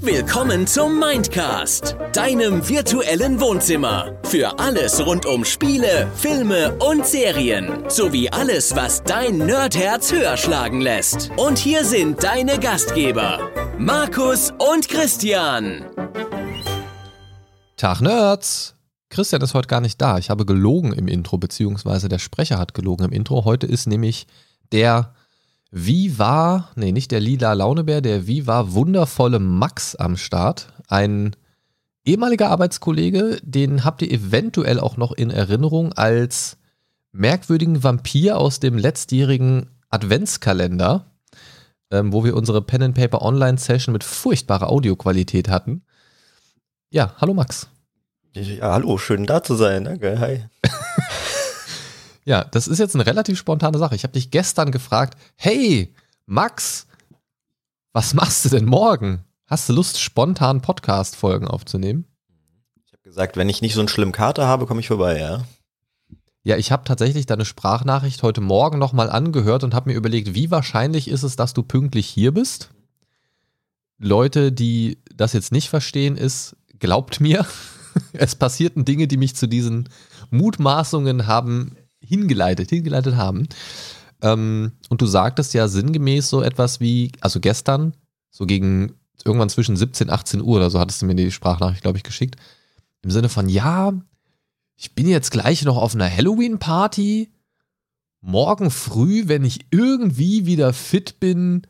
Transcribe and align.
Willkommen 0.00 0.66
zum 0.66 0.98
Mindcast, 1.00 1.96
deinem 2.12 2.68
virtuellen 2.68 3.40
Wohnzimmer. 3.40 4.18
Für 4.24 4.58
alles 4.58 5.04
rund 5.04 5.24
um 5.24 5.44
Spiele, 5.44 6.10
Filme 6.14 6.76
und 6.80 7.06
Serien. 7.06 7.88
Sowie 7.88 8.28
alles, 8.28 8.76
was 8.76 9.02
dein 9.04 9.38
Nerdherz 9.38 10.12
höher 10.12 10.36
schlagen 10.36 10.82
lässt. 10.82 11.30
Und 11.38 11.56
hier 11.56 11.84
sind 11.84 12.22
deine 12.22 12.58
Gastgeber, 12.58 13.50
Markus 13.78 14.52
und 14.58 14.88
Christian. 14.88 15.86
Tag 17.76 18.02
Nerds! 18.02 18.76
Christian 19.08 19.40
ist 19.40 19.54
heute 19.54 19.68
gar 19.68 19.80
nicht 19.80 19.98
da. 20.00 20.18
Ich 20.18 20.28
habe 20.28 20.44
gelogen 20.44 20.92
im 20.92 21.08
Intro, 21.08 21.38
beziehungsweise 21.38 22.10
der 22.10 22.18
Sprecher 22.18 22.58
hat 22.58 22.74
gelogen 22.74 23.06
im 23.06 23.12
Intro. 23.12 23.46
Heute 23.46 23.66
ist 23.66 23.86
nämlich 23.86 24.26
der 24.72 25.14
wie 25.70 26.18
war, 26.18 26.70
nee, 26.76 26.92
nicht 26.92 27.10
der 27.10 27.20
lila 27.20 27.52
Launebär, 27.52 28.00
der 28.00 28.26
wie 28.26 28.46
war 28.46 28.72
wundervolle 28.72 29.38
Max 29.38 29.94
am 29.96 30.16
Start. 30.16 30.72
Ein 30.88 31.36
ehemaliger 32.04 32.48
Arbeitskollege, 32.50 33.38
den 33.42 33.84
habt 33.84 34.02
ihr 34.02 34.10
eventuell 34.10 34.80
auch 34.80 34.96
noch 34.96 35.12
in 35.12 35.30
Erinnerung 35.30 35.92
als 35.92 36.56
merkwürdigen 37.12 37.84
Vampir 37.84 38.38
aus 38.38 38.60
dem 38.60 38.78
letztjährigen 38.78 39.70
Adventskalender, 39.90 41.10
ähm, 41.90 42.12
wo 42.12 42.24
wir 42.24 42.34
unsere 42.34 42.62
Pen 42.62 42.82
and 42.82 42.94
Paper 42.94 43.22
Online 43.22 43.58
Session 43.58 43.92
mit 43.92 44.04
furchtbarer 44.04 44.70
Audioqualität 44.70 45.48
hatten. 45.48 45.82
Ja, 46.90 47.14
hallo 47.18 47.34
Max. 47.34 47.68
Ja, 48.32 48.72
hallo, 48.72 48.98
schön 48.98 49.26
da 49.26 49.42
zu 49.42 49.54
sein. 49.54 49.84
Danke, 49.84 50.18
hi. 50.18 50.44
Ja, 52.28 52.44
das 52.44 52.68
ist 52.68 52.78
jetzt 52.78 52.94
eine 52.94 53.06
relativ 53.06 53.38
spontane 53.38 53.78
Sache. 53.78 53.94
Ich 53.94 54.02
habe 54.02 54.12
dich 54.12 54.30
gestern 54.30 54.70
gefragt, 54.70 55.16
hey, 55.34 55.94
Max, 56.26 56.86
was 57.94 58.12
machst 58.12 58.44
du 58.44 58.50
denn 58.50 58.66
morgen? 58.66 59.24
Hast 59.46 59.66
du 59.66 59.72
Lust, 59.72 59.98
spontan 59.98 60.60
Podcast-Folgen 60.60 61.48
aufzunehmen? 61.48 62.04
Ich 62.84 62.92
habe 62.92 63.02
gesagt, 63.02 63.38
wenn 63.38 63.48
ich 63.48 63.62
nicht 63.62 63.72
so 63.72 63.80
einen 63.80 63.88
schlimmen 63.88 64.12
Kater 64.12 64.46
habe, 64.46 64.66
komme 64.66 64.80
ich 64.80 64.88
vorbei, 64.88 65.18
ja. 65.18 65.46
Ja, 66.42 66.58
ich 66.58 66.70
habe 66.70 66.84
tatsächlich 66.84 67.24
deine 67.24 67.46
Sprachnachricht 67.46 68.22
heute 68.22 68.42
Morgen 68.42 68.78
nochmal 68.78 69.08
angehört 69.08 69.64
und 69.64 69.72
habe 69.72 69.88
mir 69.88 69.96
überlegt, 69.96 70.34
wie 70.34 70.50
wahrscheinlich 70.50 71.08
ist 71.08 71.22
es, 71.22 71.34
dass 71.36 71.54
du 71.54 71.62
pünktlich 71.62 72.06
hier 72.06 72.34
bist? 72.34 72.68
Leute, 73.96 74.52
die 74.52 74.98
das 75.16 75.32
jetzt 75.32 75.50
nicht 75.50 75.70
verstehen, 75.70 76.18
ist, 76.18 76.56
glaubt 76.78 77.22
mir, 77.22 77.46
es 78.12 78.34
passierten 78.34 78.84
Dinge, 78.84 79.08
die 79.08 79.16
mich 79.16 79.34
zu 79.34 79.46
diesen 79.46 79.88
Mutmaßungen 80.30 81.26
haben 81.26 81.77
hingeleitet, 82.00 82.70
hingeleitet 82.70 83.16
haben. 83.16 83.48
Ähm, 84.22 84.72
und 84.88 85.00
du 85.00 85.06
sagtest 85.06 85.54
ja 85.54 85.68
sinngemäß 85.68 86.28
so 86.28 86.42
etwas 86.42 86.80
wie, 86.80 87.12
also 87.20 87.40
gestern, 87.40 87.94
so 88.30 88.46
gegen 88.46 88.94
irgendwann 89.24 89.48
zwischen 89.48 89.76
17, 89.76 90.10
18 90.10 90.40
Uhr 90.40 90.56
oder 90.56 90.70
so 90.70 90.78
hattest 90.78 91.02
du 91.02 91.06
mir 91.06 91.14
die 91.14 91.30
Sprachnachricht, 91.30 91.82
glaube 91.82 91.98
ich, 91.98 92.04
geschickt. 92.04 92.36
Im 93.02 93.10
Sinne 93.10 93.28
von, 93.28 93.48
ja, 93.48 93.92
ich 94.76 94.94
bin 94.94 95.08
jetzt 95.08 95.30
gleich 95.30 95.64
noch 95.64 95.76
auf 95.76 95.94
einer 95.94 96.10
Halloween-Party. 96.10 97.32
Morgen 98.20 98.70
früh, 98.70 99.24
wenn 99.26 99.44
ich 99.44 99.66
irgendwie 99.70 100.46
wieder 100.46 100.72
fit 100.72 101.20
bin, 101.20 101.66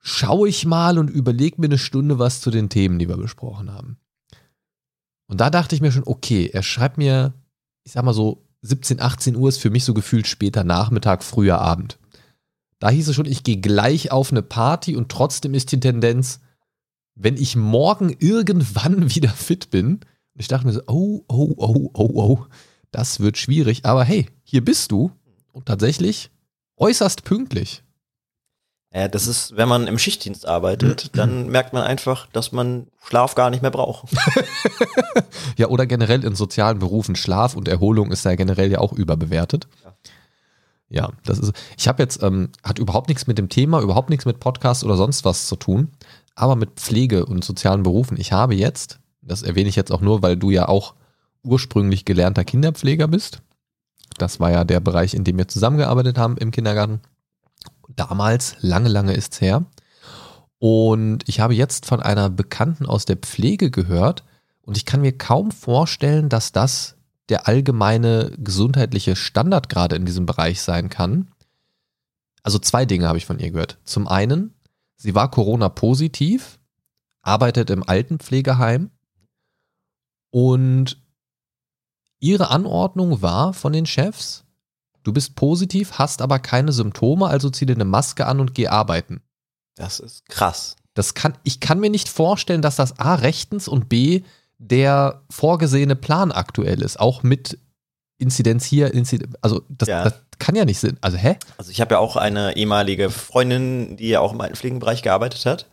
schaue 0.00 0.48
ich 0.48 0.64
mal 0.66 0.98
und 0.98 1.10
überlege 1.10 1.60
mir 1.60 1.66
eine 1.66 1.78
Stunde 1.78 2.18
was 2.18 2.40
zu 2.40 2.50
den 2.50 2.68
Themen, 2.68 2.98
die 2.98 3.08
wir 3.08 3.16
besprochen 3.16 3.72
haben. 3.72 3.98
Und 5.26 5.40
da 5.40 5.50
dachte 5.50 5.74
ich 5.74 5.80
mir 5.80 5.92
schon, 5.92 6.06
okay, 6.06 6.50
er 6.52 6.62
schreibt 6.62 6.98
mir, 6.98 7.34
ich 7.84 7.92
sag 7.92 8.04
mal 8.04 8.14
so, 8.14 8.47
17, 8.62 9.00
18 9.00 9.36
Uhr 9.36 9.48
ist 9.48 9.58
für 9.58 9.70
mich 9.70 9.84
so 9.84 9.94
gefühlt 9.94 10.26
später 10.26 10.64
Nachmittag, 10.64 11.22
früher 11.22 11.58
Abend. 11.58 11.98
Da 12.78 12.90
hieß 12.90 13.08
es 13.08 13.14
schon, 13.14 13.26
ich 13.26 13.42
gehe 13.42 13.58
gleich 13.58 14.12
auf 14.12 14.30
eine 14.30 14.42
Party 14.42 14.96
und 14.96 15.10
trotzdem 15.10 15.54
ist 15.54 15.72
die 15.72 15.80
Tendenz, 15.80 16.40
wenn 17.14 17.36
ich 17.36 17.56
morgen 17.56 18.14
irgendwann 18.18 19.10
wieder 19.14 19.30
fit 19.30 19.70
bin, 19.70 20.00
ich 20.34 20.48
dachte 20.48 20.66
mir 20.66 20.72
so, 20.72 20.82
oh, 20.86 21.24
oh, 21.28 21.54
oh, 21.56 21.90
oh, 21.92 22.10
oh, 22.14 22.46
das 22.90 23.20
wird 23.20 23.36
schwierig, 23.36 23.84
aber 23.84 24.04
hey, 24.04 24.26
hier 24.44 24.64
bist 24.64 24.92
du 24.92 25.10
und 25.52 25.66
tatsächlich 25.66 26.30
äußerst 26.76 27.24
pünktlich. 27.24 27.82
Ja, 28.92 29.06
das 29.06 29.26
ist, 29.26 29.54
wenn 29.54 29.68
man 29.68 29.86
im 29.86 29.98
Schichtdienst 29.98 30.46
arbeitet, 30.46 31.10
dann 31.16 31.48
merkt 31.48 31.72
man 31.72 31.82
einfach, 31.82 32.26
dass 32.32 32.52
man 32.52 32.86
Schlaf 33.04 33.34
gar 33.34 33.50
nicht 33.50 33.62
mehr 33.62 33.70
braucht. 33.70 34.08
ja, 35.56 35.68
oder 35.68 35.86
generell 35.86 36.24
in 36.24 36.34
sozialen 36.34 36.78
Berufen 36.78 37.16
Schlaf 37.16 37.54
und 37.54 37.68
Erholung 37.68 38.10
ist 38.10 38.24
ja 38.24 38.34
generell 38.34 38.70
ja 38.70 38.78
auch 38.78 38.92
überbewertet. 38.92 39.68
Ja, 39.84 39.92
ja 40.88 41.10
das 41.24 41.38
ist. 41.38 41.52
Ich 41.76 41.86
habe 41.86 42.02
jetzt, 42.02 42.22
ähm, 42.22 42.50
hat 42.62 42.78
überhaupt 42.78 43.08
nichts 43.08 43.26
mit 43.26 43.36
dem 43.36 43.50
Thema, 43.50 43.80
überhaupt 43.80 44.08
nichts 44.08 44.24
mit 44.24 44.40
Podcast 44.40 44.84
oder 44.84 44.96
sonst 44.96 45.24
was 45.24 45.46
zu 45.46 45.56
tun, 45.56 45.88
aber 46.34 46.56
mit 46.56 46.70
Pflege 46.76 47.26
und 47.26 47.44
sozialen 47.44 47.82
Berufen. 47.82 48.18
Ich 48.18 48.32
habe 48.32 48.54
jetzt, 48.54 49.00
das 49.20 49.42
erwähne 49.42 49.68
ich 49.68 49.76
jetzt 49.76 49.92
auch 49.92 50.00
nur, 50.00 50.22
weil 50.22 50.36
du 50.36 50.50
ja 50.50 50.66
auch 50.66 50.94
ursprünglich 51.42 52.06
gelernter 52.06 52.44
Kinderpfleger 52.44 53.06
bist. 53.06 53.42
Das 54.16 54.40
war 54.40 54.50
ja 54.50 54.64
der 54.64 54.80
Bereich, 54.80 55.12
in 55.12 55.24
dem 55.24 55.36
wir 55.36 55.46
zusammengearbeitet 55.46 56.16
haben 56.16 56.38
im 56.38 56.50
Kindergarten 56.50 57.00
damals, 57.98 58.56
lange, 58.60 58.88
lange 58.88 59.14
ist's 59.14 59.40
her. 59.40 59.66
Und 60.58 61.28
ich 61.28 61.40
habe 61.40 61.54
jetzt 61.54 61.86
von 61.86 62.00
einer 62.00 62.30
Bekannten 62.30 62.86
aus 62.86 63.04
der 63.04 63.16
Pflege 63.16 63.70
gehört 63.70 64.24
und 64.62 64.76
ich 64.76 64.84
kann 64.84 65.00
mir 65.00 65.16
kaum 65.16 65.50
vorstellen, 65.50 66.28
dass 66.28 66.52
das 66.52 66.96
der 67.28 67.46
allgemeine 67.46 68.32
gesundheitliche 68.38 69.14
Standard 69.14 69.68
gerade 69.68 69.96
in 69.96 70.06
diesem 70.06 70.26
Bereich 70.26 70.62
sein 70.62 70.88
kann. 70.88 71.30
Also 72.42 72.58
zwei 72.58 72.86
Dinge 72.86 73.06
habe 73.06 73.18
ich 73.18 73.26
von 73.26 73.38
ihr 73.38 73.50
gehört. 73.50 73.78
Zum 73.84 74.08
einen, 74.08 74.54
sie 74.96 75.14
war 75.14 75.30
Corona-positiv, 75.30 76.58
arbeitet 77.22 77.70
im 77.70 77.86
Altenpflegeheim 77.86 78.90
und 80.30 81.02
ihre 82.20 82.50
Anordnung 82.50 83.22
war 83.22 83.52
von 83.52 83.72
den 83.72 83.86
Chefs, 83.86 84.44
Du 85.02 85.12
bist 85.12 85.36
positiv, 85.36 85.92
hast 85.92 86.22
aber 86.22 86.38
keine 86.38 86.72
Symptome, 86.72 87.26
also 87.26 87.50
zieh 87.50 87.66
dir 87.66 87.74
eine 87.74 87.84
Maske 87.84 88.26
an 88.26 88.40
und 88.40 88.54
geh 88.54 88.68
arbeiten. 88.68 89.20
Das 89.76 90.00
ist 90.00 90.28
krass. 90.28 90.76
Das 90.94 91.14
kann, 91.14 91.38
ich 91.44 91.60
kann 91.60 91.78
mir 91.78 91.90
nicht 91.90 92.08
vorstellen, 92.08 92.62
dass 92.62 92.76
das 92.76 92.98
A 92.98 93.14
rechtens 93.14 93.68
und 93.68 93.88
B 93.88 94.22
der 94.58 95.22
vorgesehene 95.30 95.94
Plan 95.94 96.32
aktuell 96.32 96.82
ist. 96.82 96.98
Auch 96.98 97.22
mit 97.22 97.58
Inzidenz 98.18 98.64
hier, 98.64 98.92
Inzidenz, 98.92 99.36
also 99.40 99.62
das, 99.68 99.88
ja. 99.88 100.04
das, 100.04 100.14
kann 100.40 100.54
ja 100.54 100.64
nicht 100.64 100.78
sein. 100.78 100.96
Also 101.00 101.16
hä? 101.16 101.36
Also 101.56 101.72
ich 101.72 101.80
habe 101.80 101.94
ja 101.94 101.98
auch 101.98 102.16
eine 102.16 102.56
ehemalige 102.56 103.10
Freundin, 103.10 103.96
die 103.96 104.08
ja 104.08 104.20
auch 104.20 104.32
im 104.32 104.40
Altenpflegenbereich 104.40 105.02
gearbeitet 105.02 105.46
hat. 105.46 105.66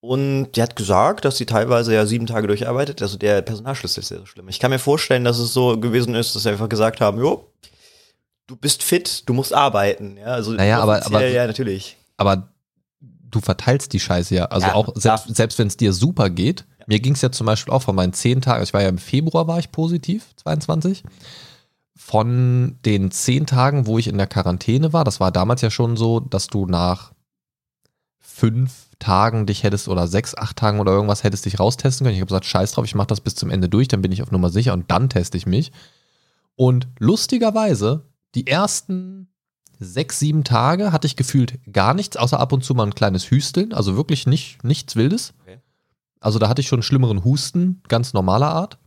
Und 0.00 0.52
die 0.52 0.62
hat 0.62 0.76
gesagt, 0.76 1.24
dass 1.24 1.36
sie 1.36 1.46
teilweise 1.46 1.94
ja 1.94 2.06
sieben 2.06 2.26
Tage 2.26 2.46
durcharbeitet. 2.46 3.02
Also 3.02 3.18
der 3.18 3.42
Personalschlüssel 3.42 4.00
ist 4.00 4.08
sehr 4.08 4.18
so 4.18 4.26
schlimm. 4.26 4.48
Ich 4.48 4.60
kann 4.60 4.70
mir 4.70 4.78
vorstellen, 4.78 5.24
dass 5.24 5.38
es 5.38 5.52
so 5.52 5.78
gewesen 5.78 6.14
ist, 6.14 6.34
dass 6.34 6.44
sie 6.44 6.50
einfach 6.50 6.68
gesagt 6.68 7.00
haben, 7.00 7.18
jo, 7.18 7.50
du 8.46 8.56
bist 8.56 8.82
fit, 8.82 9.22
du 9.26 9.34
musst 9.34 9.52
arbeiten. 9.52 10.16
Ja, 10.16 10.26
also 10.26 10.52
naja, 10.52 10.80
aber, 10.80 11.04
aber 11.04 11.26
ja, 11.26 11.46
natürlich. 11.46 11.96
Aber 12.16 12.48
du 13.00 13.40
verteilst 13.40 13.92
die 13.92 14.00
Scheiße 14.00 14.34
ja. 14.34 14.46
Also 14.46 14.68
ja, 14.68 14.74
auch 14.74 14.92
selbst, 14.94 15.34
selbst 15.34 15.58
wenn 15.58 15.68
es 15.68 15.76
dir 15.76 15.92
super 15.92 16.30
geht. 16.30 16.64
Ja. 16.78 16.84
Mir 16.88 17.00
ging 17.00 17.14
es 17.14 17.22
ja 17.22 17.30
zum 17.30 17.46
Beispiel 17.46 17.72
auch 17.72 17.82
von 17.82 17.96
meinen 17.96 18.12
zehn 18.12 18.40
Tagen, 18.40 18.62
ich 18.62 18.72
war 18.72 18.82
ja 18.82 18.88
im 18.88 18.98
Februar 18.98 19.46
war 19.46 19.58
ich 19.58 19.72
positiv, 19.72 20.34
22. 20.36 21.02
Von 21.94 22.78
den 22.84 23.10
zehn 23.10 23.46
Tagen, 23.46 23.86
wo 23.86 23.98
ich 23.98 24.06
in 24.06 24.18
der 24.18 24.26
Quarantäne 24.26 24.92
war, 24.92 25.04
das 25.04 25.18
war 25.18 25.32
damals 25.32 25.62
ja 25.62 25.70
schon 25.70 25.96
so, 25.96 26.20
dass 26.20 26.46
du 26.46 26.66
nach 26.66 27.12
fünf 28.20 28.86
Tagen 28.98 29.46
dich 29.46 29.62
hättest 29.62 29.88
oder 29.88 30.06
sechs, 30.06 30.34
acht 30.34 30.56
Tagen 30.56 30.78
oder 30.78 30.92
irgendwas 30.92 31.24
hättest 31.24 31.46
dich 31.46 31.58
raustesten 31.58 32.04
können. 32.04 32.14
Ich 32.14 32.20
habe 32.20 32.28
gesagt, 32.28 32.44
scheiß 32.44 32.72
drauf, 32.72 32.84
ich 32.84 32.94
mache 32.94 33.08
das 33.08 33.20
bis 33.20 33.34
zum 33.34 33.50
Ende 33.50 33.68
durch, 33.68 33.88
dann 33.88 34.02
bin 34.02 34.12
ich 34.12 34.22
auf 34.22 34.30
Nummer 34.30 34.50
sicher 34.50 34.72
und 34.72 34.90
dann 34.90 35.08
teste 35.08 35.36
ich 35.36 35.46
mich. 35.46 35.72
Und 36.54 36.86
lustigerweise 36.98 38.04
die 38.34 38.46
ersten 38.46 39.28
sechs, 39.78 40.18
sieben 40.18 40.44
Tage 40.44 40.92
hatte 40.92 41.06
ich 41.06 41.16
gefühlt 41.16 41.58
gar 41.72 41.94
nichts, 41.94 42.16
außer 42.16 42.40
ab 42.40 42.52
und 42.52 42.64
zu 42.64 42.74
mal 42.74 42.86
ein 42.86 42.94
kleines 42.94 43.30
Hüsteln, 43.30 43.72
also 43.72 43.96
wirklich 43.96 44.26
nicht, 44.26 44.64
nichts 44.64 44.96
Wildes. 44.96 45.34
Okay. 45.42 45.60
Also 46.20 46.38
da 46.38 46.48
hatte 46.48 46.60
ich 46.60 46.68
schon 46.68 46.78
einen 46.78 46.82
schlimmeren 46.82 47.24
Husten, 47.24 47.82
ganz 47.88 48.12
normaler 48.12 48.48
Art. 48.48 48.78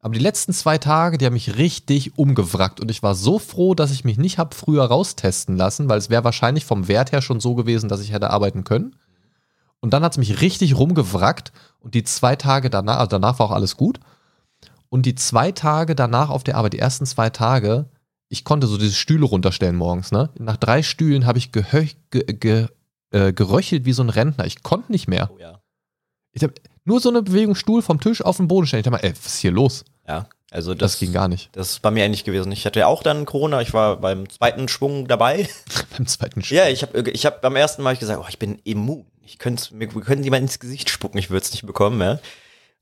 Aber 0.00 0.14
die 0.14 0.20
letzten 0.20 0.52
zwei 0.52 0.78
Tage, 0.78 1.18
die 1.18 1.26
haben 1.26 1.32
mich 1.32 1.56
richtig 1.56 2.18
umgewrackt 2.18 2.80
und 2.80 2.90
ich 2.90 3.02
war 3.02 3.14
so 3.14 3.38
froh, 3.38 3.74
dass 3.74 3.90
ich 3.90 4.04
mich 4.04 4.18
nicht 4.18 4.38
habe 4.38 4.54
früher 4.54 4.84
raustesten 4.84 5.56
lassen, 5.56 5.88
weil 5.88 5.98
es 5.98 6.10
wäre 6.10 6.24
wahrscheinlich 6.24 6.64
vom 6.64 6.88
Wert 6.88 7.12
her 7.12 7.22
schon 7.22 7.40
so 7.40 7.54
gewesen, 7.54 7.88
dass 7.88 8.00
ich 8.00 8.12
hätte 8.12 8.30
arbeiten 8.30 8.64
können. 8.64 8.96
Und 9.80 9.92
dann 9.92 10.02
hat 10.02 10.12
es 10.12 10.18
mich 10.18 10.40
richtig 10.40 10.76
rumgewrackt 10.76 11.52
und 11.80 11.94
die 11.94 12.04
zwei 12.04 12.36
Tage 12.36 12.70
danach, 12.70 12.98
also 12.98 13.10
danach 13.10 13.38
war 13.38 13.46
auch 13.46 13.52
alles 13.52 13.76
gut. 13.76 14.00
Und 14.88 15.06
die 15.06 15.14
zwei 15.14 15.52
Tage 15.52 15.94
danach 15.94 16.30
auf 16.30 16.44
der 16.44 16.56
Arbeit, 16.56 16.74
die 16.74 16.78
ersten 16.78 17.06
zwei 17.06 17.30
Tage, 17.30 17.88
ich 18.28 18.44
konnte 18.44 18.66
so 18.66 18.76
diese 18.76 18.94
Stühle 18.94 19.24
runterstellen 19.24 19.76
morgens, 19.76 20.12
ne? 20.12 20.30
Nach 20.38 20.56
drei 20.56 20.82
Stühlen 20.82 21.26
habe 21.26 21.38
ich 21.38 21.52
ge 21.52 21.64
ge 22.10 22.68
äh, 23.10 23.32
geröchelt 23.32 23.84
wie 23.84 23.92
so 23.92 24.02
ein 24.02 24.10
Rentner. 24.10 24.46
Ich 24.46 24.62
konnte 24.62 24.90
nicht 24.90 25.08
mehr. 25.08 25.30
Oh 25.32 25.38
ja. 25.38 25.60
Ich 26.32 26.42
hab 26.42 26.52
nur 26.84 27.00
so 27.00 27.08
eine 27.08 27.22
Bewegung 27.22 27.54
Stuhl 27.54 27.82
vom 27.82 28.00
Tisch 28.00 28.22
auf 28.22 28.36
den 28.36 28.48
Boden 28.48 28.66
stellen. 28.66 28.80
Ich 28.80 28.84
dachte 28.84 29.02
mal, 29.02 29.08
ey, 29.08 29.14
was 29.16 29.34
ist 29.34 29.40
hier 29.40 29.52
los? 29.52 29.84
Ja. 30.06 30.28
Also 30.50 30.74
Das, 30.74 30.92
das, 30.92 31.00
ging 31.00 31.12
gar 31.12 31.28
nicht. 31.28 31.50
Das 31.52 31.70
ist 31.70 31.82
bei 31.82 31.90
mir 31.90 32.04
ähnlich 32.04 32.24
gewesen. 32.24 32.52
Ich 32.52 32.64
hatte 32.66 32.78
ja 32.78 32.86
auch 32.86 33.02
dann 33.02 33.26
Corona. 33.26 33.60
Ich 33.62 33.74
war 33.74 33.96
beim 33.96 34.28
zweiten 34.28 34.68
Schwung 34.68 35.08
dabei. 35.08 35.48
Beim 35.96 36.06
zweiten 36.06 36.42
Spiel. 36.42 36.58
Ja, 36.58 36.68
ich 36.68 36.82
habe 36.82 37.10
ich 37.10 37.26
hab 37.26 37.42
beim 37.42 37.56
ersten 37.56 37.82
Mal 37.82 37.94
ich 37.94 37.98
gesagt, 37.98 38.20
oh, 38.22 38.26
ich 38.28 38.38
bin 38.38 38.58
immun. 38.64 39.06
Ich 39.22 39.38
könnte 39.38 39.74
mir 39.74 39.92
wir 39.92 40.02
können 40.02 40.22
jemand 40.22 40.42
ins 40.42 40.60
Gesicht 40.60 40.88
spucken, 40.88 41.18
ich 41.18 41.30
würde 41.30 41.44
es 41.44 41.52
nicht 41.52 41.66
bekommen, 41.66 42.00
ja. 42.00 42.20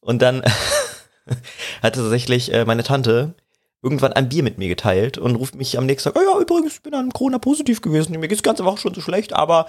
Und 0.01 0.21
dann 0.21 0.43
hatte 1.83 2.01
tatsächlich 2.01 2.53
äh, 2.53 2.65
meine 2.65 2.83
Tante 2.83 3.35
irgendwann 3.85 4.15
ein 4.15 4.29
Bier 4.29 4.43
mit 4.43 4.59
mir 4.59 4.69
geteilt 4.69 5.19
und 5.19 5.37
ruft 5.37 5.55
mich 5.55 5.77
am 5.79 5.87
nächsten 5.87 6.13
Tag, 6.13 6.21
oh 6.21 6.25
ja, 6.25 6.41
übrigens, 6.41 6.75
ich 6.75 6.83
bin 6.83 6.95
an 6.95 7.13
Corona 7.13 7.39
positiv 7.39 7.83
gewesen. 7.83 8.19
Mir 8.19 8.27
geht's 8.27 8.43
die 8.43 8.49
ganze 8.49 8.65
Woche 8.65 8.79
schon 8.79 8.95
so 8.95 9.03
schlecht, 9.03 9.35
aber 9.35 9.67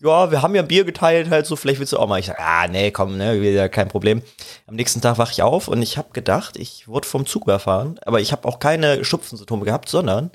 ja, 0.00 0.32
wir 0.32 0.42
haben 0.42 0.54
ja 0.56 0.62
ein 0.62 0.68
Bier 0.68 0.84
geteilt, 0.84 1.30
halt 1.30 1.46
so, 1.46 1.54
vielleicht 1.54 1.78
willst 1.78 1.92
du 1.92 1.98
auch 1.98 2.08
mal. 2.08 2.18
Ich 2.18 2.26
sag, 2.26 2.40
ah, 2.40 2.66
nee, 2.66 2.90
komm, 2.90 3.16
ne, 3.16 3.40
wieder 3.40 3.68
kein 3.68 3.86
Problem. 3.86 4.20
Am 4.66 4.74
nächsten 4.74 5.00
Tag 5.00 5.16
wach 5.16 5.30
ich 5.30 5.42
auf 5.42 5.68
und 5.68 5.80
ich 5.80 5.96
habe 5.96 6.10
gedacht, 6.12 6.56
ich 6.56 6.88
wurde 6.88 7.06
vom 7.06 7.24
Zug 7.24 7.44
überfahren, 7.44 8.00
aber 8.04 8.20
ich 8.20 8.32
habe 8.32 8.48
auch 8.48 8.58
keine 8.58 9.04
Schupfensymptome 9.04 9.64
gehabt, 9.64 9.88
sondern 9.88 10.32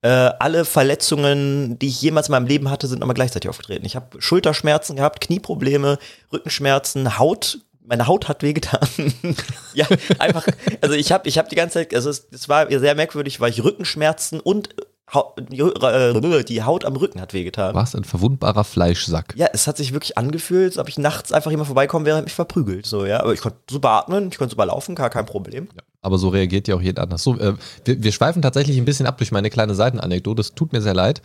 äh, 0.00 0.08
alle 0.08 0.64
Verletzungen, 0.64 1.78
die 1.78 1.88
ich 1.88 2.00
jemals 2.00 2.28
in 2.28 2.32
meinem 2.32 2.46
Leben 2.46 2.70
hatte, 2.70 2.86
sind 2.86 3.00
nochmal 3.00 3.14
gleichzeitig 3.14 3.50
aufgetreten. 3.50 3.84
Ich 3.84 3.96
habe 3.96 4.20
Schulterschmerzen 4.20 4.96
gehabt, 4.96 5.20
Knieprobleme, 5.20 5.98
Rückenschmerzen, 6.32 7.18
Haut, 7.18 7.58
meine 7.84 8.06
Haut 8.06 8.28
hat 8.28 8.42
wehgetan. 8.42 8.86
ja, 9.74 9.86
einfach, 10.18 10.46
also 10.80 10.94
ich 10.94 11.10
habe 11.12 11.28
ich 11.28 11.38
hab 11.38 11.48
die 11.48 11.56
ganze 11.56 11.74
Zeit, 11.80 11.94
also 11.94 12.10
es, 12.10 12.28
es 12.30 12.48
war 12.48 12.68
sehr 12.70 12.94
merkwürdig, 12.94 13.40
weil 13.40 13.50
ich 13.50 13.62
Rückenschmerzen 13.64 14.40
und 14.40 14.70
Hau- 15.12 15.34
äh, 15.36 16.44
die 16.44 16.62
Haut 16.62 16.86
am 16.86 16.96
Rücken 16.96 17.20
hat 17.20 17.34
wehgetan. 17.34 17.74
Was 17.74 17.94
ein 17.94 18.04
verwundbarer 18.04 18.64
Fleischsack. 18.64 19.34
Ja, 19.36 19.48
es 19.52 19.66
hat 19.66 19.76
sich 19.76 19.92
wirklich 19.92 20.16
angefühlt, 20.16 20.72
als 20.72 20.78
ob 20.78 20.88
ich 20.88 20.96
nachts 20.96 21.32
einfach 21.32 21.50
jemand 21.50 21.66
vorbeikommen 21.66 22.06
wäre 22.06 22.16
und 22.16 22.24
mich 22.24 22.32
verprügelt. 22.32 22.86
So, 22.86 23.04
ja. 23.04 23.20
Aber 23.20 23.34
ich 23.34 23.40
konnte 23.40 23.58
super 23.68 23.90
atmen, 23.90 24.28
ich 24.32 24.38
konnte 24.38 24.52
super 24.52 24.64
laufen, 24.64 24.94
gar 24.94 25.10
kein 25.10 25.26
Problem. 25.26 25.68
Aber 26.00 26.16
so 26.16 26.30
reagiert 26.30 26.66
ja 26.66 26.76
auch 26.76 26.80
jeder 26.80 27.02
anders. 27.02 27.22
So, 27.22 27.38
äh, 27.38 27.54
wir, 27.84 28.02
wir 28.02 28.12
schweifen 28.12 28.40
tatsächlich 28.40 28.78
ein 28.78 28.86
bisschen 28.86 29.06
ab 29.06 29.18
durch 29.18 29.32
meine 29.32 29.50
kleine 29.50 29.74
Seitenanekdote. 29.74 30.36
Das 30.40 30.54
tut 30.54 30.72
mir 30.72 30.80
sehr 30.80 30.94
leid. 30.94 31.20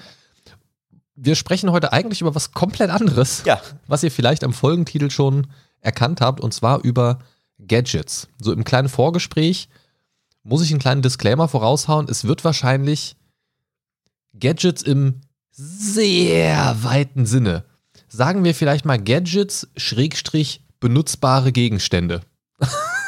Wir 1.16 1.36
sprechen 1.36 1.72
heute 1.72 1.94
eigentlich 1.94 2.20
über 2.20 2.36
was 2.36 2.52
komplett 2.52 2.90
anderes, 2.90 3.44
Ja. 3.46 3.62
was 3.88 4.04
ihr 4.04 4.12
vielleicht 4.12 4.44
am 4.44 4.52
Folgentitel 4.54 5.10
schon 5.10 5.48
erkannt 5.88 6.22
habt, 6.22 6.42
und 6.42 6.54
zwar 6.54 6.84
über 6.84 7.20
Gadgets. 7.58 8.28
So 8.40 8.52
im 8.52 8.64
kleinen 8.64 8.90
Vorgespräch 8.90 9.70
muss 10.44 10.62
ich 10.62 10.70
einen 10.70 10.80
kleinen 10.80 11.02
Disclaimer 11.02 11.48
voraushauen. 11.48 12.08
Es 12.10 12.26
wird 12.26 12.44
wahrscheinlich 12.44 13.16
Gadgets 14.40 14.84
im 14.84 15.22
sehr 15.52 16.76
weiten 16.84 17.26
Sinne. 17.26 17.64
Sagen 18.08 18.44
wir 18.44 18.54
vielleicht 18.54 18.86
mal 18.86 19.02
Gadgets, 19.02 19.68
Schrägstrich, 19.76 20.62
benutzbare 20.80 21.52
Gegenstände. 21.52 22.22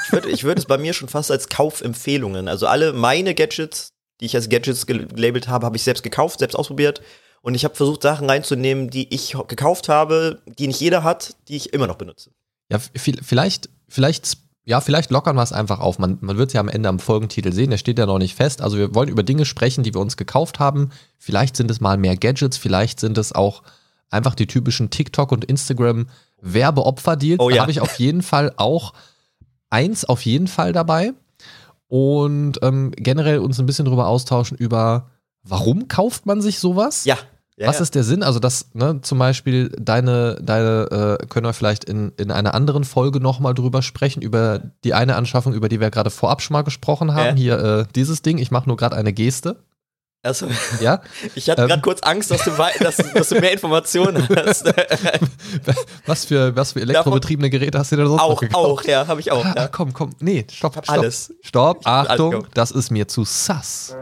Ich 0.06 0.12
würde 0.12 0.42
würd 0.42 0.58
es 0.58 0.66
bei 0.66 0.80
mir 0.80 0.94
schon 0.94 1.10
fast 1.10 1.30
als 1.30 1.50
Kaufempfehlungen. 1.50 2.48
Also 2.48 2.66
alle 2.66 2.94
meine 2.94 3.36
Gadgets, 3.36 3.90
die 4.20 4.26
ich 4.26 4.36
als 4.36 4.50
Gadgets 4.50 4.88
gel- 4.88 5.06
gelabelt 5.06 5.48
habe, 5.48 5.66
habe 5.66 5.78
ich 5.78 5.84
selbst 5.84 6.02
gekauft, 6.02 6.40
selbst 6.40 6.56
ausprobiert. 6.56 7.02
Und 7.42 7.54
ich 7.54 7.64
habe 7.64 7.76
versucht, 7.76 8.02
Sachen 8.02 8.30
reinzunehmen, 8.30 8.90
die 8.90 9.14
ich 9.14 9.36
gekauft 9.48 9.88
habe, 9.88 10.42
die 10.58 10.68
nicht 10.68 10.82
jeder 10.82 11.04
hat, 11.04 11.36
die 11.48 11.56
ich 11.56 11.72
immer 11.74 11.88
noch 11.88 11.96
benutze. 11.96 12.32
Ja, 12.70 12.80
vielleicht, 12.80 13.70
vielleicht, 13.88 14.38
ja, 14.66 14.80
vielleicht 14.82 15.12
lockern 15.12 15.36
wir 15.36 15.44
es 15.44 15.52
einfach 15.52 15.80
auf. 15.80 16.00
Man, 16.00 16.18
man 16.22 16.38
wird 16.38 16.50
es 16.50 16.54
ja 16.54 16.62
am 16.62 16.70
Ende 16.70 16.90
am 16.90 17.00
Folgentitel 17.00 17.52
sehen, 17.52 17.72
der 17.72 17.78
steht 17.78 18.00
ja 18.00 18.06
noch 18.06 18.20
nicht 18.20 18.36
fest. 18.36 18.62
Also 18.62 18.78
wir 18.78 18.94
wollen 18.94 19.10
über 19.10 19.24
Dinge 19.24 19.46
sprechen, 19.46 19.84
die 19.84 19.94
wir 19.94 20.02
uns 20.02 20.18
gekauft 20.18 20.60
haben. 20.60 20.90
Vielleicht 21.18 21.56
sind 21.56 21.72
es 21.72 21.82
mal 21.82 21.98
mehr 21.98 22.16
Gadgets, 22.16 22.58
vielleicht 22.58 23.00
sind 23.00 23.18
es 23.18 23.34
auch 23.34 23.64
einfach 24.10 24.36
die 24.36 24.48
typischen 24.48 24.90
TikTok 24.90 25.32
und 25.32 25.46
Instagram 25.46 26.08
Werbeopfer-Deals. 26.42 27.40
Oh 27.40 27.50
Da 27.50 27.56
ja. 27.56 27.62
habe 27.62 27.72
ich 27.72 27.82
auf 27.82 27.98
jeden 28.00 28.22
Fall 28.22 28.54
auch 28.58 28.94
eins 29.70 30.06
auf 30.06 30.22
jeden 30.26 30.48
Fall 30.48 30.74
dabei. 30.74 31.14
Und 31.88 32.60
ähm, 32.62 32.92
generell 32.96 33.40
uns 33.40 33.60
ein 33.60 33.66
bisschen 33.66 33.86
drüber 33.86 34.08
austauschen 34.08 34.58
über, 34.58 35.10
warum 35.44 35.88
kauft 35.88 36.26
man 36.26 36.42
sich 36.42 36.60
sowas? 36.60 37.06
Ja. 37.06 37.18
Ja 37.60 37.68
Was 37.68 37.76
ja. 37.78 37.82
ist 37.84 37.94
der 37.96 38.04
Sinn? 38.04 38.24
Also, 38.24 38.40
das, 38.40 38.68
ne, 38.74 39.00
zum 39.02 39.20
Beispiel, 39.20 39.70
deine, 39.80 40.40
deine, 40.42 41.18
äh, 41.22 41.26
können 41.28 41.46
wir 41.46 41.54
vielleicht 41.54 41.84
in, 41.84 42.12
in 42.18 42.32
einer 42.32 42.54
anderen 42.54 42.84
Folge 42.86 43.20
nochmal 43.20 43.54
drüber 43.54 43.82
sprechen, 43.82 44.22
über 44.22 44.60
die 44.84 44.94
eine 44.94 45.16
Anschaffung, 45.16 45.54
über 45.54 45.70
die 45.70 45.80
wir 45.80 45.92
gerade 45.92 46.10
vorab 46.10 46.42
schon 46.42 46.54
mal 46.54 46.64
gesprochen 46.64 47.14
haben. 47.14 47.38
Ja. 47.38 47.58
Hier, 47.58 47.60
äh, 47.60 47.86
dieses 47.96 48.22
Ding, 48.22 48.38
ich 48.38 48.50
mache 48.52 48.68
nur 48.68 48.78
gerade 48.78 48.96
eine 48.96 49.14
Geste. 49.14 49.58
Also, 50.22 50.48
Ja. 50.82 51.02
ich 51.36 51.50
hatte 51.50 51.62
Ähm. 51.62 51.68
gerade 51.70 51.82
kurz 51.82 52.02
Angst, 52.04 52.30
dass 52.30 52.44
du, 52.44 52.52
dass, 52.82 52.98
dass 52.98 53.30
du 53.30 53.40
mehr 53.40 53.54
Informationen 53.54 54.28
hast. 54.36 54.66
Was 56.06 56.26
für, 56.26 56.56
was 56.56 56.74
für 56.74 56.82
elektrobetriebene 56.82 57.50
Geräte 57.50 57.78
hast 57.80 57.92
du 57.92 57.96
denn 57.96 58.08
sonst 58.08 58.22
noch 58.22 58.30
auch, 58.30 58.40
gekauft? 58.42 58.66
auch, 58.66 58.84
ja, 58.84 59.08
habe 59.08 59.20
ich 59.22 59.32
auch. 59.32 59.46
Ah, 59.46 59.54
Ja. 59.56 59.68
komm, 59.70 59.94
komm. 59.94 60.10
Nee, 60.20 60.46
stopp, 60.52 60.74
stopp. 60.74 60.90
alles. 60.90 61.34
Stopp, 61.42 61.88
alles 61.88 62.10
Achtung, 62.10 62.32
gekauft. 62.32 62.52
das 62.56 62.72
ist 62.72 62.90
mir 62.92 63.08
zu 63.08 63.24
sass. 63.24 63.96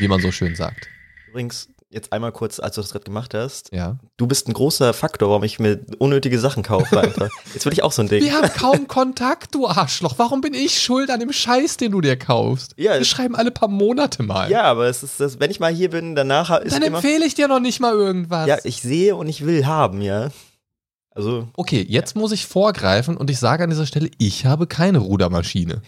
Wie 0.00 0.08
man 0.08 0.20
so 0.20 0.32
schön 0.32 0.56
sagt. 0.56 0.88
Übrigens, 1.34 1.66
jetzt 1.90 2.12
einmal 2.12 2.30
kurz, 2.30 2.60
als 2.60 2.76
du 2.76 2.80
das 2.80 2.92
gerade 2.92 3.04
gemacht 3.04 3.34
hast. 3.34 3.72
Ja. 3.72 3.96
Du 4.16 4.28
bist 4.28 4.46
ein 4.46 4.52
großer 4.52 4.94
Faktor, 4.94 5.30
warum 5.30 5.42
ich 5.42 5.58
mir 5.58 5.80
unnötige 5.98 6.38
Sachen 6.38 6.62
kaufe 6.62 7.00
einfach. 7.00 7.28
Jetzt 7.54 7.66
will 7.66 7.72
ich 7.72 7.82
auch 7.82 7.90
so 7.90 8.02
ein 8.02 8.08
Ding. 8.08 8.22
Wir 8.22 8.34
haben 8.34 8.52
kaum 8.52 8.86
Kontakt, 8.86 9.52
du 9.52 9.66
Arschloch. 9.66 10.14
Warum 10.16 10.40
bin 10.40 10.54
ich 10.54 10.80
schuld 10.80 11.10
an 11.10 11.18
dem 11.18 11.32
Scheiß, 11.32 11.76
den 11.76 11.90
du 11.90 12.00
dir 12.00 12.16
kaufst? 12.16 12.74
Ja, 12.76 12.94
Wir 12.98 13.04
schreiben 13.04 13.34
alle 13.34 13.50
paar 13.50 13.68
Monate 13.68 14.22
mal. 14.22 14.48
Ja, 14.48 14.62
aber 14.62 14.86
es 14.86 15.02
ist 15.02 15.18
das, 15.18 15.40
wenn 15.40 15.50
ich 15.50 15.58
mal 15.58 15.72
hier 15.74 15.90
bin, 15.90 16.14
danach 16.14 16.56
ist 16.60 16.72
Dann 16.72 16.82
immer. 16.82 16.98
empfehle 16.98 17.26
ich 17.26 17.34
dir 17.34 17.48
noch 17.48 17.58
nicht 17.60 17.80
mal 17.80 17.92
irgendwas. 17.94 18.46
Ja, 18.46 18.58
ich 18.62 18.80
sehe 18.80 19.16
und 19.16 19.28
ich 19.28 19.44
will 19.44 19.66
haben, 19.66 20.02
ja. 20.02 20.30
Also, 21.10 21.48
okay, 21.56 21.84
jetzt 21.88 22.14
muss 22.14 22.30
ich 22.30 22.46
vorgreifen 22.46 23.16
und 23.16 23.28
ich 23.28 23.40
sage 23.40 23.64
an 23.64 23.70
dieser 23.70 23.86
Stelle, 23.86 24.08
ich 24.18 24.46
habe 24.46 24.68
keine 24.68 24.98
Rudermaschine. 24.98 25.82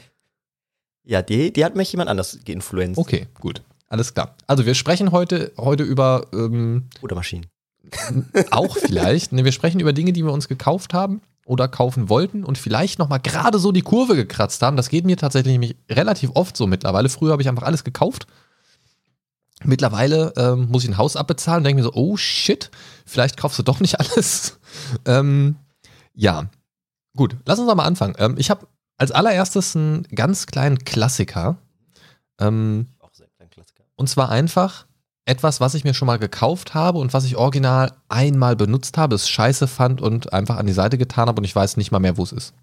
ja, 1.04 1.22
die, 1.22 1.52
die 1.52 1.64
hat 1.64 1.76
mich 1.76 1.92
jemand 1.92 2.10
anders 2.10 2.38
geinfluenced. 2.44 2.98
Okay, 2.98 3.28
gut. 3.40 3.62
Alles 3.88 4.14
klar. 4.14 4.36
Also 4.46 4.66
wir 4.66 4.74
sprechen 4.74 5.12
heute, 5.12 5.52
heute 5.56 5.82
über 5.84 6.26
ähm, 6.32 6.88
Oder 7.02 7.14
Maschinen. 7.14 7.46
auch 8.50 8.76
vielleicht, 8.76 9.32
ne, 9.32 9.44
wir 9.44 9.52
sprechen 9.52 9.80
über 9.80 9.92
Dinge, 9.92 10.12
die 10.12 10.24
wir 10.24 10.32
uns 10.32 10.48
gekauft 10.48 10.92
haben 10.92 11.20
oder 11.44 11.68
kaufen 11.68 12.08
wollten 12.08 12.42
und 12.44 12.58
vielleicht 12.58 12.98
nochmal 12.98 13.20
gerade 13.20 13.58
so 13.60 13.70
die 13.70 13.82
Kurve 13.82 14.16
gekratzt 14.16 14.60
haben. 14.62 14.76
Das 14.76 14.88
geht 14.88 15.06
mir 15.06 15.16
tatsächlich 15.16 15.52
nämlich 15.52 15.76
relativ 15.88 16.30
oft 16.34 16.56
so 16.56 16.66
mittlerweile. 16.66 17.08
Früher 17.08 17.32
habe 17.32 17.42
ich 17.42 17.48
einfach 17.48 17.62
alles 17.62 17.84
gekauft. 17.84 18.26
Mittlerweile 19.64 20.32
ähm, 20.36 20.68
muss 20.68 20.82
ich 20.82 20.90
ein 20.90 20.98
Haus 20.98 21.16
abbezahlen 21.16 21.58
und 21.60 21.64
denke 21.64 21.80
mir 21.82 21.84
so, 21.84 21.94
oh 21.94 22.16
shit, 22.16 22.70
vielleicht 23.06 23.36
kaufst 23.36 23.58
du 23.58 23.62
doch 23.62 23.80
nicht 23.80 23.98
alles. 24.00 24.58
ähm, 25.06 25.56
ja, 26.12 26.50
gut, 27.16 27.36
lass 27.46 27.58
uns 27.58 27.68
doch 27.68 27.74
mal 27.76 27.84
anfangen. 27.84 28.14
Ähm, 28.18 28.34
ich 28.38 28.50
habe 28.50 28.66
als 28.98 29.12
allererstes 29.12 29.76
einen 29.76 30.02
ganz 30.14 30.46
kleinen 30.46 30.78
Klassiker. 30.78 31.56
Ähm, 32.40 32.88
Auch 32.98 33.12
sehr 33.12 33.28
ein 33.38 33.50
Klassiker. 33.50 33.84
Und 33.96 34.08
zwar 34.08 34.30
einfach 34.30 34.86
etwas, 35.26 35.60
was 35.60 35.74
ich 35.74 35.84
mir 35.84 35.92
schon 35.92 36.06
mal 36.06 36.18
gekauft 36.18 36.74
habe 36.74 36.98
und 36.98 37.12
was 37.12 37.24
ich 37.24 37.36
original 37.36 37.92
einmal 38.08 38.56
benutzt 38.56 38.96
habe, 38.96 39.16
es 39.16 39.28
scheiße 39.28 39.66
fand 39.66 40.00
und 40.00 40.32
einfach 40.32 40.56
an 40.56 40.66
die 40.66 40.72
Seite 40.72 40.98
getan 40.98 41.28
habe 41.28 41.40
und 41.40 41.44
ich 41.44 41.56
weiß 41.56 41.76
nicht 41.76 41.90
mal 41.90 41.98
mehr, 41.98 42.16
wo 42.16 42.22
es 42.22 42.32
ist. 42.32 42.54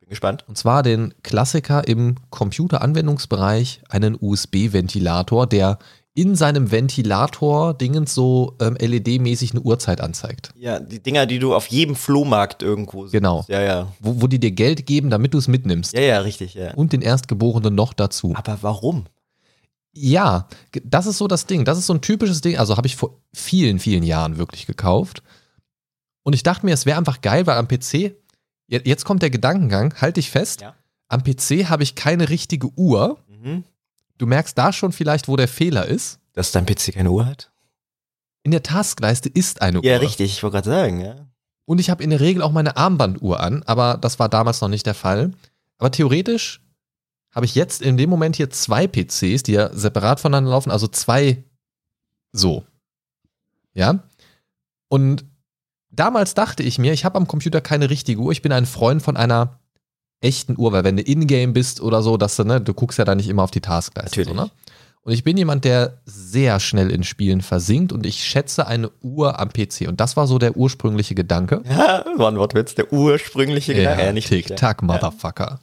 Bin 0.00 0.08
gespannt. 0.08 0.44
Und 0.48 0.58
zwar 0.58 0.82
den 0.82 1.14
Klassiker 1.22 1.86
im 1.86 2.16
Computeranwendungsbereich, 2.30 3.82
einen 3.88 4.16
USB-Ventilator, 4.20 5.46
der 5.46 5.78
in 6.12 6.34
seinem 6.34 6.72
Ventilator 6.72 7.72
dingens 7.72 8.14
so 8.14 8.56
ähm, 8.60 8.76
LED-mäßig 8.76 9.52
eine 9.52 9.60
Uhrzeit 9.60 10.00
anzeigt. 10.00 10.50
Ja, 10.56 10.80
die 10.80 11.00
Dinger, 11.00 11.26
die 11.26 11.38
du 11.38 11.54
auf 11.54 11.68
jedem 11.68 11.94
Flohmarkt 11.94 12.64
irgendwo 12.64 13.04
siehst. 13.04 13.12
Genau. 13.12 13.44
Ja, 13.46 13.60
ja. 13.60 13.92
Wo, 14.00 14.20
wo 14.20 14.26
die 14.26 14.40
dir 14.40 14.50
Geld 14.50 14.86
geben, 14.86 15.08
damit 15.08 15.34
du 15.34 15.38
es 15.38 15.46
mitnimmst. 15.46 15.92
Ja, 15.92 16.00
ja, 16.00 16.18
richtig, 16.18 16.54
ja. 16.54 16.74
Und 16.74 16.92
den 16.92 17.00
Erstgeborenen 17.00 17.76
noch 17.76 17.92
dazu. 17.92 18.34
Aber 18.34 18.58
warum? 18.62 19.06
Ja, 19.92 20.46
das 20.84 21.06
ist 21.06 21.18
so 21.18 21.26
das 21.26 21.46
Ding. 21.46 21.64
Das 21.64 21.76
ist 21.78 21.86
so 21.86 21.94
ein 21.94 22.00
typisches 22.00 22.40
Ding. 22.40 22.56
Also 22.58 22.76
habe 22.76 22.86
ich 22.86 22.96
vor 22.96 23.20
vielen, 23.34 23.78
vielen 23.78 24.02
Jahren 24.04 24.38
wirklich 24.38 24.66
gekauft. 24.66 25.22
Und 26.22 26.32
ich 26.34 26.42
dachte 26.42 26.64
mir, 26.66 26.72
es 26.74 26.86
wäre 26.86 26.98
einfach 26.98 27.20
geil, 27.22 27.46
weil 27.46 27.56
am 27.58 27.66
PC, 27.66 28.14
je- 28.68 28.82
jetzt 28.84 29.04
kommt 29.04 29.22
der 29.22 29.30
Gedankengang, 29.30 29.94
halt 30.00 30.16
dich 30.16 30.30
fest, 30.30 30.60
Ja. 30.60 30.74
am 31.08 31.22
PC 31.24 31.68
habe 31.68 31.82
ich 31.82 31.94
keine 31.96 32.28
richtige 32.28 32.68
Uhr. 32.76 33.18
Mhm. 33.28 33.64
Du 34.18 34.26
merkst 34.26 34.56
da 34.56 34.72
schon 34.72 34.92
vielleicht, 34.92 35.28
wo 35.28 35.36
der 35.36 35.48
Fehler 35.48 35.86
ist. 35.86 36.18
Dass 36.34 36.52
dein 36.52 36.66
PC 36.66 36.92
keine 36.94 37.10
Uhr 37.10 37.26
hat? 37.26 37.50
In 38.42 38.52
der 38.52 38.62
Taskleiste 38.62 39.28
ist 39.28 39.60
eine 39.60 39.80
Ja, 39.82 39.96
Uhr. 39.96 40.02
richtig, 40.02 40.32
ich 40.32 40.42
wollte 40.42 40.54
gerade 40.58 40.70
sagen, 40.70 41.00
ja. 41.00 41.26
Und 41.64 41.78
ich 41.78 41.90
habe 41.90 42.02
in 42.02 42.10
der 42.10 42.20
Regel 42.20 42.42
auch 42.42 42.52
meine 42.52 42.76
Armbanduhr 42.76 43.40
an, 43.40 43.62
aber 43.64 43.96
das 43.96 44.18
war 44.18 44.28
damals 44.28 44.60
noch 44.60 44.68
nicht 44.68 44.86
der 44.86 44.94
Fall. 44.94 45.32
Aber 45.78 45.90
theoretisch 45.90 46.60
habe 47.32 47.46
ich 47.46 47.54
jetzt 47.54 47.82
in 47.82 47.96
dem 47.96 48.10
Moment 48.10 48.36
hier 48.36 48.50
zwei 48.50 48.86
PCs, 48.86 49.42
die 49.44 49.52
ja 49.52 49.72
separat 49.72 50.20
voneinander 50.20 50.50
laufen, 50.50 50.70
also 50.70 50.88
zwei 50.88 51.44
so. 52.32 52.64
Ja? 53.74 54.00
Und 54.88 55.24
damals 55.90 56.34
dachte 56.34 56.62
ich 56.62 56.78
mir, 56.78 56.92
ich 56.92 57.04
habe 57.04 57.16
am 57.16 57.28
Computer 57.28 57.60
keine 57.60 57.90
richtige 57.90 58.20
Uhr, 58.20 58.32
ich 58.32 58.42
bin 58.42 58.52
ein 58.52 58.66
Freund 58.66 59.02
von 59.02 59.16
einer 59.16 59.60
echten 60.20 60.58
Uhr, 60.58 60.72
weil 60.72 60.84
wenn 60.84 60.96
du 60.96 61.02
in-game 61.02 61.52
bist 61.52 61.80
oder 61.80 62.02
so, 62.02 62.16
dass 62.16 62.36
du, 62.36 62.44
ne, 62.44 62.60
du 62.60 62.74
guckst 62.74 62.98
ja 62.98 63.04
da 63.04 63.14
nicht 63.14 63.28
immer 63.28 63.42
auf 63.42 63.50
die 63.50 63.60
Taskleiste. 63.60 64.24
So, 64.24 64.34
ne? 64.34 64.50
Und 65.02 65.14
ich 65.14 65.24
bin 65.24 65.36
jemand, 65.38 65.64
der 65.64 66.02
sehr 66.04 66.60
schnell 66.60 66.90
in 66.90 67.04
Spielen 67.04 67.40
versinkt 67.40 67.90
und 67.90 68.04
ich 68.04 68.22
schätze 68.22 68.66
eine 68.66 68.90
Uhr 69.00 69.40
am 69.40 69.48
PC. 69.48 69.88
Und 69.88 69.98
das 69.98 70.16
war 70.16 70.26
so 70.26 70.38
der 70.38 70.58
ursprüngliche 70.58 71.14
Gedanke. 71.14 71.62
Ja, 71.68 72.04
war 72.16 72.30
ein 72.30 72.36
Wortwitz, 72.36 72.74
der 72.74 72.92
ursprüngliche 72.92 73.74
Gedanke. 73.74 74.04
Ja, 74.04 74.12
nicht 74.12 74.30
ja. 74.30 74.36
Tick-Tack, 74.36 74.82
Motherfucker. 74.82 75.58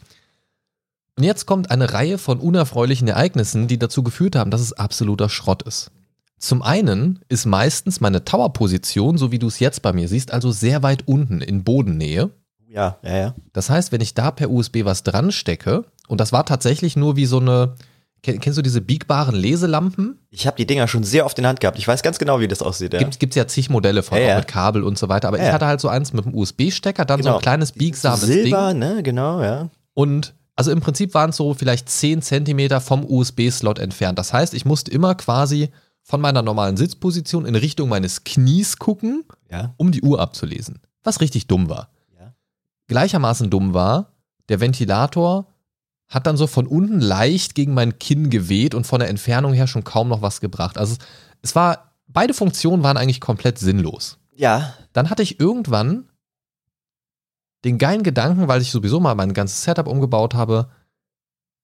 Und 1.17 1.23
jetzt 1.23 1.45
kommt 1.47 1.71
eine 1.71 1.93
Reihe 1.93 2.17
von 2.17 2.39
unerfreulichen 2.39 3.07
Ereignissen, 3.07 3.67
die 3.67 3.79
dazu 3.79 4.03
geführt 4.03 4.35
haben, 4.35 4.51
dass 4.51 4.61
es 4.61 4.73
absoluter 4.73 5.29
Schrott 5.29 5.63
ist. 5.63 5.91
Zum 6.37 6.61
einen 6.61 7.19
ist 7.29 7.45
meistens 7.47 7.99
meine 7.99 8.23
Tower-Position, 8.23 9.17
so 9.17 9.31
wie 9.31 9.39
du 9.39 9.47
es 9.47 9.59
jetzt 9.59 9.81
bei 9.81 9.93
mir 9.93 10.07
siehst, 10.07 10.31
also 10.31 10.51
sehr 10.51 10.83
weit 10.83 11.07
unten 11.07 11.41
in 11.41 11.63
Bodennähe. 11.63 12.29
Ja, 12.69 12.97
ja, 13.01 13.17
ja. 13.17 13.35
Das 13.53 13.71
heißt, 13.71 13.91
wenn 13.91 14.01
ich 14.01 14.13
da 14.13 14.29
per 14.29 14.51
USB 14.51 14.85
was 14.85 15.01
dran 15.01 15.31
stecke, 15.31 15.85
und 16.07 16.21
das 16.21 16.31
war 16.31 16.45
tatsächlich 16.45 16.95
nur 16.95 17.15
wie 17.15 17.25
so 17.25 17.39
eine, 17.39 17.73
kenn- 18.23 18.37
kennst 18.39 18.57
du 18.59 18.61
diese 18.61 18.81
biegbaren 18.81 19.33
Leselampen? 19.35 20.19
Ich 20.29 20.45
habe 20.45 20.57
die 20.57 20.67
Dinger 20.67 20.87
schon 20.87 21.03
sehr 21.03 21.25
oft 21.25 21.39
in 21.39 21.43
der 21.43 21.49
Hand 21.49 21.61
gehabt. 21.61 21.79
Ich 21.79 21.87
weiß 21.87 22.03
ganz 22.03 22.19
genau, 22.19 22.39
wie 22.39 22.47
das 22.47 22.61
aussieht. 22.61 22.93
Ja. 22.93 22.99
Gibt 23.01 23.31
es 23.31 23.35
ja 23.35 23.47
zig 23.47 23.71
Modelle 23.71 24.03
von, 24.03 24.19
Ja, 24.19 24.23
auch 24.25 24.29
ja. 24.29 24.37
mit 24.37 24.47
Kabel 24.47 24.83
und 24.83 24.99
so 24.99 25.09
weiter. 25.09 25.29
Aber 25.29 25.39
Ja, 25.39 25.47
ich 25.47 25.51
hatte 25.53 25.65
halt 25.65 25.81
so 25.81 25.87
eins 25.87 26.13
mit 26.13 26.25
einem 26.27 26.35
USB-Stecker, 26.35 27.05
dann 27.05 27.19
so 27.23 27.29
Genau. 27.29 27.37
ein 27.37 27.41
kleines 27.41 27.71
biegsames 27.71 28.21
Silber, 28.21 28.69
Ding. 28.69 28.79
ne, 28.79 29.01
genau, 29.01 29.41
ja. 29.41 29.69
Und 29.95 30.35
also 30.57 30.71
im 30.71 30.81
Prinzip 30.81 31.13
waren 31.13 31.29
es 31.29 31.37
so 31.37 31.53
vielleicht 31.53 31.87
10 31.87 32.21
Zentimeter 32.21 32.81
vom 32.81 33.05
USB-Slot 33.05 33.79
entfernt. 33.79 34.19
Das 34.19 34.33
heißt, 34.33 34.53
ich 34.53 34.65
musste 34.65 34.91
immer 34.91 35.15
quasi 35.15 35.69
von 36.03 36.19
meiner 36.19 36.41
normalen 36.41 36.77
Sitzposition 36.77 37.45
in 37.45 37.55
Richtung 37.55 37.89
meines 37.89 38.23
Knies 38.23 38.77
gucken, 38.77 39.23
Ja. 39.49 39.73
um 39.77 39.91
die 39.91 40.01
Uhr 40.01 40.19
abzulesen. 40.19 40.79
Was 41.03 41.21
richtig 41.21 41.47
dumm 41.47 41.69
war. 41.69 41.89
Ja. 42.19 42.33
Gleichermaßen 42.87 43.49
dumm 43.49 43.73
war, 43.73 44.13
der 44.49 44.59
Ventilator 44.59 45.47
hat 46.07 46.25
dann 46.25 46.37
so 46.37 46.47
von 46.47 46.65
unten 46.67 47.01
leicht 47.01 47.53
gegen 47.55 47.73
mein 47.73 47.99
Kinn 47.99 48.29
geweht 48.29 48.73
und 48.73 48.87
von 48.87 48.99
der 48.99 49.09
Entfernung 49.09 49.53
her 49.53 49.67
schon 49.67 49.83
kaum 49.83 50.07
noch 50.07 50.21
was 50.21 50.39
gebracht. 50.41 50.77
Also 50.77 50.93
es, 50.93 50.99
es 51.41 51.55
war, 51.55 51.91
beide 52.07 52.33
Funktionen 52.33 52.81
waren 52.83 52.97
eigentlich 52.97 53.21
komplett 53.21 53.59
sinnlos. 53.59 54.17
Ja. 54.35 54.73
Dann 54.93 55.09
hatte 55.09 55.23
ich 55.23 55.39
irgendwann 55.39 56.05
den 57.65 57.77
geilen 57.77 58.03
Gedanken, 58.03 58.47
weil 58.47 58.61
ich 58.61 58.71
sowieso 58.71 58.99
mal 58.99 59.15
mein 59.15 59.33
ganzes 59.33 59.63
Setup 59.63 59.87
umgebaut 59.87 60.33
habe. 60.33 60.69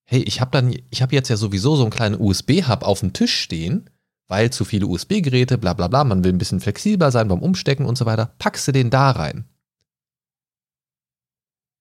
Hey, 0.04 0.22
ich 0.22 0.40
habe 0.40 0.50
dann, 0.50 0.74
ich 0.90 1.02
habe 1.02 1.14
jetzt 1.14 1.28
ja 1.28 1.36
sowieso 1.36 1.76
so 1.76 1.82
einen 1.82 1.90
kleinen 1.90 2.20
USB-Hub 2.20 2.82
auf 2.82 3.00
dem 3.00 3.12
Tisch 3.12 3.34
stehen, 3.34 3.90
weil 4.28 4.50
zu 4.50 4.64
viele 4.64 4.86
USB-Geräte, 4.86 5.58
bla 5.58 5.72
bla 5.72 5.88
bla, 5.88 6.04
man 6.04 6.24
will 6.24 6.32
ein 6.32 6.38
bisschen 6.38 6.60
flexibler 6.60 7.10
sein 7.10 7.28
beim 7.28 7.42
Umstecken 7.42 7.86
und 7.86 7.96
so 7.96 8.06
weiter. 8.06 8.34
Packst 8.38 8.66
du 8.68 8.72
den 8.72 8.90
da 8.90 9.10
rein. 9.10 9.48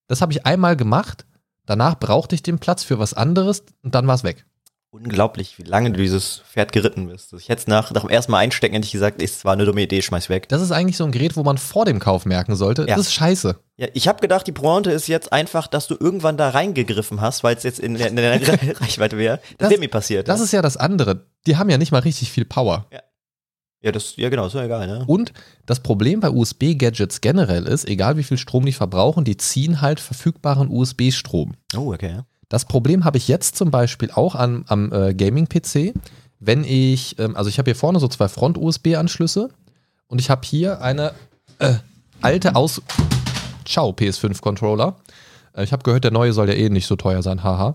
Das 0.07 0.21
habe 0.21 0.31
ich 0.31 0.45
einmal 0.45 0.75
gemacht. 0.75 1.25
Danach 1.65 1.99
brauchte 1.99 2.35
ich 2.35 2.43
den 2.43 2.59
Platz 2.59 2.83
für 2.83 2.99
was 2.99 3.13
anderes 3.13 3.63
und 3.81 3.95
dann 3.95 4.07
war 4.07 4.15
es 4.15 4.23
weg. 4.23 4.45
Unglaublich, 4.93 5.57
wie 5.57 5.63
lange 5.63 5.89
du 5.91 5.99
dieses 5.99 6.43
Pferd 6.47 6.71
geritten 6.71 7.07
bist. 7.07 7.33
Ich 7.33 7.49
hätte 7.49 7.67
nach, 7.67 7.89
nach 7.89 8.01
dem 8.01 8.11
ersten 8.11 8.31
Mal 8.31 8.37
einstecken 8.37 8.75
endlich 8.75 8.91
gesagt, 8.91 9.19
es 9.23 9.43
war 9.43 9.53
eine 9.53 9.65
dumme 9.65 9.81
Idee, 9.81 10.03
schmeiß 10.03 10.29
weg. 10.29 10.47
Das 10.49 10.61
ist 10.61 10.71
eigentlich 10.71 10.97
so 10.97 11.03
ein 11.03 11.11
Gerät, 11.11 11.35
wo 11.35 11.41
man 11.41 11.57
vor 11.57 11.85
dem 11.85 11.99
Kauf 11.99 12.27
merken 12.27 12.55
sollte. 12.55 12.83
Ja. 12.83 12.95
Das 12.95 13.07
ist 13.07 13.13
scheiße. 13.15 13.55
Ja, 13.77 13.87
ich 13.95 14.07
habe 14.07 14.21
gedacht, 14.21 14.45
die 14.45 14.51
Pointe 14.51 14.91
ist 14.91 15.07
jetzt 15.07 15.33
einfach, 15.33 15.65
dass 15.65 15.87
du 15.87 15.95
irgendwann 15.99 16.37
da 16.37 16.49
reingegriffen 16.49 17.21
hast, 17.21 17.43
weil 17.43 17.55
es 17.57 17.63
jetzt 17.63 17.79
in 17.79 17.95
der, 17.95 18.09
in 18.09 18.17
der 18.17 18.33
Reichweite 18.81 19.17
wäre. 19.17 19.37
Das, 19.37 19.57
Das- 19.57 19.69
wäre 19.71 19.79
mir 19.79 19.89
passiert. 19.89 20.27
Das 20.27 20.37
ne? 20.39 20.45
ist 20.45 20.51
ja 20.53 20.61
das 20.61 20.77
andere. 20.77 21.25
Die 21.47 21.57
haben 21.57 21.71
ja 21.71 21.79
nicht 21.79 21.91
mal 21.91 21.97
richtig 22.01 22.31
viel 22.31 22.45
Power. 22.45 22.85
ja, 23.81 23.91
das, 23.91 24.15
ja, 24.15 24.29
genau, 24.29 24.45
ist 24.45 24.53
ja 24.53 24.63
egal, 24.63 24.85
ne? 24.85 25.05
Und 25.07 25.33
das 25.65 25.79
Problem 25.79 26.19
bei 26.19 26.29
USB-Gadgets 26.29 27.19
generell 27.21 27.65
ist, 27.65 27.87
egal 27.87 28.15
wie 28.17 28.23
viel 28.23 28.37
Strom 28.37 28.63
die 28.67 28.73
verbrauchen, 28.73 29.23
die 29.25 29.37
ziehen 29.37 29.81
halt 29.81 29.99
verfügbaren 29.99 30.69
USB-Strom. 30.69 31.55
Oh, 31.75 31.91
okay. 31.93 32.11
ja. 32.11 32.25
Das 32.53 32.65
Problem 32.65 33.03
habe 33.03 33.17
ich 33.17 33.27
jetzt 33.27 33.55
zum 33.55 33.71
Beispiel 33.71 34.11
auch 34.11 34.35
am, 34.35 34.63
am 34.67 34.93
äh, 34.93 35.15
Gaming-PC. 35.15 35.95
Wenn 36.39 36.63
ich, 36.63 37.17
ähm, 37.17 37.35
also 37.35 37.49
ich 37.49 37.57
habe 37.57 37.71
hier 37.71 37.75
vorne 37.75 37.99
so 37.99 38.07
zwei 38.07 38.27
Front-USB-Anschlüsse 38.27 39.49
und 40.05 40.21
ich 40.21 40.29
habe 40.29 40.41
hier 40.45 40.79
eine 40.79 41.13
äh, 41.57 41.73
alte 42.21 42.55
Aus... 42.55 42.83
Ciao, 43.65 43.89
PS5-Controller. 43.89 44.97
Äh, 45.53 45.63
ich 45.63 45.71
habe 45.73 45.81
gehört, 45.81 46.03
der 46.03 46.11
neue 46.11 46.31
soll 46.31 46.47
ja 46.47 46.53
eh 46.53 46.69
nicht 46.69 46.85
so 46.85 46.95
teuer 46.95 47.23
sein, 47.23 47.41
haha. 47.41 47.73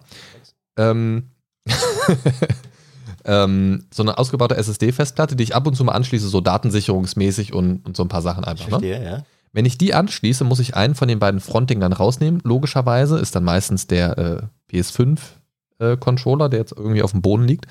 Ähm, 0.77 1.25
ähm, 3.25 3.85
so 3.93 4.05
eine 4.05 4.17
ausgebaute 4.17 4.57
SSD-Festplatte, 4.57 5.35
die 5.35 5.43
ich 5.43 5.57
ab 5.57 5.67
und 5.67 5.75
zu 5.75 5.83
mal 5.83 5.95
anschließe, 5.95 6.29
so 6.29 6.41
datensicherungsmäßig 6.41 7.53
und, 7.53 7.85
und 7.85 7.97
so 7.97 8.05
ein 8.05 8.09
paar 8.09 8.23
Sachen 8.23 8.45
Ich 8.45 8.49
einfach. 8.49 8.67
Ne? 8.67 8.71
verstehe, 8.71 9.05
ja. 9.05 9.25
Wenn 9.53 9.65
ich 9.65 9.77
die 9.77 9.93
anschließe, 9.93 10.45
muss 10.45 10.61
ich 10.61 10.77
einen 10.77 10.95
von 10.95 11.09
den 11.09 11.19
beiden 11.19 11.41
Frontdingern 11.41 11.93
rausnehmen. 11.93 12.41
Logischerweise 12.45 13.19
ist 13.19 13.35
dann 13.35 13.43
meistens 13.43 13.89
der 13.89 14.51
äh, 14.73 14.77
PS5-Controller, 14.77 16.49
der 16.49 16.61
jetzt 16.61 16.73
irgendwie 16.77 17.03
auf 17.03 17.13
dem 17.13 17.23
Boden 17.23 17.45
liegt. 17.45 17.67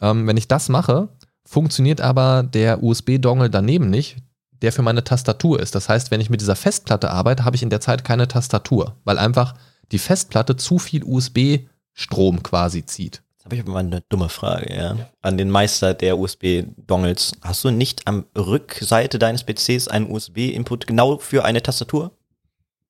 Ähm, 0.00 0.26
wenn 0.26 0.36
ich 0.36 0.48
das 0.48 0.68
mache, 0.68 1.08
funktioniert 1.44 2.00
aber 2.00 2.42
der 2.42 2.82
USB-Dongle 2.82 3.50
daneben 3.50 3.88
nicht, 3.88 4.16
der 4.62 4.72
für 4.72 4.82
meine 4.82 5.04
Tastatur 5.04 5.60
ist. 5.60 5.74
Das 5.74 5.88
heißt, 5.88 6.10
wenn 6.10 6.20
ich 6.20 6.30
mit 6.30 6.40
dieser 6.40 6.56
Festplatte 6.56 7.10
arbeite, 7.10 7.44
habe 7.44 7.56
ich 7.56 7.62
in 7.62 7.70
der 7.70 7.80
Zeit 7.80 8.04
keine 8.04 8.28
Tastatur, 8.28 8.96
weil 9.04 9.18
einfach 9.18 9.54
die 9.92 9.98
Festplatte 9.98 10.56
zu 10.56 10.78
viel 10.78 11.04
USB-Strom 11.04 12.42
quasi 12.42 12.84
zieht. 12.84 13.22
Jetzt 13.36 13.44
habe 13.44 13.56
ich 13.56 13.64
mal 13.64 13.78
eine 13.78 14.02
dumme 14.08 14.28
Frage, 14.28 14.74
ja. 14.74 14.96
An 15.22 15.38
den 15.38 15.50
Meister 15.50 15.94
der 15.94 16.18
USB-Dongles. 16.18 17.32
Hast 17.42 17.64
du 17.64 17.70
nicht 17.70 18.06
am 18.06 18.24
Rückseite 18.36 19.18
deines 19.18 19.44
PCs 19.44 19.88
einen 19.88 20.10
USB-Input 20.10 20.86
genau 20.86 21.18
für 21.18 21.44
eine 21.44 21.62
Tastatur? 21.62 22.12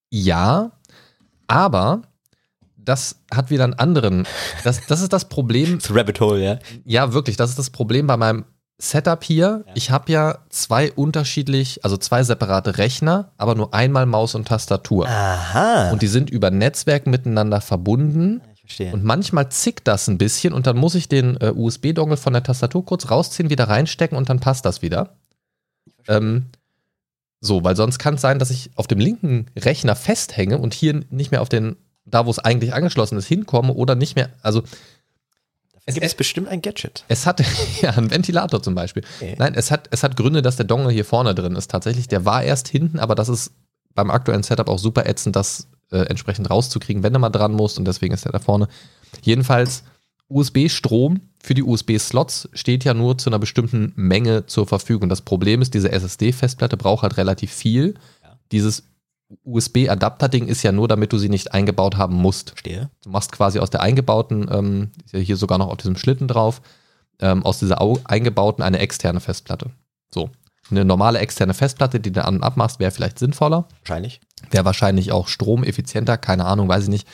Ja, 0.08 0.72
aber 1.48 2.02
das 2.87 3.21
hat 3.33 3.50
wieder 3.50 3.64
einen 3.64 3.75
anderen. 3.75 4.26
Das, 4.64 4.81
das 4.87 5.02
ist 5.02 5.12
das 5.12 5.28
Problem. 5.28 5.78
Das 5.87 5.95
Rabbit 5.95 6.21
Hole, 6.21 6.43
ja. 6.43 6.59
Ja, 6.85 7.12
wirklich, 7.12 7.37
das 7.37 7.50
ist 7.50 7.59
das 7.59 7.71
Problem 7.71 8.07
bei 8.07 8.16
meinem 8.16 8.45
Setup 8.78 9.23
hier. 9.23 9.64
Ja. 9.66 9.73
Ich 9.75 9.90
habe 9.90 10.12
ja 10.12 10.38
zwei 10.50 10.93
unterschiedlich, 10.93 11.85
also 11.85 11.97
zwei 11.97 12.23
separate 12.23 12.78
Rechner, 12.78 13.33
aber 13.37 13.55
nur 13.55 13.75
einmal 13.75 14.07
Maus 14.07 14.35
und 14.35 14.49
Tastatur. 14.49 15.07
Aha. 15.09 15.90
Und 15.90 16.02
die 16.02 16.07
sind 16.07 16.31
über 16.31 16.50
Netzwerk 16.50 17.07
miteinander 17.07 17.61
verbunden. 17.61 18.43
ich 18.55 18.61
verstehe. 18.61 18.93
Und 18.93 19.05
manchmal 19.05 19.49
zickt 19.50 19.88
das 19.88 20.09
ein 20.09 20.19
bisschen 20.19 20.52
und 20.52 20.66
dann 20.66 20.76
muss 20.76 20.95
ich 20.95 21.09
den 21.09 21.37
äh, 21.40 21.52
USB-Dongle 21.55 22.16
von 22.16 22.33
der 22.33 22.43
Tastatur 22.43 22.85
kurz 22.85 23.11
rausziehen, 23.11 23.50
wieder 23.50 23.69
reinstecken 23.69 24.16
und 24.16 24.28
dann 24.28 24.40
passt 24.40 24.64
das 24.64 24.83
wieder. 24.83 25.16
Ähm, 26.09 26.47
so, 27.40 27.64
weil 27.64 27.76
sonst 27.76 27.99
kann 27.99 28.14
es 28.14 28.21
sein, 28.21 28.38
dass 28.38 28.50
ich 28.50 28.71
auf 28.76 28.87
dem 28.87 28.99
linken 28.99 29.47
Rechner 29.57 29.97
festhänge 29.97 30.59
und 30.59 30.75
hier 30.75 31.02
nicht 31.11 31.31
mehr 31.31 31.43
auf 31.43 31.49
den, 31.49 31.76
da 32.06 32.26
wo 32.26 32.30
es 32.30 32.38
eigentlich 32.38 32.72
angeschlossen 32.72 33.18
ist, 33.18 33.26
hinkomme 33.26 33.75
oder 33.75 33.94
nicht 33.94 34.16
mehr, 34.16 34.30
also 34.42 34.62
es 35.88 35.94
gibt 35.94 36.04
es 36.04 36.14
bestimmt 36.14 36.48
ein 36.48 36.62
Gadget. 36.62 37.04
es 37.06 37.26
hat, 37.26 37.40
ja, 37.80 37.90
ein 37.90 38.10
Ventilator 38.10 38.60
zum 38.60 38.75
Beispiel. 38.75 39.04
Okay. 39.20 39.36
Nein, 39.38 39.54
es 39.54 39.70
hat, 39.70 39.88
es 39.92 40.02
hat 40.02 40.16
Gründe, 40.16 40.42
dass 40.42 40.56
der 40.56 40.66
Dongle 40.66 40.92
hier 40.92 41.04
vorne 41.04 41.32
drin 41.32 41.54
ist. 41.54 41.70
Tatsächlich, 41.70 42.08
der 42.08 42.25
war 42.25 42.42
erst 42.42 42.66
hinten, 42.66 42.98
aber 42.98 43.14
das 43.14 43.28
ist 43.28 43.52
beim 43.94 44.10
aktuellen 44.10 44.42
Setup 44.42 44.68
auch 44.68 44.80
super 44.80 45.06
ätzend, 45.06 45.36
das 45.36 45.68
äh, 45.92 45.98
entsprechend 45.98 46.50
rauszukriegen, 46.50 47.04
wenn 47.04 47.12
du 47.12 47.20
mal 47.20 47.30
dran 47.30 47.52
musst 47.52 47.78
und 47.78 47.84
deswegen 47.84 48.14
ist 48.14 48.25
der 48.25 48.32
da 48.32 48.40
vorne. 48.40 48.66
Jedenfalls, 49.22 49.84
USB-Strom 50.28 51.20
für 51.40 51.54
die 51.54 51.62
USB-Slots 51.62 52.48
steht 52.52 52.84
ja 52.84 52.92
nur 52.92 53.16
zu 53.16 53.30
einer 53.30 53.38
bestimmten 53.38 53.92
Menge 53.94 54.46
zur 54.46 54.66
Verfügung. 54.66 55.08
Das 55.08 55.22
Problem 55.22 55.62
ist, 55.62 55.75
diese 55.75 55.92
SSD-Festplatte 55.92 56.76
braucht 56.76 57.04
halt 57.04 57.16
relativ 57.16 57.52
viel. 57.52 57.94
Ja. 58.25 58.36
Dieses 58.50 58.82
USB-Adapter-Ding 59.45 60.47
ist 60.47 60.62
ja 60.62 60.73
nur, 60.73 60.88
damit 60.88 61.12
du 61.12 61.18
sie 61.18 61.28
nicht 61.28 61.52
eingebaut 61.52 61.97
haben 61.97 62.14
musst. 62.14 62.50
Verstehe. 62.50 62.90
Du 63.02 63.11
machst 63.11 63.33
quasi 63.33 63.59
aus 63.59 63.71
der 63.71 63.83
eingebauten, 63.83 64.49
ähm, 64.50 64.90
ist 65.04 65.14
ja 65.14 65.18
hier 65.18 65.37
sogar 65.37 65.59
noch 65.59 65.68
auf 65.68 65.78
diesem 65.78 65.97
Schlitten 65.97 66.28
drauf, 66.28 66.62
ähm, 67.21 67.45
aus 67.45 67.59
dieser 67.59 67.80
Au 67.80 67.99
eingebauten 68.04 68.62
eine 68.62 68.78
externe 68.78 69.21
Festplatte. 69.21 69.71
So. 70.12 70.30
Eine 70.71 70.85
normale 70.85 71.21
externe 71.21 71.54
Festplatte, 71.54 72.00
die 72.00 72.11
du 72.11 72.25
an- 72.25 72.37
und 72.37 72.42
abmachst, 72.42 72.80
wäre 72.80 72.90
vielleicht 72.90 73.18
sinnvoller. 73.18 73.68
Wahrscheinlich. 73.80 74.21
Wäre 74.50 74.64
wahrscheinlich 74.64 75.12
auch 75.12 75.28
stromeffizienter, 75.28 76.16
keine 76.18 76.45
Ahnung, 76.45 76.68
weiß 76.68 76.85
ich 76.85 76.90
nicht. 76.90 77.09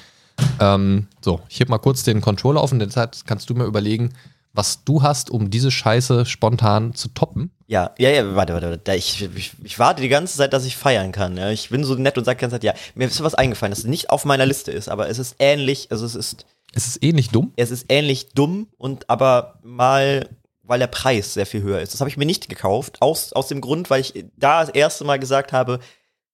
Ähm, 0.59 1.09
so, 1.21 1.41
ich 1.49 1.61
heb 1.61 1.69
mal 1.69 1.79
kurz 1.79 2.03
den 2.03 2.21
Controller 2.23 2.61
auf 2.61 2.73
und 2.73 2.77
in 2.77 2.89
der 2.89 2.91
Zeit 2.91 3.23
kannst 3.27 3.51
du 3.51 3.55
mir 3.55 3.65
überlegen, 3.65 4.15
was 4.55 4.85
du 4.85 5.03
hast, 5.03 5.31
um 5.31 5.51
diese 5.51 5.71
Scheiße 5.71 6.27
spontan 6.27 6.95
zu 6.95 7.09
toppen. 7.09 7.51
Ja, 7.67 7.93
ja, 7.99 8.11
ja, 8.11 8.35
warte, 8.35 8.53
warte, 8.53 8.71
warte. 8.71 8.95
Ich, 8.95 9.23
ich, 9.35 9.53
ich 9.65 9.79
warte 9.79 10.03
die 10.03 10.09
ganze 10.09 10.37
Zeit, 10.37 10.53
dass 10.53 10.65
ich 10.67 10.77
feiern 10.77 11.11
kann. 11.13 11.37
Ja. 11.39 11.51
Ich 11.51 11.71
bin 11.71 11.85
so 11.85 11.95
nett 11.95 12.19
und 12.19 12.25
sage 12.25 12.37
die 12.37 12.41
ganze 12.43 12.57
Zeit, 12.57 12.65
ja, 12.65 12.75
mir 12.95 13.07
ist 13.07 13.23
was 13.23 13.35
eingefallen, 13.35 13.73
das 13.73 13.85
nicht 13.85 14.11
auf 14.11 14.25
meiner 14.27 14.45
Liste 14.45 14.71
ist, 14.71 14.89
aber 14.89 15.09
es 15.09 15.19
ist 15.19 15.37
ähnlich, 15.39 15.89
also 15.91 16.05
es 16.05 16.15
ist, 16.15 16.45
Es 16.75 16.87
ist 16.87 17.03
eh 17.03 17.13
nicht 17.13 17.35
dumm. 17.35 17.53
es 17.57 17.71
ist 17.71 17.87
ähnlich 17.89 18.35
dumm 18.35 18.69
und 18.77 19.09
aber 19.09 19.59
mal, 19.63 20.29
weil 20.63 20.79
der 20.81 20.87
Preis 20.87 21.33
sehr 21.33 21.47
viel 21.47 21.63
höher 21.63 21.81
ist. 21.81 21.95
Das 21.95 22.01
habe 22.01 22.11
ich 22.11 22.19
mir 22.19 22.27
nicht 22.27 22.49
gekauft, 22.51 23.01
aus, 23.01 23.33
aus 23.33 23.49
dem 23.49 23.63
Grund, 23.63 23.89
weil 23.89 24.03
ich 24.03 24.27
da 24.37 24.61
das 24.61 24.69
erste 24.75 25.05
Mal 25.05 25.19
gesagt 25.19 25.53
habe, 25.53 25.81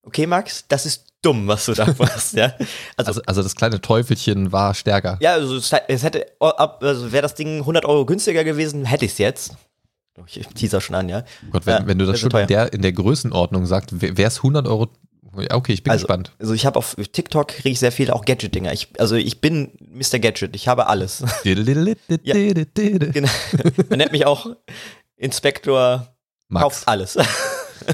okay, 0.08 0.26
Max, 0.26 0.64
das 0.68 0.84
ist 0.86 1.04
dumm, 1.22 1.46
was 1.46 1.66
du 1.66 1.74
da 1.74 1.86
machst, 1.98 2.34
ja. 2.34 2.52
Also, 2.96 3.10
Also, 3.10 3.22
also 3.26 3.42
das 3.42 3.54
kleine 3.54 3.80
Teufelchen 3.80 4.50
war 4.52 4.74
stärker. 4.74 5.18
ja, 5.20 5.32
also 5.34 5.56
es, 5.56 5.72
hätte, 6.02 6.26
also 6.40 7.12
wäre 7.12 7.22
das 7.22 7.34
Ding 7.34 7.58
100 7.60 7.84
Euro 7.84 8.04
günstiger 8.06 8.44
gewesen, 8.44 8.84
hätte 8.84 9.04
ich 9.04 9.12
es 9.12 9.18
jetzt. 9.18 9.52
Ich 10.26 10.46
teaser 10.48 10.80
schon 10.80 10.96
an, 10.96 11.08
ja. 11.08 11.22
Oh 11.46 11.50
Gott, 11.52 11.66
wenn, 11.66 11.74
Ja, 11.82 11.86
wenn 11.86 11.98
du 11.98 12.04
das 12.06 12.18
schon 12.18 12.30
in 12.32 12.46
der, 12.48 12.72
in 12.72 12.82
der 12.82 12.92
Größenordnung 12.92 13.66
sagst, 13.66 14.00
wäre 14.00 14.22
es 14.28 14.38
100 14.38 14.66
Euro. 14.66 14.88
Ja, 15.36 15.54
okay, 15.54 15.72
ich 15.74 15.84
bin 15.84 15.92
Also, 15.92 16.06
gespannt. 16.06 16.32
also 16.40 16.54
ich 16.54 16.66
habe 16.66 16.76
auf 16.78 16.96
TikTok 16.96 17.48
kriege 17.48 17.68
ich 17.70 17.78
sehr 17.78 17.92
viele 17.92 18.12
auch 18.14 18.24
Gadget-Dinger. 18.24 18.72
Ich, 18.72 18.88
also 18.98 19.14
ich 19.14 19.40
bin 19.40 19.70
Mr. 19.92 20.18
Gadget, 20.18 20.56
ich 20.56 20.66
habe 20.66 20.88
alles. 20.88 21.22
genau. 23.12 23.28
Man 23.88 23.98
nennt 23.98 24.10
mich 24.12 24.26
auch 24.26 24.46
Inspektor, 25.16 26.08
Max. 26.48 26.62
kauft 26.64 26.88
alles. 26.88 27.16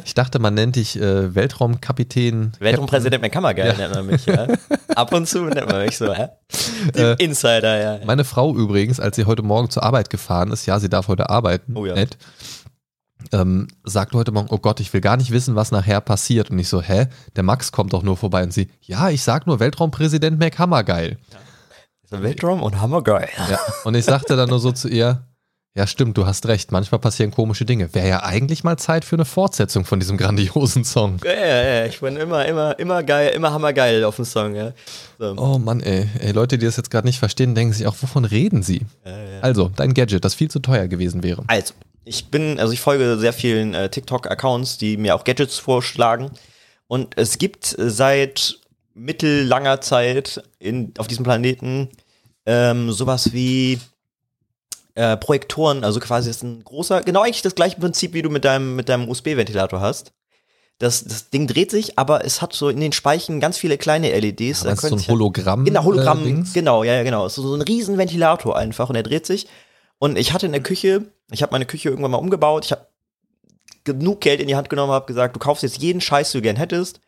Ich 0.05 0.15
dachte, 0.15 0.39
man 0.39 0.55
nennt 0.55 0.77
dich 0.77 1.01
äh, 1.01 1.35
Weltraumkapitän. 1.35 2.53
Weltraumpräsident 2.59 3.23
McCammergeil 3.23 3.69
Ja. 3.69 3.75
nennt 3.77 3.95
man 3.95 4.07
mich, 4.07 4.27
ja. 4.27 4.47
Ab 4.95 5.13
und 5.13 5.29
zu 5.29 5.45
nennt 5.45 5.69
man 5.69 5.85
mich 5.85 5.97
so, 5.97 6.13
hä? 6.13 6.29
Die 6.95 6.99
Äh, 7.01 7.17
Insider, 7.25 7.77
ja. 7.81 7.97
ja. 7.99 8.05
Meine 8.05 8.25
Frau 8.25 8.55
übrigens, 8.55 9.01
als 9.01 9.17
sie 9.17 9.25
heute 9.25 9.43
Morgen 9.43 9.71
zur 9.71 9.83
Arbeit 9.83 10.11
gefahren 10.11 10.51
ist, 10.53 10.67
ja, 10.67 10.79
sie 10.81 10.89
darf 10.89 11.09
heute 11.09 11.31
arbeiten, 11.31 11.77
Oh 11.77 11.87
ja. 11.87 11.95
nett, 11.95 12.17
ähm, 13.33 13.69
sagt 13.85 14.13
heute 14.15 14.33
Morgen, 14.33 14.49
oh 14.51 14.59
Gott, 14.59 14.81
ich 14.81 14.93
will 14.93 15.01
gar 15.01 15.17
nicht 15.17 15.31
wissen, 15.31 15.55
was 15.55 15.71
nachher 15.73 16.01
passiert. 16.01 16.51
Und 16.51 16.59
ich 16.59 16.69
so, 16.69 16.83
hä, 16.83 17.07
der 17.37 17.43
Max 17.43 17.73
kommt 17.73 17.93
doch 17.93 18.03
nur 18.03 18.17
vorbei. 18.17 18.43
Und 18.43 18.53
sie, 18.53 18.69
ja, 18.83 19.09
ich 19.11 19.23
sag 19.23 19.47
nur 19.47 19.61
Weltraumpräsident 19.61 20.39
McHammergeil. 20.39 21.19
So 22.11 22.23
Weltraum 22.23 22.63
und 22.63 22.81
hammergeil. 22.81 23.29
Ja. 23.51 23.59
Und 23.85 23.95
ich 23.95 24.05
sagte 24.05 24.37
dann 24.37 24.51
nur 24.51 24.61
so 24.61 24.73
zu 24.73 24.89
ihr, 24.89 25.25
ja 25.77 25.87
stimmt, 25.87 26.17
du 26.17 26.27
hast 26.27 26.47
recht, 26.47 26.71
manchmal 26.73 27.01
passieren 27.01 27.31
komische 27.31 27.65
Dinge. 27.65 27.93
Wäre 27.95 28.09
ja 28.09 28.23
eigentlich 28.23 28.63
mal 28.63 28.77
Zeit 28.77 29.05
für 29.05 29.17
eine 29.17 29.25
Fortsetzung 29.25 29.85
von 29.85 29.99
diesem 29.99 30.17
grandiosen 30.17 30.85
Song. 30.85 31.19
Ja, 31.25 31.33
ja, 31.33 31.63
ja, 31.63 31.87
ich 31.87 32.01
bin 32.01 32.17
immer, 32.17 32.47
immer, 32.47 32.79
immer 32.79 33.03
geil, 33.03 33.33
immer 33.35 33.53
hammergeil 33.53 34.05
auf 34.05 34.17
dem 34.17 34.25
Song, 34.25 34.55
ja. 34.55 34.73
So. 35.19 35.35
Oh 35.37 35.59
Mann, 35.59 35.81
ey. 35.81 36.09
ey 36.21 36.33
Leute, 36.33 36.59
die 36.59 36.67
das 36.67 36.77
jetzt 36.77 36.91
gerade 36.91 37.07
nicht 37.07 37.19
verstehen, 37.19 37.55
denken 37.55 37.73
sich 37.73 37.87
auch, 37.87 37.97
wovon 38.01 38.25
reden 38.25 38.63
sie? 38.63 38.83
Ja, 39.05 39.19
ja. 39.19 39.41
Also, 39.41 39.71
dein 39.75 39.95
Gadget, 39.95 40.25
das 40.25 40.35
viel 40.35 40.51
zu 40.51 40.61
teuer 40.61 40.87
gewesen 40.87 41.23
wäre. 41.23 41.43
Also, 41.49 41.75
ich 42.05 42.31
bin, 42.31 42.61
also 42.61 42.73
ich 42.73 42.81
folge 42.81 43.19
sehr 43.19 43.33
vielen 43.33 43.75
äh, 43.75 43.89
TikTok-Accounts, 43.89 44.79
die 44.79 44.97
mir 44.97 45.15
auch 45.15 45.25
Gadgets 45.25 45.59
vorschlagen. 45.59 46.31
Und 46.87 47.17
es 47.17 47.39
gibt 47.39 47.77
äh, 47.79 47.91
seit 47.91 48.61
mittellanger 48.95 49.81
Zeit 49.81 50.43
in, 50.59 50.93
auf 50.99 51.09
diesem 51.09 51.25
Planeten 51.25 51.89
ähm, 52.47 52.93
sowas 52.93 53.33
wie 53.33 53.81
äh, 54.95 55.17
Projektoren, 55.17 55.85
also 55.85 56.01
quasi 56.01 56.31
ist 56.31 56.43
ein 56.43 56.63
großer, 56.65 57.03
genau 57.03 57.23
eigentlich 57.23 57.43
das 57.43 57.55
gleiche 57.55 57.81
Prinzip, 57.81 58.15
wie 58.15 58.23
du 58.23 58.31
mit 58.31 58.45
deinem, 58.45 58.77
mit 58.77 58.89
deinem 58.89 59.09
USB-Ventilator 59.09 59.81
hast. 59.81 60.13
Das, 60.79 61.05
das 61.05 61.31
Ding 61.31 61.47
dreht 61.47 61.71
sich, 61.71 61.99
aber 61.99 62.25
es 62.25 62.43
hat 62.43 62.53
so 62.53 62.69
in 62.69 62.81
den 62.81 62.93
Speichen 62.93 63.39
ganz 63.39 63.59
viele 63.59 63.79
kleine 63.79 64.11
LEDs. 64.19 64.63
Das 64.63 64.81
Da 64.81 64.89
ist 64.89 64.91
so 64.91 64.97
ein 64.97 65.09
Hologramm. 65.09 65.65
Genau, 65.65 65.85
Hologramm, 65.85 66.27
äh, 66.27 66.45
genau, 66.53 66.83
ja, 66.83 66.95
ja, 66.95 67.03
genau. 67.05 67.29
So, 67.29 67.43
so 67.43 67.55
ein 67.55 67.63
riesen 67.63 67.97
Ventilator 67.97 68.57
einfach 68.57 68.89
und 68.89 68.97
er 68.97 69.05
dreht 69.05 69.25
sich. 69.25 69.47
Und 69.99 70.19
ich 70.19 70.33
hatte 70.33 70.47
in 70.47 70.53
der 70.53 70.63
Küche, 70.63 71.05
ich 71.31 71.43
habe 71.43 71.53
meine 71.53 71.67
Küche 71.67 71.91
irgendwann 71.91 72.11
mal 72.11 72.19
umgebaut, 72.19 72.65
ich 72.65 72.73
habe 72.73 72.87
genug 73.85 74.21
Geld 74.21 74.41
in 74.41 74.49
die 74.49 74.57
Hand 74.57 74.69
genommen, 74.69 74.93
habe 74.93 75.07
gesagt, 75.07 75.37
du 75.37 75.41
kaufst 75.41 75.63
jetzt 75.63 75.79
jeden 75.79 76.01
Scheiß, 76.01 76.33
den 76.33 76.41
du 76.41 76.43
gern 76.43 76.57
hättest, 76.57 77.01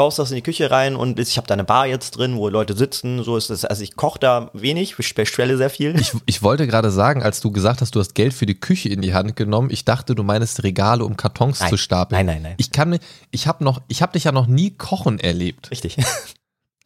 baust 0.00 0.18
das 0.18 0.30
in 0.30 0.36
die 0.36 0.42
Küche 0.42 0.70
rein 0.70 0.96
und 0.96 1.18
ich 1.18 1.36
habe 1.36 1.46
da 1.46 1.52
eine 1.52 1.64
Bar 1.64 1.86
jetzt 1.86 2.12
drin, 2.12 2.34
wo 2.38 2.48
Leute 2.48 2.74
sitzen, 2.74 3.22
so 3.22 3.36
ist 3.36 3.50
das. 3.50 3.66
Also 3.66 3.82
ich 3.82 3.96
koche 3.96 4.18
da 4.18 4.50
wenig, 4.54 4.94
ich 4.98 5.14
bestelle 5.14 5.58
sehr 5.58 5.68
viel. 5.68 5.94
Ich, 6.00 6.14
ich 6.24 6.42
wollte 6.42 6.66
gerade 6.66 6.90
sagen, 6.90 7.22
als 7.22 7.42
du 7.42 7.50
gesagt 7.50 7.82
hast, 7.82 7.94
du 7.94 8.00
hast 8.00 8.14
Geld 8.14 8.32
für 8.32 8.46
die 8.46 8.58
Küche 8.58 8.88
in 8.88 9.02
die 9.02 9.12
Hand 9.12 9.36
genommen, 9.36 9.68
ich 9.70 9.84
dachte, 9.84 10.14
du 10.14 10.22
meinst 10.22 10.62
Regale, 10.62 11.04
um 11.04 11.18
Kartons 11.18 11.60
Nein. 11.60 11.68
zu 11.68 11.76
stapeln. 11.76 12.16
Nein, 12.24 12.34
nein, 12.34 12.42
nein. 12.42 12.54
Ich 12.56 12.70
kann 12.70 12.98
ich 13.30 13.46
habe 13.46 13.62
noch, 13.62 13.82
ich 13.88 14.00
habe 14.00 14.12
dich 14.12 14.24
ja 14.24 14.32
noch 14.32 14.46
nie 14.46 14.70
kochen 14.70 15.20
erlebt. 15.20 15.70
Richtig. 15.70 15.98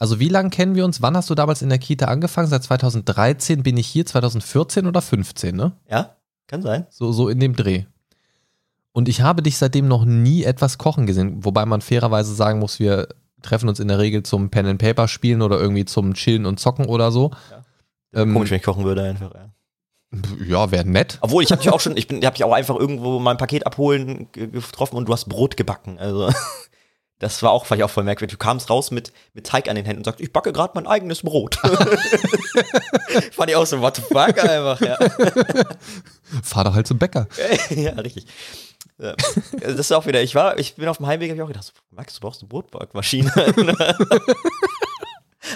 Also 0.01 0.19
wie 0.19 0.29
lange 0.29 0.51
kennen 0.51 0.75
wir 0.75 0.85
uns? 0.85 1.03
Wann 1.03 1.17
hast 1.17 1.31
du 1.31 1.37
damals 1.37 1.63
in 1.63 1.69
der 1.69 1.79
Kita 1.79 2.07
angefangen? 2.07 2.49
Seit 2.49 2.65
2013 2.65 3.63
bin 3.63 3.77
ich 3.77 3.87
hier, 3.87 4.05
2014 4.05 4.89
oder 4.89 5.01
15, 5.01 5.55
ne? 5.55 5.73
ja, 5.89 6.17
kann 6.49 6.63
sein. 6.63 6.89
So, 6.91 7.13
so 7.13 7.29
in 7.29 7.39
dem 7.39 7.55
Dreh. 7.55 7.85
Und 8.97 9.09
ich 9.09 9.23
habe 9.23 9.43
dich 9.43 9.59
seitdem 9.59 9.89
noch 9.89 10.05
nie 10.05 10.45
etwas 10.45 10.79
kochen 10.79 11.05
gesehen, 11.07 11.45
wobei 11.45 11.67
man 11.67 11.81
fairerweise 11.81 12.33
sagen 12.33 12.61
muss, 12.61 12.79
wir 12.79 13.09
treffen 13.43 13.69
uns 13.69 13.81
in 13.81 13.89
der 13.89 13.99
Regel 13.99 14.23
zum 14.23 14.51
Pen 14.51 14.67
and 14.67 14.81
Paper 14.81 15.09
spielen 15.09 15.43
oder 15.43 15.59
irgendwie 15.61 15.85
zum 15.85 16.15
Chillen 16.15 16.47
und 16.47 16.61
Zocken 16.61 16.87
oder 16.87 17.11
so. 17.11 17.33
Ähm, 18.15 18.33
Komisch, 18.33 18.51
wenn 18.51 18.59
ich 18.59 18.63
kochen 18.63 18.85
würde 18.85 19.03
einfach. 19.03 19.35
Ja. 19.35 19.51
Ja, 20.47 20.71
wäre 20.71 20.85
nett. 20.87 21.19
Obwohl, 21.23 21.43
ich 21.43 21.51
habe 21.51 21.61
dich 21.61 21.73
auch 21.73 21.81
schon, 21.81 21.97
ich 21.97 22.07
bin, 22.07 22.19
ich 22.21 22.25
habe 22.25 22.37
dich 22.37 22.45
auch 22.45 22.53
einfach 22.53 22.77
irgendwo 22.77 23.19
mein 23.19 23.37
Paket 23.37 23.67
abholen 23.67 24.29
ge- 24.31 24.47
getroffen 24.47 24.95
und 24.97 25.09
du 25.09 25.13
hast 25.13 25.25
Brot 25.29 25.57
gebacken. 25.57 25.99
Also 25.99 26.31
das 27.19 27.43
war 27.43 27.51
auch, 27.51 27.67
fand 27.67 27.81
ich 27.81 27.85
auch 27.85 27.91
voll 27.91 28.05
merkwürdig. 28.05 28.39
Du 28.39 28.45
kamst 28.45 28.71
raus 28.71 28.93
mit, 28.93 29.13
mit 29.33 29.45
Teig 29.45 29.69
an 29.69 29.75
den 29.75 29.85
Händen 29.87 29.99
und 30.01 30.05
sagst, 30.05 30.21
ich 30.21 30.33
backe 30.33 30.53
gerade 30.53 30.71
mein 30.77 30.87
eigenes 30.87 31.23
Brot. 31.23 31.57
fand 33.33 33.51
ich 33.51 33.57
auch 33.57 33.67
so, 33.67 33.81
what 33.81 33.97
the 33.97 34.03
fuck 34.03 34.39
einfach, 34.39 34.81
ja. 34.81 34.97
Fahr 36.45 36.63
doch 36.63 36.75
halt 36.75 36.87
zum 36.87 36.99
Bäcker. 36.99 37.27
ja, 37.71 37.91
richtig. 37.95 38.27
Ja. 38.99 39.15
Also 39.55 39.77
Das 39.77 39.81
ist 39.81 39.93
auch 39.93 40.07
wieder, 40.07 40.23
ich 40.23 40.35
war, 40.35 40.59
ich 40.59 40.75
bin 40.77 40.89
auf 40.89 40.99
dem 40.99 41.07
Heimweg, 41.07 41.31
habe 41.31 41.37
ich 41.39 41.43
auch 41.43 41.49
gedacht, 41.49 41.73
Max, 41.91 42.15
du 42.15 42.21
brauchst 42.21 42.43
eine 42.43 42.49
Brotbackmaschine. 42.49 43.33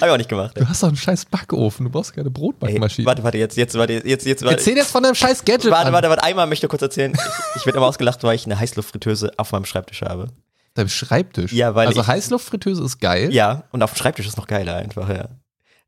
habe 0.01 0.07
ich 0.07 0.13
auch 0.13 0.17
nicht 0.17 0.29
gemacht. 0.29 0.57
Ja. 0.57 0.63
Du 0.65 0.69
hast 0.69 0.83
doch 0.83 0.89
einen 0.89 0.97
scheiß 0.97 1.27
Backofen, 1.27 1.85
du 1.87 1.91
brauchst 1.91 2.13
keine 2.15 2.27
Ey, 2.29 2.33
Brotbackmaschine. 2.33 3.07
warte, 3.07 3.23
warte, 3.25 3.39
jetzt, 3.39 3.57
jetzt, 3.57 3.77
warte, 3.77 3.95
jetzt, 4.05 4.27
jetzt, 4.27 4.43
warte. 4.43 4.57
Erzähl 4.57 4.77
jetzt 4.77 4.91
von 4.91 5.03
deinem 5.03 5.15
scheiß 5.15 5.45
Gadget 5.45 5.71
Warte, 5.71 5.87
an. 5.89 5.93
warte, 5.93 6.09
warte, 6.11 6.23
einmal 6.25 6.47
möchte 6.47 6.67
ich 6.67 6.71
kurz 6.71 6.83
erzählen. 6.83 7.13
Ich, 7.15 7.21
ich 7.61 7.67
werde 7.67 7.79
immer 7.79 7.87
ausgelacht, 7.87 8.23
weil 8.23 8.35
ich 8.35 8.45
eine 8.45 8.59
Heißluftfritteuse 8.59 9.33
auf 9.37 9.53
meinem 9.53 9.65
Schreibtisch 9.65 10.03
habe. 10.03 10.29
Deinem 10.75 10.89
Schreibtisch. 10.89 11.53
Ja, 11.53 11.75
weil 11.75 11.89
Also 11.89 12.03
ich- 12.03 12.07
Heißluftfritteuse 12.07 12.85
ist 12.85 13.01
geil. 13.01 13.33
Ja, 13.33 13.65
und 13.73 13.83
auf 13.83 13.93
dem 13.93 13.97
Schreibtisch 13.99 14.27
ist 14.27 14.37
noch 14.37 14.47
geiler 14.47 14.77
einfach, 14.77 15.09
ja. 15.09 15.29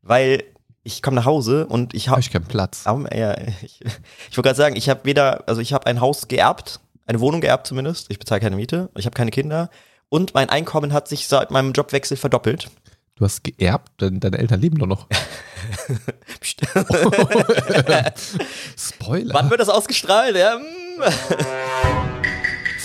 Weil 0.01 0.43
ich 0.83 1.03
komme 1.03 1.15
nach 1.17 1.25
Hause 1.25 1.67
und 1.67 1.93
ich 1.93 2.07
Habe 2.07 2.13
habe 2.13 2.21
ich 2.21 2.31
keinen 2.31 2.45
Platz. 2.45 2.85
ja, 2.85 3.37
ich, 3.61 3.81
ich 3.81 4.37
wollte 4.37 4.41
gerade 4.41 4.55
sagen, 4.55 4.75
ich 4.75 4.89
habe 4.89 5.01
weder, 5.03 5.47
also 5.47 5.61
ich 5.61 5.73
habe 5.73 5.85
ein 5.85 6.01
Haus 6.01 6.27
geerbt, 6.27 6.79
eine 7.05 7.19
Wohnung 7.19 7.41
geerbt 7.41 7.67
zumindest, 7.67 8.07
ich 8.09 8.19
bezahle 8.19 8.41
keine 8.41 8.55
Miete, 8.55 8.89
ich 8.95 9.05
habe 9.05 9.13
keine 9.13 9.31
Kinder 9.31 9.69
und 10.09 10.33
mein 10.33 10.49
Einkommen 10.49 10.93
hat 10.93 11.07
sich 11.07 11.27
seit 11.27 11.51
meinem 11.51 11.73
Jobwechsel 11.73 12.17
verdoppelt. 12.17 12.69
Du 13.15 13.25
hast 13.25 13.43
geerbt, 13.43 14.01
denn 14.01 14.19
deine 14.19 14.39
Eltern 14.39 14.59
leben 14.59 14.79
doch 14.79 14.87
noch. 14.87 15.07
Spoiler. 18.77 19.33
Wann 19.33 19.49
wird 19.49 19.59
das 19.59 19.69
ausgestrahlt? 19.69 20.35
Ja, 20.35 20.57
mm. 20.57 20.63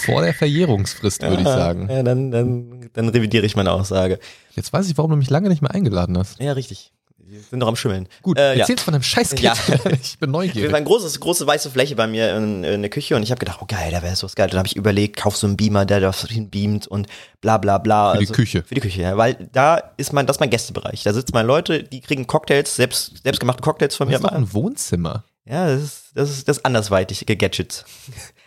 Vor 0.04 0.22
der 0.22 0.34
Verjährungsfrist, 0.34 1.22
würde 1.22 1.42
ich 1.42 1.48
sagen. 1.48 1.88
Ja, 1.90 2.02
dann, 2.02 2.30
dann, 2.30 2.90
dann 2.92 3.08
revidiere 3.08 3.46
ich 3.46 3.56
meine 3.56 3.72
Aussage. 3.72 4.18
Jetzt 4.54 4.72
weiß 4.72 4.88
ich, 4.88 4.96
warum 4.96 5.10
du 5.10 5.16
mich 5.16 5.30
lange 5.30 5.48
nicht 5.48 5.62
mehr 5.62 5.72
eingeladen 5.72 6.16
hast. 6.16 6.40
Ja, 6.40 6.52
richtig. 6.52 6.92
Wir 7.28 7.40
sind 7.40 7.58
doch 7.60 7.66
am 7.66 7.74
Schimmeln. 7.76 8.08
Gut, 8.22 8.38
äh, 8.38 8.52
ja. 8.54 8.60
erzähl's 8.60 8.82
von 8.82 8.92
deinem 8.92 9.02
scheiß 9.02 9.34
Ja. 9.40 9.52
Ich 10.00 10.18
bin 10.18 10.28
Wir 10.28 10.32
neugierig. 10.32 10.72
waren 10.72 10.84
großes, 10.84 11.18
große 11.18 11.44
weiße 11.46 11.70
Fläche 11.70 11.96
bei 11.96 12.06
mir 12.06 12.36
in, 12.36 12.62
in 12.62 12.82
der 12.82 12.90
Küche 12.90 13.16
und 13.16 13.22
ich 13.24 13.30
habe 13.30 13.38
gedacht, 13.40 13.58
oh 13.60 13.66
geil, 13.66 13.90
da 13.90 14.00
wäre 14.02 14.14
sowas 14.14 14.36
geil. 14.36 14.48
Dann 14.48 14.58
habe 14.58 14.68
ich 14.68 14.76
überlegt, 14.76 15.16
kauf 15.16 15.36
so 15.36 15.46
einen 15.46 15.56
Beamer, 15.56 15.86
der 15.86 15.98
das 16.00 16.24
hinbeamt 16.26 16.86
und 16.86 17.08
bla 17.40 17.58
bla 17.58 17.78
bla. 17.78 18.12
Für 18.12 18.18
die 18.20 18.26
Küche. 18.26 18.62
Für 18.64 18.74
die 18.76 18.80
Küche, 18.80 19.02
ja. 19.02 19.16
Weil 19.16 19.48
da 19.52 19.76
ist 19.96 20.12
mein, 20.12 20.26
das 20.26 20.36
ist 20.36 20.40
mein 20.40 20.50
Gästebereich. 20.50 21.02
Da 21.02 21.12
sitzen 21.12 21.32
meine 21.34 21.48
Leute, 21.48 21.82
die 21.82 22.00
kriegen 22.00 22.26
Cocktails, 22.28 22.76
selbst, 22.76 23.22
selbstgemachte 23.24 23.60
Cocktails 23.62 23.96
von 23.96 24.06
mir. 24.08 24.14
hast 24.14 24.22
doch 24.24 24.30
mal. 24.30 24.36
ein 24.36 24.52
Wohnzimmer. 24.52 25.24
Ja, 25.48 25.66
das 25.68 25.82
ist, 25.82 26.04
das 26.14 26.30
ist 26.30 26.48
das 26.48 26.64
andersweitige 26.64 27.36
Gadget. 27.36 27.84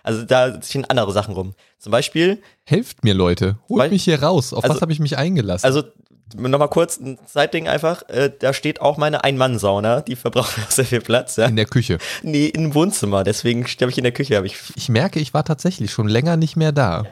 Also 0.02 0.24
da 0.24 0.60
stehen 0.64 0.86
andere 0.86 1.12
Sachen 1.12 1.34
rum. 1.34 1.54
Zum 1.78 1.92
Beispiel, 1.92 2.42
Helft 2.64 3.04
mir, 3.04 3.14
Leute. 3.14 3.58
Holt 3.68 3.80
Weil- 3.82 3.90
mich 3.90 4.06
hier 4.06 4.24
raus. 4.24 4.54
Auf 4.54 4.64
also- 4.64 4.76
was 4.76 4.82
habe 4.82 4.94
ich 4.94 5.00
mich 5.00 5.18
eingelassen? 5.18 5.66
also 5.66 5.84
nochmal 6.36 6.70
kurz 6.70 7.00
ein 7.00 7.18
Zeitding 7.26 7.68
einfach, 7.68 8.08
äh, 8.10 8.32
da 8.38 8.54
steht 8.54 8.82
auch 8.82 8.98
meine 8.98 9.24
Ein-Mann-Sauna, 9.24 10.02
die 10.02 10.16
verbraucht 10.16 10.58
auch 10.60 10.70
sehr 10.72 10.86
viel 10.86 11.02
Platz, 11.02 11.36
ja. 11.36 11.46
in 11.46 11.56
der 11.56 11.66
Küche. 11.66 11.98
Nee, 12.24 12.48
im 12.48 12.74
Wohnzimmer, 12.74 13.24
deswegen 13.24 13.66
habe 13.66 13.92
ich 13.92 13.98
in 13.98 14.04
der 14.04 14.14
Küche, 14.14 14.42
ich 14.46 14.58
Ich 14.76 14.90
merke, 14.90 15.20
ich 15.20 15.34
war 15.34 15.44
tatsächlich 15.44 15.92
schon 15.92 16.08
länger 16.08 16.38
nicht 16.38 16.56
mehr 16.56 16.72
da. 16.72 17.06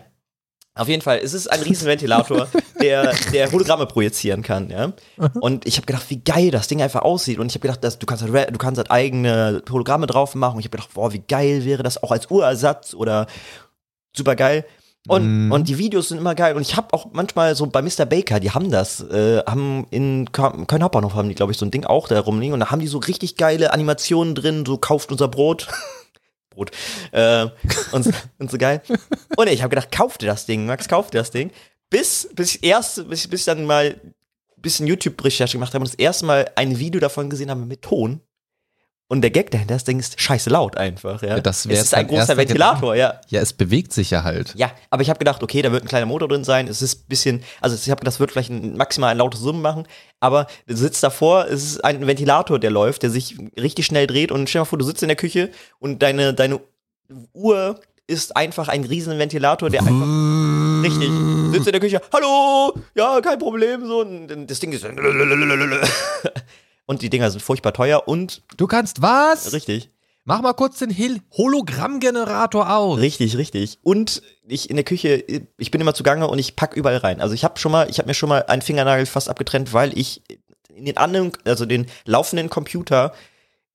Auf 0.77 0.87
jeden 0.87 1.01
Fall, 1.01 1.19
es 1.23 1.33
ist 1.33 1.47
ein 1.51 1.61
Riesenventilator, 1.61 2.47
der, 2.81 3.13
der 3.33 3.51
Hologramme 3.51 3.87
projizieren 3.87 4.43
kann, 4.43 4.69
ja. 4.69 4.93
Und 5.39 5.65
ich 5.65 5.77
habe 5.77 5.87
gedacht, 5.87 6.05
wie 6.09 6.19
geil 6.19 6.51
das 6.51 6.67
Ding 6.67 6.81
einfach 6.81 7.01
aussieht. 7.01 7.39
Und 7.39 7.47
ich 7.47 7.55
habe 7.55 7.61
gedacht, 7.61 7.83
dass, 7.83 7.97
du 7.97 8.05
kannst 8.05 8.23
halt, 8.23 8.53
du 8.53 8.57
kannst 8.59 8.77
halt 8.77 8.91
eigene 8.91 9.63
Hologramme 9.69 10.05
drauf 10.05 10.35
machen. 10.35 10.55
Und 10.55 10.59
ich 10.59 10.65
habe 10.65 10.77
gedacht, 10.77 10.93
boah, 10.93 11.11
wie 11.11 11.23
geil 11.27 11.65
wäre 11.65 11.81
das 11.81 12.01
auch 12.03 12.11
als 12.11 12.29
Urersatz 12.29 12.93
oder 12.93 13.25
super 14.15 14.35
geil. 14.35 14.65
Und, 15.07 15.47
Mm. 15.47 15.51
und 15.51 15.67
die 15.69 15.77
Videos 15.77 16.09
sind 16.09 16.17
immer 16.17 16.35
geil. 16.35 16.55
Und 16.55 16.61
ich 16.61 16.75
habe 16.75 16.93
auch 16.93 17.07
manchmal 17.13 17.55
so 17.55 17.65
bei 17.67 17.81
Mr. 17.81 18.05
Baker, 18.05 18.39
die 18.39 18.51
haben 18.51 18.69
das, 18.71 18.99
äh, 19.01 19.41
haben 19.45 19.87
in 19.89 20.27
Kö- 20.29 20.65
Köln 20.65 20.83
Hauptbahnhof 20.83 21.13
haben 21.13 21.29
die, 21.29 21.35
glaube 21.35 21.51
ich, 21.51 21.57
so 21.57 21.65
ein 21.65 21.71
Ding 21.71 21.85
auch 21.85 22.07
da 22.07 22.19
rumliegen. 22.19 22.53
Und 22.53 22.59
da 22.59 22.71
haben 22.71 22.79
die 22.81 22.87
so 22.87 22.97
richtig 22.97 23.37
geile 23.37 23.71
Animationen 23.73 24.35
drin, 24.35 24.65
so 24.65 24.77
kauft 24.77 25.11
unser 25.11 25.27
Brot. 25.27 25.67
Brot. 26.49 26.71
Äh, 27.11 27.47
und, 27.91 28.03
so- 28.03 28.11
und 28.39 28.51
so 28.51 28.57
geil. 28.57 28.81
Und 29.37 29.47
ich 29.47 29.61
habe 29.61 29.69
gedacht, 29.75 29.91
kauf 29.91 30.17
dir 30.17 30.27
das 30.27 30.45
Ding, 30.45 30.65
Max, 30.65 30.87
kauf 30.87 31.09
dir 31.09 31.19
das 31.19 31.31
Ding. 31.31 31.51
Bis, 31.89 32.27
bis 32.35 32.55
ich 32.55 32.63
erst, 32.63 33.07
bis, 33.09 33.27
bis 33.27 33.41
ich 33.41 33.45
dann 33.45 33.63
mal 33.65 33.95
ein 34.03 34.61
bisschen 34.61 34.87
YouTube-Recherche 34.87 35.53
gemacht 35.53 35.73
habe 35.73 35.83
und 35.83 35.87
das 35.93 35.99
erste 35.99 36.25
Mal 36.25 36.49
ein 36.55 36.79
Video 36.79 36.99
davon 36.99 37.29
gesehen 37.29 37.49
habe 37.49 37.61
mit 37.61 37.81
Ton. 37.83 38.19
Und 39.09 39.21
der 39.21 39.31
Gag 39.31 39.51
dahinter, 39.51 39.75
das 39.75 39.85
Ding 39.85 39.99
ist 39.99 40.19
scheiße 40.19 40.49
laut 40.49 40.75
einfach, 40.75 41.21
ja. 41.21 41.29
Ja, 41.29 41.39
das 41.39 41.67
wär 41.67 41.75
es 41.75 41.83
ist 41.85 41.93
ein 41.93 42.09
erster 42.09 42.15
großer 42.17 42.37
Ventilator, 42.37 42.93
ja. 42.93 43.21
Ja, 43.29 43.39
es 43.39 43.53
bewegt 43.53 43.93
sich 43.93 44.11
ja 44.11 44.23
halt. 44.23 44.53
Ja, 44.55 44.71
aber 44.89 45.01
ich 45.01 45.09
habe 45.09 45.17
gedacht, 45.17 45.41
okay, 45.41 45.61
da 45.61 45.71
wird 45.71 45.85
ein 45.85 45.87
kleiner 45.87 46.05
Motor 46.05 46.27
drin 46.27 46.43
sein. 46.43 46.67
Es 46.67 46.81
ist 46.81 47.03
ein 47.03 47.07
bisschen, 47.07 47.43
also 47.61 47.77
ich 47.77 47.89
habe 47.89 48.03
das 48.03 48.19
wird 48.19 48.31
vielleicht 48.31 48.49
ein, 48.49 48.75
maximal 48.75 49.11
ein 49.11 49.17
lautes 49.17 49.39
Summen 49.39 49.61
machen, 49.61 49.87
aber 50.19 50.47
du 50.67 50.75
sitzt 50.75 51.01
davor, 51.03 51.45
es 51.45 51.63
ist 51.63 51.85
ein 51.85 52.05
Ventilator, 52.05 52.59
der 52.59 52.69
läuft, 52.69 53.03
der 53.03 53.09
sich 53.09 53.37
richtig 53.57 53.85
schnell 53.85 54.07
dreht 54.07 54.29
und 54.29 54.49
stell 54.49 54.59
dir 54.59 54.63
mal 54.63 54.69
vor, 54.69 54.79
du 54.79 54.85
sitzt 54.85 55.03
in 55.03 55.07
der 55.07 55.15
Küche 55.15 55.51
und 55.79 56.03
deine, 56.03 56.33
deine 56.33 56.59
Uhr 57.31 57.79
ist 58.07 58.35
einfach 58.35 58.67
ein 58.67 58.83
riesen 58.83 59.17
Ventilator, 59.17 59.69
der 59.69 59.81
einfach 59.81 60.83
richtig 60.83 61.09
sitzt 61.53 61.67
in 61.67 61.71
der 61.71 61.81
Küche, 61.81 62.01
hallo, 62.13 62.73
ja, 62.93 63.21
kein 63.21 63.39
Problem, 63.39 63.85
so, 63.85 64.01
und 64.01 64.47
das 64.47 64.59
Ding 64.59 64.73
ist 64.73 64.85
und 66.87 67.03
die 67.03 67.11
Dinger 67.11 67.29
sind 67.29 67.41
furchtbar 67.41 67.73
teuer 67.73 68.07
und 68.07 68.41
Du 68.57 68.65
kannst 68.65 69.03
was? 69.03 69.53
Richtig. 69.53 69.91
Mach 70.25 70.41
mal 70.41 70.53
kurz 70.53 70.79
den 70.79 70.93
Hologrammgenerator 71.37 72.75
aus. 72.75 72.99
Richtig, 72.99 73.37
richtig. 73.37 73.79
Und 73.83 74.21
ich 74.45 74.69
in 74.69 74.75
der 74.75 74.83
Küche, 74.83 75.23
ich 75.57 75.71
bin 75.71 75.79
immer 75.79 75.93
zugange 75.93 76.27
und 76.27 76.37
ich 76.37 76.57
pack 76.57 76.75
überall 76.75 76.97
rein. 76.97 77.21
Also 77.21 77.33
ich 77.33 77.45
habe 77.45 77.57
schon 77.59 77.71
mal, 77.71 77.89
ich 77.89 77.99
habe 77.99 78.07
mir 78.07 78.13
schon 78.13 78.27
mal 78.27 78.43
einen 78.43 78.61
Fingernagel 78.61 79.05
fast 79.05 79.29
abgetrennt, 79.29 79.71
weil 79.71 79.97
ich 79.97 80.21
in 80.67 80.83
den 80.83 80.97
anderen, 80.97 81.31
also 81.45 81.65
den 81.65 81.85
laufenden 82.03 82.49
Computer 82.49 83.13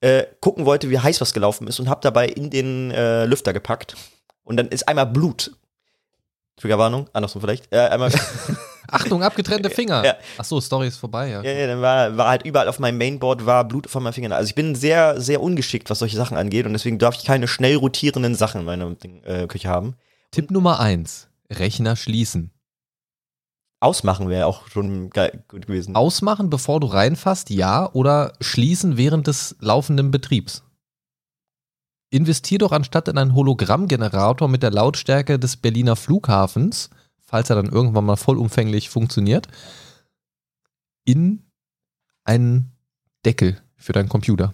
äh, 0.01 0.25
gucken 0.40 0.66
wollte, 0.66 0.90
wie 0.90 0.98
heiß 0.98 1.20
was 1.22 1.33
gelaufen 1.33 1.68
ist 1.68 1.81
und 1.81 1.88
habe 1.88 2.01
dabei 2.03 2.29
in 2.29 2.51
den 2.51 2.90
äh, 2.90 3.25
Lüfter 3.25 3.55
gepackt. 3.55 3.96
Und 4.44 4.57
dann 4.59 4.68
ist 4.68 4.88
einmal 4.88 5.07
Blut. 5.07 5.53
Triggerwarnung, 6.57 7.09
andersrum 7.14 7.40
vielleicht. 7.40 7.72
Äh, 7.72 7.79
einmal 7.88 8.12
Achtung, 8.92 9.22
abgetrennte 9.22 9.70
Finger. 9.70 10.05
Ja. 10.05 10.16
Ach 10.38 10.44
so, 10.44 10.61
Story 10.61 10.88
ist 10.88 10.98
vorbei, 10.98 11.31
ja. 11.31 11.42
Ja, 11.42 11.52
ja, 11.52 11.66
dann 11.66 11.81
war, 11.81 12.16
war 12.16 12.28
halt 12.28 12.44
überall 12.44 12.68
auf 12.68 12.78
meinem 12.78 12.98
Mainboard 12.98 13.46
war 13.46 13.64
Blut 13.64 13.88
von 13.88 14.02
meinen 14.02 14.12
Fingern. 14.12 14.33
Also 14.33 14.48
ich 14.48 14.55
bin 14.55 14.74
sehr, 14.74 15.20
sehr 15.20 15.42
ungeschickt, 15.42 15.90
was 15.90 15.98
solche 15.98 16.16
Sachen 16.16 16.37
angeht 16.37 16.66
und 16.66 16.72
deswegen 16.72 16.98
darf 16.98 17.16
ich 17.16 17.24
keine 17.24 17.48
schnell 17.48 17.76
rotierenden 17.76 18.35
Sachen 18.35 18.61
in 18.61 18.66
meiner 18.66 18.94
äh, 19.24 19.46
Küche 19.46 19.68
haben. 19.68 19.94
Tipp 20.31 20.50
Nummer 20.50 20.78
eins: 20.78 21.28
Rechner 21.50 21.96
schließen. 21.96 22.50
Ausmachen 23.81 24.28
wäre 24.28 24.46
auch 24.46 24.68
schon 24.68 25.11
geil, 25.11 25.42
gut 25.48 25.66
gewesen. 25.66 25.96
Ausmachen, 25.96 26.50
bevor 26.50 26.78
du 26.78 26.87
reinfasst, 26.87 27.50
ja, 27.50 27.90
oder 27.92 28.35
schließen 28.40 28.96
während 28.96 29.26
des 29.26 29.57
laufenden 29.59 30.12
Betriebs. 30.12 30.62
Investier 32.11 32.59
doch 32.59 32.72
anstatt 32.72 33.09
in 33.09 33.18
einen 33.18 33.35
Hologrammgenerator 33.35 34.46
mit 34.46 34.62
der 34.62 34.70
Lautstärke 34.70 35.38
des 35.38 35.57
Berliner 35.57 35.96
Flughafens, 35.96 36.90
falls 37.33 37.49
er 37.49 37.57
dann 37.57 37.71
irgendwann 37.73 38.05
mal 38.05 38.16
vollumfänglich 38.16 38.90
funktioniert, 38.90 39.49
in 41.07 41.42
einen 42.25 42.73
Deckel 43.25 43.59
für 43.75 43.95
deinen 43.95 44.11
Computer. 44.11 44.53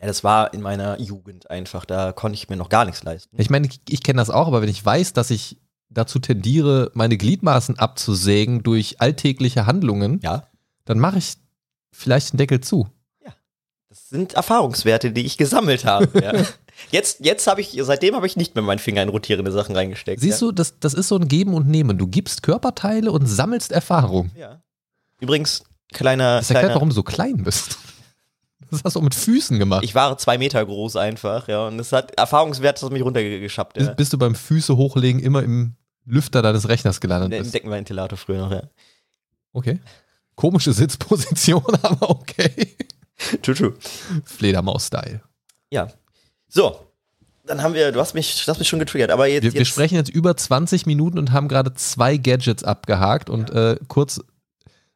Ja, 0.00 0.08
das 0.08 0.24
war 0.24 0.52
in 0.52 0.62
meiner 0.62 1.00
Jugend 1.00 1.48
einfach, 1.48 1.84
da 1.84 2.10
konnte 2.10 2.34
ich 2.34 2.48
mir 2.48 2.56
noch 2.56 2.68
gar 2.70 2.84
nichts 2.86 3.04
leisten. 3.04 3.36
Ich 3.40 3.50
meine, 3.50 3.68
ich, 3.68 3.80
ich 3.88 4.02
kenne 4.02 4.16
das 4.16 4.30
auch, 4.30 4.48
aber 4.48 4.62
wenn 4.62 4.68
ich 4.68 4.84
weiß, 4.84 5.12
dass 5.12 5.30
ich 5.30 5.58
dazu 5.90 6.18
tendiere, 6.18 6.90
meine 6.94 7.16
Gliedmaßen 7.16 7.78
abzusägen 7.78 8.64
durch 8.64 9.00
alltägliche 9.00 9.66
Handlungen, 9.66 10.18
Ja. 10.24 10.48
dann 10.84 10.98
mache 10.98 11.18
ich 11.18 11.34
vielleicht 11.92 12.32
den 12.32 12.38
Deckel 12.38 12.60
zu. 12.60 12.88
Das 13.90 14.08
sind 14.08 14.32
Erfahrungswerte, 14.32 15.12
die 15.12 15.24
ich 15.24 15.38
gesammelt 15.38 15.84
habe. 15.84 16.20
Ja. 16.20 16.32
Jetzt, 16.90 17.24
jetzt 17.24 17.46
habe 17.46 17.60
ich, 17.60 17.78
seitdem 17.82 18.14
habe 18.14 18.26
ich 18.26 18.36
nicht 18.36 18.54
mehr 18.54 18.62
meinen 18.62 18.78
Finger 18.78 19.02
in 19.02 19.08
rotierende 19.08 19.52
Sachen 19.52 19.74
reingesteckt. 19.74 20.20
Siehst 20.20 20.42
du, 20.42 20.52
das, 20.52 20.78
das 20.80 20.94
ist 20.94 21.08
so 21.08 21.16
ein 21.16 21.28
Geben 21.28 21.54
und 21.54 21.68
Nehmen. 21.68 21.98
Du 21.98 22.06
gibst 22.06 22.42
Körperteile 22.42 23.12
und 23.12 23.26
sammelst 23.26 23.72
Erfahrung. 23.72 24.30
Ja. 24.36 24.62
Übrigens, 25.20 25.64
kleiner, 25.92 26.38
Das 26.38 26.50
erklärt, 26.50 26.64
kleiner 26.64 26.74
warum 26.74 26.88
du 26.88 26.94
so 26.94 27.02
klein 27.02 27.44
bist. 27.44 27.78
Das 28.70 28.82
hast 28.84 28.96
du 28.96 29.00
auch 29.00 29.04
mit 29.04 29.14
Füßen 29.14 29.58
gemacht. 29.58 29.84
ich 29.84 29.94
war 29.94 30.16
zwei 30.16 30.38
Meter 30.38 30.64
groß 30.64 30.96
einfach, 30.96 31.46
ja, 31.46 31.66
und 31.66 31.78
es 31.78 31.92
hat 31.92 32.18
Erfahrungswert, 32.18 32.78
das 32.78 32.82
hat 32.82 32.92
mich 32.92 33.02
runtergeschappt, 33.04 33.78
ja. 33.78 33.92
Bist, 33.92 34.14
du 34.14 34.18
beim 34.18 34.34
Füße 34.34 34.76
hochlegen 34.78 35.20
immer 35.20 35.42
im 35.42 35.74
Lüfter 36.06 36.40
deines 36.40 36.68
Rechners 36.68 37.00
gelandet 37.00 37.32
Im 37.32 37.42
bist. 37.42 37.54
Deckenventilator 37.54 38.16
früher 38.16 38.38
noch, 38.38 38.50
ja. 38.50 38.62
Okay. 39.52 39.80
Komische 40.34 40.72
Sitzposition, 40.72 41.62
aber 41.82 42.08
okay. 42.10 42.74
True, 43.42 43.54
true. 43.54 43.74
Fledermaus-Style. 44.24 45.20
Ja. 45.70 45.88
So. 46.52 46.78
Dann 47.44 47.60
haben 47.62 47.74
wir, 47.74 47.90
du 47.90 47.98
hast 47.98 48.14
mich, 48.14 48.44
du 48.44 48.48
hast 48.48 48.58
mich 48.58 48.68
schon 48.68 48.78
getriggert, 48.78 49.10
aber 49.10 49.26
jetzt. 49.26 49.42
Wir, 49.42 49.52
wir 49.52 49.60
jetzt, 49.62 49.68
sprechen 49.68 49.96
jetzt 49.96 50.10
über 50.10 50.36
20 50.36 50.86
Minuten 50.86 51.18
und 51.18 51.32
haben 51.32 51.48
gerade 51.48 51.74
zwei 51.74 52.16
Gadgets 52.16 52.62
abgehakt 52.62 53.28
und 53.28 53.50
äh, 53.50 53.76
kurz, 53.88 54.20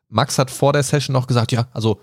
Max 0.08 0.38
hat 0.38 0.52
vor 0.52 0.72
der 0.72 0.84
Session 0.84 1.12
noch 1.12 1.26
gesagt, 1.26 1.50
ja, 1.50 1.66
also 1.72 2.00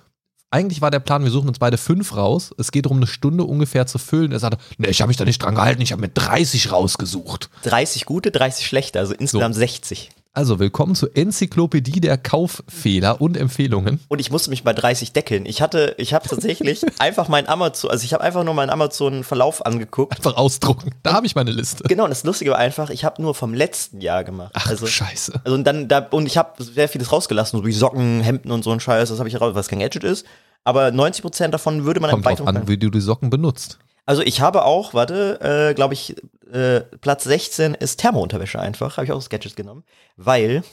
eigentlich 0.50 0.82
war 0.82 0.92
der 0.92 1.00
Plan, 1.00 1.24
wir 1.24 1.32
suchen 1.32 1.48
uns 1.48 1.60
beide 1.60 1.78
fünf 1.78 2.16
raus. 2.16 2.54
Es 2.58 2.72
geht 2.72 2.86
darum, 2.86 2.98
eine 2.98 3.08
Stunde 3.08 3.46
ungefähr 3.46 3.88
zu 3.88 3.98
füllen. 3.98 4.32
Er 4.34 4.40
sagte, 4.40 4.58
ne, 4.78 4.90
ich 4.90 5.02
habe 5.02 5.08
mich 5.08 5.18
da 5.18 5.26
nicht 5.26 5.42
dran 5.42 5.56
gehalten, 5.56 5.82
ich 5.82 5.94
habe 5.94 6.02
mir 6.02 6.10
30 6.10 6.72
rausgesucht. 6.72 7.50
30 7.64 8.06
gute, 8.06 8.30
30 8.30 8.68
schlechte, 8.68 9.00
also 9.00 9.14
insgesamt 9.14 9.56
60. 9.56 10.12
Also 10.36 10.58
willkommen 10.58 10.96
zur 10.96 11.16
Enzyklopädie 11.16 12.02
der 12.02 12.18
Kauffehler 12.18 13.22
und 13.22 13.38
Empfehlungen. 13.38 14.00
Und 14.08 14.18
ich 14.18 14.32
musste 14.32 14.50
mich 14.50 14.64
bei 14.64 14.74
30 14.74 15.14
deckeln. 15.14 15.46
Ich 15.46 15.62
hatte, 15.62 15.94
ich 16.00 16.16
habe 16.16 16.28
tatsächlich 16.28 16.84
einfach 17.00 17.28
meinen 17.28 17.48
Amazon, 17.48 17.92
also 17.92 18.04
ich 18.04 18.16
habe 18.16 18.24
einfach 18.24 18.44
nur 18.44 18.56
meinen 18.56 18.72
Amazon-Verlauf 18.72 19.64
angeguckt. 19.64 20.12
Einfach 20.12 20.36
ausdrucken. 20.36 20.90
Da 21.04 21.14
habe 21.14 21.28
ich 21.28 21.36
meine 21.36 21.52
Liste. 21.52 21.84
Genau, 21.84 22.06
und 22.06 22.10
das 22.10 22.24
Lustige 22.24 22.50
war 22.50 22.58
einfach, 22.58 22.90
ich 22.90 23.06
habe 23.06 23.22
nur 23.22 23.36
vom 23.36 23.54
letzten 23.54 24.02
Jahr 24.02 24.24
gemacht. 24.24 24.50
Ach, 24.56 24.66
also, 24.66 24.88
scheiße. 24.88 25.42
also 25.44 25.54
und 25.54 25.66
dann 25.66 25.88
da 25.88 26.00
und 26.00 26.26
ich 26.26 26.36
habe 26.36 26.64
sehr 26.64 26.90
vieles 26.90 27.12
rausgelassen, 27.12 27.60
so 27.60 27.64
wie 27.68 27.72
Socken, 27.72 28.22
Hemden 28.22 28.50
und 28.50 28.64
so 28.64 28.72
ein 28.72 28.80
Scheiß, 28.80 29.10
das 29.10 29.20
habe 29.20 29.30
ich 29.30 29.40
raus, 29.40 29.54
was 29.54 29.68
kein 29.68 29.82
Gadget 29.82 30.04
ist. 30.04 30.26
Aber 30.64 30.88
90% 30.88 31.50
davon 31.50 31.86
würde 31.86 32.00
man 32.00 32.10
Kommt 32.10 32.26
drauf 32.26 32.48
an, 32.48 32.68
wie 32.68 32.78
du 32.78 32.90
die 32.90 33.02
Socken 33.02 33.30
benutzt. 33.30 33.78
Also 34.06 34.22
ich 34.22 34.42
habe 34.42 34.66
auch, 34.66 34.94
warte, 34.94 35.40
äh, 35.42 35.74
glaube 35.74 35.94
ich, 35.94 36.16
äh, 36.52 36.82
Platz 36.82 37.24
16 37.24 37.74
ist 37.74 38.00
Thermounterwäsche 38.00 38.60
einfach, 38.60 38.98
habe 38.98 39.06
ich 39.06 39.12
auch 39.12 39.30
Gadgets 39.30 39.56
genommen, 39.56 39.84
weil 40.18 40.64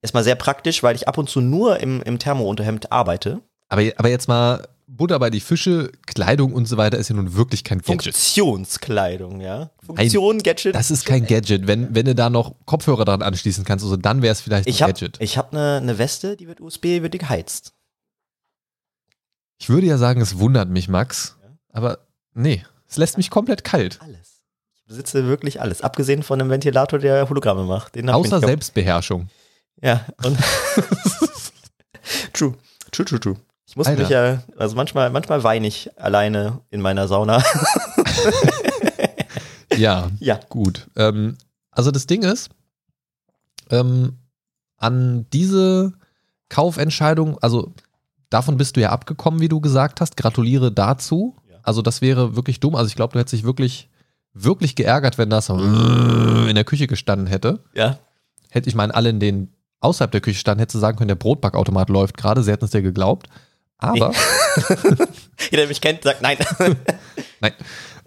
erstmal 0.00 0.24
sehr 0.24 0.36
praktisch, 0.36 0.82
weil 0.82 0.94
ich 0.94 1.08
ab 1.08 1.18
und 1.18 1.28
zu 1.28 1.40
nur 1.40 1.80
im, 1.80 2.02
im 2.02 2.18
Thermounterhemd 2.18 2.92
arbeite. 2.92 3.40
Aber, 3.68 3.82
aber 3.96 4.08
jetzt 4.08 4.28
mal 4.28 4.68
Butter 4.86 5.18
bei 5.18 5.30
die 5.30 5.40
Fische, 5.40 5.90
Kleidung 6.06 6.52
und 6.52 6.66
so 6.66 6.76
weiter 6.76 6.96
ist 6.96 7.08
ja 7.08 7.16
nun 7.16 7.34
wirklich 7.34 7.64
kein 7.64 7.78
Gadget. 7.78 8.14
Funktionskleidung, 8.14 9.40
ja. 9.40 9.70
Funktion, 9.84 10.38
Gadget. 10.38 10.76
Das 10.76 10.92
ist 10.92 11.04
kein 11.04 11.26
Gadget. 11.26 11.66
Wenn, 11.66 11.92
wenn 11.94 12.06
du 12.06 12.14
da 12.14 12.30
noch 12.30 12.54
Kopfhörer 12.66 13.04
dran 13.04 13.22
anschließen 13.22 13.64
kannst, 13.64 13.84
also 13.84 13.96
dann 13.96 14.22
wäre 14.22 14.32
es 14.32 14.40
vielleicht 14.40 14.68
ein 14.68 14.70
ich 14.70 14.82
habe 14.82 14.92
Gadget. 14.92 15.16
ich 15.20 15.36
hab 15.36 15.52
eine 15.52 15.80
ne 15.80 15.98
Weste, 15.98 16.36
die 16.36 16.46
wird 16.46 16.60
USB, 16.60 17.02
wird 17.02 17.14
die 17.14 17.18
geheizt. 17.18 17.72
Ich 19.58 19.68
würde 19.68 19.88
ja 19.88 19.98
sagen, 19.98 20.20
es 20.20 20.38
wundert 20.38 20.68
mich, 20.68 20.88
Max. 20.88 21.36
Aber 21.72 22.05
nee, 22.36 22.64
es 22.88 22.96
lässt 22.96 23.16
mich 23.16 23.30
komplett 23.30 23.64
kalt. 23.64 23.98
Alles. 24.00 24.42
Ich 24.76 24.84
besitze 24.84 25.26
wirklich 25.26 25.60
alles, 25.60 25.82
abgesehen 25.82 26.22
von 26.22 26.40
einem 26.40 26.50
Ventilator, 26.50 26.98
der 26.98 27.28
Hologramme 27.28 27.64
macht. 27.64 27.98
Außer 28.08 28.40
Selbstbeherrschung. 28.40 29.28
Ja, 29.82 30.06
und 30.24 30.38
true, 32.32 32.54
true, 32.92 33.04
true, 33.04 33.20
true. 33.20 33.36
Ich 33.66 33.76
muss 33.76 33.88
Alter. 33.88 34.00
mich 34.00 34.10
ja, 34.10 34.42
also 34.56 34.76
manchmal, 34.76 35.10
manchmal 35.10 35.42
weine 35.42 35.66
ich 35.66 35.90
alleine 36.00 36.60
in 36.70 36.80
meiner 36.80 37.08
Sauna. 37.08 37.42
Ja, 39.76 40.10
ja, 40.20 40.40
gut. 40.48 40.88
Ähm, 40.96 41.36
also 41.70 41.90
das 41.90 42.06
Ding 42.06 42.22
ist, 42.22 42.50
ähm, 43.70 44.18
an 44.76 45.26
diese 45.32 45.92
Kaufentscheidung, 46.48 47.38
also 47.38 47.72
davon 48.30 48.56
bist 48.56 48.76
du 48.76 48.80
ja 48.80 48.90
abgekommen, 48.90 49.40
wie 49.40 49.48
du 49.48 49.60
gesagt 49.60 50.00
hast. 50.00 50.16
Gratuliere 50.16 50.72
dazu. 50.72 51.36
Also 51.66 51.82
das 51.82 52.00
wäre 52.00 52.36
wirklich 52.36 52.60
dumm. 52.60 52.76
Also 52.76 52.88
ich 52.88 52.94
glaube, 52.94 53.12
du 53.12 53.18
hättest 53.18 53.34
dich 53.34 53.44
wirklich, 53.44 53.88
wirklich 54.32 54.74
geärgert, 54.76 55.18
wenn 55.18 55.30
das 55.30 55.48
in 55.48 56.54
der 56.54 56.64
Küche 56.64 56.86
gestanden 56.86 57.26
hätte. 57.26 57.60
ja. 57.74 57.98
Hätte 58.48 58.68
ich 58.70 58.74
meine, 58.74 58.94
alle 58.94 59.10
in 59.10 59.20
den 59.20 59.52
außerhalb 59.80 60.10
der 60.10 60.20
Küche 60.20 60.38
standen, 60.38 60.60
hätte 60.60 60.72
sie 60.72 60.80
sagen 60.80 60.96
können, 60.96 61.08
der 61.08 61.16
Brotbackautomat 61.16 61.90
läuft 61.90 62.16
gerade. 62.16 62.42
Sie 62.42 62.50
hätten 62.50 62.64
es 62.64 62.70
dir 62.70 62.80
geglaubt. 62.80 63.28
Aber 63.78 64.12
Jeder, 64.70 65.08
der 65.50 65.66
mich 65.66 65.80
kennt, 65.80 66.02
sagt 66.04 66.22
nein. 66.22 66.38
nein, 67.40 67.52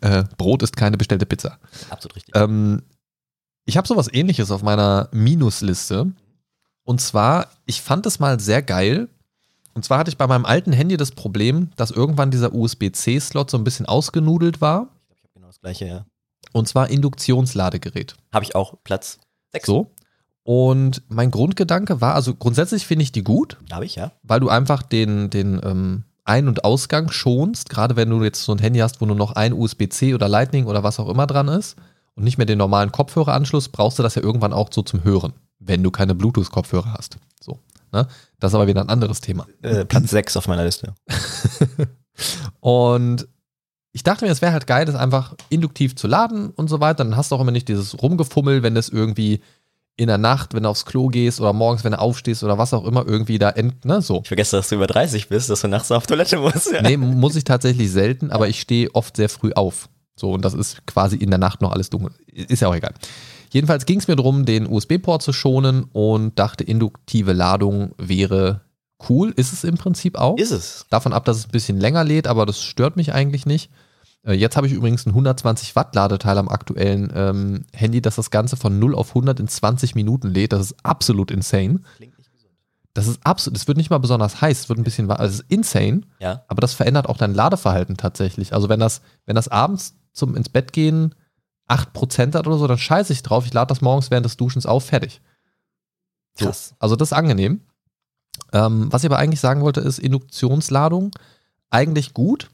äh, 0.01 0.23
Brot 0.37 0.63
ist 0.63 0.75
keine 0.75 0.97
bestellte 0.97 1.25
Pizza. 1.27 1.59
Absolut 1.89 2.15
richtig. 2.15 2.35
Ähm, 2.35 2.81
ich 3.65 3.77
habe 3.77 3.87
sowas 3.87 4.09
ähnliches 4.11 4.49
auf 4.49 4.63
meiner 4.63 5.09
Minusliste. 5.11 6.11
Und 6.83 7.01
zwar, 7.01 7.49
ich 7.67 7.81
fand 7.81 8.07
es 8.07 8.19
mal 8.19 8.39
sehr 8.39 8.63
geil. 8.63 9.09
Und 9.79 9.83
zwar 9.83 9.99
hatte 9.99 10.09
ich 10.09 10.17
bei 10.17 10.27
meinem 10.27 10.43
alten 10.43 10.73
Handy 10.73 10.97
das 10.97 11.11
Problem, 11.11 11.69
dass 11.77 11.89
irgendwann 11.89 12.31
dieser 12.31 12.53
USB-C-Slot 12.53 13.49
so 13.49 13.57
ein 13.57 13.63
bisschen 13.63 13.85
ausgenudelt 13.85 14.59
war. 14.59 14.89
Ich 15.15 15.23
habe 15.23 15.31
genau 15.35 15.47
das 15.47 15.61
gleiche, 15.61 15.85
ja. 15.87 16.05
Und 16.51 16.67
zwar 16.67 16.89
Induktionsladegerät. 16.89 18.17
Habe 18.33 18.43
ich 18.43 18.55
auch 18.55 18.73
Platz 18.83 19.19
sechs. 19.53 19.65
So. 19.65 19.89
Und 20.43 21.01
mein 21.07 21.31
Grundgedanke 21.31 22.01
war, 22.01 22.13
also 22.15 22.35
grundsätzlich 22.35 22.85
finde 22.85 23.03
ich 23.03 23.13
die 23.13 23.23
gut, 23.23 23.55
Habe 23.71 23.85
ich, 23.85 23.95
ja. 23.95 24.11
weil 24.21 24.41
du 24.41 24.49
einfach 24.49 24.83
den, 24.83 25.29
den 25.29 25.61
ähm, 25.63 26.03
Ein- 26.25 26.49
und 26.49 26.65
Ausgang 26.65 27.09
schonst, 27.09 27.69
gerade 27.69 27.95
wenn 27.95 28.09
du 28.09 28.21
jetzt 28.21 28.43
so 28.43 28.51
ein 28.51 28.59
Handy 28.59 28.79
hast, 28.79 28.99
wo 28.99 29.05
nur 29.05 29.15
noch 29.15 29.31
ein 29.31 29.53
USB-C 29.53 30.13
oder 30.13 30.27
Lightning 30.27 30.65
oder 30.65 30.83
was 30.83 30.99
auch 30.99 31.07
immer 31.07 31.25
dran 31.25 31.47
ist 31.47 31.77
und 32.15 32.25
nicht 32.25 32.37
mehr 32.37 32.45
den 32.45 32.57
normalen 32.57 32.91
Kopfhöreranschluss, 32.91 33.69
brauchst 33.69 33.97
du 33.97 34.03
das 34.03 34.15
ja 34.15 34.23
irgendwann 34.23 34.51
auch 34.51 34.67
so 34.73 34.81
zum 34.81 35.05
Hören, 35.05 35.31
wenn 35.57 35.83
du 35.83 35.89
keine 35.89 36.15
Bluetooth-Kopfhörer 36.15 36.95
hast. 36.95 37.17
So. 37.39 37.59
Ne? 37.91 38.07
Das 38.39 38.51
ist 38.51 38.55
aber 38.55 38.67
wieder 38.67 38.81
ein 38.81 38.89
anderes 38.89 39.21
Thema. 39.21 39.47
Äh, 39.61 39.85
Platz 39.85 40.09
sechs 40.09 40.37
auf 40.37 40.47
meiner 40.47 40.63
Liste. 40.63 40.93
Und 42.59 43.27
ich 43.91 44.03
dachte 44.03 44.25
mir, 44.25 44.31
es 44.31 44.41
wäre 44.41 44.53
halt 44.53 44.67
geil, 44.67 44.85
das 44.85 44.95
einfach 44.95 45.35
induktiv 45.49 45.95
zu 45.95 46.07
laden 46.07 46.51
und 46.51 46.69
so 46.69 46.79
weiter. 46.79 47.03
Dann 47.03 47.17
hast 47.17 47.31
du 47.31 47.35
auch 47.35 47.41
immer 47.41 47.51
nicht 47.51 47.67
dieses 47.67 48.01
Rumgefummel, 48.01 48.61
wenn 48.61 48.75
das 48.75 48.89
irgendwie 48.89 49.41
in 49.97 50.07
der 50.07 50.17
Nacht, 50.17 50.53
wenn 50.53 50.63
du 50.63 50.69
aufs 50.69 50.85
Klo 50.85 51.07
gehst 51.07 51.41
oder 51.41 51.51
morgens, 51.51 51.83
wenn 51.83 51.91
du 51.91 51.99
aufstehst 51.99 52.43
oder 52.43 52.57
was 52.57 52.73
auch 52.73 52.85
immer, 52.85 53.05
irgendwie 53.05 53.37
da 53.37 53.49
end, 53.49 53.83
ne, 53.83 54.01
so. 54.01 54.21
Ich 54.21 54.29
vergesse, 54.29 54.55
dass 54.55 54.69
du 54.69 54.75
über 54.75 54.87
30 54.87 55.27
bist, 55.27 55.49
dass 55.49 55.61
du 55.61 55.67
nachts 55.67 55.91
auf 55.91 56.07
Toilette 56.07 56.37
musst. 56.37 56.71
Ja. 56.71 56.81
Nee, 56.81 56.95
muss 56.95 57.35
ich 57.35 57.43
tatsächlich 57.43 57.91
selten, 57.91 58.31
aber 58.31 58.47
ich 58.47 58.61
stehe 58.61 58.93
oft 58.95 59.17
sehr 59.17 59.27
früh 59.27 59.51
auf. 59.53 59.89
So, 60.15 60.31
und 60.31 60.45
das 60.45 60.53
ist 60.53 60.85
quasi 60.85 61.17
in 61.17 61.29
der 61.29 61.39
Nacht 61.39 61.61
noch 61.61 61.71
alles 61.71 61.89
dunkel. 61.89 62.11
Ist 62.27 62.61
ja 62.61 62.69
auch 62.69 62.75
egal. 62.75 62.93
Jedenfalls 63.51 63.85
ging 63.85 63.99
es 63.99 64.07
mir 64.07 64.15
darum, 64.15 64.45
den 64.45 64.67
USB-Port 64.71 65.21
zu 65.21 65.33
schonen 65.33 65.83
und 65.91 66.37
dachte, 66.37 66.63
induktive 66.63 67.33
Ladung 67.33 67.93
wäre 67.97 68.61
cool. 69.09 69.31
Ist 69.35 69.53
es 69.53 69.63
im 69.63 69.75
Prinzip 69.77 70.17
auch. 70.17 70.37
Ist 70.37 70.51
es. 70.51 70.85
Davon 70.89 71.13
ab, 71.13 71.25
dass 71.25 71.37
es 71.37 71.45
ein 71.45 71.51
bisschen 71.51 71.79
länger 71.79 72.03
lädt, 72.03 72.27
aber 72.27 72.45
das 72.45 72.61
stört 72.61 72.95
mich 72.95 73.13
eigentlich 73.13 73.45
nicht. 73.45 73.71
Äh, 74.23 74.33
jetzt 74.33 74.57
habe 74.57 74.67
ich 74.67 74.73
übrigens 74.73 75.05
ein 75.05 75.11
120 75.11 75.75
Watt 75.75 75.95
Ladeteil 75.95 76.37
am 76.37 76.49
aktuellen 76.49 77.11
ähm, 77.15 77.65
Handy, 77.73 78.01
das 78.01 78.15
das 78.17 78.29
Ganze 78.31 78.57
von 78.57 78.77
0 78.77 78.93
auf 78.95 79.09
100 79.09 79.39
in 79.39 79.47
20 79.47 79.95
Minuten 79.95 80.27
lädt. 80.29 80.53
Das 80.53 80.61
ist 80.61 80.75
absolut 80.83 81.31
insane. 81.31 81.79
Klingt 81.97 82.17
nicht 82.17 82.31
gesund. 82.31 82.51
Das 82.93 83.07
ist 83.07 83.19
absolut, 83.23 83.57
es 83.57 83.67
wird 83.67 83.77
nicht 83.77 83.89
mal 83.89 83.99
besonders 83.99 84.41
heiß, 84.41 84.59
es 84.61 84.69
wird 84.69 84.79
ein 84.79 84.83
bisschen, 84.83 85.09
also 85.09 85.33
es 85.33 85.39
ist 85.41 85.45
insane, 85.51 86.01
Ja. 86.19 86.43
aber 86.49 86.59
das 86.59 86.73
verändert 86.73 87.07
auch 87.07 87.17
dein 87.17 87.33
Ladeverhalten 87.33 87.95
tatsächlich. 87.97 88.53
Also 88.53 88.67
wenn 88.67 88.79
das, 88.81 89.01
wenn 89.25 89.35
das 89.35 89.47
abends 89.47 89.95
zum 90.11 90.35
ins 90.35 90.49
Bett 90.49 90.73
gehen 90.73 91.15
8% 91.69 92.35
hat 92.35 92.47
oder 92.47 92.57
so, 92.57 92.67
dann 92.67 92.77
scheiße 92.77 93.13
ich 93.13 93.23
drauf. 93.23 93.45
Ich 93.45 93.53
lade 93.53 93.69
das 93.69 93.81
morgens 93.81 94.11
während 94.11 94.25
des 94.25 94.37
Duschens 94.37 94.65
auf, 94.65 94.85
fertig. 94.85 95.21
So. 96.37 96.45
Krass. 96.45 96.73
Also 96.79 96.95
das 96.95 97.09
ist 97.09 97.17
angenehm. 97.17 97.61
Ähm, 98.53 98.91
was 98.91 99.03
ich 99.03 99.09
aber 99.09 99.19
eigentlich 99.19 99.39
sagen 99.39 99.61
wollte, 99.61 99.81
ist 99.81 99.99
Induktionsladung 99.99 101.11
eigentlich 101.69 102.13
gut, 102.13 102.49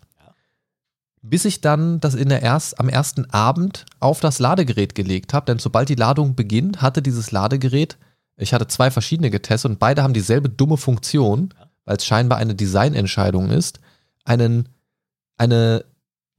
bis 1.21 1.45
ich 1.45 1.61
dann 1.61 1.99
das 1.99 2.15
in 2.15 2.29
der 2.29 2.41
erst, 2.41 2.79
am 2.79 2.89
ersten 2.89 3.29
Abend 3.31 3.85
auf 3.99 4.19
das 4.19 4.39
Ladegerät 4.39 4.93
gelegt 4.95 5.33
habe. 5.33 5.45
Denn 5.45 5.59
sobald 5.59 5.89
die 5.89 5.95
Ladung 5.95 6.35
beginnt, 6.35 6.81
hatte 6.81 7.01
dieses 7.01 7.31
Ladegerät, 7.31 7.97
ich 8.37 8.53
hatte 8.53 8.67
zwei 8.67 8.91
verschiedene 8.91 9.31
getestet 9.31 9.71
und 9.71 9.79
beide 9.79 10.03
haben 10.03 10.13
dieselbe 10.13 10.49
dumme 10.49 10.77
Funktion, 10.77 11.53
weil 11.85 11.97
es 11.97 12.05
scheinbar 12.05 12.37
eine 12.37 12.55
Designentscheidung 12.55 13.49
ist, 13.49 13.79
einen, 14.25 14.69
eine 15.37 15.85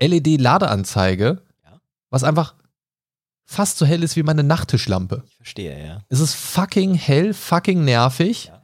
LED-Ladeanzeige, 0.00 1.40
was 2.10 2.22
einfach 2.22 2.54
fast 3.46 3.78
so 3.78 3.86
hell 3.86 4.02
ist 4.02 4.16
wie 4.16 4.22
meine 4.22 4.42
Nachttischlampe. 4.42 5.22
Ich 5.28 5.36
verstehe, 5.36 5.86
ja. 5.86 6.02
Es 6.08 6.20
ist 6.20 6.34
fucking 6.34 6.94
hell, 6.94 7.32
fucking 7.32 7.84
nervig. 7.84 8.46
Ja. 8.46 8.62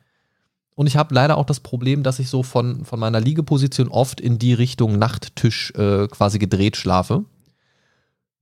Und 0.74 0.86
ich 0.86 0.96
habe 0.96 1.14
leider 1.14 1.38
auch 1.38 1.46
das 1.46 1.60
Problem, 1.60 2.02
dass 2.02 2.18
ich 2.18 2.28
so 2.28 2.42
von, 2.42 2.84
von 2.84 2.98
meiner 2.98 3.20
Liegeposition 3.20 3.88
oft 3.88 4.20
in 4.20 4.38
die 4.38 4.52
Richtung 4.52 4.98
Nachttisch 4.98 5.72
äh, 5.76 6.08
quasi 6.08 6.38
gedreht 6.38 6.76
schlafe. 6.76 7.24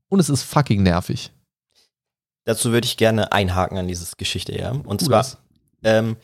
Und 0.08 0.18
es 0.20 0.28
ist 0.28 0.42
fucking 0.42 0.82
nervig. 0.82 1.30
Dazu 2.44 2.72
würde 2.72 2.86
ich 2.86 2.96
gerne 2.96 3.32
einhaken 3.32 3.78
an 3.78 3.86
dieses 3.86 4.16
Geschichte, 4.16 4.58
ja. 4.58 4.70
Und 4.70 5.00
Tu 5.00 5.06
zwar, 5.06 5.26
ähm, 5.84 6.16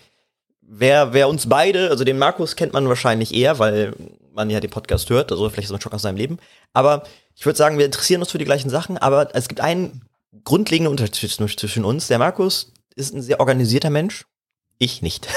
wer, 0.63 1.13
wer 1.13 1.29
uns 1.29 1.49
beide, 1.49 1.91
also 1.91 2.05
den 2.05 2.19
Markus 2.19 2.57
kennt 2.57 2.73
man 2.73 2.89
wahrscheinlich 2.89 3.35
eher, 3.35 3.59
weil 3.59 3.95
man 4.33 4.49
ja 4.49 4.61
den 4.61 4.71
Podcast 4.71 5.11
hört, 5.11 5.31
also 5.31 5.49
vielleicht 5.51 5.69
so 5.69 5.75
ein 5.75 5.81
Schock 5.81 5.93
aus 5.95 6.03
seinem 6.03 6.17
Leben. 6.17 6.39
Aber 6.73 7.03
ich 7.37 7.47
würde 7.47 7.57
sagen, 7.57 7.79
wir 7.79 7.85
interessieren 7.87 8.21
uns 8.23 8.31
für 8.33 8.39
die 8.39 8.45
gleichen 8.45 8.71
Sachen, 8.71 8.99
aber 8.99 9.35
es 9.35 9.47
gibt 9.49 9.61
einen 9.61 10.03
grundlegenden 10.45 10.91
Unterschied 10.91 11.31
zwischen 11.31 11.85
uns. 11.85 12.09
Der 12.09 12.19
Markus 12.19 12.73
ist 12.95 13.15
ein 13.15 13.23
sehr 13.23 13.41
organisierter 13.41 13.91
Mensch. 13.91 14.25
Ich 14.79 15.03
nicht. 15.03 15.29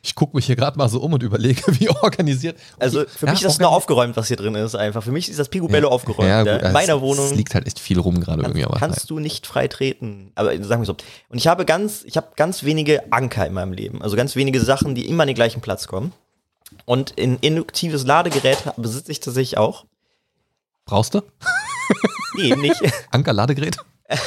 Ich 0.00 0.14
gucke 0.14 0.36
mich 0.36 0.46
hier 0.46 0.54
gerade 0.54 0.78
mal 0.78 0.88
so 0.88 1.00
um 1.00 1.12
und 1.12 1.24
überlege, 1.24 1.60
wie 1.80 1.90
organisiert. 1.90 2.56
Okay, 2.56 2.76
Also 2.78 3.04
für 3.04 3.26
ja, 3.26 3.32
mich 3.32 3.42
ist 3.42 3.48
es 3.50 3.56
organi- 3.58 3.62
nur 3.62 3.70
aufgeräumt, 3.72 4.16
was 4.16 4.28
hier 4.28 4.36
drin 4.36 4.54
ist, 4.54 4.76
einfach. 4.76 5.02
Für 5.02 5.10
mich 5.10 5.28
ist 5.28 5.40
das 5.40 5.48
Picobello 5.48 5.88
aufgeräumt. 5.88 6.28
Ja, 6.28 6.44
Ja, 6.44 6.52
gut, 6.52 6.62
In 6.62 6.66
es- 6.68 6.72
meiner 6.72 7.00
Wohnung. 7.00 7.26
Es 7.26 7.34
liegt 7.34 7.52
halt 7.52 7.66
echt 7.66 7.80
viel 7.80 7.98
rum 7.98 8.20
gerade 8.20 8.42
irgendwie. 8.42 8.60
Kannst, 8.62 8.70
Aber 8.76 8.78
kannst 8.78 9.10
du 9.10 9.18
nicht 9.18 9.46
frei 9.48 9.66
treten. 9.66 10.30
Aber 10.36 10.50
sagen 10.64 10.80
wir 10.80 10.86
so. 10.86 10.94
Und 11.28 11.38
ich 11.38 11.48
habe 11.48 11.64
ganz, 11.64 12.04
ich 12.04 12.16
habe 12.16 12.28
ganz 12.36 12.62
wenige 12.62 13.12
Anker 13.12 13.44
in 13.44 13.52
meinem 13.52 13.72
Leben. 13.72 14.00
Also 14.00 14.14
ganz 14.16 14.36
wenige 14.36 14.60
Sachen, 14.60 14.94
die 14.94 15.08
immer 15.08 15.24
an 15.24 15.26
den 15.26 15.34
gleichen 15.36 15.60
Platz 15.60 15.88
kommen. 15.88 16.12
Und 16.84 17.14
ein 17.20 17.36
induktives 17.40 18.06
Ladegerät 18.06 18.58
besitze 18.76 19.10
ich 19.10 19.18
tatsächlich 19.18 19.58
auch. 19.58 19.84
Brauchst 20.88 21.14
du? 21.14 21.20
Nee, 22.34 22.56
nicht. 22.56 22.80
Anker-Ladegerät? 23.10 23.76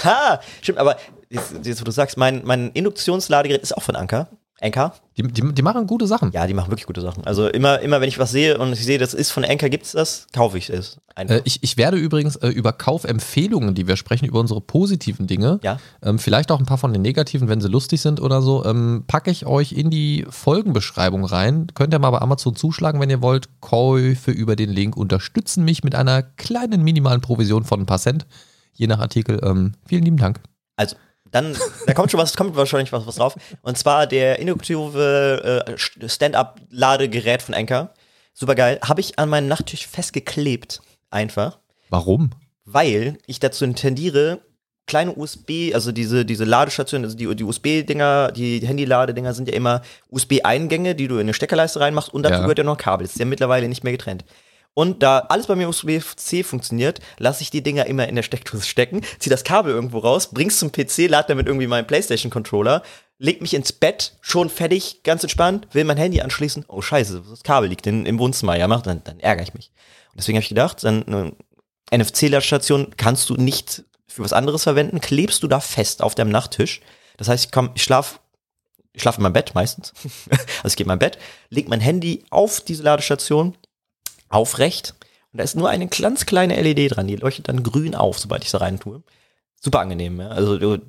ha, 0.04 0.40
stimmt, 0.62 0.78
aber 0.78 0.98
jetzt, 1.30 1.54
jetzt, 1.64 1.82
wo 1.82 1.86
du 1.86 1.92
sagst, 1.92 2.18
mein, 2.18 2.42
mein 2.46 2.72
Induktionsladegerät 2.72 3.62
ist 3.62 3.76
auch 3.76 3.82
von 3.82 3.96
Anker. 3.96 4.30
Anker. 4.62 4.94
Die, 5.18 5.24
die, 5.24 5.54
die 5.54 5.62
machen 5.62 5.88
gute 5.88 6.06
Sachen. 6.08 6.32
Ja, 6.32 6.46
die 6.48 6.54
machen 6.54 6.70
wirklich 6.70 6.86
gute 6.86 7.02
Sachen. 7.02 7.26
Also 7.26 7.48
immer, 7.48 7.80
immer 7.80 8.00
wenn 8.00 8.08
ich 8.08 8.20
was 8.20 8.32
sehe 8.32 8.58
und 8.58 8.72
ich 8.74 8.86
sehe, 8.86 8.98
das 9.00 9.14
ist 9.14 9.32
von 9.32 9.44
Anker, 9.44 9.70
gibt's 9.70 9.92
das, 9.92 10.28
kaufe 10.34 10.58
ich 10.58 10.70
es. 10.70 11.00
Äh, 11.16 11.42
ich, 11.44 11.64
ich 11.64 11.78
werde 11.78 11.98
übrigens 11.98 12.36
äh, 12.38 12.48
über 12.50 12.72
Kaufempfehlungen, 12.72 13.74
die 13.74 13.88
wir 13.88 13.98
sprechen, 13.98 14.26
über 14.26 14.40
unsere 14.40 14.62
positiven 14.62 15.28
Dinge, 15.28 15.60
Ja. 15.64 15.80
ähm, 16.04 16.20
vielleicht 16.20 16.52
auch 16.52 16.60
ein 16.60 16.66
paar 16.66 16.78
von 16.78 16.94
den 16.94 17.02
negativen, 17.02 17.50
wenn 17.50 17.60
sie 17.60 17.68
lustig 17.68 18.02
sind 18.02 18.22
oder 18.22 18.42
so, 18.42 18.64
ähm, 18.66 19.04
packe 19.08 19.32
ich 19.32 19.46
euch 19.46 19.72
in 19.74 19.90
die 19.90 20.26
Folgenbeschreibung 20.30 21.26
rein. 21.26 21.68
Könnt 21.74 21.94
ihr 21.94 22.00
mal 22.00 22.12
bei 22.12 22.20
Amazon 22.22 22.56
zuschlagen, 22.56 23.00
wenn 23.02 23.10
ihr 23.10 23.22
wollt. 23.22 23.50
Käufe 23.62 24.32
über 24.32 24.56
den 24.56 24.70
Link 24.70 24.96
unterstützen 24.96 25.64
mich 25.66 25.84
mit 25.84 25.96
einer 25.96 26.22
kleinen 26.24 26.84
minimalen 26.84 27.22
Provision 27.22 27.64
von 27.64 27.82
ein 27.82 27.86
paar 27.88 28.00
Cent, 28.00 28.26
je 28.74 28.88
nach 28.88 29.00
Artikel. 29.00 29.40
Ähm, 29.44 29.74
vielen 29.86 30.04
lieben 30.04 30.18
Dank. 30.18 30.40
Also, 30.76 30.96
dann, 31.32 31.56
da 31.88 31.94
kommt 31.94 32.12
schon 32.12 32.20
was, 32.20 32.36
kommt 32.36 32.56
wahrscheinlich 32.56 32.92
was, 32.92 33.08
was 33.08 33.16
drauf. 33.16 33.36
Und 33.62 33.78
zwar 33.78 34.08
der 34.08 34.40
induktive 34.40 35.66
äh, 35.68 36.10
Stand-up-Ladegerät 36.10 37.42
von 37.42 37.56
Anker. 37.56 37.94
Super 38.34 38.56
geil. 38.56 38.80
Habe 38.84 39.02
ich 39.02 39.18
an 39.20 39.30
meinen 39.30 39.48
Nachttisch 39.48 39.88
festgeklebt. 39.88 40.82
Einfach. 41.10 41.60
Warum? 41.90 42.32
Weil 42.66 43.18
ich 43.28 43.40
dazu 43.40 43.66
tendiere, 43.74 44.40
kleine 44.88 45.14
USB, 45.16 45.74
also 45.74 45.92
diese, 45.92 46.26
diese 46.26 46.44
Ladestationen, 46.46 47.06
also 47.06 47.18
die, 47.18 47.34
die 47.36 47.44
USB-Dinger, 47.44 48.32
die 48.32 48.66
Handy-Ladedinger 48.66 49.34
sind 49.34 49.48
ja 49.50 49.54
immer 49.56 49.82
USB-Eingänge, 50.10 50.96
die 50.96 51.08
du 51.08 51.16
in 51.16 51.22
eine 51.22 51.34
Steckerleiste 51.34 51.80
reinmachst 51.80 52.14
und 52.14 52.24
dazu 52.24 52.36
Ja. 52.36 52.42
gehört 52.42 52.58
ja 52.58 52.64
noch 52.64 52.76
ein 52.76 52.78
Kabel. 52.78 53.06
Das 53.06 53.14
ist 53.14 53.20
ja 53.20 53.26
mittlerweile 53.26 53.68
nicht 53.68 53.84
mehr 53.84 53.94
getrennt. 53.94 54.26
Und 54.74 55.04
da 55.04 55.20
alles 55.20 55.48
bei 55.48 55.56
mir 55.56 55.68
USB-C 55.68 56.44
funktioniert, 56.44 57.00
lasse 57.18 57.44
ich 57.44 57.50
die 57.50 57.62
Dinger 57.62 57.88
immer 57.88 58.08
in 58.08 58.16
der 58.16 58.24
Steckdose 58.24 58.66
stecken, 58.66 59.02
zieh 59.20 59.30
das 59.30 59.44
Kabel 59.44 59.74
irgendwo 59.74 60.00
raus, 60.00 60.32
bring's 60.32 60.60
zum 60.60 60.72
PC, 60.72 61.10
lad 61.10 61.30
damit 61.30 61.48
irgendwie 61.48 61.68
meinen 61.68 61.88
PlayStation-Controller, 61.88 62.82
leg 63.18 63.42
mich 63.42 63.54
ins 63.54 63.74
Bett, 63.74 64.18
schon 64.22 64.50
fertig, 64.50 65.04
ganz 65.04 65.24
entspannt, 65.24 65.68
will 65.74 65.84
mein 65.84 65.98
Handy 65.98 66.22
anschließen. 66.22 66.66
Oh 66.70 66.82
scheiße, 66.82 67.22
das 67.30 67.44
Kabel 67.44 67.70
liegt 67.70 67.86
in, 67.86 68.06
im 68.06 68.18
Wohnzimmer, 68.18 68.56
ja, 68.56 68.68
mach, 68.68 68.82
dann, 68.82 69.04
dann 69.04 69.20
ärgere 69.20 69.44
ich 69.44 69.54
mich. 69.54 69.72
Und 70.12 70.20
deswegen 70.20 70.38
habe 70.38 70.44
ich 70.44 70.50
gedacht, 70.50 70.86
eine 70.86 71.34
NFC-Ladestation 71.94 72.94
kannst 72.96 73.30
du 73.30 73.36
nicht 73.36 73.84
für 74.08 74.24
was 74.24 74.34
anderes 74.34 74.64
verwenden, 74.64 75.02
klebst 75.02 75.44
du 75.44 75.48
da 75.48 75.60
fest 75.60 76.02
auf 76.02 76.16
deinem 76.16 76.32
Nachttisch. 76.32 76.82
Das 77.18 77.28
heißt, 77.28 77.46
ich 77.46 77.52
komm, 77.52 77.72
ich 77.76 77.84
schlaf, 77.84 78.20
ich 78.94 79.02
schlaf 79.02 79.18
in 79.18 79.24
meinem 79.24 79.34
Bett 79.34 79.54
meistens. 79.54 79.94
also 80.30 80.68
ich 80.68 80.76
gehe 80.76 80.86
in 80.86 80.90
mein 80.90 81.00
Bett, 81.00 81.18
leg 81.50 81.68
mein 81.68 81.82
Handy 81.82 82.24
auf 82.30 82.62
diese 82.62 82.84
Ladestation, 82.84 83.58
aufrecht 84.32 84.96
und 85.34 85.38
da 85.38 85.44
ist 85.44 85.56
nur 85.56 85.70
eine 85.70 85.88
ganz 85.88 86.26
kleine 86.26 86.60
LED 86.62 86.96
dran, 86.96 87.08
die 87.08 87.16
leuchtet 87.16 87.48
dann 87.48 87.64
grün 87.64 87.96
auf, 87.96 88.20
sobald 88.20 88.44
ich 88.44 88.52
sie 88.52 88.60
rein 88.60 88.80
tue. 88.80 89.04
Super 89.60 89.80
angenehm, 89.80 90.20
ja. 90.20 90.30
Also 90.30 90.58
du, 90.58 90.80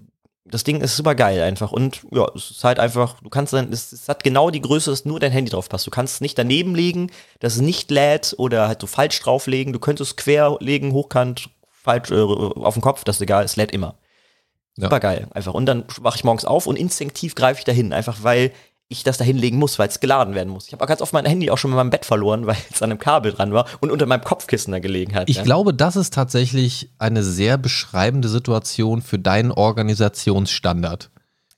das 0.44 0.64
Ding 0.64 0.81
ist 0.81 0.96
super 0.96 1.14
geil 1.14 1.40
einfach 1.42 1.70
und 1.72 2.02
ja, 2.11 2.26
es 2.35 2.50
ist 2.50 2.64
halt 2.64 2.81
einfach, 2.81 3.20
du 3.20 3.28
kannst 3.28 3.52
dann, 3.52 3.72
es, 3.72 3.92
es 3.92 4.09
hat 4.09 4.24
genau 4.24 4.50
die 4.50 4.61
Größe, 4.61 4.90
dass 4.90 5.05
nur 5.05 5.20
dein 5.20 5.33
Handy 5.33 5.50
drauf 5.50 5.68
passt. 5.68 5.87
Du 5.87 5.90
kannst 5.90 6.14
es 6.14 6.20
nicht 6.20 6.38
daneben 6.38 6.74
legen, 6.74 7.11
dass 7.40 7.55
es 7.55 7.61
nicht 7.61 7.90
lädt 7.90 8.35
oder 8.38 8.66
halt 8.66 8.81
so 8.81 8.87
falsch 8.87 9.20
drauflegen. 9.20 9.72
Du 9.72 9.78
könntest 9.78 10.12
es 10.12 10.16
quer 10.16 10.57
legen, 10.61 10.92
hochkant, 10.92 11.50
falsch 11.70 12.11
äh, 12.11 12.20
auf 12.20 12.74
den 12.74 12.83
Kopf, 12.83 13.05
das 13.05 13.16
ist 13.16 13.22
egal, 13.22 13.44
es 13.44 13.57
lädt 13.57 13.72
immer. 13.72 13.96
Ja. 14.76 14.85
Super 14.85 15.00
geil, 15.00 15.28
einfach. 15.33 15.55
Und 15.55 15.66
dann 15.66 15.85
wache 16.00 16.16
ich 16.16 16.24
morgens 16.24 16.44
auf 16.44 16.66
und 16.66 16.76
instinktiv 16.76 17.35
greife 17.35 17.59
ich 17.59 17.64
dahin, 17.64 17.92
einfach 17.92 18.22
weil 18.22 18.52
ich 18.92 19.02
das 19.02 19.18
da 19.18 19.24
hinlegen 19.24 19.59
muss, 19.59 19.78
weil 19.78 19.88
es 19.88 20.00
geladen 20.00 20.35
werden 20.35 20.50
muss. 20.50 20.66
Ich 20.66 20.72
habe 20.72 20.85
auch 20.85 20.88
ganz 20.88 21.00
oft 21.00 21.12
mein 21.12 21.24
Handy 21.24 21.50
auch 21.50 21.59
schon 21.59 21.70
in 21.70 21.76
meinem 21.76 21.90
Bett 21.90 22.05
verloren, 22.05 22.46
weil 22.46 22.57
es 22.70 22.83
an 22.83 22.90
einem 22.90 22.98
Kabel 22.98 23.33
dran 23.33 23.52
war 23.52 23.66
und 23.81 23.90
unter 23.90 24.07
meinem 24.07 24.22
Kopfkissen 24.22 24.72
da 24.72 24.78
gelegen 24.78 25.14
hat. 25.14 25.28
Ich 25.28 25.37
ja. 25.37 25.42
glaube, 25.42 25.74
das 25.74 25.96
ist 25.96 26.14
tatsächlich 26.14 26.90
eine 26.98 27.22
sehr 27.22 27.59
beschreibende 27.59 28.28
Situation 28.28 29.02
für 29.02 29.18
deinen 29.18 29.50
Organisationsstandard. 29.50 31.11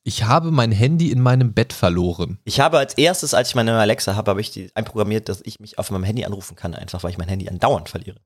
Ich 0.06 0.24
habe 0.24 0.50
mein 0.50 0.70
Handy 0.70 1.10
in 1.10 1.20
meinem 1.20 1.54
Bett 1.54 1.72
verloren. 1.72 2.38
Ich 2.44 2.60
habe 2.60 2.78
als 2.78 2.94
erstes, 2.94 3.32
als 3.32 3.48
ich 3.48 3.54
meine 3.54 3.78
Alexa 3.78 4.14
habe, 4.14 4.30
habe 4.30 4.40
ich 4.42 4.50
die 4.50 4.70
einprogrammiert, 4.74 5.30
dass 5.30 5.40
ich 5.44 5.60
mich 5.60 5.78
auf 5.78 5.90
meinem 5.90 6.04
Handy 6.04 6.26
anrufen 6.26 6.56
kann, 6.56 6.74
einfach 6.74 7.02
weil 7.02 7.10
ich 7.10 7.18
mein 7.18 7.28
Handy 7.28 7.48
andauernd 7.48 7.88
verliere. 7.88 8.18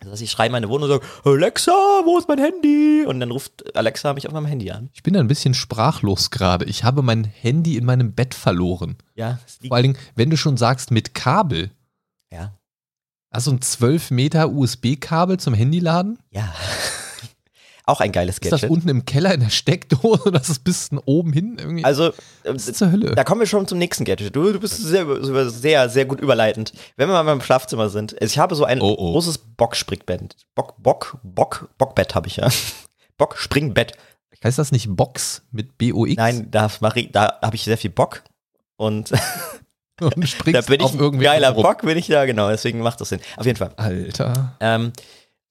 Das 0.00 0.12
heißt, 0.12 0.22
ich 0.22 0.30
schreie 0.30 0.46
in 0.46 0.52
meine 0.52 0.68
Wohnung 0.68 0.88
und 0.90 1.00
sage, 1.00 1.06
Alexa, 1.24 1.72
wo 2.04 2.18
ist 2.18 2.28
mein 2.28 2.38
Handy? 2.38 3.04
Und 3.06 3.20
dann 3.20 3.30
ruft 3.30 3.74
Alexa 3.76 4.12
mich 4.14 4.26
auf 4.26 4.32
meinem 4.32 4.46
Handy 4.46 4.70
an. 4.70 4.90
Ich 4.92 5.02
bin 5.02 5.16
ein 5.16 5.26
bisschen 5.28 5.54
sprachlos 5.54 6.30
gerade. 6.30 6.64
Ich 6.66 6.84
habe 6.84 7.02
mein 7.02 7.24
Handy 7.24 7.76
in 7.76 7.84
meinem 7.84 8.12
Bett 8.12 8.34
verloren. 8.34 8.96
Ja, 9.16 9.38
es 9.46 9.58
liegt, 9.60 9.68
Vor 9.70 9.76
allen 9.76 9.82
Dingen, 9.92 9.98
wenn 10.14 10.30
du 10.30 10.36
schon 10.36 10.56
sagst, 10.56 10.90
mit 10.90 11.14
Kabel. 11.14 11.70
ja, 12.30 12.52
Also 13.30 13.50
ein 13.50 13.60
12 13.60 14.10
Meter 14.12 14.50
USB-Kabel 14.50 15.38
zum 15.40 15.54
Handyladen? 15.54 16.18
ja. 16.30 16.52
Auch 17.88 18.00
ein 18.00 18.12
geiles 18.12 18.36
Ist 18.38 18.52
das 18.52 18.60
Gadget. 18.60 18.70
unten 18.70 18.88
im 18.90 19.04
Keller 19.06 19.32
in 19.32 19.40
der 19.40 19.48
Steckdose 19.50 20.24
oder 20.24 20.40
ist 20.40 20.50
das 20.50 20.58
bis 20.58 20.90
oben 21.06 21.32
hin 21.32 21.56
irgendwie? 21.58 21.84
Also, 21.84 22.08
äh, 22.08 22.12
Was 22.52 22.68
ist 22.68 22.78
zur 22.78 22.92
Hölle? 22.92 23.14
Da 23.14 23.24
kommen 23.24 23.40
wir 23.40 23.46
schon 23.46 23.66
zum 23.66 23.78
nächsten 23.78 24.04
Gadget. 24.04 24.36
Du, 24.36 24.52
du 24.52 24.60
bist 24.60 24.76
sehr, 24.76 25.06
sehr, 25.50 25.88
sehr 25.88 26.04
gut 26.04 26.20
überleitend. 26.20 26.72
Wenn 26.96 27.08
wir 27.08 27.14
mal 27.14 27.22
beim 27.22 27.40
Schlafzimmer 27.40 27.88
sind, 27.88 28.14
ich 28.20 28.38
habe 28.38 28.54
so 28.54 28.64
ein 28.64 28.80
Oh, 28.82 28.94
oh. 28.98 29.12
großes 29.12 29.38
Bock-Springbett. 29.38 30.36
Bock, 30.54 30.74
Bock, 30.82 31.18
Bock, 31.22 31.70
Bockbett 31.78 32.14
habe 32.14 32.26
ich 32.28 32.36
ja. 32.36 32.48
Bock-Springbett. 33.16 33.94
heißt 34.44 34.58
das 34.58 34.70
nicht 34.70 34.94
Box 34.94 35.42
mit 35.50 35.78
B-O-X? 35.78 36.16
Nein, 36.18 36.48
da, 36.50 36.70
da 37.12 37.38
habe 37.42 37.56
ich 37.56 37.64
sehr 37.64 37.78
viel 37.78 37.90
Bock. 37.90 38.22
Und 38.76 39.12
Und 40.00 40.12
da 40.54 40.60
bin 40.60 40.74
ich 40.80 40.82
auf 40.82 40.94
ein 40.94 41.00
irgendwie 41.00 41.24
geiler 41.24 41.50
rum. 41.50 41.62
Bock, 41.64 41.82
bin 41.82 41.98
ich 41.98 42.06
da, 42.06 42.24
genau. 42.24 42.48
Deswegen 42.50 42.80
macht 42.80 43.00
das 43.00 43.08
Sinn. 43.08 43.20
Auf 43.36 43.46
jeden 43.46 43.58
Fall. 43.58 43.72
Alter. 43.76 44.56
Ähm, 44.60 44.92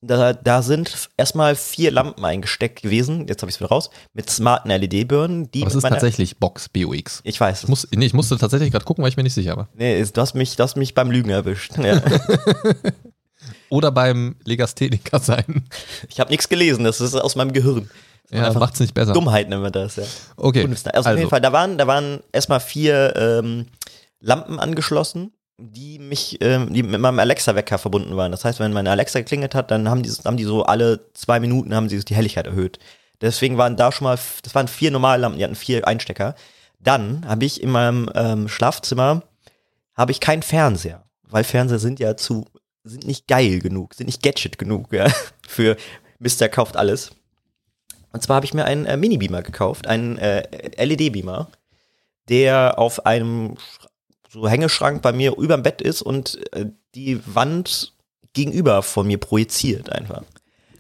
da, 0.08 0.34
da 0.34 0.62
sind 0.62 1.10
erstmal 1.18 1.56
vier 1.56 1.92
Lampen 1.92 2.24
eingesteckt 2.26 2.82
gewesen. 2.82 3.28
Jetzt 3.28 3.42
habe 3.42 3.50
ich 3.50 3.56
es 3.56 3.60
wieder 3.62 3.70
raus. 3.70 3.90
Mit 4.14 4.30
smarten 4.30 4.70
LED-Birnen. 4.72 5.52
die 5.52 5.62
Aber 5.62 5.68
es 5.70 5.76
mit 5.76 5.84
ist 5.84 5.90
tatsächlich 5.90 6.38
Box 6.38 6.70
B-O-X. 6.70 7.22
Ich 7.24 7.40
weiß. 7.40 7.64
Ich, 7.64 7.70
muss, 7.70 7.88
nee, 7.94 8.06
ich 8.06 8.14
musste 8.14 8.38
tatsächlich 8.38 8.72
gerade 8.72 8.86
gucken, 8.86 9.04
weil 9.04 9.10
ich 9.10 9.18
mir 9.18 9.24
nicht 9.24 9.34
sicher 9.36 9.56
war. 9.58 9.70
nee, 9.76 10.00
ist- 10.00 10.18
du 10.18 10.22
hast 10.22 10.34
mich, 10.34 10.56
du 10.56 10.64
hast 10.64 10.76
mich 10.78 10.94
beim 10.96 11.12
Lügen 11.12 11.30
erwischt. 11.30 11.78
Ja. 11.78 12.02
Oder 13.70 13.92
beim 13.92 14.36
Legastheniker 14.46 15.20
sein. 15.20 15.66
Ich 16.10 16.20
habe 16.20 16.32
nichts 16.32 16.50
gelesen, 16.50 16.84
das 16.84 17.02
ist 17.02 17.14
aus 17.16 17.36
meinem 17.36 17.54
Gehirn. 17.54 17.90
Ja, 18.32 18.52
macht's 18.54 18.80
nicht 18.80 18.94
besser. 18.94 19.14
Dummheit 19.14 19.48
nennen 19.50 19.64
wir 19.64 19.72
das, 19.72 19.96
ja. 19.96 20.04
Okay. 20.36 20.64
Unwissen. 20.64 20.92
Also, 20.92 21.10
auf 21.10 21.18
jeden 21.18 21.30
Fall, 21.30 21.42
da 21.42 21.54
waren, 21.54 21.78
da 21.78 21.88
waren 21.88 22.20
erstmal 22.34 22.60
vier 22.60 23.14
ähm, 23.16 23.68
Lampen 24.20 24.60
angeschlossen, 24.60 25.32
die 25.58 25.98
mich, 25.98 26.38
ähm, 26.42 26.72
die 26.72 26.84
mit 26.84 27.00
meinem 27.02 27.20
Alexa-Wecker 27.20 27.78
verbunden 27.78 28.16
waren. 28.16 28.32
Das 28.32 28.46
heißt, 28.46 28.60
wenn 28.60 28.74
meine 28.74 28.92
Alexa 28.92 29.20
geklingelt 29.20 29.56
hat, 29.56 29.72
dann 29.72 29.90
haben 29.90 30.04
die, 30.04 30.12
haben 30.24 30.38
die 30.38 30.44
so 30.44 30.64
alle 30.64 31.12
zwei 31.14 31.40
Minuten 31.40 31.74
haben 31.74 31.90
sie 31.90 32.04
die 32.04 32.16
Helligkeit 32.16 32.46
erhöht. 32.46 32.80
Deswegen 33.22 33.58
waren 33.58 33.76
da 33.76 33.92
schon 33.92 34.06
mal, 34.06 34.20
das 34.44 34.54
waren 34.54 34.68
vier 34.68 34.92
normale 34.92 35.22
Lampen, 35.22 35.40
die 35.40 35.44
hatten 35.44 35.56
vier 35.56 35.88
Einstecker. 35.88 36.36
Dann 36.80 37.28
habe 37.28 37.46
ich 37.46 37.64
in 37.64 37.72
meinem 37.72 38.10
ähm, 38.14 38.48
Schlafzimmer 38.48 39.24
habe 39.96 40.12
ich 40.12 40.20
keinen 40.20 40.44
Fernseher, 40.44 41.04
weil 41.24 41.44
Fernseher 41.44 41.80
sind 41.80 42.00
ja 42.00 42.16
zu, 42.16 42.46
sind 42.84 43.08
nicht 43.08 43.28
geil 43.28 43.60
genug, 43.60 43.96
sind 43.96 44.06
nicht 44.06 44.22
Gadget 44.22 44.60
genug, 44.60 44.94
ja, 44.94 45.12
für 45.48 45.76
Mister 46.20 46.50
kauft 46.50 46.78
alles. 46.78 47.12
Und 48.14 48.22
zwar 48.22 48.38
habe 48.38 48.46
ich 48.46 48.54
mir 48.54 48.66
einen 48.66 48.86
äh, 48.86 48.96
Mini-Beamer 48.96 49.42
gekauft, 49.42 49.88
einen 49.88 50.20
äh, 50.20 50.86
LED-Beamer, 50.86 51.50
der 52.30 52.78
auf 52.78 53.08
einem 53.08 53.56
so 54.42 54.48
Hängeschrank 54.48 55.02
bei 55.02 55.12
mir 55.12 55.36
über 55.38 55.58
dem 55.58 55.64
Bett 55.64 55.82
ist 55.82 56.02
und 56.02 56.40
äh, 56.54 56.68
die 56.96 57.20
Wand 57.26 57.94
gegenüber 58.34 58.84
von 58.84 59.08
mir 59.08 59.18
projiziert 59.18 59.92
einfach. 59.92 60.24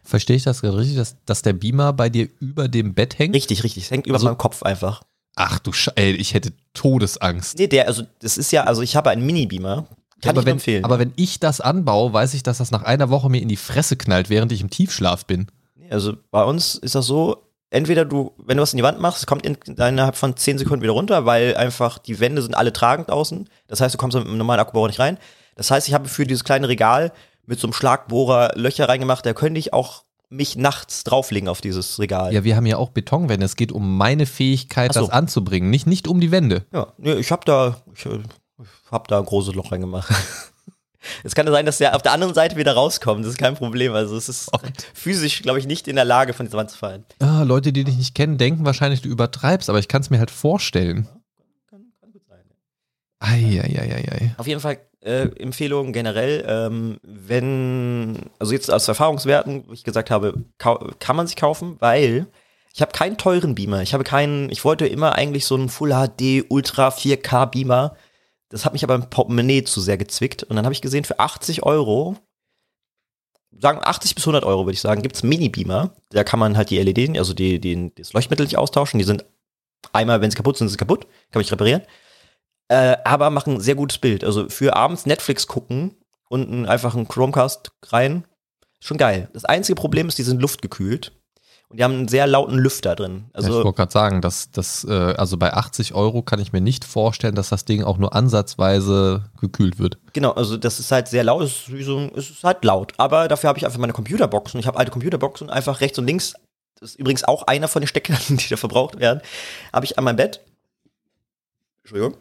Verstehe 0.04 0.36
ich 0.38 0.44
das 0.44 0.62
gerade 0.62 0.78
richtig, 0.78 0.96
dass, 0.96 1.16
dass 1.26 1.42
der 1.42 1.54
Beamer 1.54 1.92
bei 1.94 2.10
dir 2.10 2.30
über 2.40 2.68
dem 2.68 2.94
Bett 2.94 3.20
hängt? 3.20 3.36
Richtig, 3.36 3.64
richtig. 3.64 3.86
Es 3.86 3.92
hängt 3.92 4.08
über 4.08 4.16
Also- 4.16 4.28
meinem 4.28 4.38
Kopf 4.38 4.64
einfach. 4.64 5.02
Ach 5.36 5.60
du 5.60 5.72
Sche 5.72 5.92
ey, 5.96 6.14
ich 6.14 6.34
hätte 6.34 6.52
Todesangst. 6.74 7.60
Nee, 7.60 7.68
der, 7.68 7.88
also 7.88 8.04
das 8.20 8.38
ist 8.38 8.52
ja, 8.52 8.64
also 8.64 8.82
ich 8.82 8.96
habe 8.96 9.10
einen 9.12 9.26
Mini-Beamer. 9.26 9.86
Kann 10.22 10.30
aber, 10.32 10.40
ich 10.40 10.46
wenn, 10.48 10.54
empfehlen. 10.54 10.84
aber 10.84 10.98
wenn 10.98 11.14
ich 11.16 11.40
das 11.40 11.62
anbaue, 11.62 12.12
weiß 12.12 12.34
ich, 12.34 12.42
dass 12.42 12.58
das 12.58 12.72
nach 12.72 12.82
einer 12.84 13.10
Woche 13.12 13.30
mir 13.30 13.40
in 13.42 13.48
die 13.50 13.56
Fresse 13.58 13.98
knallt, 13.98 14.32
während 14.32 14.52
ich 14.52 14.62
im 14.62 14.72
Tiefschlaf 14.72 15.26
bin. 15.28 15.46
Also 15.92 16.14
bei 16.32 16.44
uns 16.44 16.74
ist 16.76 16.96
das 16.96 17.06
so, 17.06 17.44
entweder 17.70 18.06
du, 18.06 18.34
wenn 18.38 18.58
du 18.58 18.64
was 18.64 18.74
in 18.74 18.78
die 18.78 18.84
Wand 18.84 19.00
machst, 19.00 19.28
kommt 19.28 19.46
in, 19.46 19.56
innerhalb 19.66 20.16
von 20.16 20.36
10 20.36 20.58
Sekunden 20.58 20.84
wieder 20.84 20.94
runter, 20.94 21.26
weil 21.26 21.56
einfach 21.56 21.98
die 21.98 22.20
Wände 22.20 22.42
sind 22.42 22.56
alle 22.56 22.74
tragend 22.74 23.12
außen. 23.12 23.50
Das 23.68 23.82
heißt, 23.82 23.94
du 23.94 23.98
kommst 23.98 24.18
mit 24.18 24.26
einem 24.26 24.38
normalen 24.38 24.60
Akkubohrer 24.60 24.88
nicht 24.88 25.00
rein. 25.00 25.18
Das 25.56 25.72
heißt, 25.72 25.88
ich 25.88 25.94
habe 25.94 26.08
für 26.08 26.26
dieses 26.26 26.44
kleine 26.44 26.70
Regal 26.70 27.12
mit 27.46 27.60
so 27.60 27.68
einem 27.68 27.74
Schlagbohrer 27.74 28.54
Löcher 28.56 28.88
reingemacht, 28.88 29.26
da 29.26 29.34
könnte 29.34 29.60
ich 29.60 29.74
auch 29.74 30.04
mich 30.30 30.58
nachts 30.58 31.04
drauflegen 31.04 31.48
auf 31.48 31.62
dieses 31.62 32.00
Regal. 32.00 32.34
Ja, 32.34 32.44
wir 32.44 32.56
haben 32.56 32.66
ja 32.66 32.78
auch 32.78 32.90
Betonwände. 32.90 33.46
Es 33.46 33.56
geht 33.56 33.72
um 33.72 33.98
meine 33.98 34.26
Fähigkeit, 34.26 34.94
so. 34.94 35.02
das 35.02 35.10
anzubringen, 35.10 35.70
nicht, 35.70 35.88
nicht 35.88 36.08
um 36.08 36.20
die 36.20 36.32
Wände. 36.32 36.66
Ja, 36.74 36.88
ich 36.98 37.32
habe 37.32 37.46
da, 37.46 37.82
ich, 37.96 38.06
äh, 38.06 38.20
hab 38.92 39.08
da 39.08 39.20
ein 39.20 39.26
großes 39.26 39.56
Loch 39.56 39.72
reingemacht. 39.72 40.14
Es 41.24 41.36
kann 41.36 41.46
ja 41.46 41.52
sein, 41.52 41.66
dass 41.66 41.78
der 41.78 41.96
auf 41.96 42.02
der 42.02 42.12
anderen 42.12 42.34
Seite 42.34 42.56
wieder 42.56 42.74
rauskommt. 42.74 43.24
Das 43.24 43.32
ist 43.32 43.38
kein 43.38 43.56
Problem. 43.56 43.94
Also 43.94 44.18
es 44.18 44.30
ist 44.30 44.50
physisch, 44.94 45.42
glaube 45.42 45.60
ich, 45.60 45.68
nicht 45.68 45.88
in 45.88 45.96
der 45.96 46.06
Lage, 46.06 46.34
von 46.34 46.46
dieser 46.46 46.58
Wand 46.58 46.72
zu 46.72 46.78
fallen. 46.78 47.06
Ah, 47.20 47.44
Leute, 47.44 47.72
die 47.72 47.84
dich 47.84 47.98
nicht 47.98 48.16
kennen, 48.16 48.38
denken 48.38 48.66
wahrscheinlich, 48.66 49.02
du 49.02 49.10
übertreibst, 49.10 49.70
aber 49.70 49.80
ich 49.80 49.88
kann 49.88 50.02
es 50.02 50.10
mir 50.10 50.20
halt 50.20 50.32
vorstellen. 50.32 51.08
Kann, 51.70 51.86
kann 52.00 52.12
gut 52.12 52.24
sein. 52.28 52.40
Eieieiei. 53.20 54.36
Auf 54.38 54.48
jeden 54.48 54.60
Fall 54.60 54.80
äh, 55.02 55.30
Empfehlung 55.40 55.94
generell, 55.94 56.44
ähm, 56.48 56.98
wenn, 57.04 58.18
also 58.40 58.54
jetzt 58.54 58.72
aus 58.72 58.88
Erfahrungswerten, 58.88 59.64
wo 59.68 59.74
ich 59.74 59.84
gesagt 59.84 60.12
habe, 60.12 60.34
kann 60.58 61.16
man 61.16 61.28
sich 61.28 61.36
kaufen, 61.36 61.78
weil 61.80 62.28
ich 62.74 62.82
habe 62.82 62.92
keinen 62.92 63.18
teuren 63.18 63.56
Beamer. 63.56 63.82
Ich 63.82 63.94
habe 63.94 64.04
keinen, 64.04 64.52
ich 64.52 64.64
wollte 64.64 64.86
immer 64.86 65.16
eigentlich 65.16 65.46
so 65.46 65.56
einen 65.56 65.70
Full 65.70 65.90
HD 65.90 66.46
Ultra 66.50 66.90
4K 66.90 67.48
Beamer. 67.48 67.96
Das 68.50 68.66
hat 68.66 68.74
mich 68.74 68.84
aber 68.84 68.96
im 68.96 69.10
Portemonnaie 69.10 69.64
zu 69.64 69.82
sehr 69.82 69.98
gezwickt. 69.98 70.44
Und 70.44 70.56
dann 70.56 70.66
habe 70.66 70.74
ich 70.74 70.82
gesehen, 70.82 71.04
für 71.04 71.20
80 71.20 71.64
Euro, 71.64 72.18
sagen 73.52 73.80
80 73.82 74.16
bis 74.16 74.24
100 74.24 74.46
Euro 74.46 74.66
würde 74.66 74.74
ich 74.74 74.82
sagen, 74.82 75.02
gibt's 75.02 75.24
Mini-Beamer. 75.24 75.94
Da 76.12 76.24
kann 76.24 76.40
man 76.40 76.56
halt 76.56 76.70
die 76.70 76.82
LED, 76.82 77.18
also 77.18 77.34
die, 77.34 77.60
die, 77.60 77.94
das 77.96 78.14
Leuchtmittel 78.14 78.46
nicht 78.46 78.58
austauschen. 78.58 79.00
Die 79.00 79.06
sind 79.06 79.26
einmal, 79.94 80.22
wenn 80.22 80.32
sie 80.32 80.38
kaputt 80.38 80.58
sind, 80.58 80.68
sind 80.68 80.74
sie 80.74 80.86
kaputt. 80.86 81.02
Kann 81.02 81.34
man 81.34 81.42
nicht 81.42 81.52
reparieren 81.52 81.82
äh, 82.70 82.98
aber 83.04 83.30
machen 83.30 83.56
ein 83.56 83.62
sehr 83.62 83.76
gutes 83.76 83.98
Bild. 83.98 84.24
Also 84.24 84.50
für 84.50 84.76
abends 84.76 85.06
Netflix 85.06 85.48
gucken 85.48 85.96
und 86.30 86.50
ein, 86.50 86.66
einfach 86.66 86.96
einen 86.96 87.08
Chromecast 87.08 87.72
rein, 87.88 88.26
schon 88.80 88.98
geil. 88.98 89.30
Das 89.34 89.46
einzige 89.46 89.76
Problem 89.76 90.08
ist, 90.08 90.18
die 90.18 90.24
sind 90.24 90.42
luftgekühlt 90.42 91.17
und 91.70 91.80
die 91.80 91.84
haben 91.84 91.94
einen 91.94 92.08
sehr 92.08 92.28
lauten 92.28 92.58
Lüfter 92.58 92.96
drin. 92.96 93.26
ich 93.30 93.36
Also 93.36 93.54
wollte 93.56 93.74
gerade 93.74 93.92
sagen, 93.92 94.22
dass 94.22 94.52
das, 94.52 94.86
äh, 94.86 94.92
also 94.92 95.36
bei 95.38 95.54
80 95.54 95.94
Euro 95.94 96.22
kann 96.22 96.40
ich 96.40 96.54
mir 96.54 96.62
nicht 96.62 96.86
vorstellen, 96.86 97.36
dass 97.36 97.50
das 97.50 97.66
Ding 97.66 97.84
auch 97.84 97.98
nur 97.98 98.16
ansatzweise 98.16 99.26
gekühlt 99.42 99.78
wird. 99.78 99.98
genau, 100.14 100.32
also 100.32 100.56
das 100.56 100.80
ist 100.80 100.92
halt 100.92 101.10
sehr 101.10 101.26
laut, 101.26 101.44
es 101.44 101.68
ist, 101.68 101.86
so, 101.86 102.10
es 102.16 102.30
ist 102.30 102.44
halt 102.44 102.64
laut. 102.64 102.94
Aber 102.98 103.28
dafür 103.28 103.50
habe 103.50 103.60
ich 103.60 103.66
einfach 103.66 103.80
meine 103.80 103.94
Computerboxen. 103.94 104.60
Ich 104.60 104.68
habe 104.68 104.78
alte 104.80 104.92
Computerboxen 104.92 105.50
einfach 105.50 105.82
rechts 105.82 106.00
und 106.00 106.08
links. 106.08 106.36
Das 106.80 106.92
ist 106.92 107.00
übrigens 107.00 107.26
auch 107.26 107.44
einer 107.44 107.68
von 107.68 107.82
den 107.82 107.88
Steckern, 107.88 108.18
die 108.30 108.48
da 108.50 108.56
verbraucht 108.56 109.00
werden. 109.00 109.22
Habe 109.74 109.86
ich 109.86 109.98
an 109.98 110.06
meinem 110.06 110.16
Bett. 110.16 110.46
Entschuldigung. 111.84 112.18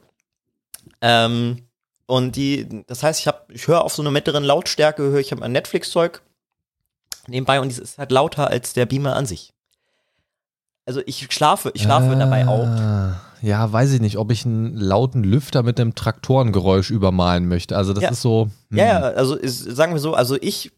Ähm, 1.00 1.62
und 2.06 2.34
die, 2.34 2.84
das 2.86 3.02
heißt, 3.02 3.20
ich 3.20 3.26
habe, 3.28 3.52
ich 3.52 3.68
höre 3.68 3.84
auf 3.84 3.94
so 3.94 4.02
einer 4.02 4.10
mittleren 4.10 4.42
Lautstärke, 4.44 5.02
höre 5.02 5.20
ich 5.20 5.30
habe 5.30 5.40
mein 5.40 5.52
Netflix-Zeug 5.52 6.22
nebenbei 7.28 7.60
und 7.60 7.70
es 7.70 7.78
ist 7.78 7.98
halt 7.98 8.10
lauter 8.12 8.48
als 8.48 8.72
der 8.72 8.86
Beamer 8.86 9.16
an 9.16 9.26
sich. 9.26 9.52
Also 10.86 11.00
ich 11.06 11.26
schlafe, 11.32 11.70
ich 11.74 11.82
schlafe 11.82 12.14
dabei 12.16 12.46
auch. 12.46 12.66
Ah, 12.66 13.20
Ja, 13.42 13.72
weiß 13.72 13.92
ich 13.92 14.00
nicht, 14.00 14.18
ob 14.18 14.30
ich 14.30 14.46
einen 14.46 14.76
lauten 14.76 15.24
Lüfter 15.24 15.62
mit 15.64 15.80
einem 15.80 15.94
Traktorengeräusch 15.96 16.90
übermalen 16.90 17.48
möchte. 17.48 17.76
Also 17.76 17.92
das 17.92 18.04
Ja. 18.04 18.10
ist 18.10 18.22
so. 18.22 18.48
hm. 18.70 18.78
Ja, 18.78 18.84
ja, 18.86 19.00
also 19.00 19.34
ist, 19.34 19.58
sagen 19.64 19.92
wir 19.94 20.00
so, 20.00 20.14
also 20.14 20.36
ich 20.40 20.70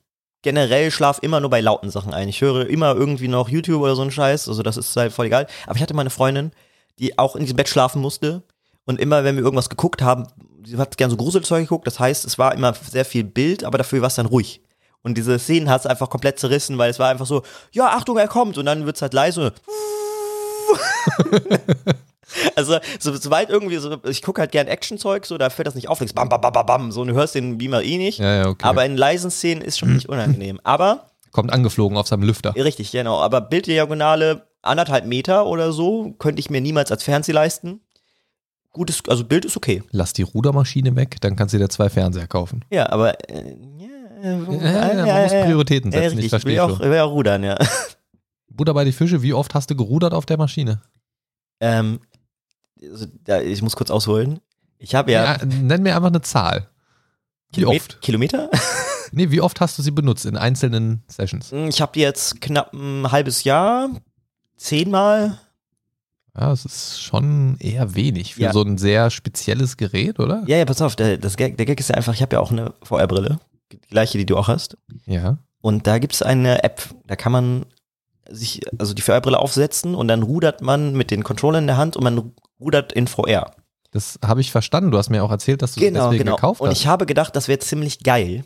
generell 0.43 0.91
schlafe 0.91 1.21
immer 1.23 1.41
nur 1.41 1.51
bei 1.51 1.61
lauten 1.61 1.91
Sachen 1.91 2.15
ein. 2.15 2.29
Ich 2.29 2.41
höre 2.41 2.67
immer 2.69 2.95
irgendwie 2.95 3.29
noch 3.29 3.49
YouTube 3.49 3.83
oder 3.83 3.95
so 3.97 4.03
einen 4.03 4.11
Scheiß, 4.11 4.49
also 4.49 4.63
das 4.63 4.77
ist 4.77 4.97
halt 4.97 5.13
voll 5.13 5.27
egal. 5.27 5.47
Aber 5.67 5.77
ich 5.77 5.83
hatte 5.83 5.95
mal 5.95 6.01
eine 6.03 6.11
Freundin, 6.11 6.53
die 6.99 7.19
auch 7.19 7.37
in 7.37 7.43
diesem 7.43 7.57
Bett 7.57 7.69
schlafen 7.69 8.01
musste 8.01 8.43
und 8.87 8.99
immer, 9.01 9.25
wenn 9.25 9.37
wir 9.37 9.43
irgendwas 9.43 9.69
geguckt 9.69 10.01
haben, 10.01 10.27
sie 10.65 10.79
hat 10.79 10.97
gern 10.97 11.11
so 11.11 11.17
Gruselzeug 11.17 11.63
geguckt, 11.65 11.87
das 11.87 12.01
heißt, 12.01 12.25
es 12.25 12.39
war 12.39 12.55
immer 12.55 12.73
sehr 12.73 13.05
viel 13.05 13.25
Bild, 13.25 13.63
aber 13.65 13.79
dafür 13.79 14.01
war 14.01 14.09
es 14.09 14.15
dann 14.15 14.27
ruhig. 14.27 14.63
Und 15.03 15.17
diese 15.17 15.39
Szenen 15.39 15.71
hat 15.71 15.81
es 15.81 15.87
einfach 15.87 16.11
komplett 16.11 16.39
zerrissen, 16.39 16.77
weil 16.79 16.91
es 16.91 16.99
war 16.99 17.09
einfach 17.09 17.27
so, 17.27 17.43
ja, 17.73 17.89
Achtung, 17.89 18.17
er 18.19 18.29
kommt. 18.29 18.59
Und 18.59 18.67
dann 18.67 18.85
wird 18.87 18.97
es 18.97 19.03
halt 19.03 19.15
leise. 19.15 19.53
Also, 22.57 22.79
so, 23.01 23.17
sobald 23.17 23.49
irgendwie 23.49 23.79
so, 23.79 23.97
ich 24.05 24.21
gucke 24.21 24.43
halt 24.43 24.53
gern 24.53 24.67
Actionzeug, 24.67 25.25
so, 25.25 25.39
da 25.39 25.49
fällt 25.49 25.67
das 25.67 25.75
nicht 25.75 25.89
auf, 25.89 25.99
links, 26.01 26.13
bam, 26.13 26.29
bam, 26.29 26.41
bam, 26.41 26.53
bam, 26.53 26.67
bam, 26.67 26.93
so, 26.93 27.01
und 27.01 27.09
du 27.09 27.15
hörst 27.15 27.35
den 27.35 27.57
Beamer 27.57 27.83
eh 27.83 27.97
nicht. 27.97 28.19
Ja, 28.19 28.43
ja, 28.43 28.49
okay. 28.49 28.67
Aber 28.67 28.85
in 28.85 28.99
leisen 28.99 29.31
Szenen 29.31 29.63
ist 29.63 29.79
schon 29.79 29.95
nicht 29.95 30.09
unangenehm. 30.11 30.61
Aber, 30.63 31.07
Kommt 31.33 31.53
angeflogen 31.53 31.97
auf 31.97 32.07
seinem 32.07 32.25
Lüfter. 32.25 32.55
richtig, 32.55 32.91
genau, 32.91 33.19
aber 33.21 33.41
Bilddiagonale 33.41 34.47
anderthalb 34.61 35.07
Meter 35.07 35.47
oder 35.47 35.73
so 35.73 36.13
könnte 36.19 36.41
ich 36.41 36.51
mir 36.51 36.61
niemals 36.61 36.91
als 36.93 37.03
Fernseh 37.03 37.33
leisten. 37.33 37.81
Gutes, 38.73 39.03
also 39.09 39.25
Bild 39.25 39.47
ist 39.47 39.57
okay. 39.57 39.83
Lass 39.91 40.13
die 40.13 40.23
Rudermaschine 40.23 40.95
weg, 40.97 41.17
dann 41.23 41.35
kannst 41.35 41.55
du 41.55 41.59
dir 41.59 41.69
zwei 41.71 41.89
Fernseher 41.89 42.27
kaufen. 42.27 42.63
Ja, 42.71 42.91
aber, 42.91 43.19
äh, 43.31 43.57
ja, 43.79 43.89
man 44.23 44.45
muss 44.45 45.33
Prioritäten 45.33 45.93
setzen, 45.93 46.03
richtig, 46.05 46.19
ich 46.21 46.25
ich 46.27 46.31
verstehe 46.31 46.53
will 46.55 46.61
auch, 46.61 46.81
ich 46.81 46.87
will 46.89 46.99
auch 47.01 47.11
rudern, 47.13 47.45
ja. 47.45 47.57
Butter 48.51 48.75
bei 48.75 48.85
die 48.85 48.93
Fische, 48.93 49.23
wie 49.23 49.33
oft 49.35 49.55
hast 49.55 49.71
du 49.71 49.77
gerudert 49.77 50.13
auf 50.15 50.27
der 50.27 50.37
Maschine? 50.39 50.81
ähm, 51.61 52.01
also, 52.83 53.07
da, 53.25 53.41
ich 53.41 53.61
muss 53.63 53.75
kurz 53.77 53.91
ausholen. 53.91 54.41
Ich 54.79 54.95
habe 54.95 55.11
ja, 55.11 55.37
Ja, 55.37 55.45
nenn 55.45 55.83
mir 55.83 55.97
einfach 55.97 56.09
eine 56.11 56.21
Zahl. 56.23 56.69
Wie 57.53 57.61
Kilome- 57.63 57.77
oft? 57.77 58.01
Kilometer? 58.03 58.51
Nee, 59.11 59.31
wie 59.31 59.41
oft 59.41 59.63
hast 59.63 59.79
du 59.79 59.83
sie 59.83 59.91
benutzt 59.91 60.27
in 60.27 60.37
einzelnen 60.37 61.03
Sessions? 61.09 61.51
Ich 61.51 61.81
habe 61.81 61.99
jetzt 61.99 62.43
knapp 62.43 62.75
ein 62.75 63.11
halbes 63.11 63.43
Jahr, 63.45 63.89
zehnmal. 64.59 65.39
Ja, 66.39 66.51
das 66.51 66.67
ist 66.67 67.01
schon 67.03 67.57
eher 67.59 67.95
wenig 67.95 68.35
für 68.35 68.43
Ja. 68.43 68.53
so 68.53 68.61
ein 68.63 68.77
sehr 68.77 69.09
spezielles 69.09 69.79
Gerät, 69.79 70.19
oder? 70.21 70.43
Ja, 70.47 70.59
ja, 70.59 70.67
pass 70.67 70.83
auf, 70.83 70.95
der, 70.95 71.17
das 71.17 71.39
Gag, 71.39 71.57
der 71.57 71.65
Gag 71.65 71.81
ist 71.81 71.89
ja 71.89 71.95
einfach, 71.95 72.13
ich 72.13 72.21
habe 72.21 72.37
ja 72.37 72.41
auch 72.41 72.53
eine 72.53 72.75
VR-Brille, 72.83 73.41
die 73.73 73.81
gleiche, 73.81 74.19
die 74.19 74.27
du 74.27 74.37
auch 74.37 74.49
hast. 74.49 74.77
Ja. 75.07 75.39
Und 75.61 75.87
da 75.87 75.99
gibt's 75.99 76.23
eine 76.23 76.63
App, 76.65 76.83
da 77.07 77.17
kann 77.17 77.33
man 77.33 77.67
sich, 78.29 78.61
also 78.79 78.95
die 78.95 79.03
VR-Brille 79.03 79.39
aufsetzen 79.39 79.95
und 79.95 80.09
dann 80.09 80.23
rudert 80.23 80.61
man 80.61 80.93
mit 80.95 81.11
den 81.11 81.25
Controllern 81.25 81.65
in 81.65 81.69
der 81.69 81.77
Hand 81.77 81.97
und 81.97 82.05
man 82.05 82.33
rudert 82.61 82.93
in 82.93 83.07
VR. 83.07 83.53
Das 83.91 84.19
habe 84.25 84.41
ich 84.43 84.53
verstanden. 84.53 84.91
Du 84.91 84.99
hast 84.99 85.09
mir 85.09 85.25
auch 85.25 85.31
erzählt, 85.31 85.63
dass 85.63 85.75
du 85.75 85.81
Genau, 85.81 85.99
das 86.01 86.05
deswegen 86.11 86.25
genau. 86.25 86.37
gekauft 86.37 86.61
Und 86.61 86.69
hast. 86.71 86.79
ich 86.79 86.87
habe 86.87 87.07
gedacht, 87.07 87.35
das 87.35 87.49
wäre 87.49 87.59
ziemlich 87.59 88.01
geil. 88.01 88.45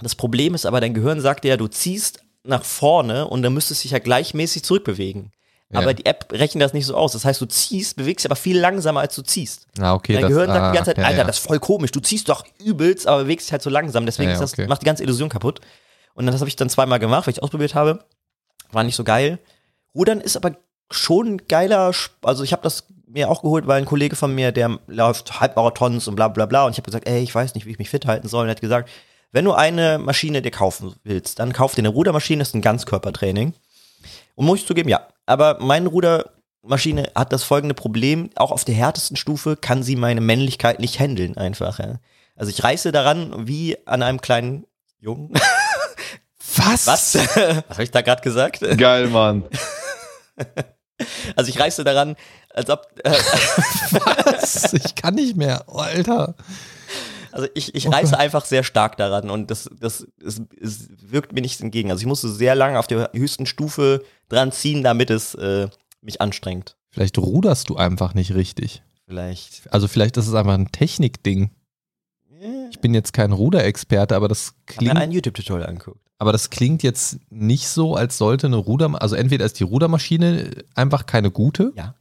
Das 0.00 0.14
Problem 0.14 0.54
ist 0.54 0.64
aber, 0.66 0.80
dein 0.80 0.94
Gehirn 0.94 1.20
sagt 1.20 1.44
dir 1.44 1.48
ja, 1.48 1.56
du 1.56 1.66
ziehst 1.68 2.20
nach 2.44 2.64
vorne 2.64 3.28
und 3.28 3.42
dann 3.42 3.52
müsstest 3.54 3.82
du 3.82 3.84
dich 3.84 3.92
ja 3.92 3.98
gleichmäßig 3.98 4.64
zurückbewegen. 4.64 5.32
Ja. 5.74 5.80
Aber 5.80 5.92
die 5.92 6.06
App 6.06 6.28
rechnet 6.32 6.62
das 6.62 6.72
nicht 6.72 6.86
so 6.86 6.96
aus. 6.96 7.12
Das 7.12 7.24
heißt, 7.24 7.40
du 7.40 7.46
ziehst, 7.46 7.96
bewegst 7.96 8.24
dich 8.24 8.30
aber 8.30 8.36
viel 8.36 8.58
langsamer, 8.58 9.00
als 9.00 9.14
du 9.14 9.22
ziehst. 9.22 9.66
ah, 9.80 9.94
okay. 9.94 10.14
Dein 10.14 10.22
das, 10.22 10.30
Gehirn 10.30 10.46
sagt 10.46 10.60
ah, 10.60 10.70
die 10.70 10.76
ganze 10.76 10.90
Zeit, 10.90 10.98
ja, 10.98 11.04
Alter, 11.04 11.18
ja. 11.18 11.24
das 11.24 11.38
ist 11.38 11.46
voll 11.46 11.58
komisch. 11.58 11.90
Du 11.90 12.00
ziehst 12.00 12.28
doch 12.28 12.44
übelst, 12.62 13.06
aber 13.06 13.24
bewegst 13.24 13.48
dich 13.48 13.52
halt 13.52 13.62
so 13.62 13.70
langsam. 13.70 14.06
Deswegen 14.06 14.30
das, 14.30 14.52
okay. 14.52 14.66
macht 14.66 14.82
die 14.82 14.86
ganze 14.86 15.02
Illusion 15.02 15.28
kaputt. 15.28 15.60
Und 16.14 16.26
das 16.26 16.36
habe 16.36 16.48
ich 16.48 16.56
dann 16.56 16.70
zweimal 16.70 17.00
gemacht, 17.00 17.26
weil 17.26 17.32
ich 17.32 17.38
es 17.38 17.42
ausprobiert 17.42 17.74
habe. 17.74 18.04
War 18.70 18.84
nicht 18.84 18.96
so 18.96 19.04
geil. 19.04 19.38
Rudern 19.94 20.20
ist 20.20 20.36
aber 20.36 20.56
schon 20.90 21.42
geiler, 21.48 21.92
also 22.22 22.44
ich 22.44 22.52
habe 22.52 22.62
das 22.62 22.84
mir 23.06 23.30
auch 23.30 23.42
geholt, 23.42 23.66
weil 23.66 23.80
ein 23.80 23.86
Kollege 23.86 24.16
von 24.16 24.34
mir, 24.34 24.52
der 24.52 24.78
läuft 24.86 25.40
Halbmarathons 25.40 26.08
und 26.08 26.16
bla 26.16 26.28
bla 26.28 26.46
bla. 26.46 26.66
Und 26.66 26.72
ich 26.72 26.78
habe 26.78 26.86
gesagt, 26.86 27.08
ey, 27.08 27.22
ich 27.22 27.34
weiß 27.34 27.54
nicht, 27.54 27.66
wie 27.66 27.70
ich 27.70 27.78
mich 27.78 27.90
fit 27.90 28.06
halten 28.06 28.28
soll. 28.28 28.42
Und 28.42 28.48
er 28.48 28.52
hat 28.52 28.60
gesagt, 28.60 28.88
wenn 29.32 29.44
du 29.44 29.52
eine 29.52 29.98
Maschine 29.98 30.42
dir 30.42 30.50
kaufen 30.50 30.94
willst, 31.02 31.40
dann 31.40 31.52
kauf 31.52 31.74
dir 31.74 31.80
eine 31.80 31.88
Rudermaschine, 31.88 32.38
das 32.38 32.48
ist 32.48 32.54
ein 32.54 32.62
Ganzkörpertraining. 32.62 33.54
Und 34.36 34.46
muss 34.46 34.60
ich 34.60 34.66
zugeben, 34.66 34.88
ja. 34.88 35.06
Aber 35.26 35.58
meine 35.60 35.88
Rudermaschine 35.88 37.10
hat 37.14 37.32
das 37.32 37.44
folgende 37.44 37.74
Problem, 37.74 38.30
auch 38.36 38.50
auf 38.50 38.64
der 38.64 38.74
härtesten 38.74 39.16
Stufe 39.16 39.56
kann 39.56 39.82
sie 39.82 39.96
meine 39.96 40.20
Männlichkeit 40.20 40.80
nicht 40.80 40.98
handeln 41.00 41.36
einfach. 41.36 41.78
Ja. 41.78 42.00
Also 42.36 42.50
ich 42.50 42.62
reiße 42.62 42.92
daran 42.92 43.46
wie 43.46 43.76
an 43.86 44.02
einem 44.02 44.20
kleinen 44.20 44.66
Jungen. 44.98 45.32
Was? 46.56 46.86
Was? 46.86 47.14
Was 47.14 47.64
habe 47.70 47.82
ich 47.82 47.90
da 47.90 48.02
gerade 48.02 48.22
gesagt? 48.22 48.60
Geil, 48.78 49.08
Mann. 49.08 49.44
Also 51.34 51.50
ich 51.50 51.58
reiße 51.58 51.82
daran, 51.82 52.14
als 52.50 52.70
ob. 52.70 52.86
Äh, 53.02 53.10
Was? 53.10 54.72
Ich 54.74 54.94
kann 54.94 55.16
nicht 55.16 55.36
mehr. 55.36 55.64
Oh, 55.66 55.78
Alter. 55.78 56.36
Also 57.34 57.48
ich, 57.54 57.74
ich 57.74 57.86
Oh 57.88 57.90
reiße 57.90 58.12
Gott. 58.12 58.20
einfach 58.20 58.44
sehr 58.44 58.62
stark 58.64 58.96
daran 58.96 59.28
und 59.30 59.50
das, 59.50 59.68
das 59.80 60.06
es, 60.24 60.40
es 60.60 60.88
wirkt 61.02 61.32
mir 61.32 61.40
nichts 61.40 61.60
entgegen. 61.60 61.90
Also 61.90 62.00
ich 62.00 62.06
musste 62.06 62.28
sehr 62.28 62.54
lange 62.54 62.78
auf 62.78 62.86
der 62.86 63.10
höchsten 63.12 63.46
Stufe 63.46 64.04
dran 64.28 64.52
ziehen, 64.52 64.82
damit 64.82 65.10
es 65.10 65.34
äh, 65.34 65.68
mich 66.00 66.20
anstrengt. 66.20 66.76
Vielleicht 66.90 67.18
ruderst 67.18 67.68
du 67.68 67.76
einfach 67.76 68.14
nicht 68.14 68.34
richtig. 68.34 68.82
Vielleicht. 69.06 69.62
Also 69.72 69.88
vielleicht 69.88 70.16
ist 70.16 70.28
es 70.28 70.34
einfach 70.34 70.54
ein 70.54 70.70
Technikding. 70.72 71.50
Ich 72.70 72.78
bin 72.80 72.94
jetzt 72.94 73.12
kein 73.12 73.32
Ruderexperte, 73.32 74.14
aber 74.14 74.28
das 74.28 74.54
Ich 74.68 74.76
habe 74.76 74.84
mir 74.84 74.90
klingt, 74.90 75.02
ein 75.02 75.12
YouTube-Tutorial 75.12 75.66
angeguckt. 75.68 76.00
aber 76.18 76.30
das 76.32 76.50
klingt 76.50 76.82
jetzt 76.82 77.18
nicht 77.30 77.66
so, 77.68 77.94
als 77.96 78.18
sollte 78.18 78.46
eine 78.48 78.56
Ruder, 78.56 79.00
also 79.02 79.16
entweder 79.16 79.44
ist 79.46 79.58
die 79.60 79.64
Rudermaschine 79.64 80.50
einfach 80.74 81.06
keine 81.06 81.30
gute, 81.30 81.72
Ja. 81.74 81.94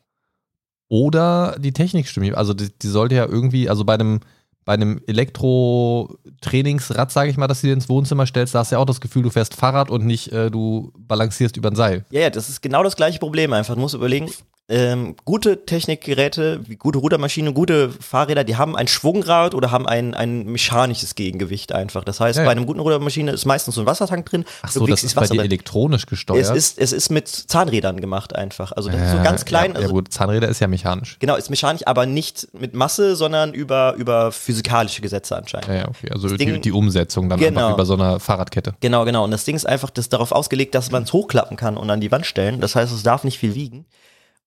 oder 0.90 1.58
die 1.60 1.72
Technik 1.72 2.08
stimmt. 2.08 2.36
Also 2.36 2.54
die, 2.54 2.70
die 2.78 2.88
sollte 2.88 3.16
ja 3.16 3.26
irgendwie, 3.26 3.70
also 3.70 3.86
bei 3.86 3.94
einem 3.96 4.20
bei 4.66 4.74
einem 4.74 5.02
Elektro-Trainingsrad, 5.08 7.12
sage 7.12 7.30
ich 7.30 7.38
mal, 7.38 7.48
dass 7.48 7.62
du 7.62 7.68
dir 7.68 7.74
ins 7.74 7.90
Wohnzimmer 7.90 8.26
stellst, 8.26 8.56
da 8.56 8.60
hast 8.60 8.72
du 8.72 8.76
ja 8.76 8.80
auch 8.80 8.86
das 8.86 9.02
Gefühl, 9.02 9.24
du 9.24 9.30
fährst 9.30 9.56
Fahrrad 9.56 9.90
und 9.90 10.06
nicht 10.06 10.32
äh, 10.32 10.50
du 10.52 10.92
balancierst 10.98 11.58
über 11.58 11.70
ein 11.70 11.76
Seil. 11.76 12.06
Ja, 12.12 12.22
ja, 12.22 12.30
das 12.30 12.50
ist 12.50 12.62
genau 12.62 12.84
das 12.84 12.96
gleiche 12.96 13.20
Problem 13.20 13.54
einfach. 13.54 13.76
Du 13.76 13.82
musst 13.82 13.96
überlegen, 13.96 14.30
ähm, 14.70 15.18
gute 15.26 15.66
Technikgeräte, 15.66 16.62
wie 16.68 16.78
gute 16.78 16.98
Rudermaschinen, 17.00 17.54
gute 17.54 17.90
Fahrräder, 17.90 18.46
die 18.46 18.56
haben 18.56 18.78
ein 18.78 18.88
Schwungrad 18.88 19.54
oder 19.56 19.72
haben 19.72 19.86
ein, 19.86 20.14
ein 20.14 20.46
mechanisches 20.46 21.16
Gegengewicht 21.16 21.74
einfach. 21.74 22.06
Das 22.06 22.22
heißt, 22.22 22.38
Ja, 22.38 22.44
ja. 22.44 22.48
bei 22.48 22.54
einem 22.54 22.66
guten 22.66 22.80
Rudermaschine 22.80 23.32
ist 23.32 23.44
meistens 23.44 23.76
so 23.76 23.82
ein 23.82 23.88
Wassertank 23.88 24.26
drin. 24.26 24.46
Ach 24.62 24.72
so, 24.72 24.88
das 24.88 25.04
ist 25.04 25.16
bei 25.16 25.28
dir 25.28 25.42
elektronisch 25.44 26.06
gesteuert. 26.06 26.46
es 26.46 26.50
ist, 26.50 26.80
es 26.80 26.94
ist 26.94 27.10
mit 27.10 27.28
Zahnrädern 27.28 28.00
gemacht 28.00 28.34
einfach. 28.38 28.72
Also 28.72 28.90
das 28.90 29.02
ist 29.02 29.12
so 29.12 29.18
Äh, 29.18 29.24
ganz 29.24 29.44
klein. 29.44 29.72
Ja, 29.74 29.80
ja 29.80 29.84
also, 29.84 29.96
gut, 29.96 30.14
Zahnräder 30.14 30.48
ist 30.48 30.62
ja 30.62 30.68
mechanisch. 30.68 31.18
Genau, 31.20 31.36
ist 31.36 31.50
mechanisch, 31.50 31.86
aber 31.86 32.06
nicht 32.06 32.48
mit 32.58 32.74
Masse, 32.74 33.18
sondern 33.18 33.54
über, 33.54 33.96
über 33.96 34.32
physikalische 34.54 35.02
Gesetze 35.02 35.36
anscheinend. 35.36 35.68
Ja, 35.68 35.88
okay. 35.88 36.10
Also 36.12 36.28
die, 36.30 36.38
Ding- 36.38 36.62
die 36.62 36.72
Umsetzung 36.72 37.28
dann 37.30 37.40
Genau. 37.40 37.60
einfach 37.62 37.74
über 37.74 37.86
so 37.86 37.94
einer 37.96 38.20
Fahrradkette. 38.20 38.76
Genau, 38.80 39.04
genau. 39.06 39.24
Und 39.24 39.32
das 39.32 39.46
Ding 39.46 39.56
ist 39.56 39.66
einfach 39.68 39.90
das 39.90 40.10
darauf 40.10 40.32
ausgelegt, 40.32 40.76
dass 40.76 40.92
man 40.92 41.04
es 41.04 41.14
hochklappen 41.14 41.58
kann 41.58 41.78
und 41.78 41.90
an 41.90 42.00
die 42.02 42.12
Wand 42.12 42.26
stellen. 42.26 42.62
Das 42.62 42.76
heißt, 42.76 42.94
es 42.94 43.04
darf 43.04 43.24
nicht 43.24 43.40
viel 43.40 43.56
wiegen. 43.56 43.86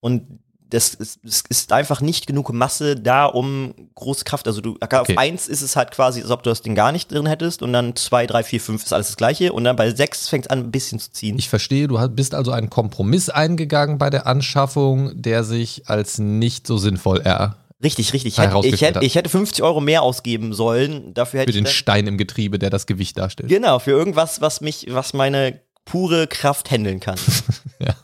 Und 0.00 0.22
das 0.68 0.94
ist, 0.94 1.20
es 1.24 1.42
ist 1.48 1.72
einfach 1.72 2.00
nicht 2.00 2.26
genug 2.26 2.52
Masse 2.52 2.96
da, 2.96 3.26
um 3.26 3.72
große 3.94 4.24
Kraft. 4.24 4.48
Also 4.48 4.61
du 4.61 4.76
Okay. 4.80 4.96
auf 4.96 5.09
eins 5.16 5.46
ist 5.46 5.62
es 5.62 5.76
halt 5.76 5.92
quasi, 5.92 6.20
als 6.22 6.30
ob 6.32 6.42
du 6.42 6.50
das 6.50 6.61
Ding 6.62 6.74
gar 6.74 6.90
nicht 6.90 7.12
drin 7.12 7.26
hättest 7.26 7.62
und 7.62 7.72
dann 7.72 7.94
zwei, 7.94 8.26
drei, 8.26 8.42
vier, 8.42 8.61
fünf 8.61 8.82
ist 8.84 8.92
alles 8.92 9.07
das 9.07 9.16
gleiche 9.16 9.52
und 9.52 9.62
dann 9.62 9.76
bei 9.76 9.90
sechs 9.94 10.28
fängt 10.28 10.46
es 10.46 10.50
an, 10.50 10.59
ein 10.59 10.70
bisschen 10.72 10.98
zu 10.98 11.12
ziehen. 11.12 11.38
Ich 11.38 11.48
verstehe, 11.48 11.86
du 11.86 11.96
bist 12.09 12.34
also 12.34 12.50
einen 12.50 12.68
Kompromiss 12.68 13.28
eingegangen 13.28 13.98
bei 13.98 14.11
der 14.11 14.26
Anschaffung, 14.26 15.12
der 15.22 15.44
sich 15.44 15.88
als 15.88 16.18
nicht 16.18 16.66
so 16.66 16.78
sinnvoll 16.78 17.20
er 17.22 17.57
richtig, 17.82 18.12
richtig. 18.12 18.34
Ich 18.34 18.38
hätte, 18.38 18.66
ich, 18.66 18.80
hätte, 18.82 19.00
ich 19.04 19.14
hätte 19.14 19.28
50 19.30 19.62
Euro 19.62 19.80
mehr 19.80 20.02
ausgeben 20.02 20.52
sollen. 20.54 21.14
Dafür 21.14 21.40
hätte 21.40 21.52
für 21.52 21.58
ich 21.58 21.64
den 21.64 21.70
Stein 21.70 22.06
im 22.06 22.18
Getriebe, 22.18 22.58
der 22.58 22.70
das 22.70 22.86
Gewicht 22.86 23.18
darstellt. 23.18 23.48
Genau, 23.48 23.78
für 23.78 23.90
irgendwas, 23.92 24.40
was 24.40 24.60
mich, 24.60 24.86
was 24.90 25.12
meine 25.14 25.60
pure 25.84 26.26
Kraft 26.26 26.70
handeln 26.70 27.00
kann. 27.00 27.18
Ja, 27.78 27.94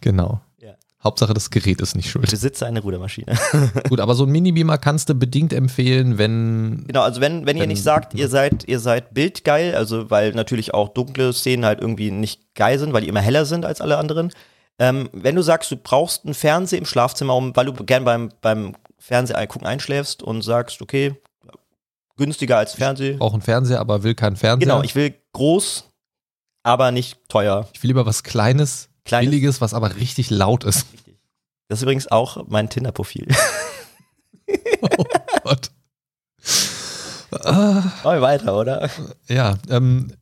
genau. 0.00 0.40
Ja. 0.60 0.74
Hauptsache, 1.04 1.34
das 1.34 1.50
Gerät 1.50 1.80
ist 1.80 1.94
nicht 1.94 2.06
Ich 2.06 2.10
schuld. 2.10 2.28
besitze 2.28 2.66
eine 2.66 2.80
Rudermaschine. 2.80 3.36
Gut, 3.88 4.00
aber 4.00 4.14
so 4.16 4.24
ein 4.24 4.30
Mini-Beamer 4.30 4.78
kannst 4.78 5.08
du 5.08 5.14
bedingt 5.14 5.52
empfehlen, 5.52 6.18
wenn. 6.18 6.84
Genau, 6.88 7.02
also 7.02 7.20
wenn, 7.20 7.46
wenn 7.46 7.56
ihr 7.56 7.62
Wenn- 7.62 7.68
nicht 7.68 7.82
sagt, 7.84 8.14
ihr 8.14 8.28
seid, 8.28 8.66
ihr 8.66 8.80
seid 8.80 9.14
bildgeil, 9.14 9.76
also 9.76 10.10
weil 10.10 10.32
natürlich 10.32 10.74
auch 10.74 10.88
dunkle 10.88 11.32
Szenen 11.32 11.64
halt 11.64 11.80
irgendwie 11.80 12.10
nicht 12.10 12.54
geil 12.56 12.78
sind, 12.80 12.92
weil 12.92 13.02
die 13.02 13.08
immer 13.08 13.20
heller 13.20 13.44
sind 13.44 13.64
als 13.64 13.80
alle 13.80 13.98
anderen. 13.98 14.32
Ähm, 14.80 15.08
wenn 15.12 15.36
du 15.36 15.42
sagst, 15.42 15.70
du 15.70 15.76
brauchst 15.76 16.24
einen 16.24 16.34
Fernseher 16.34 16.80
im 16.80 16.86
Schlafzimmer, 16.86 17.38
weil 17.54 17.66
du 17.66 17.72
gern 17.74 18.04
beim, 18.04 18.30
beim 18.40 18.74
Fernseher 19.04 19.46
gucken 19.46 19.66
einschläfst 19.66 20.22
und 20.22 20.40
sagst, 20.40 20.80
okay, 20.80 21.14
günstiger 22.16 22.56
als 22.56 22.72
Fernseher. 22.72 23.18
Brauche 23.18 23.34
einen 23.34 23.42
Fernseher, 23.42 23.78
aber 23.80 24.02
will 24.02 24.14
keinen 24.14 24.36
Fernseher. 24.36 24.66
Genau, 24.66 24.82
ich 24.82 24.94
will 24.94 25.14
groß, 25.34 25.84
aber 26.62 26.90
nicht 26.90 27.18
teuer. 27.28 27.68
ich 27.74 27.82
will 27.82 27.88
lieber 27.88 28.06
was 28.06 28.22
Kleines, 28.22 28.88
Kleines. 29.04 29.30
Billiges, 29.30 29.60
was 29.60 29.74
aber 29.74 29.96
richtig 29.96 30.30
laut 30.30 30.64
ist. 30.64 30.86
Richtig. 30.94 31.18
Das 31.68 31.78
ist 31.78 31.82
übrigens 31.82 32.10
auch 32.10 32.46
mein 32.48 32.68
Tinder-Profil. 32.70 33.28
Oh 34.82 35.04
Gott. 35.44 35.70
Wir 37.30 38.20
weiter, 38.20 38.54
oder? 38.58 38.90
ja, 39.26 39.56
ähm, 39.70 40.12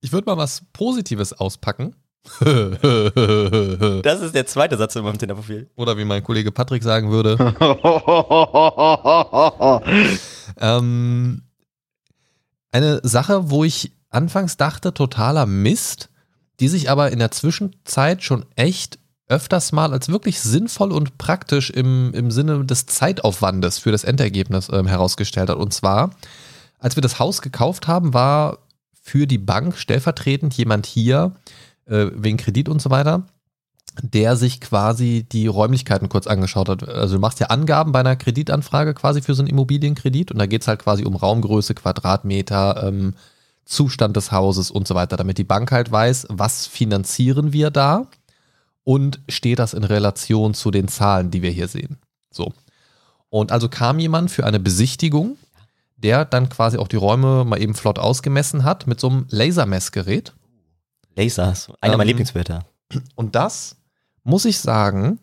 ich 0.00 0.12
würde 0.12 0.26
mal 0.26 0.36
was 0.36 0.62
Positives 0.72 1.32
auspacken. 1.32 1.96
Das 4.02 4.20
ist 4.20 4.34
der 4.34 4.46
zweite 4.46 4.76
Satz 4.76 4.96
in 4.96 5.04
meinem 5.04 5.18
Tinder-Profil. 5.18 5.70
Oder 5.76 5.96
wie 5.96 6.04
mein 6.04 6.22
Kollege 6.22 6.52
Patrick 6.52 6.82
sagen 6.82 7.10
würde, 7.10 7.38
Ähm, 10.60 11.42
eine 12.72 13.00
Sache, 13.02 13.50
wo 13.50 13.64
ich 13.64 13.92
anfangs 14.10 14.56
dachte, 14.56 14.94
totaler 14.94 15.46
Mist, 15.46 16.10
die 16.60 16.68
sich 16.68 16.90
aber 16.90 17.12
in 17.12 17.18
der 17.18 17.30
Zwischenzeit 17.30 18.22
schon 18.22 18.44
echt 18.56 18.98
öfters 19.28 19.72
mal 19.72 19.92
als 19.92 20.08
wirklich 20.08 20.40
sinnvoll 20.40 20.90
und 20.90 21.18
praktisch 21.18 21.70
im, 21.70 22.12
im 22.14 22.30
Sinne 22.30 22.64
des 22.64 22.86
Zeitaufwandes 22.86 23.78
für 23.78 23.92
das 23.92 24.04
Endergebnis 24.04 24.68
ähm, 24.72 24.86
herausgestellt 24.86 25.50
hat. 25.50 25.58
Und 25.58 25.74
zwar, 25.74 26.10
als 26.78 26.96
wir 26.96 27.02
das 27.02 27.18
Haus 27.18 27.42
gekauft 27.42 27.88
haben, 27.88 28.14
war 28.14 28.58
für 29.00 29.26
die 29.26 29.38
Bank 29.38 29.76
stellvertretend 29.76 30.54
jemand 30.54 30.86
hier, 30.86 31.32
äh, 31.88 32.06
wegen 32.14 32.36
Kredit 32.36 32.68
und 32.68 32.80
so 32.80 32.90
weiter, 32.90 33.24
der 34.02 34.36
sich 34.36 34.60
quasi 34.60 35.26
die 35.30 35.46
Räumlichkeiten 35.46 36.08
kurz 36.08 36.26
angeschaut 36.26 36.68
hat. 36.68 36.88
Also 36.88 37.16
du 37.16 37.20
machst 37.20 37.40
ja 37.40 37.48
Angaben 37.48 37.92
bei 37.92 38.00
einer 38.00 38.16
Kreditanfrage 38.16 38.94
quasi 38.94 39.22
für 39.22 39.34
so 39.34 39.42
einen 39.42 39.48
Immobilienkredit 39.48 40.30
und 40.30 40.38
da 40.38 40.46
geht 40.46 40.62
es 40.62 40.68
halt 40.68 40.80
quasi 40.80 41.04
um 41.04 41.16
Raumgröße, 41.16 41.74
Quadratmeter, 41.74 42.84
ähm, 42.86 43.14
Zustand 43.64 44.16
des 44.16 44.32
Hauses 44.32 44.70
und 44.70 44.88
so 44.88 44.94
weiter, 44.94 45.16
damit 45.16 45.36
die 45.36 45.44
Bank 45.44 45.72
halt 45.72 45.92
weiß, 45.92 46.28
was 46.30 46.66
finanzieren 46.66 47.52
wir 47.52 47.70
da 47.70 48.06
und 48.82 49.20
steht 49.28 49.58
das 49.58 49.74
in 49.74 49.84
Relation 49.84 50.54
zu 50.54 50.70
den 50.70 50.88
Zahlen, 50.88 51.30
die 51.30 51.42
wir 51.42 51.50
hier 51.50 51.68
sehen. 51.68 51.98
So. 52.30 52.54
Und 53.28 53.52
also 53.52 53.68
kam 53.68 53.98
jemand 53.98 54.30
für 54.30 54.46
eine 54.46 54.58
Besichtigung, 54.58 55.36
der 55.98 56.24
dann 56.24 56.48
quasi 56.48 56.78
auch 56.78 56.88
die 56.88 56.96
Räume 56.96 57.44
mal 57.44 57.60
eben 57.60 57.74
flott 57.74 57.98
ausgemessen 57.98 58.64
hat 58.64 58.86
mit 58.86 59.00
so 59.00 59.10
einem 59.10 59.26
Lasermessgerät. 59.28 60.32
Lasers, 61.18 61.68
einer 61.80 61.94
Ähm, 61.94 61.98
meiner 61.98 62.08
Lieblingswörter. 62.08 62.64
Und 63.14 63.34
das, 63.34 63.76
muss 64.22 64.44
ich 64.44 64.58
sagen, 64.58 65.18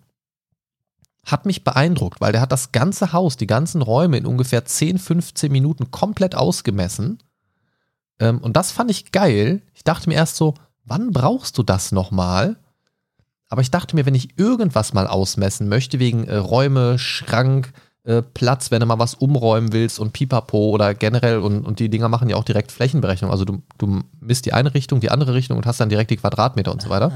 hat 1.26 1.46
mich 1.46 1.64
beeindruckt, 1.64 2.22
weil 2.22 2.32
der 2.32 2.42
hat 2.42 2.52
das 2.52 2.72
ganze 2.72 3.12
Haus, 3.14 3.38
die 3.38 3.48
ganzen 3.48 3.82
Räume 3.82 4.18
in 4.18 4.26
ungefähr 4.26 4.66
10, 4.66 5.00
15 5.00 5.52
Minuten 5.52 5.90
komplett 5.90 6.36
ausgemessen. 6.36 7.20
Ähm, 8.20 8.40
und 8.40 8.56
das 8.56 8.72
fand 8.72 8.92
ich 8.92 9.12
geil. 9.12 9.62
Ich 9.74 9.84
dachte 9.84 10.10
mir 10.10 10.16
erst 10.16 10.36
so, 10.36 10.54
wann 10.84 11.12
brauchst 11.12 11.58
du 11.58 11.64
das 11.64 11.92
nochmal? 11.92 12.58
Aber 13.50 13.62
ich 13.62 13.72
dachte 13.72 13.96
mir, 13.96 14.06
wenn 14.06 14.16
ich 14.16 14.38
irgendwas 14.38 14.94
mal 14.94 15.08
ausmessen 15.08 15.68
möchte, 15.68 16.00
wegen 16.00 16.26
äh, 16.26 16.36
Räume, 16.36 17.00
Schrank, 17.00 17.74
äh, 18.06 18.22
Platz, 18.22 18.72
wenn 18.72 18.80
du 18.80 18.86
mal 18.86 19.00
was 19.00 19.14
umräumen 19.14 19.74
willst 19.74 20.00
und 20.00 20.14
Pipapo 20.14 20.70
oder 20.70 20.94
generell, 20.94 21.40
und, 21.40 21.66
und 21.66 21.80
die 21.80 21.90
Dinger 21.90 22.10
machen 22.10 22.30
ja 22.30 22.36
auch 22.36 22.44
direkt 22.44 22.72
Flächenberechnung. 22.72 23.32
Also 23.32 23.46
du, 23.46 23.62
du 23.78 24.02
misst 24.20 24.46
die 24.46 24.54
eine 24.54 24.74
Richtung, 24.74 25.00
die 25.00 25.12
andere 25.12 25.34
Richtung 25.34 25.58
und 25.58 25.66
hast 25.66 25.80
dann 25.80 25.90
direkt 25.90 26.12
die 26.12 26.18
Quadratmeter 26.18 26.72
und 26.72 26.82
so 26.82 26.90
weiter 26.90 27.12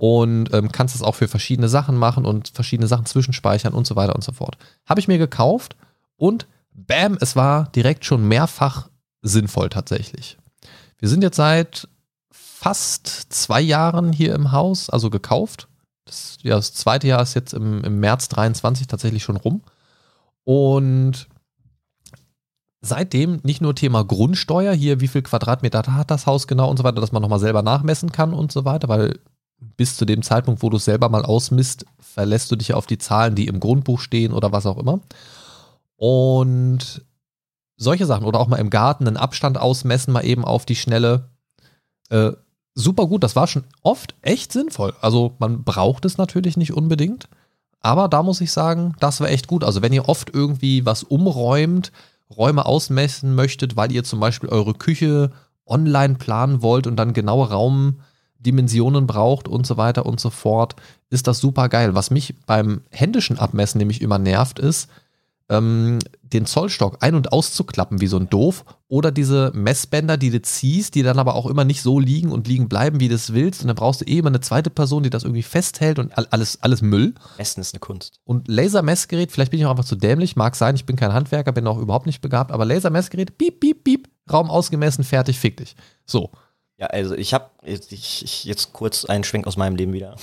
und 0.00 0.54
ähm, 0.54 0.72
kannst 0.72 0.94
es 0.94 1.02
auch 1.02 1.14
für 1.14 1.28
verschiedene 1.28 1.68
Sachen 1.68 1.94
machen 1.94 2.24
und 2.24 2.48
verschiedene 2.48 2.86
Sachen 2.86 3.04
zwischenspeichern 3.04 3.74
und 3.74 3.86
so 3.86 3.96
weiter 3.96 4.14
und 4.14 4.24
so 4.24 4.32
fort. 4.32 4.56
Habe 4.88 4.98
ich 4.98 5.08
mir 5.08 5.18
gekauft 5.18 5.76
und 6.16 6.46
bam, 6.72 7.18
es 7.20 7.36
war 7.36 7.68
direkt 7.72 8.06
schon 8.06 8.26
mehrfach 8.26 8.88
sinnvoll 9.20 9.68
tatsächlich. 9.68 10.38
Wir 10.96 11.10
sind 11.10 11.22
jetzt 11.22 11.36
seit 11.36 11.86
fast 12.30 13.06
zwei 13.30 13.60
Jahren 13.60 14.10
hier 14.10 14.34
im 14.34 14.52
Haus, 14.52 14.88
also 14.88 15.10
gekauft. 15.10 15.68
Das, 16.06 16.38
ja, 16.40 16.56
das 16.56 16.72
zweite 16.72 17.06
Jahr 17.06 17.20
ist 17.20 17.34
jetzt 17.34 17.52
im, 17.52 17.84
im 17.84 18.00
März 18.00 18.30
23 18.30 18.86
tatsächlich 18.86 19.22
schon 19.22 19.36
rum. 19.36 19.60
Und 20.50 21.28
seitdem 22.80 23.38
nicht 23.44 23.60
nur 23.60 23.76
Thema 23.76 24.02
Grundsteuer, 24.02 24.72
hier 24.72 25.00
wie 25.00 25.06
viel 25.06 25.22
Quadratmeter 25.22 25.94
hat 25.94 26.10
das 26.10 26.26
Haus 26.26 26.48
genau 26.48 26.68
und 26.68 26.76
so 26.76 26.82
weiter, 26.82 27.00
dass 27.00 27.12
man 27.12 27.22
nochmal 27.22 27.38
selber 27.38 27.62
nachmessen 27.62 28.10
kann 28.10 28.34
und 28.34 28.50
so 28.50 28.64
weiter, 28.64 28.88
weil 28.88 29.20
bis 29.76 29.96
zu 29.96 30.04
dem 30.04 30.22
Zeitpunkt, 30.22 30.64
wo 30.64 30.68
du 30.68 30.78
es 30.78 30.84
selber 30.84 31.08
mal 31.08 31.24
ausmisst, 31.24 31.86
verlässt 32.00 32.50
du 32.50 32.56
dich 32.56 32.74
auf 32.74 32.86
die 32.86 32.98
Zahlen, 32.98 33.36
die 33.36 33.46
im 33.46 33.60
Grundbuch 33.60 34.00
stehen 34.00 34.32
oder 34.32 34.50
was 34.50 34.66
auch 34.66 34.78
immer. 34.78 34.98
Und 35.94 37.04
solche 37.76 38.06
Sachen 38.06 38.24
oder 38.24 38.40
auch 38.40 38.48
mal 38.48 38.56
im 38.56 38.70
Garten 38.70 39.06
einen 39.06 39.18
Abstand 39.18 39.56
ausmessen, 39.56 40.12
mal 40.12 40.24
eben 40.24 40.44
auf 40.44 40.66
die 40.66 40.74
Schnelle. 40.74 41.28
Äh, 42.08 42.32
super 42.74 43.06
gut, 43.06 43.22
das 43.22 43.36
war 43.36 43.46
schon 43.46 43.66
oft 43.84 44.16
echt 44.20 44.50
sinnvoll. 44.50 44.94
Also 45.00 45.36
man 45.38 45.62
braucht 45.62 46.04
es 46.06 46.18
natürlich 46.18 46.56
nicht 46.56 46.72
unbedingt, 46.72 47.28
aber 47.80 48.08
da 48.08 48.22
muss 48.22 48.40
ich 48.40 48.52
sagen, 48.52 48.94
das 49.00 49.20
war 49.20 49.28
echt 49.30 49.46
gut. 49.46 49.64
Also 49.64 49.82
wenn 49.82 49.92
ihr 49.92 50.08
oft 50.08 50.30
irgendwie 50.34 50.84
was 50.84 51.02
umräumt, 51.02 51.92
Räume 52.34 52.66
ausmessen 52.66 53.34
möchtet, 53.34 53.76
weil 53.76 53.90
ihr 53.90 54.04
zum 54.04 54.20
Beispiel 54.20 54.48
eure 54.50 54.74
Küche 54.74 55.32
online 55.66 56.14
planen 56.14 56.62
wollt 56.62 56.86
und 56.86 56.96
dann 56.96 57.12
genaue 57.12 57.48
Raumdimensionen 57.48 59.06
braucht 59.06 59.48
und 59.48 59.66
so 59.66 59.76
weiter 59.76 60.06
und 60.06 60.20
so 60.20 60.30
fort, 60.30 60.76
ist 61.08 61.26
das 61.26 61.38
super 61.38 61.68
geil. 61.68 61.94
Was 61.94 62.10
mich 62.10 62.34
beim 62.46 62.82
händischen 62.90 63.38
Abmessen 63.38 63.78
nämlich 63.78 64.00
immer 64.02 64.18
nervt, 64.18 64.58
ist, 64.58 64.88
ähm, 65.50 65.98
den 66.22 66.46
Zollstock 66.46 66.98
ein- 67.00 67.16
und 67.16 67.32
auszuklappen 67.32 68.00
wie 68.00 68.06
so 68.06 68.16
ein 68.16 68.30
Doof 68.30 68.64
oder 68.88 69.10
diese 69.10 69.50
Messbänder, 69.52 70.16
die 70.16 70.30
du 70.30 70.40
ziehst, 70.40 70.94
die 70.94 71.02
dann 71.02 71.18
aber 71.18 71.34
auch 71.34 71.46
immer 71.46 71.64
nicht 71.64 71.82
so 71.82 71.98
liegen 71.98 72.30
und 72.30 72.46
liegen 72.46 72.68
bleiben, 72.68 73.00
wie 73.00 73.08
du 73.08 73.16
es 73.16 73.34
willst 73.34 73.60
und 73.60 73.66
dann 73.66 73.76
brauchst 73.76 74.00
du 74.00 74.04
eh 74.04 74.18
immer 74.18 74.28
eine 74.28 74.40
zweite 74.40 74.70
Person, 74.70 75.02
die 75.02 75.10
das 75.10 75.24
irgendwie 75.24 75.42
festhält 75.42 75.98
und 75.98 76.16
alles, 76.32 76.62
alles 76.62 76.82
Müll. 76.82 77.14
Essen 77.36 77.60
ist 77.60 77.74
eine 77.74 77.80
Kunst. 77.80 78.20
Und 78.24 78.48
Lasermessgerät, 78.48 79.32
vielleicht 79.32 79.50
bin 79.50 79.60
ich 79.60 79.66
auch 79.66 79.70
einfach 79.70 79.84
zu 79.84 79.96
dämlich, 79.96 80.36
mag 80.36 80.54
sein, 80.54 80.76
ich 80.76 80.86
bin 80.86 80.96
kein 80.96 81.12
Handwerker, 81.12 81.52
bin 81.52 81.66
auch 81.66 81.78
überhaupt 81.78 82.06
nicht 82.06 82.22
begabt, 82.22 82.52
aber 82.52 82.64
Lasermessgerät, 82.64 83.36
piep, 83.36 83.60
piep, 83.60 83.84
piep, 83.84 84.08
Raum 84.32 84.48
ausgemessen, 84.48 85.02
fertig, 85.02 85.38
fick 85.40 85.56
dich. 85.56 85.74
So. 86.06 86.30
Ja, 86.78 86.86
also 86.86 87.14
ich 87.14 87.34
habe 87.34 87.50
ich, 87.62 88.44
jetzt 88.44 88.72
kurz 88.72 89.04
einen 89.04 89.24
Schwenk 89.24 89.46
aus 89.46 89.56
meinem 89.56 89.76
Leben 89.76 89.92
wieder. 89.92 90.16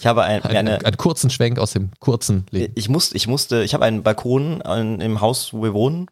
Ich 0.00 0.06
habe 0.06 0.24
ein, 0.24 0.42
Ein, 0.42 0.56
eine, 0.56 0.84
einen 0.84 0.96
kurzen 0.96 1.30
Schwenk 1.30 1.58
aus 1.58 1.72
dem 1.72 1.90
kurzen 2.00 2.46
Leben. 2.50 2.72
ich 2.76 2.88
musste, 2.88 3.16
ich 3.16 3.26
musste, 3.28 3.62
ich 3.62 3.74
habe 3.74 3.84
einen 3.84 4.02
Balkon 4.02 4.60
an, 4.62 5.00
im 5.00 5.20
Haus, 5.20 5.52
wo 5.52 5.62
wir 5.62 5.72
wohnen. 5.74 6.06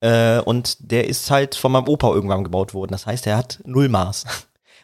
Äh, 0.00 0.40
und 0.40 0.76
der 0.90 1.08
ist 1.08 1.30
halt 1.30 1.54
von 1.54 1.72
meinem 1.72 1.88
Opa 1.88 2.12
irgendwann 2.12 2.44
gebaut 2.44 2.74
worden. 2.74 2.92
Das 2.92 3.06
heißt, 3.06 3.26
er 3.26 3.36
hat 3.36 3.60
null 3.64 3.88
Maß. 3.88 4.24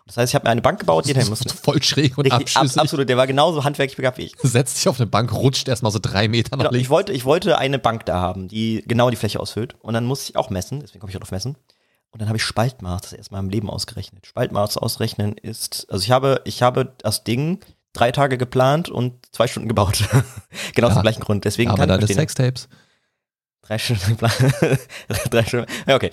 Das 0.06 0.18
heißt, 0.18 0.32
ich 0.32 0.34
habe 0.34 0.44
mir 0.44 0.50
eine 0.50 0.60
Bank 0.60 0.80
gebaut, 0.80 1.06
die 1.08 1.14
dahin 1.14 1.28
musste. 1.30 1.48
voll 1.48 1.82
schräg 1.82 2.18
und 2.18 2.26
Richtig, 2.30 2.54
ab, 2.58 2.66
absolut, 2.76 3.08
der 3.08 3.16
war 3.16 3.26
genauso 3.26 3.64
handwerklich 3.64 3.96
begabt 3.96 4.18
wie 4.18 4.24
ich. 4.24 4.34
Setzt 4.42 4.76
sich 4.76 4.86
auf 4.86 5.00
eine 5.00 5.06
Bank, 5.06 5.32
rutscht 5.32 5.66
erstmal 5.66 5.92
so 5.92 5.98
drei 5.98 6.28
Meter 6.28 6.50
nach 6.58 6.64
Genau, 6.64 6.70
ich 6.72 6.76
links. 6.76 6.90
wollte, 6.90 7.12
ich 7.14 7.24
wollte 7.24 7.56
eine 7.56 7.78
Bank 7.78 8.04
da 8.04 8.20
haben, 8.20 8.46
die 8.48 8.84
genau 8.86 9.08
die 9.08 9.16
Fläche 9.16 9.40
ausfüllt. 9.40 9.76
Und 9.80 9.94
dann 9.94 10.04
musste 10.04 10.28
ich 10.32 10.36
auch 10.36 10.50
messen, 10.50 10.80
deswegen 10.80 11.00
komme 11.00 11.10
ich 11.10 11.16
auch 11.16 11.22
auf 11.22 11.30
Messen. 11.30 11.56
Und 12.14 12.20
dann 12.20 12.28
habe 12.28 12.36
ich 12.36 12.44
Spaltmaß 12.44 13.02
das 13.02 13.12
erstmal 13.12 13.42
im 13.42 13.50
Leben 13.50 13.68
ausgerechnet. 13.68 14.24
Spaltmaß 14.28 14.78
ausrechnen 14.78 15.36
ist, 15.36 15.88
also 15.90 16.00
ich 16.04 16.12
habe, 16.12 16.42
ich 16.44 16.62
habe 16.62 16.94
das 16.98 17.24
Ding 17.24 17.58
drei 17.92 18.12
Tage 18.12 18.38
geplant 18.38 18.88
und 18.88 19.14
zwei 19.32 19.48
Stunden 19.48 19.68
gebaut. 19.68 20.04
genau 20.76 20.86
aus 20.86 20.92
Ja, 20.94 21.00
dem 21.00 21.02
gleichen 21.02 21.22
Grund. 21.22 21.44
Deswegen 21.44 21.70
Aber 21.72 21.80
kann 21.80 21.88
deine. 21.88 22.06
Sextapes. 22.06 22.68
Drei 23.62 23.78
Stunden 23.78 24.10
geplant. 24.10 24.36
drei 25.30 25.42
Stunden. 25.44 25.66
Ja, 25.88 25.96
okay. 25.96 26.12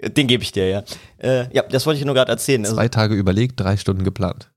Den 0.00 0.26
gebe 0.28 0.42
ich 0.42 0.52
dir, 0.52 0.66
ja. 0.66 0.82
Äh, 1.18 1.54
ja, 1.54 1.62
das 1.62 1.84
wollte 1.84 2.00
ich 2.00 2.06
nur 2.06 2.14
gerade 2.14 2.32
erzählen. 2.32 2.62
Also, 2.64 2.74
Zwei 2.76 2.88
Tage 2.88 3.14
überlegt, 3.14 3.60
drei 3.60 3.76
Stunden 3.76 4.02
geplant. 4.02 4.50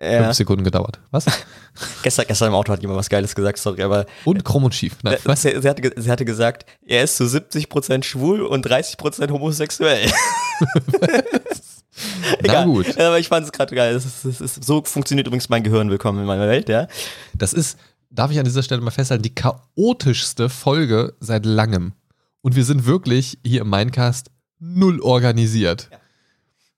Äh, 0.00 0.22
Fünf 0.22 0.34
Sekunden 0.34 0.64
gedauert. 0.64 0.98
Was? 1.10 1.26
gestern, 2.02 2.24
gestern 2.26 2.48
im 2.48 2.54
Auto 2.54 2.72
hat 2.72 2.80
jemand 2.80 2.98
was 2.98 3.10
Geiles 3.10 3.34
gesagt, 3.34 3.58
sorry, 3.58 3.82
aber 3.82 4.06
Und 4.24 4.44
krumm 4.44 4.64
und 4.64 4.74
schief. 4.74 4.96
Nein, 5.02 5.14
Äh, 5.14 5.18
was? 5.24 5.42
Sie, 5.42 5.60
sie, 5.60 5.68
hatte, 5.68 5.92
sie 5.94 6.10
hatte 6.10 6.24
gesagt, 6.24 6.64
er 6.86 7.04
ist 7.04 7.16
zu 7.16 7.24
70% 7.24 8.02
schwul 8.02 8.40
und 8.40 8.66
30% 8.66 9.30
homosexuell. 9.30 10.10
Na 12.46 12.64
gut. 12.64 12.98
Aber 12.98 13.18
ich 13.18 13.28
fand 13.28 13.44
es 13.44 13.52
gerade 13.52 13.74
geil. 13.74 13.92
Das 13.94 14.06
ist, 14.06 14.24
das 14.24 14.40
ist, 14.40 14.64
so 14.64 14.82
funktioniert 14.84 15.26
übrigens 15.26 15.48
mein 15.48 15.62
Gehirn. 15.62 15.90
Willkommen 15.90 16.20
in 16.20 16.26
meiner 16.26 16.48
Welt, 16.48 16.68
ja. 16.68 16.88
Das 17.34 17.52
ist, 17.52 17.78
darf 18.10 18.30
ich 18.30 18.38
an 18.38 18.44
dieser 18.44 18.62
Stelle 18.62 18.80
mal 18.80 18.90
festhalten, 18.90 19.22
die 19.22 19.34
chaotischste 19.34 20.48
Folge 20.48 21.14
seit 21.20 21.44
langem. 21.44 21.92
Und 22.40 22.56
wir 22.56 22.64
sind 22.64 22.86
wirklich 22.86 23.38
hier 23.44 23.60
im 23.60 23.70
Mindcast 23.70 24.30
null 24.58 25.00
organisiert. 25.00 25.90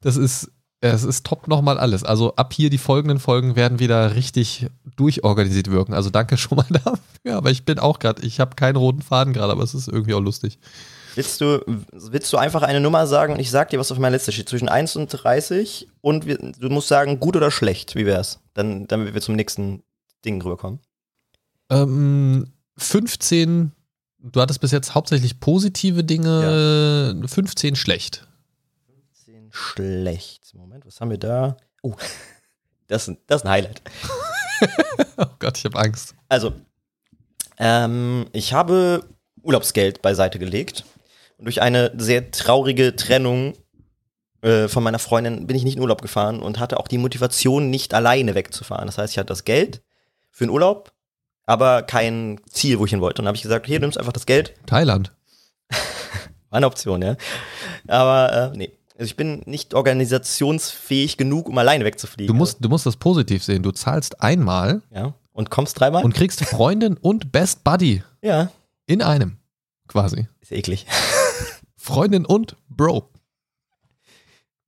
Das 0.01 0.17
ist, 0.17 0.51
es 0.91 1.05
ist 1.05 1.25
top 1.25 1.47
nochmal 1.47 1.79
alles. 1.79 2.03
Also 2.03 2.35
ab 2.35 2.53
hier 2.53 2.69
die 2.69 2.79
folgenden 2.79 3.21
Folgen 3.21 3.55
werden 3.55 3.79
wieder 3.79 4.17
richtig 4.17 4.67
durchorganisiert 4.97 5.71
wirken. 5.71 5.95
Also 5.95 6.11
danke 6.11 6.37
schon 6.37 6.57
mal 6.57 6.67
dafür. 6.69 7.37
Aber 7.37 7.51
ich 7.51 7.65
bin 7.65 7.79
auch 7.79 8.01
gerade, 8.01 8.23
ich 8.23 8.41
habe 8.41 8.57
keinen 8.57 8.77
roten 8.77 9.01
Faden 9.01 9.33
gerade, 9.33 9.53
aber 9.53 9.63
es 9.63 9.75
ist 9.75 9.89
irgendwie 9.89 10.15
auch 10.15 10.21
lustig. 10.21 10.59
Willst 11.15 11.41
du, 11.41 11.61
willst 11.93 12.33
du 12.33 12.37
einfach 12.37 12.63
eine 12.63 12.81
Nummer 12.81 13.07
sagen 13.07 13.35
und 13.35 13.41
ich 13.41 13.51
sag 13.51 13.71
dir, 13.71 13.79
was 13.79 13.93
auf 13.93 13.99
meiner 13.99 14.17
Liste 14.17 14.33
steht? 14.33 14.49
Zwischen 14.49 14.69
1 14.69 14.97
und 14.97 15.09
30 15.09 15.89
und 16.01 16.27
wir, 16.27 16.39
du 16.39 16.69
musst 16.71 16.89
sagen, 16.89 17.21
gut 17.21 17.37
oder 17.37 17.51
schlecht. 17.51 17.95
Wie 17.95 18.07
wär's? 18.07 18.41
Dann, 18.55 18.89
damit 18.89 19.15
wir 19.15 19.21
zum 19.21 19.37
nächsten 19.37 19.83
Ding 20.25 20.43
rüberkommen. 20.43 20.81
Ähm, 21.71 22.49
15, 22.79 23.73
du 24.19 24.41
hattest 24.41 24.61
bis 24.61 24.73
jetzt 24.73 24.95
hauptsächlich 24.95 25.39
positive 25.39 26.03
Dinge, 26.03 27.23
15 27.27 27.77
schlecht. 27.77 28.27
10 29.53 29.59
schlecht. 29.59 30.55
Moment, 30.55 30.87
was 30.87 31.01
haben 31.01 31.11
wir 31.11 31.19
da? 31.19 31.57
Oh, 31.83 31.95
das, 32.89 33.09
ist- 33.09 33.19
das 33.27 33.41
ist 33.43 33.47
ein 33.47 33.51
Highlight. 33.51 33.83
Oh 35.17 35.27
Gott, 35.41 35.59
ich 35.59 35.65
habe 35.65 35.77
Angst. 35.79 36.15
Also, 36.29 36.53
ähm, 37.59 38.27
ich 38.33 38.53
habe 38.53 39.05
Urlaubsgeld 39.43 40.03
beiseite 40.03 40.39
gelegt. 40.39 40.85
Und 41.37 41.47
durch 41.47 41.61
eine 41.61 41.93
sehr 41.97 42.31
traurige 42.31 42.95
Trennung 42.95 43.55
äh, 44.43 44.69
von 44.69 44.85
meiner 44.85 45.01
Freundin 45.01 45.49
bin 45.49 45.57
ich 45.57 45.65
nicht 45.65 45.75
in 45.77 45.83
Urlaub 45.83 46.01
gefahren 46.01 46.41
und 46.41 46.61
hatte 46.61 46.79
auch 46.79 46.87
die 46.87 46.99
Motivation, 46.99 47.71
nicht 47.71 47.93
alleine 47.95 48.37
wegzufahren. 48.37 48.87
Das 48.87 48.99
heißt, 48.99 49.13
ich 49.13 49.19
hatte 49.19 49.27
das 49.29 49.43
Geld 49.45 49.83
für 50.31 50.45
den 50.47 50.51
Urlaub, 50.51 50.93
aber 51.45 51.83
kein 51.83 52.41
Ziel, 52.49 52.79
wo 52.79 52.85
ich 52.85 52.91
hin 52.91 53.01
wollte. 53.01 53.21
Und 53.21 53.25
dann 53.25 53.31
habe 53.31 53.37
ich 53.37 53.43
gesagt, 53.43 53.67
hier, 53.67 53.79
du 53.81 53.85
nimmst 53.87 53.99
einfach 53.99 54.13
das 54.13 54.27
Geld. 54.27 54.55
Thailand. 54.67 55.13
War 56.51 56.59
eine 56.59 56.67
Option, 56.67 57.03
ja. 57.03 57.17
Aber 57.89 58.53
äh, 58.55 58.57
nee. 58.57 58.73
Also 59.03 59.11
ich 59.11 59.17
bin 59.17 59.43
nicht 59.47 59.75
organisationsfähig 59.75 61.17
genug, 61.17 61.49
um 61.49 61.59
alleine 61.59 61.85
wegzufliegen. 61.85 62.33
Du 62.33 62.39
musst, 62.39 62.59
du 62.65 62.69
musst 62.69 62.87
das 62.87 62.95
positiv 62.95 63.43
sehen. 63.43 63.65
Du 63.65 63.73
zahlst 63.73 64.23
einmal 64.23 64.81
ja. 64.95 65.13
Und 65.33 65.51
kommst 65.51 65.81
dreimal? 65.81 66.05
und 66.05 66.15
kriegst 66.15 66.45
Freundin 66.45 66.97
und 66.99 67.33
Best 67.33 67.65
Buddy 67.65 68.05
ja. 68.23 68.53
in 68.87 69.03
einem. 69.03 69.39
Quasi. 69.89 70.29
Ist 70.41 70.53
eklig. 70.53 70.87
Freundin 71.77 72.25
und 72.25 72.55
Bro. 72.69 73.11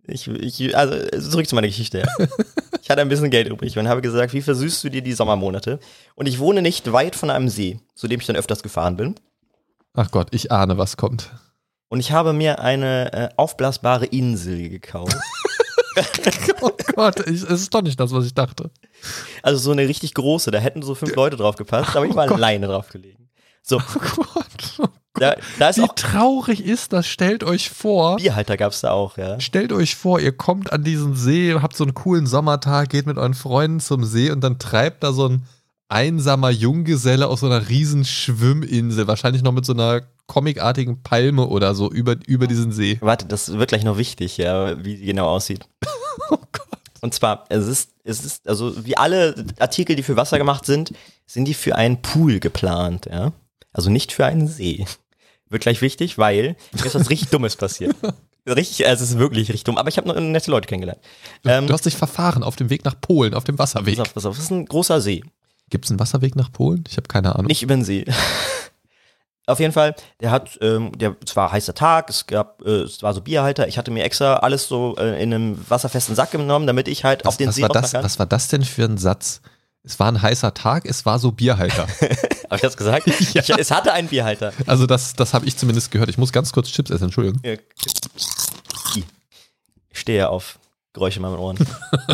Ich, 0.09 0.27
ich, 0.27 0.77
also 0.77 0.97
zurück 1.31 1.47
zu 1.47 1.55
meiner 1.55 1.69
Geschichte. 1.69 1.99
Ja. 2.01 2.27
Ich 2.83 2.91
hatte 2.91 3.01
ein 3.01 3.09
bisschen 3.09 3.31
Geld 3.31 3.49
übrig 3.49 3.79
und 3.79 3.89
habe 3.89 4.03
gesagt, 4.03 4.35
wie 4.35 4.43
versüßt 4.43 4.85
du 4.85 4.91
dir 4.91 5.01
die 5.01 5.15
Sommermonate? 5.15 5.79
Und 6.17 6.27
ich 6.27 6.39
wohne 6.39 6.61
nicht 6.61 6.93
weit 6.93 7.17
von 7.17 7.31
einem 7.31 7.49
See, 7.49 7.81
zu 7.95 8.09
dem 8.09 8.21
ich 8.21 8.27
dann 8.27 8.37
öfters 8.37 8.63
gefahren 8.63 8.97
bin. 8.99 9.15
Ach 9.95 10.11
Gott, 10.11 10.29
ich 10.33 10.53
ahne, 10.53 10.77
was 10.77 10.99
kommt. 10.99 11.31
Und 11.89 12.01
ich 12.01 12.13
habe 12.13 12.33
mir 12.33 12.61
eine 12.61 13.13
äh, 13.13 13.29
aufblasbare 13.37 14.07
Insel 14.07 14.69
gekauft. 14.69 15.17
Oh 16.61 16.71
Gott, 16.97 17.21
ich, 17.29 17.43
es 17.43 17.61
ist 17.61 17.73
doch 17.75 17.83
nicht 17.83 18.01
das, 18.01 18.11
was 18.13 18.27
ich 18.27 18.35
dachte. 18.35 18.71
Also 19.45 19.59
so 19.59 19.71
eine 19.71 19.87
richtig 19.87 20.13
große, 20.15 20.51
da 20.51 20.59
hätten 20.59 20.83
so 20.83 20.97
fünf 20.97 21.15
Leute 21.15 21.37
drauf 21.37 21.55
gepasst, 21.55 21.95
aber 21.95 22.05
ich 22.07 22.17
war 22.17 22.29
alleine 22.31 22.67
drauf 22.67 22.89
gelegen. 22.89 23.29
So, 23.63 23.77
Oh 23.77 24.01
Gott. 24.01 24.91
da, 25.15 25.37
da 25.59 25.69
ist 25.69 25.79
Wie 25.79 25.83
auch 25.83 25.95
traurig 25.95 26.65
ist 26.65 26.93
das? 26.93 27.07
Stellt 27.07 27.45
euch 27.45 27.71
vor. 27.71 28.17
Bierhalter 28.17 28.57
gab's 28.57 28.81
da 28.81 28.91
auch, 28.91 29.17
ja. 29.19 29.39
Stellt 29.39 29.73
euch 29.73 29.95
vor, 29.95 30.19
ihr 30.19 30.33
kommt 30.33 30.73
an 30.73 30.83
diesen 30.83 31.15
See, 31.15 31.55
habt 31.55 31.77
so 31.77 31.85
einen 31.85 31.95
coolen 31.95 32.27
Sommertag, 32.27 32.89
geht 32.91 33.07
mit 33.07 33.17
euren 33.17 33.35
Freunden 33.35 33.79
zum 33.79 34.05
See 34.05 34.31
und 34.33 34.41
dann 34.41 34.59
treibt 34.59 35.05
da 35.05 35.13
so 35.13 35.29
ein 35.29 35.47
einsamer 35.89 36.51
Junggeselle 36.51 37.29
aus 37.29 37.41
so 37.41 37.47
einer 37.47 37.69
riesen 37.69 38.05
Schwimminsel, 38.05 39.07
wahrscheinlich 39.07 39.43
noch 39.43 39.53
mit 39.53 39.65
so 39.65 39.75
einer 39.75 40.03
comicartigen 40.27 41.03
Palme 41.03 41.47
oder 41.47 41.75
so 41.75 41.91
über, 41.91 42.17
über 42.27 42.47
diesen 42.47 42.73
See. 42.73 42.99
Warte, 43.01 43.27
das 43.27 43.53
wird 43.53 43.69
gleich 43.69 43.85
noch 43.85 43.99
wichtig, 43.99 44.37
ja, 44.39 44.83
wie 44.85 44.97
die 44.97 45.07
genau 45.07 45.29
aussieht. 45.29 45.67
Oh 46.31 46.39
Gott. 46.53 46.69
Und 47.03 47.13
zwar, 47.13 47.45
es 47.51 47.67
ist, 47.67 47.91
es 48.05 48.25
ist, 48.25 48.49
also 48.49 48.87
wie 48.87 48.97
alle 48.97 49.35
Artikel, 49.59 49.95
die 49.95 50.03
für 50.03 50.17
Wasser 50.17 50.39
gemacht 50.39 50.65
sind, 50.65 50.95
sind 51.27 51.45
die 51.47 51.53
für 51.53 51.75
einen 51.77 52.01
Pool 52.01 52.39
geplant, 52.41 53.07
ja. 53.11 53.33
Also 53.73 53.91
nicht 53.91 54.13
für 54.13 54.25
einen 54.25 54.47
See. 54.49 54.87
Wird 55.51 55.63
gleich 55.65 55.83
wichtig, 55.83 56.17
weil 56.17 56.57
mir 56.73 56.87
ist 56.87 56.95
was 56.95 57.11
richtig 57.11 57.29
Dummes 57.29 57.57
passiert. 57.57 57.95
Richtig, 58.47 58.87
also 58.87 59.03
es 59.03 59.11
ist 59.11 59.19
wirklich 59.19 59.49
richtig 59.49 59.65
dumm, 59.65 59.79
aber 59.79 59.89
ich 59.89 59.97
habe 59.97 60.07
noch 60.07 60.21
nette 60.21 60.51
Leute 60.51 60.69
kennengelernt. 60.69 61.01
Ähm, 61.47 61.67
Du 61.67 61.73
hast 61.73 61.87
dich 61.87 61.97
verfahren 61.97 62.43
auf 62.43 62.57
dem 62.57 62.69
Weg 62.69 62.85
nach 62.85 63.01
Polen, 63.01 63.33
auf 63.33 63.45
dem 63.45 63.59
Wasserweg. 63.59 63.97
pass 63.97 64.07
auf, 64.09 64.15
pass 64.15 64.27
auf, 64.27 64.37
das 64.37 64.45
ist 64.45 64.51
ein 64.51 64.67
großer 64.67 65.01
See. 65.01 65.25
Gibt 65.71 65.87
es 65.87 65.91
einen 65.91 65.99
Wasserweg 65.99 66.37
nach 66.37 66.53
Polen? 66.53 66.85
Ich 66.89 66.99
habe 66.99 67.09
keine 67.09 67.35
Ahnung. 67.35 67.47
Nicht 67.47 67.63
über 67.63 67.75
den 67.75 67.85
See. 67.85 68.05
Auf 69.47 69.61
jeden 69.61 69.73
Fall, 69.73 69.95
der 70.21 70.31
hat, 70.31 70.59
ähm, 70.63 70.97
der, 70.97 71.17
es 71.25 71.37
war 71.37 71.53
heißer 71.53 71.75
Tag, 71.75 72.09
es 72.09 72.27
gab, 72.27 72.63
äh, 72.63 72.83
es 72.83 73.03
war 73.03 73.13
so 73.13 73.21
Bierhalter, 73.21 73.69
ich 73.69 73.77
hatte 73.77 73.91
mir 73.91 74.03
extra 74.05 74.37
alles 74.37 74.69
so 74.69 74.97
äh, 74.97 75.23
in 75.23 75.35
einem 75.35 75.71
wasserfesten 75.71 76.15
Sack 76.15 76.31
genommen, 76.31 76.67
damit 76.67 76.89
ich 76.89 77.05
halt 77.05 77.27
auf 77.27 77.35
was, 77.35 77.37
den 77.37 77.49
was, 77.49 77.57
See 77.57 77.63
war 77.63 77.69
das, 77.69 77.93
kann. 77.93 78.05
was 78.05 78.19
war 78.19 78.27
das 78.27 78.49
denn 78.49 78.65
für 78.65 78.85
ein 78.85 78.97
Satz? 78.97 79.43
Es 79.83 80.01
war 80.01 80.11
ein 80.11 80.23
heißer 80.23 80.55
Tag, 80.55 80.87
es 80.87 81.05
war 81.05 81.19
so 81.19 81.31
Bierhalter. 81.31 81.87
Hab 82.51 82.55
ich 82.55 82.63
das 82.63 82.77
gesagt? 82.77 83.07
Ja. 83.35 83.43
ich, 83.43 83.51
es 83.51 83.71
hatte 83.71 83.93
einen 83.93 84.09
Bierhalter. 84.09 84.53
Also 84.67 84.87
das, 84.87 85.13
das 85.13 85.35
habe 85.35 85.45
ich 85.45 85.59
zumindest 85.59 85.91
gehört. 85.91 86.09
Ich 86.09 86.17
muss 86.17 86.33
ganz 86.33 86.53
kurz 86.53 86.69
Chips 86.69 86.91
essen, 86.91 87.05
Entschuldigung. 87.05 87.41
Ja. 87.45 87.57
Ich 89.91 90.01
stehe 90.01 90.31
auf 90.31 90.59
Geräusche 90.95 91.17
in 91.19 91.23
meinen 91.23 91.37
Ohren. 91.37 91.59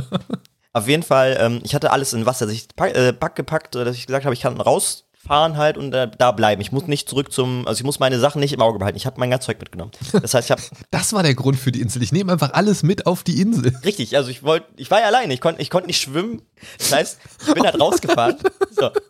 auf 0.72 0.88
jeden 0.88 1.04
Fall, 1.04 1.36
ähm, 1.38 1.60
ich 1.62 1.76
hatte 1.76 1.92
alles 1.92 2.12
in 2.12 2.26
Wasser. 2.26 2.46
Also 2.46 2.54
ich 2.54 2.66
pack, 2.74 2.96
äh, 2.96 3.12
pack 3.12 3.36
gepackt, 3.36 3.76
dass 3.76 3.96
ich 3.96 4.06
gesagt 4.06 4.24
habe, 4.24 4.34
ich 4.34 4.40
kann 4.40 4.60
raus 4.60 5.04
fahren 5.26 5.56
halt 5.56 5.76
und 5.76 5.90
da, 5.90 6.06
da 6.06 6.32
bleiben. 6.32 6.62
Ich 6.62 6.72
muss 6.72 6.86
nicht 6.86 7.08
zurück 7.08 7.32
zum, 7.32 7.66
also 7.66 7.78
ich 7.80 7.84
muss 7.84 7.98
meine 7.98 8.18
Sachen 8.18 8.40
nicht 8.40 8.52
im 8.52 8.60
Auge 8.60 8.78
behalten. 8.78 8.96
Ich 8.96 9.06
habe 9.06 9.20
mein 9.20 9.30
ganzes 9.30 9.46
Zeug 9.46 9.58
mitgenommen. 9.60 9.92
Das 10.12 10.34
heißt, 10.34 10.46
ich 10.46 10.50
habe 10.50 10.62
Das 10.90 11.12
war 11.12 11.22
der 11.22 11.34
Grund 11.34 11.58
für 11.58 11.72
die 11.72 11.80
Insel. 11.80 12.02
Ich 12.02 12.12
nehme 12.12 12.32
einfach 12.32 12.52
alles 12.54 12.82
mit 12.82 13.06
auf 13.06 13.22
die 13.22 13.40
Insel. 13.40 13.76
richtig, 13.84 14.16
also 14.16 14.30
ich 14.30 14.42
wollte, 14.42 14.66
ich 14.76 14.90
war 14.90 15.00
ja 15.00 15.06
alleine, 15.06 15.34
ich 15.34 15.40
konnte 15.40 15.60
ich 15.60 15.70
konnte 15.70 15.88
nicht 15.88 16.00
schwimmen. 16.00 16.42
Das 16.78 16.92
heißt, 16.92 17.18
ich 17.46 17.54
bin 17.54 17.64
halt 17.64 17.80
rausgefahren. 17.80 18.36
So. 18.70 18.90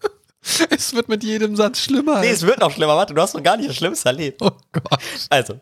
Es 0.70 0.94
wird 0.94 1.10
mit 1.10 1.22
jedem 1.22 1.54
Satz 1.54 1.80
schlimmer. 1.80 2.20
Nee, 2.20 2.30
es 2.30 2.46
wird 2.46 2.60
noch 2.60 2.70
schlimmer. 2.70 2.96
Warte, 2.96 3.12
du 3.12 3.20
hast 3.20 3.34
noch 3.34 3.42
gar 3.42 3.58
nicht 3.58 3.68
das 3.68 3.76
Schlimmste 3.76 4.08
erlebt. 4.08 4.40
oh 4.40 4.50
Gott. 4.72 4.98
Also, 5.28 5.56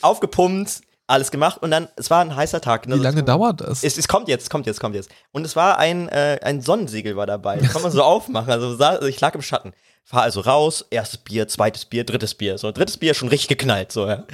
aufgepumpt, 0.00 0.80
alles 1.06 1.30
gemacht 1.30 1.62
und 1.62 1.70
dann, 1.70 1.88
es 1.96 2.10
war 2.10 2.20
ein 2.20 2.34
heißer 2.34 2.60
Tag. 2.60 2.88
ne? 2.88 2.96
Wie 2.96 3.00
lange 3.00 3.22
dauert 3.22 3.60
das? 3.60 3.84
Es, 3.84 3.98
es 3.98 4.08
kommt 4.08 4.28
jetzt, 4.28 4.48
kommt 4.48 4.66
jetzt, 4.66 4.80
kommt 4.80 4.94
jetzt. 4.94 5.10
Und 5.32 5.44
es 5.44 5.54
war 5.54 5.78
ein, 5.78 6.08
äh, 6.08 6.38
ein 6.42 6.62
Sonnensegel 6.62 7.16
war 7.16 7.26
dabei. 7.26 7.58
Das 7.58 7.72
kann 7.72 7.82
man 7.82 7.92
so 7.92 8.02
aufmachen. 8.04 8.50
Also, 8.50 8.82
also 8.82 9.06
ich 9.06 9.20
lag 9.20 9.34
im 9.34 9.42
Schatten. 9.42 9.72
Fahr 10.06 10.22
also 10.22 10.40
raus, 10.40 10.84
erstes 10.90 11.18
Bier, 11.18 11.48
zweites 11.48 11.86
Bier, 11.86 12.04
drittes 12.04 12.34
Bier. 12.34 12.58
So, 12.58 12.72
drittes 12.72 12.98
Bier 12.98 13.14
schon 13.14 13.28
richtig 13.28 13.48
geknallt. 13.48 13.92
So, 13.92 14.06
ja. 14.06 14.24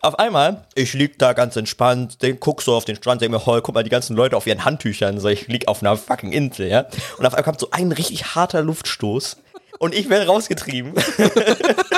Auf 0.00 0.18
einmal, 0.18 0.66
ich 0.74 0.94
lieg 0.94 1.18
da 1.18 1.32
ganz 1.32 1.56
entspannt, 1.56 2.22
den 2.22 2.38
guck 2.38 2.62
so 2.62 2.76
auf 2.76 2.84
den 2.84 2.94
Strand, 2.94 3.20
denk 3.20 3.32
mir, 3.32 3.44
hoi, 3.44 3.60
guck 3.60 3.74
mal, 3.74 3.82
die 3.82 3.90
ganzen 3.90 4.14
Leute 4.16 4.36
auf 4.36 4.46
ihren 4.46 4.64
Handtüchern. 4.64 5.18
So, 5.18 5.28
ich 5.28 5.48
lieg 5.48 5.66
auf 5.66 5.82
einer 5.82 5.96
fucking 5.96 6.32
Insel, 6.32 6.68
ja. 6.68 6.86
Und 7.16 7.26
auf 7.26 7.34
einmal 7.34 7.42
kommt 7.42 7.58
so 7.60 7.70
ein 7.72 7.90
richtig 7.90 8.36
harter 8.36 8.62
Luftstoß. 8.62 9.38
Und 9.80 9.94
ich 9.94 10.08
werde 10.08 10.26
rausgetrieben. 10.26 10.94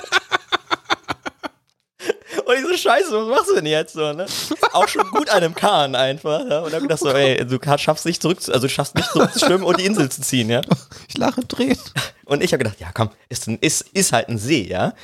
Und 2.51 2.57
ich 2.57 2.67
so, 2.67 2.77
scheiße, 2.77 3.13
was 3.13 3.29
machst 3.29 3.51
du 3.51 3.55
denn 3.55 3.67
jetzt? 3.67 3.93
So, 3.93 4.13
ne? 4.13 4.27
Auch 4.73 4.89
schon 4.89 5.09
gut 5.11 5.29
an 5.31 5.37
einem 5.37 5.55
Kahn 5.55 5.95
einfach. 5.95 6.45
Ja? 6.49 6.61
Und 6.61 6.73
dann 6.73 6.83
gedacht 6.83 6.99
so, 6.99 7.11
ey, 7.15 7.47
du 7.47 7.59
schaffst 7.79 8.07
nicht 8.07 8.21
zurück, 8.21 8.39
also 8.49 8.61
du 8.61 8.69
schaffst 8.69 8.97
nicht 8.97 9.09
zurückzuschwimmen 9.11 9.63
und 9.65 9.79
die 9.79 9.87
Insel 9.87 10.11
zu 10.11 10.21
ziehen, 10.21 10.51
ja. 10.51 10.61
Ich 11.09 11.17
lache 11.17 11.43
drehen. 11.43 11.79
Und 12.25 12.43
ich 12.43 12.53
habe 12.53 12.65
gedacht, 12.65 12.81
ja 12.81 12.91
komm, 12.93 13.11
ist, 13.29 13.47
ein, 13.47 13.59
ist, 13.61 13.83
ist 13.93 14.13
halt 14.13 14.29
ein 14.29 14.39
See, 14.39 14.63
ja. 14.63 14.95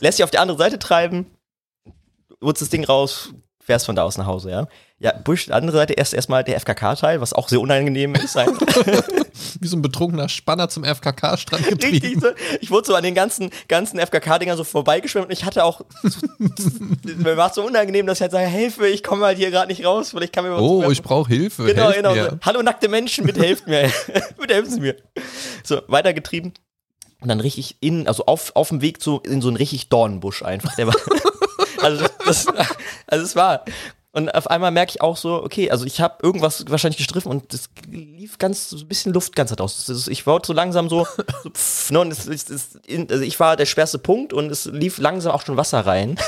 Lässt 0.00 0.18
dich 0.18 0.24
auf 0.24 0.30
die 0.30 0.38
andere 0.38 0.58
Seite 0.58 0.78
treiben, 0.78 1.26
holst 2.40 2.62
das 2.62 2.68
Ding 2.68 2.84
raus, 2.84 3.30
fährst 3.64 3.86
von 3.86 3.94
da 3.94 4.02
aus 4.02 4.18
nach 4.18 4.26
Hause, 4.26 4.50
ja. 4.50 4.66
Ja, 4.98 5.12
Busch, 5.12 5.50
andere 5.50 5.76
Seite 5.76 5.94
erst 5.94 6.14
erstmal 6.14 6.44
der 6.44 6.60
FKK-Teil, 6.60 7.20
was 7.20 7.32
auch 7.32 7.48
sehr 7.48 7.60
unangenehm 7.60 8.14
ist. 8.14 8.36
einfach. 8.36 8.60
Wie 9.60 9.66
so 9.66 9.76
ein 9.76 9.82
betrunkener 9.82 10.28
Spanner 10.28 10.68
zum 10.68 10.84
FKK-Strand 10.84 11.66
Richtig, 11.82 12.02
getrieben. 12.02 12.20
so. 12.20 12.28
ich 12.60 12.70
wurde 12.70 12.86
so 12.86 12.94
an 12.94 13.02
den 13.02 13.14
ganzen, 13.14 13.50
ganzen 13.68 13.98
FKK-Dingern 13.98 14.56
so 14.56 14.64
vorbeigeschwemmt 14.64 15.26
und 15.26 15.32
ich 15.32 15.44
hatte 15.44 15.64
auch, 15.64 15.80
mir 17.02 17.36
war 17.36 17.48
es 17.48 17.54
so 17.56 17.64
unangenehm, 17.64 18.06
dass 18.06 18.18
ich 18.18 18.22
halt 18.22 18.32
sage, 18.32 18.46
Hilfe, 18.46 18.86
ich 18.86 19.02
komme 19.02 19.24
halt 19.24 19.38
hier 19.38 19.50
gerade 19.50 19.68
nicht 19.68 19.84
raus, 19.84 20.10
vielleicht 20.10 20.32
kann 20.32 20.44
mir 20.44 20.52
was 20.52 20.60
Oh, 20.60 20.88
ich 20.90 21.02
brauche 21.02 21.28
Hilfe. 21.28 21.64
Genau, 21.64 21.84
Helft 21.84 21.96
genau. 21.96 22.14
Mir. 22.14 22.30
So. 22.30 22.38
Hallo 22.42 22.62
nackte 22.62 22.88
Menschen, 22.88 23.24
bitte 23.26 23.40
helft 23.42 23.66
mir. 23.66 23.90
bitte 24.40 24.54
helfen 24.54 24.70
Sie 24.72 24.80
mir. 24.80 24.96
So, 25.64 25.82
weitergetrieben. 25.88 26.52
Und 27.20 27.28
dann 27.28 27.40
richtig 27.40 27.76
in, 27.80 28.08
also 28.08 28.26
auf, 28.26 28.52
auf 28.56 28.68
dem 28.68 28.82
Weg 28.82 29.00
zu, 29.00 29.20
in 29.20 29.40
so 29.40 29.48
einen 29.48 29.56
richtig 29.56 29.88
Dornenbusch 29.88 30.42
einfach. 30.42 30.74
Der 30.74 30.88
war, 30.88 30.94
also, 31.80 32.06
das, 32.24 32.46
also 33.06 33.24
es 33.24 33.36
war. 33.36 33.64
Und 34.14 34.34
auf 34.34 34.50
einmal 34.50 34.70
merke 34.70 34.90
ich 34.90 35.00
auch 35.00 35.16
so, 35.16 35.42
okay, 35.42 35.70
also 35.70 35.86
ich 35.86 36.00
habe 36.00 36.18
irgendwas 36.22 36.64
wahrscheinlich 36.68 36.98
gestriffen 36.98 37.30
und 37.30 37.54
es 37.54 37.70
lief 37.90 38.36
ganz 38.36 38.68
so 38.68 38.76
ein 38.76 38.86
bisschen 38.86 39.14
Luft 39.14 39.34
ganz 39.34 39.58
raus. 39.58 39.88
Ist, 39.88 40.08
ich 40.08 40.26
wollte 40.26 40.48
so 40.48 40.52
langsam 40.52 40.90
so, 40.90 41.06
so 41.42 41.50
pff, 41.50 41.90
ne, 41.90 42.00
und 42.00 42.10
es, 42.10 42.26
es, 42.26 42.50
es, 42.50 42.78
also 43.10 43.22
ich 43.22 43.40
war 43.40 43.56
der 43.56 43.64
schwerste 43.64 43.98
Punkt 43.98 44.34
und 44.34 44.50
es 44.50 44.66
lief 44.66 44.98
langsam 44.98 45.32
auch 45.32 45.46
schon 45.46 45.56
Wasser 45.56 45.86
rein. 45.86 46.18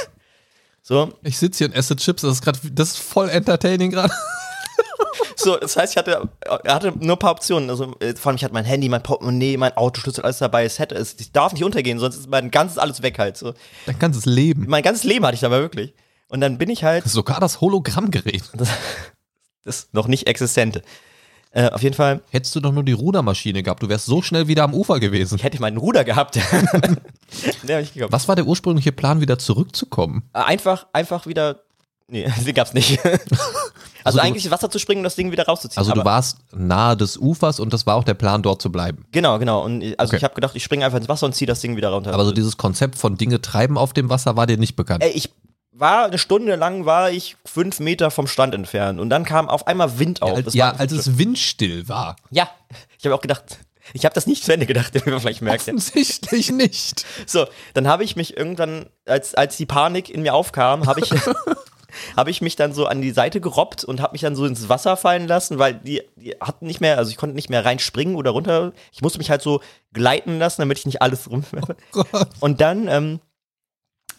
So, 0.87 1.15
Ich 1.23 1.39
sitze 1.39 1.59
hier 1.59 1.67
und 1.69 1.73
esse 1.73 1.97
Chips. 1.97 2.21
Das 2.21 2.35
ist 2.35 2.43
gerade, 2.43 2.59
das 2.71 2.91
ist 2.91 2.99
voll 2.99 3.31
entertaining 3.31 3.91
gerade. 3.91 4.13
So, 5.37 5.57
das 5.57 5.77
heißt, 5.77 5.93
ich 5.93 5.97
hatte, 5.97 6.29
er 6.65 6.75
hatte 6.75 6.93
nur 6.99 7.17
ein 7.17 7.19
paar 7.19 7.33
Optionen. 7.33 7.71
Also, 7.71 7.95
äh, 8.01 8.15
vor 8.15 8.31
allem, 8.31 8.37
ich 8.37 8.45
hatte 8.45 8.55
mein 8.55 8.65
Handy, 8.65 8.89
mein 8.89 9.03
Portemonnaie, 9.03 9.57
mein 9.57 9.77
Autoschlüssel, 9.77 10.25
alles 10.25 10.39
dabei. 10.39 10.65
Es 10.65 10.79
hätte, 10.79 10.95
es, 10.95 11.17
ich 11.19 11.33
darf 11.33 11.53
nicht 11.53 11.65
untergehen, 11.65 11.99
sonst 11.99 12.17
ist 12.17 12.29
mein 12.31 12.51
ganzes 12.51 12.79
alles 12.79 13.03
weg 13.03 13.19
halt. 13.19 13.37
So. 13.37 13.55
Dein 13.87 13.99
ganzes 13.99 14.27
Leben. 14.27 14.67
Mein 14.69 14.83
ganzes 14.83 15.05
Leben 15.05 15.25
hatte 15.25 15.35
ich 15.35 15.41
dabei 15.41 15.61
wirklich. 15.61 15.95
Und 16.29 16.41
dann 16.41 16.59
bin 16.59 16.71
ich 16.71 16.85
halt, 16.85 17.05
Sogar 17.05 17.41
das 17.41 17.61
Hologrammgerät. 17.61 18.43
das 19.65 19.89
noch 19.93 20.09
nicht 20.09 20.27
existente. 20.27 20.83
Äh, 21.51 21.71
auf 21.71 21.83
jeden 21.83 21.95
Fall 21.95 22.21
Hättest 22.31 22.57
du 22.57 22.61
doch 22.61 22.73
nur 22.73 22.83
die 22.83 22.93
Rudermaschine 22.93 23.63
gehabt, 23.63 23.81
du 23.83 23.89
wärst 23.89 24.07
so 24.07 24.23
schnell 24.23 24.49
wieder 24.49 24.65
am 24.65 24.75
Ufer 24.75 24.99
gewesen. 24.99 25.39
hätte 25.39 25.55
ich 25.55 25.61
meinen 25.61 25.77
Ruder 25.77 26.03
gehabt. 26.03 26.37
nee, 27.63 27.81
ich. 27.81 27.93
Was 28.11 28.27
war 28.27 28.35
der 28.35 28.47
ursprüngliche 28.47 28.91
Plan, 28.91 29.21
wieder 29.21 29.39
zurückzukommen? 29.39 30.29
Äh, 30.33 30.39
Einfach, 30.41 30.87
einfach 30.93 31.27
wieder. 31.29 31.64
Nee, 32.09 32.31
den 32.47 32.55
gab's 32.55 32.73
nicht. 32.75 32.99
Also, 34.07 34.19
du- 34.19 34.25
eigentlich 34.25 34.45
ins 34.45 34.53
Wasser 34.53 34.69
zu 34.69 34.79
springen 34.79 34.99
und 34.99 35.05
das 35.05 35.15
Ding 35.17 35.33
wieder 35.33 35.47
rauszuziehen. 35.47 35.79
Also 35.79 35.93
du 35.95 36.05
warst 36.05 36.37
nahe 36.55 36.95
des 36.95 37.17
Ufers 37.17 37.59
und 37.59 37.73
das 37.73 37.87
war 37.87 37.95
auch 37.97 38.05
der 38.05 38.13
Plan, 38.13 38.43
dort 38.43 38.61
zu 38.61 38.71
bleiben. 38.71 39.07
Genau, 39.13 39.39
genau. 39.39 39.65
Und 39.65 39.81
ich- 39.81 39.99
also 39.99 40.11
Okay. 40.11 40.19
ich 40.19 40.25
habe 40.25 40.35
gedacht, 40.35 40.55
ich 40.55 40.63
springe 40.63 40.85
einfach 40.85 40.99
ins 40.99 41.09
Wasser 41.09 41.25
und 41.25 41.35
ziehe 41.35 41.47
das 41.47 41.61
Ding 41.63 41.75
wieder 41.79 41.89
runter. 41.89 42.13
Aber 42.13 42.27
so 42.27 42.33
dieses 42.33 42.59
Konzept 42.59 42.99
von 42.99 43.17
Dinge 43.17 43.41
treiben 43.41 43.79
auf 43.79 43.95
dem 43.95 44.11
Wasser 44.11 44.37
war 44.37 44.47
dir 44.47 44.59
nicht 44.59 44.77
bekannt. 44.77 45.03
Ey, 45.03 45.13
ich 45.13 45.31
war 45.73 46.05
eine 46.05 46.19
Stunde 46.19 46.55
lang 46.57 46.85
war 46.85 47.11
ich 47.13 47.37
fünf 47.47 47.81
Meter 47.81 48.11
vom 48.11 48.27
Strand 48.27 48.55
entfernt 48.55 49.01
und 49.01 49.09
dann 49.09 49.25
kam 49.25 49.49
auf 49.49 49.67
einmal 49.67 49.99
Wind 49.99 50.21
auf. 50.21 50.35
als, 50.37 50.45
Das 50.45 50.55
ja, 50.55 50.73
als 50.73 50.93
es 50.93 51.17
windstill 51.17 51.89
war. 51.89 52.17
ja, 52.31 52.47
ich 52.99 53.07
habe 53.07 53.15
auch 53.15 53.23
gedacht, 53.23 53.57
ich 53.95 54.05
habe 54.05 54.15
das 54.15 54.27
nicht 54.27 54.45
zu 54.45 54.53
Ende 54.53 54.67
gedacht, 54.67 54.93
wie 55.07 55.11
man 55.11 55.19
vielleicht 55.21 55.41
merkt. 55.41 55.67
Ja. 55.67 55.73
Offensichtlich 55.73 56.53
nicht. 56.53 57.07
So, 57.27 57.47
dann 57.73 57.89
habe 57.89 58.05
ich 58.05 58.17
mich 58.17 58.37
irgendwann, 58.37 58.91
als, 59.07 59.35
als 59.35 59.57
die 59.57 59.65
Panik 59.67 60.11
in 60.11 60.21
mir 60.21 60.35
aufkam, 60.35 60.87
habe 60.87 61.01
ich, 61.01 61.11
habe 62.17 62.31
ich 62.31 62.41
mich 62.41 62.57
dann 62.57 62.73
so 62.73 62.87
an 62.87 63.03
die 63.03 63.11
Seite 63.11 63.41
gerobbt 63.41 63.85
und 63.85 64.01
habe 64.01 64.13
mich 64.13 64.23
dann 64.23 64.37
so 64.37 64.47
ins 64.47 64.69
Wasser 64.69 64.97
fallen 64.97 65.27
lassen, 65.27 65.59
weil 65.59 65.75
die, 65.75 66.03
die 66.17 66.33
hatten 66.41 66.67
nicht 66.67 66.81
mehr, 66.81 66.99
also 66.99 67.11
ich 67.11 67.17
konnte 67.17 67.37
nicht 67.37 67.51
mehr 67.51 67.65
reinspringen 67.65 68.17
oder 68.17 68.31
runter. 68.31 68.73
Ich 68.93 69.03
musste 69.03 69.19
mich 69.19 69.31
halt 69.31 69.43
so 69.43 69.61
gleiten 69.93 70.39
lassen, 70.39 70.63
damit 70.63 70.79
ich 70.79 70.87
nicht 70.87 71.03
alles 71.03 71.31
rumwerfe. 71.31 71.77
Gott. 71.93 72.09
Und 72.41 72.61
dann 72.61 72.89
ähm, 72.89 73.21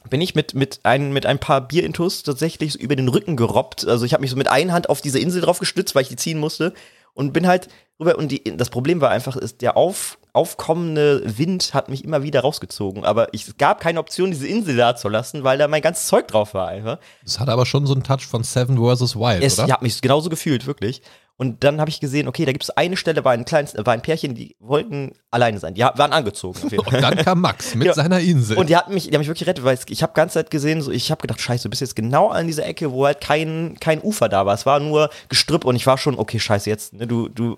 bin 0.10 0.22
ich 0.22 0.36
mit, 0.36 0.54
mit, 0.54 0.80
ein, 0.84 1.14
mit 1.14 1.26
ein 1.26 1.40
paar 1.40 1.62
Bierintus 1.62 2.24
tatsächlich 2.24 2.74
so 2.74 2.80
über 2.80 2.96
den 2.96 3.08
Rücken 3.08 3.36
gerobbt. 3.36 3.88
Also 3.88 4.06
ich 4.06 4.14
habe 4.14 4.22
mich 4.22 4.32
so 4.32 4.38
mit 4.38 4.48
einer 4.48 4.74
Hand 4.74 4.90
auf 4.90 5.02
diese 5.02 5.20
Insel 5.20 5.42
drauf 5.42 5.60
gestützt, 5.60 5.96
weil 5.96 6.04
ich 6.04 6.10
die 6.10 6.16
ziehen 6.16 6.40
musste. 6.40 6.74
Und 7.14 7.32
bin 7.32 7.48
halt 7.48 7.70
rüber. 8.00 8.18
Und 8.18 8.30
die, 8.30 8.44
das 8.58 8.70
Problem 8.70 9.02
war 9.02 9.10
einfach, 9.10 9.36
ist, 9.36 9.62
der 9.62 9.78
auf, 9.78 10.18
aufkommende 10.36 11.22
Wind 11.38 11.74
hat 11.74 11.90
mich 11.90 12.04
immer 12.04 12.24
wieder 12.24 12.42
rausgezogen. 12.42 13.06
Aber 13.06 13.34
ich, 13.34 13.48
es 13.48 13.58
gab 13.58 13.80
keine 13.80 14.00
Option, 14.00 14.32
diese 14.32 14.48
Insel 14.48 14.76
da 14.78 14.96
zu 14.96 15.10
lassen, 15.10 15.44
weil 15.44 15.58
da 15.58 15.68
mein 15.68 15.82
ganzes 15.82 16.08
Zeug 16.08 16.28
drauf 16.28 16.54
war 16.54 16.68
einfach. 16.68 17.00
Das 17.24 17.40
hat 17.40 17.50
aber 17.50 17.66
schon 17.66 17.86
so 17.86 17.94
einen 17.94 18.04
Touch 18.04 18.26
von 18.26 18.44
Seven 18.44 18.78
vs. 18.78 19.16
Wild, 19.16 19.44
Es, 19.44 19.58
oder? 19.58 19.68
ich 19.68 19.74
habe 19.74 19.84
mich 19.84 20.02
genauso 20.02 20.30
gefühlt, 20.30 20.66
wirklich. 20.68 21.02
Und 21.38 21.66
dann 21.66 21.82
habe 21.82 21.90
ich 21.90 22.00
gesehen, 22.00 22.30
okay, 22.30 22.46
da 22.46 22.54
gibt 22.54 22.64
es 22.64 22.70
eine 22.70 22.96
Stelle, 22.96 23.26
war 23.26 23.34
ein 23.34 23.44
kleines, 23.44 23.74
war 23.76 23.94
ein 23.94 24.02
Pärchen, 24.02 24.36
die 24.36 24.56
wollten 24.60 25.12
alleine 25.32 25.60
sein. 25.60 25.74
Die 25.74 25.82
waren 25.82 26.14
angezogen. 26.14 26.58
Auf 26.64 26.72
jeden 26.72 26.84
Fall. 26.86 26.96
Und 26.96 27.02
dann 27.04 27.18
kam 27.18 27.42
Max 27.42 27.76
mit 27.76 27.88
Ja. 27.88 27.94
seiner 27.94 28.22
Insel. 28.22 28.58
Und 28.58 28.70
die 28.70 28.78
hat 28.78 28.90
mich, 28.90 29.08
die 29.10 29.12
haben 29.14 29.20
mich 29.20 29.28
wirklich 29.28 29.44
gerettet, 29.46 29.66
weil 29.66 29.74
es, 29.76 29.82
ich 29.90 30.02
habe 30.02 30.14
ganze 30.14 30.36
Zeit 30.36 30.50
gesehen, 30.50 30.82
so, 30.82 30.92
ich 30.92 31.12
habe 31.12 31.22
gedacht, 31.22 31.42
scheiße, 31.42 31.64
du 31.64 31.70
bist 31.70 31.82
jetzt 31.82 31.96
genau 31.98 32.30
an 32.30 32.48
dieser 32.48 32.66
Ecke, 32.66 32.90
wo 32.94 33.06
halt 33.06 33.20
kein, 33.20 33.76
kein 33.82 34.02
Ufer 34.02 34.30
da 34.30 34.46
war. 34.46 34.54
Es 34.54 34.66
war 34.66 34.80
nur 34.80 35.10
Gestrüpp 35.28 35.66
und 35.66 35.76
ich 35.76 35.86
war 35.86 35.98
schon, 35.98 36.18
okay, 36.18 36.40
scheiße, 36.40 36.70
jetzt, 36.70 36.94
ne, 36.94 37.06
du, 37.06 37.28
du 37.28 37.58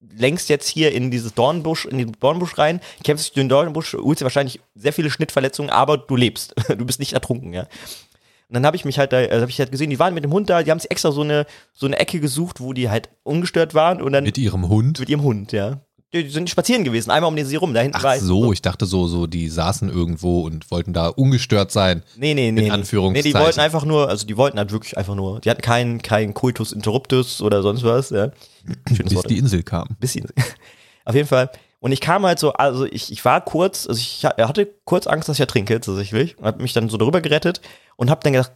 lenkst 0.00 0.48
jetzt 0.48 0.68
hier 0.68 0.92
in 0.92 1.10
dieses 1.10 1.34
Dornbusch, 1.34 1.84
in 1.86 1.98
den 1.98 2.12
Dornbusch 2.20 2.56
rein, 2.58 2.80
kämpfst 3.04 3.28
durch 3.28 3.42
den 3.42 3.48
Dornbusch, 3.48 3.94
holst 3.94 4.20
dir 4.20 4.24
wahrscheinlich 4.24 4.60
sehr 4.74 4.92
viele 4.92 5.10
Schnittverletzungen, 5.10 5.70
aber 5.70 5.98
du 5.98 6.16
lebst. 6.16 6.54
Du 6.68 6.84
bist 6.84 7.00
nicht 7.00 7.14
ertrunken, 7.14 7.52
ja. 7.52 7.62
Und 7.62 8.54
dann 8.54 8.64
habe 8.64 8.76
ich 8.76 8.84
mich 8.84 8.98
halt 8.98 9.12
da, 9.12 9.18
also 9.18 9.42
habe 9.42 9.50
ich 9.50 9.58
halt 9.58 9.70
gesehen, 9.70 9.90
die 9.90 9.98
waren 9.98 10.14
mit 10.14 10.24
dem 10.24 10.32
Hund 10.32 10.48
da, 10.48 10.62
die 10.62 10.70
haben 10.70 10.78
sich 10.78 10.90
extra 10.90 11.12
so 11.12 11.22
eine, 11.22 11.44
so 11.74 11.86
eine 11.86 11.98
Ecke 11.98 12.20
gesucht, 12.20 12.60
wo 12.60 12.72
die 12.72 12.88
halt 12.88 13.10
ungestört 13.22 13.74
waren 13.74 14.00
und 14.00 14.12
dann 14.12 14.24
mit 14.24 14.38
ihrem 14.38 14.68
Hund. 14.68 15.00
mit 15.00 15.08
ihrem 15.08 15.22
Hund, 15.22 15.52
ja. 15.52 15.80
Die, 16.14 16.24
die 16.24 16.30
sind 16.30 16.48
spazieren 16.48 16.84
gewesen, 16.84 17.10
einmal 17.10 17.28
um 17.28 17.36
den 17.36 17.44
See 17.44 17.56
rum, 17.56 17.74
da 17.74 17.80
hinten 17.82 18.02
war 18.02 18.12
Ach 18.12 18.16
ich- 18.16 18.22
so, 18.22 18.50
ich 18.52 18.62
dachte 18.62 18.86
so, 18.86 19.06
so, 19.08 19.26
die 19.26 19.48
saßen 19.50 19.90
irgendwo 19.90 20.40
und 20.40 20.70
wollten 20.70 20.94
da 20.94 21.08
ungestört 21.08 21.70
sein. 21.70 22.02
Nee, 22.16 22.32
nee, 22.32 22.50
nee. 22.50 22.62
nee. 22.62 22.70
Anführungszeichen. 22.70 23.30
Nee, 23.30 23.38
die 23.38 23.44
wollten 23.44 23.60
einfach 23.60 23.84
nur, 23.84 24.08
also 24.08 24.26
die 24.26 24.36
wollten 24.38 24.56
halt 24.58 24.72
wirklich 24.72 24.96
einfach 24.96 25.14
nur, 25.14 25.40
die 25.40 25.50
hatten 25.50 25.60
keinen 25.60 26.00
keinen 26.00 26.32
Cultus 26.32 26.72
Interruptus 26.72 27.42
oder 27.42 27.60
sonst 27.62 27.84
was, 27.84 28.08
ja. 28.08 28.30
Schönes 28.88 29.10
Bis 29.10 29.14
Wort. 29.16 29.28
die 29.30 29.36
Insel 29.38 29.62
kam. 29.62 29.88
Bisschen. 30.00 30.26
Auf 31.04 31.14
jeden 31.14 31.28
Fall. 31.28 31.50
Und 31.80 31.92
ich 31.92 32.00
kam 32.00 32.24
halt 32.24 32.38
so, 32.38 32.54
also 32.54 32.86
ich, 32.86 33.12
ich 33.12 33.22
war 33.26 33.42
kurz, 33.44 33.86
also 33.86 34.00
ich 34.00 34.24
ha- 34.24 34.34
hatte 34.48 34.66
kurz 34.84 35.06
Angst, 35.06 35.28
dass 35.28 35.36
ich 35.36 35.40
ertrinke 35.40 35.78
tatsächlich. 35.78 36.38
Und 36.38 36.44
hab 36.46 36.58
mich 36.60 36.72
dann 36.72 36.88
so 36.88 36.96
darüber 36.96 37.20
gerettet 37.20 37.60
und 37.96 38.08
hab 38.10 38.24
dann 38.24 38.32
gedacht, 38.32 38.52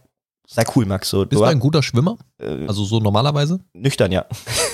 sei 0.47 0.63
cool, 0.75 0.85
Max, 0.85 1.09
so, 1.09 1.19
Bist 1.25 1.39
du 1.39 1.45
du 1.45 1.49
ein 1.51 1.59
guter 1.59 1.81
Schwimmer? 1.83 2.17
äh, 2.39 2.65
Also 2.67 2.83
so 2.83 2.99
normalerweise? 2.99 3.59
nüchtern, 3.73 4.11
ja. 4.11 4.25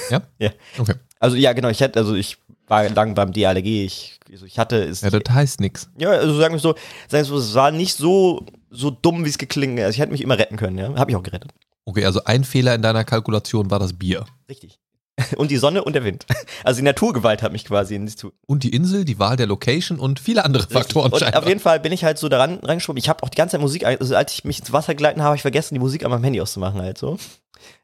Ja? 0.10 0.22
Ja. 0.40 0.50
Okay. 0.80 0.94
Also 1.20 1.36
ja, 1.36 1.52
genau, 1.54 1.68
ich 1.70 1.82
hätte, 1.82 2.00
also 2.00 2.16
ich 2.16 2.38
war 2.70 2.88
lang 2.90 3.16
beim 3.16 3.34
DLRG, 3.34 3.86
ich, 3.86 4.20
also 4.32 4.46
ich 4.46 4.60
hatte, 4.60 4.84
es, 4.84 5.02
Ja, 5.02 5.10
das 5.10 5.22
heißt 5.30 5.60
nix. 5.60 5.90
Ja, 5.98 6.10
also 6.12 6.38
sagen 6.40 6.54
wir 6.54 6.60
so, 6.60 6.76
sagen 7.08 7.24
wir 7.24 7.26
so, 7.26 7.38
es 7.38 7.54
war 7.56 7.72
nicht 7.72 7.96
so, 7.96 8.46
so 8.70 8.92
dumm, 8.92 9.26
wie 9.26 9.30
es 9.30 9.38
geklungen 9.38 9.78
ist. 9.78 9.86
Also 9.86 9.96
ich 9.96 10.00
hätte 10.02 10.12
mich 10.12 10.22
immer 10.22 10.38
retten 10.38 10.58
können, 10.58 10.78
ja. 10.78 10.94
Hab 10.96 11.08
mich 11.08 11.16
auch 11.16 11.24
gerettet. 11.24 11.52
Okay, 11.86 12.06
also 12.06 12.24
ein 12.26 12.44
Fehler 12.44 12.76
in 12.76 12.82
deiner 12.82 13.04
Kalkulation 13.04 13.72
war 13.72 13.80
das 13.80 13.94
Bier. 13.94 14.26
Richtig. 14.48 14.80
Und 15.38 15.52
die 15.52 15.58
Sonne 15.58 15.84
und 15.84 15.94
der 15.94 16.04
Wind. 16.04 16.26
Also 16.64 16.80
die 16.80 16.84
Naturgewalt 16.86 17.42
hat 17.42 17.52
mich 17.52 17.66
quasi 17.66 17.96
in 17.96 18.08
zu. 18.08 18.32
Und 18.46 18.64
die 18.64 18.70
Insel, 18.70 19.06
die 19.06 19.20
Wahl 19.20 19.36
der 19.36 19.48
Location 19.48 20.00
und 20.00 20.20
viele 20.20 20.46
andere 20.46 20.68
Faktoren 20.68 21.12
Und 21.12 21.20
scheinbar. 21.20 21.42
auf 21.42 21.48
jeden 21.48 21.60
Fall 21.60 21.80
bin 21.80 21.92
ich 21.92 22.04
halt 22.04 22.18
so 22.18 22.30
daran 22.30 22.60
reingeschoben. 22.60 22.98
Ich 22.98 23.10
habe 23.10 23.24
auch 23.24 23.30
die 23.30 23.38
ganze 23.38 23.54
Zeit 23.54 23.62
Musik, 23.62 23.86
also 23.86 24.16
als 24.16 24.34
ich 24.34 24.44
mich 24.44 24.60
ins 24.60 24.72
Wasser 24.72 24.96
gleiten 24.96 25.20
habe, 25.22 25.28
habe 25.30 25.36
ich 25.36 25.42
vergessen, 25.42 25.74
die 25.76 25.80
Musik 25.80 26.04
an 26.04 26.12
meinem 26.12 26.24
Handy 26.24 26.42
auszumachen 26.42 26.82
halt 26.82 26.98
so. 26.98 27.18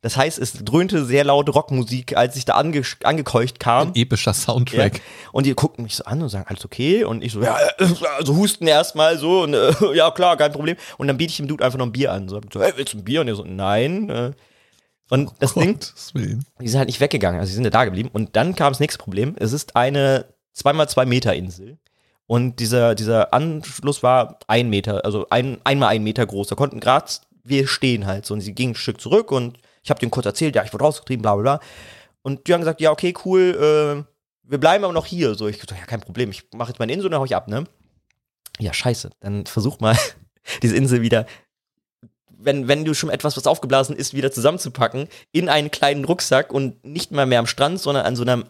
Das 0.01 0.15
heißt, 0.15 0.39
es 0.39 0.53
dröhnte 0.63 1.03
sehr 1.05 1.23
laut 1.25 1.53
Rockmusik, 1.53 2.15
als 2.15 2.35
ich 2.37 2.45
da 2.45 2.53
ange 2.53 2.81
angekeucht 3.03 3.59
kam. 3.59 3.89
Ein 3.89 3.95
epischer 3.95 4.31
Ja. 4.31 4.33
Soundtrack. 4.33 5.01
Und 5.31 5.45
die 5.45 5.53
gucken 5.53 5.83
mich 5.83 5.95
so 5.95 6.05
an 6.05 6.21
und 6.21 6.29
sagen, 6.29 6.45
alles 6.47 6.63
okay? 6.63 7.03
Und 7.03 7.23
ich 7.23 7.33
so, 7.33 7.41
ja, 7.41 7.57
also 8.17 8.35
husten 8.35 8.67
erstmal 8.67 9.17
so 9.17 9.41
und 9.43 9.53
äh, 9.53 9.73
ja 9.95 10.11
klar, 10.11 10.37
kein 10.37 10.51
Problem. 10.53 10.77
Und 10.97 11.07
dann 11.07 11.17
biete 11.17 11.31
ich 11.31 11.37
dem 11.37 11.47
Dude 11.47 11.63
einfach 11.63 11.77
noch 11.77 11.85
ein 11.87 11.91
Bier 11.91 12.13
an. 12.13 12.29
So, 12.29 12.39
so 12.53 12.61
hey, 12.61 12.73
willst 12.75 12.93
du 12.93 12.99
ein 12.99 13.03
Bier? 13.03 13.21
Und 13.21 13.27
er 13.27 13.35
so, 13.35 13.43
nein. 13.43 14.09
Äh. 14.09 14.31
Und 15.09 15.31
das 15.39 15.53
Ding, 15.53 15.73
Gottes 15.73 16.13
Willen. 16.15 16.45
die 16.59 16.67
sind 16.67 16.79
halt 16.79 16.87
nicht 16.87 16.99
weggegangen, 16.99 17.39
also 17.39 17.49
die 17.49 17.55
sind 17.55 17.63
ja 17.63 17.69
da 17.69 17.85
geblieben. 17.85 18.09
Und 18.11 18.35
dann 18.35 18.55
kam 18.55 18.73
das 18.73 18.79
nächste 18.79 18.97
Problem. 18.97 19.35
Es 19.37 19.53
ist 19.53 19.75
eine 19.75 20.25
2x2 20.57 21.05
Meter 21.05 21.33
Insel. 21.35 21.77
Und 22.27 22.59
dieser, 22.59 22.95
dieser 22.95 23.33
Anschluss 23.33 24.01
war 24.01 24.39
ein 24.47 24.69
Meter, 24.69 25.05
also 25.05 25.27
ein, 25.29 25.59
einmal 25.63 25.89
ein 25.89 26.03
Meter 26.03 26.25
groß. 26.25 26.47
Da 26.47 26.55
konnten 26.55 26.79
gerade 26.79 27.05
wir 27.45 27.67
stehen 27.67 28.05
halt 28.05 28.25
so. 28.25 28.33
Und 28.33 28.41
sie 28.41 28.53
gingen 28.53 28.73
ein 28.73 28.75
Stück 28.75 28.99
zurück 28.99 29.31
und 29.31 29.57
ich 29.83 29.89
habe 29.89 29.99
denen 29.99 30.11
kurz 30.11 30.25
erzählt, 30.25 30.55
ja, 30.55 30.63
ich 30.63 30.73
wurde 30.73 30.83
rausgetrieben, 30.83 31.21
bla 31.21 31.35
bla 31.35 31.57
bla. 31.57 31.67
Und 32.23 32.47
die 32.47 32.53
haben 32.53 32.61
gesagt, 32.61 32.81
ja, 32.81 32.91
okay, 32.91 33.13
cool, 33.23 34.05
äh, 34.07 34.49
wir 34.49 34.57
bleiben 34.57 34.83
aber 34.83 34.93
noch 34.93 35.05
hier. 35.05 35.35
So, 35.35 35.47
ich 35.47 35.61
so, 35.61 35.75
ja, 35.75 35.85
kein 35.85 36.01
Problem, 36.01 36.31
ich 36.31 36.43
mache 36.53 36.71
jetzt 36.71 36.79
meine 36.79 36.91
Insel 36.91 37.05
und 37.05 37.11
dann 37.11 37.21
hau 37.21 37.25
ich 37.25 37.35
ab, 37.35 37.47
ne? 37.47 37.65
Ja, 38.59 38.73
scheiße. 38.73 39.11
Dann 39.19 39.45
versuch 39.45 39.79
mal, 39.79 39.95
diese 40.63 40.75
Insel 40.75 41.01
wieder 41.01 41.27
wenn, 42.37 42.67
wenn 42.67 42.85
du 42.85 42.93
schon 42.93 43.09
etwas, 43.09 43.37
was 43.37 43.47
aufgeblasen 43.47 43.95
ist, 43.95 44.13
wieder 44.13 44.31
zusammenzupacken, 44.31 45.07
in 45.31 45.49
einen 45.49 45.71
kleinen 45.71 46.05
Rucksack 46.05 46.53
und 46.53 46.83
nicht 46.85 47.11
mal 47.11 47.25
mehr 47.25 47.39
am 47.39 47.47
Strand, 47.47 47.79
sondern 47.79 48.05
an 48.05 48.15
so 48.15 48.23
einem 48.23 48.45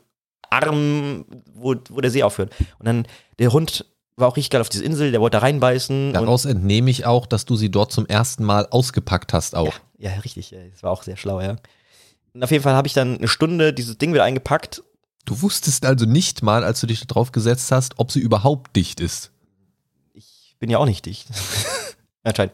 Arm, 0.49 1.25
wo, 1.53 1.75
wo 1.89 2.01
der 2.01 2.11
See 2.11 2.23
aufhört. 2.23 2.53
Und 2.79 2.85
dann, 2.85 3.07
der 3.39 3.51
Hund 3.51 3.85
war 4.17 4.27
auch 4.27 4.37
richtig 4.37 4.51
geil 4.51 4.61
auf 4.61 4.69
diese 4.69 4.83
Insel, 4.83 5.11
der 5.11 5.21
wollte 5.21 5.37
da 5.37 5.39
reinbeißen. 5.39 6.13
Daraus 6.13 6.45
entnehme 6.45 6.89
ich 6.89 7.05
auch, 7.05 7.25
dass 7.25 7.45
du 7.45 7.55
sie 7.55 7.69
dort 7.69 7.91
zum 7.91 8.05
ersten 8.05 8.43
Mal 8.43 8.67
ausgepackt 8.69 9.33
hast 9.33 9.55
auch. 9.55 9.73
ja, 9.97 10.11
richtig, 10.11 10.51
ja, 10.51 10.59
das 10.71 10.83
war 10.83 10.91
auch 10.91 11.03
sehr 11.03 11.17
schlau, 11.17 11.41
ja. 11.41 11.57
Und 12.33 12.43
auf 12.43 12.51
jeden 12.51 12.63
Fall 12.63 12.75
habe 12.75 12.87
ich 12.87 12.93
dann 12.93 13.17
eine 13.17 13.27
Stunde 13.27 13.73
dieses 13.73 13.97
Ding 13.97 14.13
wieder 14.13 14.23
eingepackt. 14.23 14.83
Du 15.25 15.41
wusstest 15.41 15.85
also 15.85 16.05
nicht 16.05 16.43
mal, 16.43 16.63
als 16.63 16.81
du 16.81 16.87
dich 16.87 16.99
da 16.99 17.05
drauf 17.05 17.31
gesetzt 17.31 17.71
hast, 17.71 17.97
ob 17.97 18.11
sie 18.11 18.19
überhaupt 18.19 18.75
dicht 18.75 18.99
ist. 18.99 19.31
Ich 20.13 20.55
bin 20.59 20.69
ja 20.69 20.77
auch 20.77 20.85
nicht 20.85 21.05
dicht. 21.05 21.27
Anscheinend. 22.23 22.53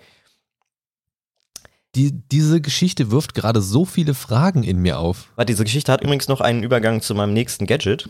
Die, 1.95 2.11
diese 2.13 2.61
Geschichte 2.61 3.11
wirft 3.11 3.33
gerade 3.33 3.61
so 3.61 3.83
viele 3.85 4.13
Fragen 4.13 4.63
in 4.63 4.77
mir 4.77 4.99
auf. 4.99 5.27
Warte, 5.35 5.51
diese 5.51 5.65
Geschichte 5.65 5.91
hat 5.91 6.01
übrigens 6.01 6.29
noch 6.29 6.39
einen 6.39 6.63
Übergang 6.63 7.01
zu 7.01 7.13
meinem 7.13 7.33
nächsten 7.33 7.67
Gadget 7.67 8.09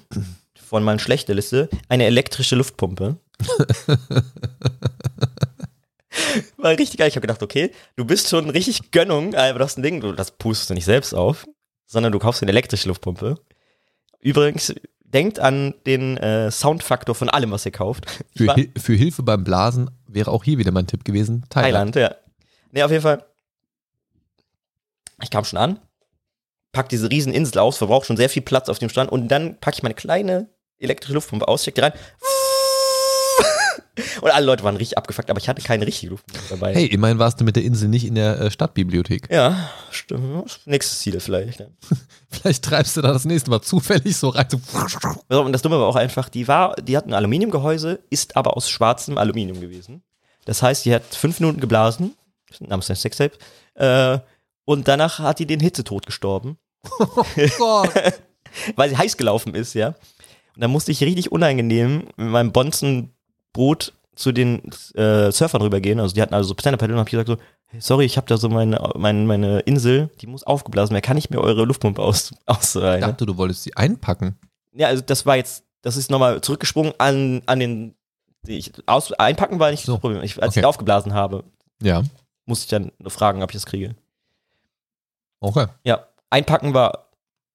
von 0.55 0.83
meiner 0.83 0.99
schlechten 0.99 1.33
Liste. 1.33 1.67
Eine 1.89 2.05
elektrische 2.05 2.55
Luftpumpe. 2.55 3.17
War 6.57 6.71
richtig 6.71 6.97
geil. 6.97 7.07
Ich 7.07 7.15
habe 7.15 7.21
gedacht, 7.21 7.41
okay, 7.41 7.71
du 7.95 8.05
bist 8.05 8.29
schon 8.29 8.49
richtig 8.49 8.91
Gönnung, 8.91 9.33
aber 9.33 9.59
du 9.59 9.65
hast 9.65 9.77
ein 9.77 9.83
Ding, 9.83 9.99
du, 9.99 10.11
das 10.11 10.31
pustest 10.31 10.69
du 10.69 10.75
nicht 10.75 10.85
selbst 10.85 11.13
auf, 11.13 11.45
sondern 11.87 12.11
du 12.11 12.19
kaufst 12.19 12.41
eine 12.43 12.51
elektrische 12.51 12.87
Luftpumpe. 12.87 13.35
Übrigens, 14.19 14.73
denkt 15.01 15.39
an 15.39 15.73
den 15.85 16.17
äh, 16.17 16.51
Soundfaktor 16.51 17.15
von 17.15 17.29
allem, 17.29 17.51
was 17.51 17.65
ihr 17.65 17.71
kauft. 17.71 18.05
Für, 18.35 18.53
Hil 18.53 18.71
für 18.77 18.93
Hilfe 18.93 19.23
beim 19.23 19.43
Blasen 19.43 19.89
wäre 20.07 20.31
auch 20.31 20.43
hier 20.43 20.57
wieder 20.57 20.71
mein 20.71 20.87
Tipp 20.87 21.03
gewesen. 21.03 21.43
Thailand. 21.49 21.95
Thailand, 21.95 21.95
ja. 21.95 22.15
Nee, 22.71 22.83
auf 22.83 22.91
jeden 22.91 23.03
Fall. 23.03 23.25
Ich 25.23 25.29
kam 25.29 25.43
schon 25.45 25.59
an, 25.59 25.79
pack 26.71 26.89
diese 26.89 27.09
riesen 27.09 27.33
Insel 27.33 27.59
aus, 27.59 27.77
verbraucht 27.77 28.07
schon 28.07 28.17
sehr 28.17 28.29
viel 28.29 28.41
Platz 28.41 28.69
auf 28.69 28.79
dem 28.79 28.89
Strand 28.89 29.11
und 29.11 29.27
dann 29.27 29.59
packe 29.59 29.77
ich 29.77 29.83
meine 29.83 29.95
kleine 29.95 30.49
elektrische 30.79 31.13
Luftpumpe 31.13 31.47
aus, 31.47 31.61
steck 31.61 31.75
die 31.75 31.81
rein. 31.81 31.93
Und 34.21 34.31
alle 34.31 34.45
Leute 34.45 34.63
waren 34.63 34.77
richtig 34.77 34.97
abgefuckt, 34.97 35.29
aber 35.29 35.39
ich 35.39 35.49
hatte 35.49 35.61
keine 35.61 35.85
richtige 35.85 36.11
Luftpumpe 36.11 36.41
dabei. 36.49 36.73
Hey, 36.73 36.85
immerhin 36.85 37.19
warst 37.19 37.39
du 37.39 37.43
mit 37.43 37.55
der 37.55 37.63
Insel 37.63 37.89
nicht 37.89 38.05
in 38.05 38.15
der 38.15 38.39
äh, 38.39 38.51
Stadtbibliothek. 38.51 39.29
Ja, 39.29 39.69
stimmt. 39.91 40.59
Nächstes 40.65 40.99
Ziel 40.99 41.19
vielleicht. 41.19 41.59
Ja. 41.59 41.67
Vielleicht 42.29 42.63
treibst 42.63 42.95
du 42.95 43.01
da 43.01 43.11
das 43.11 43.25
nächste 43.25 43.49
Mal 43.49 43.61
zufällig 43.61 44.15
so 44.15 44.29
rein. 44.29 44.47
So, 44.49 45.41
Und 45.41 45.51
das 45.51 45.61
Dumme 45.61 45.77
war 45.79 45.87
auch 45.87 45.97
einfach, 45.97 46.29
die 46.29 46.47
war, 46.47 46.75
die 46.75 46.95
hat 46.95 47.05
ein 47.05 47.13
Aluminiumgehäuse, 47.13 47.99
ist 48.09 48.37
aber 48.37 48.55
aus 48.55 48.69
schwarzem 48.69 49.17
Aluminium 49.17 49.59
gewesen. 49.59 50.01
Das 50.45 50.63
heißt, 50.63 50.85
die 50.85 50.95
hat 50.95 51.03
fünf 51.13 51.39
Minuten 51.41 51.59
geblasen, 51.59 52.15
namens 52.59 52.87
der 52.87 52.95
Sextape, 52.95 53.37
äh, 53.75 54.19
und 54.65 54.87
danach 54.87 55.19
hat 55.19 55.39
die 55.39 55.45
den 55.45 55.59
Hitzetod 55.59 56.05
gestorben. 56.05 56.57
Gott. 57.57 57.89
weil 58.75 58.89
sie 58.89 58.97
heiß 58.97 59.17
gelaufen 59.17 59.55
ist, 59.55 59.73
ja. 59.73 59.89
Und 60.55 60.61
dann 60.63 60.71
musste 60.71 60.91
ich 60.91 61.01
richtig 61.03 61.31
unangenehm 61.31 62.07
mit 62.17 62.27
meinem 62.29 62.51
Bonzenboot 62.51 63.93
zu 64.15 64.31
den 64.31 64.61
äh, 64.95 65.31
Surfern 65.31 65.61
rübergehen. 65.61 65.99
Also 65.99 66.13
die 66.13 66.21
hatten 66.21 66.33
also 66.33 66.49
so 66.49 66.55
Stand-Up-Paddle 66.59 66.95
und 66.95 66.99
hab 66.99 67.07
ich 67.07 67.11
gesagt 67.11 67.29
so, 67.29 67.37
hey, 67.67 67.79
sorry, 67.81 68.05
ich 68.05 68.17
habe 68.17 68.27
da 68.27 68.37
so 68.37 68.49
meine, 68.49 68.91
meine, 68.95 69.19
meine 69.25 69.59
Insel, 69.61 70.09
die 70.19 70.27
muss 70.27 70.43
aufgeblasen 70.43 70.93
werden. 70.93 71.03
Kann 71.03 71.17
ich 71.17 71.29
mir 71.29 71.39
eure 71.39 71.63
Luftpumpe 71.63 72.01
aus, 72.01 72.31
Ich 72.41 72.47
ausreihen? 72.47 73.01
dachte, 73.01 73.25
du 73.25 73.37
wolltest 73.37 73.63
sie 73.63 73.75
einpacken. 73.77 74.37
Ja, 74.73 74.87
also 74.87 75.01
das 75.01 75.25
war 75.25 75.37
jetzt, 75.37 75.63
das 75.81 75.95
ist 75.97 76.11
nochmal 76.11 76.41
zurückgesprungen 76.41 76.93
an, 76.97 77.41
an 77.45 77.59
den, 77.59 77.95
die 78.45 78.57
ich 78.57 78.71
aus, 78.87 79.13
einpacken 79.13 79.59
war 79.59 79.71
nicht 79.71 79.85
So. 79.85 79.93
das 79.93 80.01
Problem. 80.01 80.21
Ich, 80.23 80.41
als 80.41 80.51
Okay. 80.51 80.59
ich 80.59 80.65
aufgeblasen 80.65 81.13
habe, 81.13 81.43
Ja. 81.81 82.03
musste 82.45 82.63
ich 82.65 82.69
dann 82.69 82.91
nur 82.99 83.11
fragen, 83.11 83.41
ob 83.43 83.51
ich 83.51 83.55
das 83.55 83.65
kriege. 83.65 83.95
Okay. 85.41 85.65
Ja, 85.83 86.05
einpacken 86.29 86.73
war 86.73 87.07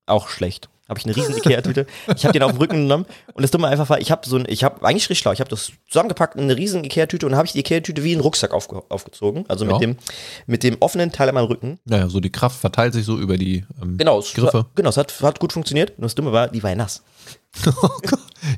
auch 0.06 0.28
schlecht. 0.28 0.68
Habe 0.88 1.00
ich 1.00 1.04
eine 1.04 1.16
riesen 1.16 1.36
Ikea-Tüte. 1.38 1.86
Ich 2.14 2.24
habe 2.24 2.32
den 2.32 2.44
auf 2.44 2.52
den 2.52 2.58
Rücken 2.58 2.76
genommen 2.82 3.06
und 3.34 3.42
das 3.42 3.50
Dumme 3.50 3.66
einfach 3.66 3.88
war, 3.88 4.00
ich 4.00 4.12
habe 4.12 4.28
so 4.28 4.36
ein, 4.36 4.44
ich 4.48 4.62
habe 4.62 4.84
eigentlich 4.86 5.02
richtig 5.08 5.18
schlau, 5.18 5.32
ich 5.32 5.40
habe 5.40 5.50
das 5.50 5.72
zusammengepackt 5.88 6.36
in 6.36 6.42
eine 6.42 6.56
riesen 6.56 6.84
Ikea-Tüte 6.84 7.26
und 7.26 7.34
habe 7.34 7.44
ich 7.46 7.52
die 7.52 7.58
Ikea-Tüte 7.58 8.04
wie 8.04 8.12
einen 8.12 8.20
Rucksack 8.20 8.52
aufge, 8.52 8.82
aufgezogen, 8.88 9.44
also 9.48 9.64
Ja. 9.64 9.72
mit 9.72 9.80
dem 9.82 9.96
mit 10.46 10.62
dem 10.62 10.76
offenen 10.78 11.10
Teil 11.10 11.28
an 11.28 11.34
meinem 11.34 11.46
Rücken. 11.46 11.80
Naja, 11.86 12.08
so 12.08 12.20
die 12.20 12.30
Kraft 12.30 12.60
verteilt 12.60 12.92
sich 12.92 13.04
so 13.04 13.18
über 13.18 13.36
die 13.36 13.64
ähm, 13.82 13.98
Genau, 13.98 14.20
es 14.20 14.32
Griffe. 14.32 14.52
War, 14.58 14.70
genau, 14.76 14.90
es 14.90 14.96
hat, 14.96 15.20
hat 15.22 15.40
gut 15.40 15.52
funktioniert. 15.52 15.98
Nur 15.98 16.06
das 16.06 16.14
Dumme 16.14 16.30
war, 16.30 16.46
die 16.48 16.62
war 16.62 16.70
ja 16.70 16.76
nass. 16.76 17.02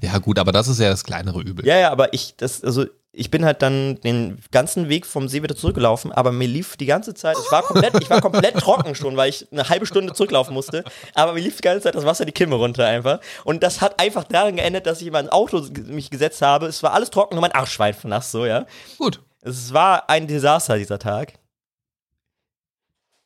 Ja, 0.03 0.19
gut, 0.19 0.39
aber 0.39 0.53
das 0.53 0.69
ist 0.69 0.81
ja 0.81 0.91
das 0.91 1.03
kleinere 1.05 1.41
Übel. 1.41 1.65
Ja, 1.67 1.79
ja, 1.79 1.91
aber 1.91 2.13
ich, 2.13 2.35
das, 2.37 2.63
also 2.63 2.85
ich 3.19 3.31
bin 3.31 3.45
halt 3.45 3.63
dann 3.63 4.01
den 4.03 4.39
ganzen 4.53 4.89
Weg 4.89 5.05
vom 5.07 5.29
See 5.29 5.43
wieder 5.43 5.57
zurückgelaufen, 5.57 6.13
aber 6.13 6.31
mir 6.33 6.47
lief 6.49 6.77
die 6.77 6.87
ganze 6.87 7.15
Zeit, 7.15 7.37
ich 7.45 7.51
war 7.53 7.63
komplett, 7.63 8.01
ich 8.01 8.09
war 8.09 8.21
komplett 8.21 8.55
trocken 8.61 8.95
schon, 8.95 9.17
weil 9.17 9.29
ich 9.31 9.47
eine 9.51 9.69
halbe 9.69 9.87
Stunde 9.87 10.13
zurücklaufen 10.13 10.55
musste, 10.55 10.85
aber 11.15 11.33
mir 11.33 11.41
lief 11.41 11.57
die 11.57 11.63
ganze 11.63 11.83
Zeit 11.83 11.95
das 11.95 12.05
Wasser 12.05 12.25
die 12.25 12.33
Kimme 12.33 12.55
runter 12.57 12.87
einfach. 12.87 13.21
Und 13.45 13.63
das 13.63 13.81
hat 13.81 14.01
einfach 14.01 14.25
daran 14.25 14.57
geendet, 14.57 14.87
dass 14.87 15.01
ich 15.01 15.09
in 15.09 15.13
mein 15.13 15.29
Auto 15.29 15.67
mich 15.87 16.11
gesetzt 16.11 16.43
habe. 16.43 16.67
Es 16.67 16.83
war 16.83 16.93
alles 16.93 17.11
trocken 17.11 17.35
und 17.35 17.41
mein 17.41 17.53
Arsch 17.53 17.79
war 17.79 17.87
einfach 17.87 18.09
nass, 18.09 18.31
so, 18.31 18.47
ja. 18.47 18.67
Gut. 18.99 19.21
Es 19.41 19.73
war 19.73 20.09
ein 20.09 20.27
Desaster 20.27 20.79
dieser 20.79 20.99
Tag. 20.99 21.35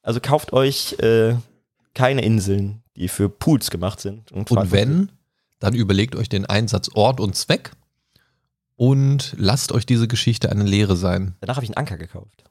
Also 0.02 0.20
kauft 0.20 0.52
euch 0.52 0.94
äh, 1.00 1.34
keine 1.94 2.22
Inseln, 2.22 2.82
die 2.96 3.08
für 3.08 3.28
Pools 3.28 3.70
gemacht 3.70 4.00
sind. 4.00 4.32
Und 4.32 4.48
fahrt- 4.48 4.72
wenn, 4.72 5.12
dann 5.60 5.74
überlegt 5.74 6.16
euch 6.16 6.28
den 6.28 6.46
Einsatzort 6.46 7.20
und 7.20 7.36
Zweck 7.36 7.70
und 8.82 9.36
lasst 9.38 9.70
euch 9.70 9.86
diese 9.86 10.08
Geschichte 10.08 10.50
eine 10.50 10.64
Lehre 10.64 10.96
sein. 10.96 11.36
Danach 11.38 11.54
habe 11.54 11.64
ich 11.64 11.70
einen 11.70 11.76
Anker 11.76 11.96
gekauft. 11.96 12.42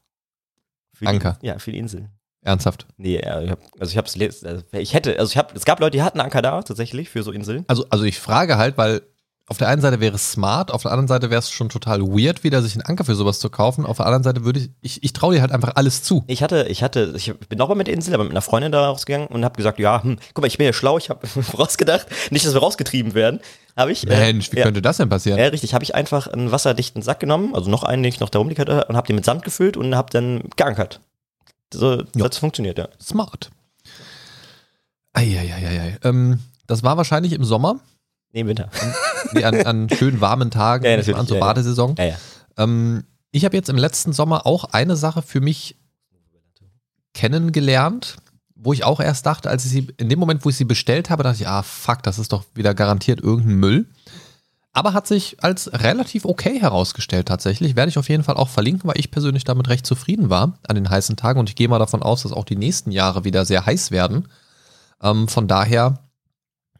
Für 0.94 1.08
Anker? 1.08 1.38
Die, 1.42 1.48
ja, 1.48 1.60
für 1.60 1.74
die 1.74 1.78
Insel. 1.78 2.10
Ernsthaft. 2.42 2.88
Nee, 2.96 3.22
ja, 3.22 3.42
ich 3.42 3.52
hab, 3.52 3.60
also 3.78 3.92
ich 3.92 3.98
hab's 3.98 4.18
also 4.18 4.64
ich 4.72 4.94
hätte, 4.94 5.20
also 5.20 5.30
ich 5.30 5.38
hab, 5.38 5.54
es 5.54 5.66
gab 5.66 5.82
Leute, 5.82 5.98
die 5.98 6.04
hatten 6.04 6.22
Anker 6.22 6.42
da 6.42 6.62
tatsächlich 6.62 7.10
für 7.10 7.22
so 7.24 7.34
Inseln. 7.34 7.66
Also, 7.68 7.86
also 7.90 8.06
ich 8.06 8.18
frage 8.18 8.58
halt, 8.58 8.78
weil 8.78 9.02
auf 9.52 9.58
der 9.58 9.68
einen 9.68 9.82
Seite 9.82 10.00
wäre 10.00 10.16
es 10.16 10.32
smart, 10.32 10.72
auf 10.72 10.84
der 10.84 10.92
anderen 10.92 11.10
Seite 11.10 11.30
wäre 11.30 11.40
es 11.40 11.52
schon 11.52 11.68
total 11.68 12.02
weird, 12.02 12.46
wieder 12.46 12.62
sich 12.62 12.72
einen 12.74 12.84
Anker 12.84 13.04
für 13.04 13.16
sowas 13.16 13.40
zu 13.40 13.50
kaufen. 13.50 13.86
Auf 13.86 13.98
der 13.98 14.06
anderen 14.06 14.24
Seite 14.24 14.46
würde 14.46 14.62
ich, 14.62 14.70
ich, 14.80 15.04
ich 15.04 15.12
traue 15.12 15.36
dir 15.36 15.42
halt 15.42 15.52
einfach 15.52 15.74
alles 15.76 16.04
zu. 16.04 16.24
Ich 16.28 16.42
hatte, 16.42 16.68
ich 16.70 16.84
hatte, 16.84 17.14
ich 17.18 17.34
bin 17.50 17.58
nochmal 17.58 17.76
mit 17.76 17.88
der 17.88 17.94
Insel, 17.94 18.14
aber 18.14 18.24
mit 18.24 18.32
einer 18.32 18.42
Freundin 18.42 18.72
da 18.72 18.88
rausgegangen 18.88 19.28
und 19.28 19.44
habe 19.44 19.58
gesagt, 19.58 19.78
ja, 19.78 20.02
hm, 20.02 20.20
guck 20.34 20.42
mal, 20.44 20.48
ich 20.48 20.58
bin 20.58 20.68
ja 20.68 20.72
schlau, 20.72 20.98
ich 20.98 21.10
habe 21.10 21.28
vorausgedacht, 21.28 22.08
nicht, 22.32 22.46
dass 22.46 22.54
wir 22.54 22.62
rausgetrieben 22.62 23.14
werden, 23.14 23.42
habe 23.76 23.92
ich. 23.92 24.08
äh, 24.08 24.32
Mensch, 24.32 24.54
wie 24.54 24.58
ja, 24.60 24.64
könnte 24.64 24.82
das 24.82 24.96
denn 24.96 25.10
passieren? 25.10 25.38
Ja, 25.38 25.48
richtig, 25.48 25.74
habe 25.74 25.84
ich 25.84 25.96
einfach 25.96 26.28
einen 26.28 26.54
wasserdichten 26.54 27.02
Sack 27.02 27.20
genommen, 27.20 27.54
also 27.54 27.70
noch 27.70 27.84
einen, 27.84 28.04
den 28.04 28.10
ich 28.14 28.22
noch 28.22 28.30
da 28.30 28.40
rumliegt 28.40 28.60
hatte, 28.62 28.86
und 28.86 28.96
habe 28.96 29.08
den 29.08 29.18
mit 29.18 29.26
Sand 29.26 29.44
gefüllt 29.44 29.76
und 29.76 29.94
habe 29.96 30.10
dann 30.12 30.44
geankert. 30.56 31.02
So, 31.74 31.96
Ja. 31.98 32.06
das 32.30 32.38
funktioniert, 32.38 32.78
ja. 32.78 32.88
Smart. 33.02 33.52
Eieieiei. 35.12 35.98
Ähm, 36.04 36.40
das 36.68 36.84
war 36.84 36.96
wahrscheinlich 36.96 37.34
im 37.34 37.44
Sommer, 37.44 37.82
Nee, 38.34 38.42
im 38.42 38.48
Winter. 38.48 38.70
nee, 39.34 39.44
an, 39.44 39.62
an 39.66 39.90
schönen 39.90 40.22
warmen 40.22 40.52
Tagen, 40.52 40.86
Ja, 41.06 41.16
an 41.16 41.26
ja. 41.28 41.40
Badesaison. 41.40 41.96
Ja, 41.98 42.06
ja. 42.06 42.16
Ähm, 42.58 43.04
ich 43.32 43.46
habe 43.46 43.56
jetzt 43.56 43.70
im 43.70 43.78
letzten 43.78 44.14
Sommer 44.14 44.46
auch 44.46 44.66
eine 44.66 44.96
Sache 44.96 45.22
für 45.22 45.42
mich 45.42 45.78
kennengelernt, 47.14 48.18
wo 48.56 48.74
ich 48.74 48.84
auch 48.84 49.00
erst 49.00 49.26
dachte, 49.26 49.50
als 49.50 49.66
ich 49.66 49.72
sie, 49.72 49.88
in 49.98 50.10
dem 50.10 50.20
Moment, 50.20 50.46
wo 50.46 50.50
ich 50.50 50.56
sie 50.56 50.66
bestellt 50.66 51.10
habe, 51.10 51.24
dachte 51.24 51.42
ich, 51.42 51.48
ah, 51.48 51.64
fuck, 51.64 52.04
das 52.04 52.20
ist 52.20 52.32
doch 52.32 52.44
wieder 52.54 52.74
garantiert 52.74 53.20
irgendein 53.22 53.56
Müll. 53.56 53.86
Aber 54.74 54.94
hat 54.94 55.08
sich 55.08 55.44
als 55.44 55.70
relativ 55.74 56.24
okay 56.24 56.60
herausgestellt 56.60 57.28
tatsächlich. 57.28 57.76
Werde 57.76 57.90
ich 57.90 57.98
auf 57.98 58.08
jeden 58.08 58.24
Fall 58.24 58.38
auch 58.38 58.48
verlinken, 58.48 58.88
weil 58.88 59.00
ich 59.00 59.12
persönlich 59.12 59.44
damit 59.44 59.68
recht 59.68 59.86
zufrieden 59.86 60.30
war 60.30 60.58
an 60.68 60.76
den 60.76 60.90
heißen 60.90 61.18
Tagen 61.18 61.40
und 61.40 61.50
ich 61.50 61.56
gehe 61.56 61.68
mal 61.68 61.80
davon 61.80 62.02
aus, 62.02 62.24
dass 62.24 62.32
auch 62.32 62.46
die 62.46 62.56
nächsten 62.56 62.92
Jahre 62.92 63.26
wieder 63.26 63.44
sehr 63.44 63.66
heiß 63.66 63.92
werden. 63.92 64.30
Ähm, 65.02 65.28
von 65.28 65.48
daher 65.50 66.00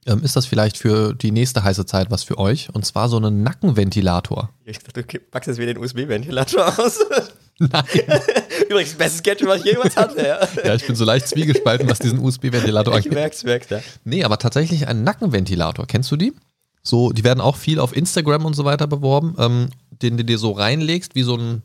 ähm, 0.08 0.24
ist 0.24 0.36
das 0.36 0.46
vielleicht 0.46 0.78
für 0.78 1.14
die 1.14 1.32
nächste 1.32 1.64
heiße 1.64 1.86
Zeit 1.86 2.10
was 2.12 2.24
für 2.24 2.38
euch. 2.38 2.74
Und 2.74 2.86
zwar 2.86 3.10
so 3.10 3.18
einen 3.18 3.44
Nackenventilator. 3.44 4.50
Ich 4.66 4.80
dachte, 4.80 5.04
du 5.04 5.20
packst 5.20 5.48
jetzt 5.48 5.58
wieder 5.58 5.74
den 5.74 5.84
USB-Ventilator 5.84 6.80
aus. 6.80 7.00
Nein. 7.60 7.84
Übrigens, 8.70 8.96
bestes 8.96 9.22
Gadget, 9.22 9.48
was 9.48 9.60
ich 9.60 9.66
jemals 9.66 9.96
hatte, 9.96 10.26
ja. 10.26 10.40
ja, 10.66 10.76
ich 10.76 10.88
bin 10.88 10.96
so 10.96 11.06
leicht 11.06 11.28
zwiegespalten, 11.28 11.88
was 11.90 12.00
diesen 12.00 12.20
USB-Ventilator 12.20 12.94
Ich 12.94 12.98
angeht. 13.06 13.14
merk's, 13.14 13.44
merk's, 13.44 13.70
ja. 13.70 13.80
Nee, 14.04 14.24
aber 14.24 14.40
tatsächlich 14.40 14.88
ein 14.88 15.04
Nackenventilator. 15.04 15.86
Kennst 15.86 16.12
du 16.12 16.16
die? 16.16 16.34
So, 16.82 17.12
die 17.12 17.24
werden 17.24 17.42
auch 17.42 17.58
viel 17.58 17.80
auf 17.80 17.96
Instagram 17.96 18.46
und 18.46 18.56
so 18.56 18.66
weiter 18.66 18.88
beworben, 18.88 19.36
ähm, 19.38 19.70
den 20.02 20.18
du 20.18 20.26
dir 20.26 20.40
so 20.40 20.52
reinlegst, 20.52 21.14
wie 21.14 21.22
so 21.22 21.36
ein 21.36 21.62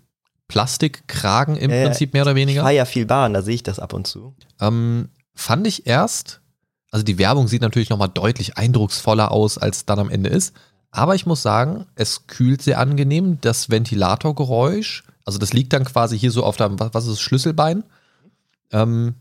Plastikkragen 0.49 1.57
im 1.57 1.71
ja. 1.71 1.85
Prinzip 1.85 2.13
mehr 2.13 2.23
oder 2.23 2.33
Ich 2.33 2.37
weniger. 2.37 2.63
fahre 2.63 2.75
ja 2.75 2.85
viel 2.85 3.07
Bahn, 3.07 3.33
da 3.33 3.41
sehe 3.41 3.55
ich 3.55 3.63
das 3.63 3.79
ab 3.79 3.95
und 3.95 4.07
zu. 4.07 4.35
Ähm, 4.61 5.09
fand 5.35 5.67
ich 5.67 5.87
erst, 5.87 6.43
also 6.97 7.05
die 7.05 7.19
Werbung 7.19 7.47
sieht 7.47 7.61
natürlich 7.61 7.91
nochmal 7.91 8.09
deutlich 8.09 8.57
eindrucksvoller 8.57 9.31
aus, 9.31 9.59
als 9.59 9.85
dann 9.85 9.99
am 9.99 10.09
Ende 10.09 10.31
ist. 10.31 10.57
Aber 10.91 11.15
ich 11.15 11.27
muss 11.27 11.43
sagen, 11.43 11.85
es 11.95 12.27
kühlt 12.27 12.63
sehr 12.63 12.79
angenehm. 12.79 13.37
Das 13.43 13.69
Ventilatorgeräusch, 13.69 15.05
also 15.27 15.39
das 15.39 15.53
liegt 15.53 15.75
dann 15.75 15.85
quasi 15.85 16.19
hier 16.19 16.31
so 16.31 16.43
auf 16.43 16.57
deinem, 16.57 16.81
was 16.81 16.95
was 16.95 17.05
ist 17.05 17.13
das, 17.13 17.21
Schlüsselbein. 17.21 17.85
Ähm, 18.73 19.17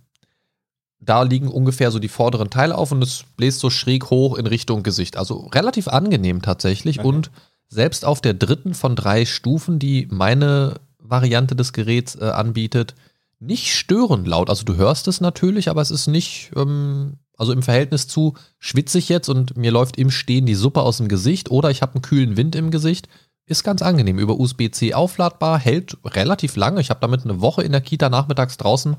da 1.01 1.23
liegen 1.23 1.49
ungefähr 1.49 1.91
so 1.91 1.99
die 1.99 2.07
vorderen 2.07 2.49
Teile 2.49 2.78
auf 2.78 2.93
und 2.93 3.03
es 3.03 3.26
bläst 3.36 3.59
so 3.59 3.69
schräg 3.69 4.09
hoch 4.09 4.38
in 4.38 4.47
Richtung 4.47 4.82
Gesicht. 4.82 5.17
Also 5.17 5.47
relativ 5.47 5.89
angenehm 5.89 6.41
tatsächlich. 6.41 6.99
Okay. 6.99 7.07
Und 7.09 7.30
selbst 7.67 8.05
auf 8.05 8.21
der 8.21 8.36
dritten 8.36 8.73
von 8.73 8.95
drei 8.95 9.26
Stufen, 9.26 9.80
die 9.80 10.07
meine 10.09 10.76
Variante 10.99 11.57
des 11.57 11.73
Geräts 11.73 12.15
äh, 12.15 12.30
anbietet, 12.30 12.95
nicht 13.41 13.76
störend 13.76 14.26
laut. 14.30 14.49
Also 14.49 14.63
du 14.63 14.78
hörst 14.78 15.09
es 15.09 15.19
natürlich, 15.19 15.67
aber 15.67 15.82
es 15.82 15.91
ist 15.91 16.07
nicht, 16.07 16.51
ähm, 16.55 17.17
also 17.38 17.51
im 17.53 17.63
Verhältnis 17.63 18.07
zu 18.07 18.36
schwitze 18.59 18.97
ich 18.97 19.09
jetzt 19.09 19.29
und 19.29 19.57
mir 19.57 19.71
läuft 19.71 19.97
im 19.97 20.11
Stehen 20.11 20.45
die 20.45 20.55
Suppe 20.55 20.81
aus 20.81 20.97
dem 20.97 21.07
Gesicht 21.07 21.51
oder 21.51 21.69
ich 21.69 21.81
habe 21.81 21.95
einen 21.95 22.01
kühlen 22.01 22.38
Wind 22.38 22.55
im 22.55 22.71
Gesicht, 22.71 23.07
ist 23.45 23.63
ganz 23.63 23.81
angenehm. 23.81 24.19
Über 24.19 24.39
USB-C 24.39 24.93
aufladbar, 24.93 25.59
hält 25.59 25.97
relativ 26.03 26.55
lange. 26.55 26.81
Ich 26.81 26.89
habe 26.89 26.99
damit 26.99 27.23
eine 27.23 27.41
Woche 27.41 27.63
in 27.63 27.71
der 27.71 27.81
Kita 27.81 28.09
nachmittags 28.09 28.57
draußen 28.57 28.95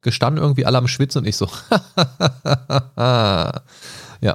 gestanden, 0.00 0.42
irgendwie 0.42 0.66
alle 0.66 0.78
am 0.78 0.88
Schwitzen 0.88 1.20
und 1.20 1.28
ich 1.28 1.36
so. 1.36 1.46
ja, 2.96 3.52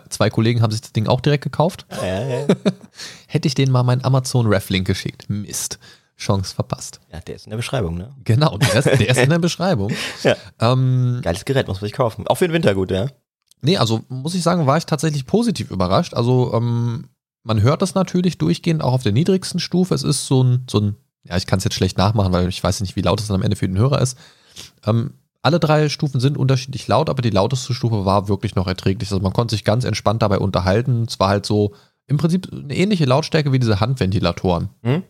zwei 0.09 0.29
Kollegen 0.29 0.61
haben 0.61 0.71
sich 0.71 0.81
das 0.81 0.93
Ding 0.93 1.07
auch 1.07 1.21
direkt 1.21 1.43
gekauft. 1.43 1.85
Hätte 3.27 3.47
ich 3.47 3.55
denen 3.55 3.71
mal 3.71 3.83
meinen 3.83 4.03
Amazon 4.05 4.47
Ref-Link 4.47 4.85
geschickt. 4.87 5.29
Mist. 5.29 5.79
Chance 6.17 6.55
verpasst. 6.55 6.99
ja, 7.13 7.19
der 7.19 7.35
ist 7.35 7.45
in 7.45 7.51
der 7.51 7.57
Beschreibung, 7.57 7.95
ne? 7.95 8.15
Genau, 8.23 8.57
der 8.57 8.73
ist, 8.73 8.85
der 8.85 9.07
ist 9.07 9.19
in 9.19 9.29
der 9.29 9.39
Beschreibung. 9.39 9.93
Ja. 10.23 10.35
Ähm, 10.59 11.19
Geiles 11.21 11.45
Gerät, 11.45 11.67
muss 11.67 11.79
man 11.79 11.87
sich 11.87 11.93
kaufen. 11.93 12.27
Auch 12.27 12.35
für 12.35 12.47
den 12.47 12.53
Winter 12.53 12.73
gut, 12.73 12.89
ja. 12.89 13.07
Nee, 13.61 13.77
also 13.77 14.01
muss 14.09 14.35
ich 14.35 14.43
sagen, 14.43 14.65
war 14.65 14.77
ich 14.77 14.85
tatsächlich 14.85 15.25
positiv 15.25 15.71
überrascht. 15.71 16.13
Also 16.13 16.53
ähm, 16.53 17.05
man 17.43 17.61
hört 17.61 17.81
das 17.81 17.95
natürlich 17.95 18.37
durchgehend 18.37 18.83
auch 18.83 18.93
auf 18.93 19.03
der 19.03 19.11
niedrigsten 19.13 19.59
Stufe. 19.59 19.93
Es 19.95 20.03
ist 20.03 20.27
so 20.27 20.43
ein, 20.43 20.65
so 20.69 20.79
ein 20.79 20.95
ja, 21.23 21.37
ich 21.37 21.45
kann 21.45 21.57
es 21.57 21.63
jetzt 21.63 21.75
schlecht 21.75 21.97
nachmachen, 21.97 22.31
weil 22.33 22.47
ich 22.47 22.63
weiß 22.63 22.81
nicht, 22.81 22.95
wie 22.95 23.01
laut 23.01 23.19
es 23.19 23.27
dann 23.27 23.35
am 23.35 23.41
Ende 23.41 23.57
für 23.57 23.67
den 23.67 23.77
Hörer 23.77 24.01
ist. 24.01 24.17
Ähm, 24.85 25.13
alle 25.41 25.59
drei 25.59 25.87
Stufen 25.89 26.19
sind 26.19 26.37
unterschiedlich 26.37 26.87
laut, 26.87 27.09
aber 27.09 27.21
die 27.21 27.29
lauteste 27.29 27.73
Stufe 27.73 28.05
war 28.05 28.27
wirklich 28.27 28.55
noch 28.55 28.67
erträglich. 28.67 29.11
Also 29.11 29.21
man 29.21 29.33
konnte 29.33 29.55
sich 29.55 29.63
ganz 29.63 29.83
entspannt 29.85 30.21
dabei 30.21 30.39
unterhalten. 30.39 31.05
Es 31.07 31.19
war 31.19 31.29
halt 31.29 31.45
so 31.45 31.73
im 32.07 32.17
Prinzip 32.17 32.51
eine 32.51 32.75
ähnliche 32.75 33.05
Lautstärke 33.05 33.51
wie 33.51 33.59
diese 33.59 33.79
Handventilatoren. 33.79 34.69
Hm? 34.83 35.03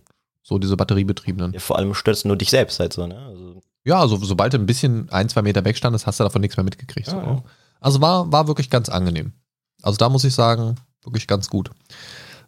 So 0.43 0.59
diese 0.59 0.77
batteriebetriebenen. 0.77 1.53
ja. 1.53 1.59
Vor 1.59 1.77
allem 1.77 1.93
stört 1.93 2.17
es 2.17 2.25
nur 2.25 2.35
dich 2.35 2.49
selbst 2.49 2.79
halt 2.79 2.93
so, 2.93 3.05
ne? 3.05 3.17
Also, 3.17 3.61
Ja, 3.83 3.99
also 3.99 4.17
sobald 4.17 4.53
du 4.53 4.57
ein 4.57 4.65
bisschen 4.65 5.09
ein, 5.09 5.29
zwei 5.29 5.41
Meter 5.41 5.65
weg 5.65 5.77
standest, 5.77 6.07
hast 6.07 6.19
du 6.19 6.23
davon 6.23 6.41
nichts 6.41 6.57
mehr 6.57 6.63
mitgekriegt. 6.63 7.07
So. 7.07 7.17
Ja, 7.17 7.23
ja. 7.23 7.43
Also 7.79 8.01
war, 8.01 8.31
war 8.31 8.47
wirklich 8.47 8.69
ganz 8.69 8.89
angenehm. 8.89 9.33
Also 9.81 9.97
da 9.97 10.09
muss 10.09 10.23
ich 10.23 10.33
sagen, 10.33 10.75
wirklich 11.03 11.27
ganz 11.27 11.49
gut. 11.49 11.71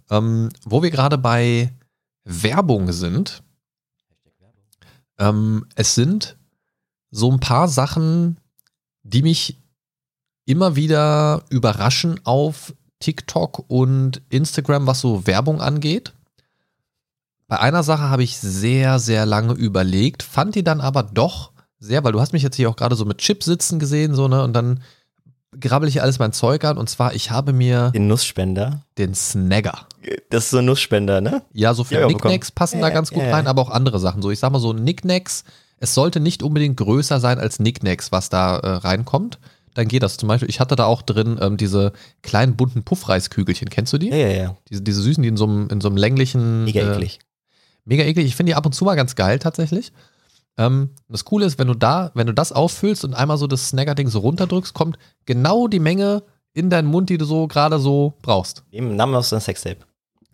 Ähm, 0.09 0.49
wo 0.65 0.81
wir 0.81 0.89
gerade 0.89 1.17
bei 1.17 1.73
Werbung 2.23 2.91
sind, 2.91 3.43
ähm, 5.17 5.65
es 5.75 5.95
sind 5.95 6.37
so 7.11 7.31
ein 7.31 7.39
paar 7.39 7.67
Sachen, 7.67 8.39
die 9.03 9.21
mich 9.21 9.57
immer 10.45 10.75
wieder 10.75 11.43
überraschen 11.49 12.19
auf 12.25 12.73
TikTok 12.99 13.65
und 13.69 14.21
Instagram, 14.29 14.87
was 14.87 15.01
so 15.01 15.25
Werbung 15.27 15.61
angeht. 15.61 16.13
Bei 17.47 17.59
einer 17.59 17.83
Sache 17.83 18.09
habe 18.09 18.23
ich 18.23 18.37
sehr, 18.37 18.99
sehr 18.99 19.25
lange 19.25 19.53
überlegt, 19.53 20.23
fand 20.23 20.55
die 20.55 20.63
dann 20.63 20.81
aber 20.81 21.03
doch 21.03 21.51
sehr, 21.79 22.03
weil 22.03 22.11
du 22.11 22.19
hast 22.19 22.33
mich 22.33 22.43
jetzt 22.43 22.57
hier 22.57 22.69
auch 22.69 22.75
gerade 22.75 22.95
so 22.95 23.05
mit 23.05 23.19
Chips 23.19 23.45
sitzen 23.45 23.79
gesehen, 23.79 24.13
so, 24.13 24.27
ne, 24.27 24.43
und 24.43 24.53
dann 24.53 24.81
grabbel 25.59 25.87
ich 25.87 25.93
hier 25.93 26.03
alles 26.03 26.19
mein 26.19 26.33
Zeug 26.33 26.63
an 26.63 26.77
und 26.77 26.89
zwar, 26.89 27.13
ich 27.15 27.31
habe 27.31 27.53
mir 27.53 27.91
den 27.91 28.07
Nussspender. 28.07 28.81
den 28.97 29.15
Snagger. 29.15 29.87
Das 30.29 30.45
ist 30.45 30.49
so 30.51 30.59
ein 30.59 30.65
Nussspender, 30.65 31.21
ne? 31.21 31.41
Ja, 31.53 31.73
so 31.73 31.83
für 31.83 31.95
Ja, 31.95 32.07
Knickknacks 32.07 32.51
passen 32.51 32.81
da 32.81 32.87
Ja, 32.87 32.93
ganz 32.93 33.11
gut 33.11 33.23
ja. 33.23 33.31
rein, 33.31 33.47
aber 33.47 33.61
auch 33.61 33.69
andere 33.69 33.99
Sachen. 33.99 34.21
So, 34.21 34.31
ich 34.31 34.39
sag 34.39 34.51
mal 34.51 34.59
so 34.59 34.73
Knickknacks, 34.73 35.43
es 35.77 35.93
sollte 35.93 36.19
nicht 36.19 36.43
unbedingt 36.43 36.77
größer 36.77 37.19
sein 37.19 37.39
als 37.39 37.57
Knickknacks, 37.57 38.11
was 38.11 38.29
da 38.29 38.57
äh, 38.57 38.67
reinkommt. 38.69 39.39
Dann 39.75 39.87
geht 39.87 40.03
das. 40.03 40.17
Zum 40.17 40.27
Beispiel, 40.27 40.49
ich 40.49 40.59
hatte 40.59 40.75
da 40.75 40.85
auch 40.85 41.01
drin 41.01 41.37
ähm, 41.41 41.55
diese 41.57 41.93
kleinen 42.21 42.55
bunten 42.55 42.83
Puffreiskügelchen. 42.83 43.69
Kennst 43.69 43.93
du 43.93 43.97
die? 43.97 44.09
Ja, 44.09 44.15
ja, 44.15 44.27
ja. 44.29 44.57
Diese, 44.69 44.81
diese 44.81 45.01
süßen, 45.01 45.21
die 45.21 45.29
in 45.29 45.37
so 45.37 45.45
einem, 45.45 45.69
in 45.69 45.79
so 45.79 45.87
einem 45.87 45.97
länglichen. 45.97 46.65
Mega 46.65 46.81
äh, 46.81 46.93
eklig. 46.93 47.19
Mega 47.85 48.03
eklig. 48.03 48.25
Ich 48.25 48.35
finde 48.35 48.51
die 48.51 48.55
ab 48.55 48.65
und 48.65 48.73
zu 48.73 48.83
mal 48.85 48.95
ganz 48.95 49.15
geil 49.15 49.39
tatsächlich. 49.39 49.93
Ähm, 50.59 50.89
das 51.07 51.23
Coole 51.23 51.45
ist, 51.45 51.57
wenn 51.57 51.67
du 51.67 51.73
da, 51.73 52.11
wenn 52.15 52.27
du 52.27 52.33
das 52.33 52.51
auffüllst 52.51 53.05
und 53.05 53.13
einmal 53.13 53.37
so 53.37 53.47
das 53.47 53.69
Snagger-Ding 53.69 54.09
so 54.09 54.19
runterdrückst, 54.19 54.73
kommt 54.73 54.99
genau 55.25 55.69
die 55.69 55.79
Menge 55.79 56.21
in 56.53 56.69
deinen 56.69 56.87
Mund, 56.87 57.09
die 57.09 57.17
du 57.17 57.23
so 57.23 57.47
gerade 57.47 57.79
so 57.79 58.15
brauchst. 58.21 58.65
Im 58.69 58.97
Namen 58.97 59.15
aus 59.15 59.31
einem 59.31 59.41
Sextape. 59.41 59.79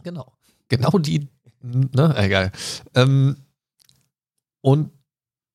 Genau. 0.02 0.34
Genau 0.68 0.98
die, 0.98 1.28
ne, 1.62 2.16
egal. 2.18 2.52
Ähm, 2.96 3.36
und 4.62 4.90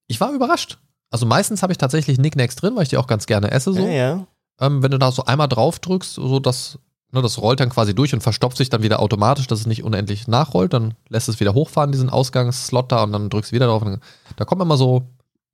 ich 0.06 0.20
war 0.20 0.32
überrascht. 0.32 0.78
Also 1.10 1.26
meistens 1.26 1.64
habe 1.64 1.72
ich 1.72 1.78
tatsächlich 1.78 2.18
Nicknacks 2.18 2.54
drin, 2.54 2.76
weil 2.76 2.84
ich 2.84 2.90
die 2.90 2.96
auch 2.96 3.08
ganz 3.08 3.26
gerne 3.26 3.50
esse 3.50 3.72
so. 3.72 3.80
Ja, 3.80 3.90
ja. 3.90 4.26
Ähm, 4.60 4.84
wenn 4.84 4.92
du 4.92 4.98
da 5.00 5.10
so 5.10 5.24
einmal 5.24 5.48
drauf 5.48 5.80
drückst, 5.80 6.14
so 6.14 6.38
das, 6.38 6.78
ne, 7.12 7.22
das 7.22 7.38
rollt 7.40 7.61
dann 7.61 7.68
quasi 7.70 7.94
durch 7.94 8.12
und 8.14 8.20
verstopft 8.22 8.56
sich 8.56 8.70
dann 8.70 8.82
wieder 8.82 9.00
automatisch, 9.00 9.46
dass 9.46 9.61
es 9.61 9.66
nicht 9.66 9.82
unendlich 9.84 10.28
nachrollt. 10.28 10.72
Dann 10.72 10.94
lässt 11.08 11.28
es 11.28 11.40
wieder 11.40 11.54
hochfahren, 11.54 11.92
diesen 11.92 12.11
Ausgangsslot 12.11 12.90
da 12.92 13.02
und 13.04 13.12
dann 13.12 13.30
drückst 13.30 13.52
du 13.52 13.54
wieder 13.56 13.66
drauf. 13.66 13.82
Und 13.82 13.92
dann, 13.92 14.00
da 14.36 14.44
kommen 14.44 14.62
immer 14.62 14.76
so 14.76 15.08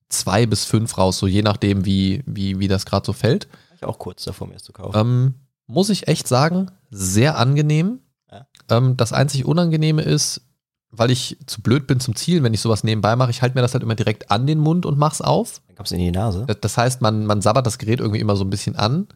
zwei 0.08 0.46
bis 0.46 0.64
fünf 0.64 0.96
raus, 0.98 1.18
so 1.18 1.26
je 1.26 1.42
nachdem, 1.42 1.84
wie, 1.84 2.22
wie, 2.26 2.58
wie 2.58 2.68
das 2.68 2.86
gerade 2.86 3.04
so 3.06 3.12
fällt. 3.12 3.48
Ich 3.74 3.84
auch 3.84 3.98
kurz 3.98 4.24
davor, 4.24 4.46
mir 4.46 4.54
das 4.54 4.62
zu 4.62 4.72
kaufen. 4.72 4.96
Ähm, 4.98 5.34
muss 5.66 5.90
ich 5.90 6.06
echt 6.08 6.28
sagen, 6.28 6.70
sehr 6.90 7.36
angenehm. 7.38 8.00
Ja. 8.30 8.46
Ähm, 8.70 8.96
das 8.96 9.12
einzig 9.12 9.44
Unangenehme 9.44 10.02
ist, 10.02 10.42
weil 10.90 11.10
ich 11.10 11.36
zu 11.46 11.60
blöd 11.60 11.86
bin 11.86 11.98
zum 12.00 12.14
Zielen, 12.16 12.44
wenn 12.44 12.54
ich 12.54 12.60
sowas 12.60 12.84
nebenbei 12.84 13.16
mache, 13.16 13.30
ich 13.30 13.42
halte 13.42 13.56
mir 13.56 13.62
das 13.62 13.74
halt 13.74 13.82
immer 13.82 13.96
direkt 13.96 14.30
an 14.30 14.46
den 14.46 14.58
Mund 14.60 14.86
und 14.86 14.96
mach's 14.96 15.20
auf. 15.20 15.60
Dann 15.66 15.76
kommst 15.76 15.90
du 15.92 15.96
in 15.96 16.02
die 16.02 16.10
Nase. 16.12 16.44
Das- 16.46 16.58
Das 16.60 16.76
heißt, 16.78 17.02
man, 17.02 17.26
man 17.26 17.42
sabbert 17.42 17.66
das 17.66 17.78
Gerät 17.78 17.98
irgendwie 18.00 18.20
immer 18.20 18.36
so 18.36 18.44
ein 18.44 18.50
bisschen 18.50 18.76
an. 18.76 19.08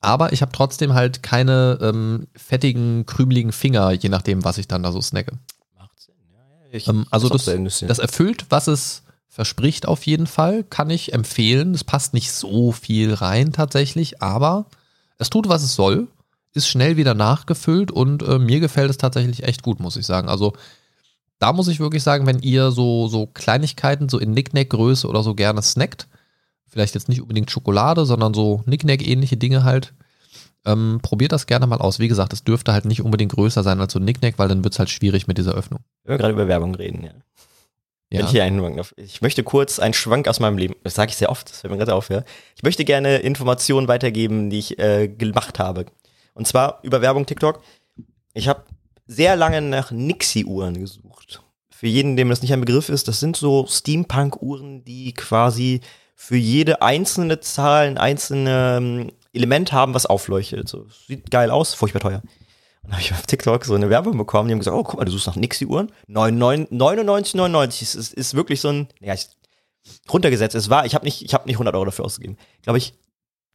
Aber 0.00 0.32
ich 0.32 0.42
habe 0.42 0.52
trotzdem 0.52 0.94
halt 0.94 1.22
keine 1.22 1.78
ähm, 1.82 2.28
fettigen, 2.36 3.04
krümeligen 3.06 3.52
Finger, 3.52 3.90
je 3.92 4.08
nachdem, 4.08 4.44
was 4.44 4.58
ich 4.58 4.68
dann 4.68 4.82
da 4.82 4.92
so 4.92 5.00
snacke. 5.00 5.32
Macht 5.76 6.00
Sinn. 6.00 6.14
Ja, 6.70 6.78
ja. 6.78 6.88
Ähm, 6.88 7.06
also 7.10 7.28
das-. 7.28 7.44
Das 7.44 7.98
erfüllt, 7.98 8.46
was 8.50 8.68
es 8.68 9.02
verspricht 9.28 9.86
auf 9.86 10.06
jeden 10.06 10.26
Fall. 10.26 10.64
Kann 10.64 10.90
ich 10.90 11.12
empfehlen. 11.12 11.74
Es 11.74 11.84
passt 11.84 12.14
nicht 12.14 12.32
so 12.32 12.72
viel 12.72 13.14
rein 13.14 13.52
tatsächlich, 13.52 14.22
aber 14.22 14.66
es 15.18 15.30
tut, 15.30 15.48
was 15.48 15.62
es 15.62 15.74
soll. 15.74 16.08
Ist 16.54 16.68
schnell 16.68 16.96
wieder 16.96 17.14
nachgefüllt 17.14 17.90
und 17.90 18.22
äh, 18.22 18.38
mir 18.38 18.58
gefällt 18.58 18.90
es 18.90 18.96
tatsächlich 18.98 19.44
echt 19.44 19.62
gut, 19.62 19.80
muss 19.80 19.96
ich 19.96 20.06
sagen. 20.06 20.28
Also 20.28 20.54
da 21.38 21.52
muss 21.52 21.68
ich 21.68 21.78
wirklich 21.78 22.02
sagen, 22.02 22.26
wenn 22.26 22.40
ihr 22.40 22.70
so, 22.70 23.06
so 23.08 23.26
Kleinigkeiten 23.26 24.08
so 24.08 24.18
in 24.18 24.32
Nicknack-Größe 24.32 25.06
oder 25.06 25.22
so 25.22 25.34
gerne 25.34 25.62
snackt, 25.62 26.08
vielleicht 26.78 26.94
jetzt 26.94 27.08
nicht 27.08 27.20
unbedingt 27.20 27.50
Schokolade, 27.50 28.06
sondern 28.06 28.34
so 28.34 28.62
Nicknack-ähnliche 28.66 29.36
Dinge 29.36 29.64
halt, 29.64 29.94
ähm, 30.64 31.00
probiert 31.02 31.32
das 31.32 31.46
gerne 31.46 31.66
mal 31.66 31.80
aus. 31.80 31.98
Wie 31.98 32.06
gesagt, 32.06 32.32
es 32.32 32.44
dürfte 32.44 32.72
halt 32.72 32.84
nicht 32.84 33.02
unbedingt 33.02 33.32
größer 33.32 33.64
sein 33.64 33.80
als 33.80 33.92
so 33.92 33.98
ein 33.98 34.04
Nicknack, 34.04 34.38
weil 34.38 34.46
dann 34.46 34.62
wird 34.62 34.74
es 34.74 34.78
halt 34.78 34.88
schwierig 34.90 35.26
mit 35.26 35.38
dieser 35.38 35.54
Öffnung. 35.54 35.80
Wenn 36.04 36.14
wir 36.14 36.18
gerade 36.18 36.34
über 36.34 36.46
Werbung 36.46 36.76
reden, 36.76 37.02
ja. 37.02 37.10
Ja. 38.10 38.30
Ich 38.30 38.40
einen. 38.40 38.80
Ich 38.96 39.20
möchte 39.20 39.42
kurz 39.42 39.78
einen 39.78 39.92
Schwank 39.92 40.28
aus 40.28 40.40
meinem 40.40 40.56
Leben, 40.56 40.76
das 40.82 40.94
sage 40.94 41.10
ich 41.10 41.16
sehr 41.16 41.30
oft, 41.30 41.50
das 41.50 41.60
fällt 41.60 41.72
mir 41.72 41.78
gerade 41.78 41.94
auf, 41.94 42.08
ja. 42.10 42.22
Ich 42.54 42.62
möchte 42.62 42.84
gerne 42.84 43.18
Informationen 43.18 43.88
weitergeben, 43.88 44.50
die 44.50 44.60
ich 44.60 44.78
äh, 44.78 45.08
gemacht 45.08 45.58
habe. 45.58 45.86
Und 46.32 46.46
zwar 46.46 46.78
über 46.84 47.02
Werbung 47.02 47.26
TikTok. 47.26 47.60
Ich 48.34 48.46
habe 48.46 48.62
sehr 49.06 49.34
lange 49.34 49.60
nach 49.60 49.90
Nixie-Uhren 49.90 50.78
gesucht. 50.78 51.42
Für 51.70 51.86
jeden, 51.86 52.16
dem 52.16 52.28
das 52.28 52.40
nicht 52.40 52.52
ein 52.52 52.60
Begriff 52.60 52.88
ist, 52.88 53.08
das 53.08 53.20
sind 53.20 53.36
so 53.36 53.66
Steampunk-Uhren, 53.66 54.84
die 54.84 55.12
quasi 55.12 55.80
für 56.20 56.36
jede 56.36 56.82
einzelne 56.82 57.38
Zahl 57.38 57.86
ein 57.86 57.96
einzelnes 57.96 58.78
ähm, 58.82 59.12
Element 59.32 59.72
haben, 59.72 59.94
was 59.94 60.04
aufleuchtet. 60.04 60.68
So, 60.68 60.84
sieht 61.06 61.30
geil 61.30 61.48
aus, 61.52 61.74
furchtbar 61.74 62.00
teuer. 62.00 62.22
Und 62.82 62.90
dann 62.90 62.92
habe 62.94 63.02
ich 63.02 63.12
auf 63.12 63.22
TikTok 63.22 63.64
so 63.64 63.74
eine 63.76 63.88
Werbung 63.88 64.18
bekommen, 64.18 64.48
die 64.48 64.52
haben 64.52 64.58
gesagt, 64.58 64.76
oh, 64.76 64.82
guck 64.82 64.98
mal, 64.98 65.04
du 65.04 65.12
suchst 65.12 65.28
nach 65.28 65.36
Nixie-Uhren. 65.36 65.92
99,99 66.08 67.82
ist, 67.82 67.94
ist, 67.94 68.14
ist 68.14 68.34
wirklich 68.34 68.60
so 68.60 68.68
ein, 68.68 68.88
ja, 69.00 69.14
ich, 69.14 69.28
runtergesetzt. 70.12 70.56
Es 70.56 70.68
war, 70.68 70.84
ich 70.86 70.96
habe 70.96 71.04
nicht, 71.04 71.22
ich 71.22 71.34
habe 71.34 71.46
nicht 71.46 71.54
100 71.54 71.72
Euro 71.76 71.84
dafür 71.84 72.04
ausgegeben. 72.04 72.36
Glaube 72.62 72.78
ich, 72.78 72.94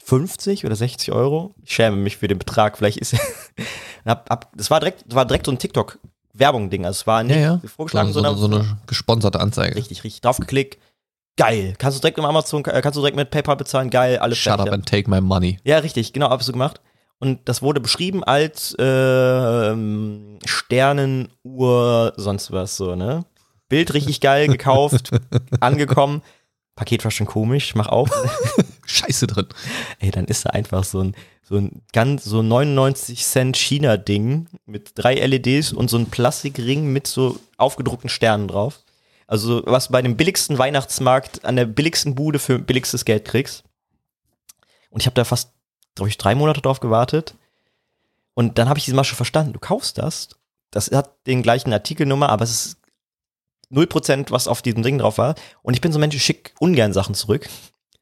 50 0.01 0.65
oder 0.65 0.77
60 0.77 1.11
Euro. 1.11 1.53
Ich 1.65 1.73
schäme 1.73 1.97
mich 1.97 2.15
für 2.15 2.29
den 2.29 2.39
Betrag. 2.39 2.77
Vielleicht 2.77 2.97
ist 2.97 3.13
hab, 4.05 4.29
hab, 4.29 4.55
das 4.57 4.71
war 4.71 4.79
direkt, 4.79 5.03
das 5.05 5.15
war 5.15 5.25
direkt 5.25 5.47
so 5.47 5.51
ein 5.51 5.59
TikTok-Werbung-Ding. 5.59 6.85
Also 6.85 7.01
es 7.01 7.07
war 7.07 7.23
nicht 7.23 7.35
Ja, 7.35 7.59
ja. 7.61 7.61
vorgeschlagen, 7.67 8.07
so, 8.13 8.21
so, 8.21 8.23
sondern 8.23 8.37
so 8.37 8.45
eine 8.45 8.77
gesponserte 8.87 9.41
Anzeige. 9.41 9.75
richtig, 9.75 10.05
richtig 10.05 10.21
draufgeklickt. 10.21 10.77
Geil. 11.35 11.73
Kannst 11.77 11.97
du 11.97 12.01
direkt 12.01 12.17
mit 12.17 12.25
Amazon, 12.25 12.63
äh, 12.65 12.81
kannst 12.81 12.95
du 12.95 13.01
direkt 13.01 13.17
mit 13.17 13.31
PayPal 13.31 13.55
bezahlen. 13.55 13.89
Geil, 13.89 14.17
alles 14.19 14.37
Shut 14.37 14.53
fertig, 14.55 14.67
up 14.67 14.73
and 14.73 14.85
take 14.85 15.09
my 15.09 15.19
money. 15.19 15.57
Ja, 15.63 15.79
richtig, 15.79 16.13
genau, 16.13 16.29
hab's 16.29 16.45
so 16.45 16.51
gemacht. 16.51 16.79
Und 17.19 17.47
das 17.47 17.61
wurde 17.61 17.79
beschrieben 17.79 18.23
als 18.23 18.73
äh, 18.77 19.75
Sternenuhr, 20.45 22.13
sonst 22.17 22.51
was 22.51 22.75
so, 22.75 22.95
ne? 22.95 23.25
Bild 23.69 23.93
richtig 23.93 24.19
geil, 24.19 24.47
gekauft, 24.47 25.09
angekommen. 25.59 26.21
Paket 26.75 27.03
war 27.03 27.11
schon 27.11 27.27
komisch, 27.27 27.75
mach 27.75 27.87
auf. 27.87 28.09
Scheiße 28.85 29.27
drin. 29.27 29.47
Ey, 29.99 30.11
dann 30.11 30.25
ist 30.25 30.45
da 30.45 30.49
einfach 30.51 30.83
so 30.83 30.99
ein, 31.01 31.15
so 31.43 31.55
ein 31.55 31.81
ganz, 31.93 32.25
so 32.25 32.41
99 32.41 33.23
Cent 33.23 33.57
China-Ding 33.57 34.47
mit 34.65 34.91
drei 34.95 35.15
LEDs 35.15 35.71
und 35.71 35.89
so 35.89 35.97
ein 35.97 36.07
Plastikring 36.07 36.91
mit 36.91 37.07
so 37.07 37.39
aufgedruckten 37.57 38.09
Sternen 38.09 38.47
drauf. 38.47 38.82
Also, 39.27 39.63
was 39.65 39.89
bei 39.89 40.01
dem 40.01 40.17
billigsten 40.17 40.57
Weihnachtsmarkt 40.57 41.45
an 41.45 41.55
der 41.55 41.65
billigsten 41.65 42.15
Bude 42.15 42.39
für 42.39 42.59
billigstes 42.59 43.05
Geld 43.05 43.25
kriegst. 43.25 43.63
Und 44.89 45.01
ich 45.01 45.05
habe 45.05 45.15
da 45.15 45.23
fast, 45.23 45.51
glaube 45.95 46.09
ich, 46.09 46.17
drei 46.17 46.35
Monate 46.35 46.61
drauf 46.61 46.79
gewartet. 46.79 47.35
Und 48.33 48.57
dann 48.57 48.67
habe 48.69 48.79
ich 48.79 48.85
diese 48.85 48.95
Masche 48.95 49.15
verstanden. 49.15 49.53
Du 49.53 49.59
kaufst 49.59 49.97
das. 49.97 50.29
Das 50.71 50.89
hat 50.91 51.11
den 51.27 51.41
gleichen 51.43 51.71
Artikelnummer, 51.71 52.29
aber 52.29 52.43
es 52.43 52.51
ist 52.65 52.77
0%, 53.71 54.31
was 54.31 54.47
auf 54.47 54.61
diesem 54.61 54.83
Ding 54.83 54.97
drauf 54.97 55.17
war. 55.17 55.35
Und 55.61 55.73
ich 55.73 55.81
bin 55.81 55.91
so 55.91 55.97
ein 55.97 56.01
Mensch, 56.01 56.15
ich 56.15 56.23
schick 56.25 56.53
ungern 56.59 56.93
Sachen 56.93 57.15
zurück. 57.15 57.49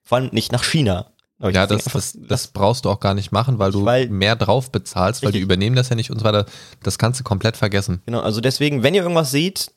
Vor 0.04 0.18
allem 0.18 0.30
nicht 0.32 0.52
nach 0.52 0.64
China. 0.64 1.12
Aber 1.40 1.52
Ja, 1.52 1.66
das, 1.66 1.86
das, 1.86 2.18
das 2.20 2.48
brauchst 2.48 2.86
du 2.86 2.90
auch 2.90 3.00
gar 3.00 3.14
nicht 3.14 3.32
machen, 3.32 3.58
weil 3.60 3.72
du 3.72 3.84
Weil- 3.86 4.10
mehr 4.10 4.36
drauf 4.36 4.72
bezahlst, 4.72 5.24
weil 5.24 5.32
die 5.32 5.38
Richtig. 5.40 5.46
übernehmen 5.46 5.76
das 5.76 5.90
ja 5.90 5.96
nicht 5.96 6.12
und 6.12 6.20
so 6.20 6.26
weiter. 6.26 6.46
Das 6.84 6.98
kannst 6.98 7.20
du 7.20 7.24
komplett 7.24 7.58
vergessen. 7.58 8.02
Genau, 8.06 8.20
also 8.22 8.42
deswegen, 8.42 8.84
wenn 8.84 8.94
ihr 8.96 9.02
irgendwas 9.02 9.32
seht, 9.32 9.72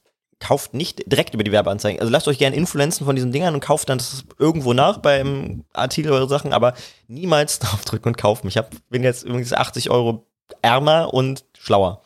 kauft 0.45 0.75
nicht 0.75 1.11
direkt 1.11 1.33
über 1.33 1.43
die 1.43 1.53
Werbeanzeigen. 1.53 2.01
Also 2.01 2.13
lasst 2.13 2.29
euch 2.29 2.39
gerne 2.39 2.55
influenzen 2.55 3.07
von 3.07 3.17
diesen 3.17 3.33
Dingern 3.33 3.55
und 3.55 3.61
kauft 3.61 3.89
dann 3.89 3.97
das 3.97 4.25
irgendwo 4.39 4.75
nach 4.75 4.99
beim 4.99 5.65
Artikel 5.73 6.13
oder 6.13 6.29
Sachen, 6.29 6.53
aber 6.53 6.75
niemals 7.09 7.59
draufdrücken 7.61 8.11
und 8.11 8.19
kaufen. 8.19 8.49
Ich 8.49 8.59
hab, 8.59 8.71
bin 8.91 9.03
jetzt 9.03 9.25
übrigens 9.25 9.55
80 9.55 9.89
Euro 9.91 10.27
ärmer 10.61 11.15
und 11.15 11.45
schlauer. 11.57 12.03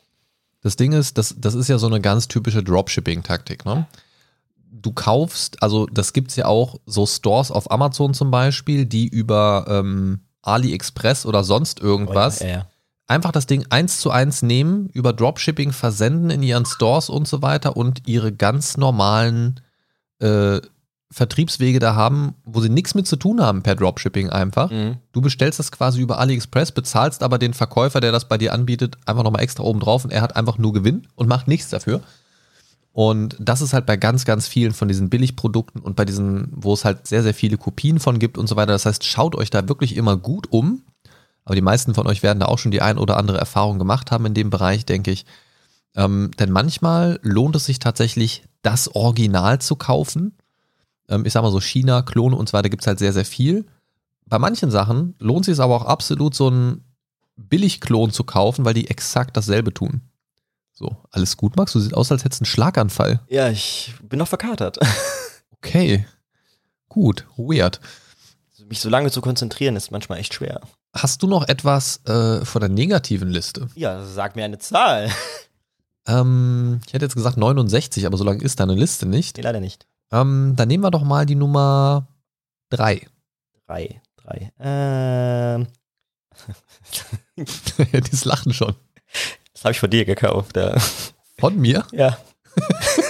Das 0.63 0.77
Ding 0.77 0.93
ist, 0.93 1.19
das, 1.19 1.35
das 1.37 1.55
ist 1.55 1.69
ja 1.69 1.79
so 1.79 1.89
eine 1.89 2.01
ganz 2.01 2.29
typische 2.29 2.63
Dropshipping-Taktik. 2.63 3.65
Ne? 3.65 3.87
Du 4.71 4.93
kaufst, 4.93 5.61
also 5.61 5.87
das 5.87 6.13
gibt's 6.13 6.37
ja 6.37 6.47
auch 6.47 6.77
so 6.87 7.07
Stores 7.07 7.51
auf 7.51 7.71
Amazon 7.73 8.15
zum 8.15 8.31
Beispiel, 8.31 8.87
die 8.87 9.09
über 9.09 9.67
ähm, 9.69 10.21
AliExpress 10.43 11.27
oder 11.27 11.43
sonst 11.43 11.81
irgendwas 11.81 12.39
Ja, 12.39 12.49
ja. 12.49 12.67
Einfach 13.09 13.33
das 13.33 13.47
Ding 13.47 13.67
eins 13.71 13.99
zu 13.99 14.11
eins 14.11 14.43
nehmen, 14.43 14.89
über 14.93 15.13
Dropshipping 15.13 15.73
versenden 15.73 16.31
in 16.31 16.43
ihren 16.43 16.67
Stores 16.67 17.09
und 17.09 17.27
so 17.27 17.43
weiter 17.43 17.77
und 17.77 18.07
ihre 18.07 18.33
ganz 18.33 18.77
normalen 18.77 19.61
äh, 20.21 20.61
Vertriebswege 21.11 21.79
da 21.79 21.95
haben, 21.95 22.35
wo 22.45 22.61
sie 22.61 22.69
nichts 22.69 22.95
mit 22.95 23.07
zu 23.07 23.17
tun 23.17 23.41
haben 23.41 23.63
per 23.63 23.75
Dropshipping 23.75 24.29
einfach. 24.29 24.71
Mhm. 24.71 24.99
Du 25.13 25.23
bestellst 25.23 25.59
das 25.59 25.73
quasi 25.73 26.01
über 26.03 26.19
AliExpress, 26.19 26.73
bezahlst 26.73 27.23
aber 27.23 27.39
den 27.39 27.55
Verkäufer, 27.55 28.01
der 28.01 28.13
das 28.13 28.29
bei 28.29 28.37
dir 28.37 28.53
anbietet, 28.53 28.99
einfach 29.07 29.25
nochmal 29.25 29.43
extra 29.43 29.65
oben 29.65 29.81
drauf 29.81 30.05
und 30.05 30.13
er 30.13 30.21
hat 30.21 30.37
einfach 30.37 30.59
nur 30.59 30.75
Gewinn 30.75 31.09
und 31.15 31.29
macht 31.29 31.49
nichts 31.49 31.71
dafür. 31.71 32.03
Und 32.93 33.37
das 33.39 33.63
ist 33.63 33.73
halt 33.73 33.87
bei 33.87 33.97
ganz, 33.97 34.25
ganz 34.25 34.49
vielen 34.49 34.73
von 34.73 34.89
diesen 34.89 35.09
Billigprodukten 35.09 35.81
und 35.81 35.97
bei 35.97 36.05
diesen, 36.05 36.49
wo 36.51 36.75
es 36.75 36.85
halt 36.85 37.07
sehr, 37.07 37.23
sehr 37.23 37.35
viele 37.35 37.57
Kopien 37.57 38.01
von 38.01 38.19
gibt 38.19 38.37
und 38.37 38.49
so 38.49 38.57
weiter. 38.57 38.73
Das 38.73 38.87
heißt, 38.87 39.05
schaut 39.05 39.37
euch 39.37 39.51
da 39.51 39.69
wirklich 39.69 39.97
immer 39.97 40.17
gut 40.17 40.49
um. 40.51 40.83
Aber 41.49 41.55
die 41.55 41.63
meisten 41.63 41.95
von 41.95 42.07
euch 42.07 42.23
werden 42.23 42.41
da 42.41 42.47
auch 42.47 42.59
schon 42.59 42.73
die 42.73 42.83
ein 42.83 42.99
oder 42.99 43.17
andere 43.17 43.39
Erfahrung 43.39 43.79
gemacht 43.79 44.11
haben 44.11 44.27
in 44.27 44.35
dem 44.35 44.51
Bereich, 44.51 44.85
denke 44.85 45.11
ich. 45.11 45.25
Ähm, 45.97 46.31
denn 46.39 46.51
manchmal 46.51 47.19
lohnt 47.23 47.57
es 47.57 47.65
sich 47.65 47.79
tatsächlich, 47.79 48.45
das 48.61 48.95
Original 48.95 49.59
zu 49.59 49.75
kaufen. 49.75 50.37
Ähm, 51.09 51.25
ich 51.25 51.33
sag 51.33 51.41
mal 51.41 51.51
so 51.51 51.63
China, 51.63 52.03
Klone 52.03 52.37
und 52.37 52.51
so 52.51 52.53
weiter 52.53 52.69
gibt 52.69 52.83
es 52.83 52.87
halt 52.87 52.99
sehr, 52.99 53.15
sehr 53.15 53.25
viel. 53.25 53.65
Bei 54.27 54.39
manchen 54.39 54.71
Sachen 54.71 55.15
lohnt 55.21 55.47
sich 55.47 55.53
es 55.53 55.61
aber 55.61 55.75
auch 55.75 55.87
absolut, 55.87 56.35
so 56.35 56.49
einen 56.49 56.85
Billigklon 57.37 58.11
zu 58.11 58.25
kaufen, 58.25 58.67
weil 58.67 58.75
die 58.75 58.91
exakt 58.91 59.35
dasselbe 59.35 59.73
tun. 59.73 60.03
So, 60.75 60.99
alles 61.11 61.39
gut, 61.39 61.57
Max? 61.57 61.73
Du 61.73 61.81
siehst 61.81 61.95
aus, 61.95 62.13
als 62.13 62.25
hättest 62.25 62.43
du 62.43 62.45
einen 62.45 62.51
Schlaganfall. 62.51 63.21
ja, 63.31 63.49
ich 63.49 63.95
bin 64.03 64.19
noch 64.19 64.29
verkatert. 64.29 64.79
Okay. 65.61 66.07
Gut, 66.89 67.27
weird. 67.37 67.81
Mich 68.69 68.79
so 68.79 68.89
lange 68.89 69.11
zu 69.11 69.21
konzentrieren 69.21 69.75
ist 69.75 69.91
manchmal 69.91 70.19
echt 70.19 70.35
schwer. 70.35 70.61
Hast 70.99 71.23
du 71.23 71.29
noch 71.29 71.47
etwas 71.47 72.05
äh, 72.07 72.45
von 72.45 72.61
der 72.61 72.69
negativen 72.69 73.29
Liste? 73.29 73.69
Ja, 73.77 74.05
sag 74.05 74.35
mir 74.35 74.45
eine 74.45 74.59
Zahl. 74.59 75.11
Ähm, 76.09 76.81
ich 76.87 76.93
hätte 76.93 77.05
jetzt 77.05 77.15
gesagt 77.15 77.37
69, 77.37 78.05
aber 78.05 78.17
so 78.17 78.25
lange 78.25 78.43
ist 78.43 78.59
deine 78.59 78.75
Liste 78.75 79.07
nicht. 79.07 79.37
Nee, 79.37 79.43
leider 79.45 79.61
nicht. 79.61 79.87
Ähm, 80.11 80.55
dann 80.57 80.67
nehmen 80.67 80.83
wir 80.83 80.91
doch 80.91 81.05
mal 81.05 81.25
die 81.25 81.37
Nummer 81.37 82.09
3. 82.71 83.07
Drei. 83.67 84.01
Drei. 84.17 84.53
Ähm. 84.59 85.69
Dieses 87.93 88.25
Lachen 88.25 88.53
schon. 88.53 88.75
Das 89.53 89.65
habe 89.65 89.73
ich 89.73 89.81
von 89.81 89.91
dir 89.91 90.05
gekauft. 90.05 90.57
Ja. 90.57 90.77
Von 91.39 91.59
mir? 91.59 91.85
ja. 91.93 92.19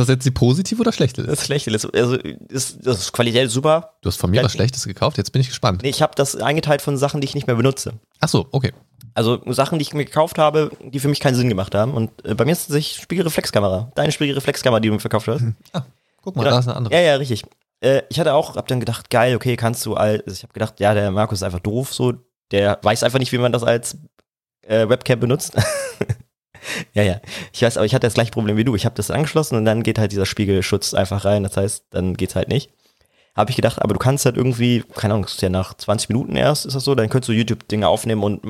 Das 0.00 0.08
jetzt 0.08 0.24
die 0.26 0.30
positive 0.30 0.80
oder 0.80 0.92
schlechte 0.92 1.22
Liste? 1.22 1.36
Das 1.36 1.44
Schlechte 1.46 1.70
ist, 1.70 1.84
also 1.94 2.16
ist, 2.16 2.78
das 2.86 3.00
ist 3.00 3.12
Qualität 3.12 3.46
ist 3.46 3.52
super. 3.52 3.94
Du 4.02 4.08
hast 4.08 4.16
von 4.16 4.30
mir 4.30 4.38
Ja, 4.38 4.44
was 4.44 4.52
Schlechtes 4.52 4.84
gekauft, 4.86 5.18
jetzt 5.18 5.32
bin 5.32 5.40
ich 5.40 5.48
gespannt. 5.48 5.82
Nee, 5.82 5.90
ich 5.90 6.02
habe 6.02 6.14
das 6.14 6.36
eingeteilt 6.36 6.82
von 6.82 6.96
Sachen, 6.96 7.20
die 7.20 7.26
ich 7.26 7.34
nicht 7.34 7.46
mehr 7.46 7.56
benutze. 7.56 7.94
Ach 8.20 8.28
so, 8.28 8.46
okay. 8.52 8.72
Also 9.14 9.40
Sachen, 9.52 9.78
die 9.78 9.82
ich 9.82 9.92
mir 9.92 10.04
gekauft 10.04 10.38
habe, 10.38 10.70
die 10.82 11.00
für 11.00 11.08
mich 11.08 11.20
keinen 11.20 11.34
Sinn 11.34 11.48
gemacht 11.48 11.74
haben. 11.74 11.94
Und 11.94 12.10
äh, 12.24 12.34
bei 12.34 12.44
mir 12.44 12.52
ist 12.52 12.60
es 12.60 12.66
tatsächlich 12.68 13.02
Spiegelreflexkamera. 13.02 13.90
Deine 13.94 14.12
Spiegelreflexkamera, 14.12 14.80
die 14.80 14.88
du 14.88 14.94
mir 14.94 15.00
verkauft 15.00 15.26
hast. 15.28 15.42
Guck 16.22 16.36
mal, 16.36 16.42
Genau. 16.44 16.54
da 16.54 16.58
ist 16.60 16.68
eine 16.68 16.76
andere. 16.76 16.94
Ja, 16.94 17.00
ja, 17.00 17.14
richtig. 17.16 17.44
Äh, 17.80 18.02
ich 18.08 18.20
hatte 18.20 18.34
auch, 18.34 18.56
hab 18.56 18.68
dann 18.68 18.78
gedacht, 18.80 19.10
geil, 19.10 19.34
okay, 19.34 19.56
kannst 19.56 19.84
du 19.86 19.94
all, 19.94 20.20
also 20.26 20.32
ich 20.32 20.42
habe 20.44 20.52
gedacht, 20.52 20.78
ja, 20.80 20.94
der 20.94 21.10
Markus 21.10 21.38
ist 21.38 21.42
einfach 21.42 21.60
doof, 21.60 21.92
so, 21.92 22.12
der 22.52 22.78
weiß 22.82 23.02
einfach 23.02 23.18
nicht, 23.18 23.32
wie 23.32 23.38
man 23.38 23.52
das 23.52 23.64
als 23.64 23.96
äh, 24.62 24.88
Webcam 24.88 25.18
benutzt. 25.18 25.54
ja, 26.94 27.02
ja. 27.02 27.20
Ich 27.52 27.62
weiß, 27.62 27.76
aber 27.76 27.86
ich 27.86 27.94
hatte 27.94 28.06
das 28.06 28.14
gleiche 28.14 28.30
Problem 28.30 28.56
wie 28.56 28.64
du. 28.64 28.74
Ich 28.74 28.84
habe 28.84 28.94
das 28.94 29.10
angeschlossen 29.10 29.56
und 29.56 29.64
dann 29.64 29.82
geht 29.82 29.98
halt 29.98 30.12
dieser 30.12 30.26
Spiegelschutz 30.26 30.94
einfach 30.94 31.24
rein. 31.24 31.42
Das 31.42 31.56
heißt, 31.56 31.86
dann 31.90 32.14
geht's 32.14 32.34
halt 32.34 32.48
nicht. 32.48 32.70
Habe 33.36 33.50
ich 33.50 33.56
gedacht, 33.56 33.80
aber 33.80 33.94
du 33.94 33.98
kannst 33.98 34.24
halt 34.26 34.36
irgendwie, 34.36 34.84
keine 34.94 35.14
Ahnung, 35.14 35.24
das 35.24 35.34
ist 35.34 35.42
ja 35.42 35.48
nach 35.48 35.74
20 35.74 36.08
Minuten 36.08 36.36
erst, 36.36 36.66
ist 36.66 36.74
das 36.74 36.84
so, 36.84 36.94
dann 36.94 37.08
könntest 37.08 37.28
du 37.28 37.32
YouTube-Dinge 37.32 37.86
aufnehmen 37.86 38.22
und 38.22 38.42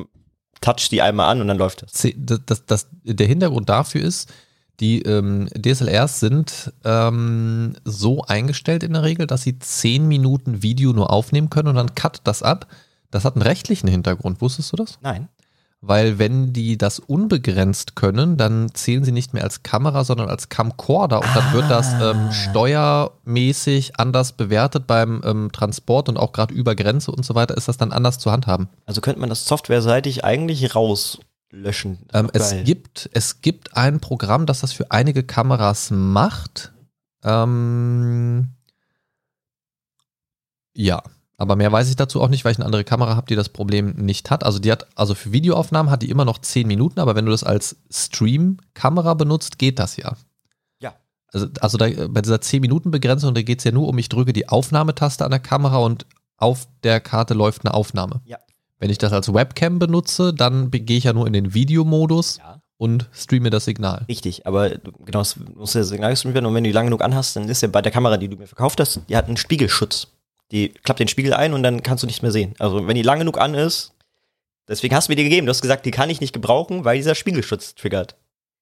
touch 0.60 0.88
die 0.90 1.02
einmal 1.02 1.30
an 1.30 1.40
und 1.40 1.48
dann 1.48 1.58
läuft 1.58 1.82
das. 1.82 1.92
Das, 2.16 2.40
das, 2.46 2.66
das, 2.66 2.88
der 3.04 3.26
Hintergrund 3.26 3.68
dafür 3.68 4.02
ist, 4.02 4.32
die 4.80 5.02
ähm, 5.02 5.48
DSLRs 5.54 6.20
sind 6.20 6.72
ähm, 6.84 7.74
so 7.84 8.22
eingestellt 8.22 8.82
in 8.82 8.94
der 8.94 9.02
Regel, 9.02 9.26
dass 9.26 9.42
sie 9.42 9.58
10 9.58 10.08
Minuten 10.08 10.62
Video 10.62 10.92
nur 10.92 11.10
aufnehmen 11.10 11.50
können 11.50 11.68
und 11.68 11.74
dann 11.74 11.94
cut 11.94 12.22
das 12.24 12.42
ab. 12.42 12.66
Das 13.10 13.24
hat 13.24 13.34
einen 13.34 13.42
rechtlichen 13.42 13.88
Hintergrund, 13.88 14.40
wusstest 14.40 14.72
du 14.72 14.76
das? 14.76 14.98
Nein. 15.02 15.28
Weil 15.82 16.18
wenn 16.18 16.52
die 16.52 16.76
das 16.76 16.98
unbegrenzt 16.98 17.96
können, 17.96 18.36
dann 18.36 18.74
zählen 18.74 19.02
sie 19.02 19.12
nicht 19.12 19.32
mehr 19.32 19.44
als 19.44 19.62
Kamera, 19.62 20.04
sondern 20.04 20.28
als 20.28 20.50
Camcorder 20.50 21.20
und 21.20 21.34
dann 21.34 21.52
wird 21.54 21.70
das 21.70 21.94
ähm, 22.02 22.30
steuermäßig 22.32 23.98
anders 23.98 24.32
bewertet 24.32 24.86
beim 24.86 25.22
ähm, 25.24 25.50
Transport 25.52 26.10
und 26.10 26.18
auch 26.18 26.32
gerade 26.32 26.52
über 26.52 26.74
Grenze 26.74 27.10
und 27.10 27.24
so 27.24 27.34
weiter 27.34 27.56
ist 27.56 27.66
das 27.66 27.78
dann 27.78 27.92
anders 27.92 28.18
zu 28.18 28.30
handhaben. 28.30 28.68
Also 28.84 29.00
könnte 29.00 29.20
man 29.20 29.30
das 29.30 29.46
softwareseitig 29.46 30.22
eigentlich 30.22 30.74
rauslöschen. 30.74 32.00
Ähm, 32.12 32.28
es, 32.34 32.54
gibt, 32.64 33.08
es 33.14 33.40
gibt 33.40 33.74
ein 33.74 34.00
Programm, 34.00 34.44
das 34.44 34.60
das 34.60 34.74
für 34.74 34.90
einige 34.90 35.22
Kameras 35.22 35.90
macht. 35.90 36.72
Ähm, 37.24 38.48
ja, 40.74 41.02
aber 41.40 41.56
mehr 41.56 41.72
weiß 41.72 41.88
ich 41.88 41.96
dazu 41.96 42.20
auch 42.20 42.28
nicht, 42.28 42.44
weil 42.44 42.52
ich 42.52 42.58
eine 42.58 42.66
andere 42.66 42.84
Kamera 42.84 43.16
habe, 43.16 43.26
die 43.26 43.34
das 43.34 43.48
Problem 43.48 43.92
nicht 43.96 44.30
hat. 44.30 44.44
Also 44.44 44.58
die 44.58 44.70
hat, 44.70 44.86
also 44.94 45.14
für 45.14 45.32
Videoaufnahmen 45.32 45.90
hat 45.90 46.02
die 46.02 46.10
immer 46.10 46.26
noch 46.26 46.36
10 46.36 46.68
Minuten, 46.68 47.00
aber 47.00 47.14
wenn 47.16 47.24
du 47.24 47.30
das 47.30 47.44
als 47.44 47.76
Stream-Kamera 47.90 49.14
benutzt, 49.14 49.58
geht 49.58 49.78
das 49.78 49.96
ja. 49.96 50.16
Ja. 50.80 50.92
Also, 51.32 51.46
also 51.60 51.78
da, 51.78 51.86
bei 52.08 52.20
dieser 52.20 52.36
10-Minuten-Begrenzung, 52.36 53.34
da 53.34 53.40
geht 53.40 53.58
es 53.60 53.64
ja 53.64 53.72
nur 53.72 53.88
um, 53.88 53.96
ich 53.96 54.10
drücke 54.10 54.34
die 54.34 54.48
Aufnahmetaste 54.50 55.24
an 55.24 55.30
der 55.30 55.40
Kamera 55.40 55.78
und 55.78 56.04
auf 56.36 56.66
der 56.84 57.00
Karte 57.00 57.32
läuft 57.32 57.64
eine 57.64 57.72
Aufnahme. 57.72 58.20
Ja. 58.26 58.36
Wenn 58.78 58.90
ich 58.90 58.98
das 58.98 59.12
als 59.12 59.32
Webcam 59.32 59.78
benutze, 59.78 60.34
dann 60.34 60.70
gehe 60.70 60.98
ich 60.98 61.04
ja 61.04 61.14
nur 61.14 61.26
in 61.26 61.32
den 61.32 61.54
Videomodus 61.54 62.36
Ja. 62.36 62.60
und 62.76 63.08
streame 63.14 63.48
das 63.48 63.64
Signal. 63.64 64.04
Richtig, 64.08 64.46
aber 64.46 64.70
genau, 65.06 65.20
es 65.22 65.36
muss 65.54 65.72
ja 65.72 65.84
Signal 65.84 66.10
gestreamt 66.10 66.34
werden 66.34 66.46
und 66.46 66.54
wenn 66.54 66.64
du 66.64 66.68
die 66.68 66.74
lang 66.74 66.86
genug 66.86 67.02
anhast, 67.02 67.36
dann 67.36 67.48
ist 67.48 67.62
ja 67.62 67.68
bei 67.68 67.80
der 67.80 67.92
Kamera, 67.92 68.18
die 68.18 68.28
du 68.28 68.36
mir 68.36 68.46
verkauft 68.46 68.78
hast, 68.80 69.00
die 69.08 69.16
hat 69.16 69.26
einen 69.26 69.36
Spiegelschutz. 69.38 70.08
Die 70.52 70.70
klappt 70.70 71.00
den 71.00 71.08
Spiegel 71.08 71.32
ein 71.34 71.52
und 71.52 71.62
dann 71.62 71.82
kannst 71.82 72.02
du 72.02 72.06
nichts 72.06 72.22
mehr 72.22 72.32
sehen. 72.32 72.54
Also 72.58 72.86
wenn 72.86 72.94
die 72.96 73.02
lang 73.02 73.18
genug 73.20 73.38
an 73.40 73.54
ist, 73.54 73.92
deswegen 74.68 74.94
hast 74.94 75.08
du 75.08 75.12
mir 75.12 75.16
die 75.16 75.24
gegeben. 75.24 75.46
Du 75.46 75.50
hast 75.50 75.62
gesagt, 75.62 75.86
die 75.86 75.90
kann 75.92 76.10
ich 76.10 76.20
nicht 76.20 76.32
gebrauchen, 76.32 76.84
weil 76.84 76.96
dieser 76.96 77.14
Spiegelschutz 77.14 77.74
triggert. 77.74 78.16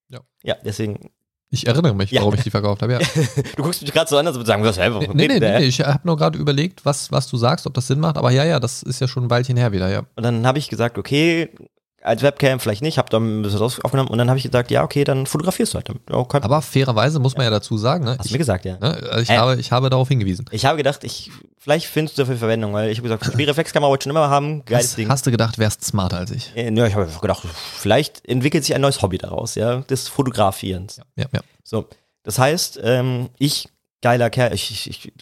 Ja. 0.08 0.20
Ja, 0.42 0.56
deswegen 0.64 1.10
Ich 1.50 1.66
erinnere 1.66 1.94
mich, 1.94 2.10
Ja. 2.10 2.20
warum 2.20 2.34
ich 2.34 2.42
die 2.42 2.50
verkauft 2.50 2.82
habe. 2.82 2.92
Ja. 2.94 2.98
Du 3.56 3.62
guckst 3.62 3.80
mich 3.82 3.92
gerade 3.92 4.08
so 4.08 4.18
an, 4.18 4.26
als 4.26 4.34
würde 4.36 4.42
ich 4.42 4.48
sagen, 4.48 4.62
was 4.64 4.74
selber. 4.76 5.00
Nee, 5.00 5.28
nee, 5.28 5.28
nee, 5.28 5.40
nee, 5.40 5.64
ich 5.64 5.80
habe 5.80 6.00
nur 6.04 6.16
gerade 6.18 6.38
überlegt, 6.38 6.84
was, 6.84 7.10
was 7.10 7.26
du 7.28 7.36
sagst, 7.38 7.66
ob 7.66 7.72
das 7.74 7.86
Sinn 7.86 8.00
macht. 8.00 8.18
Aber 8.18 8.30
ja, 8.30 8.44
ja, 8.44 8.60
das 8.60 8.82
ist 8.82 9.00
ja 9.00 9.08
schon 9.08 9.24
ein 9.24 9.30
Weilchen 9.30 9.56
her 9.56 9.72
wieder, 9.72 9.88
ja. 9.90 10.00
Und 10.14 10.22
dann 10.22 10.46
habe 10.46 10.58
ich 10.58 10.68
gesagt, 10.68 10.98
okay, 10.98 11.48
als 12.08 12.22
Webcam 12.22 12.58
vielleicht 12.58 12.82
nicht, 12.82 12.98
habe 12.98 13.08
dann 13.10 13.40
ein 13.40 13.42
bisschen 13.42 13.60
was 13.60 13.80
aufgenommen 13.84 14.08
und 14.10 14.18
dann 14.18 14.28
habe 14.28 14.38
ich 14.38 14.44
gesagt, 14.44 14.70
ja, 14.70 14.82
okay, 14.82 15.04
dann 15.04 15.26
fotografierst 15.26 15.74
du 15.74 15.76
halt 15.76 15.88
damit. 15.88 16.02
Ja, 16.10 16.24
kein- 16.24 16.42
Aber 16.42 16.60
fairerweise 16.62 17.18
muss 17.20 17.36
man 17.36 17.44
ja 17.44 17.50
dazu 17.50 17.78
sagen, 17.78 18.04
ne? 18.04 18.12
Hast 18.12 18.20
du 18.20 18.24
Ich, 18.26 18.32
mir 18.32 18.38
gesagt, 18.38 18.64
ja. 18.64 18.78
ne, 18.78 18.96
also 19.10 19.20
ich, 19.20 19.30
Äh. 19.30 19.36
habe, 19.38 19.56
ich 19.60 19.70
habe 19.70 19.90
darauf 19.90 20.08
hingewiesen. 20.08 20.46
Ich 20.50 20.64
habe 20.64 20.76
gedacht, 20.76 21.04
ich, 21.04 21.30
vielleicht 21.58 21.86
findest 21.86 22.18
du 22.18 22.22
dafür 22.22 22.36
Verwendung, 22.36 22.72
weil 22.72 22.90
ich 22.90 22.98
habe 22.98 23.08
gesagt, 23.08 23.26
Spielreflexkamera 23.32 23.88
wollte 23.90 24.02
ich 24.02 24.04
schon 24.04 24.10
immer 24.10 24.28
haben, 24.30 24.64
geiles 24.64 24.96
Ding. 24.96 25.08
hast 25.08 25.26
du 25.26 25.30
gedacht, 25.30 25.58
wärst 25.58 25.84
smarter 25.84 26.16
als 26.18 26.30
ich? 26.32 26.50
Äh, 26.56 26.72
Ja, 26.74 26.86
ich 26.86 26.94
habe 26.94 27.06
gedacht, 27.20 27.42
vielleicht 27.76 28.26
entwickelt 28.26 28.64
sich 28.64 28.74
ein 28.74 28.80
neues 28.80 29.02
Hobby 29.02 29.18
daraus, 29.18 29.54
ja, 29.54 29.76
des 29.82 30.08
Fotografierens. 30.08 31.00
Ja, 31.16 31.26
ja. 31.32 31.40
So, 31.64 31.86
das 32.22 32.38
heißt, 32.38 32.80
ähm, 32.82 33.28
ich, 33.38 33.68
geiler 34.02 34.30
Kerl, 34.30 34.52
ich, 34.54 34.70
ich, 34.70 34.88
ich 34.90 35.12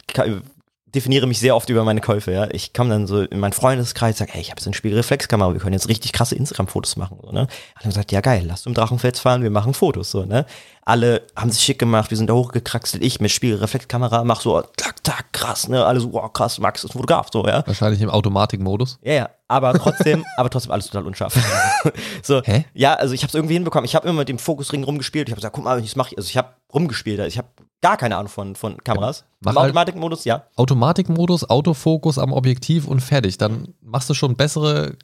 definiere 0.94 1.26
mich 1.26 1.40
sehr 1.40 1.56
oft 1.56 1.68
über 1.68 1.84
meine 1.84 2.00
Käufe, 2.00 2.32
ja. 2.32 2.48
Ich 2.52 2.72
komme 2.72 2.90
dann 2.90 3.06
so 3.06 3.22
in 3.22 3.40
meinen 3.40 3.52
Freundeskreis, 3.52 4.18
sage, 4.18 4.32
hey, 4.32 4.40
ich 4.40 4.50
habe 4.50 4.58
jetzt 4.58 4.66
eine 4.66 4.74
Spiegelreflexkamera, 4.74 5.52
wir 5.52 5.60
können 5.60 5.72
jetzt 5.72 5.88
richtig 5.88 6.12
krasse 6.12 6.34
Instagram-Fotos 6.36 6.96
machen, 6.96 7.18
so, 7.22 7.32
ne. 7.32 7.40
Alle 7.40 7.48
haben 7.84 7.90
gesagt, 7.90 8.12
ja 8.12 8.20
geil, 8.20 8.44
lass 8.46 8.62
du 8.62 8.70
im 8.70 8.74
Drachenfels 8.74 9.18
fahren, 9.18 9.42
wir 9.42 9.50
machen 9.50 9.74
Fotos, 9.74 10.10
so, 10.10 10.24
ne. 10.24 10.46
Alle 10.84 11.22
haben 11.34 11.50
sich 11.50 11.62
schick 11.62 11.80
gemacht, 11.80 12.10
wir 12.10 12.16
sind 12.16 12.30
da 12.30 12.34
hochgekraxelt, 12.34 13.02
ich 13.02 13.20
mit 13.20 13.32
Spiegelreflexkamera 13.32 14.22
mach 14.24 14.40
so, 14.40 14.62
tak, 14.76 15.02
tak, 15.02 15.32
krass, 15.32 15.68
ne, 15.68 15.84
alle 15.84 16.00
so, 16.00 16.12
wow, 16.12 16.32
krass, 16.32 16.58
Max 16.60 16.84
ist 16.84 16.90
ein 16.90 16.92
Fotograf, 16.92 17.28
so, 17.32 17.46
ja. 17.46 17.66
Wahrscheinlich 17.66 18.00
im 18.00 18.10
Automatikmodus. 18.10 18.98
Ja, 19.02 19.12
ja, 19.12 19.30
aber 19.48 19.74
trotzdem, 19.74 20.24
aber 20.36 20.50
trotzdem 20.50 20.72
alles 20.72 20.86
total 20.86 21.06
unscharf. 21.06 21.34
so, 22.22 22.42
Hä? 22.42 22.64
ja, 22.74 22.94
also 22.94 23.12
ich 23.12 23.22
habe 23.22 23.28
es 23.28 23.34
irgendwie 23.34 23.54
hinbekommen. 23.54 23.84
Ich 23.84 23.94
habe 23.94 24.08
immer 24.08 24.20
mit 24.20 24.28
dem 24.28 24.38
Fokusring 24.38 24.84
rumgespielt. 24.84 25.28
Ich 25.28 25.32
habe 25.32 25.40
gesagt, 25.40 25.54
guck 25.54 25.64
mal, 25.64 25.82
ich 25.82 25.96
mache, 25.96 26.16
also 26.16 26.28
ich 26.28 26.36
habe 26.36 26.50
rumgespielt. 26.72 27.20
Ich 27.26 27.38
habe 27.38 27.48
gar 27.86 27.96
keine 27.96 28.16
Ahnung 28.16 28.28
von 28.28 28.56
von 28.56 28.76
Kameras. 28.82 29.24
Mach 29.40 29.52
Im 29.52 29.58
halt- 29.58 29.66
Automatikmodus, 29.70 30.24
ja. 30.24 30.44
Automatikmodus, 30.56 31.48
Autofokus 31.48 32.18
am 32.18 32.32
Objektiv 32.32 32.86
und 32.88 33.00
fertig. 33.00 33.38
Dann 33.38 33.74
machst 33.80 34.10
du 34.10 34.14
schon 34.14 34.34
bessere 34.34 34.96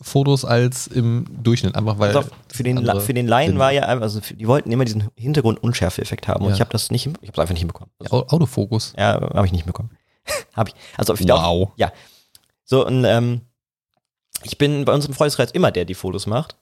Fotos 0.00 0.44
als 0.44 0.86
im 0.86 1.26
Durchschnitt. 1.42 1.74
Einfach 1.74 1.98
weil. 1.98 2.16
Auf, 2.16 2.30
für 2.52 2.62
den 2.62 2.86
für 3.00 3.14
den 3.14 3.26
Laien 3.26 3.58
war 3.58 3.72
ja, 3.72 3.82
also 3.82 4.20
die 4.20 4.46
wollten 4.46 4.70
immer 4.70 4.84
diesen 4.84 5.08
Hintergrund-Unschärfe-Effekt 5.16 6.28
haben 6.28 6.44
und 6.44 6.50
Ja. 6.50 6.54
ich 6.54 6.60
habe 6.60 6.70
das 6.70 6.90
nicht, 6.92 7.06
ich 7.06 7.12
habe 7.28 7.32
es 7.32 7.38
einfach 7.38 7.52
nicht 7.54 7.60
hinbekommen. 7.60 7.90
Also, 7.98 8.16
Au- 8.16 8.26
Autofokus. 8.28 8.92
Ja, 8.96 9.20
habe 9.34 9.46
ich 9.46 9.52
nicht 9.52 9.66
bekommen. 9.66 9.90
habe 10.54 10.70
ich. 10.70 10.76
Also 10.96 11.14
auf 11.14 11.20
Wow. 11.20 11.70
Ja. 11.76 11.90
So, 12.64 12.86
und 12.86 13.04
ähm, 13.04 13.40
ich 14.44 14.56
bin 14.56 14.84
bei 14.84 14.94
uns 14.94 15.06
im 15.06 15.14
Freundeskreis 15.14 15.50
immer 15.50 15.72
der, 15.72 15.84
die 15.84 15.94
Fotos 15.94 16.26
macht. 16.28 16.56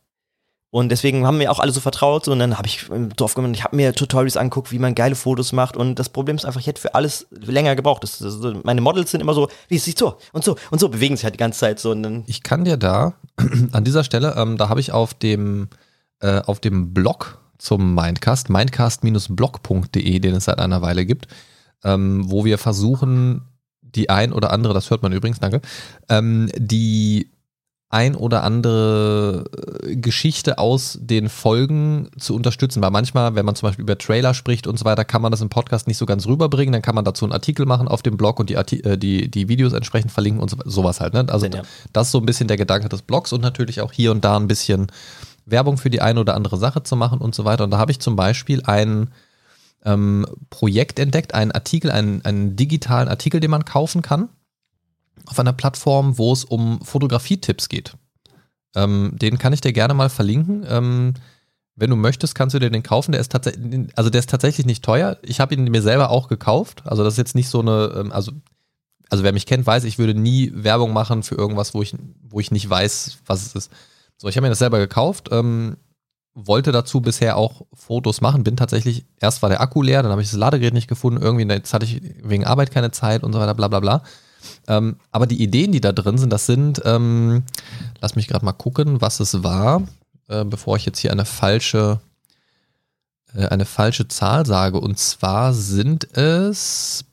Und 0.71 0.91
deswegen 0.91 1.27
haben 1.27 1.39
wir 1.39 1.51
auch 1.51 1.61
alle 1.61 1.73
so 1.73 1.81
vertraut. 1.81 2.29
Und 2.29 2.39
dann 2.39 2.59
habe 2.59 2.67
ich 2.67 2.89
im 2.91 3.11
Dorf 3.11 3.35
gemacht, 3.35 3.53
ich 3.55 3.65
habe 3.65 3.77
mir 3.77 3.95
Tutorials 3.95 4.37
angeguckt, 4.37 4.73
wie 4.73 4.79
man 4.79 4.95
geile 4.95 5.15
Fotos 5.15 5.53
macht. 5.53 5.77
Und 5.77 5.99
das 5.99 6.09
Problem 6.09 6.37
ist 6.37 6.45
einfach, 6.45 6.61
ich 6.61 6.67
hätte 6.67 6.81
für 6.81 6.95
alles 6.95 7.27
länger 7.31 7.77
gebraucht. 7.77 8.03
Das, 8.03 8.19
das, 8.19 8.39
meine 8.63 8.81
Models 8.81 9.11
sind 9.11 9.21
immer 9.21 9.35
so, 9.35 9.49
wie 9.69 9.77
es 9.77 9.85
sieht 9.85 9.99
so 9.99 10.19
und 10.33 10.45
so 10.45 10.57
und 10.71 10.81
so, 10.81 10.89
bewegen 10.89 11.17
sich 11.17 11.25
halt 11.25 11.35
die 11.35 11.39
ganze 11.39 11.61
Zeit 11.61 11.79
so. 11.79 11.93
Und 11.93 12.03
dann, 12.03 12.25
Ich 12.27 12.43
kann 12.43 12.65
dir 12.65 12.77
da 12.77 13.15
an 13.73 13.85
dieser 13.85 14.05
Stelle, 14.05 14.35
ähm, 14.37 14.57
da 14.57 14.69
habe 14.69 14.81
ich 14.81 14.93
auf 14.93 15.15
dem, 15.15 15.69
äh, 16.21 16.41
auf 16.41 16.61
dem 16.61 16.93
Blog 16.93 17.39
zum 17.59 17.95
Mindcast, 17.95 18.51
mindcast-blog.de, 18.51 20.19
den 20.19 20.35
es 20.35 20.45
seit 20.45 20.59
einer 20.59 20.83
Weile 20.83 21.07
gibt, 21.07 21.29
ähm, 21.85 22.31
wo 22.31 22.45
wir 22.45 22.59
versuchen, 22.59 23.43
die 23.81 24.11
ein 24.11 24.33
oder 24.33 24.53
andere, 24.53 24.75
das 24.75 24.91
hört 24.91 25.03
man 25.03 25.13
übrigens, 25.13 25.41
danke, 25.41 25.63
ähm, 26.09 26.51
die 26.57 27.31
ein 27.89 28.17
oder 28.17 28.43
andere 28.43 29.45
äh, 29.85 29.97
Geschichte 29.97 30.59
aus 30.59 30.99
den 31.01 31.29
Folgen 31.29 32.09
zu 32.19 32.35
unterstützen. 32.35 32.83
Weil 32.83 32.91
manchmal, 32.91 33.37
wenn 33.37 33.47
man 33.47 33.55
zum 33.55 33.69
Beispiel 33.69 33.85
über 33.85 33.97
Trailer 33.97 34.35
spricht 34.35 34.67
und 34.67 34.79
so 34.79 34.85
weiter, 34.85 35.05
kann 35.05 35.23
man 35.23 35.31
das 35.31 35.41
im 35.41 35.51
Podcast 35.51 35.87
nicht 35.87 35.97
so 35.97 36.05
ganz 36.05 36.27
rüberbringen. 36.27 36.73
Dann 36.73 36.83
kann 36.83 36.97
man 36.97 37.05
dazu 37.05 37.25
einen 37.25 37.33
Artikel 37.33 37.65
machen 37.65 37.87
auf 37.87 38.03
dem 38.03 38.17
Blog 38.17 38.41
und 38.41 38.51
die, 38.51 38.57
Arti 38.57 38.81
äh, 38.81 38.99
die, 38.99 39.31
die 39.31 39.49
Videos 39.49 39.73
entsprechend 39.73 40.11
verlinken 40.11 40.43
und 40.43 40.51
so, 40.51 40.57
sowas 40.65 41.01
halt. 41.01 41.15
Ne? 41.15 41.27
Also 41.29 41.47
ja. 41.47 41.63
das 41.93 42.09
ist 42.09 42.13
so 42.13 42.19
ein 42.19 42.27
bisschen 42.27 42.49
der 42.49 42.57
Gedanke 42.57 42.89
des 42.89 43.03
Blogs 43.03 43.33
und 43.33 43.41
natürlich 43.41 43.81
auch 43.81 43.93
hier 43.93 44.11
und 44.11 44.25
da 44.25 44.37
ein 44.37 44.49
bisschen 44.49 44.89
Werbung 45.45 45.79
für 45.79 45.91
die 45.91 46.01
eine 46.01 46.21
oder 46.21 46.35
andere 46.35 46.57
Sache 46.57 46.83
zu 46.83 46.97
machen 46.97 47.21
und 47.21 47.37
so 47.37 47.45
weiter. 47.45 47.63
Und 47.63 47.71
da 47.71 47.79
habe 47.79 47.93
ich 47.93 48.01
zum 48.01 48.17
Beispiel 48.17 48.63
ein 48.65 49.13
ähm, 49.85 50.27
Projekt 50.51 50.99
entdeckt, 50.99 51.35
einen 51.35 51.53
Artikel, 51.53 51.93
einen, 51.93 52.25
einen 52.25 52.57
digitalen 52.57 53.07
Artikel, 53.07 53.39
den 53.39 53.53
man 53.53 53.65
kaufen 53.65 54.03
kann 54.03 54.29
auf 55.25 55.39
einer 55.39 55.53
Plattform, 55.53 56.19
wo 56.19 56.33
es 56.33 56.45
um 56.45 56.81
Fotografietipps 56.83 57.69
geht. 57.69 57.95
Ähm, 58.75 59.13
den 59.15 59.39
kann 59.39 59.53
ich 59.53 59.61
dir 59.61 59.73
gerne 59.73 59.95
mal 59.95 60.11
verlinken. 60.11 60.65
Ähm, 60.69 61.15
wenn 61.75 61.91
du 61.91 61.97
möchtest, 61.97 62.35
kannst 62.35 62.55
du 62.55 62.59
dir 62.59 62.71
den 62.71 62.83
kaufen. 62.83 63.13
Der 63.13 63.21
ist 63.21 63.33
tatsächlich, 63.33 63.89
also 63.97 64.11
der 64.11 64.19
ist 64.19 64.31
tatsächlich 64.31 64.67
nicht 64.67 64.85
teuer. 64.85 65.19
Ich 65.23 65.41
habe 65.41 65.55
ihn 65.55 65.65
mir 65.65 65.83
selber 65.83 66.11
auch 66.11 66.29
gekauft. 66.29 66.83
Also 66.85 67.05
das 67.05 67.15
ist 67.15 67.19
jetzt 67.19 67.35
nicht 67.35 67.49
so 67.49 67.61
eine, 67.61 67.93
ähm, 67.97 68.13
also 68.13 68.33
also 69.09 69.25
wer 69.25 69.33
mich 69.33 69.47
kennt, 69.47 69.67
weiß, 69.67 69.85
ich 69.85 69.99
würde 69.99 70.15
nie 70.15 70.51
Werbung 70.55 70.93
machen 70.93 71.23
für 71.23 71.37
irgendwas, 71.37 71.75
wo 71.75 71.83
ich, 71.83 71.95
wo 72.23 72.41
ich 72.41 72.51
nicht 72.51 72.69
weiß, 72.69 73.19
was 73.27 73.47
es 73.47 73.55
ist. 73.55 73.73
So, 74.17 74.29
ich 74.29 74.37
habe 74.37 74.47
mir 74.47 74.51
das 74.51 74.59
selber 74.59 74.79
gekauft, 74.79 75.29
ähm, 75.31 75.77
wollte 76.35 76.73
dazu 76.73 77.01
bisher 77.01 77.37
auch 77.37 77.63
Fotos 77.73 78.21
machen, 78.21 78.45
bin 78.45 78.57
tatsächlich, 78.57 79.07
erst 79.21 79.43
war 79.43 79.49
der 79.49 79.61
Akku 79.61 79.83
leer, 79.83 80.03
dann 80.03 80.13
habe 80.13 80.23
ich 80.23 80.31
das 80.31 80.39
Ladegerät 80.39 80.75
nicht 80.75 80.89
gefunden, 80.89 81.23
irgendwie, 81.23 81.47
jetzt 81.47 81.73
hatte 81.73 81.87
ich 81.87 82.03
wegen 82.23 82.45
Arbeit 82.45 82.71
keine 82.71 82.91
Zeit 82.91 83.23
und 83.23 83.33
so 83.33 83.39
weiter, 83.39 83.55
bla 83.55 83.69
bla 83.69 83.81
bla. 83.81 84.03
Ähm, 84.69 84.97
aber 85.11 85.27
die 85.27 85.43
Ideen, 85.43 85.73
die 85.73 85.81
da 85.81 85.93
drin 85.93 86.19
sind, 86.19 86.31
das 86.31 86.47
sind, 86.47 86.83
ähm, 86.85 87.45
lass 88.01 88.17
mich 88.17 88.29
gerade 88.29 88.45
mal 88.45 88.53
gucken, 88.53 89.01
was 89.01 89.21
es 89.21 89.43
war, 89.43 89.83
äh, 90.29 90.45
bevor 90.45 90.77
ich 90.77 90.87
jetzt 90.87 90.99
hier 90.99 91.13
eine 91.13 91.25
falsche, 91.25 92.01
äh, 93.35 93.47
eine 93.47 93.65
falsche 93.65 94.09
Zahl 94.09 94.47
sage. 94.47 94.81
Und 94.81 94.99
zwar 94.99 95.55
sind 95.55 96.17
es 96.17 97.05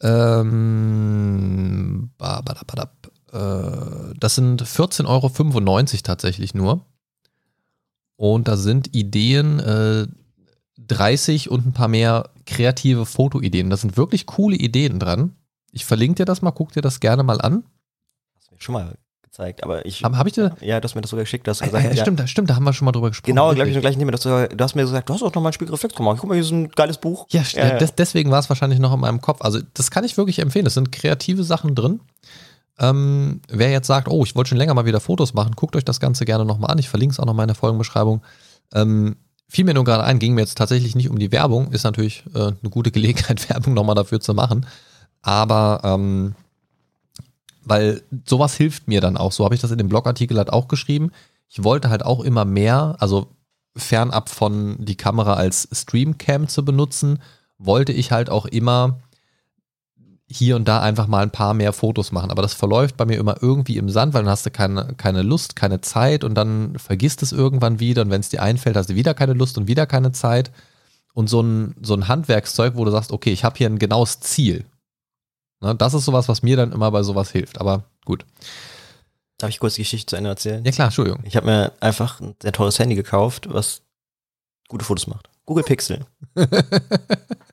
ähm, 0.00 2.10
äh, 3.32 4.14
das 4.18 4.34
sind 4.34 4.62
14,95 4.62 5.06
Euro 5.06 5.82
tatsächlich 6.02 6.54
nur. 6.54 6.84
Und 8.16 8.48
da 8.48 8.56
sind 8.56 8.94
Ideen 8.94 9.60
äh, 9.60 10.06
30 10.78 11.50
und 11.50 11.66
ein 11.66 11.72
paar 11.72 11.88
mehr 11.88 12.30
kreative 12.46 13.06
Fotoideen. 13.06 13.70
Da 13.70 13.76
sind 13.76 13.96
wirklich 13.96 14.26
coole 14.26 14.56
Ideen 14.56 14.98
dran. 14.98 15.34
Ich 15.72 15.84
verlinke 15.84 16.16
dir 16.16 16.24
das 16.24 16.42
mal, 16.42 16.50
guck 16.52 16.72
dir 16.72 16.82
das 16.82 17.00
gerne 17.00 17.22
mal 17.22 17.40
an. 17.40 17.64
hast 18.36 18.50
du 18.50 18.54
mir 18.54 18.60
schon 18.60 18.72
mal 18.74 18.94
gezeigt, 19.22 19.64
aber 19.64 19.84
ich, 19.84 20.04
Habe 20.04 20.16
hab 20.16 20.26
ich 20.26 20.32
dir? 20.34 20.54
ja, 20.60 20.80
du 20.80 20.84
hast 20.84 20.94
mir 20.94 21.00
das 21.02 21.10
sogar 21.10 21.24
geschickt, 21.24 21.46
du 21.46 21.50
hast 21.50 21.60
Äh, 21.60 21.66
gesagt, 21.66 21.84
äh, 21.84 21.94
ja, 21.94 22.02
stimmt, 22.02 22.28
stimmt, 22.28 22.48
da 22.50 22.56
haben 22.56 22.64
wir 22.64 22.72
schon 22.72 22.86
mal 22.86 22.92
drüber 22.92 23.08
gesprochen. 23.10 23.32
Genau, 23.34 23.52
glaube 23.54 23.68
ich, 23.68 23.74
im 23.74 23.80
gleichen 23.82 23.98
Thema. 23.98 24.12
Du 24.12 24.16
hast, 24.16 24.22
sogar- 24.22 24.48
du 24.48 24.64
hast 24.64 24.74
mir 24.74 24.82
gesagt, 24.82 25.08
du 25.08 25.14
hast 25.14 25.22
auch 25.22 25.34
noch 25.34 25.42
mal 25.42 25.50
ein 25.50 25.52
Spiegelreflex 25.52 25.94
gemacht. 25.94 26.18
Guck 26.20 26.28
mal, 26.28 26.34
hier 26.34 26.44
ist 26.44 26.50
ein 26.52 26.68
geiles 26.70 26.98
Buch. 26.98 27.26
Ja, 27.30 27.42
Ja, 27.52 27.66
ja. 27.68 27.78
Des, 27.78 27.94
deswegen 27.94 28.30
war 28.30 28.38
es 28.38 28.48
wahrscheinlich 28.48 28.78
noch 28.78 28.94
in 28.94 29.00
meinem 29.00 29.20
Kopf. 29.20 29.42
Also, 29.42 29.60
das 29.74 29.90
kann 29.90 30.04
ich 30.04 30.16
wirklich 30.16 30.38
empfehlen. 30.38 30.64
Es 30.66 30.74
sind 30.74 30.92
kreative 30.92 31.42
Sachen 31.44 31.74
drin. 31.74 32.00
Ähm, 32.78 33.40
wer 33.48 33.70
jetzt 33.70 33.86
sagt, 33.86 34.08
oh, 34.08 34.22
ich 34.24 34.34
wollte 34.36 34.48
schon 34.50 34.58
länger 34.58 34.74
mal 34.74 34.84
wieder 34.84 35.00
Fotos 35.00 35.32
machen, 35.34 35.52
guckt 35.56 35.76
euch 35.76 35.84
das 35.84 35.98
Ganze 36.00 36.24
gerne 36.26 36.44
nochmal 36.44 36.70
an. 36.70 36.78
Ich 36.78 36.88
verlinke 36.90 37.12
es 37.14 37.20
auch 37.20 37.24
nochmal 37.24 37.44
in 37.44 37.48
der 37.48 37.54
Folgenbeschreibung. 37.54 38.22
Ähm, 38.74 39.16
fiel 39.48 39.64
mir 39.64 39.74
nur 39.74 39.84
gerade 39.84 40.04
ein, 40.04 40.18
ging 40.18 40.34
mir 40.34 40.40
jetzt 40.42 40.58
tatsächlich 40.58 40.94
nicht 40.94 41.08
um 41.08 41.18
die 41.18 41.32
Werbung. 41.32 41.72
Ist 41.72 41.84
natürlich 41.84 42.24
äh, 42.34 42.38
eine 42.38 42.70
gute 42.70 42.90
Gelegenheit, 42.90 43.48
Werbung 43.50 43.74
nochmal 43.74 43.94
dafür 43.94 44.20
zu 44.20 44.34
machen. 44.34 44.66
Aber, 45.22 45.80
ähm, 45.84 46.34
weil 47.64 48.02
sowas 48.26 48.54
hilft 48.54 48.88
mir 48.88 49.00
dann 49.00 49.16
auch. 49.16 49.32
So 49.32 49.44
habe 49.44 49.54
ich 49.54 49.60
das 49.60 49.70
in 49.70 49.78
dem 49.78 49.88
Blogartikel 49.88 50.38
halt 50.38 50.52
auch 50.52 50.68
geschrieben. 50.68 51.10
Ich 51.48 51.64
wollte 51.64 51.90
halt 51.90 52.04
auch 52.04 52.20
immer 52.20 52.44
mehr, 52.44 52.96
also 52.98 53.28
fernab 53.76 54.28
von 54.28 54.76
die 54.78 54.96
Kamera 54.96 55.34
als 55.34 55.68
Streamcam 55.72 56.48
zu 56.48 56.64
benutzen, 56.64 57.20
wollte 57.58 57.92
ich 57.92 58.12
halt 58.12 58.30
auch 58.30 58.46
immer 58.46 59.00
hier 60.28 60.56
und 60.56 60.66
da 60.66 60.80
einfach 60.80 61.06
mal 61.06 61.22
ein 61.22 61.30
paar 61.30 61.54
mehr 61.54 61.72
Fotos 61.72 62.10
machen. 62.10 62.30
Aber 62.30 62.42
das 62.42 62.54
verläuft 62.54 62.96
bei 62.96 63.04
mir 63.06 63.18
immer 63.18 63.36
irgendwie 63.40 63.76
im 63.76 63.88
Sand, 63.88 64.12
weil 64.12 64.22
dann 64.22 64.30
hast 64.30 64.44
du 64.46 64.50
keine, 64.50 64.94
keine 64.96 65.22
Lust, 65.22 65.54
keine 65.54 65.80
Zeit 65.80 66.24
und 66.24 66.34
dann 66.34 66.76
vergisst 66.78 67.22
es 67.22 67.32
irgendwann 67.32 67.78
wieder 67.78 68.02
und 68.02 68.10
wenn 68.10 68.20
es 68.20 68.28
dir 68.28 68.42
einfällt, 68.42 68.76
hast 68.76 68.90
du 68.90 68.94
wieder 68.94 69.14
keine 69.14 69.34
Lust 69.34 69.56
und 69.56 69.68
wieder 69.68 69.86
keine 69.86 70.12
Zeit. 70.12 70.50
Und 71.14 71.28
so 71.28 71.40
ein, 71.40 71.74
so 71.80 71.94
ein 71.94 72.08
Handwerkszeug, 72.08 72.74
wo 72.76 72.84
du 72.84 72.90
sagst, 72.90 73.10
okay, 73.10 73.32
ich 73.32 73.42
habe 73.42 73.56
hier 73.56 73.68
ein 73.70 73.78
genaues 73.78 74.20
Ziel. 74.20 74.66
Ne, 75.60 75.74
das 75.74 75.94
ist 75.94 76.04
sowas, 76.04 76.28
was 76.28 76.42
mir 76.42 76.56
dann 76.56 76.72
immer 76.72 76.90
bei 76.90 77.02
sowas 77.02 77.30
hilft. 77.30 77.60
Aber 77.60 77.84
gut. 78.04 78.26
Darf 79.38 79.50
ich 79.50 79.58
kurz 79.58 79.74
die 79.74 79.82
Geschichte 79.82 80.10
zu 80.10 80.16
Ende 80.16 80.30
erzählen? 80.30 80.64
Ja 80.64 80.72
klar, 80.72 80.88
Entschuldigung. 80.88 81.22
Ich 81.24 81.36
habe 81.36 81.46
mir 81.46 81.72
einfach 81.80 82.20
ein 82.20 82.34
sehr 82.42 82.52
teures 82.52 82.78
Handy 82.78 82.94
gekauft, 82.94 83.48
was 83.50 83.82
gute 84.68 84.84
Fotos 84.84 85.06
macht. 85.06 85.30
Google 85.46 85.64
Pixel. 85.64 86.04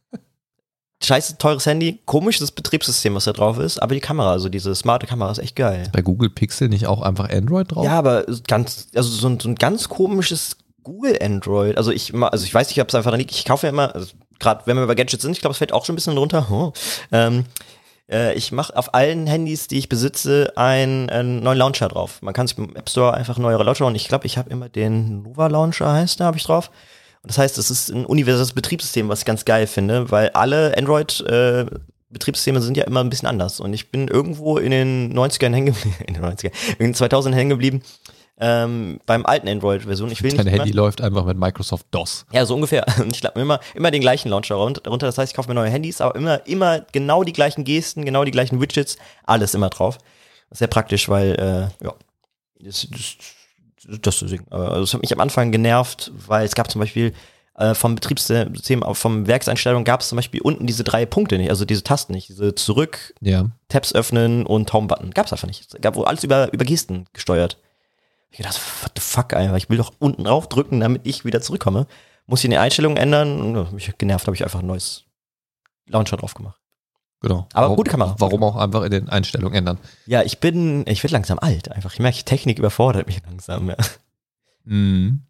Scheiße, 1.03 1.37
teures 1.37 1.65
Handy, 1.65 1.99
komisches 2.05 2.51
Betriebssystem, 2.51 3.13
was 3.15 3.25
da 3.25 3.33
drauf 3.33 3.59
ist, 3.59 3.81
aber 3.81 3.93
die 3.93 4.01
Kamera, 4.01 4.31
also 4.31 4.49
diese 4.49 4.73
smarte 4.73 5.05
Kamera 5.05 5.31
ist 5.31 5.39
echt 5.39 5.55
geil. 5.55 5.89
Bei 5.91 6.01
Google 6.01 6.29
Pixel 6.29 6.69
nicht 6.69 6.87
auch 6.87 7.01
einfach 7.01 7.29
Android 7.29 7.71
drauf? 7.71 7.85
Ja, 7.85 7.97
aber 7.99 8.25
ganz, 8.47 8.87
also 8.95 9.09
so 9.09 9.27
ein, 9.27 9.39
so 9.39 9.49
ein 9.49 9.55
ganz 9.55 9.89
komisches 9.89 10.57
Google 10.83 11.17
Android. 11.21 11.77
Also 11.77 11.91
ich, 11.91 12.13
also 12.13 12.45
ich 12.45 12.53
weiß 12.53 12.69
nicht, 12.69 12.81
ob 12.81 12.89
es 12.89 12.95
einfach 12.95 13.11
daran 13.11 13.19
liegt. 13.19 13.31
Ich 13.31 13.45
kaufe 13.45 13.67
ja 13.67 13.71
immer, 13.71 13.93
also 13.93 14.07
gerade 14.39 14.61
wenn 14.65 14.77
wir 14.77 14.87
bei 14.87 14.95
Gadgets 14.95 15.21
sind, 15.21 15.31
ich 15.31 15.41
glaube, 15.41 15.51
es 15.51 15.57
fällt 15.57 15.73
auch 15.73 15.85
schon 15.85 15.93
ein 15.93 15.97
bisschen 15.97 16.17
runter. 16.17 16.49
Hm. 16.49 16.71
Ähm, 17.11 17.45
Äh, 18.09 18.33
ich 18.33 18.51
mache 18.51 18.75
auf 18.75 18.93
allen 18.93 19.27
Handys, 19.27 19.69
die 19.69 19.77
ich 19.77 19.87
besitze, 19.87 20.51
einen, 20.57 21.09
einen 21.09 21.41
neuen 21.41 21.57
Launcher 21.57 21.87
drauf. 21.87 22.21
Man 22.21 22.33
kann 22.33 22.47
sich 22.47 22.57
im 22.57 22.75
App 22.75 22.89
Store 22.89 23.13
einfach 23.13 23.37
neuere 23.37 23.63
Launcher 23.63 23.85
und 23.85 23.95
ich 23.95 24.09
glaube, 24.09 24.25
ich 24.25 24.37
habe 24.37 24.49
immer 24.49 24.67
den 24.67 25.23
Nova 25.23 25.47
Launcher 25.47 25.93
heißt 25.93 26.19
der, 26.19 26.27
habe 26.27 26.37
ich 26.37 26.43
drauf. 26.43 26.69
Das 27.25 27.37
heißt, 27.37 27.57
es 27.57 27.71
ist 27.71 27.89
ein 27.89 28.05
universelles 28.05 28.53
Betriebssystem, 28.53 29.07
was 29.09 29.19
ich 29.19 29.25
ganz 29.25 29.45
geil 29.45 29.65
finde, 29.67 30.11
weil 30.11 30.29
alle 30.31 30.77
Android 30.77 31.21
äh, 31.21 31.65
Betriebssysteme 32.09 32.61
sind 32.61 32.77
ja 32.77 32.83
immer 32.83 32.99
ein 33.01 33.09
bisschen 33.09 33.27
anders. 33.29 33.59
Und 33.59 33.73
ich 33.73 33.89
bin 33.91 34.07
irgendwo 34.07 34.57
in 34.57 34.71
den 34.71 35.17
90ern 35.17 35.53
hängen 35.53 35.67
geblieben, 35.67 35.95
in 36.07 36.13
den 36.15 36.23
90ern, 36.23 36.51
in 36.79 36.85
den 36.87 36.93
2000 36.93 37.33
hängen 37.35 37.49
geblieben, 37.49 37.81
ähm, 38.39 38.99
beim 39.05 39.25
alten 39.25 39.47
Android-Version. 39.47 40.11
Ich 40.11 40.21
will 40.21 40.31
Dein 40.35 40.45
nicht 40.45 40.53
Handy 40.55 40.71
immer, 40.71 40.81
läuft 40.83 41.01
einfach 41.01 41.23
mit 41.25 41.37
Microsoft 41.37 41.85
DOS. 41.91 42.25
ja, 42.33 42.45
so 42.45 42.55
ungefähr. 42.55 42.85
Und 42.99 43.15
ich 43.15 43.21
glaube 43.21 43.39
immer, 43.39 43.59
immer 43.73 43.89
den 43.89 44.01
gleichen 44.01 44.29
Launcher 44.29 44.55
run- 44.55 44.75
runter. 44.85 45.05
Das 45.07 45.17
heißt, 45.17 45.31
ich 45.31 45.35
kaufe 45.35 45.47
mir 45.49 45.55
neue 45.55 45.69
Handys, 45.69 46.01
aber 46.01 46.15
immer, 46.15 46.45
immer 46.45 46.81
genau 46.91 47.23
die 47.23 47.33
gleichen 47.33 47.63
Gesten, 47.63 48.03
genau 48.05 48.25
die 48.25 48.31
gleichen 48.31 48.59
Widgets, 48.59 48.97
alles 49.23 49.53
immer 49.53 49.69
drauf. 49.69 49.97
Sehr 50.51 50.67
praktisch, 50.67 51.07
weil, 51.09 51.31
äh, 51.81 51.85
ja, 51.85 51.93
das, 52.59 52.87
das, 52.91 53.15
das 53.87 54.19
deswegen. 54.19 54.45
Aber 54.49 54.71
Also 54.71 54.83
es 54.83 54.93
hat 54.93 55.01
mich 55.01 55.13
am 55.13 55.19
Anfang 55.19 55.51
genervt, 55.51 56.11
weil 56.27 56.45
es 56.45 56.55
gab 56.55 56.69
zum 56.71 56.79
Beispiel 56.79 57.13
äh, 57.55 57.73
vom 57.75 57.95
Betriebssystem, 57.95 58.81
auch 58.83 58.95
vom 58.95 59.27
Werkseinstellung 59.27 59.83
gab 59.83 60.01
es 60.01 60.09
zum 60.09 60.15
Beispiel 60.15 60.41
unten 60.41 60.65
diese 60.65 60.83
drei 60.83 61.05
Punkte 61.05 61.37
nicht, 61.37 61.49
also 61.49 61.65
diese 61.65 61.83
Tasten 61.83 62.13
nicht, 62.13 62.29
diese 62.29 62.55
Zurück, 62.55 63.13
Ja. 63.21 63.51
Tabs 63.69 63.93
öffnen 63.93 64.45
und 64.45 64.71
Home-Button. 64.73 65.11
Gab's 65.11 65.31
einfach 65.31 65.47
nicht. 65.47 65.73
Es 65.73 65.81
gab 65.81 65.95
wohl 65.95 66.05
alles 66.05 66.23
über, 66.23 66.51
über 66.51 66.65
Gesten 66.65 67.05
gesteuert. 67.13 67.59
Ich 68.31 68.39
dachte, 68.39 68.59
what 68.81 68.91
the 68.95 69.01
fuck, 69.01 69.33
Alter, 69.33 69.55
ich 69.57 69.69
will 69.69 69.77
doch 69.77 69.93
unten 69.99 70.23
drauf 70.23 70.49
drücken, 70.49 70.79
damit 70.79 71.01
ich 71.05 71.23
wieder 71.25 71.41
zurückkomme. 71.41 71.85
Muss 72.25 72.39
ich 72.39 72.45
in 72.45 72.51
den 72.51 72.59
Einstellungen 72.61 72.97
ändern. 72.97 73.39
Und, 73.39 73.55
ja, 73.55 73.67
mich 73.71 73.91
genervt, 73.97 74.25
habe 74.25 74.35
ich 74.35 74.43
einfach 74.43 74.61
ein 74.61 74.67
neues 74.67 75.03
Launcher 75.85 76.17
drauf 76.17 76.33
gemacht. 76.33 76.59
Genau. 77.23 77.47
Aber 77.53 77.67
warum, 77.67 77.75
gute 77.77 77.89
Kamera. 77.89 78.15
Warum 78.19 78.43
auch 78.43 78.57
einfach 78.57 78.83
in 78.83 78.91
den 78.91 79.09
Einstellungen 79.09 79.57
ändern? 79.57 79.77
Ja, 80.05 80.23
ich 80.23 80.39
bin, 80.39 80.85
ich 80.87 81.01
werde 81.03 81.13
langsam 81.13 81.39
alt 81.39 81.71
einfach. 81.71 81.93
Ich 81.93 81.99
merke, 81.99 82.21
Technik 82.23 82.59
überfordert 82.59 83.07
mich 83.07 83.21
langsam. 83.25 83.69
Ja. 83.69 83.77
Mhm. 84.65 85.21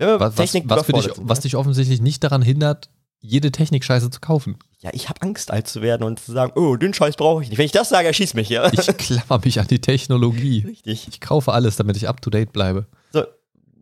Ja, 0.00 0.18
Was, 0.18 0.38
was, 0.38 0.54
was, 0.64 0.86
für 0.86 0.92
dich, 0.94 1.04
sind, 1.04 1.16
was 1.20 1.40
dich 1.40 1.56
offensichtlich 1.56 2.00
nicht 2.00 2.24
daran 2.24 2.40
hindert, 2.40 2.88
jede 3.20 3.52
Technikscheiße 3.52 4.08
zu 4.08 4.20
kaufen. 4.20 4.56
Ja, 4.80 4.90
ich 4.94 5.10
habe 5.10 5.20
Angst, 5.20 5.50
alt 5.50 5.68
zu 5.68 5.82
werden 5.82 6.04
und 6.04 6.18
zu 6.20 6.32
sagen, 6.32 6.52
oh, 6.56 6.76
den 6.76 6.94
Scheiß 6.94 7.16
brauche 7.16 7.42
ich 7.42 7.50
nicht. 7.50 7.58
Wenn 7.58 7.66
ich 7.66 7.72
das 7.72 7.90
sage, 7.90 8.06
erschieß 8.08 8.32
mich, 8.32 8.48
ja. 8.48 8.72
Ich 8.72 8.86
klammer 8.96 9.42
mich 9.44 9.60
an 9.60 9.66
die 9.66 9.80
Technologie. 9.80 10.64
Richtig. 10.66 11.06
Ich 11.08 11.20
kaufe 11.20 11.52
alles, 11.52 11.76
damit 11.76 11.98
ich 11.98 12.08
up 12.08 12.22
to 12.22 12.30
date 12.30 12.52
bleibe. 12.52 12.86
So, 13.12 13.24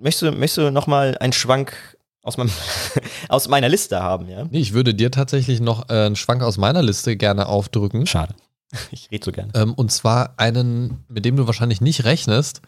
möchtest 0.00 0.22
du, 0.22 0.32
möchtest 0.32 0.58
du 0.58 0.70
noch 0.72 0.88
mal 0.88 1.16
einen 1.18 1.32
Schwank 1.32 1.97
aus, 2.28 2.36
meinem, 2.36 2.50
aus 3.28 3.48
meiner 3.48 3.68
Liste 3.68 4.00
haben, 4.00 4.28
ja? 4.28 4.46
Nee, 4.50 4.60
ich 4.60 4.72
würde 4.74 4.94
dir 4.94 5.10
tatsächlich 5.10 5.60
noch 5.60 5.88
äh, 5.88 6.06
einen 6.06 6.16
Schwank 6.16 6.42
aus 6.42 6.58
meiner 6.58 6.82
Liste 6.82 7.16
gerne 7.16 7.46
aufdrücken. 7.46 8.06
Schade. 8.06 8.34
Ich 8.90 9.10
rede 9.10 9.24
so 9.24 9.32
gern. 9.32 9.50
Ähm, 9.54 9.72
und 9.72 9.90
zwar 9.90 10.34
einen, 10.36 11.02
mit 11.08 11.24
dem 11.24 11.36
du 11.36 11.46
wahrscheinlich 11.46 11.80
nicht 11.80 12.04
rechnest, 12.04 12.60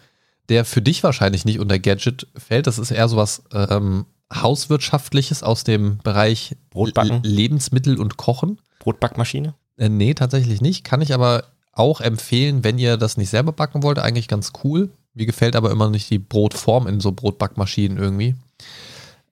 der 0.48 0.64
für 0.64 0.80
dich 0.80 1.02
wahrscheinlich 1.02 1.44
nicht 1.44 1.60
unter 1.60 1.78
Gadget 1.78 2.26
fällt. 2.36 2.66
Das 2.66 2.78
ist 2.78 2.90
eher 2.90 3.06
sowas 3.06 3.42
ähm, 3.52 4.06
Hauswirtschaftliches 4.32 5.42
aus 5.42 5.62
dem 5.62 5.98
Bereich 5.98 6.56
Brotbacken? 6.70 7.22
Lebensmittel 7.22 8.00
und 8.00 8.16
Kochen. 8.16 8.58
Brotbackmaschine? 8.78 9.54
Äh, 9.76 9.90
nee, 9.90 10.14
tatsächlich 10.14 10.62
nicht. 10.62 10.84
Kann 10.84 11.02
ich 11.02 11.12
aber 11.12 11.44
auch 11.72 12.00
empfehlen, 12.00 12.64
wenn 12.64 12.78
ihr 12.78 12.96
das 12.96 13.18
nicht 13.18 13.28
selber 13.28 13.52
backen 13.52 13.82
wollt. 13.82 13.98
Eigentlich 13.98 14.28
ganz 14.28 14.52
cool. 14.64 14.90
Mir 15.12 15.26
gefällt 15.26 15.56
aber 15.56 15.70
immer 15.70 15.90
nicht 15.90 16.08
die 16.10 16.18
Brotform 16.18 16.86
in 16.86 17.00
so 17.00 17.12
Brotbackmaschinen 17.12 17.98
irgendwie. 17.98 18.36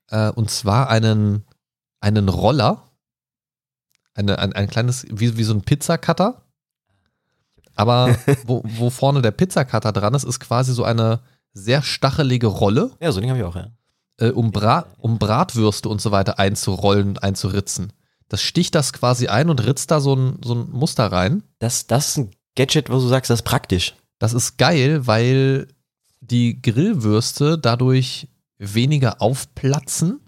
Äh, 0.09 0.29
und 0.31 0.49
zwar 0.49 0.89
einen, 0.89 1.45
einen 1.99 2.29
Roller. 2.29 2.83
Eine, 4.13 4.39
ein, 4.39 4.53
ein 4.53 4.69
kleines, 4.69 5.05
wie, 5.09 5.37
wie 5.37 5.43
so 5.43 5.53
ein 5.53 5.61
Pizzacutter. 5.61 6.41
Aber 7.75 8.15
wo, 8.45 8.61
wo 8.65 8.89
vorne 8.89 9.21
der 9.21 9.31
Pizzacutter 9.31 9.91
dran 9.91 10.13
ist, 10.13 10.25
ist 10.25 10.39
quasi 10.39 10.73
so 10.73 10.83
eine 10.83 11.21
sehr 11.53 11.81
stachelige 11.81 12.47
Rolle, 12.47 12.91
Ja, 13.01 13.11
so 13.11 13.21
Ding 13.21 13.29
habe 13.29 13.39
ich 13.39 13.45
auch, 13.45 13.55
ja. 13.55 13.67
äh, 14.17 14.29
um, 14.29 14.51
Bra 14.51 14.85
um 14.97 15.17
Bratwürste 15.17 15.89
und 15.89 16.01
so 16.01 16.11
weiter 16.11 16.39
einzurollen 16.39 17.09
und 17.09 17.23
einzuritzen. 17.23 17.93
Das 18.27 18.41
sticht 18.41 18.75
das 18.75 18.93
quasi 18.93 19.27
ein 19.27 19.49
und 19.49 19.65
ritzt 19.65 19.89
da 19.89 19.99
so 19.99 20.15
ein, 20.15 20.37
so 20.43 20.53
ein 20.53 20.69
Muster 20.69 21.11
rein. 21.11 21.43
Das, 21.57 21.87
das 21.87 22.09
ist 22.09 22.17
ein 22.17 22.31
Gadget, 22.55 22.89
wo 22.89 22.93
du 22.93 23.07
sagst, 23.07 23.29
das 23.31 23.39
ist 23.39 23.45
praktisch. 23.45 23.95
Das 24.19 24.33
ist 24.33 24.57
geil, 24.57 25.07
weil 25.07 25.67
die 26.19 26.61
Grillwürste 26.61 27.57
dadurch 27.57 28.27
weniger 28.59 29.21
aufplatzen. 29.21 30.19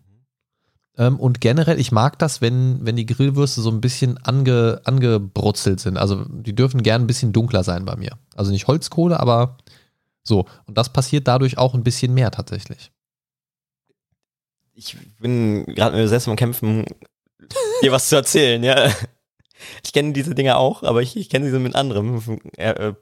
Ähm, 0.97 1.19
und 1.19 1.41
generell, 1.41 1.79
ich 1.79 1.91
mag 1.91 2.17
das, 2.17 2.41
wenn, 2.41 2.83
wenn 2.85 2.95
die 2.95 3.05
Grillwürste 3.05 3.61
so 3.61 3.69
ein 3.69 3.81
bisschen 3.81 4.17
ange, 4.17 4.81
angebrutzelt 4.85 5.79
sind. 5.79 5.97
Also 5.97 6.25
die 6.25 6.55
dürfen 6.55 6.81
gern 6.81 7.03
ein 7.03 7.07
bisschen 7.07 7.33
dunkler 7.33 7.63
sein 7.63 7.85
bei 7.85 7.95
mir. 7.95 8.17
Also 8.35 8.51
nicht 8.51 8.67
Holzkohle, 8.67 9.19
aber 9.19 9.57
so. 10.23 10.45
Und 10.65 10.77
das 10.77 10.91
passiert 10.91 11.27
dadurch 11.27 11.57
auch 11.57 11.75
ein 11.75 11.83
bisschen 11.83 12.13
mehr 12.13 12.31
tatsächlich. 12.31 12.91
Ich 14.73 14.97
bin 15.19 15.65
gerade 15.65 15.95
mit 15.95 16.03
mir 16.03 16.07
selbst 16.07 16.27
am 16.27 16.35
Kämpfen, 16.35 16.85
dir 17.83 17.91
was 17.91 18.09
zu 18.09 18.15
erzählen, 18.15 18.63
ja. 18.63 18.91
Ich 19.83 19.93
kenne 19.93 20.13
diese 20.13 20.33
Dinge 20.33 20.57
auch, 20.57 20.81
aber 20.81 21.03
ich, 21.03 21.15
ich 21.15 21.29
kenne 21.29 21.51
sie 21.51 21.59
mit 21.59 21.75
anderem 21.75 22.39
äh, 22.57 22.71
äh, 22.71 22.93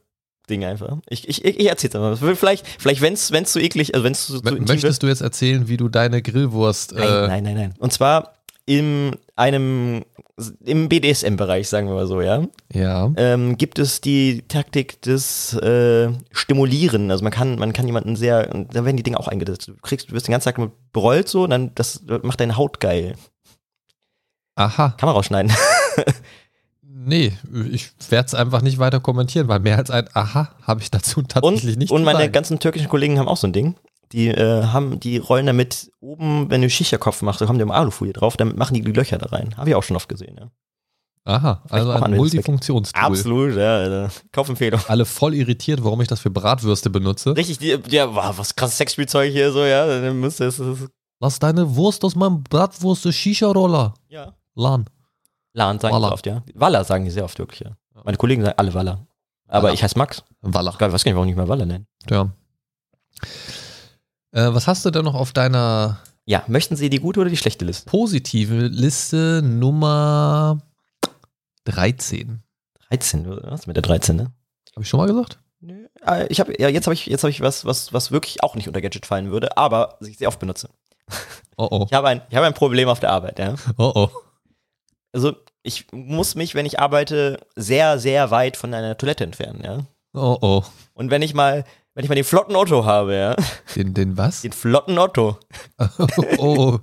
Ding 0.49 0.65
einfach. 0.65 0.97
Ich, 1.07 1.27
ich, 1.29 1.45
ich 1.45 1.67
erzähl's 1.69 1.95
einfach. 1.95 2.17
Vielleicht, 2.35 2.67
vielleicht 2.79 3.01
wenn 3.01 3.13
es 3.13 3.51
zu 3.51 3.59
eklig, 3.59 3.93
also 3.93 4.03
wenn 4.03 4.11
es 4.11 4.29
M 4.29 4.41
intim 4.47 4.65
möchtest 4.65 5.01
du 5.03 5.07
jetzt 5.07 5.21
erzählen, 5.21 5.67
wie 5.67 5.77
du 5.77 5.87
deine 5.89 6.21
Grillwurst. 6.21 6.93
Nein, 6.93 7.03
äh, 7.07 7.27
nein, 7.27 7.43
nein, 7.43 7.55
nein. 7.55 7.73
Und 7.79 7.93
zwar 7.93 8.33
in 8.65 9.15
einem, 9.35 10.03
im 10.63 10.89
BDSM-Bereich, 10.89 11.67
sagen 11.67 11.87
wir 11.87 11.95
mal 11.95 12.05
so, 12.05 12.21
ja, 12.21 12.43
Ja. 12.71 13.11
ähm, 13.17 13.57
gibt 13.57 13.79
es 13.79 13.99
die 13.99 14.43
Taktik 14.47 15.01
des 15.01 15.53
äh, 15.55 16.09
Stimulieren. 16.31 17.09
Also 17.09 17.23
man 17.23 17.31
kann, 17.31 17.57
man 17.57 17.73
kann 17.73 17.87
jemanden 17.87 18.15
sehr, 18.15 18.45
da 18.45 18.85
werden 18.85 18.97
die 18.97 19.01
Dinge 19.03 19.19
auch 19.19 19.27
eingesetzt. 19.27 19.69
Du 19.69 19.75
kriegst, 19.81 20.09
du 20.09 20.13
wirst 20.13 20.27
den 20.27 20.33
ganzen 20.33 20.45
Tag 20.45 20.59
mit 20.59 20.71
berollt 20.93 21.27
so, 21.29 21.43
und 21.45 21.49
dann 21.49 21.71
das 21.73 22.03
macht 22.21 22.39
deine 22.39 22.57
Haut 22.57 22.79
geil. 22.79 23.15
Aha. 24.55 24.89
Kann 24.97 25.07
man 25.07 25.15
rausschneiden. 25.15 25.51
Nee, 26.91 27.33
ich 27.71 27.91
werde 28.09 28.25
es 28.25 28.33
einfach 28.33 28.61
nicht 28.61 28.79
weiter 28.79 28.99
kommentieren, 28.99 29.47
weil 29.47 29.59
mehr 29.59 29.77
als 29.77 29.91
ein 29.91 30.09
Aha 30.13 30.49
habe 30.63 30.81
ich 30.81 30.89
dazu 30.89 31.21
tatsächlich 31.21 31.73
und 31.73 31.79
nicht 31.79 31.91
und 31.91 32.03
meine 32.03 32.19
sagen. 32.19 32.31
ganzen 32.31 32.59
türkischen 32.59 32.89
Kollegen 32.89 33.19
haben 33.19 33.27
auch 33.27 33.37
so 33.37 33.47
ein 33.47 33.53
Ding. 33.53 33.75
Die 34.11 34.27
äh, 34.27 34.63
haben, 34.63 34.99
die 34.99 35.17
rollen 35.17 35.45
damit 35.45 35.91
oben, 35.99 36.49
wenn 36.49 36.63
du 36.63 36.69
Schicherkopf 36.69 37.21
machst, 37.21 37.41
da 37.41 37.47
haben 37.47 37.57
die 37.57 37.61
immer 37.61 37.75
Alufolie 37.75 38.13
drauf, 38.13 38.37
damit 38.37 38.57
machen 38.57 38.73
die 38.73 38.81
die 38.81 38.91
Löcher 38.91 39.19
da 39.19 39.27
rein. 39.27 39.55
Habe 39.55 39.69
ich 39.69 39.75
auch 39.75 39.83
schon 39.83 39.95
oft 39.95 40.09
gesehen, 40.09 40.35
ja. 40.39 40.49
Aha, 41.25 41.61
also 41.69 41.91
ein. 41.91 42.15
Multifunktionstool. 42.15 43.03
Absolut, 43.03 43.55
ja. 43.55 44.09
Kaufempfehlung. 44.31 44.81
Alle 44.87 45.05
voll 45.05 45.35
irritiert, 45.35 45.83
warum 45.83 46.01
ich 46.01 46.07
das 46.07 46.21
für 46.21 46.31
Bratwürste 46.31 46.89
benutze. 46.89 47.37
Richtig, 47.37 47.59
die, 47.59 47.77
ja, 47.89 48.15
wow, 48.15 48.35
was 48.35 48.55
krasses 48.55 48.77
Sexspielzeug 48.77 49.31
hier 49.31 49.51
so, 49.51 49.63
ja. 49.63 49.85
Dann 49.85 50.19
müsste 50.19 50.45
es, 50.45 50.57
es, 50.57 50.87
Lass 51.19 51.37
deine 51.37 51.75
Wurst 51.75 52.03
aus 52.03 52.15
meinem 52.15 52.43
Bratwurst 52.43 53.13
Shisha-Roller. 53.13 53.93
ja. 54.07 54.33
Lan. 54.55 54.85
Lan 55.53 55.79
sagen 55.79 55.93
Walla. 55.95 56.07
die 56.09 56.13
oft, 56.13 56.25
ja. 56.25 56.43
Walla 56.53 56.83
sagen 56.83 57.05
die 57.05 57.11
sehr 57.11 57.23
oft 57.25 57.37
wirklich, 57.39 57.61
ja. 57.61 57.71
Meine 58.03 58.17
Kollegen 58.17 58.43
sagen 58.43 58.57
alle 58.57 58.73
Walla. 58.73 59.05
Aber 59.47 59.63
Walla. 59.63 59.73
ich 59.73 59.83
heiße 59.83 59.97
Max. 59.97 60.23
Walla. 60.41 60.71
Geil, 60.77 60.91
weiß 60.93 61.03
gar 61.03 61.09
nicht, 61.11 61.15
warum 61.15 61.29
ich 61.29 61.35
mal 61.35 61.47
Walla 61.47 61.65
nennen. 61.65 61.87
Ja. 62.09 62.29
Äh, 64.31 64.53
was 64.53 64.67
hast 64.67 64.85
du 64.85 64.91
denn 64.91 65.03
noch 65.05 65.15
auf 65.15 65.33
deiner 65.33 65.99
Ja, 66.25 66.43
möchten 66.47 66.75
Sie 66.75 66.89
die 66.89 66.99
gute 66.99 67.19
oder 67.19 67.29
die 67.29 67.37
schlechte 67.37 67.65
Liste? 67.65 67.89
positive 67.89 68.67
Liste 68.67 69.41
Nummer 69.43 70.59
13? 71.65 72.43
13, 72.89 73.27
was 73.43 73.67
mit 73.67 73.75
der 73.75 73.83
13, 73.83 74.15
ne? 74.15 74.23
Habe 74.75 74.83
ich 74.83 74.89
schon 74.89 74.99
mal 74.99 75.07
gesagt? 75.07 75.39
Nö. 75.61 75.87
Äh, 76.05 76.27
Ich 76.27 76.39
habe 76.39 76.53
ja, 76.59 76.69
jetzt 76.69 76.85
habe 76.87 76.93
ich 76.93 77.05
jetzt 77.07 77.23
habe 77.23 77.31
ich 77.31 77.41
was 77.41 77.65
was 77.65 77.91
was 77.93 78.11
wirklich 78.11 78.43
auch 78.43 78.55
nicht 78.55 78.67
unter 78.67 78.81
Gadget 78.81 79.05
fallen 79.05 79.29
würde, 79.31 79.57
aber 79.57 79.97
ich 80.01 80.17
sehr 80.17 80.27
oft 80.27 80.39
benutze. 80.39 80.69
Oh 81.57 81.67
oh. 81.71 81.85
Ich 81.89 81.93
habe 81.93 82.07
ein 82.07 82.21
ich 82.29 82.35
habe 82.35 82.45
ein 82.45 82.53
Problem 82.53 82.87
auf 82.87 82.99
der 82.99 83.11
Arbeit, 83.11 83.39
ja. 83.39 83.55
Oh 83.77 83.91
oh. 83.95 84.09
Also, 85.11 85.33
ich 85.63 85.87
muss 85.91 86.35
mich, 86.35 86.55
wenn 86.55 86.65
ich 86.65 86.79
arbeite, 86.79 87.39
sehr 87.55 87.99
sehr 87.99 88.31
weit 88.31 88.57
von 88.57 88.73
einer 88.73 88.97
Toilette 88.97 89.23
entfernen, 89.23 89.61
ja. 89.63 89.79
Oh 90.13 90.37
oh. 90.41 90.63
Und 90.93 91.11
wenn 91.11 91.21
ich 91.21 91.33
mal 91.33 91.63
wenn 91.99 92.05
ich 92.05 92.09
mal 92.09 92.15
den 92.15 92.23
flotten 92.23 92.55
Otto 92.55 92.85
habe, 92.85 93.13
ja, 93.13 93.35
Den, 93.75 93.93
den 93.93 94.17
was? 94.17 94.41
den 94.41 94.53
flotten 94.53 94.97
Otto, 94.97 95.37
oh, 95.97 96.07
oh. 96.37 96.79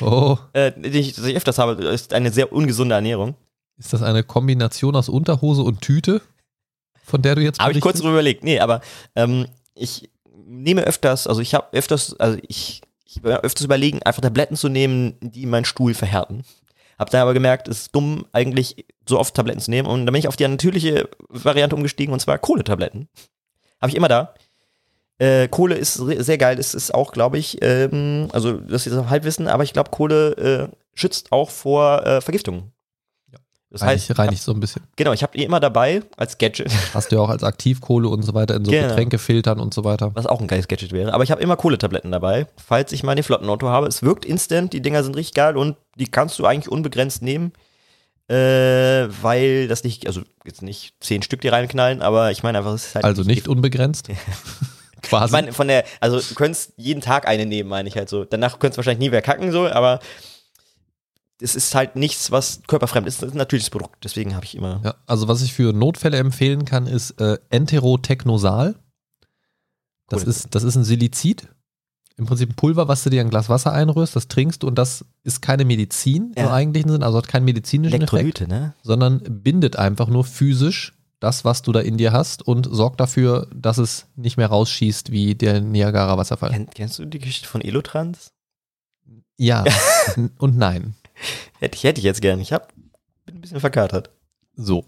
oh. 0.00 0.38
äh, 0.52 0.72
den 0.72 0.94
ich, 0.94 1.14
den 1.14 1.24
ich 1.24 1.36
öfters 1.36 1.58
habe, 1.58 1.82
ist 1.84 2.12
eine 2.12 2.30
sehr 2.32 2.52
ungesunde 2.52 2.94
Ernährung. 2.94 3.34
Ist 3.78 3.92
das 3.92 4.02
eine 4.02 4.24
Kombination 4.24 4.96
aus 4.96 5.08
Unterhose 5.08 5.62
und 5.62 5.80
Tüte, 5.80 6.20
von 7.02 7.22
der 7.22 7.36
du 7.36 7.40
jetzt 7.40 7.60
Habe 7.60 7.72
ich 7.72 7.80
kurz 7.80 7.98
drüber 7.98 8.10
überlegt. 8.10 8.44
Nee, 8.44 8.58
aber 8.58 8.80
ähm, 9.14 9.46
ich 9.74 10.10
nehme 10.44 10.82
öfters, 10.82 11.26
also 11.26 11.40
ich 11.40 11.54
habe 11.54 11.68
öfters, 11.72 12.18
also 12.18 12.38
ich, 12.46 12.82
ich 13.04 13.24
öfters 13.24 13.64
überlegen, 13.64 14.02
einfach 14.02 14.20
Tabletten 14.20 14.56
zu 14.56 14.68
nehmen, 14.68 15.14
die 15.20 15.46
meinen 15.46 15.64
Stuhl 15.64 15.94
verhärten. 15.94 16.42
Hab 16.98 17.10
dann 17.10 17.22
aber 17.22 17.34
gemerkt, 17.34 17.68
es 17.68 17.82
ist 17.82 17.94
dumm, 17.94 18.26
eigentlich 18.32 18.86
so 19.08 19.18
oft 19.18 19.34
Tabletten 19.34 19.60
zu 19.60 19.70
nehmen. 19.70 19.88
Und 19.88 20.06
dann 20.06 20.12
bin 20.12 20.18
ich 20.20 20.28
auf 20.28 20.36
die 20.36 20.46
natürliche 20.46 21.08
Variante 21.28 21.76
umgestiegen, 21.76 22.12
und 22.12 22.20
zwar 22.20 22.38
Kohletabletten. 22.38 23.08
Habe 23.80 23.90
ich 23.90 23.96
immer 23.96 24.08
da. 24.08 24.34
Äh, 25.18 25.48
Kohle 25.48 25.76
ist 25.76 25.94
sehr 25.94 26.38
geil. 26.38 26.58
Es 26.58 26.74
ist 26.74 26.94
auch, 26.94 27.12
glaube 27.12 27.38
ich, 27.38 27.58
ähm, 27.62 28.28
also 28.32 28.52
das 28.52 28.86
ist 28.86 28.92
jetzt 28.92 29.10
Halbwissen, 29.10 29.48
aber 29.48 29.64
ich 29.64 29.72
glaube, 29.72 29.90
Kohle 29.90 30.70
äh, 30.72 30.76
schützt 30.94 31.32
auch 31.32 31.50
vor 31.50 32.04
äh, 32.06 32.20
Vergiftungen. 32.20 32.72
Das 33.70 33.82
heißt, 33.82 34.10
Reinig, 34.10 34.18
reinigt 34.18 34.42
so 34.42 34.52
ein 34.52 34.60
bisschen. 34.60 34.82
genau, 34.96 35.12
ich 35.12 35.22
habe 35.22 35.36
die 35.36 35.44
immer 35.44 35.60
dabei 35.60 36.02
als 36.16 36.38
Gadget, 36.38 36.70
Hast 36.94 37.12
du 37.12 37.16
ja 37.16 37.22
auch 37.22 37.28
als 37.28 37.42
Aktivkohle 37.42 38.08
und 38.08 38.22
so 38.22 38.32
weiter 38.32 38.54
in 38.56 38.64
so 38.64 38.70
Genau. 38.70 38.88
Getränkefiltern 38.88 39.60
und 39.60 39.74
so 39.74 39.84
weiter. 39.84 40.10
was 40.14 40.26
auch 40.26 40.40
ein 40.40 40.46
geiles 40.46 40.68
Gadget 40.68 40.92
wäre. 40.92 41.12
Aber 41.12 41.22
ich 41.22 41.30
habe 41.30 41.42
immer 41.42 41.56
Kohletabletten 41.56 42.10
dabei, 42.10 42.46
falls 42.56 42.92
ich 42.92 43.02
mal 43.02 43.14
den 43.14 43.24
Flottenauto 43.24 43.68
habe. 43.68 43.86
Es 43.86 44.02
wirkt 44.02 44.24
instant, 44.24 44.72
die 44.72 44.80
Dinger 44.80 45.02
sind 45.04 45.16
richtig 45.16 45.34
geil 45.34 45.56
und 45.58 45.76
die 45.96 46.06
kannst 46.06 46.38
du 46.38 46.46
eigentlich 46.46 46.70
unbegrenzt 46.72 47.20
nehmen. 47.22 47.52
Äh, 48.30 49.08
weil 49.22 49.68
das 49.68 49.84
nicht, 49.84 50.06
also 50.06 50.20
jetzt 50.44 50.60
nicht 50.62 50.94
zehn 51.00 51.22
Stück 51.22 51.40
die 51.40 51.48
reinknallen, 51.48 52.02
aber 52.02 52.30
ich 52.30 52.42
meine 52.42 52.58
einfach, 52.58 52.74
es 52.74 52.86
ist 52.88 52.94
halt 52.94 53.04
Also 53.06 53.22
nicht 53.22 53.48
unbegrenzt. 53.48 54.08
Quasi. 55.02 55.26
Ich 55.26 55.32
meine, 55.32 55.52
von 55.52 55.68
der, 55.68 55.84
also 56.00 56.20
du 56.20 56.34
könntest 56.34 56.72
jeden 56.76 57.00
Tag 57.00 57.26
eine 57.26 57.46
nehmen, 57.46 57.68
meine 57.70 57.88
ich 57.88 57.96
halt 57.96 58.08
so. 58.08 58.24
Danach 58.24 58.58
könntest 58.58 58.76
du 58.76 58.78
wahrscheinlich 58.78 58.98
nie 59.00 59.10
mehr 59.10 59.22
kacken, 59.22 59.50
so, 59.52 59.66
aber 59.68 60.00
es 61.40 61.54
ist 61.54 61.74
halt 61.74 61.94
nichts, 61.96 62.30
was 62.30 62.62
körperfremd 62.66 63.06
ist. 63.06 63.22
Das 63.22 63.28
ist 63.28 63.34
ein 63.34 63.38
natürliches 63.38 63.70
Produkt, 63.70 64.04
deswegen 64.04 64.34
habe 64.34 64.44
ich 64.44 64.56
immer. 64.56 64.80
Ja, 64.84 64.94
also 65.06 65.28
was 65.28 65.42
ich 65.42 65.52
für 65.52 65.72
Notfälle 65.72 66.16
empfehlen 66.18 66.64
kann, 66.64 66.86
ist 66.86 67.20
äh, 67.20 67.38
Enterotechnosal. 67.50 68.74
Das 70.08 70.22
Cool. 70.22 70.28
ist, 70.30 70.54
das 70.54 70.62
ist 70.64 70.74
ein 70.76 70.84
Silizid. 70.84 71.48
Im 72.16 72.26
Prinzip 72.26 72.50
ein 72.50 72.56
Pulver, 72.56 72.88
was 72.88 73.04
du 73.04 73.10
dir 73.10 73.20
in 73.20 73.28
ein 73.28 73.30
Glas 73.30 73.48
Wasser 73.48 73.72
einrührst, 73.72 74.16
das 74.16 74.26
trinkst 74.26 74.62
du 74.64 74.66
und 74.66 74.76
das 74.76 75.04
ist 75.22 75.40
keine 75.40 75.64
Medizin 75.64 76.32
im 76.34 76.44
Ja. 76.46 76.52
eigentlichen 76.52 76.90
Sinn, 76.90 77.02
also 77.04 77.18
hat 77.18 77.28
keinen 77.28 77.44
medizinischen 77.44 77.94
Effekt, 78.02 78.12
Elektrolyte, 78.12 78.48
ne? 78.48 78.74
sondern 78.82 79.20
bindet 79.20 79.76
einfach 79.76 80.08
nur 80.08 80.24
physisch 80.24 80.94
das, 81.20 81.44
was 81.44 81.62
du 81.62 81.70
da 81.70 81.78
in 81.80 81.96
dir 81.96 82.12
hast 82.12 82.42
und 82.42 82.68
sorgt 82.70 82.98
dafür, 82.98 83.46
dass 83.54 83.78
es 83.78 84.06
nicht 84.16 84.36
mehr 84.36 84.48
rausschießt 84.48 85.12
wie 85.12 85.36
der 85.36 85.60
Niagara-Wasserfall. 85.60 86.50
Kenn, 86.50 86.70
kennst 86.70 86.98
du 86.98 87.04
die 87.04 87.18
Geschichte 87.20 87.46
von 87.46 87.60
Elotrans? 87.60 88.32
Ja 89.36 89.64
und 90.38 90.56
nein. 90.56 90.94
Hätte 91.60 91.76
ich, 91.76 91.84
hätte 91.84 91.98
ich 92.00 92.04
jetzt 92.04 92.20
gern. 92.22 92.40
Ich 92.40 92.52
hab, 92.52 92.72
bin 93.26 93.36
ein 93.36 93.40
bisschen 93.40 93.60
verkatert. 93.60 94.10
So. 94.54 94.84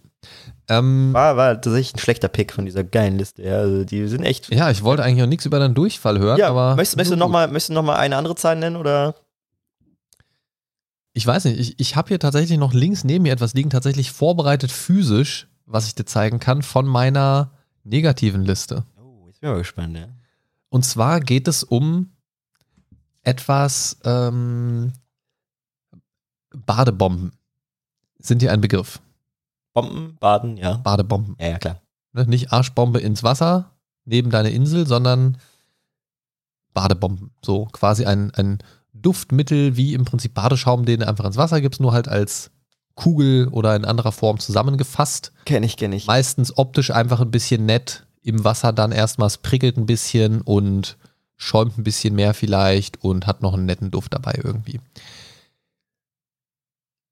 Ähm, 0.68 1.12
War, 1.12 1.36
war 1.36 1.54
tatsächlich 1.60 1.94
ein 1.94 1.98
schlechter 1.98 2.28
Pick 2.28 2.52
von 2.52 2.64
dieser 2.66 2.84
geilen 2.84 3.18
Liste. 3.18 3.42
Ja, 3.42 3.58
also 3.58 3.84
die 3.84 4.06
sind 4.08 4.22
echt. 4.22 4.52
ja, 4.52 4.70
ich 4.70 4.82
wollte 4.82 5.02
eigentlich 5.02 5.22
auch 5.22 5.28
nichts 5.28 5.46
über 5.46 5.58
deinen 5.58 5.74
Durchfall 5.74 6.18
hören, 6.18 6.38
Ja, 6.38 6.48
aber. 6.50 6.76
möchtest, 6.76 6.96
möchtest, 6.96 7.12
du 7.12 7.16
noch 7.16 7.28
mal, 7.28 7.48
möchtest 7.48 7.70
du 7.70 7.74
noch 7.74 7.82
mal 7.82 7.96
eine 7.96 8.16
andere 8.16 8.34
Zahl 8.36 8.56
nennen 8.56 8.76
oder? 8.76 9.14
Ich 11.12 11.26
weiß 11.26 11.46
nicht, 11.46 11.58
ich, 11.58 11.80
ich 11.80 11.96
habe 11.96 12.08
hier 12.08 12.18
tatsächlich 12.20 12.58
noch 12.58 12.72
links 12.72 13.02
neben 13.04 13.22
mir 13.24 13.32
etwas 13.32 13.54
liegen, 13.54 13.70
tatsächlich 13.70 14.12
vorbereitet 14.12 14.70
physisch, 14.70 15.48
was 15.66 15.86
ich 15.86 15.94
dir 15.94 16.04
zeigen 16.04 16.38
kann 16.38 16.62
von 16.62 16.86
meiner 16.86 17.52
negativen 17.82 18.44
Liste. 18.44 18.84
Oh, 18.96 19.26
jetzt 19.26 19.40
bin 19.40 19.48
ich 19.48 19.52
mal 19.54 19.58
gespannt, 19.58 19.96
ja. 19.96 20.08
Und 20.68 20.84
zwar 20.84 21.20
geht 21.20 21.48
es 21.48 21.64
um 21.64 22.12
etwas 23.22 23.98
ähm, 24.04 24.92
Badebomben. 26.54 27.32
Sind 28.18 28.42
dir 28.42 28.52
ein 28.52 28.60
Begriff? 28.60 29.00
Bomben, 29.72 30.16
Baden, 30.20 30.56
ja. 30.56 30.74
Badebomben. 30.74 31.36
Ja, 31.40 31.48
ja, 31.48 31.58
klar. 31.58 31.80
Ne? 32.12 32.26
Nicht 32.26 32.52
Arschbombe 32.52 33.00
ins 33.00 33.22
Wasser 33.22 33.70
neben 34.04 34.30
deine 34.30 34.50
Insel, 34.50 34.86
sondern 34.86 35.38
Badebomben. 36.74 37.30
So 37.42 37.66
quasi 37.66 38.04
ein, 38.04 38.32
ein 38.34 38.58
Duftmittel 38.92 39.76
wie 39.76 39.94
im 39.94 40.04
Prinzip 40.04 40.34
Badeschaum, 40.34 40.84
den 40.84 41.00
du 41.00 41.08
einfach 41.08 41.24
ins 41.24 41.36
Wasser 41.36 41.60
gibst, 41.60 41.80
nur 41.80 41.92
halt 41.92 42.08
als 42.08 42.50
Kugel 42.94 43.48
oder 43.48 43.74
in 43.76 43.84
anderer 43.84 44.12
Form 44.12 44.38
zusammengefasst. 44.38 45.32
Kenn 45.44 45.62
ich, 45.62 45.76
kenn 45.76 45.92
ich. 45.92 46.06
Meistens 46.06 46.56
optisch 46.56 46.90
einfach 46.90 47.20
ein 47.20 47.30
bisschen 47.30 47.64
nett. 47.66 48.06
Im 48.22 48.44
Wasser 48.44 48.72
dann 48.72 48.92
erstmal, 48.92 49.28
es 49.28 49.38
prickelt 49.38 49.78
ein 49.78 49.86
bisschen 49.86 50.42
und 50.42 50.98
schäumt 51.36 51.78
ein 51.78 51.84
bisschen 51.84 52.14
mehr 52.14 52.34
vielleicht 52.34 53.02
und 53.02 53.26
hat 53.26 53.40
noch 53.40 53.54
einen 53.54 53.64
netten 53.64 53.90
Duft 53.90 54.12
dabei 54.12 54.38
irgendwie. 54.44 54.80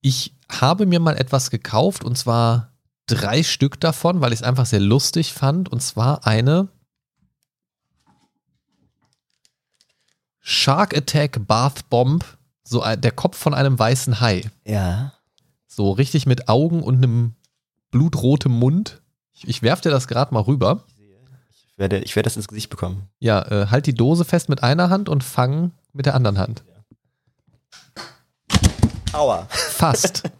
Ich 0.08 0.32
habe 0.50 0.86
mir 0.86 1.00
mal 1.00 1.18
etwas 1.18 1.50
gekauft 1.50 2.02
und 2.02 2.16
zwar 2.16 2.72
drei 3.04 3.42
Stück 3.42 3.78
davon, 3.78 4.22
weil 4.22 4.32
ich 4.32 4.38
es 4.38 4.42
einfach 4.42 4.64
sehr 4.64 4.80
lustig 4.80 5.34
fand. 5.34 5.68
Und 5.68 5.82
zwar 5.82 6.26
eine 6.26 6.68
Shark 10.40 10.96
Attack 10.96 11.46
Bath 11.46 11.90
Bomb, 11.90 12.24
so 12.64 12.80
ein- 12.80 12.98
der 13.02 13.12
Kopf 13.12 13.36
von 13.36 13.52
einem 13.52 13.78
weißen 13.78 14.20
Hai. 14.20 14.50
Ja. 14.64 15.12
So 15.66 15.90
richtig 15.92 16.24
mit 16.24 16.48
Augen 16.48 16.82
und 16.82 16.96
einem 16.96 17.34
blutrotem 17.90 18.52
Mund. 18.52 19.02
Ich, 19.32 19.46
ich 19.46 19.60
werf 19.62 19.82
dir 19.82 19.90
das 19.90 20.08
gerade 20.08 20.32
mal 20.32 20.40
rüber. 20.40 20.84
Ich 20.96 21.76
werde, 21.76 21.98
ich 21.98 22.16
werde 22.16 22.28
das 22.28 22.36
ins 22.36 22.48
Gesicht 22.48 22.70
bekommen. 22.70 23.08
Ja, 23.18 23.42
äh, 23.42 23.66
halt 23.66 23.84
die 23.86 23.94
Dose 23.94 24.24
fest 24.24 24.48
mit 24.48 24.62
einer 24.62 24.88
Hand 24.88 25.10
und 25.10 25.22
fang 25.22 25.72
mit 25.92 26.06
der 26.06 26.14
anderen 26.14 26.38
Hand. 26.38 26.64
Aua. 29.12 29.46
Fast. 29.50 30.22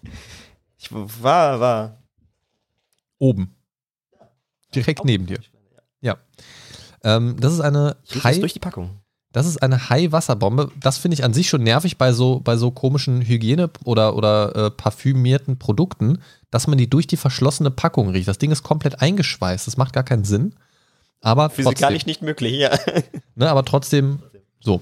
Ich 0.81 0.93
war, 0.93 1.59
war. 1.59 1.99
Oben. 3.19 3.53
Direkt 4.73 5.05
neben 5.05 5.27
dir. 5.27 5.41
Ja. 6.01 6.17
Ähm, 7.03 7.37
das 7.41 7.53
ist 7.53 7.61
eine 7.61 7.97
Ich 8.05 8.23
Hai, 8.23 8.39
durch 8.39 8.53
die 8.53 8.61
Packung. 8.61 9.01
das 9.33 9.47
ist 9.47 9.61
eine 9.61 9.91
Hai-Wasserbombe. 9.91 10.71
Das 10.81 10.97
finde 10.97 11.17
ich 11.17 11.25
an 11.25 11.35
sich 11.35 11.49
schon 11.49 11.65
nervig 11.65 11.99
bei 11.99 12.13
so, 12.13 12.39
bei 12.39 12.57
so 12.57 12.71
komischen 12.71 13.21
Hygiene- 13.23 13.71
oder, 13.85 14.15
oder 14.15 14.55
äh, 14.55 14.71
parfümierten 14.71 15.59
Produkten, 15.59 16.23
dass 16.53 16.69
man 16.69 16.79
die 16.79 16.89
durch 16.89 17.09
die 17.09 17.17
verschlossene 17.17 17.73
Packung 17.73 18.11
riecht. 18.11 18.29
Das 18.29 18.39
Ding 18.39 18.53
ist 18.53 18.63
komplett 18.63 19.03
eingeschweißt. 19.03 19.67
Das 19.67 19.77
macht 19.77 19.93
gar 19.93 20.05
keinen 20.05 20.25
Sinn. 20.25 20.55
Aber 21.21 21.49
trotzdem. 21.49 21.65
Physikalisch 21.65 22.07
nicht 22.07 22.23
möglich, 22.23 22.53
ja. 22.55 22.71
Ne, 23.35 23.51
aber 23.51 23.65
trotzdem 23.65 24.21
so. 24.61 24.81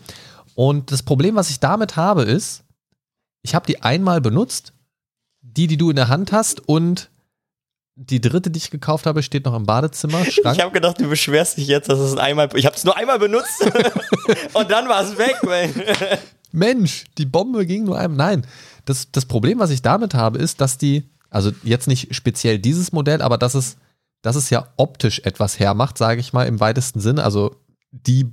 Und 0.55 0.93
das 0.93 1.03
Problem, 1.03 1.37
was 1.37 1.49
ich 1.49 1.59
damit 1.59 1.97
habe, 1.97 2.23
ist, 2.23 2.65
ich 3.47 3.55
habe 3.55 3.65
die 3.65 3.81
einmal 3.81 4.21
benutzt, 4.21 4.73
die, 5.41 5.69
die 5.69 5.77
du 5.77 5.89
in 5.91 5.95
der 5.95 6.09
Hand 6.09 6.33
hast 6.33 6.69
und 6.69 7.11
die 7.95 8.21
dritte, 8.21 8.51
die 8.51 8.59
ich 8.59 8.73
gekauft 8.73 9.07
habe, 9.07 9.23
steht 9.23 9.45
noch 9.45 9.55
im 9.55 9.67
Badezimmer. 9.67 10.25
Schrank. 10.31 10.57
Ich 10.57 10.63
habe 10.63 10.73
gedacht, 10.73 11.01
du 11.01 11.09
beschwerst 11.09 11.57
dich 11.57 11.69
jetzt, 11.69 11.89
dass 11.89 12.01
es 12.01 12.17
einmal. 12.17 12.49
Ich 12.57 12.67
habe 12.67 12.75
es 12.75 12.83
nur 12.83 12.97
einmal 12.97 13.21
benutzt 13.21 13.65
und 14.53 14.71
dann 14.73 14.89
war 14.89 15.01
es 15.05 15.17
weg. 15.17 15.37
Weil 15.43 15.73
Mensch, 16.51 17.05
die 17.19 17.25
Bombe 17.25 17.67
ging 17.67 17.85
nur 17.85 17.97
einem. 17.97 18.17
Nein, 18.17 18.45
das, 18.85 19.13
das 19.13 19.27
Problem, 19.27 19.61
was 19.61 19.71
ich 19.71 19.81
damit 19.81 20.13
habe, 20.13 20.39
ist, 20.39 20.61
dass 20.61 20.77
die, 20.77 21.09
also 21.31 21.53
jetzt 21.63 21.87
nicht 21.87 22.17
speziell 22.17 22.59
dieses 22.59 22.91
Modell, 22.91 23.23
aber 23.23 23.39
dass 23.39 23.55
es, 23.55 23.77
dass 24.23 24.35
es 24.35 24.51
ja 24.51 24.73
optisch 24.77 25.21
etwas 25.21 25.61
hermacht, 25.61 25.99
sage 25.99 26.21
ich 26.21 26.33
mal 26.33 26.49
im 26.49 26.59
weitesten 26.59 26.99
Sinne. 26.99 27.23
Also 27.23 27.55
die 27.93 28.27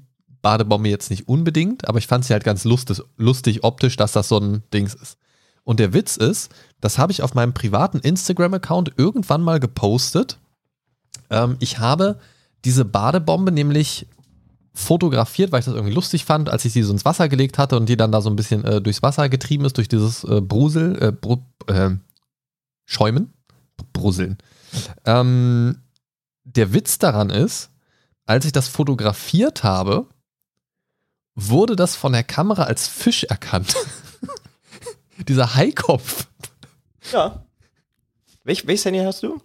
Badebombe 0.44 0.90
jetzt 0.90 1.10
nicht 1.10 1.28
unbedingt, 1.28 1.88
aber 1.88 1.98
ich 1.98 2.06
fand 2.06 2.26
sie 2.26 2.34
halt 2.34 2.44
ganz 2.44 2.66
lustig, 2.66 3.02
lustig 3.18 3.64
optisch, 3.64 3.96
dass 3.96 4.12
das 4.12 4.28
so 4.28 4.38
ein 4.38 4.62
Dings 4.72 4.94
ist. 4.94 5.18
Und 5.64 5.80
der 5.80 5.94
Witz 5.94 6.18
ist, 6.18 6.54
das 6.82 7.00
habe 7.00 7.12
ich 7.12 7.24
auf 7.24 7.34
meinem 7.34 7.54
privaten 7.54 8.00
Instagram-Account 8.00 8.94
irgendwann 8.98 9.42
mal 9.42 9.60
gepostet. 9.60 10.38
Ähm, 11.30 11.56
ich 11.60 11.80
habe 11.80 12.20
diese 12.66 12.86
Badebombe 12.86 13.52
nämlich 13.52 14.08
fotografiert, 14.74 15.52
weil 15.52 15.60
ich 15.60 15.66
das 15.66 15.76
irgendwie 15.76 15.94
lustig 15.94 16.26
fand, 16.26 16.50
als 16.50 16.66
ich 16.66 16.74
sie 16.74 16.84
so 16.84 16.92
ins 16.92 17.06
Wasser 17.06 17.30
gelegt 17.30 17.58
hatte 17.58 17.78
und 17.78 17.88
die 17.88 17.98
dann 17.98 18.12
da 18.12 18.22
so 18.22 18.30
ein 18.30 18.36
bisschen 18.36 18.66
äh, 18.66 18.82
durchs 18.82 19.02
Wasser 19.02 19.30
getrieben 19.30 19.66
ist, 19.66 19.78
durch 19.78 19.88
dieses 19.88 20.24
äh, 20.24 20.42
Brusel, 20.42 21.02
äh, 21.02 21.12
Bru 21.12 21.38
äh, 21.68 21.92
Schäumen? 22.86 23.34
Bruseln. 23.94 24.38
Ähm, 25.06 25.78
der 26.44 26.74
Witz 26.74 26.98
daran 26.98 27.30
ist, 27.30 27.70
als 28.26 28.46
ich 28.46 28.52
das 28.52 28.68
fotografiert 28.68 29.64
habe, 29.64 30.08
wurde 31.36 31.76
das 31.76 31.96
von 31.96 32.14
der 32.14 32.24
Kamera 32.24 32.64
als 32.64 32.88
Fisch 32.88 33.24
erkannt. 33.26 33.76
Dieser 35.28 35.56
Haikopf. 35.56 36.28
ja. 37.12 37.44
Welch, 38.44 38.68
welches 38.68 38.84
Handy 38.86 39.00
hast 39.00 39.24
du? 39.24 39.40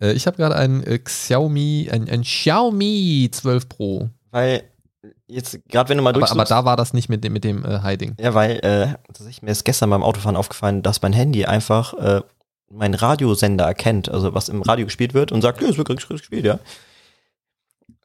Äh, 0.00 0.12
ich 0.12 0.26
habe 0.26 0.36
gerade 0.36 0.54
ein 0.56 0.84
äh, 0.84 0.98
Xiaomi, 0.98 1.88
ein, 1.90 2.08
ein 2.08 2.22
Xiaomi 2.22 3.28
12 3.32 3.68
Pro. 3.68 4.10
Weil 4.30 4.62
jetzt, 5.26 5.58
gerade 5.68 5.88
wenn 5.88 5.98
du 5.98 6.04
mal 6.04 6.10
Aber, 6.10 6.18
aber 6.18 6.26
durchsuchst. 6.26 6.50
da 6.50 6.64
war 6.64 6.76
das 6.76 6.92
nicht 6.94 7.08
mit 7.08 7.24
dem, 7.24 7.32
mit 7.32 7.44
dem 7.44 7.64
äh, 7.64 7.80
Hai-Ding. 7.80 8.14
ja, 8.20 8.34
weil 8.34 8.60
äh, 8.62 8.94
mir 9.42 9.50
ist 9.50 9.64
gestern 9.64 9.90
beim 9.90 10.02
Autofahren 10.02 10.36
aufgefallen, 10.36 10.82
dass 10.82 11.02
mein 11.02 11.12
Handy 11.12 11.46
einfach 11.46 11.94
äh, 11.94 12.22
meinen 12.70 12.94
Radiosender 12.94 13.64
erkennt, 13.64 14.08
also 14.08 14.34
was 14.34 14.48
im 14.48 14.62
Radio 14.62 14.86
gespielt 14.86 15.14
wird 15.14 15.32
und 15.32 15.42
sagt, 15.42 15.60
ja, 15.62 15.68
es 15.68 15.78
wird 15.78 15.88
gespielt, 15.88 16.44
ja. 16.44 16.58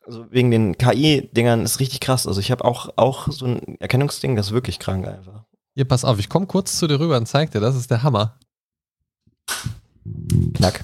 Also 0.05 0.29
wegen 0.31 0.51
den 0.51 0.77
KI-Dingern 0.77 1.63
ist 1.63 1.79
richtig 1.79 2.01
krass. 2.01 2.27
Also 2.27 2.39
ich 2.39 2.51
habe 2.51 2.65
auch, 2.65 2.89
auch 2.97 3.27
so 3.31 3.45
ein 3.45 3.77
Erkennungsding, 3.79 4.35
das 4.35 4.47
ist 4.47 4.53
wirklich 4.53 4.79
krank 4.79 5.07
einfach. 5.07 5.45
Hier, 5.75 5.85
pass 5.85 6.05
auf, 6.05 6.19
ich 6.19 6.29
komme 6.29 6.45
kurz 6.45 6.77
zu 6.77 6.87
dir 6.87 6.99
rüber 6.99 7.17
und 7.17 7.25
zeig 7.25 7.51
dir, 7.51 7.59
das 7.59 7.75
ist 7.75 7.89
der 7.89 8.03
Hammer. 8.03 8.37
Knack. 10.53 10.83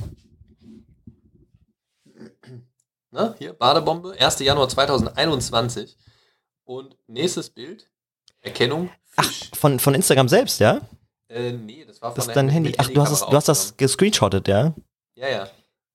Ne? 3.12 3.36
Hier, 3.38 3.54
Badebombe, 3.54 4.16
1. 4.20 4.40
Januar 4.40 4.70
2021. 4.70 5.98
Und 6.64 6.96
nächstes 7.08 7.50
Bild, 7.50 7.90
Erkennung, 8.41 8.90
Ach, 9.16 9.32
von, 9.54 9.80
von 9.80 9.96
Instagram 9.96 10.30
selbst, 10.30 10.60
ja? 10.60 10.82
Äh, 11.28 11.52
nee, 11.54 11.84
das 11.86 12.02
war 12.02 12.12
von 12.12 12.18
Das 12.18 12.28
ist 12.28 12.36
dein 12.36 12.50
Handy. 12.50 12.76
Ach, 12.78 12.88
du 12.88 13.02
hast, 13.02 13.12
es, 13.12 13.20
du 13.22 13.32
hast 13.32 13.48
das 13.48 13.76
gescreenshottet, 13.76 14.48
ja? 14.48 14.74
Ja, 15.16 15.28
ja. 15.28 15.50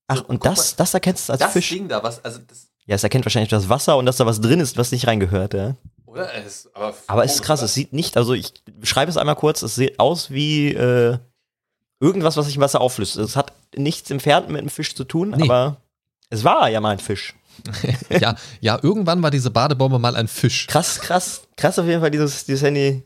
Ach, 0.09 0.22
und 0.28 0.40
guck 0.40 0.55
das, 0.55 0.76
das 0.76 0.92
erkennst 0.92 1.28
du 1.28 1.32
als 1.32 1.40
das 1.40 1.52
Fisch. 1.52 1.70
Ding 1.70 1.88
da, 1.88 2.02
was, 2.02 2.22
also 2.24 2.40
das, 2.40 2.73
Ja, 2.86 2.97
es 2.97 3.02
erkennt 3.02 3.24
wahrscheinlich 3.24 3.51
das 3.51 3.69
Wasser 3.69 3.97
und 3.97 4.06
dass 4.06 4.19
da 4.19 4.27
was 4.27 4.40
drin 4.40 4.61
ist, 4.61 4.77
was 4.77 4.93
nicht 4.93 5.06
reingehört, 5.06 5.55
ja. 5.55 5.74
oder? 6.06 6.28
Es, 6.35 6.69
aber 6.74 6.94
Aber 7.06 7.24
es 7.24 7.36
ist 7.36 7.43
krass, 7.43 7.62
es 7.62 7.73
sieht 7.74 7.93
nicht, 7.93 8.16
also 8.16 8.35
ich 8.35 8.52
beschreibe 8.78 9.11
es 9.11 9.16
einmal 9.16 9.36
kurz, 9.36 9.62
es 9.62 9.74
sieht 9.74 9.98
aus 9.98 10.31
wie, 10.31 10.74
äh, 10.74 11.19
Irgendwas, 12.01 12.36
was 12.36 12.47
sich 12.47 12.56
im 12.56 12.61
Wasser 12.61 12.81
auflöst. 12.82 13.16
Es 13.16 13.35
hat 13.35 13.52
nichts 13.74 14.11
entfernt 14.11 14.48
mit 14.48 14.59
einem 14.59 14.69
Fisch 14.69 14.94
zu 14.94 15.05
tun, 15.05 15.31
Nee. 15.31 15.44
aber 15.44 15.78
es 16.28 16.44
war 16.44 16.69
ja 16.69 16.81
mal 16.81 16.90
ein 16.90 16.98
Fisch. 16.98 17.35
ja, 18.11 18.36
ja, 18.61 18.78
irgendwann 18.82 19.23
war 19.23 19.31
diese 19.31 19.51
Badebombe 19.51 19.98
mal 19.98 20.16
ein 20.16 20.28
Fisch. 20.28 20.66
Krass, 20.66 21.01
krass, 21.01 21.43
krass 21.56 21.78
auf 21.78 21.86
jeden 21.86 22.01
Fall, 22.01 22.11
dieses, 22.11 22.44
dieses 22.44 22.62
Handy 22.62 23.05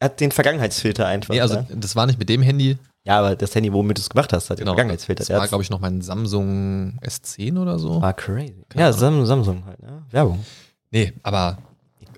hat 0.00 0.20
den 0.20 0.30
Vergangenheitsfilter 0.30 1.06
einfach. 1.06 1.34
Nee, 1.34 1.40
also 1.40 1.56
ja. 1.56 1.66
das 1.68 1.94
war 1.96 2.06
nicht 2.06 2.18
mit 2.18 2.28
dem 2.28 2.40
Handy. 2.40 2.78
Ja, 3.08 3.18
aber 3.20 3.34
das 3.36 3.54
Handy, 3.54 3.72
womit 3.72 3.96
du 3.96 4.02
es 4.02 4.10
gemacht 4.10 4.32
hast, 4.34 4.50
hat 4.50 4.58
Genau. 4.58 4.72
Vergangenheitsfilter. 4.72 5.24
Das 5.24 5.30
war, 5.36 5.48
glaube 5.48 5.64
ich, 5.64 5.70
noch 5.70 5.80
mein 5.80 6.02
Samsung 6.02 6.98
S10 7.02 7.58
oder 7.58 7.78
so. 7.78 8.02
war 8.02 8.12
crazy. 8.12 8.54
Keine 8.68 8.82
Ja, 8.84 8.88
Ahnung. 8.90 8.98
Sam 9.00 9.26
Samsung 9.26 9.64
halt, 9.64 9.80
ne? 9.82 10.02
Werbung. 10.10 10.44
Nee, 10.90 11.14
aber 11.22 11.56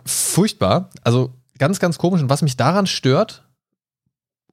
furchtbar. 0.05 0.91
Also 1.05 1.33
ganz, 1.59 1.79
ganz 1.79 1.97
komisch. 1.97 2.21
Und 2.23 2.29
was 2.29 2.43
mich 2.43 2.57
daran 2.57 2.87
stört, 2.87 3.45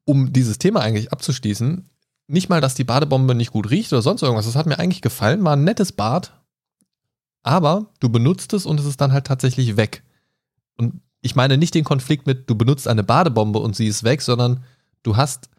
um 0.06 0.32
dieses 0.32 0.60
Thema 0.60 0.82
eigentlich 0.82 1.12
abzuschließen, 1.12 1.90
nicht 2.28 2.50
mal, 2.50 2.62
dass 2.62 2.76
die 2.76 2.84
Badebombe 2.84 3.34
nicht 3.36 3.52
gut 3.52 3.70
riecht 3.72 3.92
oder 3.94 4.02
sonst 4.04 4.22
irgendwas. 4.22 4.46
Das 4.46 4.56
hat 4.56 4.66
mir 4.68 4.80
eigentlich 4.80 5.02
gefallen. 5.02 5.44
War 5.44 5.56
ein 5.56 5.64
nettes 5.64 5.92
Bad. 5.92 6.34
Aber 7.44 7.88
du 8.00 8.10
benutzt 8.10 8.54
es 8.54 8.66
und 8.66 8.80
es 8.80 8.86
ist 8.86 9.00
dann 9.02 9.12
halt 9.14 9.26
tatsächlich 9.26 9.78
weg. 9.78 10.04
Und 10.78 11.02
ich 11.22 11.36
meine 11.36 11.58
nicht 11.58 11.74
den 11.74 11.84
Konflikt 11.84 12.28
mit, 12.28 12.50
du 12.50 12.56
benutzt 12.56 12.88
eine 12.88 13.04
Badebombe 13.04 13.60
und 13.60 13.76
sie 13.76 13.88
ist 13.88 14.04
weg, 14.04 14.22
sondern 14.22 14.64
du 15.04 15.16
hast 15.18 15.50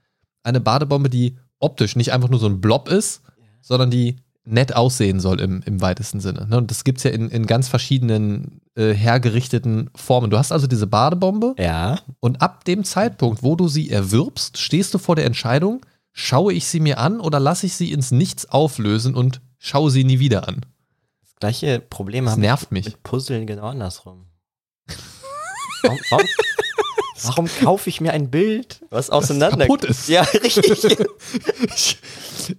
eine 0.49 0.61
Badebombe, 0.61 1.09
die 1.11 1.37
optisch 1.61 1.97
nicht 1.97 2.12
einfach 2.12 2.29
nur 2.29 2.41
so 2.41 2.47
ein 2.47 2.61
Blob 2.61 2.89
ist, 2.89 3.23
sondern 3.61 3.91
die 3.91 4.16
nett 4.45 4.75
aussehen 4.75 5.20
soll 5.20 5.41
im, 5.41 5.61
im 5.66 5.81
weitesten 5.83 6.20
Sinne. 6.20 6.47
Ne? 6.49 6.57
Und 6.57 6.70
das 6.70 6.83
gibt 6.85 6.99
es 6.99 7.05
ja 7.05 7.11
in, 7.11 7.29
in 7.29 7.47
ganz 7.47 7.69
verschiedenen 7.69 8.62
äh, 8.77 8.95
hergerichteten 8.95 9.91
Formen. 9.95 10.31
Du 10.31 10.39
hast 10.39 10.53
also 10.53 10.66
diese 10.66 10.87
Badebombe 10.87 11.55
Ja. 11.59 11.99
und 12.20 12.41
ab 12.41 12.65
dem 12.65 12.83
Zeitpunkt, 12.85 13.43
wo 13.43 13.57
du 13.57 13.69
sie 13.69 13.91
erwirbst, 13.91 14.57
stehst 14.57 14.95
du 14.95 14.99
vor 14.99 15.16
der 15.16 15.27
Entscheidung, 15.27 15.85
schaue 16.12 16.55
ich 16.55 16.66
sie 16.66 16.81
mir 16.81 16.99
an 16.99 17.20
oder 17.20 17.39
lasse 17.41 17.66
ich 17.66 17.75
sie 17.75 17.93
ins 17.93 18.11
Nichts 18.11 18.47
auflösen 18.49 19.15
und 19.15 19.43
schaue 19.59 19.91
sie 19.91 20.05
nie 20.05 20.19
wieder 20.19 20.49
an. 20.49 20.65
Das 21.20 21.35
gleiche 21.41 21.81
Problem 21.81 22.25
Das 22.25 22.33
habe 22.33 22.41
nervt 22.41 22.65
ich 22.65 22.70
mich. 22.70 22.85
mit 22.87 23.03
Puzzeln 23.03 23.47
genau 23.47 23.66
andersrum. 23.69 24.25
warum, 25.83 25.99
warum, 26.11 26.27
warum 27.27 27.47
kaufe 27.62 27.89
ich 27.90 28.01
mir 28.01 28.12
ein 28.12 28.31
Bild, 28.31 28.81
was 28.90 29.11
auseinander 29.11 29.59
kaputt 29.66 29.85
ist. 29.85 30.09
Ja, 30.09 30.23
richtig. 30.43 30.97
Ich, 31.74 31.99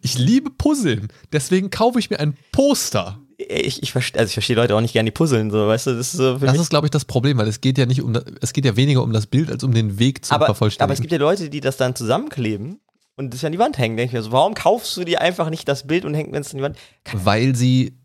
ich 0.01 0.17
liebe 0.17 0.49
Puzzeln, 0.49 1.07
deswegen 1.31 1.69
kaufe 1.69 1.99
ich 1.99 2.09
mir 2.09 2.19
ein 2.19 2.35
Poster. 2.51 3.19
ich, 3.37 3.81
ich 3.83 3.91
verstehe, 3.91 4.19
also 4.19 4.29
ich 4.29 4.33
verstehe 4.33 4.55
Leute 4.55 4.75
auch 4.75 4.81
nicht 4.81 4.93
gerne, 4.93 5.07
die 5.09 5.13
puzzeln, 5.13 5.49
so, 5.51 5.67
weißt 5.67 5.87
du, 5.87 5.91
das 5.95 6.07
ist 6.07 6.17
so 6.17 6.37
Das 6.37 6.57
ist, 6.57 6.69
glaube 6.69 6.87
ich, 6.87 6.91
das 6.91 7.05
Problem, 7.05 7.37
weil 7.37 7.47
es 7.47 7.61
geht 7.61 7.77
ja 7.77 7.85
nicht 7.85 8.01
um, 8.01 8.13
das- 8.13 8.25
es 8.41 8.53
geht 8.53 8.65
ja 8.65 8.75
weniger 8.75 9.01
um 9.03 9.13
das 9.13 9.27
Bild 9.27 9.49
als 9.49 9.63
um 9.63 9.73
den 9.73 9.97
Weg 9.99 10.25
zum 10.25 10.35
aber, 10.35 10.45
Vervollständigen. 10.47 10.83
aber 10.83 10.93
es 10.93 10.99
gibt 11.01 11.11
ja 11.11 11.17
Leute, 11.19 11.49
die 11.49 11.61
das 11.61 11.77
dann 11.77 11.95
zusammenkleben 11.95 12.79
und 13.15 13.33
das 13.33 13.43
an 13.43 13.51
die 13.51 13.59
Wand 13.59 13.77
hängen. 13.77 13.97
Denke 13.97 14.09
ich 14.09 14.13
mir 14.13 14.23
so, 14.23 14.31
warum 14.31 14.53
kaufst 14.53 14.95
du 14.97 15.03
dir 15.03 15.21
einfach 15.21 15.49
nicht 15.49 15.67
das 15.67 15.87
Bild 15.87 16.05
und 16.05 16.13
hängst 16.13 16.33
es 16.35 16.51
an 16.51 16.57
die 16.57 16.63
Wand? 16.63 16.77
weil 17.13 17.55
sie 17.55 17.97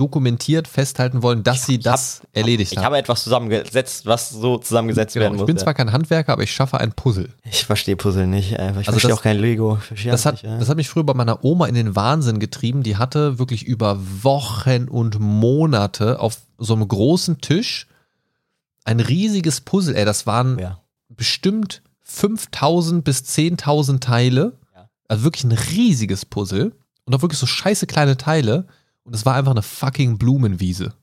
dokumentiert 0.00 0.66
festhalten 0.66 1.22
wollen, 1.22 1.42
dass 1.42 1.66
sie 1.66 1.78
das 1.78 2.22
erledigt 2.32 2.72
Ich 2.72 2.78
haben. 2.78 2.86
habe 2.86 2.98
etwas 2.98 3.22
zusammengesetzt, 3.22 4.06
was 4.06 4.30
so 4.30 4.56
zusammengesetzt 4.58 5.12
Genau, 5.14 5.24
werden 5.24 5.34
ich 5.34 5.40
muss. 5.40 5.46
bin 5.46 5.56
ja. 5.56 5.62
zwar 5.62 5.74
kein 5.74 5.92
Handwerker, 5.92 6.32
aber 6.32 6.42
ich 6.42 6.52
schaffe 6.52 6.78
ein 6.78 6.92
Puzzle. 6.92 7.28
ich 7.44 7.64
verstehe 7.66 7.96
Puzzle 7.96 8.26
nicht. 8.26 8.52
Ich 8.52 8.58
Also 8.58 8.82
verstehe 8.82 9.10
das- 9.10 9.18
auch 9.18 9.22
kein 9.22 9.38
Lego. 9.38 9.78
Ich 9.94 10.04
Das 10.04 10.24
hat, 10.24 10.34
nicht, 10.34 10.44
ja. 10.44 10.58
das 10.58 10.68
hat 10.68 10.76
mich 10.78 10.88
früher 10.88 11.04
bei 11.04 11.14
meiner 11.14 11.44
Oma 11.44 11.66
in 11.66 11.74
den 11.74 11.94
Wahnsinn 11.94 12.38
getrieben. 12.40 12.82
Die 12.82 12.96
hatte 12.96 13.38
wirklich 13.38 13.64
über 13.64 13.98
Wochen 14.22 14.88
und 14.88 15.20
Monate 15.20 16.18
auf 16.18 16.38
so 16.58 16.74
einem 16.74 16.88
großen 16.88 17.40
Tisch 17.40 17.86
ein 18.84 19.00
riesiges 19.00 19.60
Puzzle. 19.60 19.94
Ey, 19.94 20.04
das 20.06 20.26
waren 20.26 20.58
ja. 20.58 20.80
bestimmt 21.10 21.82
5000 22.02 23.04
bis 23.04 23.22
10.000 23.24 24.00
Teile. 24.00 24.58
Also 25.08 25.24
wirklich 25.24 25.44
ein 25.44 25.52
riesiges 25.52 26.24
Puzzle. 26.24 26.72
Und 27.04 27.14
auch 27.14 27.22
wirklich 27.22 27.38
so 27.38 27.46
scheiße 27.46 27.86
kleine 27.86 28.16
Teile. 28.16 28.66
Und 29.04 29.14
es 29.14 29.26
war 29.26 29.34
einfach 29.34 29.52
eine 29.52 29.62
fucking 29.62 30.18
Blumenwiese. 30.18 30.94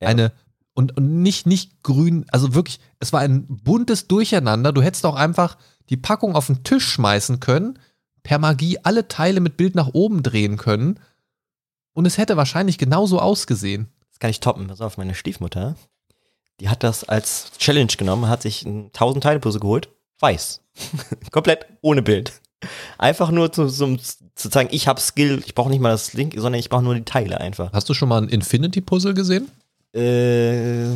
Ja. 0.00 0.08
Eine, 0.08 0.32
und, 0.74 0.96
und 0.96 1.22
nicht, 1.22 1.46
nicht 1.46 1.82
grün, 1.82 2.24
also 2.30 2.54
wirklich, 2.54 2.80
es 3.00 3.12
war 3.12 3.20
ein 3.20 3.46
buntes 3.46 4.06
Durcheinander. 4.06 4.72
Du 4.72 4.82
hättest 4.82 5.04
auch 5.06 5.16
einfach 5.16 5.58
die 5.88 5.96
Packung 5.96 6.36
auf 6.36 6.46
den 6.46 6.64
Tisch 6.64 6.86
schmeißen 6.86 7.40
können, 7.40 7.78
per 8.22 8.38
Magie 8.38 8.78
alle 8.82 9.08
Teile 9.08 9.40
mit 9.40 9.56
Bild 9.56 9.74
nach 9.74 9.88
oben 9.92 10.22
drehen 10.22 10.56
können. 10.56 11.00
Und 11.94 12.06
es 12.06 12.18
hätte 12.18 12.36
wahrscheinlich 12.36 12.78
genauso 12.78 13.18
ausgesehen. 13.18 13.88
Das 14.10 14.18
kann 14.18 14.30
ich 14.30 14.40
toppen. 14.40 14.68
Pass 14.68 14.80
auf, 14.80 14.98
meine 14.98 15.14
Stiefmutter, 15.14 15.76
die 16.60 16.68
hat 16.68 16.82
das 16.82 17.04
als 17.04 17.52
Challenge 17.58 17.92
genommen, 17.96 18.28
hat 18.28 18.42
sich 18.42 18.64
ein 18.64 18.86
1000 18.86 19.22
Teile 19.22 19.40
Puzzle 19.40 19.60
geholt. 19.60 19.88
Weiß. 20.20 20.60
Komplett 21.30 21.66
ohne 21.80 22.02
Bild. 22.02 22.40
Einfach 22.98 23.30
nur 23.30 23.52
zu, 23.52 23.68
zum- 23.68 23.98
zu 24.00 24.50
zeigen, 24.50 24.70
ich 24.72 24.88
habe 24.88 25.00
Skill, 25.00 25.42
ich 25.46 25.54
brauche 25.54 25.70
nicht 25.70 25.80
mal 25.80 25.90
das 25.90 26.12
Link, 26.12 26.34
sondern 26.36 26.58
ich 26.58 26.68
brauche 26.68 26.82
nur 26.82 26.94
die 26.94 27.04
Teile 27.04 27.40
einfach. 27.40 27.72
Hast 27.72 27.88
du 27.88 27.94
schon 27.94 28.08
mal 28.08 28.20
ein 28.22 28.28
Infinity-Puzzle 28.28 29.14
gesehen? 29.14 29.50
Äh, 29.94 30.90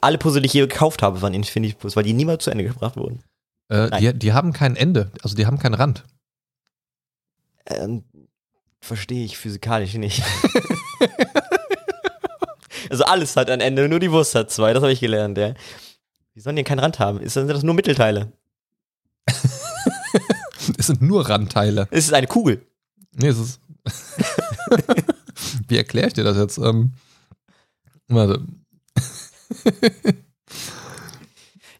alle 0.00 0.18
Puzzle, 0.18 0.40
die 0.42 0.46
ich 0.46 0.52
je 0.54 0.60
gekauft 0.62 1.02
habe, 1.02 1.20
waren 1.20 1.34
Infinity 1.34 1.74
Puzzle, 1.74 1.96
weil 1.96 2.04
die 2.04 2.14
niemals 2.14 2.44
zu 2.44 2.50
Ende 2.50 2.64
gebracht 2.64 2.96
wurden. 2.96 3.22
Äh, 3.68 3.90
die, 3.98 4.18
die 4.18 4.32
haben 4.32 4.52
kein 4.52 4.76
Ende, 4.76 5.10
also 5.22 5.36
die 5.36 5.46
haben 5.46 5.58
keinen 5.58 5.74
Rand. 5.74 6.04
Ähm, 7.66 8.04
verstehe 8.80 9.24
ich 9.24 9.36
physikalisch 9.36 9.94
nicht. 9.94 10.22
also 12.90 13.04
alles 13.04 13.36
hat 13.36 13.50
ein 13.50 13.60
Ende, 13.60 13.88
nur 13.88 14.00
die 14.00 14.10
Wurst 14.10 14.34
hat 14.34 14.50
zwei, 14.50 14.72
das 14.72 14.82
habe 14.82 14.92
ich 14.92 15.00
gelernt, 15.00 15.36
ja. 15.36 15.52
Wie 16.34 16.40
sollen 16.40 16.56
die 16.56 16.64
keinen 16.64 16.78
Rand 16.78 16.98
haben? 17.00 17.20
Ist, 17.20 17.34
sind 17.34 17.48
das 17.48 17.62
nur 17.62 17.74
Mittelteile? 17.74 18.32
Es 20.88 20.96
sind 20.96 21.06
nur 21.06 21.28
Randteile. 21.28 21.86
Es 21.90 22.06
ist 22.06 22.14
eine 22.14 22.26
Kugel. 22.26 22.64
Nee, 23.14 23.28
es 23.28 23.38
ist. 23.38 23.60
Wie 25.68 25.76
erkläre 25.76 26.06
ich 26.06 26.14
dir 26.14 26.24
das 26.24 26.38
jetzt? 26.38 26.56
Ähm, 26.56 26.92
warte. 28.08 28.42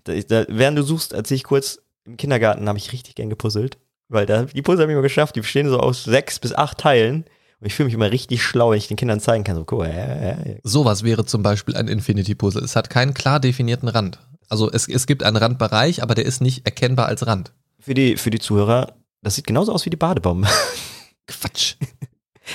Da, 0.05 0.15
da, 0.15 0.47
während 0.49 0.79
du 0.79 0.83
suchst, 0.83 1.13
erzähl 1.13 1.35
ich 1.35 1.45
kurz, 1.45 1.83
im 2.07 2.17
Kindergarten 2.17 2.67
habe 2.67 2.79
ich 2.79 2.93
richtig 2.93 3.15
gern 3.15 3.29
gepuzzelt. 3.29 3.77
Weil 4.09 4.25
da, 4.25 4.45
die 4.45 4.63
Puzzle 4.63 4.83
habe 4.83 4.93
ich 4.93 4.95
immer 4.95 5.03
geschafft, 5.03 5.37
die 5.37 5.43
bestehen 5.43 5.69
so 5.69 5.79
aus 5.81 6.05
sechs 6.05 6.39
bis 6.39 6.55
acht 6.55 6.79
Teilen. 6.79 7.25
Und 7.61 7.67
ich 7.67 7.75
fühle 7.75 7.89
mich 7.89 7.95
immer 7.95 8.11
richtig 8.11 8.43
schlau, 8.43 8.71
wenn 8.71 8.79
ich 8.79 8.89
den 8.89 8.97
Kindern 8.97 9.21
zeigen 9.21 9.45
kann. 9.45 9.57
So, 9.57 9.85
ja, 9.85 9.91
ja, 9.91 10.25
ja. 10.25 10.37
Sowas 10.63 11.03
wäre 11.03 11.27
zum 11.27 11.43
Beispiel 11.43 11.77
ein 11.77 11.89
Infinity-Puzzle. 11.89 12.65
Es 12.65 12.75
hat 12.75 12.89
keinen 12.89 13.13
klar 13.13 13.39
definierten 13.39 13.89
Rand. 13.89 14.19
Also 14.49 14.71
es, 14.71 14.89
es 14.89 15.07
gibt 15.07 15.25
einen 15.25 15.37
Randbereich, 15.37 16.03
aber 16.03 16.15
der 16.15 16.25
ist 16.25 16.41
nicht 16.41 16.65
erkennbar 16.65 17.05
als 17.05 17.27
Rand. 17.27 17.53
Für 17.89 17.94
die, 17.94 18.19
für 18.19 18.28
die 18.28 18.39
Zuhörer, 18.39 18.93
das 19.23 19.36
sieht 19.36 19.47
genauso 19.47 19.73
aus 19.73 19.86
wie 19.86 19.90
die 19.90 19.97
Badebombe. 19.97 20.47
Quatsch. 21.27 21.77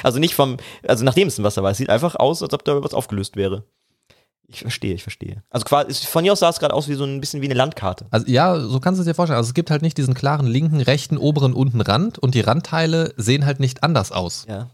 Also 0.04 0.20
nicht 0.20 0.36
vom, 0.36 0.58
also 0.88 1.04
nachdem 1.04 1.28
es 1.28 1.40
im 1.40 1.44
Wasser 1.44 1.64
war, 1.64 1.72
es 1.72 1.78
sieht 1.80 1.90
einfach 1.90 2.16
aus, 2.16 2.44
als 2.44 2.54
ob 2.54 2.64
da 2.64 2.84
was 2.84 2.94
aufgelöst 2.94 3.36
wäre. 3.36 3.64
Ich 4.48 4.60
verstehe, 4.60 4.94
ich 4.94 5.02
verstehe. 5.02 5.42
Also 5.50 5.66
quasi, 5.66 6.06
von 6.06 6.24
hier 6.24 6.34
aus 6.34 6.40
sah 6.42 6.50
es 6.50 6.60
gerade 6.60 6.76
aus 6.76 6.88
wie 6.88 6.94
so 6.94 7.04
ein 7.04 7.20
bisschen 7.20 7.42
wie 7.42 7.48
eine 7.48 7.56
Landkarte. 7.56 8.06
Also 8.12 8.28
ja, 8.28 8.60
so 8.60 8.80
kannst 8.80 9.00
du 9.00 9.02
es 9.02 9.08
dir 9.08 9.16
vorstellen. 9.16 9.38
Also 9.38 9.48
es 9.48 9.56
gibt 9.56 9.72
halt 9.72 9.82
nicht 9.82 9.98
diesen 9.98 10.14
klaren 10.14 10.46
linken, 10.46 10.82
rechten, 10.82 11.18
oberen, 11.18 11.54
unten 11.54 11.82
Rand 11.82 12.20
und 12.20 12.36
die 12.36 12.42
Randteile 12.42 13.16
sehen 13.18 13.48
halt 13.48 13.60
nicht 13.60 13.82
anders 13.82 14.12
aus. 14.12 14.46
Ja. 14.48 14.70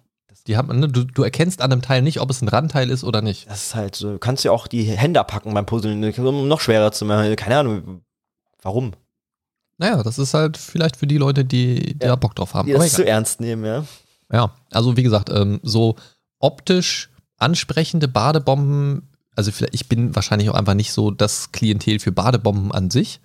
Die 0.45 0.57
haben, 0.57 0.77
ne, 0.77 0.89
du, 0.89 1.05
du 1.05 1.23
erkennst 1.23 1.61
an 1.61 1.71
einem 1.71 1.81
Teil 1.81 2.01
nicht, 2.01 2.19
ob 2.19 2.29
es 2.31 2.41
ein 2.41 2.49
Randteil 2.49 2.89
ist 2.89 3.05
oder 3.05 3.21
nicht. 3.21 3.49
Das 3.49 3.67
ist 3.67 3.75
halt 3.75 3.95
so, 3.95 4.11
du 4.11 4.19
kannst 4.19 4.43
ja 4.43 4.51
auch 4.51 4.67
die 4.67 4.83
Hände 4.83 5.21
abpacken 5.21 5.53
beim 5.53 5.65
Puzzeln, 5.65 6.03
um 6.03 6.49
noch 6.49 6.59
schwerer 6.59 6.91
zu 6.91 7.05
machen. 7.05 7.33
Keine 7.37 7.59
Ahnung, 7.59 8.01
warum? 8.61 8.91
Naja, 9.79 10.03
das 10.03 10.19
ist 10.19 10.33
halt 10.33 10.57
vielleicht 10.57 10.97
für 10.97 11.07
die 11.07 11.17
Leute, 11.17 11.43
die, 11.45 11.95
die 11.95 12.05
Ja. 12.05 12.09
da 12.09 12.15
Bock 12.15 12.35
drauf 12.35 12.53
haben. 12.53 12.67
Die 12.67 12.73
das 12.73 12.93
zu 12.93 13.05
ernst 13.07 13.39
nehmen, 13.39 13.65
ja. 13.65 13.85
Ja, 14.31 14.51
also 14.71 14.95
wie 14.97 15.03
gesagt, 15.03 15.29
ähm, 15.31 15.59
so 15.63 15.95
optisch 16.37 17.09
ansprechende 17.37 18.07
Badebomben, 18.07 19.09
also 19.35 19.51
vielleicht, 19.51 19.73
ich 19.73 19.87
bin 19.87 20.13
wahrscheinlich 20.15 20.49
auch 20.49 20.53
einfach 20.55 20.73
nicht 20.73 20.91
so 20.91 21.09
das 21.11 21.51
Klientel 21.53 21.99
für 21.99 22.11
Badebomben 22.11 22.71
an 22.71 22.91
sich. 22.91 23.21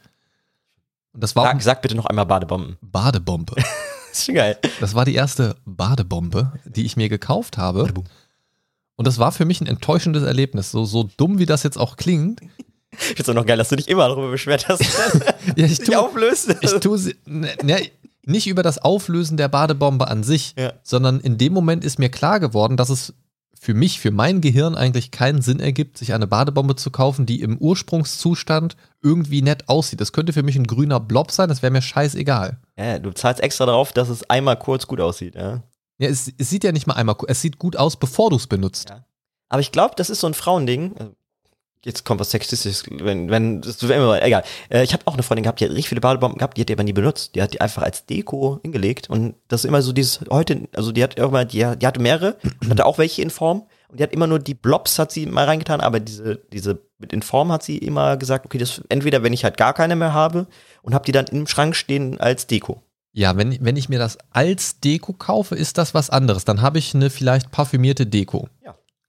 Und 1.12 1.22
das 1.22 1.34
war 1.36 1.44
Sag, 1.44 1.62
sag 1.62 1.82
bitte 1.82 1.96
noch 1.96 2.06
einmal 2.06 2.26
Badebomben. 2.26 2.76
Badebombe. 2.80 3.54
Das 3.56 3.66
ist 4.12 4.24
schon 4.26 4.36
geil. 4.36 4.56
Das 4.80 4.94
war 4.94 5.04
die 5.04 5.14
erste 5.14 5.56
Badebombe, 5.64 6.52
die 6.64 6.84
ich 6.86 6.96
mir 6.96 7.08
gekauft 7.08 7.58
habe. 7.58 7.92
Und 8.96 9.06
das 9.08 9.18
war 9.18 9.32
für 9.32 9.44
mich 9.44 9.60
ein 9.60 9.66
enttäuschendes 9.66 10.22
Erlebnis. 10.22 10.70
So, 10.70 10.84
so 10.84 11.08
dumm 11.16 11.38
wie 11.40 11.46
das 11.46 11.64
jetzt 11.64 11.78
auch 11.78 11.96
klingt. 11.96 12.40
Ich 13.00 13.06
find's 13.16 13.28
auch 13.28 13.34
noch 13.34 13.46
geil, 13.46 13.56
dass 13.58 13.68
du 13.68 13.76
dich 13.76 13.88
immer 13.88 14.08
darüber 14.08 14.30
beschwert 14.30 14.68
hast, 14.68 14.82
Ja, 15.56 15.66
ich 15.66 15.78
tue, 15.78 15.98
auflöst. 15.98 16.56
ich 16.60 16.72
tue 16.80 16.98
sie, 16.98 17.16
ne, 17.26 17.50
ne, 17.62 17.90
nicht 18.26 18.46
über 18.46 18.62
das 18.62 18.78
Auflösen 18.78 19.36
der 19.36 19.48
Badebombe 19.48 20.08
an 20.08 20.22
sich, 20.24 20.54
Ja. 20.58 20.72
sondern 20.82 21.20
in 21.20 21.36
dem 21.38 21.52
Moment 21.52 21.84
ist 21.84 21.98
mir 21.98 22.08
klar 22.08 22.40
geworden, 22.40 22.76
dass 22.76 22.88
es 22.90 23.14
für 23.58 23.74
mich, 23.74 23.98
für 24.00 24.10
mein 24.10 24.40
Gehirn 24.42 24.74
eigentlich 24.74 25.10
keinen 25.10 25.40
Sinn 25.40 25.58
ergibt, 25.60 25.96
sich 25.96 26.12
eine 26.12 26.26
Badebombe 26.26 26.76
zu 26.76 26.90
kaufen, 26.90 27.24
die 27.24 27.40
im 27.40 27.56
Ursprungszustand 27.56 28.76
irgendwie 29.02 29.42
nett 29.42 29.68
aussieht. 29.68 30.00
Das 30.00 30.12
könnte 30.12 30.32
für 30.32 30.42
mich 30.42 30.56
ein 30.56 30.66
grüner 30.66 31.00
Blob 31.00 31.30
sein, 31.30 31.48
das 31.48 31.62
wäre 31.62 31.70
mir 31.72 31.80
scheißegal. 31.82 32.58
Ja, 32.78 32.98
du 32.98 33.10
zahlst 33.12 33.42
extra 33.42 33.66
darauf, 33.66 33.92
dass 33.92 34.08
es 34.08 34.28
einmal 34.28 34.58
kurz 34.58 34.86
gut 34.86 35.00
aussieht, 35.00 35.34
ja. 35.34 35.62
Ja, 35.98 36.08
es, 36.08 36.30
es 36.36 36.50
sieht 36.50 36.64
ja 36.64 36.72
nicht 36.72 36.86
mal 36.86 36.94
einmal, 36.94 37.16
es 37.28 37.40
sieht 37.40 37.58
gut 37.58 37.76
aus, 37.76 37.96
bevor 37.96 38.30
du 38.30 38.36
es 38.36 38.46
benutzt. 38.48 38.90
Ja. 38.90 39.04
Aber 39.48 39.60
ich 39.60 39.70
glaube, 39.72 39.94
das 39.96 40.10
ist 40.10 40.20
so 40.20 40.26
ein 40.26 40.34
Frauending. 40.34 40.94
Jetzt 41.84 42.04
kommt 42.04 42.18
was 42.18 42.30
Sexistisches, 42.30 42.84
wenn, 42.90 43.28
wenn, 43.28 43.60
das 43.60 43.86
wäre 43.86 44.00
immer, 44.00 44.22
egal. 44.22 44.42
Äh, 44.70 44.84
ich 44.84 44.92
habe 44.92 45.06
auch 45.06 45.14
eine 45.14 45.22
Freundin 45.22 45.42
gehabt, 45.42 45.60
die 45.60 45.64
hat 45.64 45.72
richtig 45.72 45.90
viele 45.90 46.00
Badebomben 46.00 46.38
gehabt, 46.38 46.56
die 46.56 46.62
hat 46.62 46.68
die 46.68 46.72
aber 46.72 46.82
nie 46.82 46.92
benutzt. 46.94 47.34
Die 47.34 47.42
hat 47.42 47.52
die 47.52 47.60
einfach 47.60 47.82
als 47.82 48.06
Deko 48.06 48.60
hingelegt 48.62 49.10
und 49.10 49.34
das 49.48 49.64
ist 49.64 49.68
immer 49.68 49.82
so 49.82 49.92
dieses, 49.92 50.20
heute, 50.30 50.66
also 50.74 50.92
die 50.92 51.02
hat 51.02 51.18
irgendwann, 51.18 51.48
die, 51.48 51.58
die 51.58 51.86
hatte 51.86 52.00
mehrere 52.00 52.36
hatte 52.70 52.86
auch 52.86 52.98
welche 52.98 53.20
in 53.22 53.30
Form 53.30 53.66
und 53.88 54.00
die 54.00 54.02
hat 54.02 54.12
immer 54.12 54.26
nur 54.26 54.38
die 54.38 54.54
Blobs 54.54 54.98
hat 54.98 55.12
sie 55.12 55.26
mal 55.26 55.44
reingetan, 55.44 55.80
aber 55.80 56.00
diese, 56.00 56.36
diese 56.52 56.80
mit 56.98 57.12
in 57.12 57.22
Form 57.22 57.52
hat 57.52 57.62
sie 57.62 57.76
immer 57.78 58.16
gesagt, 58.16 58.46
okay, 58.46 58.58
das 58.58 58.80
entweder, 58.88 59.22
wenn 59.22 59.32
ich 59.32 59.44
halt 59.44 59.56
gar 59.56 59.74
keine 59.74 59.94
mehr 59.94 60.14
habe 60.14 60.46
und 60.82 60.94
habe 60.94 61.04
die 61.04 61.12
dann 61.12 61.26
im 61.26 61.46
Schrank 61.46 61.76
stehen 61.76 62.18
als 62.18 62.46
Deko. 62.46 62.82
Ja, 63.16 63.36
wenn, 63.36 63.56
wenn 63.64 63.76
ich 63.76 63.88
mir 63.88 64.00
das 64.00 64.18
als 64.30 64.80
Deko 64.80 65.12
kaufe, 65.12 65.54
ist 65.54 65.78
das 65.78 65.94
was 65.94 66.10
anderes. 66.10 66.44
Dann 66.44 66.62
habe 66.62 66.80
ich 66.80 66.94
eine 66.96 67.10
vielleicht 67.10 67.52
parfümierte 67.52 68.06
Deko. 68.06 68.48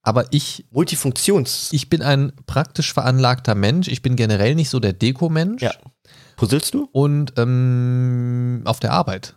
Aber 0.05 0.25
ich, 0.31 0.65
Multifunktions. 0.71 1.69
ich 1.71 1.89
bin 1.89 2.01
ein 2.01 2.31
praktisch 2.45 2.93
veranlagter 2.93 3.55
Mensch. 3.55 3.87
Ich 3.87 4.01
bin 4.01 4.15
generell 4.15 4.53
nicht 4.55 4.69
so 4.69 4.79
der 4.79 4.93
Deko-Mensch. 4.93 5.61
Ja. 5.63 5.71
Puzzelst 6.37 6.73
du? 6.73 6.87
Und 6.91 7.33
ähm, 7.37 8.61
auf 8.65 8.79
der 8.79 8.91
Arbeit. 8.93 9.35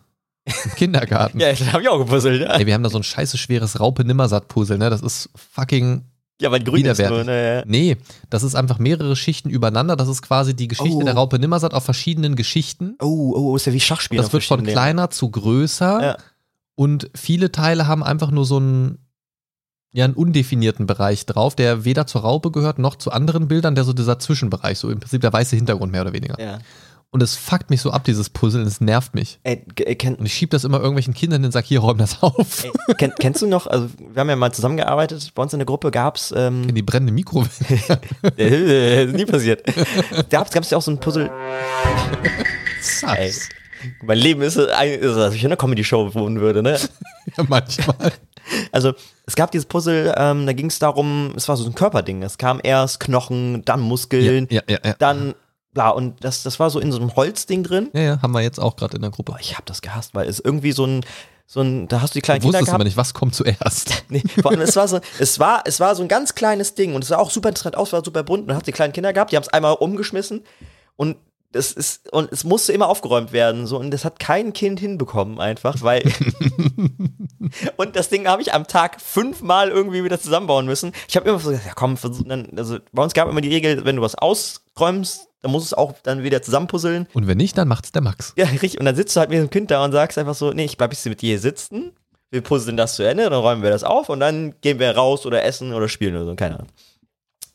Im 0.64 0.74
Kindergarten. 0.76 1.40
Ja, 1.40 1.50
das 1.50 1.72
habe 1.72 1.82
ich 1.82 1.88
auch 1.88 1.98
gepuzzelt, 1.98 2.42
ja. 2.42 2.54
Ey, 2.54 2.66
wir 2.66 2.74
haben 2.74 2.82
da 2.82 2.90
so 2.90 2.98
ein 2.98 3.02
scheiße 3.02 3.38
schweres 3.38 3.80
Raupe-Nimmersatt-Puzzle, 3.80 4.78
ne? 4.78 4.90
Das 4.90 5.00
ist 5.02 5.30
fucking. 5.34 6.04
Ja, 6.40 6.50
weil 6.52 6.62
grün 6.62 6.84
ist 6.84 6.98
nur, 7.00 7.24
ne, 7.24 7.64
Nee, 7.66 7.96
das 8.30 8.42
ist 8.44 8.54
einfach 8.54 8.78
mehrere 8.78 9.16
Schichten 9.16 9.50
übereinander. 9.50 9.96
Das 9.96 10.08
ist 10.08 10.22
quasi 10.22 10.54
die 10.54 10.68
Geschichte 10.68 10.96
Oh. 10.96 11.02
der 11.02 11.14
Raupe 11.14 11.38
Nimmersatt 11.38 11.74
auf 11.74 11.84
verschiedenen 11.84 12.36
Geschichten. 12.36 12.94
Oh, 13.00 13.32
oh, 13.34 13.56
ist 13.56 13.66
ja 13.66 13.72
wie 13.72 13.80
Schachspielen. 13.80 14.22
Das 14.22 14.32
wird 14.32 14.44
von 14.44 14.62
kleiner 14.64 15.10
zu 15.10 15.30
größer. 15.30 16.00
Ja. 16.02 16.16
Und 16.76 17.10
viele 17.14 17.50
Teile 17.50 17.88
haben 17.88 18.04
einfach 18.04 18.30
nur 18.30 18.44
so 18.44 18.58
einen, 18.58 18.98
ja, 19.92 20.04
einen 20.04 20.14
undefinierten 20.14 20.86
Bereich 20.86 21.26
drauf, 21.26 21.54
der 21.54 21.84
weder 21.84 22.06
zur 22.06 22.22
Raupe 22.22 22.50
gehört 22.50 22.78
noch 22.78 22.96
zu 22.96 23.10
anderen 23.10 23.48
Bildern, 23.48 23.74
der 23.74 23.84
so 23.84 23.92
dieser 23.92 24.18
Zwischenbereich, 24.18 24.78
so 24.78 24.90
im 24.90 25.00
Prinzip 25.00 25.20
der 25.20 25.32
weiße 25.32 25.56
Hintergrund 25.56 25.92
mehr 25.92 26.02
oder 26.02 26.12
weniger. 26.12 26.38
Ja. 26.40 26.58
Und 27.10 27.22
es 27.22 27.36
fuckt 27.36 27.70
mich 27.70 27.80
so 27.80 27.90
ab, 27.90 28.04
dieses 28.04 28.28
Puzzle, 28.28 28.60
und 28.60 28.66
es 28.66 28.82
nervt 28.82 29.14
mich. 29.14 29.40
Ey, 29.42 29.64
äh, 29.78 29.96
Und 30.08 30.26
ich 30.26 30.34
schieb 30.34 30.50
das 30.50 30.64
immer 30.64 30.76
irgendwelchen 30.76 31.14
Kindern 31.14 31.38
in 31.38 31.44
den 31.44 31.52
Sack, 31.52 31.64
hier, 31.64 31.80
räum 31.80 31.96
das 31.96 32.22
auf. 32.22 32.64
ey, 32.64 32.94
kenn, 32.98 33.14
kennst 33.18 33.40
du 33.40 33.46
noch, 33.46 33.66
also 33.66 33.88
wir 34.12 34.20
haben 34.20 34.28
ja 34.28 34.36
mal 34.36 34.52
zusammengearbeitet, 34.52 35.32
bei 35.34 35.42
uns 35.42 35.54
in 35.54 35.58
der 35.58 35.64
Gruppe 35.64 35.90
gab's, 35.90 36.34
ähm, 36.36 36.68
In 36.68 36.74
die 36.74 36.82
brennende 36.82 37.14
Mikrowelle. 37.14 37.48
äh, 38.36 39.06
ist 39.06 39.14
nie 39.14 39.24
passiert. 39.24 39.62
Da 40.14 40.22
gab's, 40.28 40.50
gab's 40.50 40.68
ja 40.68 40.76
auch 40.76 40.82
so 40.82 40.90
ein 40.90 41.00
Puzzle, 41.00 41.30
ey. 43.16 43.32
Mein 44.02 44.18
Leben 44.18 44.42
ist, 44.42 44.56
ist 44.56 44.68
als 44.72 45.34
ich 45.34 45.42
in 45.42 45.48
einer 45.48 45.56
Comedy-Show 45.56 46.14
wohnen 46.14 46.40
würde, 46.40 46.62
ne? 46.62 46.78
Ja, 47.36 47.44
manchmal. 47.48 48.12
Also 48.72 48.94
es 49.26 49.36
gab 49.36 49.50
dieses 49.50 49.66
Puzzle, 49.66 50.14
ähm, 50.16 50.46
da 50.46 50.52
ging 50.52 50.66
es 50.66 50.78
darum, 50.78 51.32
es 51.36 51.48
war 51.48 51.56
so 51.56 51.66
ein 51.66 51.74
Körperding. 51.74 52.22
Es 52.22 52.38
kam 52.38 52.60
erst 52.62 53.00
Knochen, 53.00 53.64
dann 53.64 53.80
Muskeln, 53.80 54.46
Ja, 54.50 54.62
ja, 54.68 54.78
ja. 54.84 54.94
dann 54.98 55.34
bla 55.74 55.90
und 55.90 56.24
das, 56.24 56.42
das 56.42 56.58
war 56.58 56.70
so 56.70 56.80
in 56.80 56.90
so 56.92 56.98
einem 56.98 57.14
Holzding 57.14 57.62
drin. 57.62 57.90
Ja, 57.92 58.00
ja, 58.00 58.22
haben 58.22 58.32
wir 58.32 58.40
jetzt 58.40 58.58
auch 58.58 58.76
gerade 58.76 58.96
in 58.96 59.02
der 59.02 59.10
Gruppe. 59.10 59.32
Boah, 59.32 59.38
ich 59.40 59.52
habe 59.54 59.64
das 59.66 59.82
gehasst, 59.82 60.14
weil 60.14 60.26
es 60.28 60.40
irgendwie 60.40 60.72
so 60.72 60.86
ein, 60.86 61.04
so 61.46 61.60
ein, 61.60 61.88
da 61.88 62.00
hast 62.00 62.14
du 62.14 62.18
die 62.18 62.22
kleinen 62.22 62.40
Du 62.40 62.46
Kinder 62.46 62.58
wusstest 62.60 62.74
aber 62.74 62.84
gehabt. 62.84 62.88
nicht, 62.88 62.96
was 62.96 63.12
kommt 63.14 63.34
zuerst. 63.34 64.04
Nee, 64.08 64.22
vor 64.40 64.50
allem, 64.50 64.62
es 64.62 64.74
war 64.76 64.88
so, 64.88 65.00
es 65.18 65.38
war, 65.38 65.62
es 65.66 65.78
war 65.80 65.94
so 65.94 66.00
ein 66.02 66.08
ganz 66.08 66.34
kleines 66.34 66.74
Ding 66.74 66.94
und 66.94 67.02
es 67.02 67.08
sah 67.08 67.18
auch 67.18 67.30
super 67.30 67.50
interessant 67.50 67.76
aus, 67.76 67.92
war 67.92 68.02
super 68.02 68.22
bunt. 68.22 68.42
Und 68.42 68.48
dann 68.48 68.56
hast 68.56 68.62
du 68.66 68.70
die 68.70 68.74
kleinen 68.76 68.94
Kinder 68.94 69.12
gehabt, 69.12 69.30
die 69.32 69.36
haben 69.36 69.42
es 69.44 69.48
einmal 69.50 69.74
umgeschmissen 69.74 70.42
und 70.96 71.16
das 71.52 71.72
ist, 71.72 72.12
und 72.12 72.30
es 72.30 72.44
musste 72.44 72.72
immer 72.72 72.88
aufgeräumt 72.88 73.32
werden, 73.32 73.66
so, 73.66 73.78
und 73.78 73.90
das 73.90 74.04
hat 74.04 74.20
kein 74.20 74.52
Kind 74.52 74.80
hinbekommen, 74.80 75.40
einfach, 75.40 75.82
weil, 75.82 76.02
und 77.76 77.96
das 77.96 78.10
Ding 78.10 78.26
habe 78.26 78.42
ich 78.42 78.52
am 78.52 78.66
Tag 78.66 79.00
fünfmal 79.00 79.70
irgendwie 79.70 80.04
wieder 80.04 80.20
zusammenbauen 80.20 80.66
müssen. 80.66 80.92
Ich 81.08 81.16
habe 81.16 81.28
immer 81.28 81.38
so 81.38 81.50
gesagt, 81.50 81.66
ja 81.66 81.72
komm, 81.74 81.96
versuch, 81.96 82.24
dann, 82.26 82.50
also, 82.56 82.78
bei 82.92 83.02
uns 83.02 83.14
gab 83.14 83.28
immer 83.28 83.40
die 83.40 83.48
Regel, 83.48 83.84
wenn 83.84 83.96
du 83.96 84.02
was 84.02 84.14
ausräumst, 84.14 85.28
dann 85.40 85.52
musst 85.52 85.70
du 85.70 85.74
es 85.74 85.78
auch 85.78 85.94
dann 86.02 86.22
wieder 86.22 86.42
zusammenpuzzeln. 86.42 87.06
Und 87.14 87.26
wenn 87.26 87.38
nicht, 87.38 87.56
dann 87.56 87.68
macht's 87.68 87.92
der 87.92 88.02
Max. 88.02 88.32
Ja, 88.36 88.46
richtig. 88.46 88.78
Und 88.80 88.86
dann 88.86 88.96
sitzt 88.96 89.14
du 89.14 89.20
halt 89.20 89.30
mit 89.30 89.38
dem 89.38 89.50
Kind 89.50 89.70
da 89.70 89.84
und 89.84 89.92
sagst 89.92 90.18
einfach 90.18 90.34
so, 90.34 90.52
nee, 90.52 90.64
ich 90.64 90.76
bleib 90.76 90.92
jetzt 90.92 91.06
mit 91.06 91.22
dir 91.22 91.38
sitzen. 91.38 91.92
Wir 92.30 92.42
puzzeln 92.42 92.76
das 92.76 92.96
zu 92.96 93.04
Ende, 93.04 93.30
dann 93.30 93.40
räumen 93.40 93.62
wir 93.62 93.70
das 93.70 93.84
auf 93.84 94.10
und 94.10 94.20
dann 94.20 94.54
gehen 94.60 94.78
wir 94.78 94.90
raus 94.90 95.24
oder 95.24 95.44
essen 95.44 95.72
oder 95.72 95.88
spielen 95.88 96.14
oder 96.14 96.26
so, 96.26 96.34
keine 96.34 96.56
Ahnung. 96.56 96.68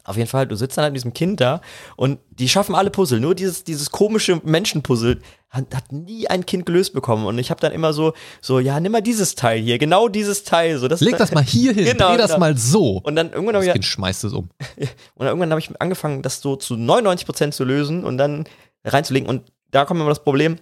Auf 0.05 0.17
jeden 0.17 0.27
Fall, 0.27 0.47
du 0.47 0.55
sitzt 0.55 0.77
dann 0.77 0.83
halt 0.83 0.93
mit 0.93 0.99
diesem 0.99 1.13
Kind 1.13 1.39
da 1.39 1.61
und 1.95 2.19
die 2.29 2.49
schaffen 2.49 2.75
alle 2.75 2.89
Puzzle. 2.89 3.21
Nur 3.21 3.35
dieses, 3.35 3.63
dieses 3.63 3.89
komische 3.89 4.41
Menschenpuzzle 4.43 5.19
hat, 5.49 5.73
hat 5.73 5.91
nie 5.91 6.27
ein 6.27 6.45
Kind 6.45 6.65
gelöst 6.65 6.93
bekommen. 6.93 7.25
Und 7.25 7.37
ich 7.37 7.51
habe 7.51 7.61
dann 7.61 7.71
immer 7.71 7.93
so, 7.93 8.13
so, 8.41 8.59
ja, 8.59 8.79
nimm 8.79 8.91
mal 8.91 9.01
dieses 9.01 9.35
Teil 9.35 9.61
hier, 9.61 9.77
genau 9.77 10.09
dieses 10.09 10.43
Teil. 10.43 10.77
So, 10.77 10.87
das 10.87 10.99
Leg 10.99 11.17
das 11.17 11.31
mal 11.31 11.43
hier 11.43 11.73
hin, 11.73 11.85
Genau, 11.91 12.09
dreh 12.09 12.17
das 12.17 12.31
genau. 12.31 12.39
mal 12.39 12.57
so. 12.57 12.99
Und 13.03 13.15
dann 13.15 13.31
irgendwann 13.31 13.55
habe 13.55 13.65
das 13.65 13.67
ich, 13.67 13.73
Kind 13.73 13.85
schmeißt 13.85 14.25
es 14.25 14.33
um. 14.33 14.49
und 15.15 15.25
irgendwann 15.25 15.51
habe 15.51 15.61
ich 15.61 15.69
angefangen, 15.79 16.21
das 16.21 16.41
so 16.41 16.57
zu 16.57 16.73
99% 16.73 17.51
zu 17.51 17.63
lösen 17.63 18.03
und 18.03 18.17
dann 18.17 18.45
reinzulegen. 18.83 19.29
Und 19.29 19.43
da 19.71 19.85
kommt 19.85 20.01
immer 20.01 20.09
das 20.09 20.23
Problem, 20.23 20.57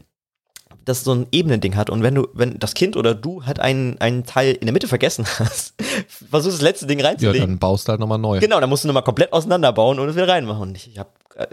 dass 0.86 1.00
es 1.00 1.04
so 1.04 1.14
ein 1.14 1.28
Ebenending 1.32 1.76
hat. 1.76 1.90
Und 1.90 2.04
wenn 2.04 2.16
du, 2.16 2.28
wenn 2.34 2.58
das 2.60 2.74
Kind 2.74 2.98
oder 2.98 3.14
du 3.14 3.46
halt 3.46 3.60
einen, 3.60 4.00
einen 4.00 4.24
Teil 4.26 4.54
in 4.56 4.66
der 4.66 4.74
Mitte 4.74 4.88
vergessen 4.88 5.26
hast, 5.40 5.74
versuchst 6.08 6.58
das 6.58 6.62
letzte 6.62 6.88
Ding 6.88 7.00
Ja, 7.00 7.08
reinzulegen. 7.08 7.48
dann 7.50 7.60
baust 7.60 7.88
du 7.88 7.92
halt 7.92 8.00
nochmal 8.00 8.18
neu. 8.18 8.40
genau, 8.40 8.60
dann 8.60 8.70
musst 8.70 8.84
du 8.84 8.88
nochmal 8.88 9.04
komplett 9.04 9.32
auseinanderbauen 9.34 10.00
und 10.00 10.10
es 10.10 10.16
wieder 10.16 10.28
reinmachen. 10.28 10.62
Und 10.62 10.76
ich, 10.76 10.90
ich 10.90 10.98
habe 11.00 11.10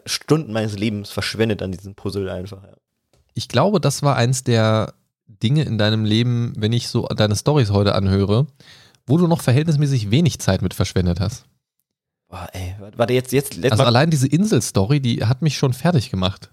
Stunden 0.07 0.53
meines 0.53 0.77
Lebens 0.79 1.11
verschwendet 1.11 1.63
an 1.63 1.73
diesem 1.73 1.95
Puzzle 1.95 2.29
einfach. 2.31 2.63
Ja. 2.63 2.71
Ich 3.35 3.49
glaube, 3.49 3.81
das 3.81 4.03
war 4.03 4.17
eins 4.17 4.45
der 4.45 4.95
Dinge 5.43 5.63
in 5.63 5.79
deinem 5.79 6.05
Leben, 6.05 6.55
wenn 6.57 6.73
ich 6.73 6.89
so 6.89 7.07
deine 7.07 7.37
Stories 7.37 7.71
heute 7.71 7.95
anhöre, 7.95 8.47
wo 9.07 9.19
du 9.19 9.27
noch 9.27 9.41
verhältnismäßig 9.43 10.11
wenig 10.11 10.39
Zeit 10.41 10.63
mit 10.63 10.75
verschwendet 10.75 11.21
hast. 11.21 11.45
Boah, 12.29 12.49
ey, 12.53 12.75
warte, 12.97 13.15
jetzt, 13.15 13.33
jetzt, 13.33 13.55
jetzt 13.55 13.73
Also 13.73 13.85
allein 13.85 14.11
diese 14.11 14.27
Insel-Story, 14.27 15.01
die 15.01 15.25
hat 15.25 15.41
mich 15.43 15.57
schon 15.57 15.73
fertig 15.73 16.11
gemacht. 16.11 16.51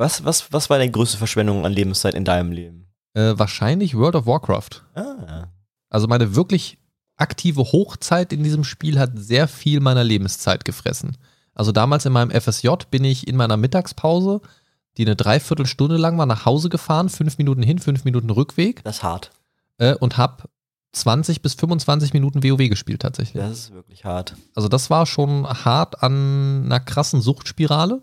Was, 0.00 0.24
was, 0.24 0.52
was 0.52 0.68
war 0.70 0.78
deine 0.78 0.90
größte 0.90 1.18
Verschwendung 1.18 1.64
an 1.64 1.72
Lebenszeit 1.72 2.14
in 2.14 2.24
deinem 2.24 2.52
Leben? 2.52 2.86
Äh, 3.14 3.34
wahrscheinlich 3.36 3.96
World 3.96 4.16
of 4.16 4.26
Warcraft. 4.26 4.82
Ah, 4.94 5.48
Also 5.88 6.08
meine 6.08 6.34
wirklich 6.34 6.78
aktive 7.16 7.60
Hochzeit 7.72 8.32
in 8.32 8.42
diesem 8.42 8.64
Spiel 8.64 8.98
hat 8.98 9.12
sehr 9.14 9.46
viel 9.46 9.80
meiner 9.80 10.02
Lebenszeit 10.04 10.64
gefressen. 10.64 11.16
Also 11.54 11.72
damals 11.72 12.06
in 12.06 12.12
meinem 12.12 12.30
FSJ 12.30 12.68
bin 12.90 13.04
ich 13.04 13.28
in 13.28 13.36
meiner 13.36 13.56
Mittagspause, 13.56 14.40
die 14.96 15.04
eine 15.04 15.16
Dreiviertelstunde 15.16 15.96
lang 15.96 16.16
war, 16.18 16.26
nach 16.26 16.46
Hause 16.46 16.68
gefahren, 16.68 17.08
fünf 17.08 17.38
Minuten 17.38 17.62
hin, 17.62 17.78
fünf 17.78 18.04
Minuten 18.04 18.30
Rückweg 18.30 18.82
das 18.84 18.96
ist 18.98 19.02
hart. 19.02 19.30
äh, 19.78 19.94
und 19.94 20.16
habe 20.16 20.44
20 20.92 21.42
bis 21.42 21.54
25 21.54 22.12
Minuten 22.14 22.42
WoW 22.42 22.68
gespielt 22.68 23.02
tatsächlich. 23.02 23.42
Das 23.42 23.52
ist 23.58 23.72
wirklich 23.72 24.04
hart. 24.04 24.34
Also 24.54 24.68
das 24.68 24.90
war 24.90 25.06
schon 25.06 25.46
hart 25.46 26.02
an 26.02 26.62
einer 26.64 26.80
krassen 26.80 27.20
Suchtspirale. 27.20 28.02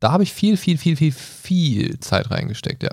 Da 0.00 0.12
habe 0.12 0.22
ich 0.22 0.32
viel, 0.32 0.56
viel, 0.56 0.76
viel, 0.78 0.96
viel, 0.96 1.12
viel 1.12 2.00
Zeit 2.00 2.30
reingesteckt, 2.30 2.82
ja. 2.82 2.90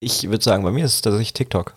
Ich 0.00 0.24
würde 0.24 0.42
sagen, 0.42 0.62
bei 0.64 0.70
mir 0.72 0.84
ist 0.84 0.94
es 0.94 1.00
tatsächlich 1.02 1.32
TikTok. 1.32 1.74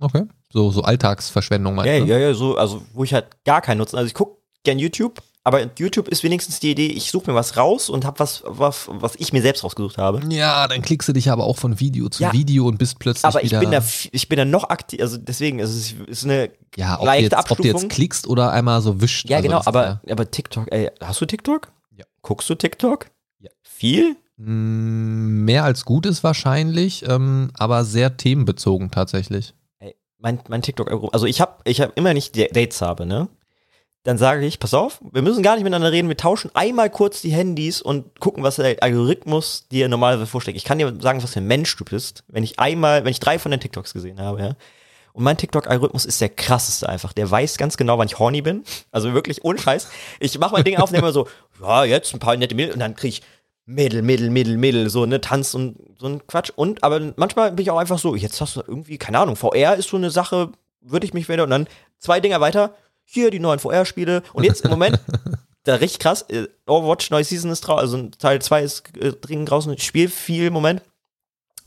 Okay. 0.00 0.24
So, 0.52 0.70
so 0.70 0.82
Alltagsverschwendung 0.82 1.74
meinst 1.74 1.92
Ja, 1.92 2.00
du? 2.00 2.06
ja, 2.06 2.18
ja, 2.18 2.34
so, 2.34 2.56
also 2.56 2.82
wo 2.92 3.04
ich 3.04 3.12
halt 3.14 3.26
gar 3.44 3.60
keinen 3.60 3.78
Nutzen. 3.78 3.96
Also 3.96 4.06
ich 4.06 4.14
gucke 4.14 4.40
gern 4.64 4.78
YouTube, 4.78 5.20
aber 5.44 5.68
YouTube 5.78 6.08
ist 6.08 6.22
wenigstens 6.22 6.58
die 6.60 6.70
Idee, 6.70 6.86
ich 6.86 7.10
suche 7.10 7.30
mir 7.30 7.36
was 7.36 7.56
raus 7.56 7.90
und 7.90 8.04
habe 8.04 8.18
was, 8.18 8.42
was, 8.46 8.86
was 8.88 9.14
ich 9.16 9.32
mir 9.32 9.42
selbst 9.42 9.62
rausgesucht 9.62 9.98
habe. 9.98 10.20
Ja, 10.32 10.66
dann 10.66 10.80
klickst 10.82 11.08
du 11.08 11.12
dich 11.12 11.30
aber 11.30 11.44
auch 11.44 11.58
von 11.58 11.78
Video 11.80 12.08
zu 12.08 12.22
Ja. 12.22 12.32
Video 12.32 12.66
und 12.66 12.78
bist 12.78 12.98
plötzlich 12.98 13.24
Aber 13.24 13.42
ich 13.44 13.50
wieder. 13.50 13.60
bin 13.60 13.70
da, 13.70 13.82
ich 14.12 14.28
bin 14.28 14.38
da 14.38 14.44
noch 14.44 14.70
aktiv, 14.70 15.00
also 15.00 15.16
deswegen, 15.18 15.60
es 15.60 15.92
ist, 16.08 16.24
eine, 16.24 16.50
ja, 16.76 16.98
ob 16.98 17.06
leichte 17.06 17.36
jetzt, 17.36 17.50
ob 17.50 17.58
du 17.58 17.62
jetzt 17.64 17.74
Abstufung. 17.74 17.88
klickst 17.90 18.26
oder 18.26 18.50
einmal 18.52 18.80
so 18.80 19.00
wischt. 19.00 19.28
ja 19.28 19.36
also 19.38 19.48
genau, 19.48 19.62
aber, 19.66 20.00
aber 20.08 20.30
TikTok, 20.30 20.72
ey, 20.72 20.90
hast 21.00 21.20
du 21.20 21.26
TikTok? 21.26 21.70
Guckst 22.24 22.48
du 22.50 22.54
TikTok? 22.56 23.10
Ja. 23.38 23.50
Viel? 23.62 24.16
Mm, 24.38 25.44
Mehr 25.44 25.62
als 25.62 25.84
gut 25.84 26.06
ist 26.06 26.24
wahrscheinlich, 26.24 27.06
ähm, 27.06 27.50
aber 27.54 27.84
sehr 27.84 28.16
themenbezogen 28.16 28.90
tatsächlich. 28.90 29.54
Ey, 29.78 29.94
mein, 30.18 30.40
mein 30.48 30.62
TikTok, 30.62 31.12
also 31.12 31.26
ich 31.26 31.40
habe, 31.40 31.58
ich 31.64 31.80
habe 31.80 31.92
immer 31.94 32.14
nicht 32.14 32.36
Dates 32.36 32.80
habe, 32.82 33.06
ne? 33.06 33.28
Dann 34.04 34.18
sage 34.18 34.44
ich, 34.44 34.58
pass 34.58 34.74
auf, 34.74 35.00
wir 35.12 35.22
müssen 35.22 35.42
gar 35.42 35.54
nicht 35.54 35.64
miteinander 35.64 35.92
reden, 35.92 36.08
wir 36.08 36.16
tauschen 36.16 36.50
einmal 36.54 36.90
kurz 36.90 37.22
die 37.22 37.32
Handys 37.32 37.80
und 37.80 38.20
gucken, 38.20 38.42
was 38.42 38.56
der 38.56 38.82
Algorithmus 38.82 39.68
dir 39.68 39.88
normalerweise 39.88 40.26
vorschlägt. 40.26 40.58
Ich 40.58 40.64
kann 40.64 40.78
dir 40.78 40.94
sagen, 41.00 41.22
was 41.22 41.32
für 41.32 41.40
ein 41.40 41.46
Mensch 41.46 41.74
du 41.76 41.84
bist, 41.84 42.24
wenn 42.28 42.42
ich 42.42 42.58
einmal, 42.58 43.04
wenn 43.04 43.10
ich 43.12 43.20
drei 43.20 43.38
von 43.38 43.50
den 43.50 43.60
TikToks 43.60 43.92
gesehen 43.92 44.20
habe, 44.20 44.40
ja. 44.40 44.56
Und 45.14 45.22
mein 45.22 45.36
TikTok-Algorithmus 45.36 46.04
ist 46.04 46.20
der 46.20 46.28
krasseste 46.28 46.88
einfach. 46.88 47.12
Der 47.12 47.30
weiß 47.30 47.56
ganz 47.56 47.76
genau, 47.76 47.98
wann 47.98 48.08
ich 48.08 48.18
horny 48.18 48.42
bin. 48.42 48.64
Also 48.90 49.14
wirklich 49.14 49.44
ohne 49.44 49.60
Scheiß. 49.60 49.88
Ich 50.18 50.36
mache 50.40 50.52
mein 50.52 50.64
Ding 50.64 50.76
auf 50.76 50.90
und 50.90 50.96
nehme 50.96 51.12
so, 51.12 51.28
ja, 51.62 51.84
jetzt 51.84 52.12
ein 52.12 52.18
paar 52.18 52.36
nette 52.36 52.56
Mädel 52.56 52.74
und 52.74 52.80
dann 52.80 52.96
kriege 52.96 53.14
ich 53.14 53.22
Mädel, 53.64 54.02
Mädel, 54.02 54.28
Mädel, 54.28 54.58
Mädel, 54.58 54.90
so, 54.90 55.06
ne, 55.06 55.20
Tanz 55.20 55.54
und 55.54 55.76
so 55.98 56.08
ein 56.08 56.26
Quatsch. 56.26 56.50
Und, 56.54 56.82
aber 56.82 57.12
manchmal 57.14 57.52
bin 57.52 57.62
ich 57.62 57.70
auch 57.70 57.78
einfach 57.78 57.98
so, 57.98 58.16
jetzt 58.16 58.40
hast 58.40 58.56
du 58.56 58.62
irgendwie, 58.66 58.98
keine 58.98 59.20
Ahnung, 59.20 59.36
VR 59.36 59.76
ist 59.76 59.88
so 59.88 59.96
eine 59.96 60.10
Sache, 60.10 60.50
würde 60.80 61.06
ich 61.06 61.14
mich 61.14 61.28
wieder, 61.28 61.44
und 61.44 61.50
dann 61.50 61.68
zwei 61.98 62.18
Dinger 62.18 62.40
weiter, 62.40 62.74
hier 63.04 63.30
die 63.30 63.38
neuen 63.38 63.60
VR-Spiele. 63.60 64.24
Und 64.32 64.42
jetzt 64.42 64.64
im 64.64 64.70
Moment, 64.70 64.98
da 65.62 65.76
richtig 65.76 66.00
krass, 66.00 66.22
äh, 66.28 66.48
Overwatch 66.66 67.10
neue 67.10 67.24
Season 67.24 67.52
ist 67.52 67.60
draußen, 67.60 67.80
also 67.80 68.08
Teil 68.18 68.42
2 68.42 68.62
ist 68.62 68.96
äh, 68.98 69.12
dringend 69.12 69.48
draußen, 69.48 69.72
ich 69.72 69.84
spiele 69.84 70.08
viel 70.08 70.46
im 70.46 70.52
Moment. 70.52 70.82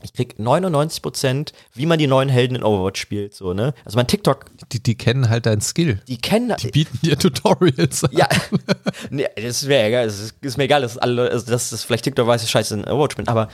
Ich 0.02 0.12
krieg 0.12 0.38
99 0.38 1.02
Prozent, 1.02 1.52
wie 1.74 1.86
man 1.86 1.98
die 1.98 2.06
neuen 2.06 2.28
Helden 2.28 2.54
in 2.56 2.62
Overwatch 2.62 3.00
spielt, 3.00 3.34
so, 3.34 3.52
ne? 3.52 3.74
Also 3.84 3.96
mein 3.96 4.06
TikTok, 4.06 4.46
Die, 4.72 4.82
die 4.82 4.96
kennen 4.96 5.28
halt 5.28 5.46
deinen 5.46 5.60
Skill. 5.60 6.00
die 6.06 6.18
kennen, 6.18 6.54
Die 6.60 6.68
bieten 6.70 6.98
dir 7.02 7.18
Tutorials 7.18 8.04
an. 8.04 8.10
ja, 8.12 8.28
nee, 9.10 9.26
das 9.36 9.66
wäre 9.66 9.88
egal, 9.88 10.06
es 10.06 10.20
ist, 10.20 10.34
ist 10.40 10.56
mir 10.56 10.64
egal, 10.64 10.82
dass 10.82 10.98
alle, 10.98 11.30
also, 11.30 11.50
dass 11.50 11.70
das 11.70 11.82
vielleicht 11.84 12.04
TikTok 12.04 12.26
weiß, 12.26 12.42
ich 12.44 12.50
scheiße 12.50 12.74
in 12.74 12.84
Overwatch 12.84 13.16
bin, 13.16 13.26
aber 13.28 13.48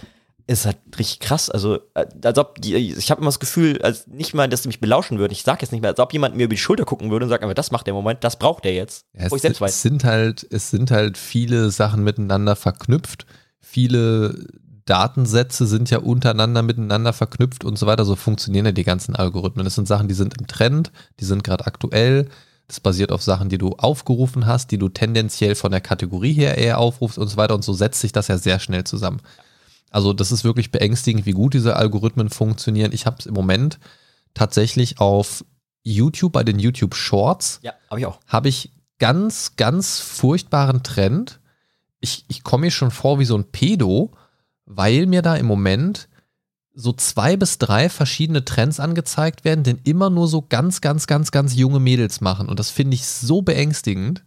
es 0.46 0.60
ist 0.60 0.66
halt 0.66 0.76
richtig 0.98 1.20
krass, 1.20 1.48
also, 1.48 1.76
äh, 1.94 2.04
als 2.22 2.36
ob 2.38 2.60
die, 2.60 2.74
ich 2.76 3.10
habe 3.10 3.22
immer 3.22 3.28
das 3.28 3.40
Gefühl, 3.40 3.80
als 3.80 4.06
nicht 4.06 4.34
mal, 4.34 4.46
dass 4.46 4.60
die 4.60 4.68
mich 4.68 4.80
belauschen 4.80 5.18
würden, 5.18 5.32
ich 5.32 5.42
sag 5.42 5.62
jetzt 5.62 5.72
nicht 5.72 5.80
mehr, 5.80 5.92
als 5.92 5.98
ob 6.00 6.12
jemand 6.12 6.36
mir 6.36 6.44
über 6.44 6.54
die 6.54 6.60
Schulter 6.60 6.84
gucken 6.84 7.10
würde 7.10 7.24
und 7.24 7.30
sagt, 7.30 7.42
aber 7.42 7.54
das 7.54 7.70
macht 7.70 7.86
der 7.86 7.92
im 7.92 7.96
Moment, 7.96 8.22
das 8.22 8.38
braucht 8.38 8.64
der 8.64 8.74
jetzt, 8.74 9.06
Ja, 9.14 9.22
wo 9.30 9.36
es, 9.36 9.36
ich 9.36 9.40
selbst 9.42 9.56
es 9.56 9.60
weiß. 9.62 9.80
sind 9.82 10.04
halt, 10.04 10.46
es 10.50 10.68
sind 10.70 10.90
halt 10.90 11.16
viele 11.16 11.70
Sachen 11.70 12.04
miteinander 12.04 12.54
verknüpft. 12.56 13.24
Viele 13.66 14.46
Datensätze 14.84 15.66
sind 15.66 15.90
ja 15.90 15.98
untereinander 15.98 16.62
miteinander 16.62 17.12
verknüpft 17.12 17.64
und 17.64 17.78
so 17.78 17.86
weiter. 17.86 18.04
So 18.04 18.16
funktionieren 18.16 18.66
ja 18.66 18.72
die 18.72 18.84
ganzen 18.84 19.16
Algorithmen. 19.16 19.64
Das 19.64 19.74
sind 19.74 19.88
Sachen, 19.88 20.08
die 20.08 20.14
sind 20.14 20.38
im 20.38 20.46
Trend, 20.46 20.92
die 21.20 21.24
sind 21.24 21.42
gerade 21.44 21.66
aktuell. 21.66 22.28
Das 22.68 22.80
basiert 22.80 23.12
auf 23.12 23.22
Sachen, 23.22 23.48
die 23.48 23.58
du 23.58 23.70
aufgerufen 23.72 24.46
hast, 24.46 24.70
die 24.70 24.78
du 24.78 24.88
tendenziell 24.88 25.54
von 25.54 25.70
der 25.70 25.80
Kategorie 25.80 26.32
her 26.32 26.58
eher 26.58 26.78
aufrufst 26.78 27.18
und 27.18 27.28
so 27.28 27.36
weiter. 27.36 27.54
Und 27.54 27.64
so 27.64 27.72
setzt 27.72 28.00
sich 28.00 28.12
das 28.12 28.28
ja 28.28 28.38
sehr 28.38 28.58
schnell 28.58 28.84
zusammen. 28.84 29.20
Also 29.90 30.12
das 30.12 30.32
ist 30.32 30.44
wirklich 30.44 30.70
beängstigend, 30.72 31.24
wie 31.24 31.32
gut 31.32 31.54
diese 31.54 31.76
Algorithmen 31.76 32.28
funktionieren. 32.30 32.92
Ich 32.92 33.06
habe 33.06 33.16
es 33.20 33.26
im 33.26 33.34
Moment 33.34 33.78
tatsächlich 34.34 34.98
auf 34.98 35.44
YouTube 35.82 36.32
bei 36.32 36.42
den 36.42 36.58
YouTube 36.58 36.94
Shorts 36.94 37.60
Ja, 37.62 37.72
habe 37.90 38.00
ich 38.00 38.06
auch. 38.06 38.18
habe 38.26 38.48
ich 38.48 38.72
ganz, 38.98 39.56
ganz 39.56 40.00
furchtbaren 40.00 40.82
Trend. 40.82 41.40
Ich, 42.00 42.24
ich 42.28 42.42
komme 42.42 42.62
mir 42.62 42.70
schon 42.70 42.90
vor 42.90 43.18
wie 43.18 43.24
so 43.24 43.36
ein 43.36 43.44
Pedo, 43.44 44.10
weil 44.66 45.06
mir 45.06 45.22
da 45.22 45.36
im 45.36 45.46
Moment 45.46 46.08
so 46.74 46.92
zwei 46.92 47.36
bis 47.36 47.58
drei 47.58 47.88
verschiedene 47.88 48.44
Trends 48.44 48.80
angezeigt 48.80 49.44
werden, 49.44 49.62
den 49.62 49.78
immer 49.84 50.10
nur 50.10 50.26
so 50.26 50.42
ganz, 50.42 50.80
ganz, 50.80 51.06
ganz, 51.06 51.30
ganz 51.30 51.54
junge 51.54 51.78
Mädels 51.80 52.20
machen. 52.20 52.48
Und 52.48 52.58
das 52.58 52.70
finde 52.70 52.96
ich 52.96 53.06
so 53.06 53.42
beängstigend. 53.42 54.24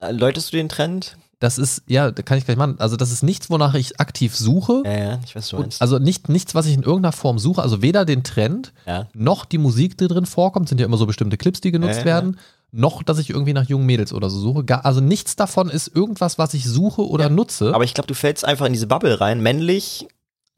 Äh, 0.00 0.12
Läutest 0.12 0.52
du 0.52 0.56
den 0.56 0.68
Trend? 0.70 1.16
Das 1.40 1.56
ist, 1.56 1.82
ja, 1.86 2.10
da 2.10 2.22
kann 2.22 2.36
ich 2.36 2.44
gleich 2.44 2.58
machen. 2.58 2.76
Also, 2.80 2.96
das 2.96 3.10
ist 3.10 3.22
nichts, 3.22 3.48
wonach 3.48 3.74
ich 3.74 3.98
aktiv 3.98 4.36
suche. 4.36 4.82
Ja, 4.84 4.98
ja, 4.98 5.20
ich 5.24 5.34
weiß, 5.34 5.48
du 5.48 5.58
meinst. 5.58 5.80
also 5.80 5.98
nicht, 5.98 6.28
nichts, 6.28 6.54
was 6.54 6.66
ich 6.66 6.74
in 6.74 6.82
irgendeiner 6.82 7.12
Form 7.12 7.38
suche. 7.38 7.62
Also 7.62 7.80
weder 7.80 8.04
den 8.04 8.24
Trend, 8.24 8.74
ja. 8.86 9.08
noch 9.14 9.46
die 9.46 9.56
Musik, 9.56 9.96
die 9.96 10.06
drin 10.06 10.26
vorkommt, 10.26 10.68
sind 10.68 10.80
ja 10.80 10.86
immer 10.86 10.98
so 10.98 11.06
bestimmte 11.06 11.38
Clips, 11.38 11.62
die 11.62 11.70
genutzt 11.70 11.92
Ja, 11.92 12.00
ja, 12.00 12.04
werden, 12.04 12.38
noch, 12.72 13.02
dass 13.02 13.18
ich 13.18 13.30
irgendwie 13.30 13.52
nach 13.52 13.68
jungen 13.68 13.86
Mädels 13.86 14.12
oder 14.12 14.30
so 14.30 14.38
suche. 14.38 14.64
Gar, 14.64 14.84
also 14.84 15.00
nichts 15.00 15.36
davon 15.36 15.68
ist 15.68 15.94
irgendwas, 15.94 16.38
was 16.38 16.54
ich 16.54 16.64
suche 16.64 17.06
oder 17.06 17.24
Ja, 17.24 17.30
nutze. 17.30 17.74
Aber 17.74 17.84
ich 17.84 17.94
glaube, 17.94 18.06
du 18.06 18.14
fällst 18.14 18.44
einfach 18.44 18.66
in 18.66 18.72
diese 18.72 18.86
Bubble 18.86 19.20
rein, 19.20 19.40
männlich, 19.40 20.06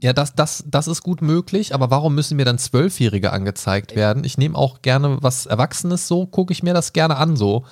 ja, 0.02 0.12
das, 0.12 0.34
das, 0.34 0.64
das 0.66 0.88
ist 0.88 1.04
gut 1.04 1.22
möglich, 1.22 1.76
aber 1.76 1.90
warum 1.92 2.16
müssen 2.16 2.36
mir 2.36 2.44
dann 2.44 2.58
Zwölfjährige 2.58 3.32
angezeigt 3.32 3.94
werden? 3.94 4.24
Ich 4.24 4.36
nehme 4.36 4.58
auch 4.58 4.82
gerne 4.82 5.18
was 5.20 5.46
Erwachsenes 5.46 6.08
so, 6.08 6.26
gucke 6.26 6.52
ich 6.52 6.64
mir 6.64 6.74
das 6.74 6.92
gerne 6.92 7.16
an 7.16 7.36
so. 7.36 7.64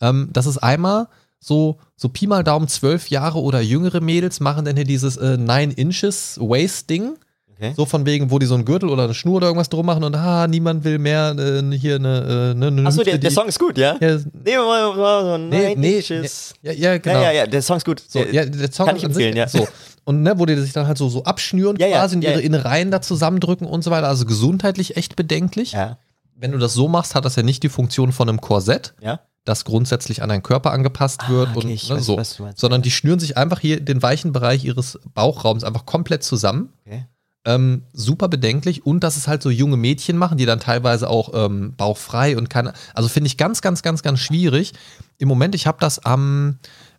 Ähm, 0.00 0.28
das 0.32 0.46
ist 0.46 0.58
einmal 0.58 1.08
so, 1.40 1.78
so 1.96 2.08
Pi 2.08 2.28
mal 2.28 2.44
Daumen, 2.44 2.68
zwölf 2.68 3.10
Jahre 3.10 3.40
oder 3.40 3.60
jüngere 3.60 4.00
Mädels 4.00 4.38
machen 4.38 4.64
dann 4.64 4.76
hier 4.76 4.84
dieses 4.84 5.16
äh, 5.16 5.36
Nine 5.36 5.72
Inches 5.72 6.38
Waist-Ding. 6.40 7.18
Okay. 7.62 7.74
So 7.76 7.86
von 7.86 8.04
wegen, 8.06 8.30
wo 8.32 8.40
die 8.40 8.46
so 8.46 8.54
einen 8.54 8.64
Gürtel 8.64 8.88
oder 8.88 9.04
eine 9.04 9.14
Schnur 9.14 9.36
oder 9.36 9.46
irgendwas 9.46 9.68
drum 9.68 9.86
machen 9.86 10.02
und 10.02 10.16
ah, 10.16 10.48
niemand 10.48 10.82
will 10.82 10.98
mehr 10.98 11.34
äh, 11.38 11.78
hier 11.78 11.94
eine, 11.96 12.52
äh, 12.52 12.58
ne, 12.58 12.66
eine 12.66 12.86
Achso, 12.88 13.04
der, 13.04 13.18
der 13.18 13.30
Song 13.30 13.46
ist 13.46 13.58
gut, 13.60 13.78
ja? 13.78 13.96
Ja, 14.00 14.18
nee, 14.42 14.56
Nine 14.56 15.74
nee, 15.76 15.96
Inches. 15.98 16.54
ja, 16.62 16.72
ja, 16.72 16.98
genau. 16.98 17.14
Ja, 17.20 17.22
ja, 17.22 17.32
ja, 17.32 17.46
der 17.46 17.62
Song 17.62 17.76
ist 17.76 17.84
gut. 17.84 18.02
So, 18.06 18.18
Der- 18.18 18.34
ja, 18.34 18.44
der 18.46 18.72
Song 18.72 18.86
kann 18.86 18.96
ich 18.96 19.02
sich- 19.02 19.10
empfehlen, 19.10 19.36
ja. 19.36 19.46
So. 19.48 19.66
Und 20.04 20.22
ne, 20.22 20.36
wo 20.38 20.46
die 20.46 20.56
sich 20.56 20.72
dann 20.72 20.88
halt 20.88 20.98
so, 20.98 21.08
so 21.08 21.22
abschnüren 21.22 21.76
Ja, 21.76 21.86
ja, 21.86 21.98
quasi 22.00 22.16
und 22.16 22.22
ihre. 22.24 22.40
Innereien 22.40 22.90
da 22.90 23.00
zusammendrücken 23.00 23.66
und 23.66 23.84
so 23.84 23.92
weiter. 23.92 24.08
Also 24.08 24.26
gesundheitlich 24.26 24.96
echt 24.96 25.14
bedenklich. 25.14 25.72
ja, 25.72 25.98
Wenn 26.34 26.50
du 26.50 26.58
das 26.58 26.74
so 26.74 26.88
machst, 26.88 27.14
hat 27.14 27.24
das 27.24 27.36
ja 27.36 27.44
nicht 27.44 27.62
die 27.62 27.68
Funktion 27.68 28.10
von 28.10 28.28
einem 28.28 28.40
Korsett, 28.40 28.94
ja. 29.00 29.20
das 29.44 29.64
grundsätzlich 29.64 30.20
an 30.22 30.28
deinen 30.30 30.42
Körper 30.42 30.72
angepasst 30.72 31.28
wird 31.28 31.50
Ah, 31.50 31.52
okay, 31.56 31.68
und 31.68 31.88
ne, 31.88 32.16
weiß, 32.16 32.30
so. 32.34 32.46
Sondern 32.56 32.82
die 32.82 32.90
schnüren 32.90 33.20
sich 33.20 33.36
einfach 33.36 33.60
hier 33.60 33.78
den 33.80 34.02
weichen 34.02 34.32
Bereich 34.32 34.64
ihres 34.64 34.98
Bauchraums 35.14 35.62
einfach 35.62 35.86
komplett 35.86 36.24
zusammen. 36.24 36.72
Okay. 36.84 37.06
Ähm, 37.44 37.82
super 37.92 38.28
bedenklich 38.28 38.86
und 38.86 39.00
dass 39.00 39.16
es 39.16 39.26
halt 39.26 39.42
so 39.42 39.50
junge 39.50 39.76
Mädchen 39.76 40.16
machen, 40.16 40.38
die 40.38 40.46
dann 40.46 40.60
teilweise 40.60 41.10
auch 41.10 41.30
ähm, 41.34 41.74
bauchfrei 41.76 42.36
und 42.36 42.48
keine. 42.48 42.72
Also 42.94 43.08
finde 43.08 43.26
ich 43.26 43.36
ganz, 43.36 43.62
ganz, 43.62 43.82
ganz, 43.82 44.02
ganz 44.02 44.20
schwierig. 44.20 44.74
Im 45.18 45.26
Moment, 45.26 45.56
ich 45.56 45.66
habe 45.66 45.78
das 45.80 45.98
am, 46.04 46.58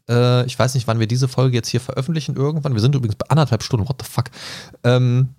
äh, 0.09 0.45
ich 0.45 0.59
weiß 0.59 0.73
nicht, 0.73 0.85
wann 0.85 0.99
wir 0.99 1.07
diese 1.07 1.29
Folge 1.29 1.55
jetzt 1.55 1.69
hier 1.69 1.79
veröffentlichen 1.79 2.35
irgendwann. 2.35 2.73
Wir 2.73 2.81
sind 2.81 2.93
übrigens 2.93 3.15
bei 3.15 3.29
anderthalb 3.29 3.63
Stunden, 3.63 3.87
what 3.87 4.01
the 4.01 4.09
fuck. 4.09 4.25
Ähm, 4.83 5.29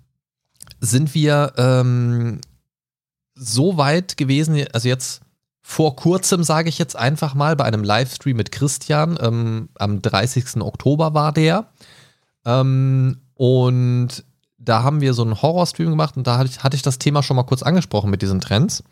sind 0.79 1.13
wir 1.13 1.53
ähm, 1.57 2.41
so 3.35 3.77
weit 3.77 4.17
gewesen, 4.17 4.65
also 4.73 4.87
jetzt 4.87 5.21
vor 5.61 5.95
kurzem, 5.95 6.43
sage 6.43 6.69
ich 6.69 6.77
jetzt 6.77 6.95
einfach 6.95 7.33
mal, 7.33 7.55
bei 7.55 7.65
einem 7.65 7.83
Livestream 7.83 8.37
mit 8.37 8.51
Christian, 8.51 9.17
ähm, 9.19 9.69
am 9.75 10.01
30. 10.01 10.61
Oktober 10.61 11.13
war 11.13 11.31
der. 11.31 11.71
Ähm, 12.45 13.17
und 13.33 14.23
da 14.65 14.83
haben 14.83 15.01
wir 15.01 15.13
so 15.13 15.21
einen 15.21 15.41
Horrorstream 15.41 15.89
gemacht 15.89 16.17
und 16.17 16.27
da 16.27 16.37
hatte 16.37 16.49
ich, 16.49 16.63
hatte 16.63 16.75
ich 16.75 16.81
das 16.81 16.99
Thema 16.99 17.23
schon 17.23 17.35
mal 17.35 17.43
kurz 17.43 17.63
angesprochen 17.63 18.09
mit 18.09 18.21
diesen 18.21 18.41
Trends. 18.41 18.83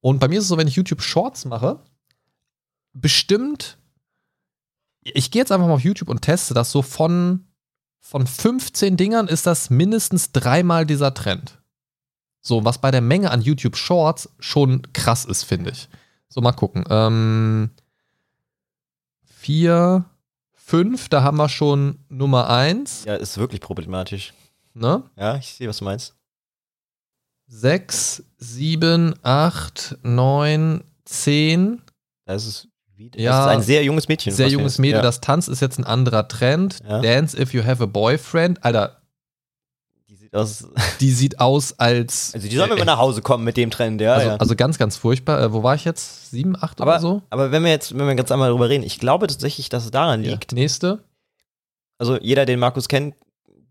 Und 0.00 0.18
bei 0.18 0.28
mir 0.28 0.38
ist 0.38 0.44
es 0.44 0.48
so, 0.48 0.56
wenn 0.56 0.68
ich 0.68 0.76
YouTube 0.76 1.02
Shorts 1.02 1.44
mache, 1.44 1.80
bestimmt, 2.92 3.78
ich 5.02 5.30
gehe 5.30 5.40
jetzt 5.40 5.52
einfach 5.52 5.66
mal 5.66 5.74
auf 5.74 5.80
YouTube 5.80 6.08
und 6.08 6.22
teste 6.22 6.54
das 6.54 6.70
so 6.70 6.82
von, 6.82 7.46
von 8.00 8.26
15 8.26 8.96
Dingern 8.96 9.28
ist 9.28 9.46
das 9.46 9.70
mindestens 9.70 10.32
dreimal 10.32 10.86
dieser 10.86 11.14
Trend. 11.14 11.58
So, 12.40 12.64
was 12.64 12.80
bei 12.80 12.90
der 12.90 13.00
Menge 13.00 13.30
an 13.30 13.42
YouTube 13.42 13.76
Shorts 13.76 14.28
schon 14.38 14.92
krass 14.92 15.24
ist, 15.24 15.42
finde 15.42 15.70
ich. 15.70 15.88
So, 16.28 16.40
mal 16.40 16.52
gucken. 16.52 16.84
Ähm, 16.88 17.70
vier, 19.24 20.04
fünf, 20.52 21.08
da 21.08 21.22
haben 21.22 21.38
wir 21.38 21.48
schon 21.48 21.98
Nummer 22.08 22.48
eins. 22.48 23.04
Ja, 23.04 23.16
ist 23.16 23.38
wirklich 23.38 23.60
problematisch. 23.60 24.32
Ne? 24.76 25.02
Ja, 25.16 25.36
ich 25.36 25.54
sehe, 25.54 25.68
was 25.68 25.78
du 25.78 25.84
meinst. 25.86 26.14
Sechs, 27.48 28.22
sieben, 28.36 29.14
acht, 29.22 29.96
neun, 30.02 30.84
zehn. 31.06 31.80
Das 32.26 32.44
ist, 32.44 32.68
wie, 32.94 33.08
das 33.08 33.22
Ja, 33.22 33.44
ist 33.44 33.56
ein 33.56 33.62
sehr 33.62 33.84
junges 33.84 34.08
Mädchen. 34.08 34.34
Sehr 34.34 34.48
junges 34.48 34.78
Mädel, 34.78 34.96
ja. 34.96 35.02
das 35.02 35.20
Tanz 35.22 35.48
ist 35.48 35.60
jetzt 35.60 35.78
ein 35.78 35.84
anderer 35.84 36.28
Trend. 36.28 36.80
Ja. 36.86 37.00
Dance 37.00 37.40
if 37.40 37.54
you 37.54 37.64
have 37.64 37.82
a 37.82 37.86
boyfriend. 37.86 38.62
Alter, 38.64 39.00
Die 40.10 40.16
sieht 40.16 40.34
aus, 40.34 40.68
die 41.00 41.10
sieht 41.10 41.40
aus 41.40 41.78
als. 41.78 42.34
also 42.34 42.46
die 42.46 42.56
sollen 42.56 42.68
wir 42.68 42.76
mal 42.76 42.84
nach 42.84 42.98
Hause 42.98 43.22
kommen 43.22 43.44
mit 43.44 43.56
dem 43.56 43.70
Trend, 43.70 44.02
ja. 44.02 44.14
also, 44.14 44.28
ja. 44.28 44.36
also 44.36 44.56
ganz, 44.56 44.76
ganz 44.76 44.96
furchtbar. 44.98 45.40
Äh, 45.40 45.52
wo 45.54 45.62
war 45.62 45.74
ich 45.74 45.86
jetzt? 45.86 46.30
Sieben, 46.30 46.54
acht 46.54 46.82
aber, 46.82 46.90
oder 46.90 47.00
so? 47.00 47.22
aber 47.30 47.50
wenn 47.50 47.62
wir 47.64 47.70
jetzt, 47.70 47.96
wenn 47.96 48.06
wir 48.06 48.14
ganz 48.14 48.30
einmal 48.30 48.50
drüber 48.50 48.68
reden, 48.68 48.84
ich 48.84 48.98
glaube 48.98 49.26
tatsächlich, 49.28 49.70
dass 49.70 49.86
es 49.86 49.90
daran 49.90 50.22
liegt. 50.22 50.52
Nächste. 50.52 50.98
Also 51.98 52.20
jeder, 52.20 52.44
den 52.44 52.58
Markus 52.58 52.88
kennt, 52.88 53.14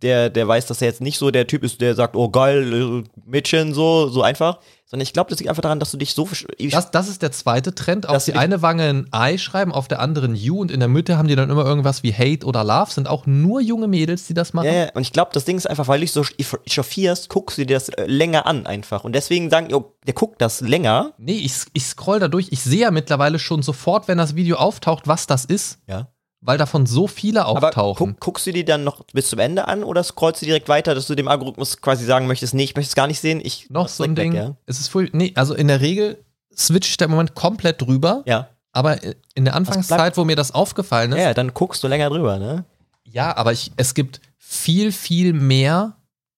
der, 0.02 0.30
der 0.30 0.48
weiß, 0.48 0.66
dass 0.68 0.82
er 0.82 0.88
jetzt 0.88 1.02
nicht 1.02 1.18
so 1.18 1.32
der 1.32 1.48
Typ 1.48 1.64
ist, 1.64 1.82
der 1.82 1.96
sagt, 1.96 2.16
oh 2.16 2.30
geil, 2.30 2.74
äh, 2.74 3.04
Mädchen, 3.26 3.74
so, 3.74 4.10
so 4.10 4.22
einfach. 4.22 4.60
Sondern 4.88 5.04
ich 5.04 5.14
glaube, 5.14 5.32
das 5.32 5.40
liegt 5.40 5.50
einfach 5.50 5.64
daran, 5.64 5.80
dass 5.80 5.92
du 5.92 5.98
dich 5.98 6.14
so. 6.14 6.30
Das, 6.70 6.92
das 6.92 7.10
ist 7.10 7.24
der 7.24 7.32
zweite 7.32 7.74
Trend. 7.74 8.08
Auf 8.08 8.24
die 8.24 8.34
eine 8.34 8.62
Wange 8.62 8.84
ein 8.84 9.10
I 9.16 9.40
schreiben, 9.40 9.72
auf 9.72 9.88
der 9.88 10.00
anderen 10.00 10.36
You 10.36 10.60
und 10.62 10.70
in 10.70 10.80
der 10.80 10.88
Mitte 10.88 11.18
haben 11.18 11.28
die 11.28 11.36
dann 11.36 11.50
immer 11.50 11.66
irgendwas 11.66 12.04
wie 12.04 12.14
Hate 12.14 12.46
oder 12.46 12.64
Love. 12.64 12.92
Sind 12.92 13.08
auch 13.08 13.26
nur 13.26 13.62
junge 13.62 13.88
Mädels, 13.88 14.28
die 14.28 14.36
das 14.36 14.54
machen. 14.54 14.68
ja, 14.68 14.74
ja, 14.74 14.90
und 14.94 15.02
ich 15.02 15.12
glaube, 15.12 15.32
das 15.34 15.44
Ding 15.44 15.58
ist 15.58 15.68
einfach, 15.68 15.88
weil 15.88 16.00
du 16.00 16.02
dich 16.02 16.12
so 16.12 16.24
chauffierst, 16.68 17.30
guckst 17.30 17.58
du 17.58 17.66
dir 17.66 17.76
das 17.76 17.90
äh, 17.90 18.06
länger 18.06 18.46
an 18.46 18.68
einfach. 18.68 19.04
Und 19.04 19.14
deswegen 19.14 19.50
sagen, 19.50 19.72
jo, 19.72 19.96
der 20.06 20.14
guckt 20.14 20.40
das 20.40 20.62
länger. 20.62 21.14
Nee, 21.18 21.40
ich, 21.40 21.54
ich 21.74 21.86
scroll 21.86 22.20
da 22.20 22.28
durch. 22.28 22.50
Ich 22.52 22.62
sehe 22.62 22.82
ja 22.82 22.92
mittlerweile 22.92 23.40
schon 23.40 23.64
sofort, 23.64 24.08
wenn 24.08 24.20
das 24.20 24.36
Video 24.36 24.58
auftaucht, 24.58 25.08
was 25.08 25.26
das 25.26 25.46
ist. 25.46 25.80
Ja. 25.88 26.10
Weil 26.46 26.58
davon 26.60 26.86
so 26.86 27.08
viele 27.08 27.46
auftauchen. 27.46 28.14
guck, 28.14 28.20
guckst 28.20 28.46
du 28.46 28.52
die 28.52 28.64
dann 28.64 28.84
noch 28.84 29.04
bis 29.14 29.30
zum 29.30 29.40
Ende 29.40 29.68
an 29.68 29.84
oder 29.84 30.04
scrollst 30.04 30.42
du 30.42 30.46
direkt 30.46 30.70
weiter, 30.70 30.94
dass 30.94 31.08
du 31.08 31.16
dem 31.16 31.28
Algorithmus 31.28 31.82
quasi 31.82 32.06
sagen 32.06 32.28
möchtest, 32.28 32.54
nee, 32.54 32.64
ich 32.64 32.76
möchte 32.76 32.90
es 32.90 32.96
gar 32.96 33.08
nicht 33.08 33.20
sehen, 33.20 33.42
ich 33.44 33.70
Noch 33.70 33.88
so 33.88 34.04
ein 34.04 34.14
Ding. 34.16 34.34
weg, 34.34 34.40
ja? 34.40 34.56
Es 34.68 34.80
ist 34.80 34.90
voll, 34.90 35.10
nee, 35.12 35.34
also 35.36 35.56
in 35.56 35.68
der 35.68 35.82
Regel 35.82 36.24
switche 36.56 36.90
ich 36.90 36.98
da 36.98 37.06
im 37.06 37.12
Moment 37.12 37.34
komplett 37.34 37.82
drüber. 37.82 38.22
Ja. 38.26 38.50
Aber 38.72 38.98
in 39.34 39.46
der 39.46 39.56
Anfangszeit, 39.56 40.18
wo 40.18 40.26
mir 40.26 40.36
das 40.36 40.54
aufgefallen 40.54 41.14
ist, 41.14 41.20
ja, 41.20 41.34
dann 41.34 41.54
guckst 41.54 41.84
du 41.84 41.88
länger 41.88 42.10
drüber, 42.10 42.38
ne? 42.38 42.66
Ja, 43.06 43.36
aber 43.38 43.52
ich, 43.52 43.72
es 43.78 43.94
gibt 43.94 44.20
viel, 44.38 44.92
viel 44.92 45.34
mehr 45.34 45.96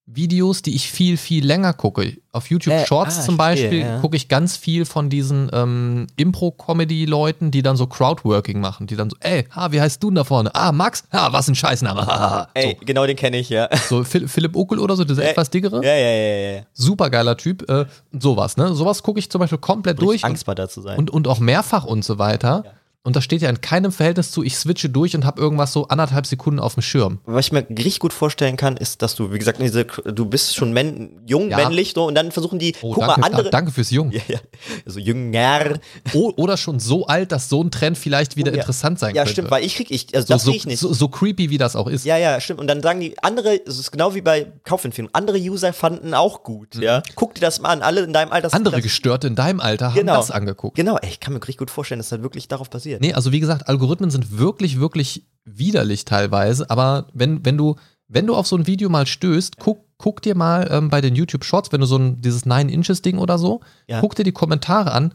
Videos, 0.10 0.62
die 0.62 0.74
ich 0.74 0.90
viel, 0.90 1.18
viel 1.18 1.46
länger 1.46 1.74
gucke. 1.74 2.16
Auf 2.32 2.50
YouTube 2.50 2.74
Äh, 2.74 2.86
Shorts 2.86 3.20
ah, 3.20 3.22
zum 3.24 3.36
Beispiel 3.38 3.80
ja. 3.82 4.00
gucke 4.00 4.16
ich 4.16 4.30
ganz 4.30 4.56
viel 4.56 4.86
von 4.86 5.10
diesen 5.10 5.50
ähm, 5.52 6.08
Impro-Comedy-Leuten, 6.16 7.52
die 7.52 7.62
dann 7.62 7.76
so 7.78 7.88
Crowdworking 7.88 8.60
machen, 8.60 8.88
die 8.88 8.96
dann 8.96 9.10
so, 9.10 9.18
ey, 9.20 9.46
ha, 9.56 9.72
wie 9.72 9.82
heißt 9.82 10.02
du 10.02 10.10
denn 10.10 10.16
da 10.16 10.24
vorne? 10.24 10.54
Ah, 10.56 10.72
Max? 10.72 11.04
Ja, 11.14 11.32
was 11.34 11.48
ein 11.48 11.56
Scheißname. 11.56 12.06
haha. 12.06 12.48
Ey, 12.54 12.78
genau 12.86 13.06
den 13.06 13.16
kenne 13.16 13.38
ich, 13.38 13.50
ja. 13.50 13.68
So, 13.90 14.04
Phil- 14.04 14.28
Philipp 14.28 14.56
Uckel 14.56 14.80
oder 14.80 14.96
so, 14.96 15.04
dieser 15.04 15.24
Äh, 15.24 15.32
etwas 15.32 15.50
dickere. 15.50 15.84
Ja, 15.84 15.94
ja, 15.96 16.10
ja, 16.12 16.56
ja. 16.58 16.62
Super 16.74 17.10
geiler 17.10 17.38
Typ. 17.38 17.70
Äh, 17.70 17.86
sowas, 18.18 18.58
ne? 18.58 18.74
Sowas 18.74 19.04
gucke 19.04 19.20
ich 19.20 19.30
zum 19.30 19.40
Beispiel 19.40 19.58
komplett 19.60 20.00
Durch 20.00 20.08
durch. 20.22 20.24
und- 20.24 20.30
Angst 20.32 20.48
mal 20.48 20.56
da 20.56 20.70
zu 20.70 20.82
sein. 20.82 20.98
und, 20.98 21.10
und 21.10 21.28
auch 21.28 21.40
mehrfach 21.40 21.84
und 21.86 22.04
so 22.06 22.18
weiter. 22.18 22.64
Ja. 22.66 22.72
Und 23.08 23.16
das 23.16 23.24
steht 23.24 23.42
ja 23.42 23.50
in 23.50 23.62
keinem 23.62 23.92
Verhältnis 23.94 24.32
zu, 24.32 24.44
ich 24.44 24.58
switche 24.58 24.90
durch 24.90 25.16
und 25.16 25.26
habe 25.26 25.42
irgendwas 25.42 25.72
so 25.72 25.88
anderthalb 25.88 26.26
Sekunden 26.28 26.60
auf 26.60 26.74
dem 26.74 26.84
Schirm. 26.84 27.20
Was 27.26 27.46
ich 27.48 27.52
mir 27.54 27.66
richtig 27.70 28.00
gut 28.00 28.12
vorstellen 28.12 28.58
kann, 28.58 28.76
ist, 28.76 29.02
dass 29.02 29.16
du, 29.16 29.32
wie 29.32 29.40
gesagt, 29.40 29.62
diese, 29.62 29.86
du 29.86 30.26
bist 30.26 30.56
schon 30.58 30.74
männ, 30.74 31.22
jung, 31.26 31.50
Ja. 31.50 31.56
männlich, 31.58 31.94
so, 31.96 32.06
und 32.06 32.16
dann 32.16 32.32
versuchen 32.34 32.60
die, 32.60 32.76
Oh, 32.82 32.94
guck 32.94 33.06
danke, 33.06 33.22
mal, 33.22 33.26
andere. 33.28 33.44
da, 33.46 33.50
danke 33.50 33.72
fürs 33.72 33.90
Jung. 33.92 34.12
Ja, 34.18 34.22
ja. 34.28 34.40
Also 34.86 35.00
jünger. 35.00 35.80
O, 36.14 36.34
oder 36.36 36.58
schon 36.58 36.80
so 36.80 37.08
alt, 37.08 37.32
dass 37.32 37.48
so 37.50 37.64
ein 37.64 37.72
Trend 37.72 37.98
vielleicht 37.98 38.36
wieder 38.36 38.52
Oh, 38.52 38.56
ja. 38.56 38.60
interessant 38.62 39.00
sein 39.00 39.16
Ja, 39.16 39.22
könnte. 39.24 39.32
stimmt, 39.34 39.52
weil 39.52 39.64
ich 39.64 39.76
krieg, 39.76 39.90
ich, 39.90 40.08
also 40.14 40.28
so, 40.28 40.34
das 40.34 40.44
so, 40.44 40.52
krieg 40.52 40.60
ich 40.62 40.66
nicht. 40.66 40.80
so, 40.80 40.92
so 40.94 41.08
creepy 41.08 41.50
wie 41.50 41.58
das 41.58 41.76
auch 41.78 41.88
ist. 41.88 42.04
Ja, 42.06 42.18
ja, 42.18 42.42
stimmt. 42.42 42.60
Und 42.60 42.68
dann 42.68 42.82
sagen 42.82 43.00
die 43.00 43.18
andere, 43.24 43.60
es 43.66 43.80
ist 43.80 43.92
genau 43.92 44.16
wie 44.16 44.22
bei 44.22 44.52
Kaufempfehlungen, 44.66 45.14
andere 45.16 45.38
User 45.40 45.72
fanden 45.72 46.14
auch 46.14 46.44
gut, 46.44 46.76
ja. 46.76 47.04
Guck 47.16 47.36
dir 47.36 47.42
das 47.42 47.62
mal 47.62 47.70
an, 47.70 47.82
alle 47.84 48.02
in 48.02 48.12
deinem 48.12 48.32
Alter. 48.34 48.50
Mhm. 48.50 48.54
Andere 48.56 48.82
Gestörte 48.82 49.28
in 49.28 49.36
deinem 49.36 49.62
Alter 49.62 49.90
haben 49.92 49.96
Genau. 49.96 50.16
das 50.18 50.32
angeguckt. 50.32 50.76
Genau, 50.76 50.98
ey, 50.98 51.10
ich 51.10 51.20
kann 51.22 51.34
mir 51.34 51.40
richtig 51.40 51.58
gut 51.58 51.72
vorstellen, 51.72 52.00
dass 52.00 52.10
das 52.10 52.22
wirklich 52.22 52.48
darauf 52.48 52.70
basiert. 52.70 52.97
Nee, 53.00 53.14
also 53.14 53.32
wie 53.32 53.40
gesagt, 53.40 53.68
Algorithmen 53.68 54.10
sind 54.12 54.38
wirklich, 54.38 54.80
wirklich 54.80 55.26
widerlich 55.46 56.06
teilweise, 56.06 56.70
aber 56.70 57.08
wenn, 57.14 57.46
wenn 57.46 57.58
du, 57.58 57.76
wenn 58.08 58.28
du 58.28 58.36
auf 58.36 58.48
so 58.48 58.56
ein 58.58 58.68
Video 58.68 58.90
mal 58.90 59.06
stößt, 59.08 59.58
guck, 59.58 59.80
guck 59.98 60.22
dir 60.22 60.36
mal 60.36 60.68
ähm, 60.72 60.90
bei 60.90 61.02
den 61.02 61.16
YouTube 61.16 61.44
Shorts, 61.46 61.72
wenn 61.72 61.82
du 61.82 61.88
so 61.88 61.98
ein, 61.98 62.22
dieses 62.22 62.46
9 62.46 62.70
Inches 62.70 63.02
Ding 63.02 63.18
oder 63.18 63.38
so, 63.38 63.62
Ja. 63.88 64.00
guck 64.02 64.16
dir 64.16 64.24
die 64.24 64.32
Kommentare 64.32 64.92
an. 64.92 65.14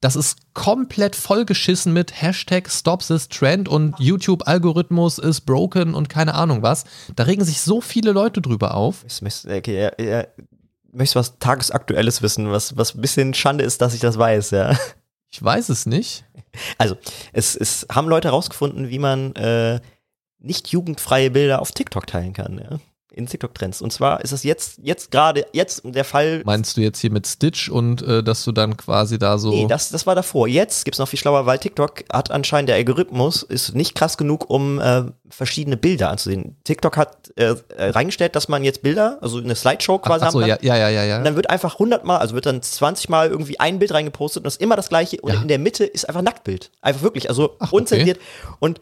Das 0.00 0.16
ist 0.16 0.38
komplett 0.52 1.14
vollgeschissen 1.14 1.92
mit 1.92 2.20
Hashtag 2.20 2.68
Stop 2.68 3.06
this 3.06 3.28
Trend 3.28 3.68
und 3.68 3.94
YouTube-Algorithmus 4.00 5.18
ist 5.18 5.42
broken 5.42 5.94
und 5.94 6.08
keine 6.08 6.34
Ahnung 6.34 6.62
was. 6.62 6.84
Da 7.14 7.22
regen 7.24 7.44
sich 7.44 7.60
so 7.60 7.80
viele 7.80 8.10
Leute 8.10 8.40
drüber 8.40 8.74
auf. 8.74 9.04
Ich 9.06 9.22
möchte, 9.22 9.54
okay, 9.54 9.90
ja, 9.98 10.04
ja, 10.04 10.24
möchtest 10.92 11.14
was 11.16 11.38
Tagesaktuelles 11.38 12.20
wissen, 12.20 12.50
was, 12.50 12.76
was 12.76 12.96
ein 12.96 13.00
bisschen 13.00 13.32
Schande 13.34 13.62
ist, 13.62 13.80
dass 13.80 13.94
ich 13.94 14.00
das 14.00 14.18
weiß, 14.18 14.50
ja. 14.50 14.76
Ich 15.32 15.42
weiß 15.42 15.70
es 15.70 15.86
nicht. 15.86 16.24
Also, 16.76 16.96
es, 17.32 17.56
es 17.56 17.86
haben 17.90 18.08
Leute 18.08 18.28
herausgefunden, 18.28 18.90
wie 18.90 18.98
man 18.98 19.34
äh, 19.36 19.80
nicht 20.38 20.68
jugendfreie 20.68 21.30
Bilder 21.30 21.62
auf 21.62 21.72
TikTok 21.72 22.06
teilen 22.06 22.34
kann, 22.34 22.58
ja. 22.58 22.78
In 23.14 23.26
TikTok-Trends. 23.26 23.82
Und 23.82 23.92
zwar 23.92 24.22
ist 24.22 24.32
es 24.32 24.42
jetzt, 24.42 24.78
jetzt 24.82 25.10
gerade, 25.10 25.46
jetzt 25.52 25.82
der 25.84 26.04
Fall. 26.04 26.42
Meinst 26.44 26.76
du 26.76 26.80
jetzt 26.80 26.98
hier 26.98 27.10
mit 27.10 27.26
Stitch 27.26 27.68
und 27.68 28.00
äh, 28.02 28.22
dass 28.22 28.44
du 28.44 28.52
dann 28.52 28.76
quasi 28.76 29.18
da 29.18 29.36
so. 29.38 29.50
Nee, 29.50 29.66
das, 29.68 29.90
das 29.90 30.06
war 30.06 30.14
davor. 30.14 30.48
Jetzt 30.48 30.84
gibt's 30.84 30.98
noch 30.98 31.08
viel 31.08 31.18
schlauer, 31.18 31.44
weil 31.44 31.58
TikTok 31.58 32.04
hat 32.12 32.30
anscheinend 32.30 32.70
der 32.70 32.76
Algorithmus 32.76 33.42
ist 33.42 33.74
nicht 33.74 33.94
krass 33.94 34.16
genug, 34.16 34.48
um 34.48 34.80
äh, 34.80 35.04
verschiedene 35.28 35.76
Bilder 35.76 36.08
anzusehen. 36.10 36.56
TikTok 36.64 36.96
hat 36.96 37.32
äh, 37.36 37.54
äh, 37.76 37.90
reingestellt, 37.90 38.34
dass 38.34 38.48
man 38.48 38.64
jetzt 38.64 38.82
Bilder, 38.82 39.18
also 39.20 39.38
eine 39.38 39.54
Slideshow 39.54 39.98
ach, 40.02 40.06
quasi 40.06 40.24
ach 40.24 40.30
so, 40.32 40.40
haben 40.40 40.48
ja, 40.48 40.56
kann. 40.56 40.66
ja, 40.66 40.76
ja, 40.76 40.88
ja, 40.88 41.04
ja. 41.04 41.18
Und 41.18 41.24
dann 41.24 41.36
wird 41.36 41.50
einfach 41.50 41.74
100 41.74 42.04
Mal, 42.04 42.16
also 42.18 42.34
wird 42.34 42.46
dann 42.46 42.62
20 42.62 43.08
Mal 43.08 43.28
irgendwie 43.28 43.60
ein 43.60 43.78
Bild 43.78 43.92
reingepostet 43.92 44.40
und 44.40 44.44
das 44.44 44.54
ist 44.54 44.62
immer 44.62 44.76
das 44.76 44.88
gleiche. 44.88 45.20
Und 45.20 45.32
Ja. 45.34 45.42
in 45.42 45.48
der 45.48 45.58
Mitte 45.58 45.84
ist 45.84 46.08
einfach 46.08 46.22
Nacktbild. 46.22 46.70
Einfach 46.80 47.02
wirklich, 47.02 47.28
also 47.28 47.56
Ach, 47.58 47.68
okay. 47.68 47.76
unzensiert. 47.76 48.20
Und, 48.58 48.80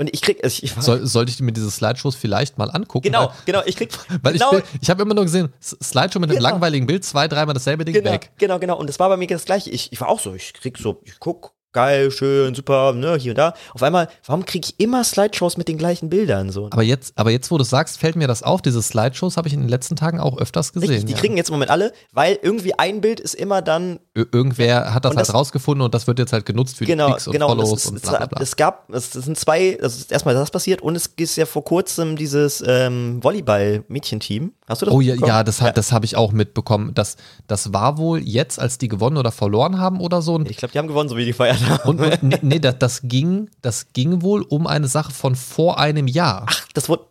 und 0.00 0.08
ich 0.12 0.22
krieg, 0.22 0.42
also 0.42 0.62
ich, 0.62 0.72
Soll, 0.72 1.06
sollte 1.06 1.30
ich 1.30 1.40
mir 1.40 1.52
diese 1.52 1.70
Slideshows 1.70 2.16
vielleicht 2.16 2.56
mal 2.58 2.70
angucken? 2.70 3.02
genau, 3.04 3.28
Weil, 3.28 3.34
genau, 3.44 3.62
ich 3.66 3.76
krieg, 3.76 3.90
weil 4.22 4.32
genau, 4.32 4.56
ich, 4.56 4.64
ich 4.80 4.90
habe 4.90 5.02
immer 5.02 5.14
nur 5.14 5.24
gesehen, 5.24 5.52
Slideshow 5.60 6.18
mit 6.18 6.30
einem 6.30 6.38
Genau. 6.38 6.48
langweiligen 6.50 6.86
Bild, 6.86 7.04
zwei, 7.04 7.28
dreimal 7.28 7.52
dasselbe 7.54 7.84
Ding 7.84 7.94
genau, 7.94 8.12
weg. 8.12 8.30
genau, 8.38 8.58
genau. 8.58 8.78
Und 8.78 8.88
das 8.88 8.98
war 8.98 9.08
bei 9.10 9.16
mir 9.18 9.26
das 9.28 9.44
Gleiche. 9.44 9.68
Ich, 9.70 9.92
ich 9.92 10.00
war 10.00 10.08
auch 10.08 10.18
so, 10.18 10.34
ich 10.34 10.54
krieg 10.54 10.78
so, 10.78 11.00
ich 11.04 11.20
guck, 11.20 11.52
geil, 11.72 12.10
schön, 12.10 12.54
super, 12.54 12.92
ne, 12.92 13.16
hier 13.16 13.32
und 13.32 13.38
da. 13.38 13.54
Auf 13.74 13.82
einmal, 13.82 14.08
warum 14.26 14.44
krieg 14.44 14.66
ich 14.66 14.80
immer 14.80 15.04
Slideshows 15.04 15.56
mit 15.56 15.68
den 15.68 15.78
gleichen 15.78 16.08
Bildern 16.10 16.50
so? 16.50 16.66
Aber 16.70 16.82
jetzt, 16.82 17.12
aber 17.16 17.30
jetzt, 17.30 17.50
wo 17.50 17.56
du 17.58 17.62
es 17.62 17.70
sagst, 17.70 17.98
fällt 17.98 18.16
mir 18.16 18.26
das 18.28 18.42
auf. 18.42 18.62
Diese 18.62 18.82
Slideshows 18.82 19.36
habe 19.36 19.48
ich 19.48 19.54
in 19.54 19.60
den 19.60 19.68
letzten 19.68 19.96
Tagen 19.96 20.20
auch 20.20 20.38
öfters 20.38 20.72
gesehen. 20.72 20.90
Richtig, 20.90 21.06
die 21.06 21.12
ja. 21.12 21.18
kriegen 21.18 21.36
jetzt 21.36 21.48
im 21.50 21.54
Moment 21.54 21.70
alle, 21.70 21.92
weil 22.12 22.38
irgendwie 22.42 22.74
ein 22.78 23.00
Bild 23.00 23.20
ist 23.20 23.34
immer 23.34 23.62
dann 23.62 24.00
Ir- 24.14 24.26
Irgendwer 24.32 24.92
hat 24.94 25.04
das 25.04 25.12
Und 25.12 25.16
halt 25.18 25.28
das- 25.28 25.34
rausgefunden 25.34 25.84
und 25.84 25.94
das 25.94 26.06
wird 26.06 26.18
jetzt 26.18 26.32
halt 26.32 26.44
genutzt 26.46 26.76
für 26.76 26.84
genau, 26.84 27.06
die 27.06 27.12
Klicks 27.12 27.26
und 27.28 27.32
genau. 27.34 27.48
Follows 27.48 27.86
und 27.86 27.96
ist- 27.96 28.02
bla 28.02 28.16
bla 28.18 28.26
bla. 28.26 28.40
Es 28.42 28.56
gab, 28.56 28.88
es 28.92 29.10
das 29.10 29.24
sind 29.24 29.38
zwei, 29.38 29.78
das 29.80 29.96
ist 29.96 30.12
erstmal 30.12 30.34
das 30.34 30.50
passiert 30.50 30.82
und 30.82 30.96
es 30.96 31.06
ist 31.16 31.36
ja 31.36 31.46
vor 31.46 31.64
kurzem 31.64 32.16
dieses 32.16 32.62
ähm, 32.66 33.22
Volleyball-Mädchenteam. 33.22 34.52
Hast 34.70 34.82
du 34.82 34.86
das 34.86 34.94
Oh 34.94 35.00
ja, 35.00 35.14
ja, 35.16 35.42
das, 35.44 35.60
hat, 35.60 35.76
das 35.76 35.90
habe 35.92 36.04
ich 36.06 36.16
auch 36.16 36.30
mitbekommen. 36.32 36.92
Das, 36.94 37.16
das 37.48 37.72
war 37.72 37.98
wohl 37.98 38.20
jetzt, 38.20 38.58
als 38.60 38.78
die 38.78 38.86
gewonnen 38.88 39.16
oder 39.16 39.32
verloren 39.32 39.78
haben 39.78 40.00
oder 40.00 40.22
so. 40.22 40.40
Ich 40.42 40.56
glaube, 40.56 40.72
die 40.72 40.78
haben 40.78 40.86
gewonnen, 40.88 41.08
so 41.08 41.16
wie 41.16 41.24
die 41.24 41.32
gefeiert 41.32 41.60
haben. 41.68 41.88
und, 41.88 42.00
und 42.00 42.22
nee, 42.22 42.38
nee 42.42 42.58
das, 42.60 42.78
das, 42.78 43.00
ging, 43.02 43.50
das 43.62 43.92
ging 43.92 44.22
wohl 44.22 44.42
um 44.42 44.66
eine 44.68 44.86
Sache 44.88 45.10
von 45.12 45.34
vor 45.34 45.78
einem 45.80 46.06
Jahr. 46.06 46.46
Ach, 46.48 46.66
das 46.72 46.88
wurde, 46.88 47.04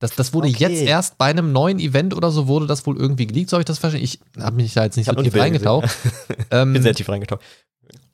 Das, 0.00 0.14
das 0.14 0.34
wurde 0.34 0.48
Okay. 0.48 0.68
jetzt 0.68 0.82
erst 0.82 1.16
bei 1.18 1.26
einem 1.26 1.50
neuen 1.52 1.78
Event 1.80 2.14
oder 2.14 2.30
so, 2.30 2.46
wurde 2.46 2.66
das 2.66 2.86
wohl 2.86 2.96
irgendwie 2.98 3.26
geleakt. 3.26 3.48
So 3.50 3.54
habe 3.56 3.62
ich 3.62 3.66
das 3.66 3.78
verstanden. 3.78 4.04
Ich 4.04 4.20
habe 4.38 4.56
mich 4.56 4.74
da 4.74 4.84
jetzt 4.84 4.96
nicht 4.96 5.08
Ich 5.08 5.16
so 5.16 5.22
tief 5.22 5.34
reingetaucht. 5.34 5.88
bin 6.28 6.36
ähm, 6.50 6.82
sehr 6.82 6.94
tief 6.94 7.08
reingetaucht. 7.08 7.40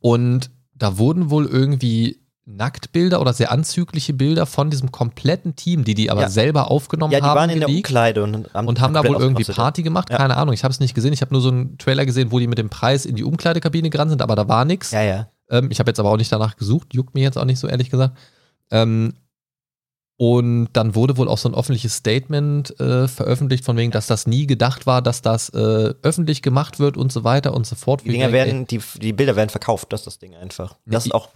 und 0.01 0.51
da 0.77 0.99
wurden 0.99 1.31
wohl 1.31 1.47
irgendwie 1.47 2.21
Nacktbilder 2.47 3.21
oder 3.21 3.33
sehr 3.33 3.51
anzügliche 3.51 4.13
Bilder 4.13 4.45
von 4.45 4.69
diesem 4.71 4.93
kompletten 4.93 5.57
Team, 5.57 5.85
die 5.85 5.95
die 5.95 6.11
aber 6.11 6.23
Ja. 6.23 6.29
selber 6.29 6.71
aufgenommen 6.71 7.13
Ja, 7.13 7.21
die 7.21 7.25
haben, 7.27 7.37
waren 7.37 7.51
in 7.51 7.61
der 7.61 7.69
Umkleide 7.69 8.23
und 8.23 8.53
haben, 8.53 8.69
und 8.69 8.81
haben 8.81 8.93
da 8.93 9.03
wohl 9.05 9.17
irgendwie. 9.17 9.45
Party 9.45 9.83
gemacht. 9.83 10.11
Ja. 10.11 10.19
Keine 10.19 10.37
Ahnung, 10.37 10.53
ich 10.53 10.63
habe 10.63 10.73
es 10.73 10.81
nicht 10.81 10.95
gesehen. 10.95 11.13
Ich 11.13 11.23
habe 11.23 11.33
nur 11.33 11.41
so 11.41 11.49
einen 11.49 11.79
Trailer 11.79 12.05
gesehen, 12.05 12.33
wo 12.33 12.39
die 12.39 12.47
mit 12.47 12.59
dem 12.59 12.69
Preis 12.69 13.07
in 13.07 13.17
die 13.17 13.25
Umkleidekabine 13.25 13.89
gerannt 13.89 14.11
sind, 14.11 14.21
aber 14.21 14.37
da 14.37 14.47
war 14.49 14.65
nichts. 14.65 14.91
Ja, 14.91 15.03
ja. 15.03 15.29
Ähm, 15.51 15.71
ich 15.71 15.79
habe 15.79 15.91
jetzt 15.91 16.01
aber 16.01 16.11
auch 16.11 16.17
nicht 16.17 16.31
danach 16.33 16.57
gesucht, 16.57 16.93
juckt 16.93 17.15
mir 17.15 17.23
jetzt 17.23 17.39
auch 17.39 17.45
nicht 17.45 17.59
so 17.59 17.67
ehrlich 17.69 17.89
gesagt. 17.91 18.17
Ähm, 18.71 19.15
und 20.17 20.69
dann 20.75 20.95
wurde 20.95 21.17
wohl 21.17 21.29
auch 21.29 21.39
so 21.39 21.49
ein 21.49 21.55
öffentliches 21.55 21.97
Statement 21.97 22.79
äh, 22.79 23.09
veröffentlicht, 23.09 23.65
von 23.65 23.77
wegen, 23.77 23.91
dass 23.91 24.07
das 24.07 24.27
nie 24.29 24.47
gedacht 24.47 24.87
war, 24.87 25.03
dass 25.03 25.23
das 25.23 25.49
äh, 25.49 25.93
öffentlich 26.03 26.41
gemacht 26.41 26.79
wird 26.79 26.97
und 26.97 27.11
so 27.11 27.25
weiter 27.25 27.53
und 27.53 27.67
so 27.67 27.75
fort. 27.75 28.05
Die 28.05 28.11
Dinger 28.11 28.31
werden, 28.33 28.67
die, 28.67 28.81
die 29.01 29.13
Bilder 29.13 29.35
werden 29.35 29.51
verkauft, 29.51 29.93
das 29.93 30.03
ist 30.03 30.07
das 30.07 30.19
Ding 30.21 30.37
einfach. 30.37 30.77
Das 30.87 31.07
ist 31.07 31.13
auch, 31.13 31.31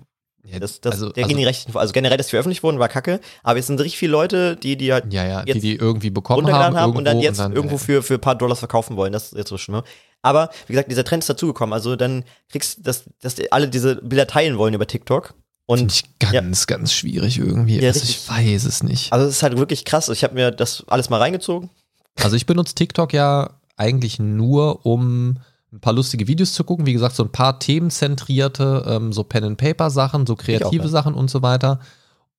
Ja, 0.50 0.58
das, 0.58 0.80
das, 0.80 0.94
also, 0.94 1.10
der 1.10 1.24
also, 1.24 1.28
gehen 1.28 1.38
die 1.38 1.44
Rechten 1.44 1.72
vor. 1.72 1.80
Also 1.80 1.92
generell, 1.92 2.16
dass 2.16 2.26
die 2.26 2.30
veröffentlicht 2.30 2.62
wurden, 2.62 2.78
war 2.78 2.88
kacke, 2.88 3.20
aber 3.42 3.58
jetzt 3.58 3.66
sind 3.66 3.80
richtig 3.80 3.98
viele 3.98 4.12
Leute, 4.12 4.56
die 4.56 4.76
die 4.76 4.92
halt 4.92 5.12
ja, 5.12 5.26
ja, 5.26 5.42
die 5.44 5.60
die 5.60 5.76
irgendwie 5.76 6.10
bekommen 6.10 6.40
runtergeladen 6.40 6.76
haben, 6.76 6.92
haben, 6.92 6.96
und 6.96 7.04
dann 7.04 7.20
irgendwo 7.20 7.42
jetzt 7.42 7.54
irgendwo 7.54 7.76
ja, 7.76 7.78
für, 7.78 8.02
für 8.02 8.14
ein 8.14 8.20
paar 8.20 8.34
Dollars 8.34 8.58
verkaufen 8.60 8.96
wollen. 8.96 9.12
Das 9.12 9.32
ist 9.32 9.38
jetzt 9.38 9.50
so 9.50 9.58
schlimm. 9.58 9.82
Aber 10.22 10.50
wie 10.66 10.72
gesagt, 10.72 10.90
dieser 10.90 11.04
Trend 11.04 11.22
ist 11.22 11.30
dazugekommen. 11.30 11.72
Also 11.72 11.96
dann 11.96 12.24
kriegst 12.50 12.78
du, 12.78 12.82
dass, 12.82 13.04
dass 13.20 13.36
alle 13.50 13.68
diese 13.68 13.96
Bilder 13.96 14.26
teilen 14.26 14.58
wollen 14.58 14.74
über 14.74 14.86
TikTok. 14.86 15.34
Finde 15.68 15.82
Und 15.82 15.92
ich 15.92 16.18
ganz, 16.18 16.66
ganz 16.66 16.92
schwierig 16.92 17.38
irgendwie. 17.38 17.78
Ja, 17.78 17.88
also 17.88 18.02
ich 18.02 18.28
weiß 18.28 18.64
es 18.64 18.82
nicht. 18.82 19.12
also 19.12 19.26
es 19.26 19.36
ist 19.36 19.42
halt 19.42 19.58
wirklich 19.58 19.84
krass. 19.84 20.08
Ich 20.08 20.24
habe 20.24 20.34
mir 20.34 20.50
das 20.50 20.84
alles 20.88 21.10
mal 21.10 21.18
reingezogen. 21.18 21.70
Also 22.16 22.36
ich 22.36 22.46
benutze 22.46 22.74
TikTok 22.74 23.12
ja 23.12 23.60
eigentlich 23.76 24.18
nur, 24.18 24.84
um 24.86 25.38
ein 25.72 25.80
paar 25.80 25.92
lustige 25.92 26.26
Videos 26.26 26.52
zu 26.54 26.64
gucken. 26.64 26.86
Wie 26.86 26.92
gesagt, 26.92 27.14
so 27.16 27.22
ein 27.24 27.32
paar 27.32 27.58
themenzentrierte, 27.58 28.84
ähm, 28.86 29.12
so 29.12 29.24
Pen-and-Paper-Sachen, 29.24 30.26
so 30.26 30.34
kreative 30.36 30.84
ja. 30.84 30.88
Sachen 30.88 31.14
und 31.14 31.30
so 31.30 31.42
weiter. 31.42 31.80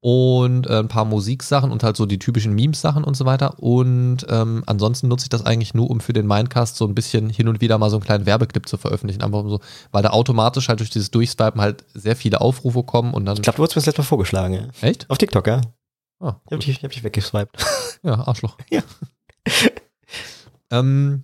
Und 0.01 0.65
äh, 0.67 0.79
ein 0.79 0.87
paar 0.87 1.03
Musiksachen 1.03 1.71
und 1.71 1.83
halt 1.83 1.97
so 1.97 2.05
die 2.05 2.19
typischen 2.19 2.53
Memes-Sachen 2.55 3.03
und 3.03 3.17
so 3.17 3.25
weiter. 3.25 3.59
Und 3.59 4.25
ähm, 4.29 4.63
ansonsten 4.65 5.09
nutze 5.09 5.25
ich 5.25 5.29
das 5.29 5.45
eigentlich 5.45 5.73
nur, 5.73 5.89
um 5.89 5.99
für 5.99 6.13
den 6.13 6.25
Mindcast 6.25 6.77
so 6.77 6.85
ein 6.87 6.95
bisschen 6.95 7.29
hin 7.29 7.49
und 7.49 7.59
wieder 7.59 7.77
mal 7.77 7.89
so 7.89 7.97
einen 7.97 8.05
kleinen 8.05 8.25
Werbeclip 8.25 8.67
zu 8.67 8.77
veröffentlichen. 8.77 9.21
Einfach 9.21 9.39
um 9.39 9.49
so, 9.49 9.59
weil 9.91 10.01
da 10.01 10.11
automatisch 10.11 10.69
halt 10.69 10.79
durch 10.79 10.89
dieses 10.89 11.11
Durchswipen 11.11 11.59
halt 11.59 11.83
sehr 11.93 12.15
viele 12.15 12.39
Aufrufe 12.39 12.83
kommen 12.83 13.13
und 13.13 13.25
dann. 13.25 13.35
Ich 13.35 13.41
glaube, 13.43 13.57
du 13.57 13.61
wurdest 13.63 13.75
mir 13.75 13.81
das 13.81 13.87
letzte 13.87 14.01
Mal 14.01 14.07
vorgeschlagen. 14.07 14.53
Ja. 14.53 14.87
echt? 14.87 15.09
Auf 15.09 15.17
TikTok, 15.17 15.45
ja. 15.47 15.61
Ah, 16.21 16.35
Ich 16.45 16.51
habe 16.53 16.59
dich, 16.59 16.69
ich 16.69 16.83
hab 16.83 16.91
dich 16.91 17.03
weggeswiped. 17.03 17.51
Ja, 18.01 18.25
Arschloch. 18.25 18.57
Ja. 18.71 18.81
ähm, 20.71 21.23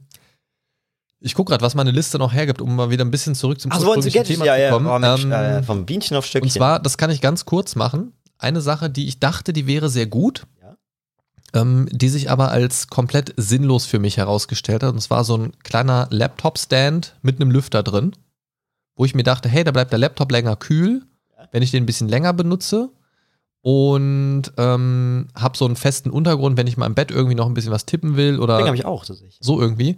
ich 1.26 1.34
gucke 1.34 1.50
gerade, 1.50 1.64
was 1.64 1.76
meine 1.76 1.92
Liste 1.92 2.18
noch 2.20 2.32
hergibt, 2.34 2.62
um 2.62 2.76
mal 2.76 2.90
wieder 2.90 3.04
ein 3.04 3.12
bisschen 3.12 3.36
zurück 3.36 3.60
zum 3.60 3.72
Also 3.72 3.88
wollen 3.88 4.02
Sie 4.02 4.10
ursprünglichen 4.10 4.40
Gadgets? 4.40 4.40
Thema 4.40 4.46
Ja, 4.46 4.64
ja. 4.64 4.70
zu 4.70 4.74
kommen. 4.76 4.88
Oh, 4.88 5.00
Mensch, 5.00 5.24
ähm, 5.26 5.32
äh, 5.32 5.64
vom 5.64 5.86
Bienchen 5.86 6.16
auf 6.18 6.26
Stöckchen. 6.26 6.48
und 6.48 6.52
zwar, 6.54 6.80
das 6.80 6.98
kann 6.98 7.10
ich 7.10 7.20
ganz 7.22 7.46
kurz 7.46 7.76
machen. 7.76 8.14
Eine 8.38 8.62
Sache, 8.62 8.90
die 8.90 9.08
ich 9.08 9.20
dachte, 9.20 9.52
die 9.54 9.66
wäre 9.66 9.90
sehr 9.90 10.06
gut, 10.06 10.46
Ja. 10.62 10.78
ähm, 11.62 11.88
die 11.92 12.10
sich 12.10 12.30
aber 12.30 12.52
als 12.52 12.88
komplett 12.88 13.34
sinnlos 13.38 13.86
für 13.86 13.98
mich 14.00 14.18
herausgestellt 14.18 14.84
hat. 14.84 14.94
Und 14.94 15.02
zwar 15.02 15.24
so 15.24 15.36
ein 15.38 15.54
kleiner 15.64 16.08
Laptop-Stand 16.12 17.16
mit 17.22 17.42
einem 17.42 17.50
Lüfter 17.52 17.82
drin, 17.82 18.12
wo 18.96 19.04
ich 19.06 19.16
mir 19.16 19.24
dachte, 19.24 19.50
hey, 19.50 19.64
da 19.64 19.72
bleibt 19.72 19.92
der 19.92 20.00
Laptop 20.00 20.32
länger 20.32 20.56
kühl, 20.56 21.02
Ja. 21.38 21.48
wenn 21.52 21.64
ich 21.64 21.72
den 21.72 21.84
ein 21.84 21.86
bisschen 21.88 22.08
länger 22.08 22.34
benutze. 22.34 22.90
Und 23.62 24.44
ähm, 24.58 25.28
habe 25.34 25.58
so 25.58 25.66
einen 25.66 25.76
festen 25.76 26.12
Untergrund, 26.12 26.56
wenn 26.56 26.68
ich 26.68 26.78
mal 26.78 26.86
im 26.86 26.94
Bett 26.94 27.10
irgendwie 27.10 27.34
noch 27.34 27.48
ein 27.48 27.56
bisschen 27.56 27.72
was 27.72 27.88
tippen 27.88 28.16
will 28.16 28.40
oder 28.40 28.58
Den 28.58 28.68
habe 28.68 28.76
ich 28.78 28.86
auch 28.86 29.04
tatsächlich. 29.06 29.40
so 29.42 29.60
irgendwie. 29.60 29.98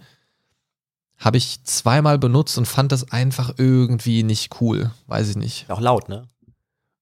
Habe 1.18 1.36
ich 1.36 1.62
zweimal 1.64 2.18
benutzt 2.18 2.56
und 2.58 2.66
fand 2.66 2.92
das 2.92 3.10
einfach 3.10 3.54
irgendwie 3.58 4.22
nicht 4.22 4.60
cool. 4.60 4.90
Weiß 5.08 5.28
ich 5.30 5.36
nicht. 5.36 5.68
Auch 5.68 5.80
laut, 5.80 6.08
ne? 6.08 6.28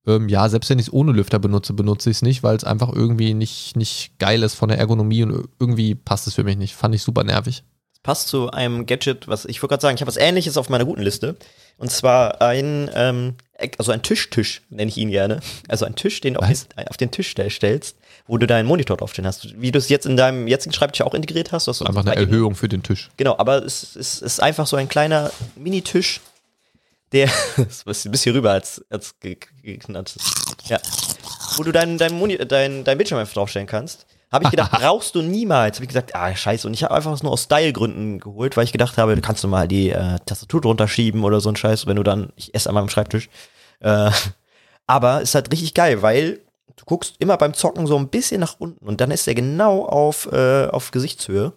Ähm, 0.07 0.29
ja, 0.29 0.49
selbst 0.49 0.71
wenn 0.71 0.79
ich 0.79 0.87
es 0.87 0.93
ohne 0.93 1.13
Lüfter 1.13 1.39
benutze, 1.39 1.73
benutze 1.73 2.11
ich 2.11 2.19
es 2.19 2.23
nicht, 2.23 2.43
weil 2.43 2.57
es 2.57 2.65
einfach 2.65 2.93
irgendwie 2.93 3.35
nicht, 3.35 3.77
nicht 3.77 4.19
geil 4.19 4.43
ist 4.43 4.55
von 4.55 4.69
der 4.69 4.79
Ergonomie 4.79 5.23
und 5.25 5.49
irgendwie 5.59 5.95
passt 5.95 6.27
es 6.29 6.35
für 6.35 6.45
mich 6.45 6.57
nicht. 6.57 6.75
Fand 6.77 6.95
ich 6.95 7.03
super 7.03 7.25
nervig. 7.25 7.65
Das 7.93 8.01
passt 8.03 8.29
zu 8.29 8.51
einem 8.53 8.87
Gadget, 8.87 9.27
was 9.29 9.45
ich 9.45 9.61
wollte 9.63 9.73
gerade 9.73 9.83
sagen, 9.83 9.97
ich 9.97 10.01
habe 10.01 10.09
was 10.09 10.17
ähnliches 10.17 10.57
auf 10.57 10.69
meiner 10.71 10.85
guten 10.85 11.03
Liste. 11.03 11.37
Und 11.77 11.91
zwar 11.91 12.41
ein, 12.41 12.89
ähm, 12.95 13.35
also 13.79 13.91
ein 13.93 14.03
Tischtisch, 14.03 14.63
nenne 14.71 14.89
ich 14.89 14.97
ihn 14.97 15.11
gerne. 15.11 15.41
Also 15.69 15.85
ein 15.85 15.97
Tisch, 15.97 16.21
den 16.21 16.35
du 16.35 16.41
auf, 16.41 16.47
den- 16.49 16.89
auf 16.89 16.97
den 16.97 17.11
Tisch 17.11 17.29
stell- 17.29 17.51
stellst, 17.51 17.97
wo 18.27 18.39
du 18.39 18.47
deinen 18.47 18.67
Monitor 18.67 18.97
draufstehen 18.97 19.27
hast. 19.27 19.61
Wie 19.61 19.71
du 19.71 19.79
es 19.79 19.89
jetzt 19.89 20.07
in 20.07 20.17
deinem 20.17 20.49
jetzigen 20.49 20.73
Schreibtisch 20.73 21.03
auch 21.03 21.15
integriert 21.15 21.53
hast. 21.53 21.69
Hast 21.69 21.83
Einfach 21.83 22.05
eine. 22.05 22.17
Erhöhung 22.17 22.55
für 22.55 22.69
den 22.69 22.83
Tisch. 22.83 23.09
Genau, 23.17 23.37
aber 23.39 23.65
es 23.65 23.95
ist, 23.95 24.23
ist 24.23 24.43
einfach 24.43 24.67
so 24.67 24.77
ein 24.77 24.89
kleiner 24.89 25.31
Mini-Tisch, 25.55 26.21
der, 27.13 27.31
ist 27.57 27.87
ein 27.87 28.11
bisschen 28.11 28.35
rüber 28.35 28.53
als, 28.53 28.85
als 28.91 29.15
geknallt. 29.21 30.17
Ja. 30.65 30.79
Wo 31.57 31.63
du 31.63 31.73
deinen 31.73 31.99
dein 31.99 32.19
dein, 32.49 32.85
dein 32.85 32.99
Bildschirm 32.99 33.19
einfach 33.19 33.35
draufstellen 33.35 33.69
kannst. 33.69 34.07
Habe 34.33 34.45
ich 34.45 34.51
gedacht, 34.51 34.73
brauchst 34.81 35.15
du 35.15 35.23
niemals. 35.23 35.77
Habe 35.77 35.85
ich 35.85 35.89
gesagt, 35.89 36.15
ah, 36.15 36.35
scheiße. 36.35 36.67
Und 36.67 36.75
ich 36.75 36.83
habe 36.83 36.95
einfach 36.95 37.23
nur 37.23 37.33
aus 37.33 37.45
Style-Gründen 37.45 38.19
geholt, 38.19 38.57
weil 38.57 38.65
ich 38.65 38.73
gedacht 38.73 38.99
habe, 38.99 39.15
du 39.15 39.23
kannst 39.23 39.45
du 39.45 39.49
mal 39.49 39.69
die 39.69 39.91
äh, 39.91 40.19
Tastatur 40.27 40.61
drunter 40.61 40.89
schieben 40.89 41.23
oder 41.23 41.41
so 41.41 41.49
ein 41.49 41.57
Scheiß, 41.57 41.87
wenn 41.87 41.97
du 41.97 42.03
dann, 42.03 42.33
ich 42.35 42.55
esse 42.55 42.69
an 42.69 42.75
meinem 42.75 42.89
Schreibtisch. 42.89 43.29
Äh, 43.81 44.11
aber 44.89 45.23
ist 45.23 45.35
halt 45.35 45.53
richtig 45.53 45.75
geil, 45.75 46.03
weil 46.03 46.41
du 46.77 46.85
guckst 46.85 47.17
immer 47.19 47.37
beim 47.37 47.55
Zocken 47.55 47.87
so 47.87 47.97
ein 47.97 48.09
bisschen 48.09 48.41
nach 48.41 48.57
unten 48.59 48.87
und 48.87 49.01
dann 49.01 49.11
ist 49.11 49.27
er 49.27 49.35
genau 49.35 49.85
auf, 49.87 50.31
äh, 50.33 50.67
auf 50.67 50.91
Gesichtshöhe. 50.91 51.53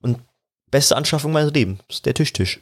Und 0.00 0.18
beste 0.70 0.96
Anschaffung 0.96 1.32
meines 1.32 1.52
Lebens, 1.52 2.02
der 2.04 2.14
Tischtisch. 2.14 2.60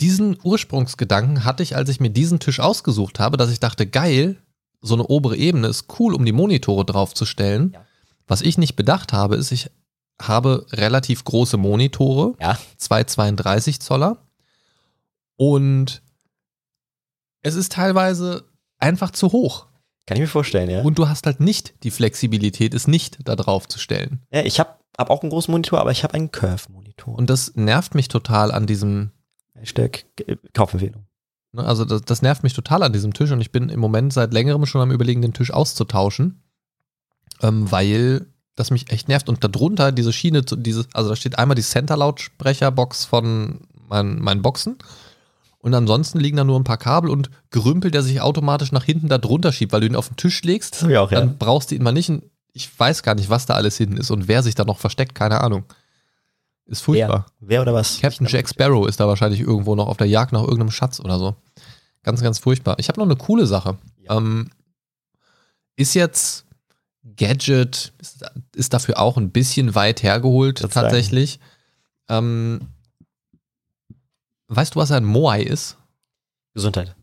Diesen 0.00 0.38
Ursprungsgedanken 0.42 1.44
hatte 1.44 1.62
ich, 1.62 1.74
als 1.74 1.88
ich 1.90 1.98
mir 2.00 2.10
diesen 2.10 2.38
Tisch 2.38 2.60
ausgesucht 2.60 3.18
habe, 3.18 3.36
dass 3.36 3.50
ich 3.50 3.58
dachte, 3.60 3.86
geil, 3.86 4.36
so 4.80 4.94
eine 4.94 5.04
obere 5.06 5.36
Ebene 5.36 5.66
ist 5.68 5.86
cool, 5.98 6.14
um 6.14 6.24
die 6.24 6.32
Monitore 6.32 6.84
draufzustellen. 6.84 7.72
Ja. 7.74 7.84
Was 8.28 8.42
ich 8.42 8.58
nicht 8.58 8.76
bedacht 8.76 9.12
habe, 9.12 9.34
ist, 9.36 9.50
ich 9.50 9.70
habe 10.20 10.66
relativ 10.72 11.24
große 11.24 11.56
Monitore, 11.56 12.34
Ja. 12.40 12.58
zwei 12.76 13.04
32 13.04 13.80
Zoller. 13.80 14.18
Und 15.36 16.02
es 17.42 17.54
ist 17.54 17.72
teilweise 17.72 18.44
einfach 18.78 19.10
zu 19.10 19.32
hoch. 19.32 19.66
Kann 20.08 20.16
ich 20.16 20.22
mir 20.22 20.26
vorstellen, 20.26 20.70
ja. 20.70 20.80
Und 20.80 20.98
du 20.98 21.06
hast 21.06 21.26
halt 21.26 21.38
nicht 21.38 21.74
die 21.82 21.90
Flexibilität, 21.90 22.72
es 22.72 22.88
nicht 22.88 23.18
da 23.24 23.36
drauf 23.36 23.68
zu 23.68 23.78
stellen. 23.78 24.22
ja 24.32 24.42
ich 24.42 24.58
habe 24.58 24.70
hab 24.96 25.10
auch 25.10 25.20
einen 25.20 25.28
großen 25.28 25.52
Monitor, 25.52 25.80
aber 25.80 25.90
ich 25.90 26.02
habe 26.02 26.14
einen 26.14 26.32
Curve-Monitor. 26.32 27.14
Und 27.14 27.28
das 27.28 27.56
nervt 27.56 27.94
mich 27.94 28.08
total 28.08 28.50
an 28.50 28.66
diesem, 28.66 29.10
Hashtag 29.54 30.06
äh, 30.26 30.36
Kaufempfehlung. 30.54 31.04
ne, 31.52 31.62
also 31.62 31.84
das, 31.84 32.00
das 32.00 32.22
nervt 32.22 32.42
mich 32.42 32.54
total 32.54 32.82
an 32.82 32.94
diesem 32.94 33.12
Tisch 33.12 33.30
und 33.32 33.42
ich 33.42 33.52
bin 33.52 33.68
im 33.68 33.80
Moment 33.80 34.14
seit 34.14 34.32
längerem 34.32 34.64
schon 34.64 34.80
am 34.80 34.92
überlegen, 34.92 35.20
den 35.20 35.34
Tisch 35.34 35.50
auszutauschen, 35.50 36.42
ähm, 37.42 37.70
weil 37.70 38.28
das 38.56 38.70
mich 38.70 38.90
echt 38.90 39.08
nervt. 39.08 39.28
Und 39.28 39.44
darunter 39.44 39.92
diese 39.92 40.14
Schiene, 40.14 40.40
dieses, 40.40 40.88
also 40.94 41.10
da 41.10 41.16
steht 41.16 41.38
einmal 41.38 41.54
die 41.54 41.62
Center-Lautsprecherbox 41.62 43.04
von 43.04 43.60
meinen, 43.86 44.22
meinen 44.22 44.40
Boxen 44.40 44.78
und 45.60 45.74
ansonsten 45.74 46.20
liegen 46.20 46.36
da 46.36 46.44
nur 46.44 46.58
ein 46.58 46.64
paar 46.64 46.76
Kabel 46.78 47.10
und 47.10 47.30
Gerümpel, 47.50 47.90
der 47.90 48.02
sich 48.02 48.20
automatisch 48.20 48.72
nach 48.72 48.84
hinten 48.84 49.08
da 49.08 49.18
drunter 49.18 49.52
schiebt, 49.52 49.72
weil 49.72 49.80
du 49.80 49.86
ihn 49.86 49.96
auf 49.96 50.08
den 50.08 50.16
Tisch 50.16 50.42
legst, 50.42 50.82
Das 50.82 50.84
auch, 50.84 51.10
ja. 51.10 51.20
dann 51.20 51.36
brauchst 51.38 51.70
du 51.70 51.74
ihn 51.74 51.82
mal 51.82 51.92
nicht. 51.92 52.10
Ich 52.52 52.78
weiß 52.78 53.02
gar 53.02 53.14
nicht, 53.14 53.28
was 53.30 53.46
da 53.46 53.54
alles 53.54 53.76
hinten 53.76 53.96
ist 53.96 54.10
und 54.10 54.28
wer 54.28 54.42
sich 54.42 54.54
da 54.54 54.64
noch 54.64 54.78
versteckt, 54.78 55.14
keine 55.14 55.40
Ahnung. 55.40 55.64
Ist 56.66 56.82
furchtbar. 56.82 57.26
Wer, 57.40 57.48
wer 57.48 57.62
oder 57.62 57.74
was? 57.74 58.00
Captain 58.00 58.26
Jack 58.26 58.48
Sparrow 58.48 58.86
ist 58.86 59.00
da 59.00 59.08
wahrscheinlich 59.08 59.40
irgendwo 59.40 59.74
noch 59.74 59.88
auf 59.88 59.96
der 59.96 60.06
Jagd 60.06 60.32
nach 60.32 60.42
irgendeinem 60.42 60.70
Schatz 60.70 61.00
oder 61.00 61.18
so. 61.18 61.34
Ganz, 62.02 62.22
ganz 62.22 62.38
furchtbar. 62.38 62.76
Ich 62.78 62.88
habe 62.88 63.00
noch 63.00 63.06
eine 63.06 63.16
coole 63.16 63.46
Sache. 63.46 63.78
Ja. 64.02 64.16
Ähm, 64.16 64.50
ist 65.76 65.94
jetzt 65.94 66.44
Gadget, 67.16 67.92
ist, 67.98 68.24
ist 68.54 68.74
dafür 68.74 68.98
auch 68.98 69.16
ein 69.16 69.30
bisschen 69.30 69.74
weit 69.74 70.02
hergeholt 70.02 70.58
sagen. 70.58 70.72
tatsächlich. 70.72 71.40
Ähm, 72.08 72.60
weißt 74.48 74.74
du, 74.74 74.80
was 74.80 74.90
ein 74.90 75.04
Moai 75.04 75.42
ist? 75.42 75.76
Gesundheit. 76.54 76.94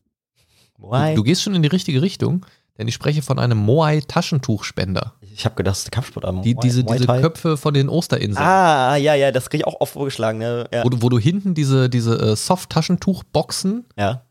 Du, 0.78 0.92
Why? 0.92 1.16
du 1.16 1.24
gehst 1.24 1.42
schon 1.42 1.56
in 1.56 1.62
die 1.62 1.70
richtige 1.70 2.02
Richtung, 2.02 2.46
denn 2.78 2.88
ich 2.88 2.94
spreche 2.94 3.22
von 3.22 3.40
einem 3.40 3.58
Moai 3.58 4.02
Taschentuchspender. 4.02 5.14
Ich 5.22 5.46
habe 5.46 5.56
gedacht, 5.56 5.74
das 5.74 5.80
ist 5.80 5.88
der 5.88 5.92
Kampfsportarm. 5.92 6.42
Die, 6.42 6.56
diese 6.56 6.84
diese. 6.84 7.06
Köpfe 7.06 7.58
von 7.58 7.74
den 7.74 7.90
Osterinseln. 7.90 8.46
Ah, 8.46 8.96
ja, 8.96 9.16
ja, 9.16 9.32
das 9.32 9.50
kriege 9.50 9.64
ich 9.64 9.68
auch 9.68 9.80
oft 9.82 9.94
vorgeschlagen. 9.94 10.40
Ne? 10.40 10.68
Ja. 10.74 10.84
Wo, 10.84 10.90
du, 10.90 11.02
wo 11.02 11.10
du 11.10 11.20
hinten 11.20 11.54
diese, 11.54 11.90
diese 11.90 12.18
äh, 12.20 12.36
Soft-Taschentuchboxen 12.36 13.86
ja. 13.98 14.24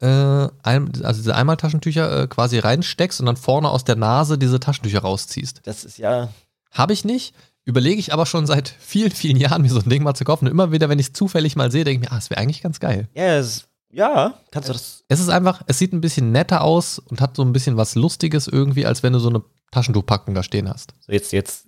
äh, 0.00 0.06
also 0.06 1.20
diese 1.20 1.34
Einmaltaschentücher 1.34 2.22
äh, 2.22 2.26
quasi 2.28 2.58
reinsteckst 2.58 3.20
und 3.20 3.26
dann 3.26 3.36
vorne 3.36 3.70
aus 3.70 3.84
der 3.84 3.96
Nase 3.96 4.38
diese 4.38 4.60
Taschentücher 4.60 5.00
rausziehst. 5.00 5.62
Das 5.64 5.84
ist 5.84 5.98
ja. 5.98 6.28
Habe 6.70 6.92
ich 6.92 7.04
nicht. 7.04 7.34
Überlege 7.64 8.00
ich 8.00 8.12
aber 8.12 8.26
schon 8.26 8.46
seit 8.46 8.68
vielen, 8.68 9.12
vielen 9.12 9.36
Jahren, 9.36 9.62
mir 9.62 9.70
so 9.70 9.78
ein 9.78 9.88
Ding 9.88 10.02
mal 10.02 10.14
zu 10.14 10.24
kaufen. 10.24 10.46
Und 10.46 10.50
immer 10.50 10.72
wieder, 10.72 10.88
wenn 10.88 10.98
ich 10.98 11.08
es 11.08 11.12
zufällig 11.12 11.54
mal 11.54 11.70
sehe, 11.70 11.84
denke 11.84 12.04
ich 12.04 12.10
mir, 12.10 12.12
ah, 12.14 12.18
das 12.18 12.30
wäre 12.30 12.40
eigentlich 12.40 12.62
ganz 12.62 12.80
geil. 12.80 13.08
Ja, 13.14 13.36
es, 13.36 13.68
ja, 13.92 14.34
kannst 14.50 14.68
du 14.68 14.72
das. 14.72 15.04
Es 15.08 15.20
ist 15.20 15.28
einfach, 15.28 15.62
es 15.66 15.78
sieht 15.78 15.92
ein 15.92 16.00
bisschen 16.00 16.32
netter 16.32 16.62
aus 16.62 16.98
und 16.98 17.20
hat 17.20 17.36
so 17.36 17.42
ein 17.42 17.52
bisschen 17.52 17.76
was 17.76 17.94
Lustiges 17.94 18.48
irgendwie, 18.48 18.86
als 18.86 19.02
wenn 19.02 19.12
du 19.12 19.20
so 19.20 19.28
eine 19.28 19.42
Taschentuchpackung 19.70 20.34
da 20.34 20.42
stehen 20.42 20.68
hast. 20.68 20.94
So 21.00 21.12
jetzt, 21.12 21.32
jetzt 21.32 21.66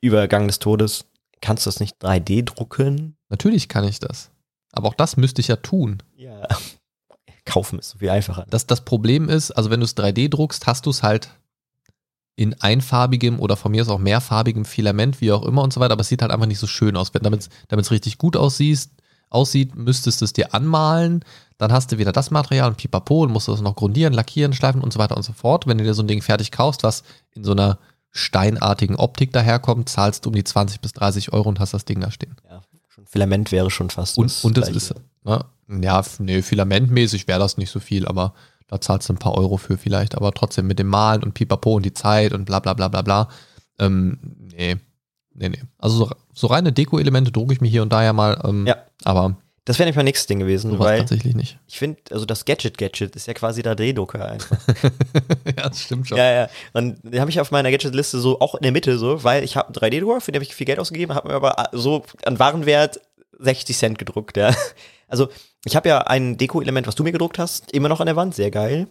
Übergang 0.00 0.46
des 0.46 0.58
Todes. 0.58 1.04
Kannst 1.40 1.66
du 1.66 1.68
das 1.68 1.78
nicht 1.78 2.02
3D 2.02 2.44
drucken? 2.44 3.16
Natürlich 3.28 3.68
kann 3.68 3.84
ich 3.84 4.00
das. 4.00 4.30
Aber 4.72 4.88
auch 4.88 4.94
das 4.94 5.16
müsste 5.16 5.40
ich 5.40 5.48
ja 5.48 5.56
tun. 5.56 6.02
Ja. 6.16 6.48
Kaufen 7.44 7.78
ist 7.78 7.90
so 7.90 7.98
viel 7.98 8.10
einfacher. 8.10 8.44
Das, 8.50 8.66
das 8.66 8.84
Problem 8.84 9.28
ist, 9.28 9.52
also 9.52 9.70
wenn 9.70 9.80
du 9.80 9.84
es 9.84 9.96
3D 9.96 10.28
druckst, 10.28 10.66
hast 10.66 10.86
du 10.86 10.90
es 10.90 11.02
halt 11.02 11.30
in 12.38 12.54
einfarbigem 12.60 13.40
oder 13.40 13.56
von 13.56 13.72
mir 13.72 13.82
aus 13.82 13.88
auch 13.88 13.98
mehrfarbigem 13.98 14.64
Filament, 14.64 15.20
wie 15.20 15.32
auch 15.32 15.44
immer 15.44 15.60
und 15.60 15.72
so 15.72 15.80
weiter, 15.80 15.94
aber 15.94 16.02
es 16.02 16.08
sieht 16.08 16.22
halt 16.22 16.30
einfach 16.30 16.46
nicht 16.46 16.60
so 16.60 16.68
schön 16.68 16.96
aus. 16.96 17.12
Wenn 17.12 17.24
damit 17.24 17.50
es 17.68 17.90
richtig 17.90 18.16
gut 18.16 18.36
aussieht, 18.36 18.90
aussieht, 19.28 19.74
müsstest 19.74 20.20
du 20.20 20.24
es 20.24 20.34
dir 20.34 20.54
anmalen, 20.54 21.24
dann 21.58 21.72
hast 21.72 21.90
du 21.90 21.98
wieder 21.98 22.12
das 22.12 22.30
Material 22.30 22.68
und 22.68 22.76
pipapo 22.76 23.24
und 23.24 23.32
musst 23.32 23.48
du 23.48 23.52
das 23.52 23.60
noch 23.60 23.74
grundieren, 23.74 24.12
lackieren, 24.12 24.52
schleifen 24.52 24.82
und 24.82 24.92
so 24.92 25.00
weiter 25.00 25.16
und 25.16 25.24
so 25.24 25.32
fort. 25.32 25.66
Wenn 25.66 25.78
du 25.78 25.84
dir 25.84 25.94
so 25.94 26.02
ein 26.04 26.06
Ding 26.06 26.22
fertig 26.22 26.52
kaufst, 26.52 26.84
was 26.84 27.02
in 27.34 27.42
so 27.42 27.50
einer 27.50 27.80
steinartigen 28.12 28.94
Optik 28.94 29.32
daherkommt, 29.32 29.88
zahlst 29.88 30.24
du 30.24 30.30
um 30.30 30.36
die 30.36 30.44
20 30.44 30.80
bis 30.80 30.92
30 30.92 31.32
Euro 31.32 31.48
und 31.48 31.58
hast 31.58 31.74
das 31.74 31.86
Ding 31.86 31.98
da 31.98 32.12
stehen. 32.12 32.36
Ja, 32.48 32.62
schon 32.86 33.04
Filament 33.06 33.50
wäre 33.50 33.72
schon 33.72 33.90
fast. 33.90 34.16
Und, 34.16 34.44
und 34.44 34.56
das 34.56 34.68
ist, 34.68 34.94
ne, 35.24 35.44
ja, 35.82 36.02
nee, 36.20 36.40
filamentmäßig 36.40 37.26
wäre 37.26 37.40
das 37.40 37.56
nicht 37.56 37.70
so 37.70 37.80
viel, 37.80 38.06
aber 38.06 38.32
da 38.68 38.80
zahlst 38.80 39.08
du 39.08 39.14
ein 39.14 39.18
paar 39.18 39.36
Euro 39.36 39.56
für 39.56 39.76
vielleicht, 39.78 40.14
aber 40.14 40.32
trotzdem 40.32 40.66
mit 40.66 40.78
dem 40.78 40.86
Malen 40.88 41.22
und 41.22 41.34
Pipapo 41.34 41.74
und 41.74 41.84
die 41.84 41.94
Zeit 41.94 42.32
und 42.32 42.44
bla 42.44 42.60
bla 42.60 42.74
bla 42.74 42.88
bla 42.88 43.02
bla. 43.02 43.28
Ähm, 43.78 44.18
nee, 44.56 44.76
nee, 45.34 45.48
nee. 45.48 45.62
Also 45.78 45.96
so, 46.06 46.10
so 46.34 46.46
reine 46.48 46.72
Deko-Elemente 46.72 47.32
drucke 47.32 47.52
ich 47.54 47.60
mir 47.60 47.68
hier 47.68 47.82
und 47.82 47.92
da 47.92 48.02
ja 48.04 48.12
mal, 48.12 48.40
ähm, 48.44 48.66
Ja. 48.66 48.76
aber 49.04 49.36
Das 49.64 49.78
wäre 49.78 49.86
nämlich 49.86 49.96
mein 49.96 50.04
nächstes 50.06 50.26
Ding 50.26 50.38
gewesen, 50.40 50.78
weil 50.78 50.98
tatsächlich 51.00 51.34
nicht. 51.34 51.58
ich 51.66 51.78
finde, 51.78 52.00
also 52.10 52.24
das 52.26 52.44
Gadget-Gadget 52.44 53.14
ist 53.16 53.26
ja 53.26 53.34
quasi 53.34 53.62
der 53.62 53.74
Drehdrucker 53.74 54.26
einfach. 54.26 54.58
ja, 55.56 55.68
das 55.68 55.82
stimmt 55.82 56.08
schon. 56.08 56.18
Ja, 56.18 56.30
ja. 56.30 56.48
Und 56.72 56.98
den 57.04 57.20
habe 57.20 57.30
ich 57.30 57.40
auf 57.40 57.50
meiner 57.50 57.70
Gadget-Liste 57.70 58.18
so 58.20 58.40
auch 58.40 58.54
in 58.54 58.62
der 58.62 58.72
Mitte 58.72 58.98
so, 58.98 59.24
weil 59.24 59.44
ich 59.44 59.56
habe 59.56 59.68
einen 59.68 59.76
3D-Drucker, 59.92 60.20
für 60.20 60.32
den 60.32 60.40
habe 60.40 60.44
ich 60.44 60.54
viel 60.54 60.66
Geld 60.66 60.78
ausgegeben, 60.78 61.14
habe 61.14 61.28
mir 61.28 61.34
aber 61.34 61.68
so 61.72 62.04
an 62.24 62.38
Warenwert 62.38 63.00
60 63.38 63.76
Cent 63.76 63.98
gedruckt, 63.98 64.36
ja. 64.36 64.54
Also 65.06 65.28
ich 65.64 65.76
habe 65.76 65.88
ja 65.88 65.98
ein 66.02 66.36
Deko-Element, 66.36 66.86
was 66.86 66.94
du 66.94 67.02
mir 67.04 67.12
gedruckt 67.12 67.38
hast, 67.38 67.72
immer 67.72 67.88
noch 67.88 68.00
an 68.00 68.06
der 68.06 68.16
Wand, 68.16 68.34
sehr 68.34 68.50
geil. 68.50 68.86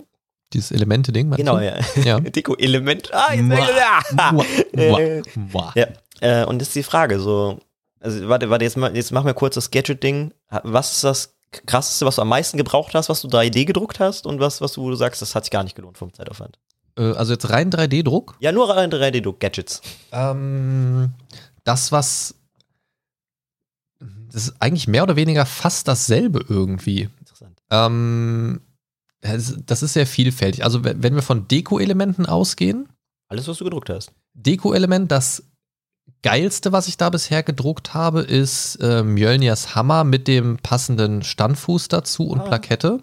Dieses 0.54 0.72
Elemente-Ding, 0.72 1.32
Genau, 1.32 1.58
du? 1.58 1.66
ja. 1.66 1.76
Ja. 2.04 2.20
Deko-Element. 2.22 3.14
Ah, 3.14 3.34
jetzt 3.34 3.44
Mua, 3.44 3.58
ja. 3.58 4.32
mua, 4.32 4.46
mua, 4.74 5.00
Äh, 5.00 5.22
mua. 5.36 5.74
Ja, 5.76 5.88
äh, 6.22 6.46
und 6.46 6.60
das 6.60 6.70
ist 6.70 6.76
die 6.76 6.84
Frage, 6.84 7.20
so, 7.20 7.60
also 8.00 8.30
warte, 8.30 8.50
warte, 8.50 8.64
jetzt, 8.66 8.78
mal, 8.78 8.96
jetzt 8.96 9.12
machen 9.12 9.26
wir 9.26 9.34
kurz 9.34 9.56
das 9.56 9.72
Gadget-Ding. 9.72 10.34
Was 10.64 10.94
ist 10.94 11.04
das 11.04 11.34
krasseste, 11.66 12.06
was 12.06 12.16
du 12.18 12.22
am 12.22 12.30
meisten 12.30 12.58
gebraucht 12.58 12.94
hast, 12.94 13.10
was 13.10 13.22
du 13.22 13.28
3D 13.28 13.66
gedruckt 13.66 14.00
hast 14.00 14.26
und 14.26 14.40
was, 14.40 14.62
was 14.62 14.74
du, 14.74 14.84
wo 14.84 14.90
du 14.90 14.96
sagst, 14.96 15.22
das 15.22 15.36
hat 15.36 15.44
sich 15.46 15.52
gar 15.52 15.64
nicht 15.64 15.76
gelohnt 15.76 15.98
vom 15.98 16.14
Zeitaufwand? 16.14 16.58
Äh, 16.98 17.12
also 17.14 17.34
jetzt 17.34 17.50
rein 17.50 17.70
3D-Druck. 17.70 18.36
Ja, 18.40 18.52
nur 18.52 18.70
rein 18.70 18.90
3D-Gadgets. 18.92 19.82
Ähm, 20.12 21.12
das, 21.64 21.92
was. 21.92 22.36
Das 24.38 24.50
ist 24.50 24.62
eigentlich 24.62 24.88
mehr 24.88 25.02
oder 25.02 25.16
weniger 25.16 25.48
fast 25.48 25.88
dasselbe 25.88 26.46
irgendwie. 26.48 27.10
Interessant. 27.20 27.58
Ähm, 27.72 28.62
das 29.22 29.56
das 29.66 29.82
ist 29.82 29.94
sehr 29.94 30.06
vielfältig. 30.06 30.64
Also, 30.64 30.84
wenn 30.84 31.16
wir 31.16 31.24
von 31.24 31.48
Deko-Elementen 31.48 32.28
ausgehen, 32.28 32.88
Alles, 33.30 33.48
was 33.48 33.58
du 33.58 33.64
gedruckt 33.64 33.90
hast. 33.90 34.12
Deko-Element, 34.36 35.12
das 35.12 35.42
geilste, 36.22 36.72
was 36.72 36.88
ich 36.88 36.98
da 36.98 37.10
bisher 37.10 37.42
gedruckt 37.42 37.96
habe, 37.96 38.22
ist 38.22 38.76
äh, 38.76 39.02
Mjölnirs 39.02 39.74
Hammer 39.74 40.04
mit 40.04 40.28
dem 40.28 40.58
passenden 40.58 41.24
Standfuß 41.24 41.88
dazu 41.88 42.28
und 42.28 42.42
Ah. 42.42 42.44
Plakette. 42.44 43.02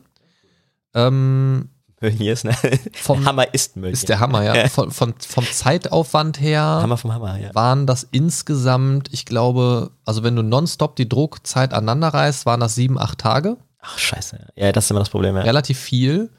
Ähm, 0.94 1.68
Hier 2.10 2.32
ist, 2.32 2.44
ne? 2.44 2.54
vom, 2.92 3.24
Hammer 3.26 3.52
ist 3.52 3.76
Müll. 3.76 3.92
ist 3.92 4.08
der 4.08 4.20
Hammer, 4.20 4.42
ja. 4.42 4.68
Von, 4.68 4.90
von, 4.90 5.14
vom 5.18 5.44
Zeitaufwand 5.44 6.40
her. 6.40 6.62
Hammer 6.62 6.96
vom 6.96 7.12
Hammer, 7.12 7.38
ja. 7.38 7.54
waren 7.54 7.86
das 7.86 8.06
insgesamt, 8.10 9.08
ich 9.12 9.24
glaube, 9.26 9.90
also 10.04 10.22
wenn 10.22 10.36
du 10.36 10.42
nonstop 10.42 10.96
die 10.96 11.08
Druckzeit 11.08 11.72
aneinander 11.72 12.08
reißt, 12.08 12.46
waren 12.46 12.60
das 12.60 12.74
sieben, 12.74 12.98
acht 12.98 13.18
Tage. 13.18 13.56
Ach, 13.80 13.98
scheiße. 13.98 14.38
Ja, 14.56 14.72
das 14.72 14.84
ist 14.84 14.90
immer 14.90 15.00
das 15.00 15.10
Problem, 15.10 15.36
ja. 15.36 15.42
Relativ 15.42 15.78
viel, 15.78 16.30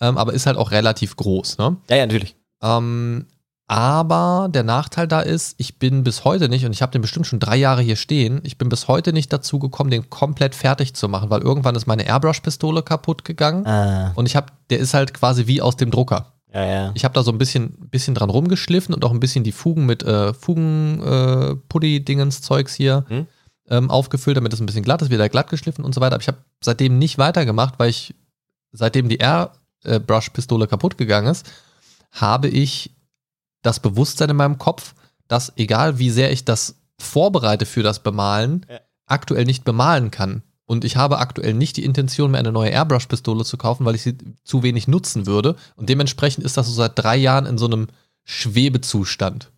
ähm, 0.00 0.18
aber 0.18 0.32
ist 0.32 0.46
halt 0.46 0.56
auch 0.56 0.70
relativ 0.70 1.16
groß. 1.16 1.58
Ne? 1.58 1.76
Ja, 1.90 1.96
ja, 1.96 2.06
natürlich. 2.06 2.36
Ähm, 2.62 3.26
aber 3.72 4.48
der 4.50 4.64
Nachteil 4.64 5.08
da 5.08 5.20
ist, 5.20 5.54
ich 5.58 5.78
bin 5.78 6.04
bis 6.04 6.24
heute 6.24 6.48
nicht, 6.50 6.66
und 6.66 6.72
ich 6.72 6.82
habe 6.82 6.92
den 6.92 7.00
bestimmt 7.00 7.26
schon 7.26 7.40
drei 7.40 7.56
Jahre 7.56 7.80
hier 7.80 7.96
stehen, 7.96 8.40
ich 8.44 8.58
bin 8.58 8.68
bis 8.68 8.86
heute 8.86 9.12
nicht 9.14 9.32
dazu 9.32 9.58
gekommen, 9.58 9.90
den 9.90 10.10
komplett 10.10 10.54
fertig 10.54 10.92
zu 10.94 11.08
machen, 11.08 11.30
weil 11.30 11.40
irgendwann 11.40 11.74
ist 11.74 11.86
meine 11.86 12.04
Airbrush-Pistole 12.06 12.82
kaputt 12.82 13.24
gegangen. 13.24 13.66
Ah, 13.66 14.12
Und 14.14 14.26
ich 14.26 14.36
habe, 14.36 14.48
der 14.68 14.78
ist 14.78 14.92
halt 14.92 15.14
quasi 15.14 15.46
wie 15.46 15.62
aus 15.62 15.76
dem 15.76 15.90
Drucker. 15.90 16.32
ja, 16.52 16.64
ja. 16.64 16.90
Ich 16.94 17.04
habe 17.04 17.14
da 17.14 17.22
so 17.22 17.32
ein 17.32 17.38
bisschen, 17.38 17.70
bisschen 17.90 18.14
dran 18.14 18.28
rumgeschliffen 18.28 18.94
und 18.94 19.04
auch 19.06 19.10
ein 19.12 19.20
bisschen 19.20 19.42
die 19.42 19.52
Fugen 19.52 19.86
mit 19.86 20.02
äh, 20.02 20.34
Fugen, 20.34 21.00
äh, 21.02 21.56
hier 22.76 23.04
Hm? 23.08 23.26
ähm, 23.70 23.90
aufgefüllt, 23.90 24.36
damit 24.36 24.52
es 24.52 24.60
ein 24.60 24.66
bisschen 24.66 24.82
glatt 24.82 25.00
ist, 25.00 25.10
wieder 25.10 25.28
glatt 25.30 25.48
geschliffen 25.48 25.84
und 25.84 25.94
so 25.94 26.00
weiter. 26.02 26.16
Aber 26.16 26.22
ich 26.22 26.28
habe 26.28 26.38
seitdem 26.60 26.98
nicht 26.98 27.16
weitergemacht, 27.16 27.78
weil 27.78 27.88
ich, 27.88 28.14
seitdem 28.72 29.08
die 29.08 29.18
Airbrush-Pistole 29.18 30.66
kaputt 30.66 30.98
gegangen 30.98 31.28
ist, 31.28 31.50
habe 32.10 32.48
ich 32.48 32.90
das 33.62 33.80
Bewusstsein 33.80 34.30
in 34.30 34.36
meinem 34.36 34.58
Kopf, 34.58 34.94
dass 35.28 35.52
egal 35.56 35.98
wie 35.98 36.10
sehr 36.10 36.30
ich 36.32 36.44
das 36.44 36.76
vorbereite 36.98 37.66
für 37.66 37.82
das 37.82 38.00
Bemalen, 38.00 38.66
Ja. 38.68 38.80
aktuell 39.06 39.44
nicht 39.44 39.64
bemalen 39.64 40.10
kann. 40.10 40.42
Und 40.66 40.84
ich 40.84 40.96
habe 40.96 41.18
aktuell 41.18 41.54
nicht 41.54 41.76
die 41.76 41.84
Intention, 41.84 42.30
mir 42.30 42.38
eine 42.38 42.52
neue 42.52 42.70
Airbrush-Pistole 42.70 43.44
zu 43.44 43.56
kaufen, 43.56 43.84
weil 43.84 43.94
ich 43.94 44.02
sie 44.02 44.16
zu 44.44 44.62
wenig 44.62 44.88
nutzen 44.88 45.26
würde. 45.26 45.56
Und 45.76 45.88
dementsprechend 45.88 46.44
ist 46.44 46.56
das 46.56 46.66
so 46.68 46.72
seit 46.72 46.92
drei 46.96 47.16
Jahren 47.16 47.46
in 47.46 47.58
so 47.58 47.66
einem 47.66 47.88
Schwebezustand. 48.24 49.50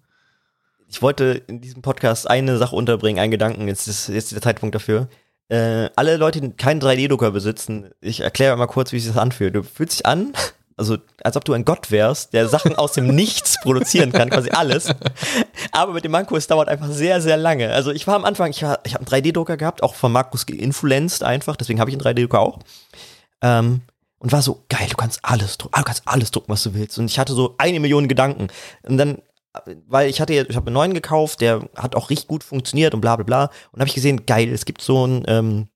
Ich 0.88 1.02
wollte 1.02 1.42
in 1.46 1.60
diesem 1.60 1.82
Podcast 1.82 2.28
eine 2.28 2.56
Sache 2.58 2.76
unterbringen, 2.76 3.18
einen 3.20 3.30
Gedanken, 3.30 3.66
jetzt 3.68 3.88
ist 3.88 4.08
jetzt 4.08 4.32
der 4.32 4.42
Zeitpunkt 4.42 4.74
dafür. 4.74 5.08
Äh, 5.48 5.90
alle 5.96 6.16
Leute, 6.16 6.40
die 6.40 6.50
keinen 6.50 6.80
3D-Drucker 6.80 7.30
besitzen, 7.32 7.90
ich 8.00 8.20
erkläre 8.20 8.56
mal 8.56 8.66
kurz, 8.66 8.92
wie 8.92 8.98
sich 9.00 9.08
das 9.12 9.20
anfühlt. 9.20 9.54
Du 9.54 9.62
fühlst 9.62 9.98
dich 9.98 10.06
an, 10.06 10.32
also 10.76 10.96
als 11.22 11.36
ob 11.36 11.44
du 11.44 11.52
ein 11.52 11.64
Gott 11.64 11.90
wärst, 11.90 12.32
der 12.32 12.48
Sachen 12.48 12.74
aus 12.76 12.92
dem 12.92 13.14
Nichts 13.14 13.56
produzieren 13.62 14.12
kann, 14.12 14.30
quasi 14.30 14.50
alles. 14.50 14.88
Aber 15.72 15.92
mit 15.92 16.04
dem 16.04 16.12
Manko, 16.12 16.36
es 16.36 16.46
dauert 16.46 16.68
einfach 16.68 16.88
sehr, 16.88 17.20
sehr 17.20 17.36
lange. 17.36 17.70
Also 17.72 17.90
ich 17.92 18.06
war 18.06 18.16
am 18.16 18.24
Anfang, 18.24 18.50
ich, 18.50 18.62
war- 18.62 18.80
ich 18.84 18.94
habe 18.94 19.06
einen 19.06 19.22
3D-Drucker 19.24 19.56
gehabt, 19.56 19.82
auch 19.82 19.94
von 19.94 20.12
Markus 20.12 20.46
geinfluenced 20.46 21.22
einfach, 21.22 21.56
deswegen 21.56 21.80
habe 21.80 21.90
ich 21.90 21.96
einen 21.96 22.02
3D-Drucker 22.16 22.40
auch. 22.40 22.58
Ähm, 23.42 23.82
und 24.18 24.32
war 24.32 24.40
so, 24.42 24.64
geil, 24.68 24.86
du 24.88 24.96
kannst 24.96 25.20
alles 25.22 25.58
drucken, 25.58 25.78
du 25.78 25.84
kannst 25.84 26.02
alles 26.06 26.30
drucken, 26.30 26.50
was 26.50 26.62
du 26.62 26.72
willst. 26.74 26.98
Und 26.98 27.06
ich 27.10 27.18
hatte 27.18 27.34
so 27.34 27.54
eine 27.58 27.78
Million 27.78 28.08
Gedanken. 28.08 28.48
Und 28.82 28.96
dann, 28.96 29.18
weil 29.86 30.08
ich 30.08 30.20
hatte, 30.20 30.32
ich 30.32 30.56
habe 30.56 30.66
einen 30.68 30.74
neuen 30.74 30.94
gekauft, 30.94 31.40
der 31.42 31.68
hat 31.76 31.94
auch 31.94 32.08
richtig 32.10 32.26
gut 32.28 32.42
funktioniert 32.42 32.94
und 32.94 33.00
bla 33.02 33.16
bla 33.16 33.24
bla. 33.24 33.50
Und 33.72 33.80
habe 33.80 33.88
ich 33.88 33.94
gesehen, 33.94 34.24
geil, 34.24 34.48
es 34.52 34.64
gibt 34.64 34.80
so 34.80 35.04
einen 35.04 35.24
ähm, 35.28 35.68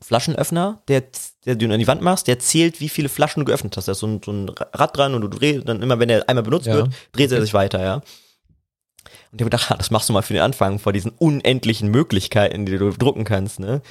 Flaschenöffner, 0.00 0.82
der, 0.88 1.04
der 1.44 1.56
du 1.56 1.70
an 1.72 1.78
die 1.78 1.86
Wand 1.86 2.02
machst, 2.02 2.26
der 2.28 2.38
zählt, 2.38 2.80
wie 2.80 2.88
viele 2.88 3.08
Flaschen 3.08 3.40
du 3.40 3.46
geöffnet 3.46 3.76
hast. 3.76 3.88
Da 3.88 3.92
ist 3.92 3.98
so 3.98 4.06
ein, 4.06 4.20
so 4.24 4.32
ein 4.32 4.48
Rad 4.48 4.96
dran 4.96 5.14
und 5.14 5.20
du 5.22 5.28
drehst, 5.28 5.68
dann 5.68 5.82
immer, 5.82 5.98
wenn 5.98 6.08
er 6.10 6.28
einmal 6.28 6.42
benutzt 6.44 6.66
Ja. 6.66 6.74
wird, 6.74 6.90
dreht 7.12 7.32
er 7.32 7.40
sich 7.40 7.54
weiter, 7.54 7.82
ja. 7.82 7.94
Und 7.94 8.02
ich 9.32 9.40
habe 9.40 9.50
gedacht, 9.50 9.70
das 9.78 9.90
machst 9.90 10.08
du 10.08 10.12
mal 10.12 10.22
für 10.22 10.34
den 10.34 10.42
Anfang 10.42 10.78
vor 10.78 10.92
diesen 10.92 11.10
unendlichen 11.12 11.90
Möglichkeiten, 11.90 12.66
die 12.66 12.78
du 12.78 12.90
drucken 12.90 13.24
kannst, 13.24 13.60
ne? 13.60 13.82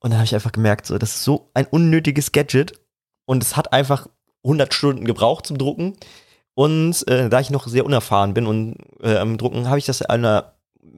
Und 0.00 0.10
dann 0.10 0.18
habe 0.18 0.24
ich 0.24 0.34
einfach 0.34 0.52
gemerkt, 0.52 0.86
so, 0.86 0.98
das 0.98 1.14
ist 1.16 1.24
so 1.24 1.50
ein 1.54 1.66
unnötiges 1.66 2.32
Gadget 2.32 2.72
und 3.24 3.42
es 3.42 3.56
hat 3.56 3.72
einfach 3.72 4.08
100 4.42 4.74
Stunden 4.74 5.04
gebraucht 5.04 5.46
zum 5.46 5.58
Drucken. 5.58 5.96
Und 6.54 7.06
äh, 7.08 7.30
da 7.30 7.40
ich 7.40 7.50
noch 7.50 7.66
sehr 7.68 7.86
unerfahren 7.86 8.34
bin 8.34 8.46
und 8.46 8.76
äh, 9.00 9.16
am 9.16 9.38
Drucken, 9.38 9.68
habe 9.68 9.78
ich 9.78 9.86
das 9.86 10.02
an 10.02 10.24
einer, 10.24 10.51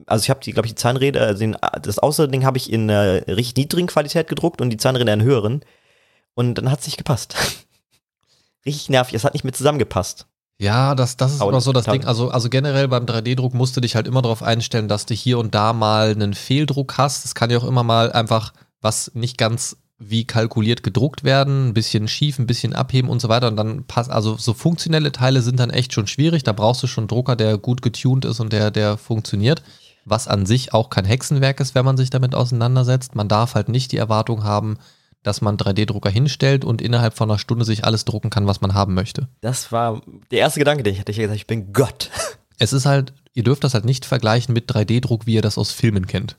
also 0.05 0.23
ich 0.23 0.29
habe 0.29 0.39
die, 0.41 0.51
glaube 0.51 0.67
ich, 0.67 0.73
die 0.73 0.81
Zahnräder, 0.81 1.21
also 1.21 1.39
den, 1.39 1.57
das 1.81 1.99
Außerding 1.99 2.45
habe 2.45 2.57
ich 2.57 2.71
in 2.71 2.89
einer 2.89 3.27
richtig 3.27 3.55
niedrigen 3.57 3.87
Qualität 3.87 4.27
gedruckt 4.27 4.61
und 4.61 4.69
die 4.69 4.77
Zahnräder 4.77 5.13
in 5.13 5.23
höheren. 5.23 5.61
Und 6.33 6.55
dann 6.55 6.71
hat 6.71 6.79
es 6.79 6.85
nicht 6.85 6.97
gepasst. 6.97 7.35
richtig 8.65 8.89
nervig, 8.89 9.13
es 9.13 9.23
hat 9.23 9.33
nicht 9.33 9.43
mehr 9.43 9.53
zusammengepasst. 9.53 10.27
Ja, 10.57 10.95
das, 10.95 11.17
das 11.17 11.33
ist 11.33 11.41
Aber 11.41 11.51
immer 11.51 11.61
so 11.61 11.73
das. 11.73 11.85
Ding. 11.85 12.05
Also, 12.05 12.29
also 12.29 12.49
generell 12.49 12.87
beim 12.87 13.05
3D-Druck 13.05 13.53
musst 13.53 13.75
du 13.75 13.81
dich 13.81 13.95
halt 13.95 14.07
immer 14.07 14.21
darauf 14.21 14.41
einstellen, 14.41 14.87
dass 14.87 15.05
du 15.05 15.13
hier 15.13 15.37
und 15.37 15.53
da 15.53 15.73
mal 15.73 16.11
einen 16.11 16.33
Fehldruck 16.33 16.97
hast. 16.97 17.25
Es 17.25 17.35
kann 17.35 17.49
ja 17.49 17.57
auch 17.57 17.65
immer 17.65 17.83
mal 17.83 18.11
einfach 18.11 18.53
was 18.81 19.11
nicht 19.15 19.37
ganz 19.37 19.77
wie 19.97 20.25
kalkuliert 20.25 20.83
gedruckt 20.83 21.23
werden, 21.23 21.69
ein 21.69 21.73
bisschen 21.73 22.07
schief, 22.07 22.37
ein 22.37 22.47
bisschen 22.47 22.73
abheben 22.73 23.09
und 23.09 23.21
so 23.21 23.29
weiter. 23.29 23.47
Und 23.47 23.55
dann 23.55 23.85
passt, 23.85 24.09
also 24.09 24.35
so 24.35 24.53
funktionelle 24.53 25.11
Teile 25.11 25.41
sind 25.41 25.59
dann 25.59 25.69
echt 25.69 25.93
schon 25.93 26.07
schwierig. 26.07 26.43
Da 26.43 26.51
brauchst 26.51 26.83
du 26.83 26.87
schon 26.87 27.03
einen 27.03 27.09
Drucker, 27.09 27.35
der 27.35 27.57
gut 27.57 27.81
getuned 27.81 28.25
ist 28.25 28.39
und 28.39 28.51
der, 28.51 28.71
der 28.71 28.97
funktioniert. 28.97 29.63
Was 30.03 30.27
an 30.27 30.45
sich 30.45 30.73
auch 30.73 30.89
kein 30.89 31.05
Hexenwerk 31.05 31.59
ist, 31.59 31.75
wenn 31.75 31.85
man 31.85 31.97
sich 31.97 32.09
damit 32.09 32.35
auseinandersetzt. 32.35 33.15
Man 33.15 33.27
darf 33.27 33.55
halt 33.55 33.69
nicht 33.69 33.91
die 33.91 33.97
Erwartung 33.97 34.43
haben, 34.43 34.77
dass 35.23 35.41
man 35.41 35.57
3D-Drucker 35.57 36.09
hinstellt 36.09 36.65
und 36.65 36.81
innerhalb 36.81 37.15
von 37.15 37.29
einer 37.29 37.39
Stunde 37.39 37.65
sich 37.65 37.85
alles 37.85 38.05
drucken 38.05 38.29
kann, 38.29 38.45
was 38.45 38.61
man 38.61 38.73
haben 38.73 38.93
möchte. 38.93 39.27
Das 39.41 39.71
war 39.71 40.01
der 40.29 40.39
erste 40.39 40.59
Gedanke, 40.59 40.83
den 40.83 40.93
ich 40.93 40.99
hatte. 40.99 41.11
Ich 41.11 41.17
habe 41.17 41.23
gesagt, 41.23 41.41
ich 41.41 41.47
bin 41.47 41.73
Gott. 41.73 42.11
Es 42.59 42.73
ist 42.73 42.85
halt, 42.85 43.13
ihr 43.33 43.43
dürft 43.43 43.63
das 43.63 43.73
halt 43.73 43.85
nicht 43.85 44.05
vergleichen 44.05 44.53
mit 44.53 44.71
3D-Druck, 44.71 45.25
wie 45.25 45.33
ihr 45.33 45.41
das 45.41 45.57
aus 45.57 45.71
Filmen 45.71 46.05
kennt. 46.05 46.37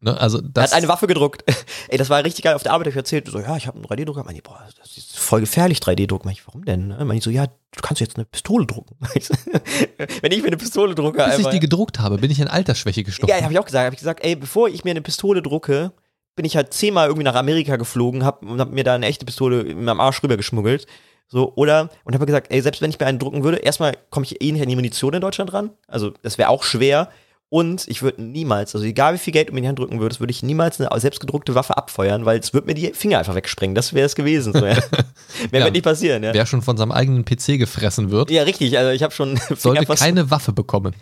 Ne, 0.00 0.18
also 0.20 0.38
Er 0.38 0.44
das, 0.44 0.70
hat 0.70 0.78
eine 0.78 0.86
Waffe 0.86 1.08
gedruckt. 1.08 1.42
Ey, 1.88 1.98
das 1.98 2.08
war 2.08 2.22
richtig 2.22 2.44
geil. 2.44 2.54
Auf 2.54 2.62
der 2.62 2.72
Arbeit 2.72 2.86
habe 2.86 2.90
ich 2.90 2.96
erzählt, 2.96 3.28
so, 3.28 3.40
ja, 3.40 3.56
ich 3.56 3.66
habe 3.66 3.78
einen 3.78 3.86
3D-Drucker. 3.86 4.22
Meine, 4.24 4.38
ich, 4.38 4.44
boah, 4.44 4.64
das 4.78 4.96
ist 4.96 5.18
voll 5.18 5.40
gefährlich, 5.40 5.78
3D-Druck. 5.78 6.24
Meine 6.24 6.34
ich, 6.34 6.46
warum 6.46 6.64
denn? 6.64 6.88
Meine 6.88 7.16
ich 7.16 7.24
so, 7.24 7.30
ja, 7.30 7.46
du 7.46 7.80
kannst 7.82 8.00
jetzt 8.00 8.16
eine 8.16 8.24
Pistole 8.24 8.64
drucken. 8.64 8.96
Wenn 10.22 10.32
ich 10.32 10.40
mir 10.40 10.48
eine 10.48 10.56
Pistole 10.56 10.94
drucke, 10.94 11.24
bis 11.24 11.38
ich 11.38 11.46
die 11.48 11.60
gedruckt 11.60 11.98
habe, 11.98 12.18
bin 12.18 12.30
ich 12.30 12.38
in 12.38 12.46
Altersschwäche 12.46 13.02
gestorben. 13.02 13.32
Ja, 13.32 13.42
habe 13.42 13.52
ich 13.52 13.58
auch 13.58 13.64
gesagt. 13.64 13.86
Habe 13.86 13.94
ich 13.94 14.00
gesagt, 14.00 14.24
ey, 14.24 14.36
bevor 14.36 14.68
ich 14.68 14.84
mir 14.84 14.90
eine 14.92 15.02
Pistole 15.02 15.42
drucke, 15.42 15.92
bin 16.36 16.44
ich 16.44 16.54
halt 16.54 16.72
zehnmal 16.72 17.08
irgendwie 17.08 17.24
nach 17.24 17.34
Amerika 17.34 17.74
geflogen 17.74 18.24
hab, 18.24 18.44
und 18.44 18.60
habe 18.60 18.72
mir 18.72 18.84
da 18.84 18.94
eine 18.94 19.06
echte 19.06 19.26
Pistole 19.26 19.62
in 19.62 19.84
meinem 19.84 20.00
Arsch 20.00 20.22
rübergeschmuggelt. 20.22 20.86
So, 21.26 21.52
oder, 21.56 21.90
und 22.04 22.14
habe 22.14 22.24
gesagt, 22.24 22.52
ey, 22.52 22.62
selbst 22.62 22.80
wenn 22.80 22.90
ich 22.90 23.00
mir 23.00 23.06
einen 23.06 23.18
drucken 23.18 23.42
würde, 23.42 23.58
erstmal 23.58 23.94
komme 24.10 24.24
ich 24.24 24.40
eh 24.40 24.52
nicht 24.52 24.62
an 24.62 24.68
die 24.68 24.76
Munition 24.76 25.12
in 25.12 25.20
Deutschland 25.20 25.52
ran. 25.52 25.70
Also, 25.88 26.12
das 26.22 26.38
wäre 26.38 26.48
auch 26.48 26.62
schwer. 26.62 27.10
Und 27.50 27.88
ich 27.88 28.02
würde 28.02 28.22
niemals, 28.22 28.74
also 28.74 28.84
egal 28.86 29.14
wie 29.14 29.18
viel 29.18 29.32
Geld 29.32 29.48
du 29.48 29.52
mir 29.52 29.58
in 29.58 29.62
die 29.62 29.68
Hand 29.68 29.78
drücken 29.78 30.00
würdest, 30.00 30.20
würde 30.20 30.32
ich 30.32 30.42
niemals 30.42 30.78
eine 30.80 31.00
selbstgedruckte 31.00 31.54
Waffe 31.54 31.78
abfeuern, 31.78 32.26
weil 32.26 32.38
es 32.38 32.52
würde 32.52 32.66
mir 32.66 32.74
die 32.74 32.92
Finger 32.92 33.18
einfach 33.20 33.34
wegsprengen. 33.34 33.74
Das 33.74 33.94
wäre 33.94 34.04
es 34.04 34.14
gewesen. 34.14 34.52
So, 34.52 34.66
ja. 34.66 34.74
Mehr 35.50 35.60
Ja. 35.60 35.64
wird 35.64 35.72
nicht 35.72 35.84
passieren, 35.84 36.22
ja. 36.22 36.34
Wer 36.34 36.44
schon 36.44 36.60
von 36.60 36.76
seinem 36.76 36.92
eigenen 36.92 37.24
PC 37.24 37.58
gefressen 37.58 38.10
wird, 38.10 38.30
Ja, 38.30 38.42
richtig. 38.42 38.76
Also 38.76 38.90
ich 38.90 39.02
habe 39.02 39.14
schon 39.14 39.40
sollte 39.56 39.86
keine 39.86 40.30
Waffe 40.30 40.52
bekommen. 40.52 40.94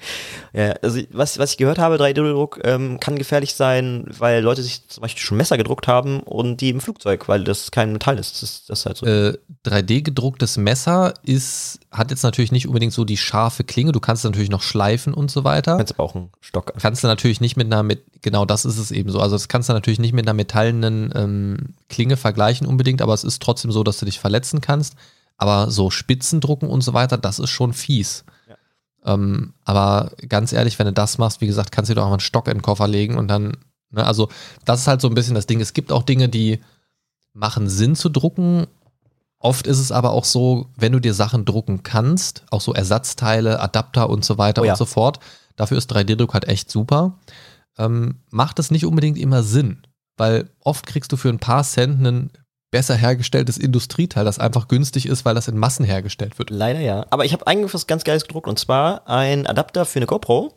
Ja, 0.52 0.73
also 0.82 1.01
was, 1.10 1.39
was 1.39 1.51
ich 1.52 1.56
gehört 1.56 1.78
habe, 1.78 1.97
3D-Druck 1.97 2.60
ähm, 2.62 3.01
kann 3.01 3.16
gefährlich 3.18 3.55
sein, 3.55 4.05
weil 4.16 4.40
Leute 4.43 4.62
sich 4.62 4.86
zum 4.86 5.02
Beispiel 5.02 5.23
schon 5.24 5.36
Messer 5.39 5.56
gedruckt 5.56 5.89
haben 5.89 6.20
und 6.20 6.60
die 6.60 6.70
im 6.70 6.81
Flugzeug, 6.81 7.27
weil 7.28 7.43
das 7.43 7.73
kein 7.73 7.93
Metall 7.93 8.18
ist. 8.20 8.43
Das, 8.43 8.64
das 8.66 8.81
ist 8.81 8.86
halt 8.86 8.97
so. 8.98 9.06
Äh, 9.06 9.36
3D-gedrucktes 9.66 10.59
Messer 10.60 11.14
ist, 11.24 11.81
hat 11.90 12.10
jetzt 12.10 12.23
natürlich 12.23 12.52
nicht 12.52 12.66
unbedingt 12.66 12.93
so 12.93 13.05
die 13.05 13.16
scharfe 13.16 13.64
Klinge. 13.64 13.93
Du 13.93 14.01
kannst 14.01 14.24
es 14.24 14.31
natürlich 14.31 14.51
noch 14.51 14.62
schleifen 14.62 15.12
und 15.14 15.31
so 15.31 15.44
weiter. 15.44 15.77
kannst 15.77 15.94
aber 15.94 16.05
auch 16.05 16.14
einen 16.14 16.31
Stock. 16.47 16.73
kannst 16.78 17.02
du 17.02 17.09
natürlich 17.09 17.40
nicht 17.40 17.56
mit 17.56 17.66
einer, 17.66 17.82
mit, 17.82 18.05
genau 18.23 18.44
das 18.44 18.64
ist 18.64 18.78
es 18.78 18.90
eben 18.90 19.10
so. 19.10 19.20
Also 19.20 19.35
das 19.35 19.48
kannst 19.48 19.68
du 19.68 19.73
natürlich 19.73 19.98
nicht 19.98 20.12
mit 20.12 20.27
einer 20.27 20.35
metallenen 20.35 21.12
ähm, 21.14 21.74
Klinge 21.89 22.16
vergleichen 22.16 22.66
unbedingt, 22.66 23.02
aber 23.02 23.14
es 23.14 23.24
ist 23.24 23.43
trotzdem 23.43 23.73
so, 23.73 23.82
dass 23.82 23.98
du 23.98 24.06
dich 24.06 24.20
verletzen 24.20 24.60
kannst. 24.60 24.94
Aber 25.36 25.70
so 25.70 25.90
Spitzendrucken 25.90 26.68
und 26.68 26.81
so 26.82 26.94
weiter, 26.94 27.18
das 27.18 27.39
ist 27.39 27.51
schon 27.51 27.73
fies. 27.73 28.24
Ähm, 29.06 29.55
aber 29.64 30.12
ganz 30.28 30.52
ehrlich, 30.52 30.78
wenn 30.78 30.86
du 30.86 30.93
das 30.93 31.18
machst, 31.18 31.40
wie 31.40 31.47
gesagt, 31.47 31.70
kannst 31.70 31.89
du 31.89 31.94
dir 31.94 32.01
doch 32.01 32.06
auch 32.06 32.10
mal 32.10 32.14
einen 32.14 32.20
Stock 32.20 32.48
in 32.48 32.55
den 32.55 32.62
Koffer 32.62 32.89
legen 32.89 33.16
und 33.16 33.28
dann, 33.28 33.56
ne, 33.90 34.05
also 34.05 34.28
das 34.64 34.81
ist 34.81 34.86
halt 34.89 35.01
so 35.01 35.09
ein 35.09 35.14
bisschen 35.14 35.36
das 35.36 35.47
Ding. 35.47 35.60
Es 35.60 35.74
gibt 35.74 35.93
auch 35.93 36.02
Dinge, 36.02 36.28
die 36.28 36.60
machen 37.32 37.68
Sinn 37.68 37.94
zu 37.94 38.09
drucken. 38.09 38.66
Oft 39.39 39.66
ist 39.66 39.78
es 39.78 39.93
aber 39.93 40.10
auch 40.10 40.24
so, 40.24 40.70
wenn 40.77 40.93
du 40.93 40.98
dir 40.98 41.14
Sachen 41.14 41.44
drucken 41.44 41.85
kannst, 41.85 42.44
auch 42.51 42.60
so 42.60 42.74
Ersatzteile, 42.74 43.60
Adapter 43.60 44.10
und 44.10 44.24
so 44.24 44.39
weiter 44.39 44.62
Oh 44.62 44.64
ja. 44.64 44.73
und 44.73 44.78
so 44.78 44.86
fort, 44.86 45.20
dafür 45.57 45.78
ist 45.78 45.93
3D-Druck 45.93 46.35
halt 46.35 46.49
echt 46.49 46.70
super. 46.70 47.19
Ähm, 47.78 48.20
macht 48.31 48.59
es 48.59 48.70
nicht 48.70 48.87
unbedingt 48.87 49.19
immer 49.19 49.43
Sinn, 49.43 49.83
weil 50.16 50.51
oft 50.61 50.87
kriegst 50.87 51.12
du 51.12 51.16
für 51.16 51.28
ein 51.28 51.39
paar 51.39 51.65
Cent 51.65 52.01
ein 52.07 52.31
besser 52.70 52.95
hergestelltes 52.95 53.59
Industrieteil, 53.59 54.24
das 54.24 54.39
einfach 54.39 54.69
günstig 54.69 55.07
ist, 55.07 55.24
weil 55.24 55.35
das 55.35 55.49
in 55.49 55.59
Massen 55.59 55.85
hergestellt 55.85 56.39
wird. 56.39 56.51
Leider 56.51 56.81
ja. 56.81 57.07
Aber 57.11 57.24
ich 57.24 57.33
habe 57.33 57.47
eigentlich 57.47 57.73
was 57.73 57.87
ganz 57.87 58.05
Geiles 58.05 58.24
gedruckt 58.24 58.49
und 58.49 58.59
zwar 58.59 59.09
ein 59.09 59.47
Adapter 59.47 59.85
für 59.85 59.99
eine 59.99 60.07
GoPro. 60.07 60.53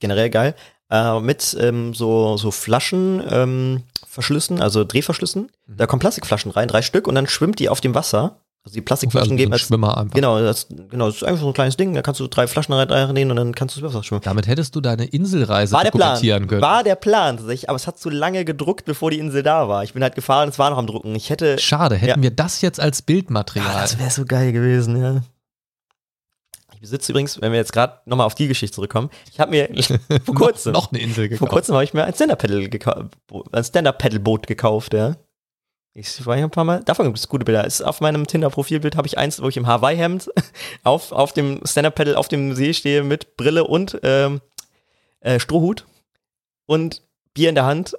Generell 0.00 0.30
geil. 0.30 0.54
Äh, 0.90 1.20
mit 1.20 1.56
ähm, 1.60 1.92
so, 1.94 2.36
so 2.36 2.50
Flaschen, 2.50 3.22
ähm, 3.28 3.82
Verschlüssen, 4.06 4.60
also 4.60 4.84
Drehverschlüssen. 4.84 5.50
Mhm. 5.66 5.76
Da 5.76 5.86
kommen 5.86 6.00
Plastikflaschen 6.00 6.50
rein, 6.50 6.68
drei 6.68 6.82
Stück, 6.82 7.06
und 7.06 7.14
dann 7.14 7.26
schwimmt 7.26 7.58
die 7.58 7.68
auf 7.68 7.80
dem 7.80 7.94
Wasser. 7.94 8.40
Also 8.64 8.74
die 8.74 8.80
Also 8.80 8.84
Plastikflaschen 8.86 9.30
so 9.30 9.36
geben 9.36 9.52
als 9.52 9.62
Schwimmer 9.62 9.96
einfach. 9.96 10.14
Genau, 10.14 10.38
das, 10.40 10.66
genau, 10.68 11.06
das 11.06 11.16
ist 11.16 11.24
einfach 11.24 11.40
so 11.40 11.46
ein 11.46 11.52
kleines 11.54 11.76
Ding, 11.78 11.94
da 11.94 12.02
kannst 12.02 12.20
du 12.20 12.26
drei 12.26 12.46
Flaschen 12.46 12.74
rein- 12.74 12.90
reinnehmen 12.90 13.30
und 13.30 13.36
dann 13.36 13.54
kannst 13.54 13.76
du 13.76 13.80
das 13.80 13.94
Wasser 13.94 14.04
schwimmen. 14.04 14.20
Damit 14.24 14.46
hättest 14.46 14.76
du 14.76 14.80
deine 14.82 15.06
Inselreise 15.06 15.72
War 15.72 15.84
der 15.84 15.90
Plan. 15.90 16.20
können. 16.46 16.60
War 16.60 16.84
der 16.84 16.96
Plan 16.96 17.38
tatsächlich, 17.38 17.70
aber 17.70 17.76
es 17.76 17.86
hat 17.86 17.98
zu 17.98 18.10
lange 18.10 18.44
gedruckt, 18.44 18.84
bevor 18.84 19.10
die 19.10 19.18
Insel 19.18 19.42
da 19.42 19.68
war. 19.68 19.84
Ich 19.84 19.94
bin 19.94 20.02
halt 20.02 20.14
gefahren, 20.16 20.50
es 20.50 20.58
war 20.58 20.68
noch 20.68 20.76
am 20.78 20.86
Drucken. 20.86 21.14
Ich 21.14 21.30
hätte. 21.30 21.58
Schade, 21.58 21.94
hätten 21.96 22.22
wir 22.22 22.30
das 22.30 22.60
jetzt 22.60 22.78
als 22.78 23.00
Bildmaterial. 23.00 23.66
Ah, 23.74 23.80
das 23.80 23.98
wäre 23.98 24.10
so 24.10 24.24
geil 24.26 24.52
gewesen, 24.52 25.00
ja. 25.00 25.22
Ich 26.74 26.80
besitze 26.82 27.10
übrigens, 27.10 27.40
wenn 27.40 27.50
wir 27.50 27.58
jetzt 27.58 27.72
gerade 27.72 27.94
nochmal 28.06 28.26
auf 28.26 28.34
die 28.36 28.46
Geschichte 28.48 28.74
zurückkommen, 28.76 29.10
ich 29.32 29.40
habe 29.40 29.50
mir 29.50 29.68
vor 30.24 30.34
kurzem, 30.34 30.72
noch 30.74 30.92
eine 30.92 31.00
Insel 31.00 31.24
vor 31.24 31.28
gekauft. 31.38 31.52
kurzem 31.52 31.74
habe 31.74 31.84
ich 31.84 31.92
mir 31.94 32.04
ein 32.04 32.14
Stand-Up-Paddle 32.14 32.66
gekau- 32.68 33.08
ein 33.50 33.64
Stand-Up-Paddle-Boot 33.64 34.46
gekauft, 34.46 34.94
ja. 34.94 35.16
Ich 35.94 36.24
war 36.26 36.36
hier 36.36 36.44
ein 36.44 36.50
paar 36.50 36.64
Mal, 36.64 36.84
davon 36.84 37.06
gibt 37.06 37.18
es 37.18 37.28
gute 37.28 37.44
Bilder. 37.44 37.64
Ist 37.64 37.82
auf 37.82 38.00
meinem 38.00 38.26
Tinder-Profilbild 38.26 38.94
habe 38.96 39.08
ich 39.08 39.18
eins, 39.18 39.42
wo 39.42 39.48
ich 39.48 39.56
im 39.56 39.66
Hawaii-Hemd 39.66 40.30
auf, 40.84 41.12
auf 41.12 41.32
dem 41.32 41.60
Stand-Up-Paddle 41.64 42.16
auf 42.16 42.28
dem 42.28 42.54
See 42.54 42.72
stehe 42.72 43.02
mit 43.02 43.36
Brille 43.36 43.64
und 43.64 43.98
ähm, 44.02 44.40
äh, 45.20 45.40
Strohhut 45.40 45.86
und 46.66 47.02
Bier 47.34 47.48
in 47.48 47.54
der 47.56 47.64
Hand, 47.66 47.96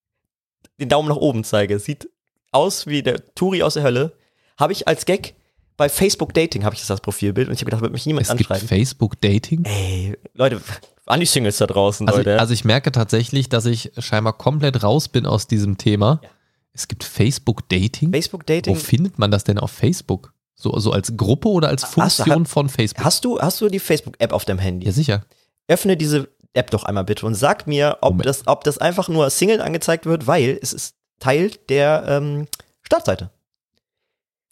den 0.80 0.88
Daumen 0.88 1.08
nach 1.08 1.16
oben 1.16 1.44
zeige. 1.44 1.78
Sieht 1.78 2.08
aus 2.52 2.86
wie 2.86 3.02
der 3.02 3.34
Turi 3.34 3.62
aus 3.62 3.74
der 3.74 3.82
Hölle. 3.82 4.12
Habe 4.58 4.72
ich 4.72 4.86
als 4.88 5.06
Gag 5.06 5.34
bei 5.76 5.88
Facebook 5.88 6.32
Dating 6.32 6.64
habe 6.64 6.74
ich 6.74 6.80
das 6.80 6.90
als 6.90 7.00
Profilbild 7.02 7.48
und 7.48 7.54
ich 7.54 7.60
habe 7.60 7.66
gedacht, 7.66 7.82
wird 7.82 7.92
mich 7.92 8.06
niemand 8.06 8.26
Es 8.26 8.34
gibt 8.34 8.50
anschreiben. 8.50 8.68
Facebook-Dating. 8.68 9.64
Ey, 9.64 10.16
Leute, 10.32 10.60
an 11.04 11.20
die 11.20 11.26
Singles 11.26 11.58
da 11.58 11.66
draußen, 11.66 12.08
Also, 12.08 12.20
Leute. 12.20 12.40
also 12.40 12.54
ich 12.54 12.64
merke 12.64 12.92
tatsächlich, 12.92 13.48
dass 13.50 13.66
ich 13.66 13.92
scheinbar 13.98 14.32
komplett 14.32 14.82
raus 14.82 15.08
bin 15.08 15.26
aus 15.26 15.46
diesem 15.46 15.76
Thema. 15.76 16.20
Ja. 16.22 16.30
Es 16.76 16.88
gibt 16.88 17.04
Facebook-Dating. 17.04 18.12
Facebook 18.12 18.42
Wo 18.42 18.46
Dating. 18.54 18.76
findet 18.76 19.18
man 19.18 19.30
das 19.30 19.44
denn 19.44 19.58
auf 19.58 19.70
Facebook? 19.70 20.32
So, 20.54 20.78
so 20.78 20.92
als 20.92 21.16
Gruppe 21.16 21.48
oder 21.48 21.68
als 21.68 21.82
Hast 21.84 21.96
du- 21.96 22.00
Funktion 22.24 22.40
hat- 22.42 22.48
von 22.48 22.68
Facebook? 22.68 23.04
Hast 23.04 23.24
du, 23.24 23.40
hast 23.40 23.60
du 23.60 23.68
die 23.68 23.78
Facebook-App 23.78 24.32
auf 24.32 24.44
deinem 24.44 24.58
Handy? 24.58 24.86
ja, 24.86 24.92
sicher. 24.92 25.24
Öffne 25.68 25.96
diese 25.96 26.28
App 26.54 26.70
doch 26.70 26.84
einmal 26.84 27.04
bitte 27.04 27.26
und 27.26 27.34
sag 27.34 27.66
mir, 27.66 27.98
ob, 28.02 28.12
Moment. 28.12 28.26
das, 28.26 28.46
ob 28.46 28.62
das 28.64 28.78
einfach 28.78 29.08
nur 29.08 29.28
Single 29.30 29.60
angezeigt 29.60 30.06
wird, 30.06 30.26
weil 30.26 30.58
es 30.62 30.72
ist 30.72 30.94
Teil 31.18 31.50
der 31.68 32.04
ähm, 32.08 32.46
Startseite. 32.82 33.30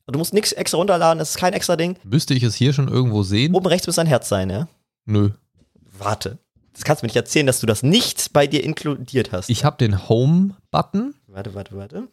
Du 0.07 0.19
musst 0.19 0.35
nichts 0.35 0.53
extra 0.53 0.77
runterladen, 0.79 1.19
das 1.19 1.31
ist 1.31 1.37
kein 1.39 1.53
extra 1.55 1.77
Ding. 1.77 1.97
Müsste 2.05 2.35
ich 2.35 2.43
es 2.43 2.55
hier 2.55 2.73
schon 2.75 2.89
irgendwo 2.89 3.23
sehen? 3.23 3.55
Oben 3.55 3.67
rechts 3.67 3.87
muss 3.87 3.99
ein 3.99 4.07
Herz 4.07 4.29
sein, 4.29 4.51
ja? 4.51 4.69
Nö. 5.07 5.31
Warte. 5.99 6.39
Das 6.75 6.83
kannst 6.85 7.03
du 7.03 7.05
mir 7.05 7.09
nicht 7.09 7.17
erzählen, 7.17 7.47
dass 7.47 7.61
du 7.61 7.67
das 7.67 7.83
nicht 7.83 8.33
bei 8.33 8.47
dir 8.47 8.63
inkludiert 8.65 9.33
hast. 9.33 9.49
Ich 9.49 9.65
habe 9.65 9.77
den 9.79 10.09
Home-Button. 10.09 11.15
Warte, 11.35 11.53
warte, 11.55 11.77
warte. 11.77 12.09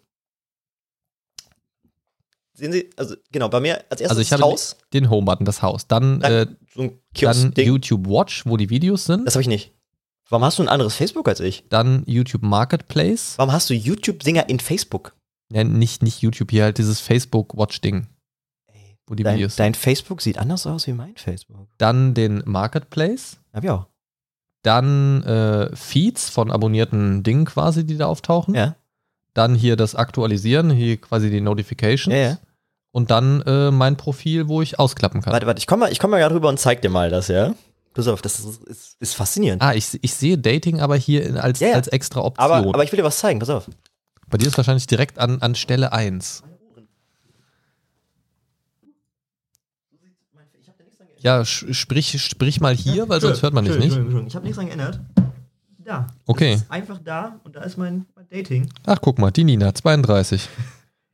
Sehen 2.53 2.71
Sie, 2.71 2.89
also 2.97 3.15
genau, 3.31 3.49
bei 3.49 3.59
mir 3.59 3.85
als 3.89 4.01
erstes 4.01 4.09
Also 4.09 4.21
ich 4.21 4.29
das 4.29 4.41
Haus, 4.41 4.77
den 4.93 5.09
Home-Button, 5.11 5.45
das 5.45 5.61
Haus. 5.61 5.87
Dann, 5.87 6.19
Dann 6.19 6.31
äh, 6.31 6.47
so 6.73 6.99
dann. 7.13 7.53
YouTube 7.55 8.07
Watch, 8.07 8.45
wo 8.47 8.57
die 8.57 8.69
Videos 8.71 9.05
sind. 9.05 9.25
Das 9.25 9.35
habe 9.35 9.41
ich 9.41 9.47
nicht. 9.47 9.73
Warum 10.27 10.43
hast 10.43 10.57
du 10.57 10.63
ein 10.63 10.69
anderes 10.69 10.95
Facebook 10.95 11.27
als 11.27 11.39
ich? 11.39 11.65
Dann 11.69 12.03
YouTube 12.07 12.41
Marketplace. 12.41 13.35
Warum 13.37 13.51
hast 13.53 13.69
du 13.69 13.75
YouTube-Dinger 13.75 14.49
in 14.49 14.59
Facebook? 14.59 15.15
Ja, 15.51 15.63
nicht, 15.63 16.01
nicht 16.01 16.21
YouTube, 16.21 16.49
hier 16.49 16.63
halt 16.63 16.77
dieses 16.77 16.99
Facebook 16.99 17.55
Watch-Ding, 17.55 18.07
Ey, 18.67 18.97
wo 19.05 19.13
die 19.13 19.23
dein, 19.23 19.35
Videos 19.35 19.55
sind. 19.55 19.65
dein 19.65 19.75
Facebook 19.75 20.21
sieht 20.21 20.37
anders 20.37 20.65
aus 20.65 20.87
wie 20.87 20.93
mein 20.93 21.15
Facebook. 21.15 21.67
Dann 21.77 22.13
den 22.15 22.41
Marketplace. 22.45 23.37
Hab 23.53 23.63
ich 23.63 23.69
auch. 23.69 23.87
Dann 24.63 25.23
äh, 25.23 25.75
Feeds 25.75 26.29
von 26.29 26.51
abonnierten 26.51 27.23
Dingen 27.23 27.45
quasi, 27.45 27.85
die 27.85 27.97
da 27.97 28.07
auftauchen. 28.07 28.55
Ja, 28.55 28.75
Dann 29.33 29.55
hier 29.55 29.75
das 29.75 29.95
Aktualisieren, 29.95 30.69
hier 30.69 30.97
quasi 30.99 31.29
die 31.29 31.41
Notifications. 31.41 32.13
ja, 32.13 32.21
ja. 32.31 32.37
Und 32.93 33.09
dann 33.09 33.41
äh, 33.43 33.71
mein 33.71 33.95
Profil, 33.95 34.49
wo 34.49 34.61
ich 34.61 34.77
ausklappen 34.77 35.21
kann. 35.21 35.31
Warte, 35.31 35.47
warte, 35.47 35.59
ich 35.59 35.67
komme 35.67 35.85
mal, 35.85 35.91
ich 35.93 35.99
komm 35.99 36.11
mal 36.11 36.19
gerade 36.19 36.35
rüber 36.35 36.49
und 36.49 36.59
zeig 36.59 36.81
dir 36.81 36.89
mal 36.89 37.09
das, 37.09 37.29
ja? 37.29 37.53
Pass 37.93 38.07
auf, 38.09 38.21
das 38.21 38.39
ist, 38.39 38.63
ist, 38.63 38.97
ist 38.99 39.13
faszinierend. 39.15 39.61
Ah, 39.61 39.73
ich, 39.73 39.97
ich 40.01 40.13
sehe 40.13 40.37
Dating 40.37 40.81
aber 40.81 40.97
hier 40.97 41.25
in, 41.25 41.37
als, 41.37 41.61
Ja, 41.61 41.69
ja. 41.69 41.75
als 41.75 41.87
extra 41.87 42.19
Option. 42.19 42.43
aber, 42.51 42.57
aber 42.67 42.83
ich 42.83 42.91
will 42.91 42.97
dir 42.97 43.03
was 43.05 43.17
zeigen, 43.19 43.39
pass 43.39 43.49
auf. 43.49 43.69
Bei 44.29 44.37
dir 44.37 44.47
ist 44.47 44.57
wahrscheinlich 44.57 44.87
direkt 44.87 45.19
an, 45.19 45.41
an 45.41 45.55
Stelle 45.55 45.93
1. 45.93 46.43
Ja, 51.19 51.45
sprich, 51.45 52.19
sprich 52.21 52.61
mal 52.61 52.75
hier, 52.75 53.07
weil 53.07 53.21
sonst 53.21 53.43
hört 53.43 53.53
man 53.53 53.63
dich 53.63 53.77
nicht. 53.77 53.95
Ich 54.27 54.35
habe 54.35 54.43
nichts 54.43 54.57
dran 54.57 54.65
geändert. 54.65 54.99
Da. 55.83 56.07
Okay. 56.25 56.53
Das 56.53 56.61
ist 56.63 56.71
einfach 56.71 56.99
da 57.03 57.39
und 57.43 57.55
da 57.55 57.61
ist 57.61 57.77
mein 57.77 58.05
Dating. 58.31 58.69
Ach, 58.85 58.97
guck 59.01 59.19
mal, 59.19 59.29
die 59.31 59.43
Nina, 59.43 59.73
32. 59.75 60.47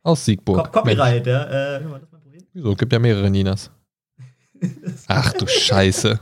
Aus 0.03 0.23
Siegburg. 0.23 0.72
Co 0.72 0.80
Copyright, 0.81 1.26
ja. 1.26 1.44
Äh, 1.77 1.81
hör 1.81 1.89
mal, 1.89 1.99
das 1.99 2.10
Profil. 2.10 2.31
Mensch, 2.31 2.45
Wieso? 2.53 2.76
Gibt 2.76 2.94
ja 2.94 2.99
mehrere 2.99 3.30
Ninas. 3.30 3.72
Ach 5.07 5.34
du 5.34 5.48
Scheiße. 5.48 6.19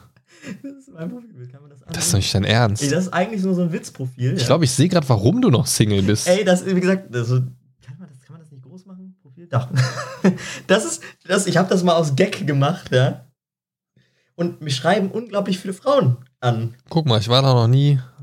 Das 0.63 0.72
ist 0.73 0.93
mein 0.93 1.09
Profilbild. 1.09 1.51
Kann 1.51 1.61
man 1.61 1.69
das 1.72 1.80
Das 1.88 2.05
ist 2.05 2.13
doch 2.13 2.17
nicht 2.19 2.34
dein 2.34 2.43
Ernst. 2.45 2.84
Ey, 2.84 2.89
das 2.89 3.05
ist 3.05 3.13
eigentlich 3.13 3.43
nur 3.43 3.53
so 3.55 3.63
ein 3.63 3.72
Witzprofil. 3.72 4.34
Ich 4.38 4.45
glaube, 4.45 4.63
ich 4.63 4.72
sehe 4.72 4.88
gerade, 4.88 5.07
warum 5.09 5.41
du 5.41 5.49
noch 5.49 5.65
Single 5.67 6.01
bist. 6.01 6.27
Ey, 6.27 6.43
das, 6.45 6.65
wie 6.65 6.80
gesagt, 6.80 7.13
das, 7.13 7.27
so- 7.27 7.41
kann, 7.41 7.97
man 7.99 8.07
das, 8.09 8.22
kann 8.22 8.34
man 8.34 8.41
das 8.41 8.51
nicht 8.51 8.63
groß 8.63 8.85
machen? 8.85 9.15
Profil? 9.22 9.47
Doch. 9.47 9.67
Das 10.67 10.85
ist, 10.85 11.03
das, 11.27 11.45
ich 11.45 11.55
habe 11.57 11.69
das 11.69 11.84
mal 11.84 11.93
aus 11.93 12.15
Gag 12.15 12.47
gemacht, 12.47 12.91
ja. 12.91 13.26
Und 14.34 14.59
mich 14.61 14.76
schreiben 14.76 15.11
unglaublich 15.11 15.59
viele 15.59 15.73
Frauen 15.73 16.17
an. 16.39 16.73
Guck 16.89 17.05
mal, 17.05 17.19
ich 17.19 17.27
war 17.30 17.41
da 17.43 17.53
noch 17.53 17.67
nie 17.67 17.93
Ja, 17.93 18.15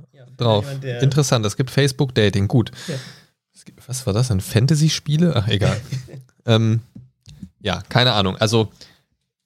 drauf. 0.43 0.65
jemand, 0.67 0.85
Interessant, 1.03 1.47
es 1.47 1.57
gibt 1.57 1.71
Facebook-Dating, 1.71 2.49
gut. 2.49 2.71
Ja. 2.89 2.95
Gibt- 3.65 3.89
Was 3.89 4.05
war 4.07 4.13
das 4.13 4.29
denn? 4.29 4.41
Fantasy-Spiele? 4.41 5.35
Ach, 5.37 5.47
egal. 5.49 5.81
ähm, 6.47 6.81
ja, 7.61 7.81
keine 7.89 8.13
Ahnung. 8.13 8.37
Also, 8.37 8.73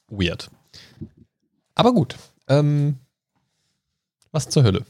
weird. 0.09 0.51
Aber 1.75 1.93
gut. 1.93 2.17
Ähm, 2.49 2.97
was 4.33 4.49
zur 4.49 4.63
Hölle? 4.63 4.87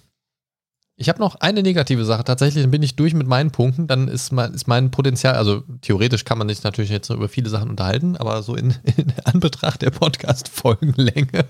Ich 0.98 1.10
habe 1.10 1.18
noch 1.18 1.35
eine 1.36 1.62
negative 1.62 2.06
Sache. 2.06 2.24
Tatsächlich 2.24 2.64
dann 2.64 2.70
bin 2.70 2.82
ich 2.82 2.97
durch 2.97 3.12
mit 3.12 3.27
meinen 3.27 3.51
Punkten. 3.51 3.86
Dann 3.86 4.09
ist 4.09 4.32
mein, 4.32 4.55
ist 4.55 4.66
mein 4.66 4.90
Potenzial, 4.90 5.35
also 5.35 5.62
theoretisch 5.82 6.24
kann 6.24 6.39
man 6.39 6.48
sich 6.48 6.62
natürlich 6.62 6.90
jetzt 6.90 7.10
noch 7.10 7.16
über 7.16 7.28
viele 7.28 7.51
Sachen 7.51 7.68
unterhalten, 7.68 8.16
aber 8.16 8.43
so 8.43 8.56
in, 8.56 8.70
in 8.97 9.12
Anbetracht 9.24 9.82
der 9.82 9.90
Podcast-Folgenlänge 9.90 11.44